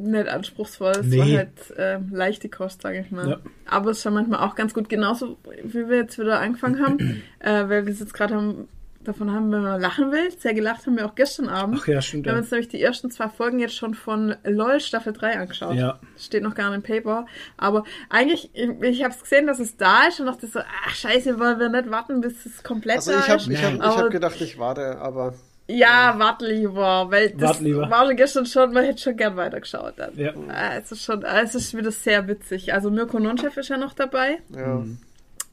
nicht 0.00 0.28
anspruchsvoll, 0.28 0.92
es 0.92 1.06
Nee. 1.06 1.18
war 1.18 1.26
halt 1.26 1.48
ähm, 1.76 2.08
leichte 2.12 2.48
Kost, 2.48 2.82
sage 2.82 3.00
ich 3.00 3.10
mal. 3.10 3.28
Ja. 3.30 3.38
Aber 3.66 3.90
es 3.90 4.02
schon 4.02 4.14
manchmal 4.14 4.40
auch 4.46 4.54
ganz 4.54 4.72
gut, 4.74 4.88
genauso 4.88 5.36
wie 5.64 5.88
wir 5.88 5.96
jetzt 5.98 6.18
wieder 6.18 6.40
angefangen 6.40 6.84
haben, 6.84 7.22
äh, 7.40 7.68
weil 7.68 7.86
wir 7.86 7.92
es 7.92 8.00
jetzt 8.00 8.14
gerade 8.14 8.34
haben, 8.34 8.68
davon 9.04 9.32
haben, 9.32 9.50
wenn 9.52 9.62
man 9.62 9.80
lachen 9.80 10.10
will. 10.12 10.30
Sehr 10.38 10.54
gelacht 10.54 10.86
haben 10.86 10.96
wir 10.96 11.06
auch 11.06 11.14
gestern 11.14 11.48
Abend. 11.48 11.78
Ach 11.82 11.86
ja, 11.88 12.02
stimmt. 12.02 12.24
Wir 12.26 12.32
haben 12.32 12.38
Ja. 12.38 12.42
uns 12.42 12.50
nämlich 12.50 12.68
die 12.68 12.82
ersten 12.82 13.10
zwei 13.10 13.28
Folgen 13.28 13.58
jetzt 13.58 13.74
schon 13.76 13.94
von 13.94 14.34
LOL 14.44 14.80
Staffel 14.80 15.12
3 15.12 15.38
angeschaut. 15.38 15.74
Ja. 15.76 15.98
Steht 16.18 16.42
noch 16.42 16.54
gar 16.54 16.68
nicht 16.70 16.76
im 16.78 16.82
Paper. 16.82 17.26
Aber 17.56 17.84
eigentlich, 18.10 18.50
ich, 18.54 18.68
ich 18.82 19.04
habe 19.04 19.14
es 19.14 19.22
gesehen, 19.22 19.46
dass 19.46 19.60
es 19.60 19.76
da 19.76 20.08
ist 20.08 20.20
und 20.20 20.26
dachte 20.26 20.46
so, 20.46 20.60
ach 20.60 20.94
scheiße, 20.94 21.38
wollen 21.38 21.58
wir 21.60 21.68
nicht 21.68 21.90
warten, 21.90 22.20
bis 22.20 22.44
es 22.44 22.62
komplett 22.62 22.96
Also 22.96 23.12
ich 23.12 23.28
habe 23.28 23.40
ist. 23.40 23.48
ich 23.48 23.62
hab, 23.62 23.74
Aber- 23.80 23.96
hab 24.04 24.10
gedacht, 24.10 24.40
ich 24.40 24.58
warte, 24.58 24.98
aber 24.98 25.34
Ja, 25.68 26.14
warte 26.18 26.46
lieber, 26.52 27.06
weil 27.10 27.30
das 27.30 27.50
Wart 27.50 27.60
lieber. 27.60 27.88
war 27.88 28.06
schon 28.06 28.16
gestern 28.16 28.46
schon, 28.46 28.72
man 28.72 28.84
hätte 28.84 29.00
schon 29.02 29.16
gern 29.16 29.36
weitergeschaut 29.36 29.94
dann. 29.96 30.16
Ja. 30.16 30.32
Ah, 30.48 30.76
Es 30.76 30.90
ist 30.92 31.04
schon, 31.04 31.24
ah, 31.24 31.40
es 31.42 31.54
ist 31.54 31.74
wieder 31.76 31.92
sehr 31.92 32.26
witzig. 32.26 32.72
Also 32.74 32.90
Mirko 32.90 33.18
Nonchef 33.18 33.56
ist 33.56 33.68
ja 33.68 33.76
noch 33.78 33.92
dabei 33.94 34.38
ja. 34.50 34.82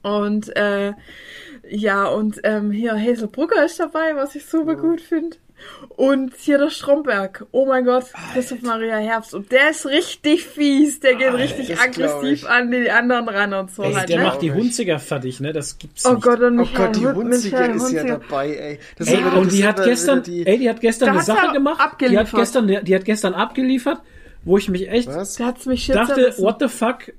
und 0.04 0.56
äh, 0.56 0.94
ja 1.70 2.06
und 2.08 2.40
ähm, 2.44 2.72
hier 2.72 2.94
Hazel 3.00 3.28
Brugger 3.28 3.66
ist 3.66 3.80
dabei, 3.80 4.16
was 4.16 4.36
ich 4.36 4.46
super 4.46 4.76
gut 4.76 5.02
finde. 5.02 5.38
Und 5.96 6.34
hier 6.36 6.58
der 6.58 6.70
Stromberg. 6.70 7.46
Oh 7.52 7.66
mein 7.66 7.86
Gott, 7.86 8.06
Christoph 8.34 8.62
Maria 8.62 8.98
Herbst. 8.98 9.34
Und 9.34 9.52
der 9.54 9.70
ist 9.72 9.86
richtig 9.86 10.44
fies. 10.46 11.00
Der 11.00 11.16
geht 11.16 11.34
richtig 11.34 11.70
das 11.70 11.92
glaub 11.92 12.10
aggressiv 12.22 12.46
an 12.48 12.72
die 12.72 12.92
anderen 12.92 13.30
ran 13.30 13.54
und 13.54 13.72
so 13.72 13.82
Ey, 13.84 13.94
halt. 13.94 14.10
der 14.10 14.18
Ne? 14.20 14.24
macht 14.26 14.42
die. 14.42 14.52
Hunziger 14.52 15.00
fertig, 15.00 15.40
ne? 15.40 15.54
Das 15.54 15.78
gibt's 15.78 16.06
Oh 16.06 16.12
nicht. 16.16 16.24
Gott, 16.24 16.42
und 16.42 16.60
Oh 16.60 16.62
Michael, 16.64 16.86
Gott, 16.88 16.96
die 16.98 17.06
Hund- 17.08 17.16
Hunzige 17.16 17.56
Michael 17.56 17.76
ist 17.78 17.82
ja 17.82 17.88
Hunziger. 18.02 18.18
dabei, 18.20 18.50
ey. 18.56 18.80
Das 18.98 19.08
Ey, 19.08 19.24
und 19.24 19.52
die 19.54 19.66
hat 19.66 19.84
gestern, 19.84 20.24
die- 20.24 20.46
ey, 20.46 20.58
die 20.60 20.70
hat 20.70 20.82
gestern 20.82 21.10
eine 21.10 21.22
Sache 21.22 21.54
gemacht. 21.54 21.78
Die 21.78 21.84
hat 21.84 21.92
abgeliefert. 21.94 22.36
gestern, 22.40 22.68
die 22.84 22.96
hat 22.96 23.06
gestern 23.06 23.34
abgeliefert, 23.34 24.02
wo 24.44 24.58
ich 24.58 24.70
mich 24.70 24.90
echt 24.90 25.08
Was? 25.08 25.36
Dachte, 25.38 26.34
what 26.38 26.58
the 26.60 26.68
fuck? 26.68 27.14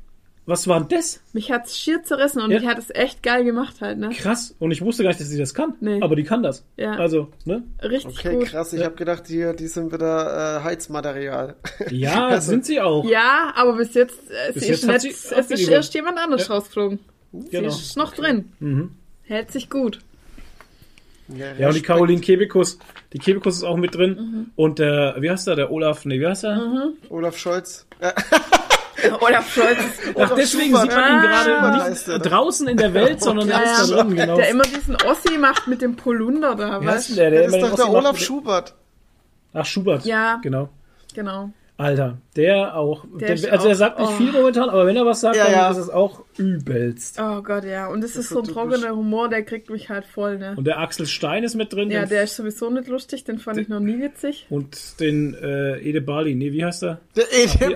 Was 0.48 0.68
war 0.68 0.78
denn 0.78 0.96
das? 0.96 1.20
Mich 1.32 1.50
hat's 1.50 1.76
schier 1.76 2.04
zerrissen 2.04 2.40
und 2.40 2.52
Ja. 2.52 2.60
die 2.60 2.68
hat 2.68 2.78
es 2.78 2.90
echt 2.90 3.22
geil 3.24 3.42
gemacht 3.44 3.80
halt, 3.80 3.98
ne? 3.98 4.10
Krass. 4.10 4.54
Und 4.60 4.70
ich 4.70 4.80
wusste 4.80 5.02
gar 5.02 5.10
nicht, 5.10 5.20
dass 5.20 5.28
sie 5.28 5.38
das 5.38 5.54
kann. 5.54 5.74
Nee. 5.80 6.00
Aber 6.00 6.14
die 6.14 6.22
kann 6.22 6.44
das. 6.44 6.64
Ja. 6.76 6.92
Also, 6.92 7.32
ne? 7.44 7.64
Richtig 7.82 8.16
Okay, 8.20 8.36
gut. 8.36 8.46
krass. 8.46 8.72
Ich 8.72 8.84
habe 8.84 8.94
gedacht, 8.94 9.28
die, 9.28 9.44
die 9.58 9.66
sind 9.66 9.92
wieder 9.92 10.58
äh, 10.60 10.62
Heizmaterial. 10.62 11.56
Ja, 11.90 12.26
Also- 12.28 12.50
sind 12.50 12.64
sie 12.64 12.80
auch. 12.80 13.04
Ja, 13.08 13.52
aber 13.56 13.72
bis 13.76 13.94
jetzt, 13.94 14.20
äh, 14.30 14.52
Bis 14.52 14.62
sie 14.62 14.68
jetzt 14.70 14.82
ist 14.84 14.88
hat 14.88 15.02
nicht, 15.02 15.16
sie 15.16 15.34
es 15.34 15.50
ist 15.50 15.68
erst 15.68 15.94
jemand 15.94 16.18
anderes 16.18 16.46
Ja. 16.46 16.54
rausgeflogen. 16.54 17.00
Sie 17.32 17.48
Genau. 17.50 17.68
ist 17.68 17.96
noch 17.96 18.14
drin. 18.14 18.52
Mhm. 18.60 18.92
Hält 19.24 19.50
sich 19.50 19.68
gut. 19.68 19.98
Ja, 21.58 21.66
und 21.66 21.74
die. 21.74 21.82
Caroline 21.82 22.20
Kebekus. 22.20 22.78
Die 23.12 23.18
Kebekus 23.18 23.56
ist 23.56 23.64
auch 23.64 23.76
mit 23.76 23.96
drin. 23.96 24.10
Mhm. 24.16 24.50
Und 24.54 24.78
der, 24.78 25.16
wie 25.18 25.28
heißt 25.28 25.48
der? 25.48 25.56
Der 25.56 25.72
Olaf, 25.72 26.04
nee, 26.04 26.20
wie 26.20 26.26
heißt 26.28 26.44
er? 26.44 26.92
Olaf 27.10 27.36
Scholz. 27.36 27.84
Olaf 29.20 29.52
Scholz. 29.52 29.78
Ach, 30.18 30.34
deswegen 30.36 30.66
Schubert. 30.76 30.82
sieht 30.82 30.90
man 30.92 31.12
ihn 31.12 31.18
Ah. 31.18 31.44
gerade 31.44 31.90
nicht 31.90 32.08
ne? 32.08 32.18
draußen 32.18 32.68
in 32.68 32.76
der 32.76 32.94
Welt, 32.94 33.22
sondern 33.22 33.48
Ja, 33.48 33.60
er 33.60 33.72
ist 33.82 33.90
ja. 33.90 33.96
da 33.96 34.02
drin, 34.04 34.16
genau. 34.16 34.36
Der 34.36 34.48
immer 34.50 34.64
diesen 34.64 34.96
Ossi 34.96 35.38
macht 35.38 35.66
mit 35.68 35.82
dem 35.82 35.96
Polunder 35.96 36.54
da, 36.54 36.84
weißt 36.84 37.10
du? 37.10 37.14
der? 37.16 37.30
der 37.30 37.42
das 37.44 37.54
ist 37.54 37.62
doch 37.62 37.68
den 37.70 37.76
der 37.76 37.90
Olaf 37.90 38.18
Schubert. 38.18 38.74
Ach, 39.54 39.64
Schubert. 39.66 40.04
Ja. 40.04 40.38
Genau. 40.42 40.68
Genau. 41.14 41.50
Alter, 41.78 42.16
der 42.36 42.74
auch. 42.74 43.04
Der 43.20 43.34
Der 43.34 43.52
also 43.52 43.68
er 43.68 43.74
sagt 43.74 43.98
nicht 43.98 44.08
oh. 44.08 44.12
viel 44.14 44.32
momentan, 44.32 44.70
aber 44.70 44.86
wenn 44.86 44.96
er 44.96 45.04
was 45.04 45.20
sagt, 45.20 45.36
Ja, 45.36 45.44
dann 45.44 45.52
ja. 45.52 45.70
ist 45.70 45.76
es 45.76 45.90
auch 45.90 46.22
übelst. 46.38 47.18
Oh 47.20 47.42
Gott, 47.42 47.64
ja. 47.64 47.88
Und 47.88 48.02
es 48.02 48.12
ist 48.12 48.16
ist 48.16 48.28
so 48.30 48.38
ein 48.38 48.46
trockener 48.46 48.96
Humor, 48.96 49.28
der 49.28 49.42
kriegt 49.42 49.68
mich 49.68 49.90
halt 49.90 50.06
voll, 50.06 50.38
ne? 50.38 50.54
Und 50.56 50.66
der 50.66 50.78
Axel 50.78 51.04
Stein 51.04 51.44
ist 51.44 51.54
mit 51.54 51.74
drin. 51.74 51.90
Ja, 51.90 52.00
den- 52.00 52.08
der 52.08 52.22
ist 52.22 52.34
sowieso 52.36 52.70
nicht 52.70 52.88
lustig, 52.88 53.24
den 53.24 53.38
fand 53.38 53.58
ich 53.58 53.68
noch 53.68 53.80
nie 53.80 54.00
witzig. 54.00 54.46
und 54.48 55.00
den 55.00 55.34
äh, 55.34 55.76
Ede 55.80 56.00
Bali. 56.00 56.34
Nee, 56.34 56.52
wie 56.52 56.64
heißt 56.64 56.82
er? 56.82 56.98
Der 57.14 57.24
Edem. 57.30 57.74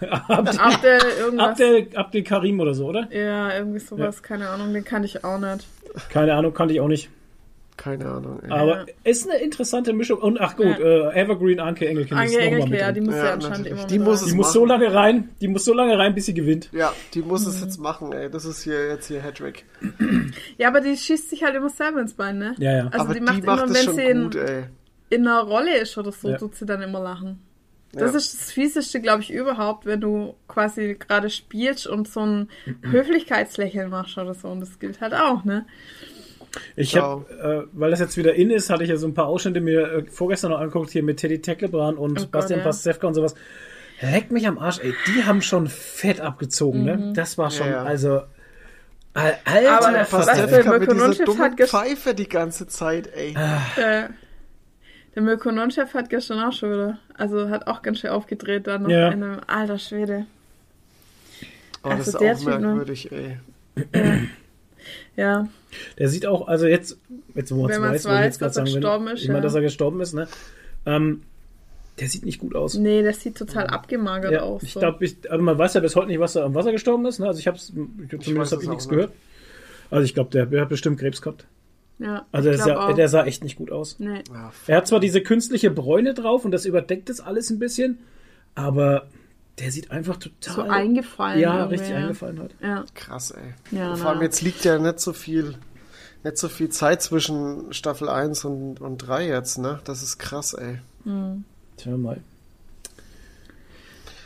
Abdel, 0.00 0.28
Abdel, 0.28 0.58
Ab 0.60 0.80
der 0.82 1.18
irgendwas. 1.18 1.48
Abdel, 1.50 1.88
Abdel 1.94 2.22
Karim 2.22 2.60
oder 2.60 2.74
so, 2.74 2.86
oder? 2.86 3.08
Ja, 3.12 3.54
irgendwie 3.56 3.78
sowas, 3.78 4.22
keine 4.22 4.48
Ahnung, 4.48 4.72
den 4.72 4.84
kann 4.84 5.04
ich 5.04 5.24
auch 5.24 5.38
nicht. 5.38 5.66
Keine 6.10 6.34
Ahnung, 6.34 6.52
kannte 6.52 6.74
ich 6.74 6.80
auch 6.80 6.88
nicht. 6.88 7.10
Keine 7.76 8.06
Ahnung, 8.06 8.40
ey. 8.44 8.50
Aber 8.52 8.86
ist 9.02 9.28
eine 9.28 9.40
interessante 9.42 9.92
Mischung. 9.92 10.18
Und 10.20 10.40
ach 10.40 10.54
gut, 10.56 10.78
äh, 10.78 11.10
Evergreen 11.20 11.58
Anke 11.58 11.88
Engelken 11.88 12.16
ist 12.16 12.32
noch 12.32 12.38
mal 12.38 12.44
Engelke, 12.46 12.70
mit 12.70 12.80
ja, 12.80 12.92
die 12.92 13.00
muss 13.00 13.14
ja, 13.16 13.24
Ja, 13.26 13.32
anscheinend 13.32 13.66
immer 13.66 13.86
Die 13.86 13.98
muss. 13.98 14.24
Die 14.24 14.34
muss 14.34 14.52
so 14.52 14.64
lange 14.64 14.94
rein, 14.94 15.30
die 15.40 15.48
muss 15.48 15.64
so 15.64 15.74
lange 15.74 15.98
rein, 15.98 16.14
bis 16.14 16.26
sie 16.26 16.34
gewinnt. 16.34 16.68
Ja, 16.72 16.92
die 17.14 17.22
muss 17.22 17.42
Mhm. 17.44 17.50
es 17.50 17.60
jetzt 17.62 17.78
machen, 17.80 18.12
ey. 18.12 18.30
Das 18.30 18.44
ist 18.44 18.62
hier 18.62 18.88
jetzt 18.90 19.08
hier 19.08 19.20
Hattrick. 19.22 19.64
Ja, 20.56 20.68
aber 20.68 20.80
die 20.82 20.96
schießt 20.96 21.30
sich 21.30 21.42
halt 21.42 21.56
immer 21.56 21.68
selber 21.68 22.00
ins 22.00 22.14
Bein, 22.14 22.38
ne? 22.38 22.54
Ja, 22.58 22.72
ja. 22.76 22.86
Also 22.92 23.06
Aber 23.06 23.14
die 23.14 23.20
macht 23.20 23.42
immer, 23.42 23.64
es 23.64 23.74
wenn 23.74 23.84
schon 23.84 23.94
sie 23.96 24.02
in, 24.02 24.22
gut, 24.24 24.36
ey. 24.36 24.64
in 25.10 25.26
einer 25.26 25.40
Rolle 25.42 25.76
ist 25.78 25.98
oder 25.98 26.12
so, 26.12 26.28
Ja. 26.30 26.36
tut 26.38 26.54
sie 26.54 26.66
dann 26.66 26.80
immer 26.80 27.00
lachen. 27.00 27.40
Das 27.94 28.12
Ja. 28.12 28.18
ist 28.18 28.34
das 28.34 28.52
Fieseste, 28.52 29.00
glaube 29.00 29.22
ich, 29.22 29.30
überhaupt, 29.32 29.86
wenn 29.86 30.00
du 30.00 30.34
quasi 30.48 30.96
gerade 30.98 31.30
spielst 31.30 31.86
und 31.86 32.08
so 32.08 32.20
ein 32.20 32.48
Mhm. 32.66 32.92
Höflichkeitslächeln 32.92 33.90
machst 33.90 34.16
oder 34.18 34.34
so. 34.34 34.48
Und 34.48 34.60
das 34.60 34.78
gilt 34.78 35.00
halt 35.00 35.14
auch, 35.14 35.44
ne? 35.44 35.66
Ich 36.76 36.96
habe, 36.96 37.66
äh, 37.66 37.68
weil 37.72 37.90
das 37.90 37.98
jetzt 38.00 38.16
wieder 38.16 38.34
in 38.34 38.50
ist, 38.50 38.70
hatte 38.70 38.84
ich 38.84 38.90
ja 38.90 38.96
so 38.96 39.08
ein 39.08 39.14
paar 39.14 39.26
Ausschnitte 39.26 39.60
mir 39.60 39.80
äh, 39.92 40.04
vorgestern 40.08 40.52
noch 40.52 40.58
angeguckt, 40.60 40.90
hier 40.90 41.02
mit 41.02 41.16
Teddy 41.18 41.40
Tecklebrand 41.40 41.98
und 41.98 42.12
Oh 42.12 42.22
Gott, 42.22 42.30
Bastian 42.30 42.60
ja. 42.60 42.64
Pastewka 42.64 43.06
und 43.08 43.14
sowas. 43.14 43.34
Leck 44.00 44.30
mich 44.30 44.46
am 44.46 44.58
Arsch, 44.58 44.78
ey. 44.80 44.94
Die 45.08 45.24
haben 45.24 45.40
schon 45.42 45.66
fett 45.68 46.20
abgezogen, 46.20 46.84
ne? 46.84 47.12
Das 47.14 47.38
war 47.38 47.50
schon, 47.50 47.66
Ja, 47.66 47.72
ja. 47.72 47.82
also. 47.84 48.22
Al- 49.14 49.38
Alter, 49.44 49.78
Aber 49.78 49.92
der 49.92 50.06
Pastewka- 50.08 50.78
mit 50.80 50.90
dieser 50.90 51.24
dummen 51.24 51.56
Pfeife 51.56 52.14
die 52.14 52.28
ganze 52.28 52.66
Zeit, 52.66 53.08
ey. 53.14 53.34
Ah. 53.36 53.60
Äh, 53.76 54.08
der 55.14 55.22
Mirko 55.22 55.50
Nonchef 55.52 55.94
hat 55.94 56.10
gestern 56.10 56.40
auch 56.40 56.52
schon 56.52 56.70
wieder, 56.72 56.98
also 57.16 57.48
hat 57.50 57.66
auch 57.66 57.82
ganz 57.82 58.00
schön 58.00 58.10
aufgedreht 58.10 58.66
dann 58.66 58.82
noch 58.82 58.90
Ja. 58.90 59.08
in 59.10 59.22
einem 59.22 59.40
alter 59.46 59.78
Schwede. 59.78 60.26
Oh, 61.82 61.90
das 61.90 61.98
also 62.08 62.10
ist 62.12 62.20
der 62.20 62.34
auch 62.34 62.38
Typ, 62.38 62.60
ne? 62.60 62.66
merkwürdig, 62.68 63.12
ey. 63.12 63.36
Ja, 65.16 65.48
Der 65.98 66.08
sieht 66.08 66.26
auch, 66.26 66.48
also 66.48 66.66
jetzt, 66.66 66.98
jetzt 67.34 67.52
wo 67.54 67.62
man 67.62 67.70
es 67.70 67.80
weiß, 67.80 68.04
weiß, 68.06 68.24
jetzt 68.24 68.42
dass 68.42 68.56
er 68.56 68.66
sagen, 68.66 68.74
gestorben 68.74 69.06
wenn, 69.06 69.14
ist, 69.14 69.22
ich 69.22 69.28
meine, 69.28 69.38
ja. 69.38 69.42
dass 69.44 69.54
er 69.54 69.60
gestorben 69.62 70.00
ist, 70.00 70.12
ne? 70.12 70.28
Ähm, 70.86 71.22
der 72.00 72.08
sieht 72.08 72.24
nicht 72.24 72.40
gut 72.40 72.56
aus. 72.56 72.74
nee, 72.74 73.02
das 73.02 73.20
sieht 73.20 73.36
total 73.36 73.68
abgemagert 73.68 74.32
Ja, 74.32 74.40
aus. 74.42 74.62
ich 74.64 74.72
so. 74.72 74.80
glaube, 74.80 75.04
ich, 75.04 75.30
also 75.30 75.42
man 75.44 75.56
weiß 75.56 75.74
ja 75.74 75.80
bis 75.80 75.94
heute 75.94 76.08
nicht, 76.08 76.18
was 76.18 76.34
er 76.34 76.44
am 76.44 76.54
Wasser 76.54 76.72
gestorben 76.72 77.06
ist. 77.06 77.20
Ne? 77.20 77.26
Also 77.28 77.38
ich 77.38 77.46
habe 77.46 77.56
zumindest 77.58 78.26
habe 78.52 78.56
es 78.56 78.62
ich 78.62 78.68
nichts 78.68 78.84
nicht. 78.86 78.90
gehört. 78.90 79.12
Also 79.90 80.04
ich 80.04 80.12
glaube, 80.12 80.30
der, 80.30 80.46
der 80.46 80.62
hat 80.62 80.68
bestimmt 80.68 80.98
Krebs 80.98 81.22
gehabt. 81.22 81.46
Ja, 81.98 82.26
Also 82.32 82.48
der 82.50 82.58
sah, 82.58 82.92
der 82.92 83.08
sah 83.08 83.24
echt 83.24 83.44
nicht 83.44 83.56
gut 83.56 83.70
aus. 83.70 83.96
nee. 83.98 84.22
Ja, 84.32 84.52
Er 84.66 84.76
hat 84.78 84.86
zwar 84.88 85.00
diese 85.00 85.20
künstliche 85.22 85.70
Bräune 85.70 86.14
drauf 86.14 86.44
und 86.44 86.50
das 86.50 86.64
überdeckt 86.66 87.08
das 87.08 87.20
alles 87.20 87.50
ein 87.50 87.58
bisschen, 87.58 87.98
aber 88.54 89.06
der 89.58 89.70
sieht 89.70 89.90
einfach 89.92 90.16
total 90.16 90.54
So 90.54 90.62
eingefallen. 90.62 91.40
ja 91.40 91.64
richtig 91.66 91.90
ja. 91.90 91.96
eingefallen 91.98 92.40
hat. 92.40 92.50
Ja, 92.60 92.84
krass, 92.94 93.30
ey. 93.30 93.54
Ja, 93.78 93.94
vor 93.94 94.10
allem 94.10 94.22
jetzt 94.22 94.42
liegt 94.42 94.64
ja 94.64 94.78
nicht 94.78 94.98
so 94.98 95.12
viel, 95.12 95.54
nicht 96.24 96.38
so 96.38 96.48
viel 96.48 96.70
Zeit 96.70 97.02
zwischen 97.02 97.72
Staffel 97.72 98.08
1 98.08 98.44
und, 98.44 98.80
und 98.80 98.98
3 98.98 99.28
jetzt, 99.28 99.58
ne? 99.58 99.80
Das 99.84 100.02
ist 100.02 100.18
krass, 100.18 100.54
ey. 100.54 100.78
Tja 101.76 101.96
mal. 101.96 102.20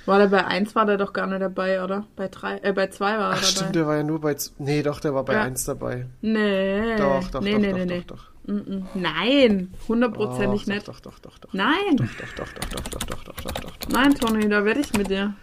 War 0.08 0.18
der 0.18 0.26
bei 0.28 0.44
1 0.44 0.74
war 0.74 0.86
der 0.86 0.96
doch 0.96 1.12
gar 1.12 1.26
nicht 1.26 1.40
dabei, 1.40 1.84
oder? 1.84 2.06
Bei 2.16 2.28
3, 2.28 2.58
äh, 2.62 2.72
bei 2.72 2.88
2 2.88 3.04
war 3.04 3.12
er 3.18 3.20
Ach 3.26 3.34
dabei. 3.36 3.42
stimmt, 3.46 3.74
der 3.76 3.86
war 3.86 3.96
ja 3.96 4.02
nur 4.02 4.20
bei, 4.20 4.34
nee, 4.58 4.82
doch, 4.82 4.98
der 5.00 5.14
war 5.14 5.24
bei 5.24 5.34
Ja. 5.34 5.42
1 5.42 5.64
dabei. 5.66 6.06
Nee. 6.22 6.96
Doch, 6.96 7.28
doch, 7.30 7.40
nee, 7.40 7.52
doch, 7.52 7.58
nee, 7.60 7.70
doch, 7.70 7.78
nee, 7.86 8.04
doch, 8.06 8.16
doch, 8.16 8.28
Mm, 8.48 8.54
mm. 8.76 8.86
Nein, 8.94 9.74
hundertprozentig 9.88 10.62
Doch, 10.64 10.72
nicht. 10.72 10.88
Doch, 10.88 11.00
doch, 11.00 11.18
doch, 11.18 11.38
doch, 11.38 11.50
doch. 11.50 11.52
Nein, 11.52 11.96
Doch, 11.96 12.06
doch, 12.36 12.48
doch, 12.48 12.64
doch, 12.70 12.80
doch, 12.88 12.88
doch, 12.88 13.02
doch, 13.04 13.24
doch, 13.24 13.42
doch, 13.42 13.52
doch, 13.60 13.76
doch. 13.76 13.88
nein, 13.90 14.14
Toni, 14.14 14.48
da 14.48 14.64
werde 14.64 14.80
ich 14.80 14.90
mit 14.94 15.10
dir. 15.10 15.34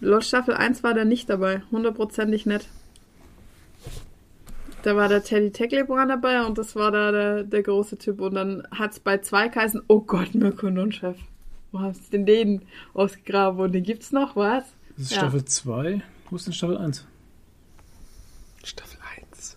LOL 0.00 0.22
Staffel 0.22 0.54
1 0.54 0.82
war 0.82 0.94
der 0.94 1.04
nicht 1.04 1.28
dabei. 1.28 1.60
Hundertprozentig 1.70 2.46
nicht. 2.46 2.66
Da 4.82 4.96
war 4.96 5.08
der 5.08 5.22
Teddy 5.24 5.50
Tecklebrand 5.50 6.10
dabei 6.10 6.42
und 6.46 6.56
das 6.56 6.74
war 6.74 6.90
da 6.90 7.12
der, 7.12 7.42
der 7.42 7.62
große 7.62 7.98
Typ. 7.98 8.20
Und 8.22 8.34
dann 8.34 8.66
hat 8.70 8.92
es 8.92 9.00
bei 9.00 9.18
zwei 9.18 9.48
geheißen, 9.48 9.82
oh 9.88 10.00
Gott, 10.00 10.34
Mirko 10.34 10.70
Nonchef. 10.70 11.16
Wo 11.72 11.80
hast 11.80 12.06
du 12.06 12.10
denn 12.12 12.26
den 12.26 12.62
ausgegraben? 12.94 13.60
Und 13.60 13.72
den 13.72 13.84
gibt's 13.84 14.12
noch, 14.12 14.36
was? 14.36 14.64
Das 14.96 15.06
ist 15.06 15.12
Ja. 15.12 15.18
Staffel 15.18 15.44
2. 15.44 16.02
Wo 16.30 16.36
ist 16.36 16.46
denn 16.46 16.52
Staffel 16.52 16.78
1? 16.78 17.06
Staffel 18.64 18.98
1. 19.32 19.56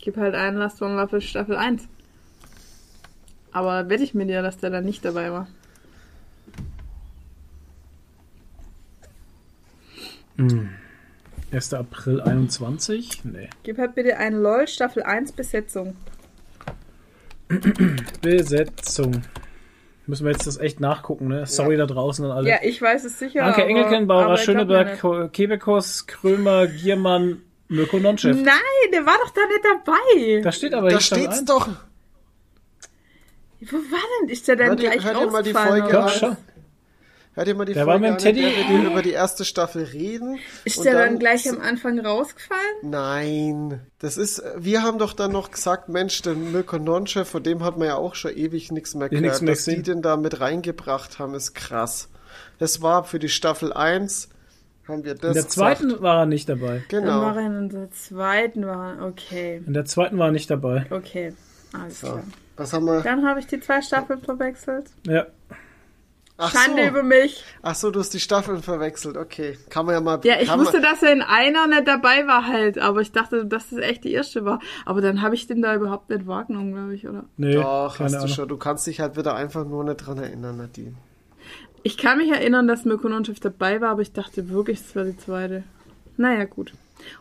Gib 0.00 0.16
halt 0.16 0.34
einen 0.34 0.56
Last 0.56 0.80
One 0.82 0.96
Waffel 0.96 1.20
Staffel 1.20 1.56
1. 1.56 1.86
Aber 3.52 3.88
wette 3.88 4.02
ich 4.02 4.14
mir 4.14 4.26
dir, 4.26 4.42
dass 4.42 4.58
der 4.58 4.70
da 4.70 4.80
nicht 4.80 5.04
dabei 5.04 5.30
war. 5.30 5.48
1. 11.52 11.72
April 11.74 12.20
21? 12.20 13.24
Nee. 13.24 13.48
Gib 13.62 13.78
halt 13.78 13.94
bitte 13.94 14.16
einen 14.16 14.42
LOL 14.42 14.66
Staffel 14.66 15.04
1 15.04 15.32
Besetzung. 15.32 15.96
Besetzung. 18.20 19.22
Müssen 20.06 20.24
wir 20.26 20.32
jetzt 20.32 20.46
das 20.46 20.58
echt 20.58 20.80
nachgucken, 20.80 21.28
ne? 21.28 21.46
Sorry 21.46 21.76
da 21.78 21.86
draußen 21.86 22.24
an 22.26 22.30
alle. 22.30 22.48
Ja, 22.48 22.56
ich 22.62 22.80
weiß 22.82 23.04
es 23.04 23.18
sicher. 23.18 23.42
Anke 23.42 23.62
aber- 23.62 23.70
Engelken, 23.70 23.94
aber 23.94 24.06
Bauer 24.06 24.34
ich 24.34 24.44
glaub 24.44 24.56
mir 24.68 24.86
Schöneberg, 25.00 25.32
Kebekos, 25.32 26.06
Krömer, 26.06 26.66
Giermann, 26.66 27.40
Mirko 27.68 27.98
Nonchef. 27.98 28.36
Nein, 28.36 28.90
der 28.92 29.06
war 29.06 29.16
doch 29.24 29.30
da 29.30 29.40
nicht 29.46 29.64
dabei. 29.64 30.40
Da 30.42 30.52
steht 30.52 30.74
aber 30.74 30.90
Da 30.90 31.00
steht's 31.00 31.38
1. 31.38 31.44
doch. 31.46 31.68
Wo 33.60 33.76
war 33.76 34.00
denn? 34.20 34.28
Ist 34.28 34.46
der 34.46 34.56
denn 34.56 34.66
Hört 34.68 34.80
ihr- 34.80 34.90
gleich 34.90 35.04
hört 35.04 35.20
ihr 35.20 35.30
mal 35.30 35.42
die? 35.42 35.52
Folge 35.54 36.06
schau. 36.10 36.36
Hört 37.34 37.48
ihr 37.48 37.54
mal 37.56 37.64
die 37.64 37.72
Der 37.74 37.86
war 37.86 37.94
Folge 37.98 38.12
mit 38.12 38.20
an, 38.22 38.28
in 38.28 38.36
Teddy- 38.36 38.42
der 38.68 38.68
wir 38.82 38.90
über 38.90 39.02
die 39.02 39.10
erste 39.10 39.44
Staffel 39.44 39.82
reden? 39.84 40.38
Ist 40.64 40.78
Und 40.78 40.84
der 40.84 40.94
dann, 40.94 41.18
gleich 41.18 41.48
am 41.50 41.60
Anfang 41.60 41.98
rausgefallen? 41.98 42.60
Nein, 42.82 43.80
das 43.98 44.16
ist, 44.16 44.42
wir 44.56 44.82
haben 44.82 44.98
doch 44.98 45.12
dann 45.14 45.32
noch 45.32 45.50
gesagt, 45.50 45.88
Mensch, 45.88 46.22
der 46.22 46.34
Mirko 46.34 46.78
Nonchef, 46.78 47.28
von 47.28 47.42
dem 47.42 47.64
hat 47.64 47.76
man 47.76 47.88
ja 47.88 47.96
auch 47.96 48.14
schon 48.14 48.36
ewig 48.36 48.70
nichts 48.70 48.94
mehr 48.94 49.08
gehört. 49.08 49.22
nichts 49.24 49.40
mehr 49.40 49.54
Dass 49.54 49.64
die 49.64 49.82
den 49.82 50.00
da 50.00 50.16
mit 50.16 50.40
reingebracht 50.40 51.18
haben, 51.18 51.34
ist 51.34 51.54
krass. 51.54 52.08
Das 52.58 52.82
war 52.82 53.02
für 53.04 53.18
die 53.18 53.28
Staffel 53.28 53.72
1, 53.72 54.28
haben 54.86 55.04
wir 55.04 55.14
das 55.14 55.28
In 55.30 55.34
der 55.34 55.48
zweiten 55.48 55.84
gesagt. 55.86 56.02
war 56.02 56.20
er 56.20 56.26
nicht 56.26 56.48
dabei. 56.48 56.84
Dann 56.90 57.06
war 57.06 57.34
Genau. 57.34 57.40
er 57.40 57.46
in 57.46 57.68
der 57.68 57.90
zweiten, 57.90 58.64
war 58.66 59.04
okay, 59.04 59.60
In 59.66 59.72
der 59.74 59.84
zweiten 59.86 60.18
war 60.18 60.28
er 60.28 60.32
nicht 60.32 60.50
dabei. 60.50 60.86
okay, 60.90 61.32
alles 61.72 62.00
So. 62.00 62.06
klar. 62.08 62.22
Was 62.56 62.72
haben 62.72 62.84
wir? 62.84 63.00
Dann 63.00 63.26
habe 63.26 63.40
ich 63.40 63.48
die 63.48 63.58
zwei 63.58 63.82
Staffeln 63.82 64.20
verwechselt. 64.20 64.86
Ja. 65.08 65.26
Ach 66.36 66.52
Schande 66.52 66.82
so. 66.82 66.88
über 66.88 67.02
mich. 67.04 67.44
Ach 67.62 67.76
so, 67.76 67.92
du 67.92 68.00
hast 68.00 68.12
die 68.12 68.18
Staffeln 68.18 68.60
verwechselt. 68.60 69.16
Okay, 69.16 69.56
kann 69.70 69.86
man 69.86 69.94
ja 69.94 70.00
mal. 70.00 70.20
Ja, 70.24 70.40
ich 70.40 70.52
wusste, 70.52 70.80
man, 70.80 70.82
dass 70.82 71.02
er 71.02 71.12
in 71.12 71.22
einer 71.22 71.68
nicht 71.68 71.86
dabei 71.86 72.26
war 72.26 72.46
halt, 72.46 72.78
aber 72.78 73.00
ich 73.02 73.12
dachte, 73.12 73.46
dass 73.46 73.70
das 73.70 73.78
echt 73.78 74.02
die 74.02 74.12
erste 74.12 74.44
war. 74.44 74.58
Aber 74.84 75.00
dann 75.00 75.22
habe 75.22 75.36
ich 75.36 75.46
den 75.46 75.62
da 75.62 75.74
überhaupt 75.76 76.10
nicht 76.10 76.26
wahrgenommen, 76.26 76.72
glaube 76.72 76.94
ich, 76.94 77.08
oder? 77.08 77.24
Nee, 77.36 77.54
Doch, 77.54 78.00
hast 78.00 78.14
du 78.14 78.18
Ahnung. 78.18 78.28
schon. 78.28 78.48
Du 78.48 78.56
kannst 78.56 78.86
dich 78.86 79.00
halt 79.00 79.16
wieder 79.16 79.36
einfach 79.36 79.64
nur 79.64 79.84
nicht 79.84 79.98
dran 79.98 80.18
erinnern, 80.18 80.56
Nadine. 80.56 80.94
Ich 81.84 81.96
kann 81.98 82.18
mich 82.18 82.30
erinnern, 82.30 82.66
dass 82.66 82.84
Mirko 82.84 83.08
Nonchef 83.08 83.38
dabei 83.38 83.80
war, 83.80 83.90
aber 83.90 84.02
ich 84.02 84.12
dachte 84.12 84.48
wirklich, 84.48 84.80
es 84.80 84.96
war 84.96 85.04
die 85.04 85.16
zweite. 85.16 85.62
Naja, 86.16 86.44
gut. 86.44 86.72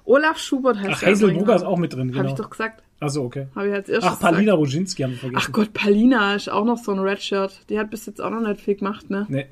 Olaf 0.06 0.40
Schubert 0.40 0.80
heißt 0.80 1.04
Ach, 1.04 1.06
Hazel. 1.06 1.34
Brugger 1.34 1.56
ist 1.56 1.64
auch 1.64 1.78
mit 1.78 1.94
drin, 1.94 2.10
Habe 2.10 2.20
genau. 2.20 2.30
ich 2.30 2.36
doch 2.36 2.50
gesagt. 2.50 2.82
Achso, 3.04 3.24
okay. 3.24 3.48
Habe 3.56 3.68
ich 3.68 3.74
als 3.74 3.90
erstes 3.90 4.14
Ach, 4.14 4.20
Palina. 4.20 4.54
Roginski 4.54 5.04
haben 5.04 5.12
wir 5.12 5.18
vergessen. 5.20 5.44
Ach 5.46 5.52
Gott, 5.52 5.74
Palina 5.74 6.36
ist 6.36 6.50
auch 6.50 6.66
noch 6.66 6.78
so 6.78 6.92
ein 6.92 7.00
Redshirt. 7.00 7.70
Die 7.70 7.78
hat 7.80 7.90
bis 7.90 8.06
jetzt 8.06 8.22
auch 8.22 8.30
noch 8.30 8.42
nicht 8.42 8.62
viel 8.62 8.76
gemacht, 8.76 9.10
ne? 9.10 9.26
Nee. 9.30 9.48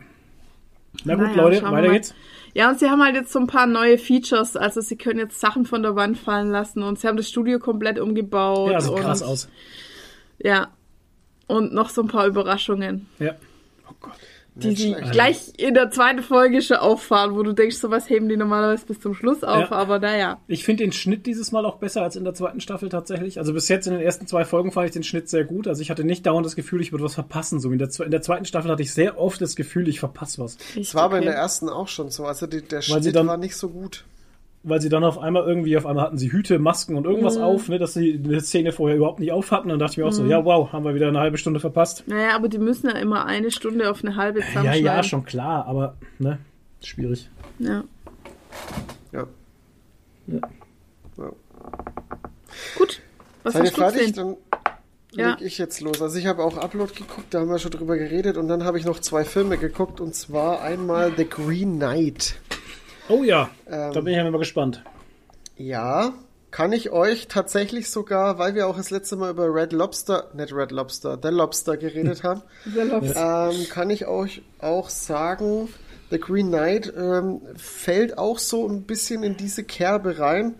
Na 1.05 1.15
gut, 1.15 1.27
Naja, 1.27 1.41
Leute, 1.41 1.63
weiter 1.63 1.89
geht's. 1.89 2.13
Ja, 2.53 2.69
und 2.69 2.79
sie 2.79 2.89
haben 2.89 3.01
halt 3.01 3.15
jetzt 3.15 3.31
so 3.31 3.39
ein 3.39 3.47
paar 3.47 3.65
neue 3.65 3.97
Features. 3.97 4.57
Also 4.57 4.81
sie 4.81 4.97
können 4.97 5.19
jetzt 5.19 5.39
Sachen 5.39 5.65
von 5.65 5.83
der 5.83 5.95
Wand 5.95 6.17
fallen 6.17 6.51
lassen 6.51 6.83
und 6.83 6.99
sie 6.99 7.07
haben 7.07 7.15
das 7.17 7.29
Studio 7.29 7.59
komplett 7.59 7.99
umgebaut. 7.99 8.71
Ja, 8.71 8.81
sieht 8.81 8.91
und, 8.91 9.01
krass 9.01 9.23
aus. 9.23 9.47
Ja. 10.39 10.67
Und 11.47 11.73
noch 11.73 11.89
so 11.89 12.01
ein 12.01 12.07
paar 12.07 12.27
Überraschungen, 12.27 13.07
Ja. 13.19 13.35
Die 14.55 14.75
sie 14.75 14.91
gleich 15.11 15.53
in 15.57 15.73
der 15.73 15.91
zweiten 15.91 16.21
Folge 16.21 16.61
schon 16.61 16.77
auffahren, 16.77 17.35
wo 17.35 17.41
du 17.43 17.53
denkst, 17.53 17.77
sowas 17.77 18.09
heben 18.09 18.27
die 18.27 18.35
normalerweise 18.35 18.85
bis 18.85 18.99
zum 18.99 19.13
Schluss 19.13 19.43
auf, 19.43 19.69
Ja. 19.69 19.71
aber 19.71 19.99
naja. 19.99 20.39
Ich 20.47 20.65
finde 20.65 20.83
den 20.83 20.91
Schnitt 20.91 21.25
dieses 21.25 21.51
Mal 21.53 21.65
auch 21.65 21.77
besser 21.77 22.01
als 22.01 22.17
in 22.17 22.25
der 22.25 22.33
zweiten 22.33 22.59
Staffel 22.59 22.89
tatsächlich. 22.89 23.37
Also 23.39 23.53
bis 23.53 23.69
jetzt 23.69 23.87
in 23.87 23.93
den 23.93 24.01
ersten 24.01 24.27
zwei 24.27 24.43
Folgen 24.43 24.71
fand 24.73 24.87
ich 24.87 24.93
den 24.93 25.03
Schnitt 25.03 25.29
sehr 25.29 25.45
gut. 25.45 25.67
Also 25.67 25.81
ich 25.81 25.89
hatte 25.89 26.03
nicht 26.03 26.25
dauernd 26.25 26.45
das 26.45 26.55
Gefühl, 26.57 26.81
ich 26.81 26.91
würde 26.91 27.05
was 27.05 27.13
verpassen. 27.13 27.59
So 27.61 27.71
in 27.71 27.79
der, 27.79 27.89
in 28.03 28.11
der 28.11 28.21
zweiten 28.21 28.43
Staffel 28.45 28.69
hatte 28.69 28.83
ich 28.83 28.93
sehr 28.93 29.17
oft 29.19 29.39
das 29.41 29.55
Gefühl, 29.55 29.87
ich 29.87 29.99
verpasse 30.01 30.41
was. 30.41 30.57
Das 30.75 30.95
war 30.95 31.03
aber 31.03 31.17
in 31.17 31.23
okay. 31.23 31.31
der 31.31 31.39
ersten 31.39 31.69
auch 31.69 31.87
schon 31.87 32.09
so. 32.11 32.25
Also 32.25 32.45
die, 32.45 32.61
der 32.61 32.79
Weil 32.79 32.81
sie 32.83 32.91
Schnitt 33.03 33.15
dann- 33.15 33.27
war 33.27 33.37
nicht 33.37 33.55
so 33.55 33.69
gut. 33.69 34.03
Weil 34.63 34.79
sie 34.79 34.89
dann 34.89 35.03
auf 35.03 35.17
einmal 35.17 35.43
irgendwie, 35.47 35.75
auf 35.75 35.87
einmal 35.87 36.05
hatten 36.05 36.19
sie 36.19 36.31
Hüte, 36.31 36.59
Masken 36.59 36.95
und 36.95 37.05
irgendwas 37.05 37.37
Mhm. 37.37 37.43
auf, 37.43 37.67
ne, 37.67 37.79
dass 37.79 37.93
sie 37.93 38.21
eine 38.23 38.41
Szene 38.41 38.71
vorher 38.71 38.95
überhaupt 38.97 39.19
nicht 39.19 39.31
auf 39.31 39.49
hatten. 39.51 39.63
Und 39.63 39.69
dann 39.69 39.79
dachte 39.79 39.93
ich 39.93 39.97
mir 39.97 40.05
auch 40.05 40.11
so, 40.11 40.23
ja 40.25 40.45
wow, 40.45 40.71
haben 40.71 40.85
wir 40.85 40.93
wieder 40.93 41.07
eine 41.07 41.19
halbe 41.19 41.37
Stunde 41.39 41.59
verpasst. 41.59 42.03
Naja, 42.07 42.35
aber 42.35 42.47
die 42.47 42.59
müssen 42.59 42.87
ja 42.87 42.95
immer 42.97 43.25
eine 43.25 43.49
Stunde 43.49 43.89
auf 43.89 44.03
eine 44.03 44.15
halbe 44.17 44.39
Ja, 44.41 44.45
zusammenschneiden. 44.45 44.85
ja, 44.85 45.01
schon 45.03 45.25
klar, 45.25 45.65
aber 45.65 45.95
ne, 46.19 46.37
schwierig. 46.81 47.27
Ja. 47.57 47.83
Ja. 49.11 49.25
Ja. 50.27 50.39
Ja. 51.17 51.31
Gut. 52.77 53.01
Was 53.43 53.53
Seid 53.53 53.63
ihr 53.63 53.65
hast 53.69 53.77
du 53.77 53.81
fertig? 53.81 53.99
gesehen? 54.09 54.15
Dann 54.15 54.35
Ja. 55.13 55.29
leg 55.31 55.41
ich 55.41 55.57
jetzt 55.57 55.81
los. 55.81 56.01
Also 56.01 56.17
ich 56.19 56.27
habe 56.27 56.43
auch 56.43 56.57
Upload 56.57 56.93
geguckt, 56.93 57.33
da 57.33 57.39
haben 57.39 57.49
wir 57.49 57.57
schon 57.59 57.71
drüber 57.71 57.97
geredet. 57.97 58.37
Und 58.37 58.47
dann 58.47 58.63
habe 58.63 58.77
ich 58.77 58.85
noch 58.85 58.99
zwei 58.99 59.23
Filme 59.25 59.57
geguckt. 59.57 59.99
Und 59.99 60.13
zwar 60.15 60.61
einmal 60.61 61.11
The 61.17 61.25
Green 61.27 61.77
Knight. 61.77 62.35
Oh 63.11 63.23
ja, 63.23 63.49
Ähm, 63.69 63.91
da 63.91 63.99
bin 63.99 64.13
ich 64.13 64.17
ja 64.17 64.31
mal 64.31 64.37
gespannt. 64.37 64.83
Ja, 65.57 66.13
kann 66.49 66.71
ich 66.71 66.91
euch 66.91 67.27
tatsächlich 67.27 67.89
sogar, 67.89 68.39
weil 68.39 68.55
wir 68.55 68.67
auch 68.67 68.77
das 68.77 68.89
letzte 68.89 69.17
Mal 69.17 69.31
über 69.31 69.53
Red 69.53 69.73
Lobster, 69.73 70.29
nicht 70.33 70.53
Red 70.53 70.71
Lobster, 70.71 71.19
The 71.21 71.27
Lobster 71.27 71.75
geredet 71.75 72.23
haben, 72.23 72.41
ähm, 72.65 73.67
kann 73.69 73.89
ich 73.89 74.07
euch 74.07 74.43
auch 74.59 74.89
sagen, 74.89 75.67
The 76.09 76.19
Green 76.19 76.47
Knight 76.47 76.93
ähm, 76.95 77.41
fällt 77.57 78.17
auch 78.17 78.39
so 78.39 78.65
ein 78.67 78.83
bisschen 78.83 79.23
in 79.23 79.35
diese 79.35 79.65
Kerbe 79.65 80.19
rein. 80.19 80.55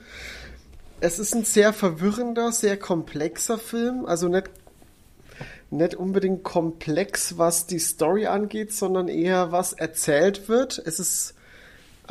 Es 1.00 1.20
ist 1.20 1.34
ein 1.34 1.46
sehr 1.46 1.72
verwirrender, 1.72 2.52
sehr 2.52 2.78
komplexer 2.78 3.58
Film, 3.58 4.06
also 4.06 4.28
nicht 4.28 4.50
nicht 5.70 5.96
unbedingt 5.96 6.44
komplex, 6.44 7.38
was 7.38 7.66
die 7.66 7.80
Story 7.80 8.28
angeht, 8.28 8.74
sondern 8.74 9.08
eher 9.08 9.54
was 9.54 9.72
erzählt 9.72 10.50
wird. 10.50 10.78
Es 10.78 11.00
ist 11.00 11.34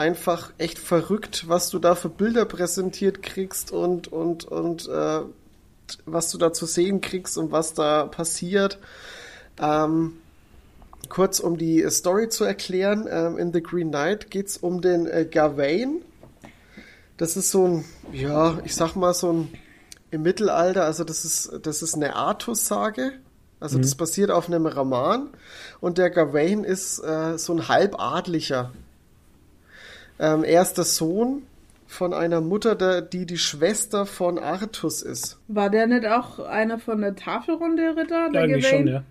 einfach 0.01 0.53
echt 0.59 0.79
verrückt, 0.79 1.45
was 1.47 1.69
du 1.69 1.79
da 1.79 1.95
für 1.95 2.09
Bilder 2.09 2.47
präsentiert 2.47 3.23
kriegst 3.23 3.71
und, 3.71 4.09
und, 4.09 4.45
und 4.45 4.89
äh, 4.89 5.21
was 6.07 6.31
du 6.31 6.39
da 6.39 6.53
zu 6.53 6.67
sehen 6.67 7.01
kriegst 7.01 7.37
und 7.37 7.53
was 7.53 7.75
da 7.75 8.07
passiert. 8.07 8.79
Ähm, 9.61 10.15
kurz 11.11 11.39
um 11.39 11.59
die 11.59 11.85
Story 11.91 12.31
zu 12.31 12.45
erklären, 12.45 13.07
ähm, 13.11 13.37
in 13.39 13.53
The 13.53 13.63
Green 13.63 13.91
Knight 13.91 14.31
geht 14.31 14.49
es 14.49 14.57
um 14.57 14.81
den 14.81 15.07
äh, 15.07 15.27
Gawain. 15.31 16.03
Das 17.19 17.37
ist 17.37 17.51
so 17.51 17.67
ein, 17.67 17.85
ja, 18.13 18.59
ich 18.65 18.75
sag 18.75 18.97
mal 18.97 19.13
so 19.13 19.33
ein 19.33 19.49
im 20.11 20.23
Mittelalter, 20.23 20.85
also 20.85 21.05
das 21.05 21.25
ist, 21.25 21.61
das 21.63 21.83
ist 21.83 21.95
eine 21.95 22.17
Artus-Sage. 22.17 23.13
Also 23.61 23.79
das 23.79 23.95
basiert 23.95 24.31
auf 24.31 24.49
einem 24.49 24.67
Roman. 24.67 25.29
Und 25.81 25.99
der 25.99 26.09
Gawain 26.11 26.65
ist 26.65 26.99
äh, 26.99 27.37
so 27.37 27.53
ein 27.53 27.69
Halbadlicher. 27.69 28.73
Ähm, 30.21 30.45
er 30.45 30.63
ist 30.63 30.75
der 30.79 30.85
Sohn 30.85 31.43
von 31.89 32.15
einer 32.15 32.41
Mutter, 32.41 32.77
der, 32.77 33.03
die 33.03 33.27
die 33.27 33.39
Schwester 33.39 34.07
von 34.07 34.39
Artus 34.39 35.03
ist. 35.03 35.39
War 35.49 35.71
der 35.71 35.87
nicht 35.89 36.07
auch 36.07 36.39
einer 36.39 36.79
von 36.79 37.01
der 37.01 37.17
Tafelrunde 37.17 37.97
Ritter? 37.97 38.27
Ja, 38.27 38.31
Der 38.33 38.43
eigentlich 38.43 38.65
Gawain? 38.65 38.87
schon, 38.87 38.89
ja. 38.89 39.05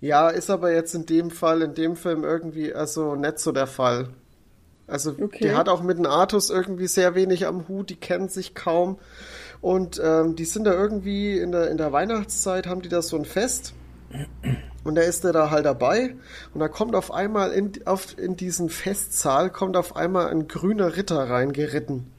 Ja, 0.00 0.28
ist 0.28 0.50
aber 0.50 0.72
jetzt 0.72 0.94
in 0.94 1.06
dem 1.06 1.30
Fall, 1.30 1.62
in 1.62 1.74
dem 1.74 1.96
Film 1.96 2.24
irgendwie 2.24 2.74
also 2.74 3.14
nicht 3.16 3.38
so 3.38 3.52
der 3.52 3.66
Fall. 3.66 4.10
Also 4.86 5.14
Okay. 5.20 5.38
der 5.40 5.56
hat 5.56 5.68
auch 5.68 5.82
mit 5.82 5.98
dem 5.98 6.06
Artus 6.06 6.50
irgendwie 6.50 6.86
sehr 6.88 7.14
wenig 7.14 7.46
am 7.46 7.68
Hut, 7.68 7.90
die 7.90 7.96
kennen 7.96 8.28
sich 8.28 8.54
kaum. 8.54 8.98
Und 9.60 10.00
ähm, 10.02 10.36
die 10.36 10.44
sind 10.44 10.64
da 10.64 10.72
irgendwie 10.72 11.38
in 11.38 11.52
der, 11.52 11.70
in 11.70 11.78
der 11.78 11.92
Weihnachtszeit, 11.92 12.66
haben 12.66 12.82
die 12.82 12.88
da 12.88 13.02
so 13.02 13.16
ein 13.16 13.24
Fest. 13.24 13.74
Und 14.88 14.94
da 14.94 15.02
ist 15.02 15.22
er 15.22 15.34
da 15.34 15.50
halt 15.50 15.66
dabei. 15.66 16.14
Und 16.54 16.60
da 16.60 16.68
kommt 16.68 16.94
auf 16.94 17.12
einmal 17.12 17.52
in, 17.52 17.72
auf, 17.84 18.16
in 18.18 18.36
diesen 18.36 18.70
Festsaal, 18.70 19.50
kommt 19.50 19.76
auf 19.76 19.96
einmal 19.96 20.28
ein 20.28 20.48
grüner 20.48 20.96
Ritter 20.96 21.28
reingeritten. 21.28 22.10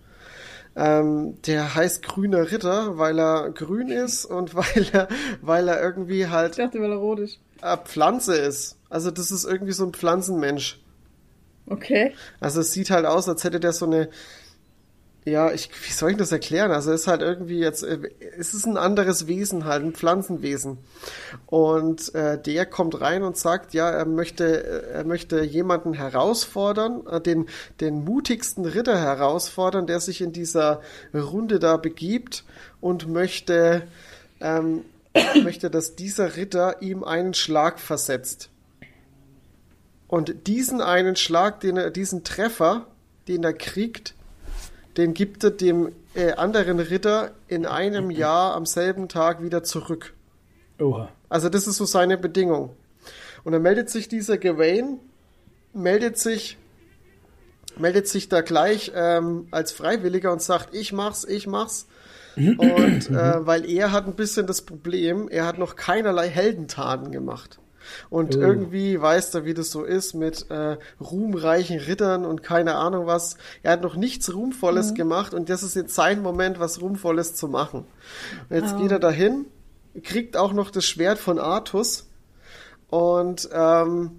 Ähm, 0.75 1.41
der 1.47 1.73
heißt 1.73 2.03
grüner 2.03 2.51
Ritter, 2.51 2.99
weil 2.99 3.19
er 3.19 3.49
grün 3.49 3.89
ist 3.89 4.23
und 4.23 4.53
weil 4.55 4.85
er, 4.93 5.07
weil 5.41 5.67
er 5.67 5.81
irgendwie 5.81 6.27
halt 6.27 6.51
Ich 6.51 6.57
dachte, 6.57 6.79
weil 6.79 6.91
er 6.91 6.97
rot 6.97 7.17
ist. 7.21 7.39
äh, 7.63 7.75
Pflanze 7.75 8.35
ist. 8.35 8.77
Also 8.87 9.09
das 9.09 9.31
ist 9.31 9.45
irgendwie 9.45 9.73
so 9.73 9.83
ein 9.87 9.93
Pflanzenmensch. 9.93 10.79
Okay. 11.65 12.13
Also 12.39 12.61
es 12.61 12.71
sieht 12.71 12.91
halt 12.91 13.07
aus, 13.07 13.27
als 13.27 13.43
hätte 13.43 13.59
der 13.59 13.73
so 13.73 13.87
eine 13.87 14.09
ja, 15.25 15.51
ich, 15.51 15.69
wie 15.85 15.91
soll 15.91 16.11
ich 16.11 16.17
das 16.17 16.31
erklären? 16.31 16.71
Also 16.71 16.91
es 16.91 17.01
ist 17.01 17.07
halt 17.07 17.21
irgendwie 17.21 17.59
jetzt, 17.59 17.83
äh, 17.83 17.99
es 18.37 18.53
ist 18.53 18.65
ein 18.65 18.77
anderes 18.77 19.27
Wesen 19.27 19.65
halt, 19.65 19.83
ein 19.83 19.93
Pflanzenwesen. 19.93 20.77
Und 21.45 22.13
äh, 22.15 22.41
der 22.41 22.65
kommt 22.65 22.99
rein 23.01 23.23
und 23.23 23.37
sagt, 23.37 23.73
ja, 23.73 23.89
er 23.89 24.05
möchte, 24.05 24.63
äh, 24.63 24.91
er 24.91 25.03
möchte 25.03 25.43
jemanden 25.43 25.93
herausfordern, 25.93 27.05
äh, 27.07 27.21
den, 27.21 27.47
den 27.81 28.03
mutigsten 28.03 28.65
Ritter 28.65 28.97
herausfordern, 28.97 29.87
der 29.87 29.99
sich 29.99 30.21
in 30.21 30.31
dieser 30.31 30.81
Runde 31.13 31.59
da 31.59 31.77
begibt 31.77 32.45
und 32.79 33.07
möchte, 33.07 33.83
ähm, 34.39 34.83
möchte, 35.43 35.69
dass 35.69 35.95
dieser 35.95 36.37
Ritter 36.37 36.81
ihm 36.81 37.03
einen 37.03 37.33
Schlag 37.33 37.79
versetzt. 37.79 38.49
Und 40.07 40.47
diesen 40.47 40.81
einen 40.81 41.15
Schlag, 41.15 41.59
den 41.59 41.77
er, 41.77 41.91
diesen 41.91 42.23
Treffer, 42.23 42.87
den 43.27 43.43
er 43.43 43.53
kriegt, 43.53 44.15
den 44.97 45.13
gibt 45.13 45.43
er 45.43 45.51
dem 45.51 45.91
äh, 46.13 46.33
anderen 46.33 46.79
Ritter 46.79 47.31
in 47.47 47.65
einem 47.65 48.11
Jahr 48.11 48.55
am 48.55 48.65
selben 48.65 49.07
Tag 49.07 49.41
wieder 49.41 49.63
zurück. 49.63 50.13
Oha. 50.79 51.09
Also 51.29 51.49
das 51.49 51.67
ist 51.67 51.77
so 51.77 51.85
seine 51.85 52.17
Bedingung. 52.17 52.75
Und 53.43 53.53
dann 53.53 53.61
meldet 53.61 53.89
sich 53.89 54.07
dieser 54.07 54.37
Gawain, 54.37 54.99
meldet 55.73 56.17
sich, 56.17 56.57
meldet 57.77 58.07
sich 58.07 58.29
da 58.29 58.41
gleich 58.41 58.91
ähm, 58.95 59.47
als 59.51 59.71
Freiwilliger 59.71 60.31
und 60.31 60.41
sagt, 60.41 60.75
ich 60.75 60.91
mach's, 60.91 61.23
ich 61.23 61.47
mach's. 61.47 61.87
Und 62.35 63.09
äh, 63.09 63.45
weil 63.45 63.69
er 63.69 63.91
hat 63.91 64.07
ein 64.07 64.15
bisschen 64.15 64.47
das 64.47 64.61
Problem, 64.63 65.29
er 65.29 65.45
hat 65.45 65.57
noch 65.57 65.75
keinerlei 65.75 66.27
Heldentaten 66.27 67.11
gemacht. 67.11 67.59
Und 68.09 68.35
Oh. 68.35 68.39
irgendwie 68.39 68.99
weiß 69.01 69.33
er, 69.35 69.45
wie 69.45 69.53
das 69.53 69.71
so 69.71 69.83
ist 69.83 70.13
mit 70.13 70.49
äh, 70.49 70.77
ruhmreichen 70.99 71.79
Rittern 71.79 72.25
und 72.25 72.43
keine 72.43 72.75
Ahnung 72.75 73.05
was. 73.05 73.37
Er 73.63 73.73
hat 73.73 73.81
noch 73.81 73.95
nichts 73.95 74.33
Ruhmvolles 74.33 74.93
gemacht 74.93 75.33
und 75.33 75.49
das 75.49 75.63
ist 75.63 75.75
jetzt 75.75 75.95
sein 75.95 76.21
Moment, 76.21 76.59
was 76.59 76.81
Ruhmvolles 76.81 77.35
zu 77.35 77.47
machen. 77.47 77.85
Und 78.49 78.55
jetzt 78.55 78.77
geht 78.77 78.91
er 78.91 78.99
dahin, 78.99 79.45
kriegt 80.03 80.37
auch 80.37 80.53
noch 80.53 80.71
das 80.71 80.85
Schwert 80.85 81.19
von 81.19 81.39
Artus 81.39 82.07
und 82.89 83.49
ähm, 83.51 84.11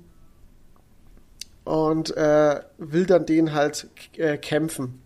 und 1.65 2.17
äh, 2.17 2.61
will 2.79 3.07
dann 3.07 3.27
den 3.27 3.53
halt 3.53 3.89
äh, 4.17 4.39
kämpfen, 4.39 5.01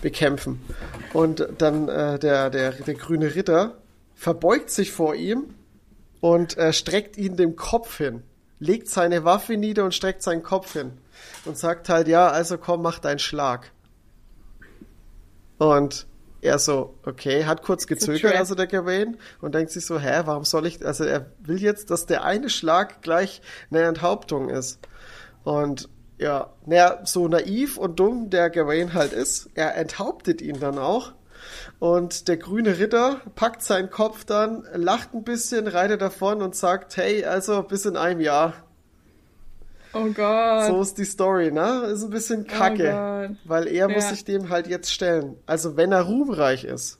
bekämpfen. 0.00 0.60
Und 1.12 1.46
dann 1.58 1.88
äh, 1.88 2.18
der, 2.18 2.50
der, 2.50 2.72
der 2.72 2.94
grüne 2.94 3.34
Ritter 3.34 3.76
verbeugt 4.14 4.70
sich 4.70 4.92
vor 4.92 5.14
ihm 5.14 5.54
und 6.22 6.56
äh, 6.56 6.72
streckt 6.72 7.18
ihn 7.18 7.36
dem 7.36 7.56
Kopf 7.56 7.98
hin, 7.98 8.22
legt 8.60 8.88
seine 8.88 9.24
Waffe 9.24 9.56
nieder 9.56 9.84
und 9.84 9.92
streckt 9.92 10.22
seinen 10.22 10.44
Kopf 10.44 10.72
hin 10.72 10.92
und 11.44 11.58
sagt 11.58 11.88
halt, 11.88 12.06
ja, 12.06 12.28
also 12.28 12.58
komm, 12.58 12.80
mach 12.80 13.00
deinen 13.00 13.18
Schlag. 13.18 13.72
Und 15.58 16.06
er 16.40 16.60
so, 16.60 16.94
okay, 17.04 17.44
hat 17.44 17.64
kurz 17.64 17.88
gezögert, 17.88 18.36
also 18.36 18.54
der 18.54 18.68
Gawain, 18.68 19.16
und 19.40 19.56
denkt 19.56 19.72
sich 19.72 19.84
so, 19.84 19.98
hä, 19.98 20.22
warum 20.24 20.44
soll 20.44 20.66
ich, 20.66 20.86
also 20.86 21.02
er 21.02 21.26
will 21.40 21.60
jetzt, 21.60 21.90
dass 21.90 22.06
der 22.06 22.24
eine 22.24 22.48
Schlag 22.48 23.02
gleich 23.02 23.42
eine 23.70 23.82
Enthauptung 23.82 24.48
ist. 24.48 24.78
Und 25.42 25.88
ja, 26.18 26.52
naja, 26.66 27.00
so 27.04 27.26
naiv 27.26 27.78
und 27.78 27.98
dumm 27.98 28.30
der 28.30 28.48
Gawain 28.48 28.94
halt 28.94 29.12
ist, 29.12 29.50
er 29.54 29.74
enthauptet 29.74 30.40
ihn 30.40 30.60
dann 30.60 30.78
auch. 30.78 31.14
Und 31.78 32.28
der 32.28 32.36
grüne 32.36 32.78
Ritter 32.78 33.20
packt 33.34 33.62
seinen 33.62 33.90
Kopf 33.90 34.24
dann, 34.24 34.66
lacht 34.74 35.14
ein 35.14 35.24
bisschen, 35.24 35.66
reitet 35.66 36.00
davon 36.02 36.42
und 36.42 36.54
sagt, 36.54 36.96
hey, 36.96 37.24
also 37.24 37.62
bis 37.62 37.84
in 37.84 37.96
einem 37.96 38.20
Jahr. 38.20 38.54
Oh 39.94 40.06
Gott. 40.06 40.66
So 40.68 40.80
ist 40.80 40.96
die 40.96 41.04
Story, 41.04 41.50
ne? 41.52 41.86
Ist 41.92 42.02
ein 42.02 42.10
bisschen 42.10 42.46
kacke, 42.46 43.28
Gott. 43.28 43.36
weil 43.44 43.66
er 43.68 43.88
muss 43.88 44.04
Ja. 44.04 44.10
sich 44.10 44.24
dem 44.24 44.48
halt 44.48 44.66
jetzt 44.66 44.90
stellen. 44.92 45.36
Also 45.46 45.76
wenn 45.76 45.92
er 45.92 46.02
ruhmreich 46.02 46.64
ist. 46.64 46.98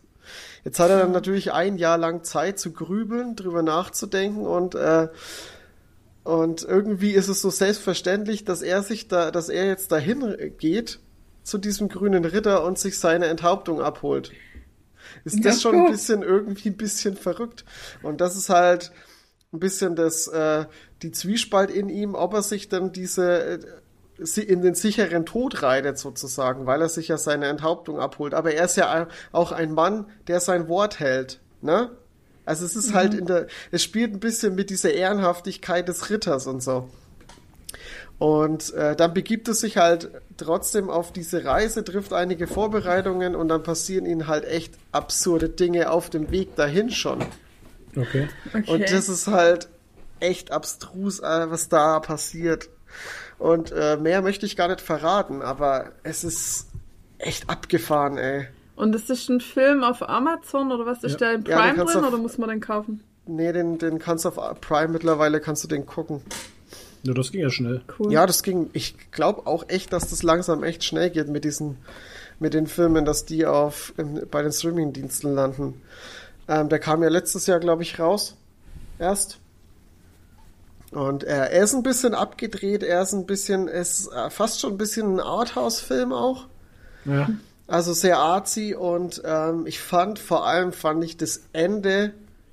Jetzt 0.65 0.79
hat 0.79 0.91
er 0.91 0.99
dann 0.99 1.11
natürlich 1.13 1.53
ein 1.53 1.77
Jahr 1.77 1.99
lang 1.99 2.23
Zeit 2.23 2.59
zu 2.59 2.73
grübeln, 2.73 3.35
drüber 3.35 3.63
nachzudenken 3.63 4.47
und 4.47 4.75
äh, 4.75 5.09
und 6.25 6.63
irgendwie 6.63 7.13
ist 7.13 7.27
es 7.27 7.41
so 7.43 7.51
selbstverständlich, 7.51 8.45
dass 8.45 8.63
er 8.63 8.83
sich 8.85 9.09
da, 9.09 9.33
dass 9.33 9.49
er 9.49 9.67
jetzt 9.67 9.91
dahin 9.91 10.37
geht 10.59 11.01
zu 11.43 11.59
diesem 11.59 11.89
grünen 11.89 12.25
Ritter 12.25 12.63
und 12.65 12.79
sich 12.79 13.01
seine 13.01 13.27
Enthauptung 13.27 13.81
abholt. 13.83 14.31
Ist 15.25 15.45
das 15.45 15.63
schon 15.63 15.75
ein 15.77 15.91
bisschen 15.91 16.23
irgendwie 16.23 16.71
ein 16.71 16.77
bisschen 16.77 17.17
verrückt? 17.17 17.65
Und 18.03 18.21
das 18.21 18.37
ist 18.37 18.49
halt 18.49 18.93
ein 19.53 19.61
bisschen 19.61 19.97
das 19.97 20.29
äh, 20.29 20.67
die 21.03 21.13
Zwiespalt 21.13 21.71
in 21.71 21.89
ihm, 21.89 22.15
ob 22.15 22.35
er 22.35 22.43
sich 22.43 22.69
dann 22.69 22.93
diese 22.93 23.41
äh, 23.41 23.59
in 24.41 24.63
den 24.63 24.75
sicheren 24.75 25.27
Tod 25.27 25.63
reitet 25.63 25.99
sozusagen, 25.99 26.67
weil 26.67 26.81
er 26.81 26.89
sich 26.89 27.09
ja 27.09 27.19
seine 27.19 27.47
Enthauptung 27.47 27.99
abholt. 27.99 28.35
Aber 28.35 28.53
er 28.53 28.65
ist 28.65 28.77
ja 28.77 29.09
auch 29.33 29.53
ein 29.53 29.73
Mann, 29.73 30.07
der 30.29 30.41
sein 30.41 30.69
Wort 30.69 31.01
hält, 31.01 31.41
ne? 31.61 31.91
Also 32.45 32.65
es 32.67 32.75
ist 32.75 32.93
halt 32.93 33.15
in 33.15 33.27
der, 33.27 33.47
es 33.71 33.85
spielt 33.85 34.13
ein 34.13 34.21
bisschen 34.21 34.57
mit 34.57 34.71
dieser 34.71 34.93
Ehrenhaftigkeit 34.93 35.87
des 35.89 36.11
Ritters 36.11 36.49
und 36.49 36.61
so. 36.61 36.89
Und 38.19 38.73
äh, 38.75 38.97
dann 38.97 39.15
begibt 39.15 39.49
es 39.49 39.61
sich 39.61 39.77
halt 39.77 40.11
trotzdem 40.43 40.91
auf 40.91 41.13
diese 41.13 41.45
Reise, 41.45 41.85
trifft 41.85 42.13
einige 42.13 42.47
Vorbereitungen 42.47 43.35
und 43.35 43.49
dann 43.49 43.63
passieren 43.63 44.07
ihnen 44.07 44.27
halt 44.29 44.45
echt 44.45 44.75
absurde 44.93 45.49
Dinge 45.49 45.91
auf 45.91 46.11
dem 46.11 46.31
Weg 46.31 46.57
dahin 46.57 46.91
schon. 46.91 47.21
Okay. 47.97 48.29
okay. 48.55 48.71
Und 48.71 48.83
das 48.91 49.09
ist 49.09 49.27
halt 49.27 49.69
echt 50.21 50.51
abstrus, 50.53 51.21
äh, 51.21 51.51
was 51.51 51.69
da 51.69 52.01
passiert. 52.01 52.69
Und 53.39 53.73
äh, 53.73 53.97
mehr 53.97 54.23
möchte 54.23 54.47
ich 54.47 54.57
gar 54.57 54.69
nicht 54.69 54.81
verraten, 54.81 55.43
aber 55.43 55.93
es 56.03 56.25
ist 56.25 56.69
echt 57.19 57.51
abgefahren, 57.51 58.17
ey. 58.19 58.47
Und 58.77 58.95
ist 58.95 59.11
das 59.11 59.29
ein 59.29 59.41
Film 59.41 59.83
auf 59.85 60.09
Amazon 60.09 60.73
oder 60.73 60.87
was? 60.87 61.03
Ist 61.05 61.13
Ja. 61.13 61.19
der 61.19 61.33
in 61.35 61.45
Ja, 61.45 61.63
den 61.67 61.75
Prime 61.77 61.77
du 61.87 61.93
drin 61.93 62.05
auf- 62.05 62.13
oder 62.13 62.19
muss 62.23 62.39
man 62.39 62.49
den 62.49 62.61
kaufen? 62.61 63.03
Nee, 63.27 63.53
den, 63.53 63.79
den 63.79 63.99
kannst 63.99 64.25
du 64.25 64.31
auf 64.31 64.61
Prime 64.61 64.89
mittlerweile, 64.89 65.41
kannst 65.41 65.63
du 65.65 65.69
den 65.69 65.87
gucken. 65.87 66.23
Ja, 67.05 67.15
das 67.15 67.33
ging 67.33 67.41
ja 67.41 67.51
schnell. 67.51 67.83
Cool. 67.99 68.13
Ja, 68.13 68.27
das 68.27 68.43
ging, 68.43 68.71
ich 68.73 69.11
glaube 69.11 69.47
auch 69.47 69.69
echt, 69.69 69.93
dass 69.93 70.11
das 70.11 70.23
langsam 70.23 70.63
echt 70.63 70.85
schnell 70.85 71.11
geht 71.11 71.29
mit 71.29 71.45
diesen, 71.45 71.79
mit 72.39 72.55
den 72.55 72.67
Filmen, 72.67 73.05
dass 73.05 73.25
die 73.25 73.45
auf, 73.47 73.93
bei 74.31 74.43
den 74.43 74.53
Streaming-Diensten 74.53 75.35
landen. 75.35 75.83
Ähm, 76.49 76.69
der 76.69 76.79
kam 76.79 77.03
ja 77.03 77.09
letztes 77.09 77.47
Jahr, 77.47 77.61
glaube 77.61 77.83
ich, 77.83 77.99
raus. 77.99 78.37
Erst. 78.99 79.39
Und 80.93 81.25
äh, 81.25 81.49
er 81.49 81.63
ist 81.63 81.75
ein 81.75 81.83
bisschen 81.83 82.15
abgedreht, 82.15 82.83
er 82.83 83.03
ist 83.03 83.15
ein 83.15 83.27
bisschen, 83.27 83.67
er 83.67 83.81
ist 83.81 84.13
äh, 84.13 84.31
fast 84.31 84.61
schon 84.61 84.73
ein 84.73 84.79
bisschen 84.79 85.17
ein 85.17 85.21
Arthouse-Film 85.21 86.13
auch. 86.13 86.47
Ja. 87.05 87.31
Also 87.67 87.95
sehr 87.95 88.19
artsy 88.19 88.75
und 88.75 89.23
ähm, 89.25 89.67
ich 89.67 89.81
fand, 89.81 90.19
vor 90.19 90.47
allem 90.47 90.73
fand 90.73 91.03
ich 91.03 91.17
das 91.17 91.43
Ende 91.53 92.13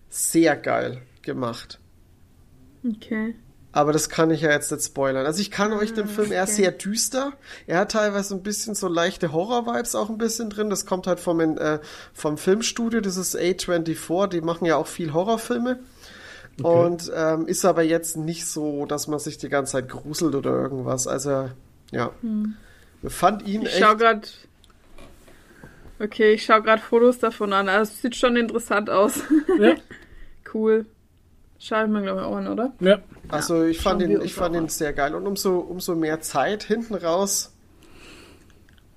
sehr 0.10 0.56
geil 0.56 1.02
gemacht. 1.22 1.80
Okay. 2.88 3.36
Aber 3.72 3.94
das 3.94 4.10
kann 4.10 4.32
ich 4.32 4.42
ja 4.42 4.50
jetzt 4.50 4.72
nicht 4.72 4.84
spoilern. 4.84 5.26
Also 5.26 5.42
ich 5.42 5.52
kann 5.52 5.74
euch 5.74 5.94
den 5.94 6.08
Film, 6.08 6.32
er 6.32 6.44
ist 6.44 6.54
okay. 6.54 6.64
sehr 6.64 6.72
düster. 6.72 7.34
Er 7.68 7.80
hat 7.80 7.92
teilweise 7.92 8.34
ein 8.34 8.42
bisschen 8.42 8.74
so 8.74 8.88
leichte 8.88 9.32
Horror-Vibes 9.32 9.94
auch 9.94 10.10
ein 10.10 10.18
bisschen 10.18 10.50
drin. 10.50 10.72
Das 10.72 10.88
kommt 10.88 11.06
halt 11.06 11.20
vom, 11.20 11.40
äh, 11.40 11.80
vom 12.14 12.38
Filmstudio, 12.38 13.00
das 13.00 13.18
ist 13.18 13.38
A24, 13.38 14.28
die 14.28 14.42
machen 14.42 14.66
ja 14.66 14.76
auch 14.76 14.88
viel 14.88 15.14
Horrorfilme. 15.14 15.80
Und 16.62 17.12
ähm, 17.16 17.48
ist 17.48 17.64
aber 17.64 17.84
jetzt 17.84 18.18
nicht 18.18 18.46
so, 18.46 18.86
dass 18.86 19.08
man 19.08 19.20
sich 19.20 19.38
die 19.38 19.50
ganze 19.50 19.74
Zeit 19.74 19.88
gruselt 19.88 20.36
oder 20.36 20.52
irgendwas. 20.52 21.08
Also, 21.08 21.50
ja. 21.92 22.12
Fand 23.08 23.48
ihn 23.48 23.62
Ich 23.62 23.70
echt. 23.70 23.80
schau 23.80 23.96
grad. 23.96 24.32
Okay, 26.00 26.34
ich 26.34 26.44
schau 26.44 26.62
grad 26.62 26.80
Fotos 26.80 27.20
davon 27.20 27.54
an. 27.54 27.70
Also 27.70 27.92
es 27.92 28.02
sieht 28.02 28.16
schon 28.16 28.36
interessant 28.36 28.90
aus. 28.90 29.22
Ja. 29.60 29.76
cool. 30.54 30.86
Schau 31.60 31.84
ich 31.84 31.90
mir, 31.90 32.02
glaube 32.02 32.22
ich, 32.22 32.26
auch 32.26 32.36
an, 32.36 32.48
oder? 32.48 32.74
ja. 32.80 33.00
Also 33.28 33.64
ich 33.64 33.80
fand 33.80 34.02
ihn, 34.02 34.22
ich 34.22 34.34
fand 34.34 34.56
ihn 34.56 34.70
sehr 34.70 34.94
geil 34.94 35.14
und 35.14 35.28
umso 35.28 35.60
umso 35.60 35.96
mehr 35.96 36.22
Zeit 36.22 36.64
hinten 36.64 36.96
raus 36.96 37.52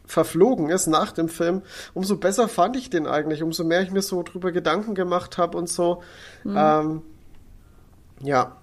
verflogen 0.06 0.68
ist 0.68 0.86
nach 0.86 1.12
dem 1.12 1.28
Film, 1.28 1.62
umso 1.94 2.16
besser 2.18 2.48
fand 2.48 2.76
ich 2.76 2.90
den 2.90 3.06
eigentlich, 3.06 3.42
umso 3.42 3.64
mehr 3.64 3.82
ich 3.82 3.90
mir 3.90 4.02
so 4.02 4.22
drüber 4.22 4.52
Gedanken 4.52 4.94
gemacht 4.94 5.38
habe 5.38 5.56
und 5.56 5.68
so. 5.68 6.02
Mhm. 6.44 6.54
Ähm, 6.56 7.02
ja, 8.20 8.56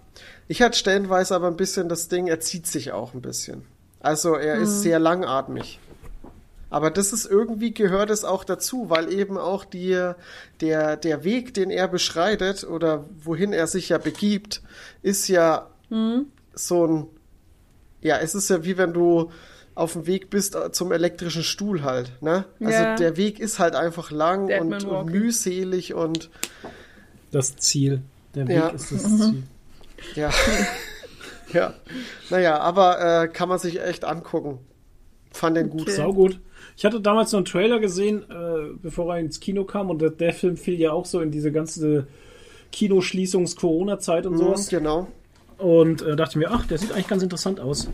ich 0.48 0.62
hatte 0.62 0.78
stellenweise 0.78 1.36
aber 1.36 1.48
ein 1.48 1.58
bisschen 1.58 1.90
das 1.90 2.08
Ding, 2.08 2.28
er 2.28 2.40
zieht 2.40 2.68
sich 2.68 2.92
auch 2.92 3.14
ein 3.14 3.22
bisschen. 3.22 3.66
Also 4.00 4.36
er 4.36 4.58
Mhm. 4.58 4.64
ist 4.64 4.82
sehr 4.82 5.00
langatmig. 5.00 5.80
Aber 6.72 6.92
das 6.92 7.14
ist 7.14 7.26
irgendwie 7.26 7.74
gehört 7.74 8.10
es 8.12 8.24
auch 8.24 8.44
dazu, 8.44 8.90
weil 8.90 9.12
eben 9.12 9.38
auch 9.38 9.66
die, 9.66 10.12
der, 10.62 10.98
der 10.98 11.24
Weg, 11.24 11.54
den 11.56 11.72
er 11.72 11.88
beschreitet 11.88 12.64
oder 12.64 13.06
wohin 13.24 13.54
er 13.54 13.66
sich 13.68 13.90
ja 13.90 13.98
begibt, 13.98 14.62
ist 15.02 15.28
ja 15.28 15.68
Mhm. 15.90 16.28
so 16.54 16.86
ein, 16.86 17.08
ja, 18.02 18.18
es 18.20 18.36
ist 18.36 18.50
ja 18.52 18.64
wie 18.64 18.78
wenn 18.78 18.94
du 18.94 19.32
auf 19.74 19.94
dem 19.94 20.06
Weg 20.06 20.30
bist 20.30 20.56
äh, 20.56 20.72
zum 20.72 20.92
elektrischen 20.92 21.42
Stuhl 21.42 21.84
halt, 21.84 22.12
ne? 22.22 22.46
Also 22.60 22.72
Ja. 22.84 22.96
der 22.96 23.18
Weg 23.18 23.40
ist 23.40 23.58
halt 23.58 23.74
einfach 23.76 24.12
lang 24.12 24.50
und, 24.60 24.84
und 24.86 25.06
mühselig 25.10 25.94
und 25.96 26.30
Das 27.32 27.56
Ziel. 27.58 28.02
Der 28.36 28.48
Weg 28.48 28.56
Ja. 28.58 28.68
ist 28.70 28.92
das 28.92 29.02
Ziel. 29.04 29.44
ja. 30.16 30.30
ja. 31.54 31.74
Naja, 32.30 32.60
aber 32.60 33.24
äh, 33.24 33.28
kann 33.28 33.50
man 33.50 33.58
sich 33.58 33.82
echt 33.82 34.06
angucken. 34.06 34.60
Fand 35.32 35.58
den 35.58 35.70
gut. 35.70 35.82
Okay. 35.84 35.92
Sau 35.96 36.14
gut. 36.14 36.40
Ich 36.80 36.86
hatte 36.86 37.02
damals 37.02 37.34
noch 37.34 37.40
einen 37.40 37.46
Trailer 37.46 37.80
gesehen, 37.80 38.24
äh, 38.30 38.74
bevor 38.82 39.14
er 39.14 39.20
ins 39.20 39.42
Kino 39.42 39.66
kam 39.66 39.90
und 39.90 40.02
der, 40.02 40.12
der 40.12 40.32
Film 40.32 40.56
fiel 40.56 40.80
ja 40.80 40.94
auch 40.94 41.06
so 41.06 41.20
in 41.20 41.30
diese 41.30 41.52
ganze 41.52 42.08
Kinoschließungs-Corona-Zeit 42.72 44.26
und 44.26 44.38
sowas. 44.38 44.70
Genau. 44.70 45.10
Und 45.58 46.02
äh, 46.02 46.16
dachte 46.16 46.38
mir, 46.38 46.52
ach, 46.52 46.66
der 46.68 46.78
sieht 46.78 46.94
eigentlich 46.94 47.10
ganz 47.10 47.22
interessant 47.22 47.60
aus. 47.60 47.90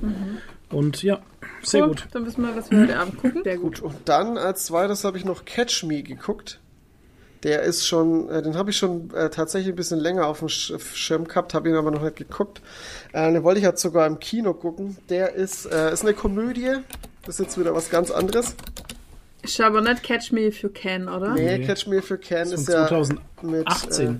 Und 0.69 1.01
ja, 1.01 1.19
sehr 1.63 1.81
Cool, 1.81 1.89
gut. 1.89 2.07
Dann 2.11 2.27
wissen 2.27 2.43
wir, 2.43 2.55
was 2.55 2.69
wir 2.69 2.81
heute 2.81 2.99
Abend 2.99 3.17
gucken. 3.17 3.41
Sehr 3.43 3.57
gut. 3.57 3.81
Gut, 3.81 3.91
und 3.91 3.95
dann 4.05 4.37
als 4.37 4.65
zweites 4.65 5.03
habe 5.03 5.17
ich 5.17 5.25
noch 5.25 5.45
Catch 5.45 5.83
Me 5.85 6.03
geguckt. 6.03 6.59
Der 7.41 7.63
ist 7.63 7.87
schon, 7.87 8.29
äh, 8.29 8.43
den 8.43 8.55
habe 8.55 8.69
ich 8.69 8.77
schon 8.77 9.11
äh, 9.15 9.31
tatsächlich 9.31 9.73
ein 9.73 9.75
bisschen 9.75 9.99
länger 9.99 10.27
auf 10.27 10.39
dem 10.39 10.49
Sch 10.49 10.73
Schirm 10.93 11.27
gehabt, 11.27 11.55
habe 11.55 11.69
ihn 11.69 11.75
aber 11.75 11.89
noch 11.89 12.03
nicht 12.03 12.17
geguckt. 12.17 12.61
Äh, 13.13 13.33
den 13.33 13.41
wollte 13.41 13.59
ich 13.59 13.65
jetzt 13.65 13.81
sogar 13.81 14.05
im 14.05 14.19
Kino 14.19 14.53
gucken. 14.53 14.97
Der 15.09 15.33
ist, 15.33 15.65
äh, 15.65 15.91
ist 15.91 16.03
eine 16.03 16.13
Komödie. 16.13 16.69
Das 17.25 17.39
ist 17.39 17.45
jetzt 17.45 17.59
wieder 17.59 17.73
was 17.75 17.89
ganz 17.89 18.11
anderes. 18.11 18.55
Ist 19.41 19.59
aber 19.61 19.81
nicht 19.81 20.03
Catch 20.03 20.31
Me 20.31 20.41
If 20.47 20.61
You 20.63 20.69
Can, 20.73 21.07
oder? 21.07 21.33
Nee, 21.33 21.59
Nee. 21.59 21.65
Catch 21.67 21.87
Me 21.87 21.97
If 21.97 22.09
You 22.09 22.17
Can 22.17 22.47
ist 22.47 22.53
ist 22.53 22.65
von 22.65 22.75
ja 22.75 22.87
2018. 22.87 24.07
mit. 24.07 24.09
Äh, 24.09 24.15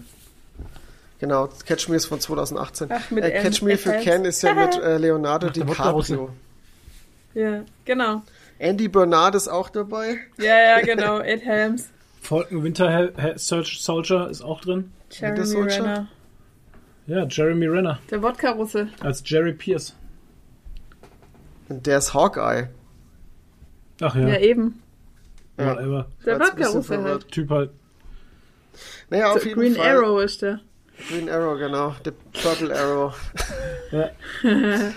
genau, 1.19 1.49
Catch 1.65 1.89
Me 1.89 1.95
ist 1.95 2.05
von 2.05 2.19
2018. 2.19 2.89
Ach, 2.91 3.11
mit 3.11 3.23
äh, 3.23 3.41
Catch 3.41 3.61
Me 3.61 3.73
If 3.73 3.85
You 3.85 3.93
Can 4.03 4.25
ist 4.25 4.41
ja 4.43 4.53
mit 4.53 4.75
äh, 4.83 4.97
Leonardo 4.97 5.47
Wodka-Russe. 5.47 6.13
DiCaprio. 6.13 6.29
Ja, 7.33 7.63
genau. 7.85 8.21
Andy 8.59 8.87
Bernard 8.87 9.35
ist 9.35 9.47
auch 9.47 9.69
dabei. 9.69 10.17
Ja, 10.37 10.57
ja, 10.57 10.81
genau. 10.81 11.19
Ed 11.21 11.43
Helms, 11.43 11.89
Falcon 12.21 12.63
Winter 12.63 12.89
Hel 12.89 13.13
Hel 13.17 13.37
Search 13.37 13.81
Soldier 13.81 14.29
ist 14.29 14.41
auch 14.41 14.61
drin. 14.61 14.91
Jeremy? 15.11 15.61
Renner. 15.71 16.07
Ja, 17.07 17.25
Jeremy 17.29 17.67
Renner 17.67 17.99
Der 18.09 18.21
Wodka-Russe. 18.21 18.87
als 19.01 19.21
Jerry 19.25 19.53
Pierce. 19.53 19.93
Und 21.69 21.85
der 21.85 21.97
ist 21.99 22.13
Hawkeye. 22.13 22.69
Ach 24.01 24.15
Ja, 24.15 24.27
ja, 24.27 24.39
eben. 24.39 24.81
Ja. 25.57 25.75
whatever. 25.75 26.07
Der 26.25 26.39
bisschen 26.39 26.57
Wodka-Russe 26.57 27.03
halt. 27.03 27.31
Typ 27.31 27.49
halt. 27.49 27.71
Naja, 29.09 29.31
auf 29.31 29.45
jeden 29.45 29.59
Green 29.59 29.75
Fall. 29.75 29.95
Arrow 29.97 30.21
ist 30.21 30.41
der. 30.41 30.59
Green 31.09 31.29
Arrow, 31.29 31.57
genau. 31.57 31.95
Der 32.03 32.11
Purple 32.11 32.75
Arrow. 32.77 33.15
Ja. 33.91 34.09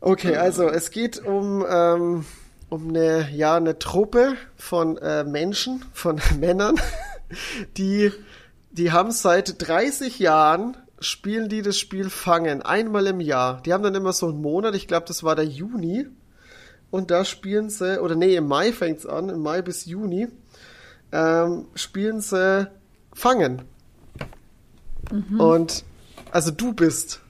Okay, 0.00 0.36
also 0.36 0.68
es 0.68 0.92
geht 0.92 1.18
um, 1.24 1.66
ähm, 1.68 2.24
um 2.68 2.88
eine, 2.88 3.28
ja, 3.32 3.56
eine 3.56 3.78
Truppe 3.80 4.36
von 4.56 4.98
äh, 4.98 5.24
Menschen, 5.24 5.84
von 5.92 6.20
Männern, 6.38 6.76
die, 7.76 8.12
die 8.70 8.92
haben 8.92 9.10
seit 9.10 9.66
30 9.66 10.20
Jahren 10.20 10.76
spielen 11.00 11.48
die 11.48 11.62
das 11.62 11.78
Spiel 11.78 12.08
Fangen, 12.08 12.62
einmal 12.62 13.06
im 13.06 13.20
Jahr. 13.20 13.60
Die 13.62 13.72
haben 13.72 13.82
dann 13.82 13.94
immer 13.94 14.12
so 14.12 14.28
einen 14.28 14.40
Monat, 14.40 14.74
ich 14.74 14.86
glaube, 14.86 15.06
das 15.06 15.24
war 15.24 15.34
der 15.34 15.44
Juni. 15.44 16.06
Und 16.96 17.10
da 17.10 17.26
spielen 17.26 17.68
sie, 17.68 18.00
oder 18.00 18.14
nee, 18.14 18.36
im 18.36 18.48
Mai 18.48 18.72
fängt's 18.72 19.04
an, 19.04 19.28
im 19.28 19.40
Mai 19.40 19.60
bis 19.60 19.84
Juni, 19.84 20.28
ähm, 21.12 21.66
spielen 21.74 22.22
sie 22.22 22.70
Fangen. 23.12 23.60
Und 25.38 25.84
also 26.30 26.50
du 26.50 26.72
bist. 26.72 27.20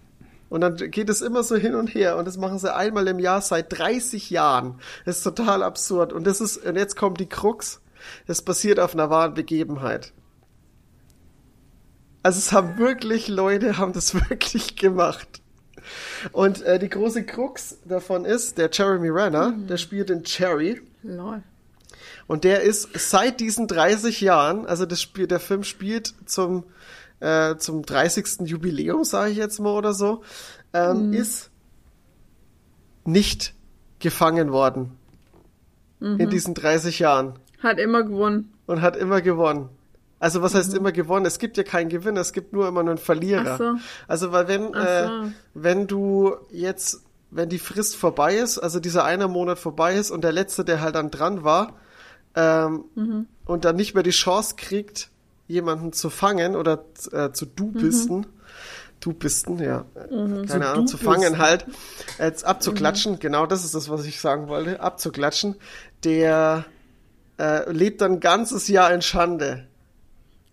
Und 0.51 0.61
dann 0.61 0.77
geht 0.77 1.11
es 1.11 1.21
immer 1.21 1.43
so 1.43 1.57
hin 1.57 1.75
und 1.75 1.89
her 1.89 2.17
und 2.17 2.27
das 2.29 2.37
machen 2.37 2.61
sie 2.61 2.73
einmal 2.73 3.09
im 3.09 3.19
Jahr 3.19 3.41
seit 3.41 3.77
30 3.77 4.31
Jahren. 4.31 4.79
Das 5.05 5.17
ist 5.17 5.25
total 5.25 5.65
absurd. 5.65 6.13
Und 6.13 6.29
das 6.29 6.41
ist, 6.41 6.59
und 6.59 6.77
jetzt 6.77 6.95
kommt 6.95 7.19
die 7.19 7.29
Krux. 7.29 7.81
Das 8.29 8.43
basiert 8.43 8.79
auf 8.79 8.95
einer 8.95 9.11
wahren 9.11 9.35
Begebenheit. 9.35 10.13
Also 12.23 12.39
es 12.39 12.53
haben 12.53 12.79
wirklich 12.79 13.27
Leute, 13.27 13.79
haben 13.79 13.93
das 13.93 14.15
wirklich 14.31 14.77
gemacht. 14.77 15.43
Und 16.33 16.63
äh, 16.63 16.79
die 16.79 16.89
große 16.89 17.25
Krux 17.25 17.79
davon 17.85 18.25
ist, 18.25 18.59
der 18.59 18.71
Jeremy 18.73 19.09
Renner, 19.09 19.55
der 19.69 19.77
spielt 19.77 20.09
den 20.09 20.25
Cherry. 20.25 20.81
Lol. 21.03 21.43
Und 22.27 22.45
der 22.45 22.63
ist 22.63 22.89
seit 22.95 23.41
diesen 23.41 23.69
30 23.69 24.21
Jahren, 24.21 24.67
also 24.67 24.85
das 24.87 25.01
Spiel, 25.01 25.27
der 25.27 25.41
Film 25.41 25.63
spielt 25.63 26.15
zum, 26.27 26.65
äh, 27.21 27.57
zum 27.57 27.85
30. 27.85 28.47
Jubiläum, 28.49 29.05
sage 29.05 29.31
ich 29.31 29.37
jetzt 29.37 29.61
mal 29.61 29.75
oder 29.75 29.95
so, 29.95 30.23
ähm, 30.73 31.13
ist 31.13 31.51
nicht 33.05 33.55
gefangen 34.01 34.51
worden 34.53 34.99
in 36.01 36.29
diesen 36.29 36.53
30 36.55 36.99
Jahren 36.99 37.39
Hat 37.63 37.79
immer 37.79 38.03
gewonnen. 38.03 38.53
und 38.67 38.83
hat 38.83 38.97
immer 38.97 39.23
gewonnen. 39.23 39.71
Also 40.19 40.41
was 40.43 40.55
heißt 40.55 40.73
immer 40.75 40.93
gewonnen? 40.93 41.27
Es 41.27 41.39
gibt 41.39 41.57
ja 41.59 41.63
keinen 41.63 41.89
Gewinner, 41.91 42.21
es 42.23 42.33
gibt 42.33 42.53
nur 42.53 42.67
immer 42.69 42.83
nur 42.83 42.93
einen 42.93 42.99
Verlierer. 42.99 43.59
So. 43.59 43.75
Also 44.09 44.33
weil 44.33 44.49
wenn 44.49 44.73
äh, 44.75 45.07
so. 45.07 45.33
wenn 45.55 45.87
du 45.87 46.35
jetzt 46.51 47.03
wenn 47.31 47.49
die 47.49 47.59
Frist 47.59 47.97
vorbei 47.97 48.37
ist, 48.37 48.59
also 48.59 48.81
dieser 48.81 49.05
eine 49.05 49.29
Monat 49.29 49.59
vorbei 49.59 49.95
ist 49.97 50.11
und 50.11 50.23
der 50.25 50.33
letzte, 50.33 50.65
der 50.65 50.81
halt 50.81 50.95
dann 50.95 51.11
dran 51.11 51.45
war 51.45 51.75
ähm, 52.35 52.85
Mhm. 52.95 53.27
und 53.45 53.65
dann 53.65 53.77
nicht 53.77 53.95
mehr 53.95 54.03
die 54.03 54.11
Chance 54.11 54.55
kriegt, 54.57 55.11
jemanden 55.49 55.93
zu 55.93 56.09
fangen 56.09 56.57
oder 56.57 56.85
äh, 57.13 57.33
zu 57.33 57.45
dubisten, 57.45 58.19
Mhm. 58.21 58.27
dubisten, 59.01 59.59
ja, 59.59 59.85
Zu 60.09 60.45
keine 60.47 60.69
Ahnung, 60.69 60.87
zu 60.87 60.97
fangen 60.97 61.39
halt, 61.39 61.67
äh, 62.19 62.25
jetzt 62.27 62.45
abzuklatschen, 62.45 63.15
Mhm. 63.15 63.19
genau 63.19 63.47
das 63.47 63.65
ist 63.65 63.75
das, 63.75 63.91
was 63.91 64.07
ich 64.07 64.21
sagen 64.21 64.49
wollte, 64.49 64.81
abzuklatschen, 64.81 65.57
der 66.05 66.65
äh, 67.39 67.71
lebt 67.71 68.01
dann 68.01 68.13
ein 68.13 68.21
ganzes 68.21 68.67
Jahr 68.69 68.91
in 68.95 69.03
Schande. 69.03 69.67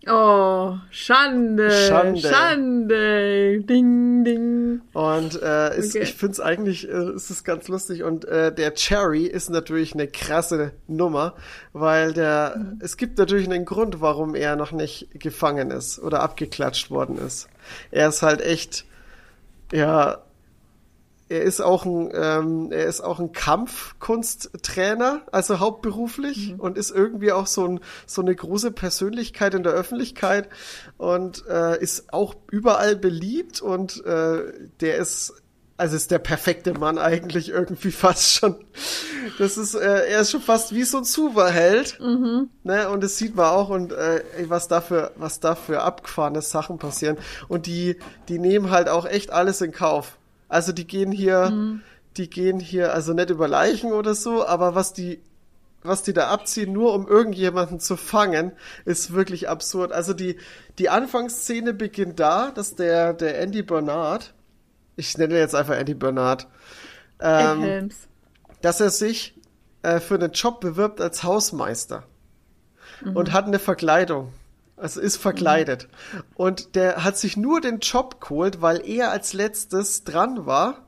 Oh, 0.08 0.76
Schande. 0.90 1.70
Schande. 1.70 2.20
Schande. 2.20 3.60
Ding, 3.60 4.24
ding. 4.24 4.80
Und 4.92 5.40
äh, 5.42 5.76
ist, 5.78 5.94
Okay. 5.94 6.04
ich 6.04 6.14
finde 6.14 6.32
es 6.32 6.40
eigentlich, 6.40 6.88
äh, 6.88 7.12
ist 7.14 7.30
es 7.30 7.44
ganz 7.44 7.68
lustig. 7.68 8.02
Und 8.02 8.24
äh, 8.26 8.52
der 8.54 8.74
Cherry 8.74 9.24
ist 9.26 9.50
natürlich 9.50 9.94
eine 9.94 10.06
krasse 10.08 10.72
Nummer, 10.86 11.34
weil 11.72 12.12
der, 12.12 12.54
Mhm. 12.56 12.78
es 12.82 12.96
gibt 12.96 13.18
natürlich 13.18 13.48
einen 13.48 13.64
Grund, 13.64 14.00
warum 14.00 14.34
er 14.34 14.56
noch 14.56 14.72
nicht 14.72 15.08
gefangen 15.20 15.70
ist 15.70 15.98
oder 15.98 16.20
abgeklatscht 16.20 16.90
worden 16.90 17.18
ist. 17.18 17.48
Er 17.90 18.08
ist 18.08 18.22
halt 18.22 18.40
echt, 18.40 18.84
ja, 19.72 20.18
er 21.28 21.42
ist 21.42 21.60
auch 21.60 21.84
ein, 21.84 22.10
ähm, 22.14 22.70
er 22.70 22.86
ist 22.86 23.00
auch 23.00 23.18
ein 23.18 23.32
Kampfkunsttrainer, 23.32 25.22
also 25.32 25.58
hauptberuflich 25.58 26.54
und 26.58 26.76
ist 26.76 26.90
irgendwie 26.90 27.32
auch 27.32 27.46
so, 27.46 27.66
ein, 27.66 27.80
so 28.06 28.20
eine 28.20 28.34
große 28.34 28.72
Persönlichkeit 28.72 29.54
in 29.54 29.62
der 29.62 29.72
Öffentlichkeit 29.72 30.48
und 30.98 31.46
äh, 31.48 31.80
ist 31.80 32.12
auch 32.12 32.34
überall 32.50 32.96
beliebt 32.96 33.62
und 33.62 34.04
äh, 34.04 34.52
der 34.80 34.96
ist 34.96 35.34
also 35.76 35.96
ist 35.96 36.12
der 36.12 36.20
perfekte 36.20 36.72
Mann 36.74 36.98
eigentlich 36.98 37.48
irgendwie 37.48 37.90
fast 37.90 38.32
schon. 38.32 38.64
Das 39.38 39.56
ist, 39.56 39.74
äh, 39.74 40.06
er 40.08 40.20
ist 40.20 40.30
schon 40.30 40.40
fast 40.40 40.72
wie 40.74 40.84
so 40.84 40.98
ein 40.98 41.04
Superheld. 41.04 41.98
Ne? 42.62 42.88
Und 42.88 43.02
das 43.02 43.16
sieht 43.16 43.34
man 43.34 43.46
auch 43.46 43.70
und 43.70 43.92
äh, 43.92 44.22
was 44.46 44.68
dafür, 44.68 45.12
was 45.16 45.40
da 45.40 45.54
für 45.54 45.82
abgefahrene 45.82 46.42
Sachen 46.42 46.78
passieren. 46.78 47.16
Und 47.48 47.66
die, 47.66 47.96
die 48.28 48.38
nehmen 48.38 48.70
halt 48.70 48.88
auch 48.88 49.04
echt 49.04 49.32
alles 49.32 49.60
in 49.60 49.72
Kauf. 49.72 50.16
Also 50.48 50.72
die 50.72 50.86
gehen 50.86 51.12
hier, 51.12 51.80
die 52.16 52.30
gehen 52.30 52.60
hier, 52.60 52.94
also 52.94 53.12
nicht 53.12 53.30
über 53.30 53.48
Leichen 53.48 53.92
oder 53.92 54.14
so, 54.14 54.46
aber 54.46 54.74
was 54.74 54.92
die, 54.92 55.20
was 55.82 56.02
die 56.02 56.12
da 56.12 56.28
abziehen, 56.28 56.72
nur 56.72 56.94
um 56.94 57.06
irgendjemanden 57.06 57.80
zu 57.80 57.96
fangen, 57.96 58.52
ist 58.84 59.12
wirklich 59.12 59.48
absurd. 59.48 59.92
Also 59.92 60.14
die, 60.14 60.38
die 60.78 60.88
Anfangsszene 60.88 61.74
beginnt 61.74 62.20
da, 62.20 62.50
dass 62.50 62.74
der, 62.74 63.12
der 63.14 63.40
Andy 63.40 63.62
Bernard, 63.62 64.32
ich 64.96 65.16
nenne 65.18 65.34
ihn 65.34 65.40
jetzt 65.40 65.54
einfach 65.54 65.76
Andy 65.76 65.94
Bernard, 65.94 66.46
ähm, 67.20 67.90
dass 68.62 68.80
er 68.80 68.90
sich 68.90 69.34
äh, 69.82 70.00
für 70.00 70.14
einen 70.14 70.32
Job 70.32 70.60
bewirbt 70.60 71.00
als 71.00 71.22
Hausmeister 71.22 72.04
und 73.14 73.32
hat 73.32 73.46
eine 73.46 73.58
Verkleidung. 73.58 74.32
Also 74.76 75.00
ist 75.00 75.16
verkleidet. 75.16 75.88
Und 76.34 76.74
der 76.74 77.04
hat 77.04 77.16
sich 77.16 77.36
nur 77.36 77.60
den 77.60 77.78
Job 77.78 78.20
geholt, 78.20 78.60
weil 78.60 78.86
er 78.88 79.10
als 79.10 79.32
letztes 79.32 80.04
dran 80.04 80.46
war 80.46 80.84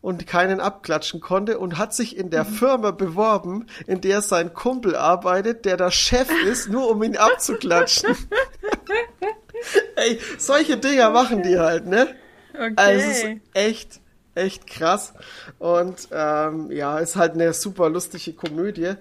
und 0.00 0.26
keinen 0.26 0.60
abklatschen 0.60 1.20
konnte 1.20 1.58
und 1.58 1.78
hat 1.78 1.94
sich 1.94 2.16
in 2.16 2.30
der 2.30 2.44
Firma 2.44 2.90
beworben, 2.90 3.66
in 3.86 4.00
der 4.00 4.22
sein 4.22 4.54
Kumpel 4.54 4.96
arbeitet, 4.96 5.64
der 5.64 5.76
der 5.76 5.90
Chef 5.90 6.28
ist, 6.44 6.68
nur 6.68 6.88
um 6.90 7.02
ihn 7.02 7.16
abzuklatschen. 7.16 8.16
Ey, 9.96 10.18
solche 10.38 10.78
Dinger 10.78 11.10
machen 11.10 11.42
die 11.42 11.58
halt, 11.58 11.86
ne? 11.86 12.08
Okay. 12.54 12.72
Also 12.76 13.10
es 13.10 13.18
ist 13.18 13.26
echt, 13.52 14.00
echt 14.34 14.66
krass. 14.66 15.12
Und 15.58 16.08
ähm, 16.12 16.70
ja, 16.72 16.98
ist 16.98 17.16
halt 17.16 17.34
eine 17.34 17.52
super 17.52 17.90
lustige 17.90 18.32
Komödie, 18.32 18.94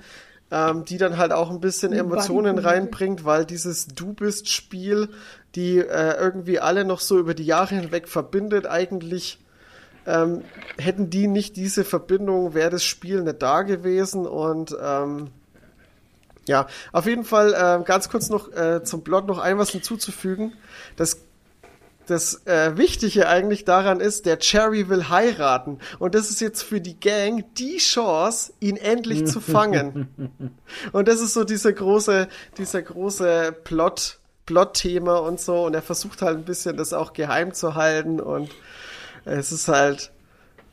ähm, 0.51 0.85
die 0.85 0.97
dann 0.97 1.17
halt 1.17 1.31
auch 1.31 1.49
ein 1.49 1.59
bisschen 1.59 1.93
Emotionen 1.93 2.57
reinbringt, 2.57 3.25
weil 3.25 3.45
dieses 3.45 3.87
Du 3.87 4.13
bist 4.13 4.49
Spiel, 4.49 5.09
die 5.55 5.77
äh, 5.79 6.17
irgendwie 6.19 6.59
alle 6.59 6.85
noch 6.85 6.99
so 6.99 7.19
über 7.19 7.33
die 7.33 7.45
Jahre 7.45 7.75
hinweg 7.75 8.07
verbindet, 8.07 8.65
eigentlich 8.65 9.39
ähm, 10.05 10.43
hätten 10.77 11.09
die 11.09 11.27
nicht 11.27 11.55
diese 11.55 11.83
Verbindung, 11.83 12.53
wäre 12.53 12.71
das 12.71 12.83
Spiel 12.83 13.21
nicht 13.21 13.41
da 13.41 13.61
gewesen 13.61 14.25
und 14.25 14.75
ähm, 14.81 15.29
ja, 16.47 16.65
auf 16.91 17.05
jeden 17.05 17.25
Fall 17.25 17.53
äh, 17.53 17.83
ganz 17.83 18.09
kurz 18.09 18.29
noch 18.29 18.51
äh, 18.51 18.83
zum 18.83 19.03
Plot 19.03 19.27
noch 19.27 19.37
ein 19.37 19.59
was 19.59 19.69
hinzuzufügen. 19.69 20.53
Das 20.95 21.21
das 22.09 22.45
äh, 22.45 22.77
Wichtige 22.77 23.27
eigentlich 23.27 23.65
daran 23.65 23.99
ist, 23.99 24.25
der 24.25 24.39
Cherry 24.39 24.89
will 24.89 25.09
heiraten. 25.09 25.79
Und 25.99 26.15
das 26.15 26.29
ist 26.29 26.41
jetzt 26.41 26.63
für 26.63 26.81
die 26.81 26.99
Gang 26.99 27.45
die 27.55 27.77
Chance, 27.77 28.53
ihn 28.59 28.77
endlich 28.77 29.27
zu 29.27 29.39
fangen. 29.39 30.09
Und 30.91 31.07
das 31.07 31.21
ist 31.21 31.33
so 31.33 31.43
dieser 31.43 31.73
große, 31.73 32.27
dieser 32.57 32.81
große 32.81 33.55
Plot, 33.63 34.19
Plot-Thema 34.45 35.17
und 35.17 35.39
so. 35.39 35.65
Und 35.65 35.75
er 35.75 35.81
versucht 35.81 36.21
halt 36.21 36.37
ein 36.37 36.45
bisschen 36.45 36.77
das 36.77 36.93
auch 36.93 37.13
geheim 37.13 37.53
zu 37.53 37.75
halten. 37.75 38.19
Und 38.19 38.49
es 39.25 39.51
ist 39.51 39.67
halt, 39.67 40.11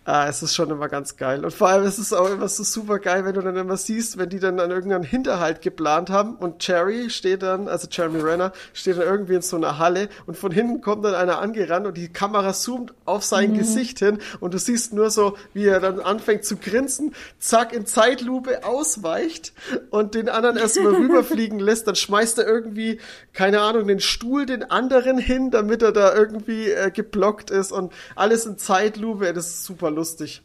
Ah, 0.09 0.29
es 0.29 0.41
ist 0.41 0.55
schon 0.55 0.71
immer 0.71 0.89
ganz 0.89 1.17
geil. 1.17 1.45
Und 1.45 1.53
vor 1.53 1.67
allem 1.69 1.85
ist 1.85 1.99
es 1.99 2.13
auch 2.13 2.31
immer 2.31 2.47
so 2.47 2.63
super 2.63 3.01
geil, 3.01 3.25
wenn 3.25 3.35
du 3.35 3.41
dann 3.41 3.57
immer 3.57 3.77
siehst, 3.77 4.19
wenn 4.19 4.29
die 4.29 4.39
dann 4.39 4.61
an 4.61 4.71
irgendeinen 4.71 5.03
Hinterhalt 5.03 5.63
geplant 5.63 6.11
haben 6.11 6.37
und 6.37 6.61
Cherry 6.61 7.11
steht 7.11 7.43
dann, 7.43 7.67
also 7.67 7.89
Jeremy 7.91 8.21
Renner, 8.21 8.53
steht 8.73 8.99
dann 8.99 9.03
irgendwie 9.03 9.35
in 9.35 9.43
so 9.43 9.57
einer 9.57 9.81
Halle 9.81 10.09
und 10.27 10.37
von 10.39 10.53
hinten 10.53 10.81
kommt 10.81 11.05
dann 11.05 11.17
einer 11.17 11.41
angerannt 11.41 11.89
und 11.89 11.97
die 11.97 12.07
Kamera 12.09 12.53
zoomt 12.53 12.95
auf 13.05 13.25
sein 13.25 13.55
Gesicht 13.55 13.99
hin 13.99 14.19
und 14.39 14.55
du 14.55 14.61
siehst 14.61 14.93
nur 14.93 15.11
so, 15.11 15.37
wie 15.55 15.67
er 15.67 15.81
dann 15.81 15.99
anfängt 15.99 16.45
zu 16.45 16.55
grinsen, 16.55 17.13
zack, 17.41 17.73
in 17.73 17.85
Zeitlupe 17.85 18.65
ausweicht 18.65 19.55
und 19.91 20.15
den 20.15 20.29
anderen 20.29 20.57
erstmal 20.57 20.95
rüberfliegen 20.95 21.59
lässt, 21.59 21.89
dann 21.89 21.97
schmeißt 21.97 22.39
er 22.39 22.47
irgendwie, 22.47 23.01
keine 23.33 23.61
Ahnung, 23.61 23.89
den 23.89 23.99
Stuhl 23.99 24.47
den 24.47 24.71
anderen 24.71 25.19
hin, 25.19 25.51
damit 25.51 25.83
er 25.83 25.91
da 25.91 26.15
irgendwie 26.15 26.71
äh, 26.71 26.93
geblockt 26.93 27.51
ist 27.51 27.73
und 27.73 27.93
alles 28.15 28.47
in 28.47 28.57
Zeitlupe, 28.57 29.33
das 29.33 29.49
ist 29.49 29.65
super 29.65 29.96
lustig. 29.97 30.43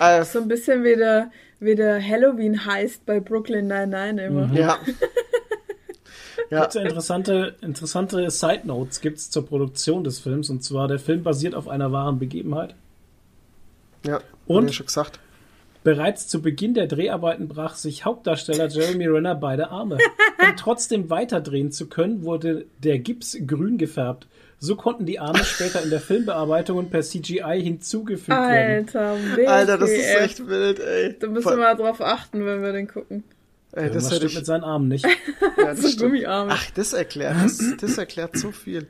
Äh, 0.00 0.24
So 0.24 0.40
ein 0.40 0.48
bisschen 0.48 0.82
wie 0.84 0.96
der, 0.96 1.30
wie 1.60 1.74
der 1.74 2.02
Halloween 2.02 2.64
heißt 2.64 3.04
bei 3.04 3.20
Brooklyn 3.20 3.66
Nine-Nine 3.66 4.24
immer. 4.24 4.50
ja. 4.54 4.78
ja. 6.50 6.60
Kurze 6.60 6.80
interessante, 6.80 7.56
interessante 7.60 8.30
Side 8.30 8.62
Notes 8.64 9.00
gibt's 9.00 9.30
zur 9.30 9.46
Produktion 9.46 10.04
des 10.04 10.18
Films. 10.20 10.48
Und 10.48 10.64
zwar, 10.64 10.88
der 10.88 10.98
Film 10.98 11.22
basiert 11.22 11.54
auf 11.54 11.68
einer 11.68 11.92
wahren 11.92 12.18
Begebenheit. 12.18 12.74
Ja, 14.06 14.20
Und? 14.46 14.68
ich 14.70 14.76
schon 14.76 14.86
gesagt. 14.86 15.18
Bereits 15.84 16.28
zu 16.28 16.40
Beginn 16.40 16.74
der 16.74 16.86
Dreharbeiten 16.86 17.48
brach 17.48 17.74
sich 17.74 18.04
Hauptdarsteller 18.04 18.68
Jeremy 18.68 19.06
Renner 19.06 19.34
beide 19.34 19.70
Arme. 19.70 19.98
Um 20.40 20.52
trotzdem 20.56 21.10
weiterdrehen 21.10 21.72
zu 21.72 21.88
können, 21.88 22.22
wurde 22.22 22.66
der 22.78 23.00
Gips 23.00 23.36
grün 23.46 23.78
gefärbt. 23.78 24.28
So 24.64 24.76
konnten 24.76 25.06
die 25.06 25.18
Arme 25.18 25.42
später 25.44 25.82
in 25.82 25.90
der 25.90 26.00
Filmbearbeitung 26.00 26.78
und 26.78 26.90
per 26.90 27.02
CGI 27.02 27.60
hinzugefügt 27.60 28.28
werden. 28.28 28.86
Alter, 28.94 29.16
Alter, 29.50 29.76
das 29.78 29.90
ist 29.90 30.14
echt 30.20 30.46
wild, 30.46 30.78
ey. 30.78 31.16
Da 31.18 31.26
müssen 31.26 31.42
Voll- 31.42 31.56
wir 31.56 31.64
mal 31.64 31.74
drauf 31.74 32.00
achten, 32.00 32.46
wenn 32.46 32.62
wir 32.62 32.72
den 32.72 32.86
gucken. 32.86 33.24
ey, 33.72 33.90
Das 33.90 34.06
stimmt 34.14 34.30
ich, 34.30 34.36
mit 34.36 34.46
seinen 34.46 34.62
Armen 34.62 34.86
nicht. 34.86 35.04
ja, 35.58 35.74
das 35.74 35.80
So. 35.80 36.04
Gummiarme. 36.04 36.52
Ach, 36.54 36.70
das 36.76 36.92
erklärt, 36.92 37.34
das, 37.42 37.60
das 37.80 37.98
erklärt 37.98 38.36
so 38.38 38.52
viel. 38.52 38.86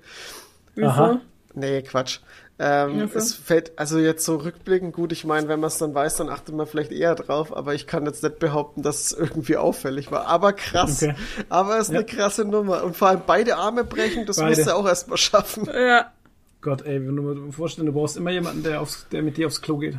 Wieso? 0.75 0.89
aha. 0.89 1.21
Nee, 1.55 1.81
Quatsch. 1.81 2.19
Ähm, 2.59 3.03
Ach 3.07 3.13
so. 3.13 3.19
Es 3.19 3.35
fällt, 3.35 3.73
also 3.77 3.99
jetzt 3.99 4.25
so 4.25 4.37
rückblickend, 4.37 4.93
gut, 4.95 5.11
ich 5.11 5.25
meine, 5.25 5.49
wenn 5.49 5.59
man 5.59 5.69
es 5.69 5.79
dann 5.79 5.95
weiß, 5.95 6.17
dann 6.17 6.29
achtet 6.29 6.55
man 6.55 6.67
vielleicht 6.67 6.93
eher 6.93 7.15
drauf, 7.15 7.57
aber 7.57 7.75
ich 7.75 7.87
kann 7.87 8.05
jetzt 8.07 8.23
nicht 8.23 8.39
behaupten, 8.39 8.83
dass 8.83 9.01
es 9.07 9.13
irgendwie 9.13 9.57
auffällig 9.57 10.13
war. 10.13 10.27
Aber 10.27 10.53
krass. 10.53 11.03
Okay. 11.03 11.15
Aber 11.49 11.79
es 11.79 11.89
ist 11.89 11.93
Ja. 11.95 11.99
eine 12.01 12.07
krasse 12.07 12.45
Nummer. 12.45 12.85
Und 12.85 12.97
vor 12.97 13.09
allem 13.09 13.23
beide 13.27 13.57
Arme 13.57 13.85
brechen, 13.85 14.27
das 14.27 14.37
Beide. 14.37 14.55
musst 14.57 14.67
du 14.69 14.75
auch 14.77 14.87
erstmal 14.87 15.19
schaffen. 15.19 15.67
Ja. 15.75 16.13
Gott, 16.61 16.83
ey, 16.83 17.05
wenn 17.05 17.17
du 17.17 17.23
mir 17.23 17.53
vorstellst, 17.53 17.89
du 17.89 17.93
brauchst 17.93 18.17
immer 18.17 18.31
jemanden, 18.31 18.63
der, 18.63 18.81
aufs, 18.81 19.09
der 19.11 19.23
mit 19.23 19.37
dir 19.37 19.49
aufs 19.49 19.61
Klo 19.61 19.79
geht. 19.79 19.99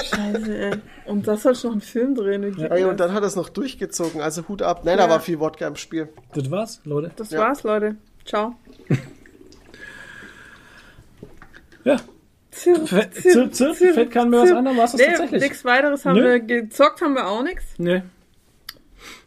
Scheiße, 0.00 0.56
ey. 0.58 0.74
Und 1.06 1.26
das 1.26 1.42
sollst 1.42 1.64
du 1.64 1.68
noch 1.68 1.72
einen 1.74 1.80
Film 1.80 2.14
drehen. 2.14 2.42
geht 2.54 2.70
Ey, 2.70 2.84
und 2.84 3.00
dann 3.00 3.12
hat 3.12 3.22
er 3.22 3.26
es 3.26 3.34
noch 3.34 3.48
durchgezogen, 3.48 4.20
also 4.20 4.46
Hut 4.46 4.62
ab. 4.62 4.82
Nein, 4.84 4.98
Ja. 4.98 5.06
da 5.06 5.10
war 5.12 5.20
viel 5.20 5.40
Wodka 5.40 5.66
im 5.66 5.74
Spiel. 5.76 6.08
Das 6.34 6.50
war's, 6.50 6.80
Leute. 6.84 7.10
das 7.16 7.30
Ja. 7.30 7.40
war's, 7.40 7.62
Leute. 7.64 7.96
Ciao. 8.24 8.54
Ja. 11.86 11.96
Zirp, 12.50 12.90
F- 12.92 13.10
zirp, 13.22 13.54
zirp, 13.54 13.76
fällt 13.76 14.10
keinem 14.10 14.30
mehr 14.30 14.40
was 14.42 14.48
dann 14.50 14.76
war's 14.76 14.92
das 14.92 15.00
nee, 15.00 15.06
tatsächlich. 15.08 15.42
nichts 15.42 15.64
weiteres 15.64 16.04
haben 16.06 16.16
Nö. 16.16 16.24
wir 16.24 16.40
gezockt, 16.40 17.00
haben 17.02 17.14
wir 17.14 17.26
auch 17.28 17.42
nichts. 17.42 17.64
Nee. 17.78 18.02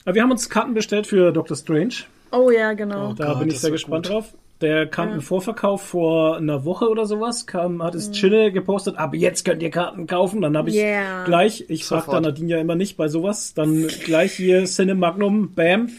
Aber 0.05 0.15
wir 0.15 0.23
haben 0.23 0.31
uns 0.31 0.49
Karten 0.49 0.73
bestellt 0.73 1.05
für 1.07 1.31
Doctor 1.31 1.55
Strange. 1.55 1.93
Oh 2.31 2.49
ja, 2.49 2.73
genau. 2.73 3.13
Da 3.13 3.27
Gott, 3.33 3.39
bin 3.39 3.49
ich 3.49 3.59
sehr 3.59 3.71
gespannt 3.71 4.07
gut. 4.07 4.13
drauf. 4.15 4.33
Der 4.61 4.87
kam 4.87 5.13
im 5.13 5.21
Vorverkauf 5.21 5.81
vor 5.83 6.35
einer 6.37 6.65
Woche 6.65 6.89
oder 6.89 7.05
sowas, 7.05 7.45
kam, 7.47 7.81
hat 7.81 7.95
es 7.95 8.11
Chille 8.11 8.51
gepostet, 8.51 8.97
ab 8.97 9.13
jetzt 9.15 9.45
könnt 9.45 9.61
ihr 9.63 9.69
Karten 9.69 10.05
kaufen. 10.05 10.41
Dann 10.41 10.57
habe 10.57 10.69
ich 10.69 10.75
Yeah. 10.75 11.23
gleich, 11.23 11.65
ich 11.69 11.85
frage 11.85 12.01
da 12.01 12.05
Sofort. 12.07 12.23
Nadine 12.25 12.49
ja 12.49 12.57
immer 12.59 12.75
nicht 12.75 12.97
bei 12.97 13.07
sowas, 13.07 13.53
dann 13.53 13.87
gleich 13.87 14.33
hier 14.33 14.65
Cinemagnum, 14.65 15.53
bam, 15.53 15.89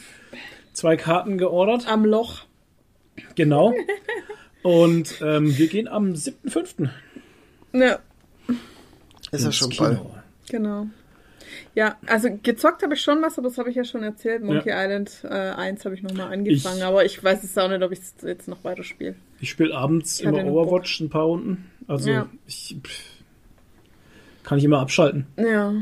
zwei 0.75 0.97
Karten 0.97 1.39
geordert, 1.39 1.89
Am 1.89 2.05
Loch. 2.05 2.41
genau. 3.35 3.73
Und 4.63 5.21
ähm, 5.23 5.57
wir 5.57 5.69
gehen 5.69 5.89
am 5.89 6.13
7.5. 6.13 6.89
Ja, 7.73 7.99
Ist 9.33 9.45
ja 9.45 9.53
schon 9.53 9.71
Kino. 9.71 9.89
bald. 9.89 10.01
genau. 10.51 10.87
Ja, 11.75 11.97
also 12.07 12.29
gezockt 12.43 12.83
habe 12.83 12.95
ich 12.95 13.01
schon 13.01 13.23
was, 13.23 13.39
aber 13.39 13.49
das 13.49 13.59
habe 13.59 13.71
ich 13.71 13.77
ja 13.77 13.85
schon 13.85 14.03
erzählt. 14.03 14.43
Monkey 14.43 14.71
Island 14.71 15.21
äh, 15.25 15.29
1 15.29 15.85
habe 15.85 15.95
ich 15.95 16.03
nochmal 16.03 16.33
angefangen, 16.33 16.79
Ich- 16.79 16.85
aber 16.85 17.05
ich 17.05 17.23
weiß 17.23 17.43
es 17.45 17.57
auch 17.59 17.69
nicht, 17.69 17.83
ob 17.83 17.93
ich 17.93 18.01
es 18.01 18.15
jetzt 18.23 18.49
noch 18.49 18.63
weiter 18.65 18.83
spiele. 18.85 19.15
Ich 19.41 19.51
spiele 19.51 19.75
abends 19.75 20.21
Ich 20.21 20.27
immer 20.27 20.45
Overwatch 20.45 21.01
ein 21.01 21.11
paar 21.11 21.25
Runden. 21.25 21.71
Also 21.89 22.11
Ja. 22.11 22.29
ich 22.47 22.77
pff, 22.83 23.01
kann 24.45 24.59
ich 24.59 24.65
immer 24.65 24.81
abschalten. 24.81 25.27
Ja. 25.37 25.75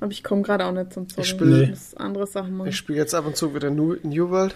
Aber 0.00 0.10
ich 0.12 0.22
komme 0.24 0.42
gerade 0.42 0.66
auch 0.66 0.72
nicht 0.72 0.92
zum 0.92 1.08
Zocken. 1.08 1.22
Ich 1.22 1.28
spiel- 1.28 1.62
Ich 1.62 1.70
muss 1.70 1.94
andere 1.94 2.26
Sachen 2.26 2.56
machen. 2.56 2.68
Ich 2.68 2.76
spiele 2.76 2.98
jetzt 2.98 3.14
ab 3.14 3.26
und 3.26 3.36
zu 3.36 3.54
wieder 3.54 3.70
New, 3.70 3.96
New 4.02 4.30
World. 4.30 4.54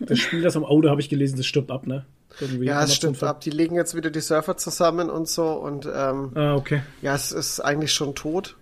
Das 0.00 0.18
Spiel, 0.18 0.42
das 0.42 0.56
am 0.56 0.64
Auto 0.64 0.88
habe 0.90 1.00
ich 1.00 1.08
gelesen, 1.08 1.36
das 1.36 1.46
stirbt 1.46 1.70
ab, 1.70 1.86
ne? 1.86 2.04
Irgendwie 2.40 2.66
Ja, 2.66 2.84
es 2.84 2.94
stimmt 2.94 3.16
ver- 3.16 3.28
ab. 3.30 3.40
Die 3.40 3.50
legen 3.50 3.74
jetzt 3.74 3.94
wieder 3.96 4.10
die 4.10 4.20
Surfer 4.20 4.56
zusammen 4.56 5.10
und 5.10 5.28
so 5.28 5.46
und 5.52 5.86
ähm, 5.92 6.30
Ah, 6.34 6.54
okay. 6.54 6.82
ja, 7.02 7.14
es 7.14 7.32
ist 7.32 7.60
eigentlich 7.60 7.92
schon 7.92 8.14
tot. 8.14 8.56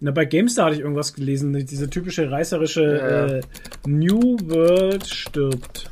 Na, 0.00 0.10
bei 0.10 0.24
GameStar 0.24 0.66
hatte 0.66 0.74
ich 0.74 0.80
irgendwas 0.82 1.14
gelesen, 1.14 1.52
diese 1.64 1.88
typische 1.88 2.28
reißerische 2.30 2.82
Ja, 2.82 3.08
ja. 3.08 3.26
Äh, 3.36 3.40
New 3.86 4.36
World 4.48 5.06
stirbt. 5.06 5.91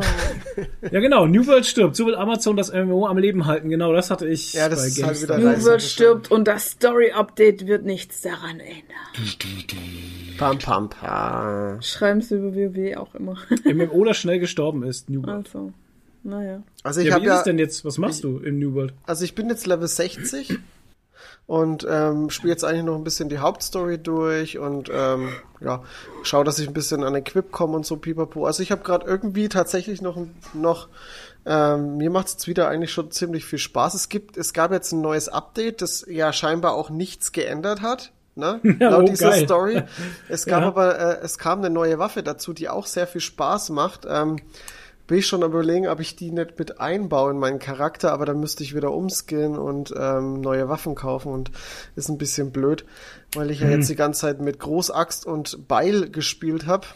Oh. 0.00 0.62
Ja, 0.90 1.00
genau, 1.00 1.26
New 1.26 1.46
World 1.46 1.66
stirbt. 1.66 1.96
So 1.96 2.06
will 2.06 2.14
Amazon 2.14 2.56
das 2.56 2.72
MMO 2.72 3.06
am 3.06 3.18
Leben 3.18 3.46
halten. 3.46 3.68
Genau, 3.68 3.92
das 3.92 4.10
hatte 4.10 4.26
ich 4.28 4.52
Ja, 4.54 4.68
das 4.68 4.80
bei 4.80 4.86
ist 4.86 4.96
halt 5.02 5.06
GameStar. 5.14 5.36
wieder 5.38 5.44
New 5.46 5.54
reißerisch. 5.54 5.66
World 5.66 5.82
stirbt 5.82 6.30
und 6.30 6.44
das 6.48 6.70
Story-Update 6.70 7.66
wird 7.66 7.84
nichts 7.84 8.20
daran 8.22 8.60
ändern. 8.60 9.26
Pam, 10.38 10.58
pam, 10.58 10.88
pam. 10.90 11.80
Schreiben 11.82 12.20
sie 12.20 12.36
über 12.36 12.54
WoW 12.54 12.96
auch 12.96 13.14
immer. 13.14 13.36
MMO, 13.64 14.04
das 14.04 14.16
schnell 14.16 14.38
gestorben 14.40 14.82
ist, 14.82 15.08
New 15.08 15.22
World. 15.22 15.46
Also, 15.46 15.72
naja. 16.22 16.62
Also 16.82 17.00
ich 17.00 17.08
Ja, 17.08 17.20
wie 17.20 17.26
ist 17.26 17.30
es 17.32 17.36
ja, 17.38 17.42
denn 17.44 17.58
jetzt? 17.58 17.84
Was 17.84 17.98
machst 17.98 18.24
du 18.24 18.38
im 18.38 18.58
New 18.58 18.74
World? 18.74 18.92
also 19.06 19.24
ich 19.24 19.34
bin 19.34 19.48
jetzt 19.48 19.66
Level 19.66 19.86
60 19.86 20.58
und 21.46 21.86
ähm, 21.88 22.30
spiele 22.30 22.52
jetzt 22.52 22.64
eigentlich 22.64 22.84
noch 22.84 22.96
ein 22.96 23.04
bisschen 23.04 23.28
die 23.28 23.38
Hauptstory 23.38 23.98
durch 23.98 24.58
und 24.58 24.90
ähm, 24.92 25.32
ja, 25.60 25.82
schau, 26.22 26.44
dass 26.44 26.58
ich 26.58 26.68
ein 26.68 26.74
bisschen 26.74 27.04
an 27.04 27.14
Equip 27.14 27.52
komme 27.52 27.76
und 27.76 27.86
so 27.86 27.96
pipapo. 27.96 28.46
Also 28.46 28.62
ich 28.62 28.70
habe 28.70 28.82
gerade 28.82 29.06
irgendwie 29.06 29.48
tatsächlich 29.48 30.02
noch 30.02 30.18
noch 30.52 30.88
ähm, 31.46 31.98
mir 31.98 32.10
macht 32.10 32.28
es 32.28 32.46
wieder 32.46 32.68
eigentlich 32.68 32.92
schon 32.92 33.10
ziemlich 33.10 33.44
viel 33.44 33.58
Spaß. 33.58 33.94
Es 33.94 34.08
gibt, 34.08 34.36
es 34.36 34.52
gab 34.52 34.72
jetzt 34.72 34.92
ein 34.92 35.00
neues 35.00 35.28
Update, 35.28 35.82
das 35.82 36.04
ja 36.08 36.32
scheinbar 36.32 36.72
auch 36.74 36.90
nichts 36.90 37.32
geändert 37.32 37.82
hat. 37.82 38.12
Ne? 38.34 38.60
Ja, 38.80 38.88
Laut 38.90 39.04
oh, 39.04 39.06
dieser 39.06 39.30
geil. 39.30 39.44
Story. 39.44 39.82
Es 40.28 40.46
gab 40.46 40.62
Ja. 40.62 40.68
aber, 40.68 40.98
äh, 40.98 41.18
es 41.22 41.38
kam 41.38 41.58
eine 41.58 41.70
neue 41.70 41.98
Waffe 41.98 42.22
dazu, 42.22 42.52
die 42.52 42.68
auch 42.68 42.86
sehr 42.86 43.06
viel 43.06 43.20
Spaß 43.20 43.70
macht. 43.70 44.06
Ähm, 44.08 44.38
bin 45.06 45.18
ich 45.18 45.26
schon 45.26 45.42
am 45.42 45.50
überlegen, 45.50 45.86
ob 45.88 46.00
ich 46.00 46.16
die 46.16 46.30
nicht 46.30 46.58
mit 46.58 46.80
einbaue 46.80 47.30
in 47.32 47.38
meinen 47.38 47.58
Charakter, 47.58 48.12
aber 48.12 48.24
dann 48.26 48.40
müsste 48.40 48.62
ich 48.62 48.74
wieder 48.74 48.90
umskillen 48.92 49.58
und 49.58 49.92
ähm, 49.96 50.40
neue 50.40 50.68
Waffen 50.68 50.94
kaufen 50.94 51.30
und 51.32 51.50
ist 51.94 52.08
ein 52.08 52.16
bisschen 52.18 52.52
blöd, 52.52 52.84
weil 53.34 53.50
ich 53.50 53.60
ja 53.60 53.68
jetzt 53.68 53.88
die 53.90 53.96
ganze 53.96 54.22
Zeit 54.22 54.40
mit 54.40 54.58
Großaxt 54.60 55.26
und 55.26 55.68
Beil 55.68 56.10
gespielt 56.10 56.66
habe. 56.66 56.86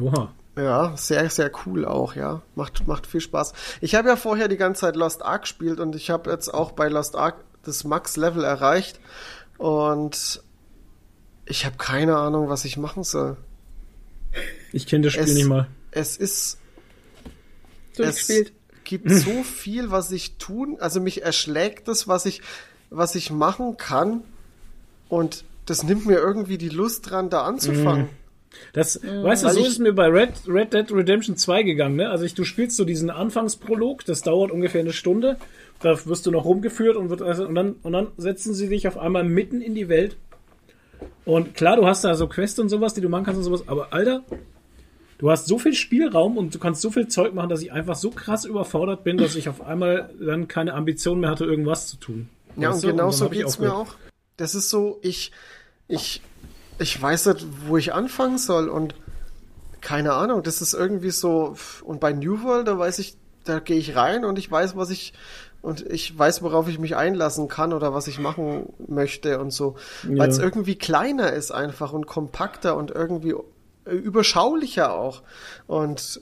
Oha. 0.00 0.32
Ja, 0.56 0.96
sehr, 0.96 1.28
sehr 1.30 1.50
cool 1.66 1.84
auch, 1.84 2.14
ja. 2.14 2.40
Macht, 2.54 2.86
macht 2.86 3.06
viel 3.08 3.20
Spaß. 3.20 3.52
Ich 3.80 3.96
habe 3.96 4.08
ja 4.08 4.14
vorher 4.16 4.46
die 4.48 4.56
ganze 4.56 4.82
Zeit 4.82 4.94
Lost 4.96 5.22
Ark 5.24 5.42
gespielt 5.42 5.80
und 5.80 5.96
ich 5.96 6.10
habe 6.10 6.30
jetzt 6.30 6.54
auch 6.54 6.72
bei 6.72 6.88
Lost 6.88 7.16
Ark 7.16 7.36
das 7.64 7.82
Max-Level 7.84 8.44
erreicht 8.44 9.00
und 9.58 10.42
ich 11.44 11.66
habe 11.66 11.76
keine 11.76 12.16
Ahnung, 12.16 12.48
was 12.48 12.64
ich 12.64 12.76
machen 12.76 13.02
soll. 13.02 13.36
Ich 14.72 14.86
kenne 14.86 15.04
das 15.04 15.14
Spiel 15.14 15.24
Es- 15.24 15.34
nicht 15.34 15.46
mal. 15.46 15.66
Es 15.90 16.16
ist 16.16 16.58
Durchgespielt. 17.96 18.52
Es 18.78 18.84
gibt 18.84 19.10
so 19.10 19.42
viel, 19.42 19.90
was 19.90 20.10
ich 20.10 20.36
tun, 20.36 20.76
also 20.80 21.00
mich 21.00 21.22
erschlägt 21.22 21.88
das, 21.88 22.06
was 22.06 22.26
ich, 22.26 22.42
was 22.90 23.14
ich 23.14 23.30
machen 23.30 23.76
kann 23.76 24.22
und 25.08 25.44
das 25.66 25.82
nimmt 25.84 26.04
mir 26.06 26.16
irgendwie 26.18 26.58
die 26.58 26.68
Lust 26.68 27.10
dran, 27.10 27.30
da 27.30 27.42
anzufangen. 27.44 28.08
Das, 28.72 29.00
weißt 29.02 29.42
du, 29.42 29.46
Weil 29.48 29.54
so 29.54 29.60
ich- 29.60 29.66
ist 29.66 29.78
mir 29.80 29.92
bei 29.94 30.06
Red, 30.08 30.30
Red 30.46 30.74
Dead 30.74 30.92
Redemption 30.92 31.36
2 31.36 31.62
gegangen, 31.64 31.96
ne? 31.96 32.10
Also 32.10 32.24
ich, 32.24 32.34
du 32.34 32.44
spielst 32.44 32.76
so 32.76 32.84
diesen 32.84 33.10
Anfangsprolog, 33.10 34.04
das 34.04 34.20
dauert 34.22 34.52
ungefähr 34.52 34.82
eine 34.82 34.92
Stunde, 34.92 35.38
da 35.80 35.98
wirst 36.06 36.26
du 36.26 36.30
noch 36.30 36.44
rumgeführt 36.44 36.96
und, 36.96 37.08
wird, 37.10 37.20
also, 37.22 37.46
und, 37.46 37.54
dann, 37.56 37.76
und 37.82 37.92
dann 37.92 38.08
setzen 38.16 38.54
sie 38.54 38.68
dich 38.68 38.86
auf 38.86 38.96
einmal 38.98 39.24
mitten 39.24 39.60
in 39.60 39.74
die 39.74 39.88
Welt. 39.88 40.16
Und 41.24 41.54
klar, 41.54 41.76
du 41.76 41.86
hast 41.86 42.04
da 42.04 42.14
so 42.14 42.28
Quests 42.28 42.58
und 42.60 42.68
sowas, 42.68 42.94
die 42.94 43.00
du 43.00 43.08
machen 43.08 43.24
kannst 43.24 43.38
und 43.38 43.44
sowas, 43.44 43.64
aber 43.66 43.92
Alter, 43.92 44.22
du 45.24 45.30
hast 45.30 45.46
so 45.46 45.58
viel 45.58 45.72
Spielraum 45.72 46.36
und 46.36 46.54
du 46.54 46.58
kannst 46.58 46.82
so 46.82 46.90
viel 46.90 47.08
Zeug 47.08 47.32
machen, 47.32 47.48
dass 47.48 47.62
ich 47.62 47.72
einfach 47.72 47.96
so 47.96 48.10
krass 48.10 48.44
überfordert 48.44 49.04
bin, 49.04 49.16
dass 49.16 49.36
ich 49.36 49.48
auf 49.48 49.62
einmal 49.62 50.10
dann 50.20 50.48
keine 50.48 50.74
Ambition 50.74 51.18
mehr 51.18 51.30
hatte, 51.30 51.46
irgendwas 51.46 51.86
zu 51.86 51.96
tun. 51.96 52.28
Ja, 52.56 52.68
Weißt 52.68 52.84
und 52.84 52.90
genau 52.90 53.10
so 53.10 53.24
ich 53.32 53.38
geht's 53.38 53.58
mir 53.58 53.74
auch. 53.74 53.94
Das 54.36 54.54
ist 54.54 54.68
so, 54.68 54.98
ich, 55.00 55.32
ich, 55.88 56.20
ich 56.78 57.00
weiß 57.00 57.24
nicht, 57.24 57.46
wo 57.66 57.78
ich 57.78 57.94
anfangen 57.94 58.36
soll 58.36 58.68
und 58.68 58.94
keine 59.80 60.12
Ahnung, 60.12 60.42
das 60.42 60.60
ist 60.60 60.74
irgendwie 60.74 61.10
so, 61.10 61.56
und 61.84 62.00
bei 62.00 62.12
New 62.12 62.42
World, 62.42 62.68
da 62.68 62.78
weiß 62.78 62.98
ich, 62.98 63.16
da 63.44 63.60
gehe 63.60 63.78
ich 63.78 63.96
rein 63.96 64.26
und 64.26 64.38
ich 64.38 64.50
weiß, 64.50 64.76
was 64.76 64.90
ich, 64.90 65.14
und 65.62 65.90
ich 65.90 66.18
weiß, 66.18 66.42
worauf 66.42 66.68
ich 66.68 66.78
mich 66.78 66.96
einlassen 66.96 67.48
kann 67.48 67.72
oder 67.72 67.94
was 67.94 68.08
ich 68.08 68.18
machen 68.18 68.74
möchte 68.88 69.38
und 69.40 69.52
so. 69.52 69.76
Weil 70.02 70.28
es 70.28 70.36
Ja. 70.36 70.44
irgendwie 70.44 70.74
kleiner 70.74 71.32
ist 71.32 71.50
einfach 71.50 71.94
und 71.94 72.06
kompakter 72.06 72.76
und 72.76 72.90
irgendwie 72.90 73.34
überschaulicher 73.90 74.92
auch. 74.92 75.22
Und 75.66 76.20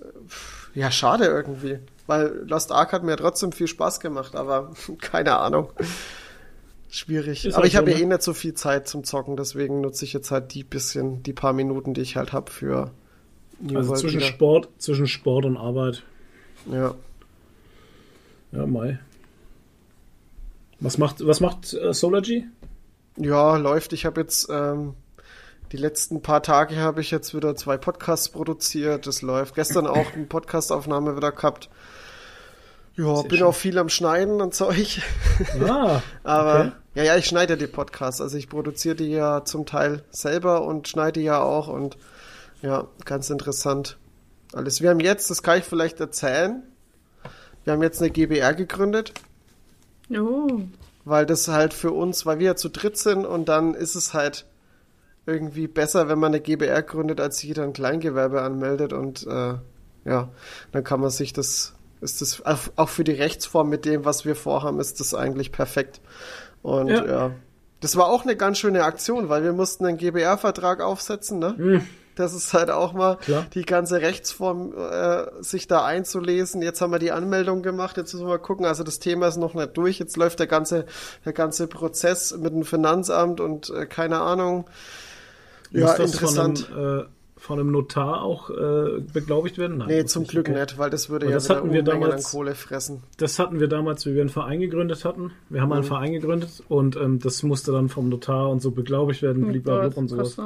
äh, 0.74 0.80
ja, 0.80 0.90
schade 0.90 1.26
irgendwie. 1.26 1.78
Weil 2.06 2.44
Lost 2.46 2.72
Ark 2.72 2.92
hat 2.92 3.02
mir 3.04 3.16
trotzdem 3.16 3.52
viel 3.52 3.68
Spaß 3.68 4.00
gemacht, 4.00 4.34
aber 4.34 4.72
keine 5.00 5.38
Ahnung. 5.38 5.70
Schwierig. 6.90 7.46
Ist 7.46 7.54
aber 7.54 7.62
halt 7.62 7.72
ich 7.72 7.76
habe 7.76 7.90
ja 7.90 7.96
ne? 7.96 8.02
eh 8.02 8.06
nicht 8.06 8.22
so 8.22 8.34
viel 8.34 8.54
Zeit 8.54 8.86
zum 8.86 9.04
Zocken, 9.04 9.36
deswegen 9.36 9.80
nutze 9.80 10.04
ich 10.04 10.12
jetzt 10.12 10.30
halt 10.30 10.52
die 10.54 10.64
bisschen, 10.64 11.22
die 11.22 11.32
paar 11.32 11.52
Minuten, 11.54 11.94
die 11.94 12.02
ich 12.02 12.16
halt 12.16 12.32
habe 12.32 12.50
für 12.50 12.90
New 13.60 13.76
Also 13.76 13.90
World 13.90 14.00
zwischen 14.00 14.20
wieder. 14.20 14.26
Sport, 14.26 14.68
zwischen 14.78 15.06
Sport 15.06 15.46
und 15.46 15.56
Arbeit. 15.56 16.02
Ja. 16.70 16.94
Ja, 18.52 18.66
Mai. 18.66 18.98
Was 20.80 20.98
macht, 20.98 21.24
was 21.26 21.40
macht 21.40 21.72
äh, 21.72 21.94
Solargy? 21.94 22.44
Ja, 23.16 23.56
läuft. 23.56 23.92
Ich 23.92 24.04
habe 24.04 24.20
jetzt 24.20 24.48
ähm, 24.50 24.94
die 25.72 25.76
letzten 25.78 26.20
paar 26.22 26.42
Tage 26.42 26.76
habe 26.76 27.00
ich 27.00 27.10
jetzt 27.10 27.34
wieder 27.34 27.56
zwei 27.56 27.76
Podcasts 27.78 28.28
produziert. 28.28 29.06
Das 29.06 29.22
läuft. 29.22 29.54
Gestern 29.54 29.86
auch 29.86 30.12
eine 30.14 30.26
Podcastaufnahme 30.26 31.16
wieder 31.16 31.32
gehabt. 31.32 31.70
Ja, 32.94 33.16
Sehr 33.16 33.28
bin 33.28 33.38
schön. 33.38 33.46
auch 33.46 33.54
viel 33.54 33.78
am 33.78 33.88
Schneiden 33.88 34.42
und 34.42 34.54
Zeug. 34.54 35.00
Ah, 35.66 36.02
Aber 36.24 36.60
Okay. 36.60 36.72
ja, 36.96 37.02
ja, 37.04 37.16
ich 37.16 37.24
schneide 37.26 37.56
die 37.56 37.66
Podcasts. 37.66 38.20
Also 38.20 38.36
ich 38.36 38.50
produziere 38.50 38.96
die 38.96 39.10
ja 39.10 39.44
zum 39.46 39.64
Teil 39.64 40.04
selber 40.10 40.62
und 40.66 40.88
schneide 40.88 41.20
die 41.20 41.24
ja 41.24 41.40
auch 41.42 41.68
und 41.68 41.96
ja, 42.60 42.86
ganz 43.06 43.30
interessant. 43.30 43.96
Alles. 44.52 44.82
Wir 44.82 44.90
haben 44.90 45.00
jetzt, 45.00 45.30
das 45.30 45.42
kann 45.42 45.58
ich 45.58 45.64
vielleicht 45.64 45.98
erzählen. 46.00 46.62
Wir 47.64 47.72
haben 47.72 47.82
jetzt 47.82 48.02
eine 48.02 48.10
GBR 48.10 48.52
gegründet. 48.54 49.14
Oh. 50.14 50.60
weil 51.06 51.24
das 51.24 51.48
halt 51.48 51.72
für 51.72 51.90
uns, 51.92 52.26
weil 52.26 52.38
wir 52.38 52.46
ja 52.48 52.56
zu 52.56 52.68
dritt 52.68 52.98
sind 52.98 53.24
und 53.24 53.48
dann 53.48 53.72
ist 53.72 53.94
es 53.94 54.12
halt 54.12 54.44
irgendwie 55.26 55.68
besser, 55.68 56.08
wenn 56.08 56.18
man 56.18 56.32
eine 56.32 56.40
GBR 56.40 56.82
gründet, 56.82 57.20
als 57.20 57.42
jeder 57.42 57.62
ein 57.64 57.72
Kleingewerbe 57.72 58.42
anmeldet 58.42 58.92
und 58.92 59.26
äh, 59.26 59.54
ja, 60.04 60.28
dann 60.72 60.84
kann 60.84 61.00
man 61.00 61.10
sich 61.10 61.32
das, 61.32 61.74
ist 62.00 62.20
das 62.20 62.42
auch 62.76 62.88
für 62.88 63.04
die 63.04 63.12
Rechtsform 63.12 63.68
mit 63.68 63.84
dem, 63.84 64.04
was 64.04 64.24
wir 64.24 64.34
vorhaben, 64.34 64.80
ist 64.80 64.98
das 65.00 65.14
eigentlich 65.14 65.52
perfekt. 65.52 66.00
Und 66.62 66.88
Ja. 66.88 67.06
ja, 67.06 67.30
das 67.80 67.96
war 67.96 68.06
auch 68.06 68.24
eine 68.24 68.36
ganz 68.36 68.58
schöne 68.58 68.84
Aktion, 68.84 69.28
weil 69.28 69.42
wir 69.44 69.52
mussten 69.52 69.86
einen 69.86 69.98
GBR-Vertrag 69.98 70.80
aufsetzen, 70.80 71.38
ne? 71.38 71.82
Das 72.14 72.34
ist 72.34 72.52
halt 72.52 72.70
auch 72.70 72.92
mal 72.92 73.16
Klar. 73.16 73.46
die 73.54 73.62
ganze 73.62 74.02
Rechtsform, 74.02 74.74
äh, 74.76 75.24
sich 75.42 75.66
da 75.66 75.84
einzulesen. 75.84 76.60
Jetzt 76.60 76.82
haben 76.82 76.92
wir 76.92 76.98
die 76.98 77.10
Anmeldung 77.10 77.62
gemacht, 77.62 77.96
jetzt 77.96 78.12
müssen 78.12 78.26
wir 78.26 78.34
mal 78.34 78.38
gucken. 78.38 78.66
Also 78.66 78.84
das 78.84 78.98
Thema 78.98 79.28
ist 79.28 79.38
noch 79.38 79.54
nicht 79.54 79.76
durch. 79.78 79.98
Jetzt 79.98 80.18
läuft 80.18 80.38
der 80.38 80.46
ganze, 80.46 80.84
der 81.24 81.32
ganze 81.32 81.68
Prozess 81.68 82.36
mit 82.36 82.52
dem 82.52 82.64
Finanzamt 82.64 83.40
und 83.40 83.70
äh, 83.70 83.86
keine 83.86 84.20
Ahnung. 84.20 84.66
Ja, 85.72 85.86
Muss 85.86 85.96
das 85.96 86.12
interessant. 86.14 86.58
Von 86.60 86.76
einem, 86.78 86.98
äh, 87.00 87.04
von 87.36 87.58
einem 87.58 87.72
Notar 87.72 88.22
auch 88.22 88.50
äh, 88.50 89.00
beglaubigt 89.12 89.58
werden? 89.58 89.78
Nein, 89.78 89.88
nee, 89.88 90.04
zum 90.04 90.28
Glück 90.28 90.48
okay. 90.48 90.60
nicht, 90.60 90.78
weil 90.78 90.90
das 90.90 91.10
würde 91.10 91.26
Aber 91.26 91.30
ja 91.32 91.36
das 91.38 91.48
wieder 91.48 91.56
hatten 91.56 91.72
wir 91.72 91.82
damals- 91.82 92.26
an 92.26 92.30
Kohle 92.30 92.54
fressen. 92.54 93.02
Das 93.16 93.38
hatten 93.40 93.58
wir 93.58 93.66
damals, 93.66 94.06
wie 94.06 94.14
wir 94.14 94.20
einen 94.20 94.30
Verein 94.30 94.60
gegründet 94.60 95.04
hatten. 95.04 95.32
Wir 95.48 95.60
haben 95.60 95.70
Mhm. 95.70 95.72
einen 95.74 95.82
Verein 95.84 96.12
gegründet 96.12 96.62
und 96.68 96.94
ähm, 96.94 97.18
das 97.18 97.42
musste 97.42 97.72
dann 97.72 97.88
vom 97.88 98.08
Notar 98.10 98.48
und 98.50 98.62
so 98.62 98.70
beglaubigt 98.70 99.22
werden, 99.22 99.44
blablabla 99.50 99.90
und 99.98 100.06
sowas. 100.08 100.36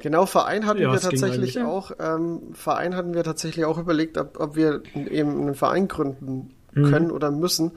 Genau, 0.00 0.26
Verein 0.26 0.64
hatten 0.66 0.80
Ja, 0.82 0.92
wir 0.92 1.00
tatsächlich 1.00 1.60
auch, 1.60 1.90
ähm, 1.98 2.40
Verein 2.52 2.94
hatten 2.94 3.14
wir 3.14 3.24
tatsächlich 3.24 3.64
auch 3.64 3.78
überlegt, 3.78 4.16
ob, 4.16 4.38
ob 4.38 4.54
wir 4.54 4.82
eben 4.94 5.30
einen 5.40 5.54
Verein 5.56 5.88
gründen 5.88 6.50
Mhm. 6.76 6.90
können 6.90 7.10
oder 7.12 7.30
müssen, 7.30 7.72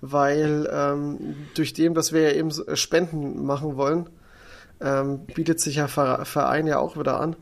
weil 0.00 0.68
ähm, 0.72 1.18
durch 1.54 1.72
dem, 1.72 1.94
dass 1.94 2.12
wir 2.12 2.22
ja 2.22 2.30
eben 2.32 2.50
äh, 2.66 2.76
Spenden 2.76 3.44
machen 3.44 3.76
wollen, 3.76 4.08
ähm, 4.80 5.20
bietet 5.34 5.60
sich 5.60 5.76
ja 5.76 5.88
Ver- 5.88 6.24
Verein 6.24 6.66
ja 6.66 6.78
auch 6.78 6.96
wieder 6.98 7.20
an. 7.20 7.36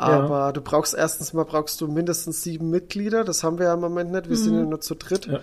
Aber 0.00 0.52
du 0.52 0.60
brauchst 0.60 0.94
erstens 0.94 1.32
mal 1.32 1.44
brauchst 1.44 1.80
du 1.80 1.88
mindestens 1.88 2.42
sieben 2.44 2.70
Mitglieder, 2.70 3.24
das 3.24 3.42
haben 3.42 3.58
wir 3.58 3.66
ja 3.66 3.74
im 3.74 3.80
Moment 3.80 4.12
nicht, 4.12 4.28
wir 4.28 4.36
sind 4.36 4.54
ja 4.54 4.62
nur 4.62 4.80
zu 4.80 4.94
dritt. 4.94 5.26
Ja. 5.26 5.40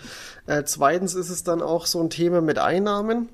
Äh, 0.47 0.63
zweitens 0.63 1.13
ist 1.13 1.29
es 1.29 1.43
dann 1.43 1.61
auch 1.61 1.85
so 1.85 2.01
ein 2.01 2.09
Thema 2.09 2.39
mit 2.39 2.57
Einnahmen. 2.57 3.27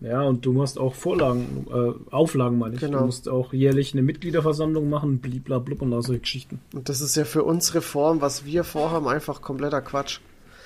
Ja, 0.00 0.22
und 0.22 0.46
du 0.46 0.52
musst 0.52 0.78
auch 0.78 0.94
Vorlagen, 0.94 1.66
äh, 1.72 2.14
Auflagen 2.14 2.58
meine 2.58 2.74
ich. 2.76 2.80
Genau. 2.80 2.98
Du 3.00 3.04
musst 3.06 3.28
auch 3.28 3.52
jährlich 3.52 3.92
eine 3.92 4.02
Mitgliederversammlung 4.02 4.88
machen, 4.88 5.18
bliblablub 5.18 5.82
und 5.82 5.92
all 5.92 6.02
solche 6.02 6.20
Geschichten. 6.20 6.60
Und 6.74 6.88
das 6.88 7.00
ist 7.00 7.16
ja 7.16 7.24
für 7.24 7.42
unsere 7.42 7.80
Form, 7.82 8.20
was 8.20 8.44
wir 8.44 8.62
vorhaben, 8.62 9.08
einfach 9.08 9.42
kompletter 9.42 9.80
Quatsch. 9.80 10.20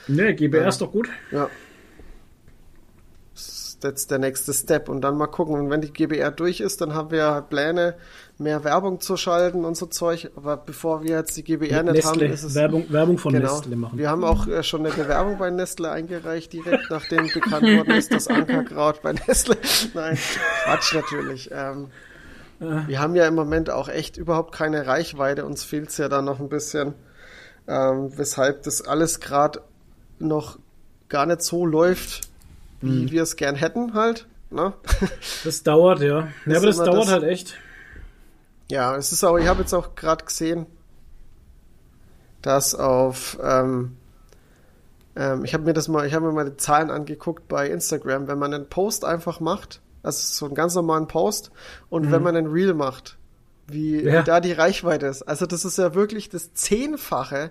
Ne, 0.08 0.34
GBR 0.34 0.62
Ja. 0.62 0.68
ist 0.68 0.80
doch 0.82 0.92
gut. 0.92 1.08
Ja. 1.32 1.48
Ist 3.94 4.10
der 4.10 4.18
nächste 4.18 4.52
Step. 4.52 4.88
Und 4.88 5.00
dann 5.02 5.16
mal 5.16 5.26
gucken. 5.26 5.54
Und 5.54 5.70
wenn 5.70 5.80
die 5.80 5.92
GBR 5.92 6.30
durch 6.30 6.60
ist, 6.60 6.80
dann 6.80 6.94
haben 6.94 7.10
wir 7.10 7.30
halt 7.32 7.48
Pläne, 7.48 7.94
mehr 8.38 8.64
Werbung 8.64 9.00
zu 9.00 9.16
schalten 9.16 9.64
und 9.64 9.76
so 9.76 9.86
Zeug. 9.86 10.30
Aber 10.36 10.56
bevor 10.56 11.02
wir 11.02 11.16
jetzt 11.16 11.36
die 11.36 11.44
GBR 11.44 11.82
nicht 11.82 12.04
haben, 12.04 12.18
Nestle, 12.18 12.26
ist 12.26 12.42
es. 12.42 12.54
Werbung, 12.54 12.86
Werbung 12.90 13.18
von 13.18 13.32
genau. 13.32 13.56
Nestle 13.56 13.76
machen. 13.76 13.98
Wir 13.98 14.10
haben 14.10 14.24
auch 14.24 14.46
äh, 14.46 14.62
schon 14.62 14.84
eine 14.84 14.94
Bewerbung 14.94 15.38
bei 15.38 15.50
Nestle 15.50 15.90
eingereicht, 15.90 16.52
direkt 16.52 16.90
nachdem 16.90 17.28
bekannt 17.32 17.64
worden 17.64 17.92
ist, 17.92 18.12
dass 18.12 18.28
Ankerkraut 18.28 19.02
bei 19.02 19.12
Nestle. 19.12 19.56
Nein, 19.94 20.18
Quatsch 20.64 20.94
natürlich. 20.94 21.50
Ähm, 21.52 21.88
wir 22.58 23.00
haben 23.00 23.14
ja 23.14 23.26
im 23.26 23.34
Moment 23.34 23.68
auch 23.68 23.88
echt 23.88 24.16
überhaupt 24.16 24.54
keine 24.54 24.86
Reichweite. 24.86 25.44
Uns 25.44 25.62
fehlt 25.62 25.90
es 25.90 25.98
ja 25.98 26.08
da 26.08 26.22
noch 26.22 26.40
ein 26.40 26.48
bisschen, 26.48 26.94
ähm, 27.68 28.16
weshalb 28.16 28.62
das 28.62 28.82
alles 28.82 29.20
gerade 29.20 29.60
noch 30.18 30.58
gar 31.08 31.26
nicht 31.26 31.42
so 31.42 31.66
läuft, 31.66 32.28
wie 32.80 33.04
Mhm. 33.04 33.10
wir 33.10 33.22
es 33.22 33.36
gern 33.36 33.54
hätten 33.56 33.94
halt. 33.94 34.26
Ne? 34.50 34.72
Das 35.44 35.62
dauert, 35.62 36.00
ja. 36.00 36.28
Ja, 36.46 36.56
aber 36.58 36.66
das 36.66 36.76
dauert 36.76 37.04
das- 37.06 37.08
halt 37.12 37.24
echt. 37.24 37.56
Ja, 38.70 38.96
es 38.96 39.12
ist 39.12 39.22
auch, 39.24 39.36
ich 39.38 39.46
habe 39.46 39.60
jetzt 39.62 39.72
auch 39.74 39.94
gerade 39.94 40.24
gesehen, 40.24 40.66
dass 42.42 42.74
auf, 42.74 43.38
ähm, 43.42 43.96
ähm, 45.16 45.44
ich 45.44 45.54
habe 45.54 45.64
mir 45.64 45.72
das 45.72 45.88
mal, 45.88 46.06
ich 46.06 46.14
habe 46.14 46.26
mir 46.26 46.32
mal 46.32 46.50
die 46.50 46.56
Zahlen 46.56 46.90
angeguckt 46.90 47.48
bei 47.48 47.68
Instagram, 47.68 48.28
wenn 48.28 48.38
man 48.38 48.52
einen 48.54 48.68
Post 48.68 49.04
einfach 49.04 49.40
macht, 49.40 49.80
also 50.02 50.18
so 50.20 50.46
einen 50.46 50.54
ganz 50.54 50.74
normalen 50.74 51.08
Post, 51.08 51.50
und 51.88 52.10
wenn 52.12 52.22
man 52.22 52.36
einen 52.36 52.48
Reel 52.48 52.74
macht, 52.74 53.16
wie, 53.68 53.96
Mhm. 54.02 54.08
Ja. 54.08 54.20
wie 54.20 54.24
da 54.24 54.40
die 54.40 54.52
Reichweite 54.52 55.06
ist. 55.06 55.22
Also 55.22 55.46
das 55.46 55.64
ist 55.64 55.78
ja 55.78 55.94
wirklich 55.94 56.28
das 56.28 56.54
Zehnfache 56.54 57.50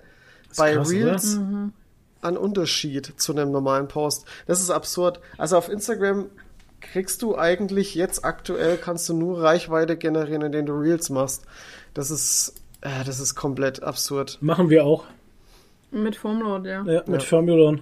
bei 0.57 0.75
krass, 0.75 0.89
Reels 0.91 1.35
Mhm. 1.37 1.73
An 2.25 2.35
Unterschied 2.37 3.13
zu 3.17 3.31
einem 3.31 3.51
normalen 3.51 3.87
Post. 3.87 4.25
Das 4.47 4.61
ist 4.61 4.69
absurd. 4.71 5.19
Also 5.37 5.57
auf 5.57 5.69
Instagram 5.69 6.25
kriegst 6.81 7.21
du 7.21 7.37
eigentlich 7.37 7.95
jetzt 7.95 8.25
aktuell 8.25 8.77
kannst 8.77 9.07
du 9.09 9.13
nur 9.15 9.41
Reichweite 9.41 9.95
generieren, 9.97 10.41
indem 10.41 10.65
du 10.65 10.73
Reels 10.73 11.09
machst. 11.09 11.43
Das 11.93 12.11
ist 12.11 12.55
äh, 12.81 13.03
das 13.05 13.19
ist 13.19 13.35
komplett 13.35 13.81
absurd. 13.81 14.37
Machen 14.41 14.69
wir 14.69 14.85
auch. 14.85 15.05
Mit 15.91 16.15
Formload, 16.15 16.67
ja. 16.69 16.83
Ja, 16.83 17.03
mit 17.07 17.21
Ja. 17.21 17.27
Formulon. 17.27 17.81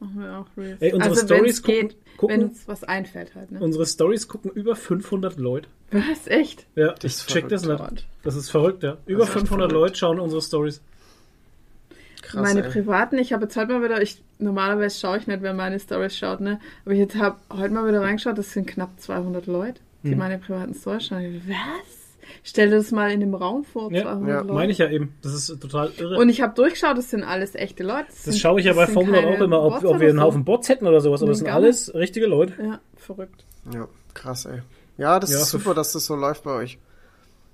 Machen 0.00 0.20
wir 0.20 0.38
auch 0.38 0.46
Reels. 0.56 0.80
Ey, 0.80 0.92
unsere 0.92 1.10
also 1.14 1.26
Stories 1.26 1.62
gucken- 1.62 1.94
gucken- 2.16 2.28
wenn 2.28 2.42
uns 2.44 2.66
was 2.68 2.84
einfällt 2.84 3.34
halt, 3.34 3.50
ne? 3.50 3.60
Unsere 3.60 3.86
Stories 3.86 4.28
gucken 4.28 4.50
über 4.52 4.76
500 4.76 5.36
Leute. 5.38 5.68
Was? 5.90 6.26
Echt? 6.26 6.66
Ja, 6.76 6.92
Das 6.92 7.04
ich 7.04 7.18
ist 7.18 7.26
check 7.28 7.48
das 7.48 7.64
nicht. 7.64 8.06
Das 8.22 8.36
ist 8.36 8.50
verrückt, 8.50 8.82
ja. 8.82 8.98
Über 9.06 9.24
ist 9.24 9.28
echt 9.30 9.38
500 9.38 9.70
verrückt. 9.70 9.72
Leute 9.72 9.96
schauen 9.96 10.20
unsere 10.20 10.40
Stories. 10.42 10.80
Krass. 12.34 12.42
meine 12.54 12.64
ey. 12.64 12.70
privaten, 12.70 13.18
ich 13.18 13.32
habe 13.32 13.44
jetzt 13.44 13.56
heute 13.56 13.72
mal 13.72 13.82
wieder, 13.82 14.00
ich 14.02 14.22
normalerweise 14.38 14.98
schaue 15.00 15.18
ich 15.18 15.26
nicht, 15.26 15.42
wer 15.42 15.54
meine 15.54 15.78
Stories 15.80 16.16
schaut, 16.16 16.40
ne? 16.40 16.60
Aber 16.84 16.92
ich 16.94 17.00
jetzt 17.00 17.16
habe 17.16 17.36
heute 17.52 17.72
mal 17.72 17.86
wieder 17.88 18.00
reingeschaut, 18.02 18.36
das 18.38 18.52
sind 18.52 18.66
knapp 18.66 18.90
200 19.00 19.46
Leute, 19.46 19.80
die 20.02 20.10
Hm. 20.12 20.18
meine 20.18 20.38
privaten 20.38 20.74
Stories 20.74 21.06
schauen. 21.06 21.42
Was? 21.48 22.00
Stell 22.42 22.68
dir 22.70 22.76
das 22.76 22.90
mal 22.90 23.10
in 23.10 23.20
dem 23.20 23.34
Raum 23.34 23.64
vor, 23.64 23.90
Ja, 23.92 24.02
200 24.02 24.28
ja, 24.28 24.40
Leute. 24.40 24.52
Meine 24.54 24.72
ich 24.72 24.78
ja 24.78 24.88
eben. 24.90 25.14
Das 25.22 25.32
ist 25.34 25.46
total 25.60 25.90
irre. 25.98 26.16
Und 26.18 26.28
ich 26.28 26.40
habe 26.42 26.54
durchgeschaut, 26.54 26.96
das 26.98 27.10
sind 27.10 27.22
alles 27.22 27.54
echte 27.54 27.82
Leute. 27.84 28.06
das 28.08 28.24
sind- 28.24 28.38
schaue 28.38 28.60
ich 28.60 28.66
ja 28.66 28.72
bei 28.74 28.86
Formula 28.86 29.18
auch 29.20 29.40
immer, 29.40 29.62
ob, 29.62 29.84
ob 29.84 30.00
wir 30.00 30.08
einen 30.08 30.18
so. 30.18 30.24
Haufen 30.24 30.44
Bots 30.44 30.68
hätten 30.68 30.86
oder 30.86 31.00
sowas. 31.00 31.22
Aber 31.22 31.30
das 31.30 31.38
sind 31.38 31.48
alles 31.48 31.94
richtige 31.94 32.26
Leute. 32.26 32.54
Ja, 32.62 32.80
verrückt. 32.96 33.44
Ja, 33.72 33.88
krass, 34.14 34.44
ey. 34.46 34.60
Ja, 34.98 35.18
das 35.20 35.32
Ja, 35.32 35.38
ist 35.38 35.50
super, 35.50 35.74
dass 35.74 35.92
das 35.92 36.06
so 36.06 36.16
läuft 36.16 36.44
bei 36.44 36.52
euch. 36.52 36.78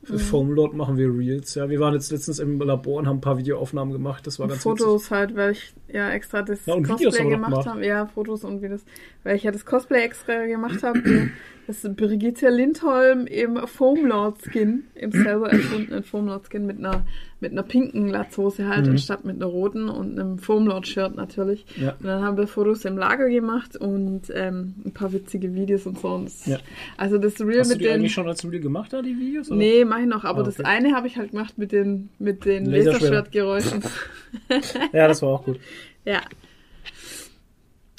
Für 0.03 0.19
Foamlord 0.19 0.75
machen 0.75 0.97
wir 0.97 1.09
Reels. 1.15 1.55
Ja, 1.55 1.69
wir 1.69 1.79
waren 1.79 1.93
jetzt 1.93 2.11
letztens 2.11 2.39
im 2.39 2.59
Labor 2.59 2.99
und 2.99 3.07
haben 3.07 3.19
ein 3.19 3.21
paar 3.21 3.37
Videoaufnahmen 3.37 3.93
gemacht. 3.93 4.27
Das 4.27 4.39
war 4.39 4.49
ganz 4.49 4.65
witzig. 4.65 4.79
Fotos 4.81 5.11
halt, 5.11 5.37
weil 5.37 5.53
ich 5.53 5.75
ja 5.93 6.11
extra 6.11 6.41
das 6.43 6.65
Ja, 6.65 6.81
Cosplay 6.81 7.11
gemacht 7.29 7.51
gemacht. 7.51 7.67
habe. 7.67 7.85
Ja, 7.87 8.07
Fotos 8.07 8.43
und 8.45 8.63
Videos. 8.63 8.83
Weil 9.25 9.37
ich 9.37 9.43
ja 9.43 9.51
das 9.51 9.67
Cosplay 9.67 10.03
extra 10.03 10.47
gemacht 10.47 10.83
habe. 10.83 11.03
Das 11.71 11.85
ist 11.85 11.97
Brigitte 11.97 12.49
Lindholm 12.49 13.29
im 13.29 13.57
Foamlord-Skin, 13.57 14.83
im 14.97 15.13
selber 15.13 15.51
erfundenen 15.53 16.03
Foamlord-Skin 16.03 16.67
mit 16.67 16.79
einer, 16.79 17.05
mit 17.39 17.53
einer 17.53 17.63
pinken 17.63 18.09
Latzhose 18.09 18.67
halt, 18.67 18.87
Mhm. 18.87 18.91
anstatt 18.93 19.25
mit 19.25 19.37
einer 19.37 19.47
roten 19.47 19.89
und 19.89 20.19
einem 20.19 20.39
Foamlord-Shirt 20.39 21.15
natürlich. 21.15 21.65
Ja. 21.81 21.93
Und 21.93 22.07
dann 22.07 22.25
haben 22.25 22.37
wir 22.39 22.49
Fotos 22.49 22.85
im 22.87 22.99
Lager 22.99 23.29
gemacht 23.29 23.77
und 23.77 24.23
ähm, 24.35 24.75
ein 24.85 24.91
paar 24.93 25.13
witzige 25.13 25.55
Videos 25.55 25.87
und 25.87 26.01
so. 26.01 26.09
Und 26.09 26.25
das, 26.25 26.45
Ja. 26.47 26.59
Also 26.97 27.19
das 27.19 27.41
Real 27.41 27.61
Hast 27.61 27.71
du 27.71 27.75
mit 27.75 27.83
die 27.83 27.85
den... 27.85 27.95
eigentlich 27.95 28.15
schon 28.15 28.27
als 28.27 28.45
Video 28.45 28.61
gemacht, 28.61 28.93
da, 28.93 29.01
die 29.01 29.17
Videos? 29.17 29.49
oder? 29.49 29.59
Nee, 29.59 29.85
mach 29.85 30.01
ich 30.01 30.07
noch, 30.07 30.25
aber 30.25 30.41
Ah, 30.41 30.43
das 30.47 30.59
okay. 30.59 30.69
eine 30.69 30.93
habe 30.97 31.07
ich 31.07 31.19
halt 31.19 31.31
gemacht 31.31 31.57
mit 31.57 31.71
den, 31.71 32.09
mit 32.19 32.47
den. 32.47 32.67
Laserschwertgeräuschen. 32.67 33.81
Ja, 34.93 35.07
das 35.07 35.23
war 35.23 35.29
auch 35.29 35.45
gut. 35.45 35.61
Ja. 36.05 36.21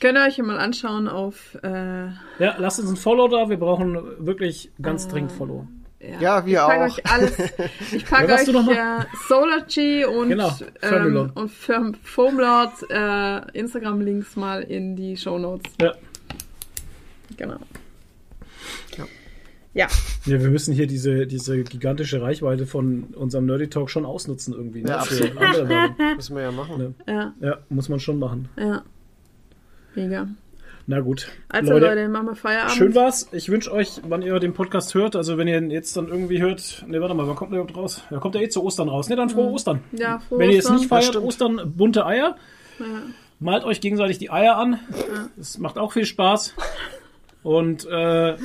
Könnt 0.02 0.18
ihr 0.18 0.26
euch 0.26 0.36
ja 0.38 0.44
mal 0.44 0.58
anschauen 0.58 1.08
auf. 1.08 1.56
Äh, 1.64 2.08
Ja, 2.40 2.56
lasst 2.58 2.80
uns 2.80 2.90
ein 2.90 2.96
Follow 2.98 3.28
da. 3.30 3.50
Wir 3.50 3.58
brauchen 3.58 3.98
wirklich 4.26 4.72
ganz 4.82 5.06
Ah. 5.06 5.12
dringend 5.12 5.32
Follow. 5.32 5.68
Ja, 6.20 6.44
wir 6.48 6.54
ich 6.54 6.58
pack 6.66 6.80
auch. 6.80 6.84
euch 6.98 7.06
alles. 7.12 7.38
Ich 7.94 8.06
packe 8.06 8.28
Ja, 8.32 8.36
euch 8.40 8.46
du 8.46 8.52
noch 8.54 8.66
mal- 8.66 9.02
äh, 9.02 9.06
Solargy 9.30 10.04
und, 10.06 10.30
Genau, 10.30 10.52
ähm, 10.82 11.32
und 11.36 11.52
Firm, 11.52 11.94
Foamlord 12.02 12.72
äh, 12.90 13.52
Instagram-Links 13.60 14.36
mal 14.36 14.64
in 14.64 14.96
die 14.96 15.16
Show 15.16 15.38
Notes. 15.38 15.72
Ja. 15.80 15.94
Genau. 17.38 17.58
Ja. 18.98 19.06
Ja. 19.76 19.88
Ja, 20.26 20.42
wir 20.42 20.50
müssen 20.50 20.74
hier 20.74 20.88
diese, 20.88 21.28
diese 21.28 21.64
gigantische 21.64 22.20
Reichweite 22.22 22.66
von 22.66 23.04
unserem 23.16 23.46
Nerdy 23.46 23.70
Talk 23.70 23.92
schon 23.92 24.06
ausnutzen 24.06 24.54
irgendwie. 24.56 24.82
Ne? 24.82 24.90
Ja, 24.90 24.98
absolut. 24.98 25.34
Müssen 26.18 26.36
wir 26.36 26.42
ja 26.44 26.52
machen. 26.52 26.96
Ja, 27.08 27.34
Ja, 27.40 27.58
muss 27.70 27.88
man 27.90 28.00
schon 28.00 28.18
machen. 28.18 28.50
ja. 28.58 28.82
Mega. 29.96 30.28
Na 30.88 31.00
gut. 31.00 31.28
Also 31.50 31.78
Leute, 31.78 32.10
machen 32.10 32.28
wir 32.28 32.36
Feierabend. 32.36 32.72
Schön 32.76 32.96
war's. 32.96 33.30
Ich 33.32 33.50
wünsche 33.50 33.72
euch, 33.72 34.02
wann 34.08 34.24
ihr 34.24 34.40
den 34.40 34.54
Podcast 34.54 34.94
hört, 34.96 35.16
also 35.16 35.38
wenn 35.38 35.48
ihr 35.48 35.58
ihn 35.58 35.70
jetzt 35.70 35.96
dann 35.96 36.08
irgendwie 36.08 36.42
hört, 36.42 36.84
ne, 36.88 37.00
warte 37.00 37.14
mal, 37.14 37.28
wann 37.28 37.36
kommt 37.36 37.52
der 37.54 37.60
überhaupt 37.62 37.78
raus? 37.78 38.02
Ja, 38.10 38.18
kommt 38.20 38.36
der 38.36 38.42
eh 38.42 38.50
zu 38.50 38.64
Ostern 38.64 38.90
raus. 38.90 39.08
Ne, 39.08 39.16
dann 39.16 39.30
frohe 39.30 39.52
Ostern. 39.52 39.82
Ja, 39.92 40.20
frohe 40.20 40.40
wenn 40.40 40.50
ihr 40.50 40.58
es 40.60 40.66
Ostern. 40.66 40.78
nicht 40.78 40.88
feiert. 40.90 41.16
Ostern 41.18 41.74
bunte 41.78 42.06
Eier. 42.06 42.36
Ja. 42.80 42.86
Malt 43.40 43.64
euch 43.64 43.80
gegenseitig 43.80 44.18
die 44.18 44.32
Eier 44.32 44.58
an. 44.58 44.80
Das 45.38 45.58
macht 45.60 45.78
auch 45.78 45.94
viel 45.94 46.06
Spaß. 46.06 46.56
Und 47.44 47.86
äh, 47.88 48.36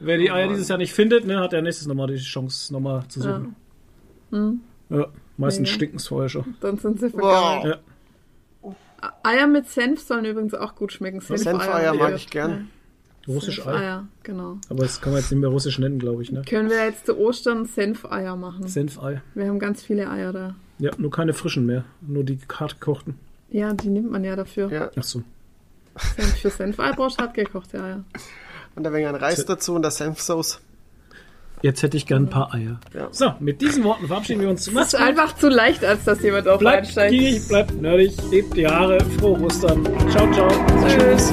wer 0.00 0.18
die 0.18 0.30
Eier 0.30 0.48
dieses 0.48 0.68
Jahr 0.68 0.78
nicht 0.78 0.92
findet, 0.92 1.26
ne, 1.26 1.40
hat 1.40 1.52
ja 1.52 1.60
nächstes 1.62 1.86
nochmal 1.86 2.08
die 2.08 2.16
Chance, 2.18 2.72
nochmal 2.72 3.04
zu 3.08 3.20
suchen. 3.20 3.56
Ja, 4.90 5.06
meistens 5.36 5.68
Mega. 5.68 5.74
stinken 5.74 5.96
es 5.96 6.08
vorher 6.08 6.28
schon. 6.28 6.54
Dann 6.60 6.78
sind 6.78 7.00
sie 7.00 7.12
Wow. 7.12 7.20
vergammelt. 7.62 7.64
Ja. 7.76 7.80
Eier 9.22 9.46
mit 9.46 9.68
Senf 9.68 10.00
sollen 10.00 10.24
übrigens 10.24 10.54
auch 10.54 10.74
gut 10.74 10.92
schmecken. 10.92 11.20
Senfeier 11.20 11.94
mag 11.94 12.14
ich 12.14 12.30
gern. 12.30 12.70
Russisch 13.28 13.60
Ei. 13.60 13.64
Senfeier, 13.64 14.08
genau. 14.22 14.58
Aber 14.68 14.84
das 14.84 15.00
kann 15.00 15.12
man 15.12 15.20
jetzt 15.20 15.32
nicht 15.32 15.40
mehr 15.40 15.50
russisch 15.50 15.78
nennen, 15.78 15.98
glaube 15.98 16.22
ich. 16.22 16.30
Ne? 16.30 16.42
Können 16.48 16.70
wir 16.70 16.84
jetzt 16.84 17.06
zu 17.06 17.18
Ostern 17.18 17.66
Senfeier 17.66 18.36
machen? 18.36 18.68
Senfei. 18.68 19.20
Wir 19.34 19.48
haben 19.48 19.58
ganz 19.58 19.82
viele 19.82 20.08
Eier 20.08 20.32
da. 20.32 20.54
Ja, 20.78 20.92
nur 20.98 21.10
keine 21.10 21.32
frischen 21.32 21.66
mehr. 21.66 21.84
Nur 22.00 22.22
die 22.22 22.38
hart 22.52 22.80
gekochten. 22.80 23.18
Ja, 23.50 23.72
die 23.72 23.88
nimmt 23.88 24.10
man 24.10 24.22
ja 24.22 24.36
dafür. 24.36 24.70
Ja. 24.70 24.90
Ach 24.96 25.02
so. 25.02 25.22
Senf 25.96 26.38
für 26.38 26.50
Senfeier 26.50 26.92
brauchst 26.94 27.18
du 27.18 27.24
hart 27.24 27.34
gekochte 27.34 27.82
Eier. 27.82 28.04
Und 28.76 28.86
ein 28.86 28.92
wenig 28.92 29.08
ein 29.08 29.14
Reis 29.14 29.44
dazu 29.44 29.74
und 29.74 29.82
das 29.82 29.96
Senfsauce. 29.96 30.60
Jetzt 31.62 31.82
hätte 31.82 31.96
ich 31.96 32.06
gern 32.06 32.24
ein 32.24 32.30
paar 32.30 32.52
Eier. 32.54 32.78
Ja. 32.94 33.08
So, 33.10 33.32
mit 33.40 33.60
diesen 33.60 33.82
Worten 33.84 34.06
verabschieden 34.06 34.42
wir 34.42 34.50
uns. 34.50 34.70
Das 34.72 34.88
ist 34.88 34.94
einfach 34.94 35.34
zu 35.36 35.48
leicht, 35.48 35.84
als 35.84 36.04
dass 36.04 36.22
jemand 36.22 36.46
auf 36.48 36.58
Bleibt 36.58 36.86
einsteigt. 36.86 37.12
gierig, 37.12 37.48
bleibt 37.48 37.80
nerdig, 37.80 38.12
lebt 38.30 38.56
die 38.56 38.62
Jahre, 38.62 38.98
frohe 39.18 39.40
Ostern. 39.40 39.84
Ciao, 40.10 40.30
ciao. 40.32 40.48
Tschüss. 40.86 41.32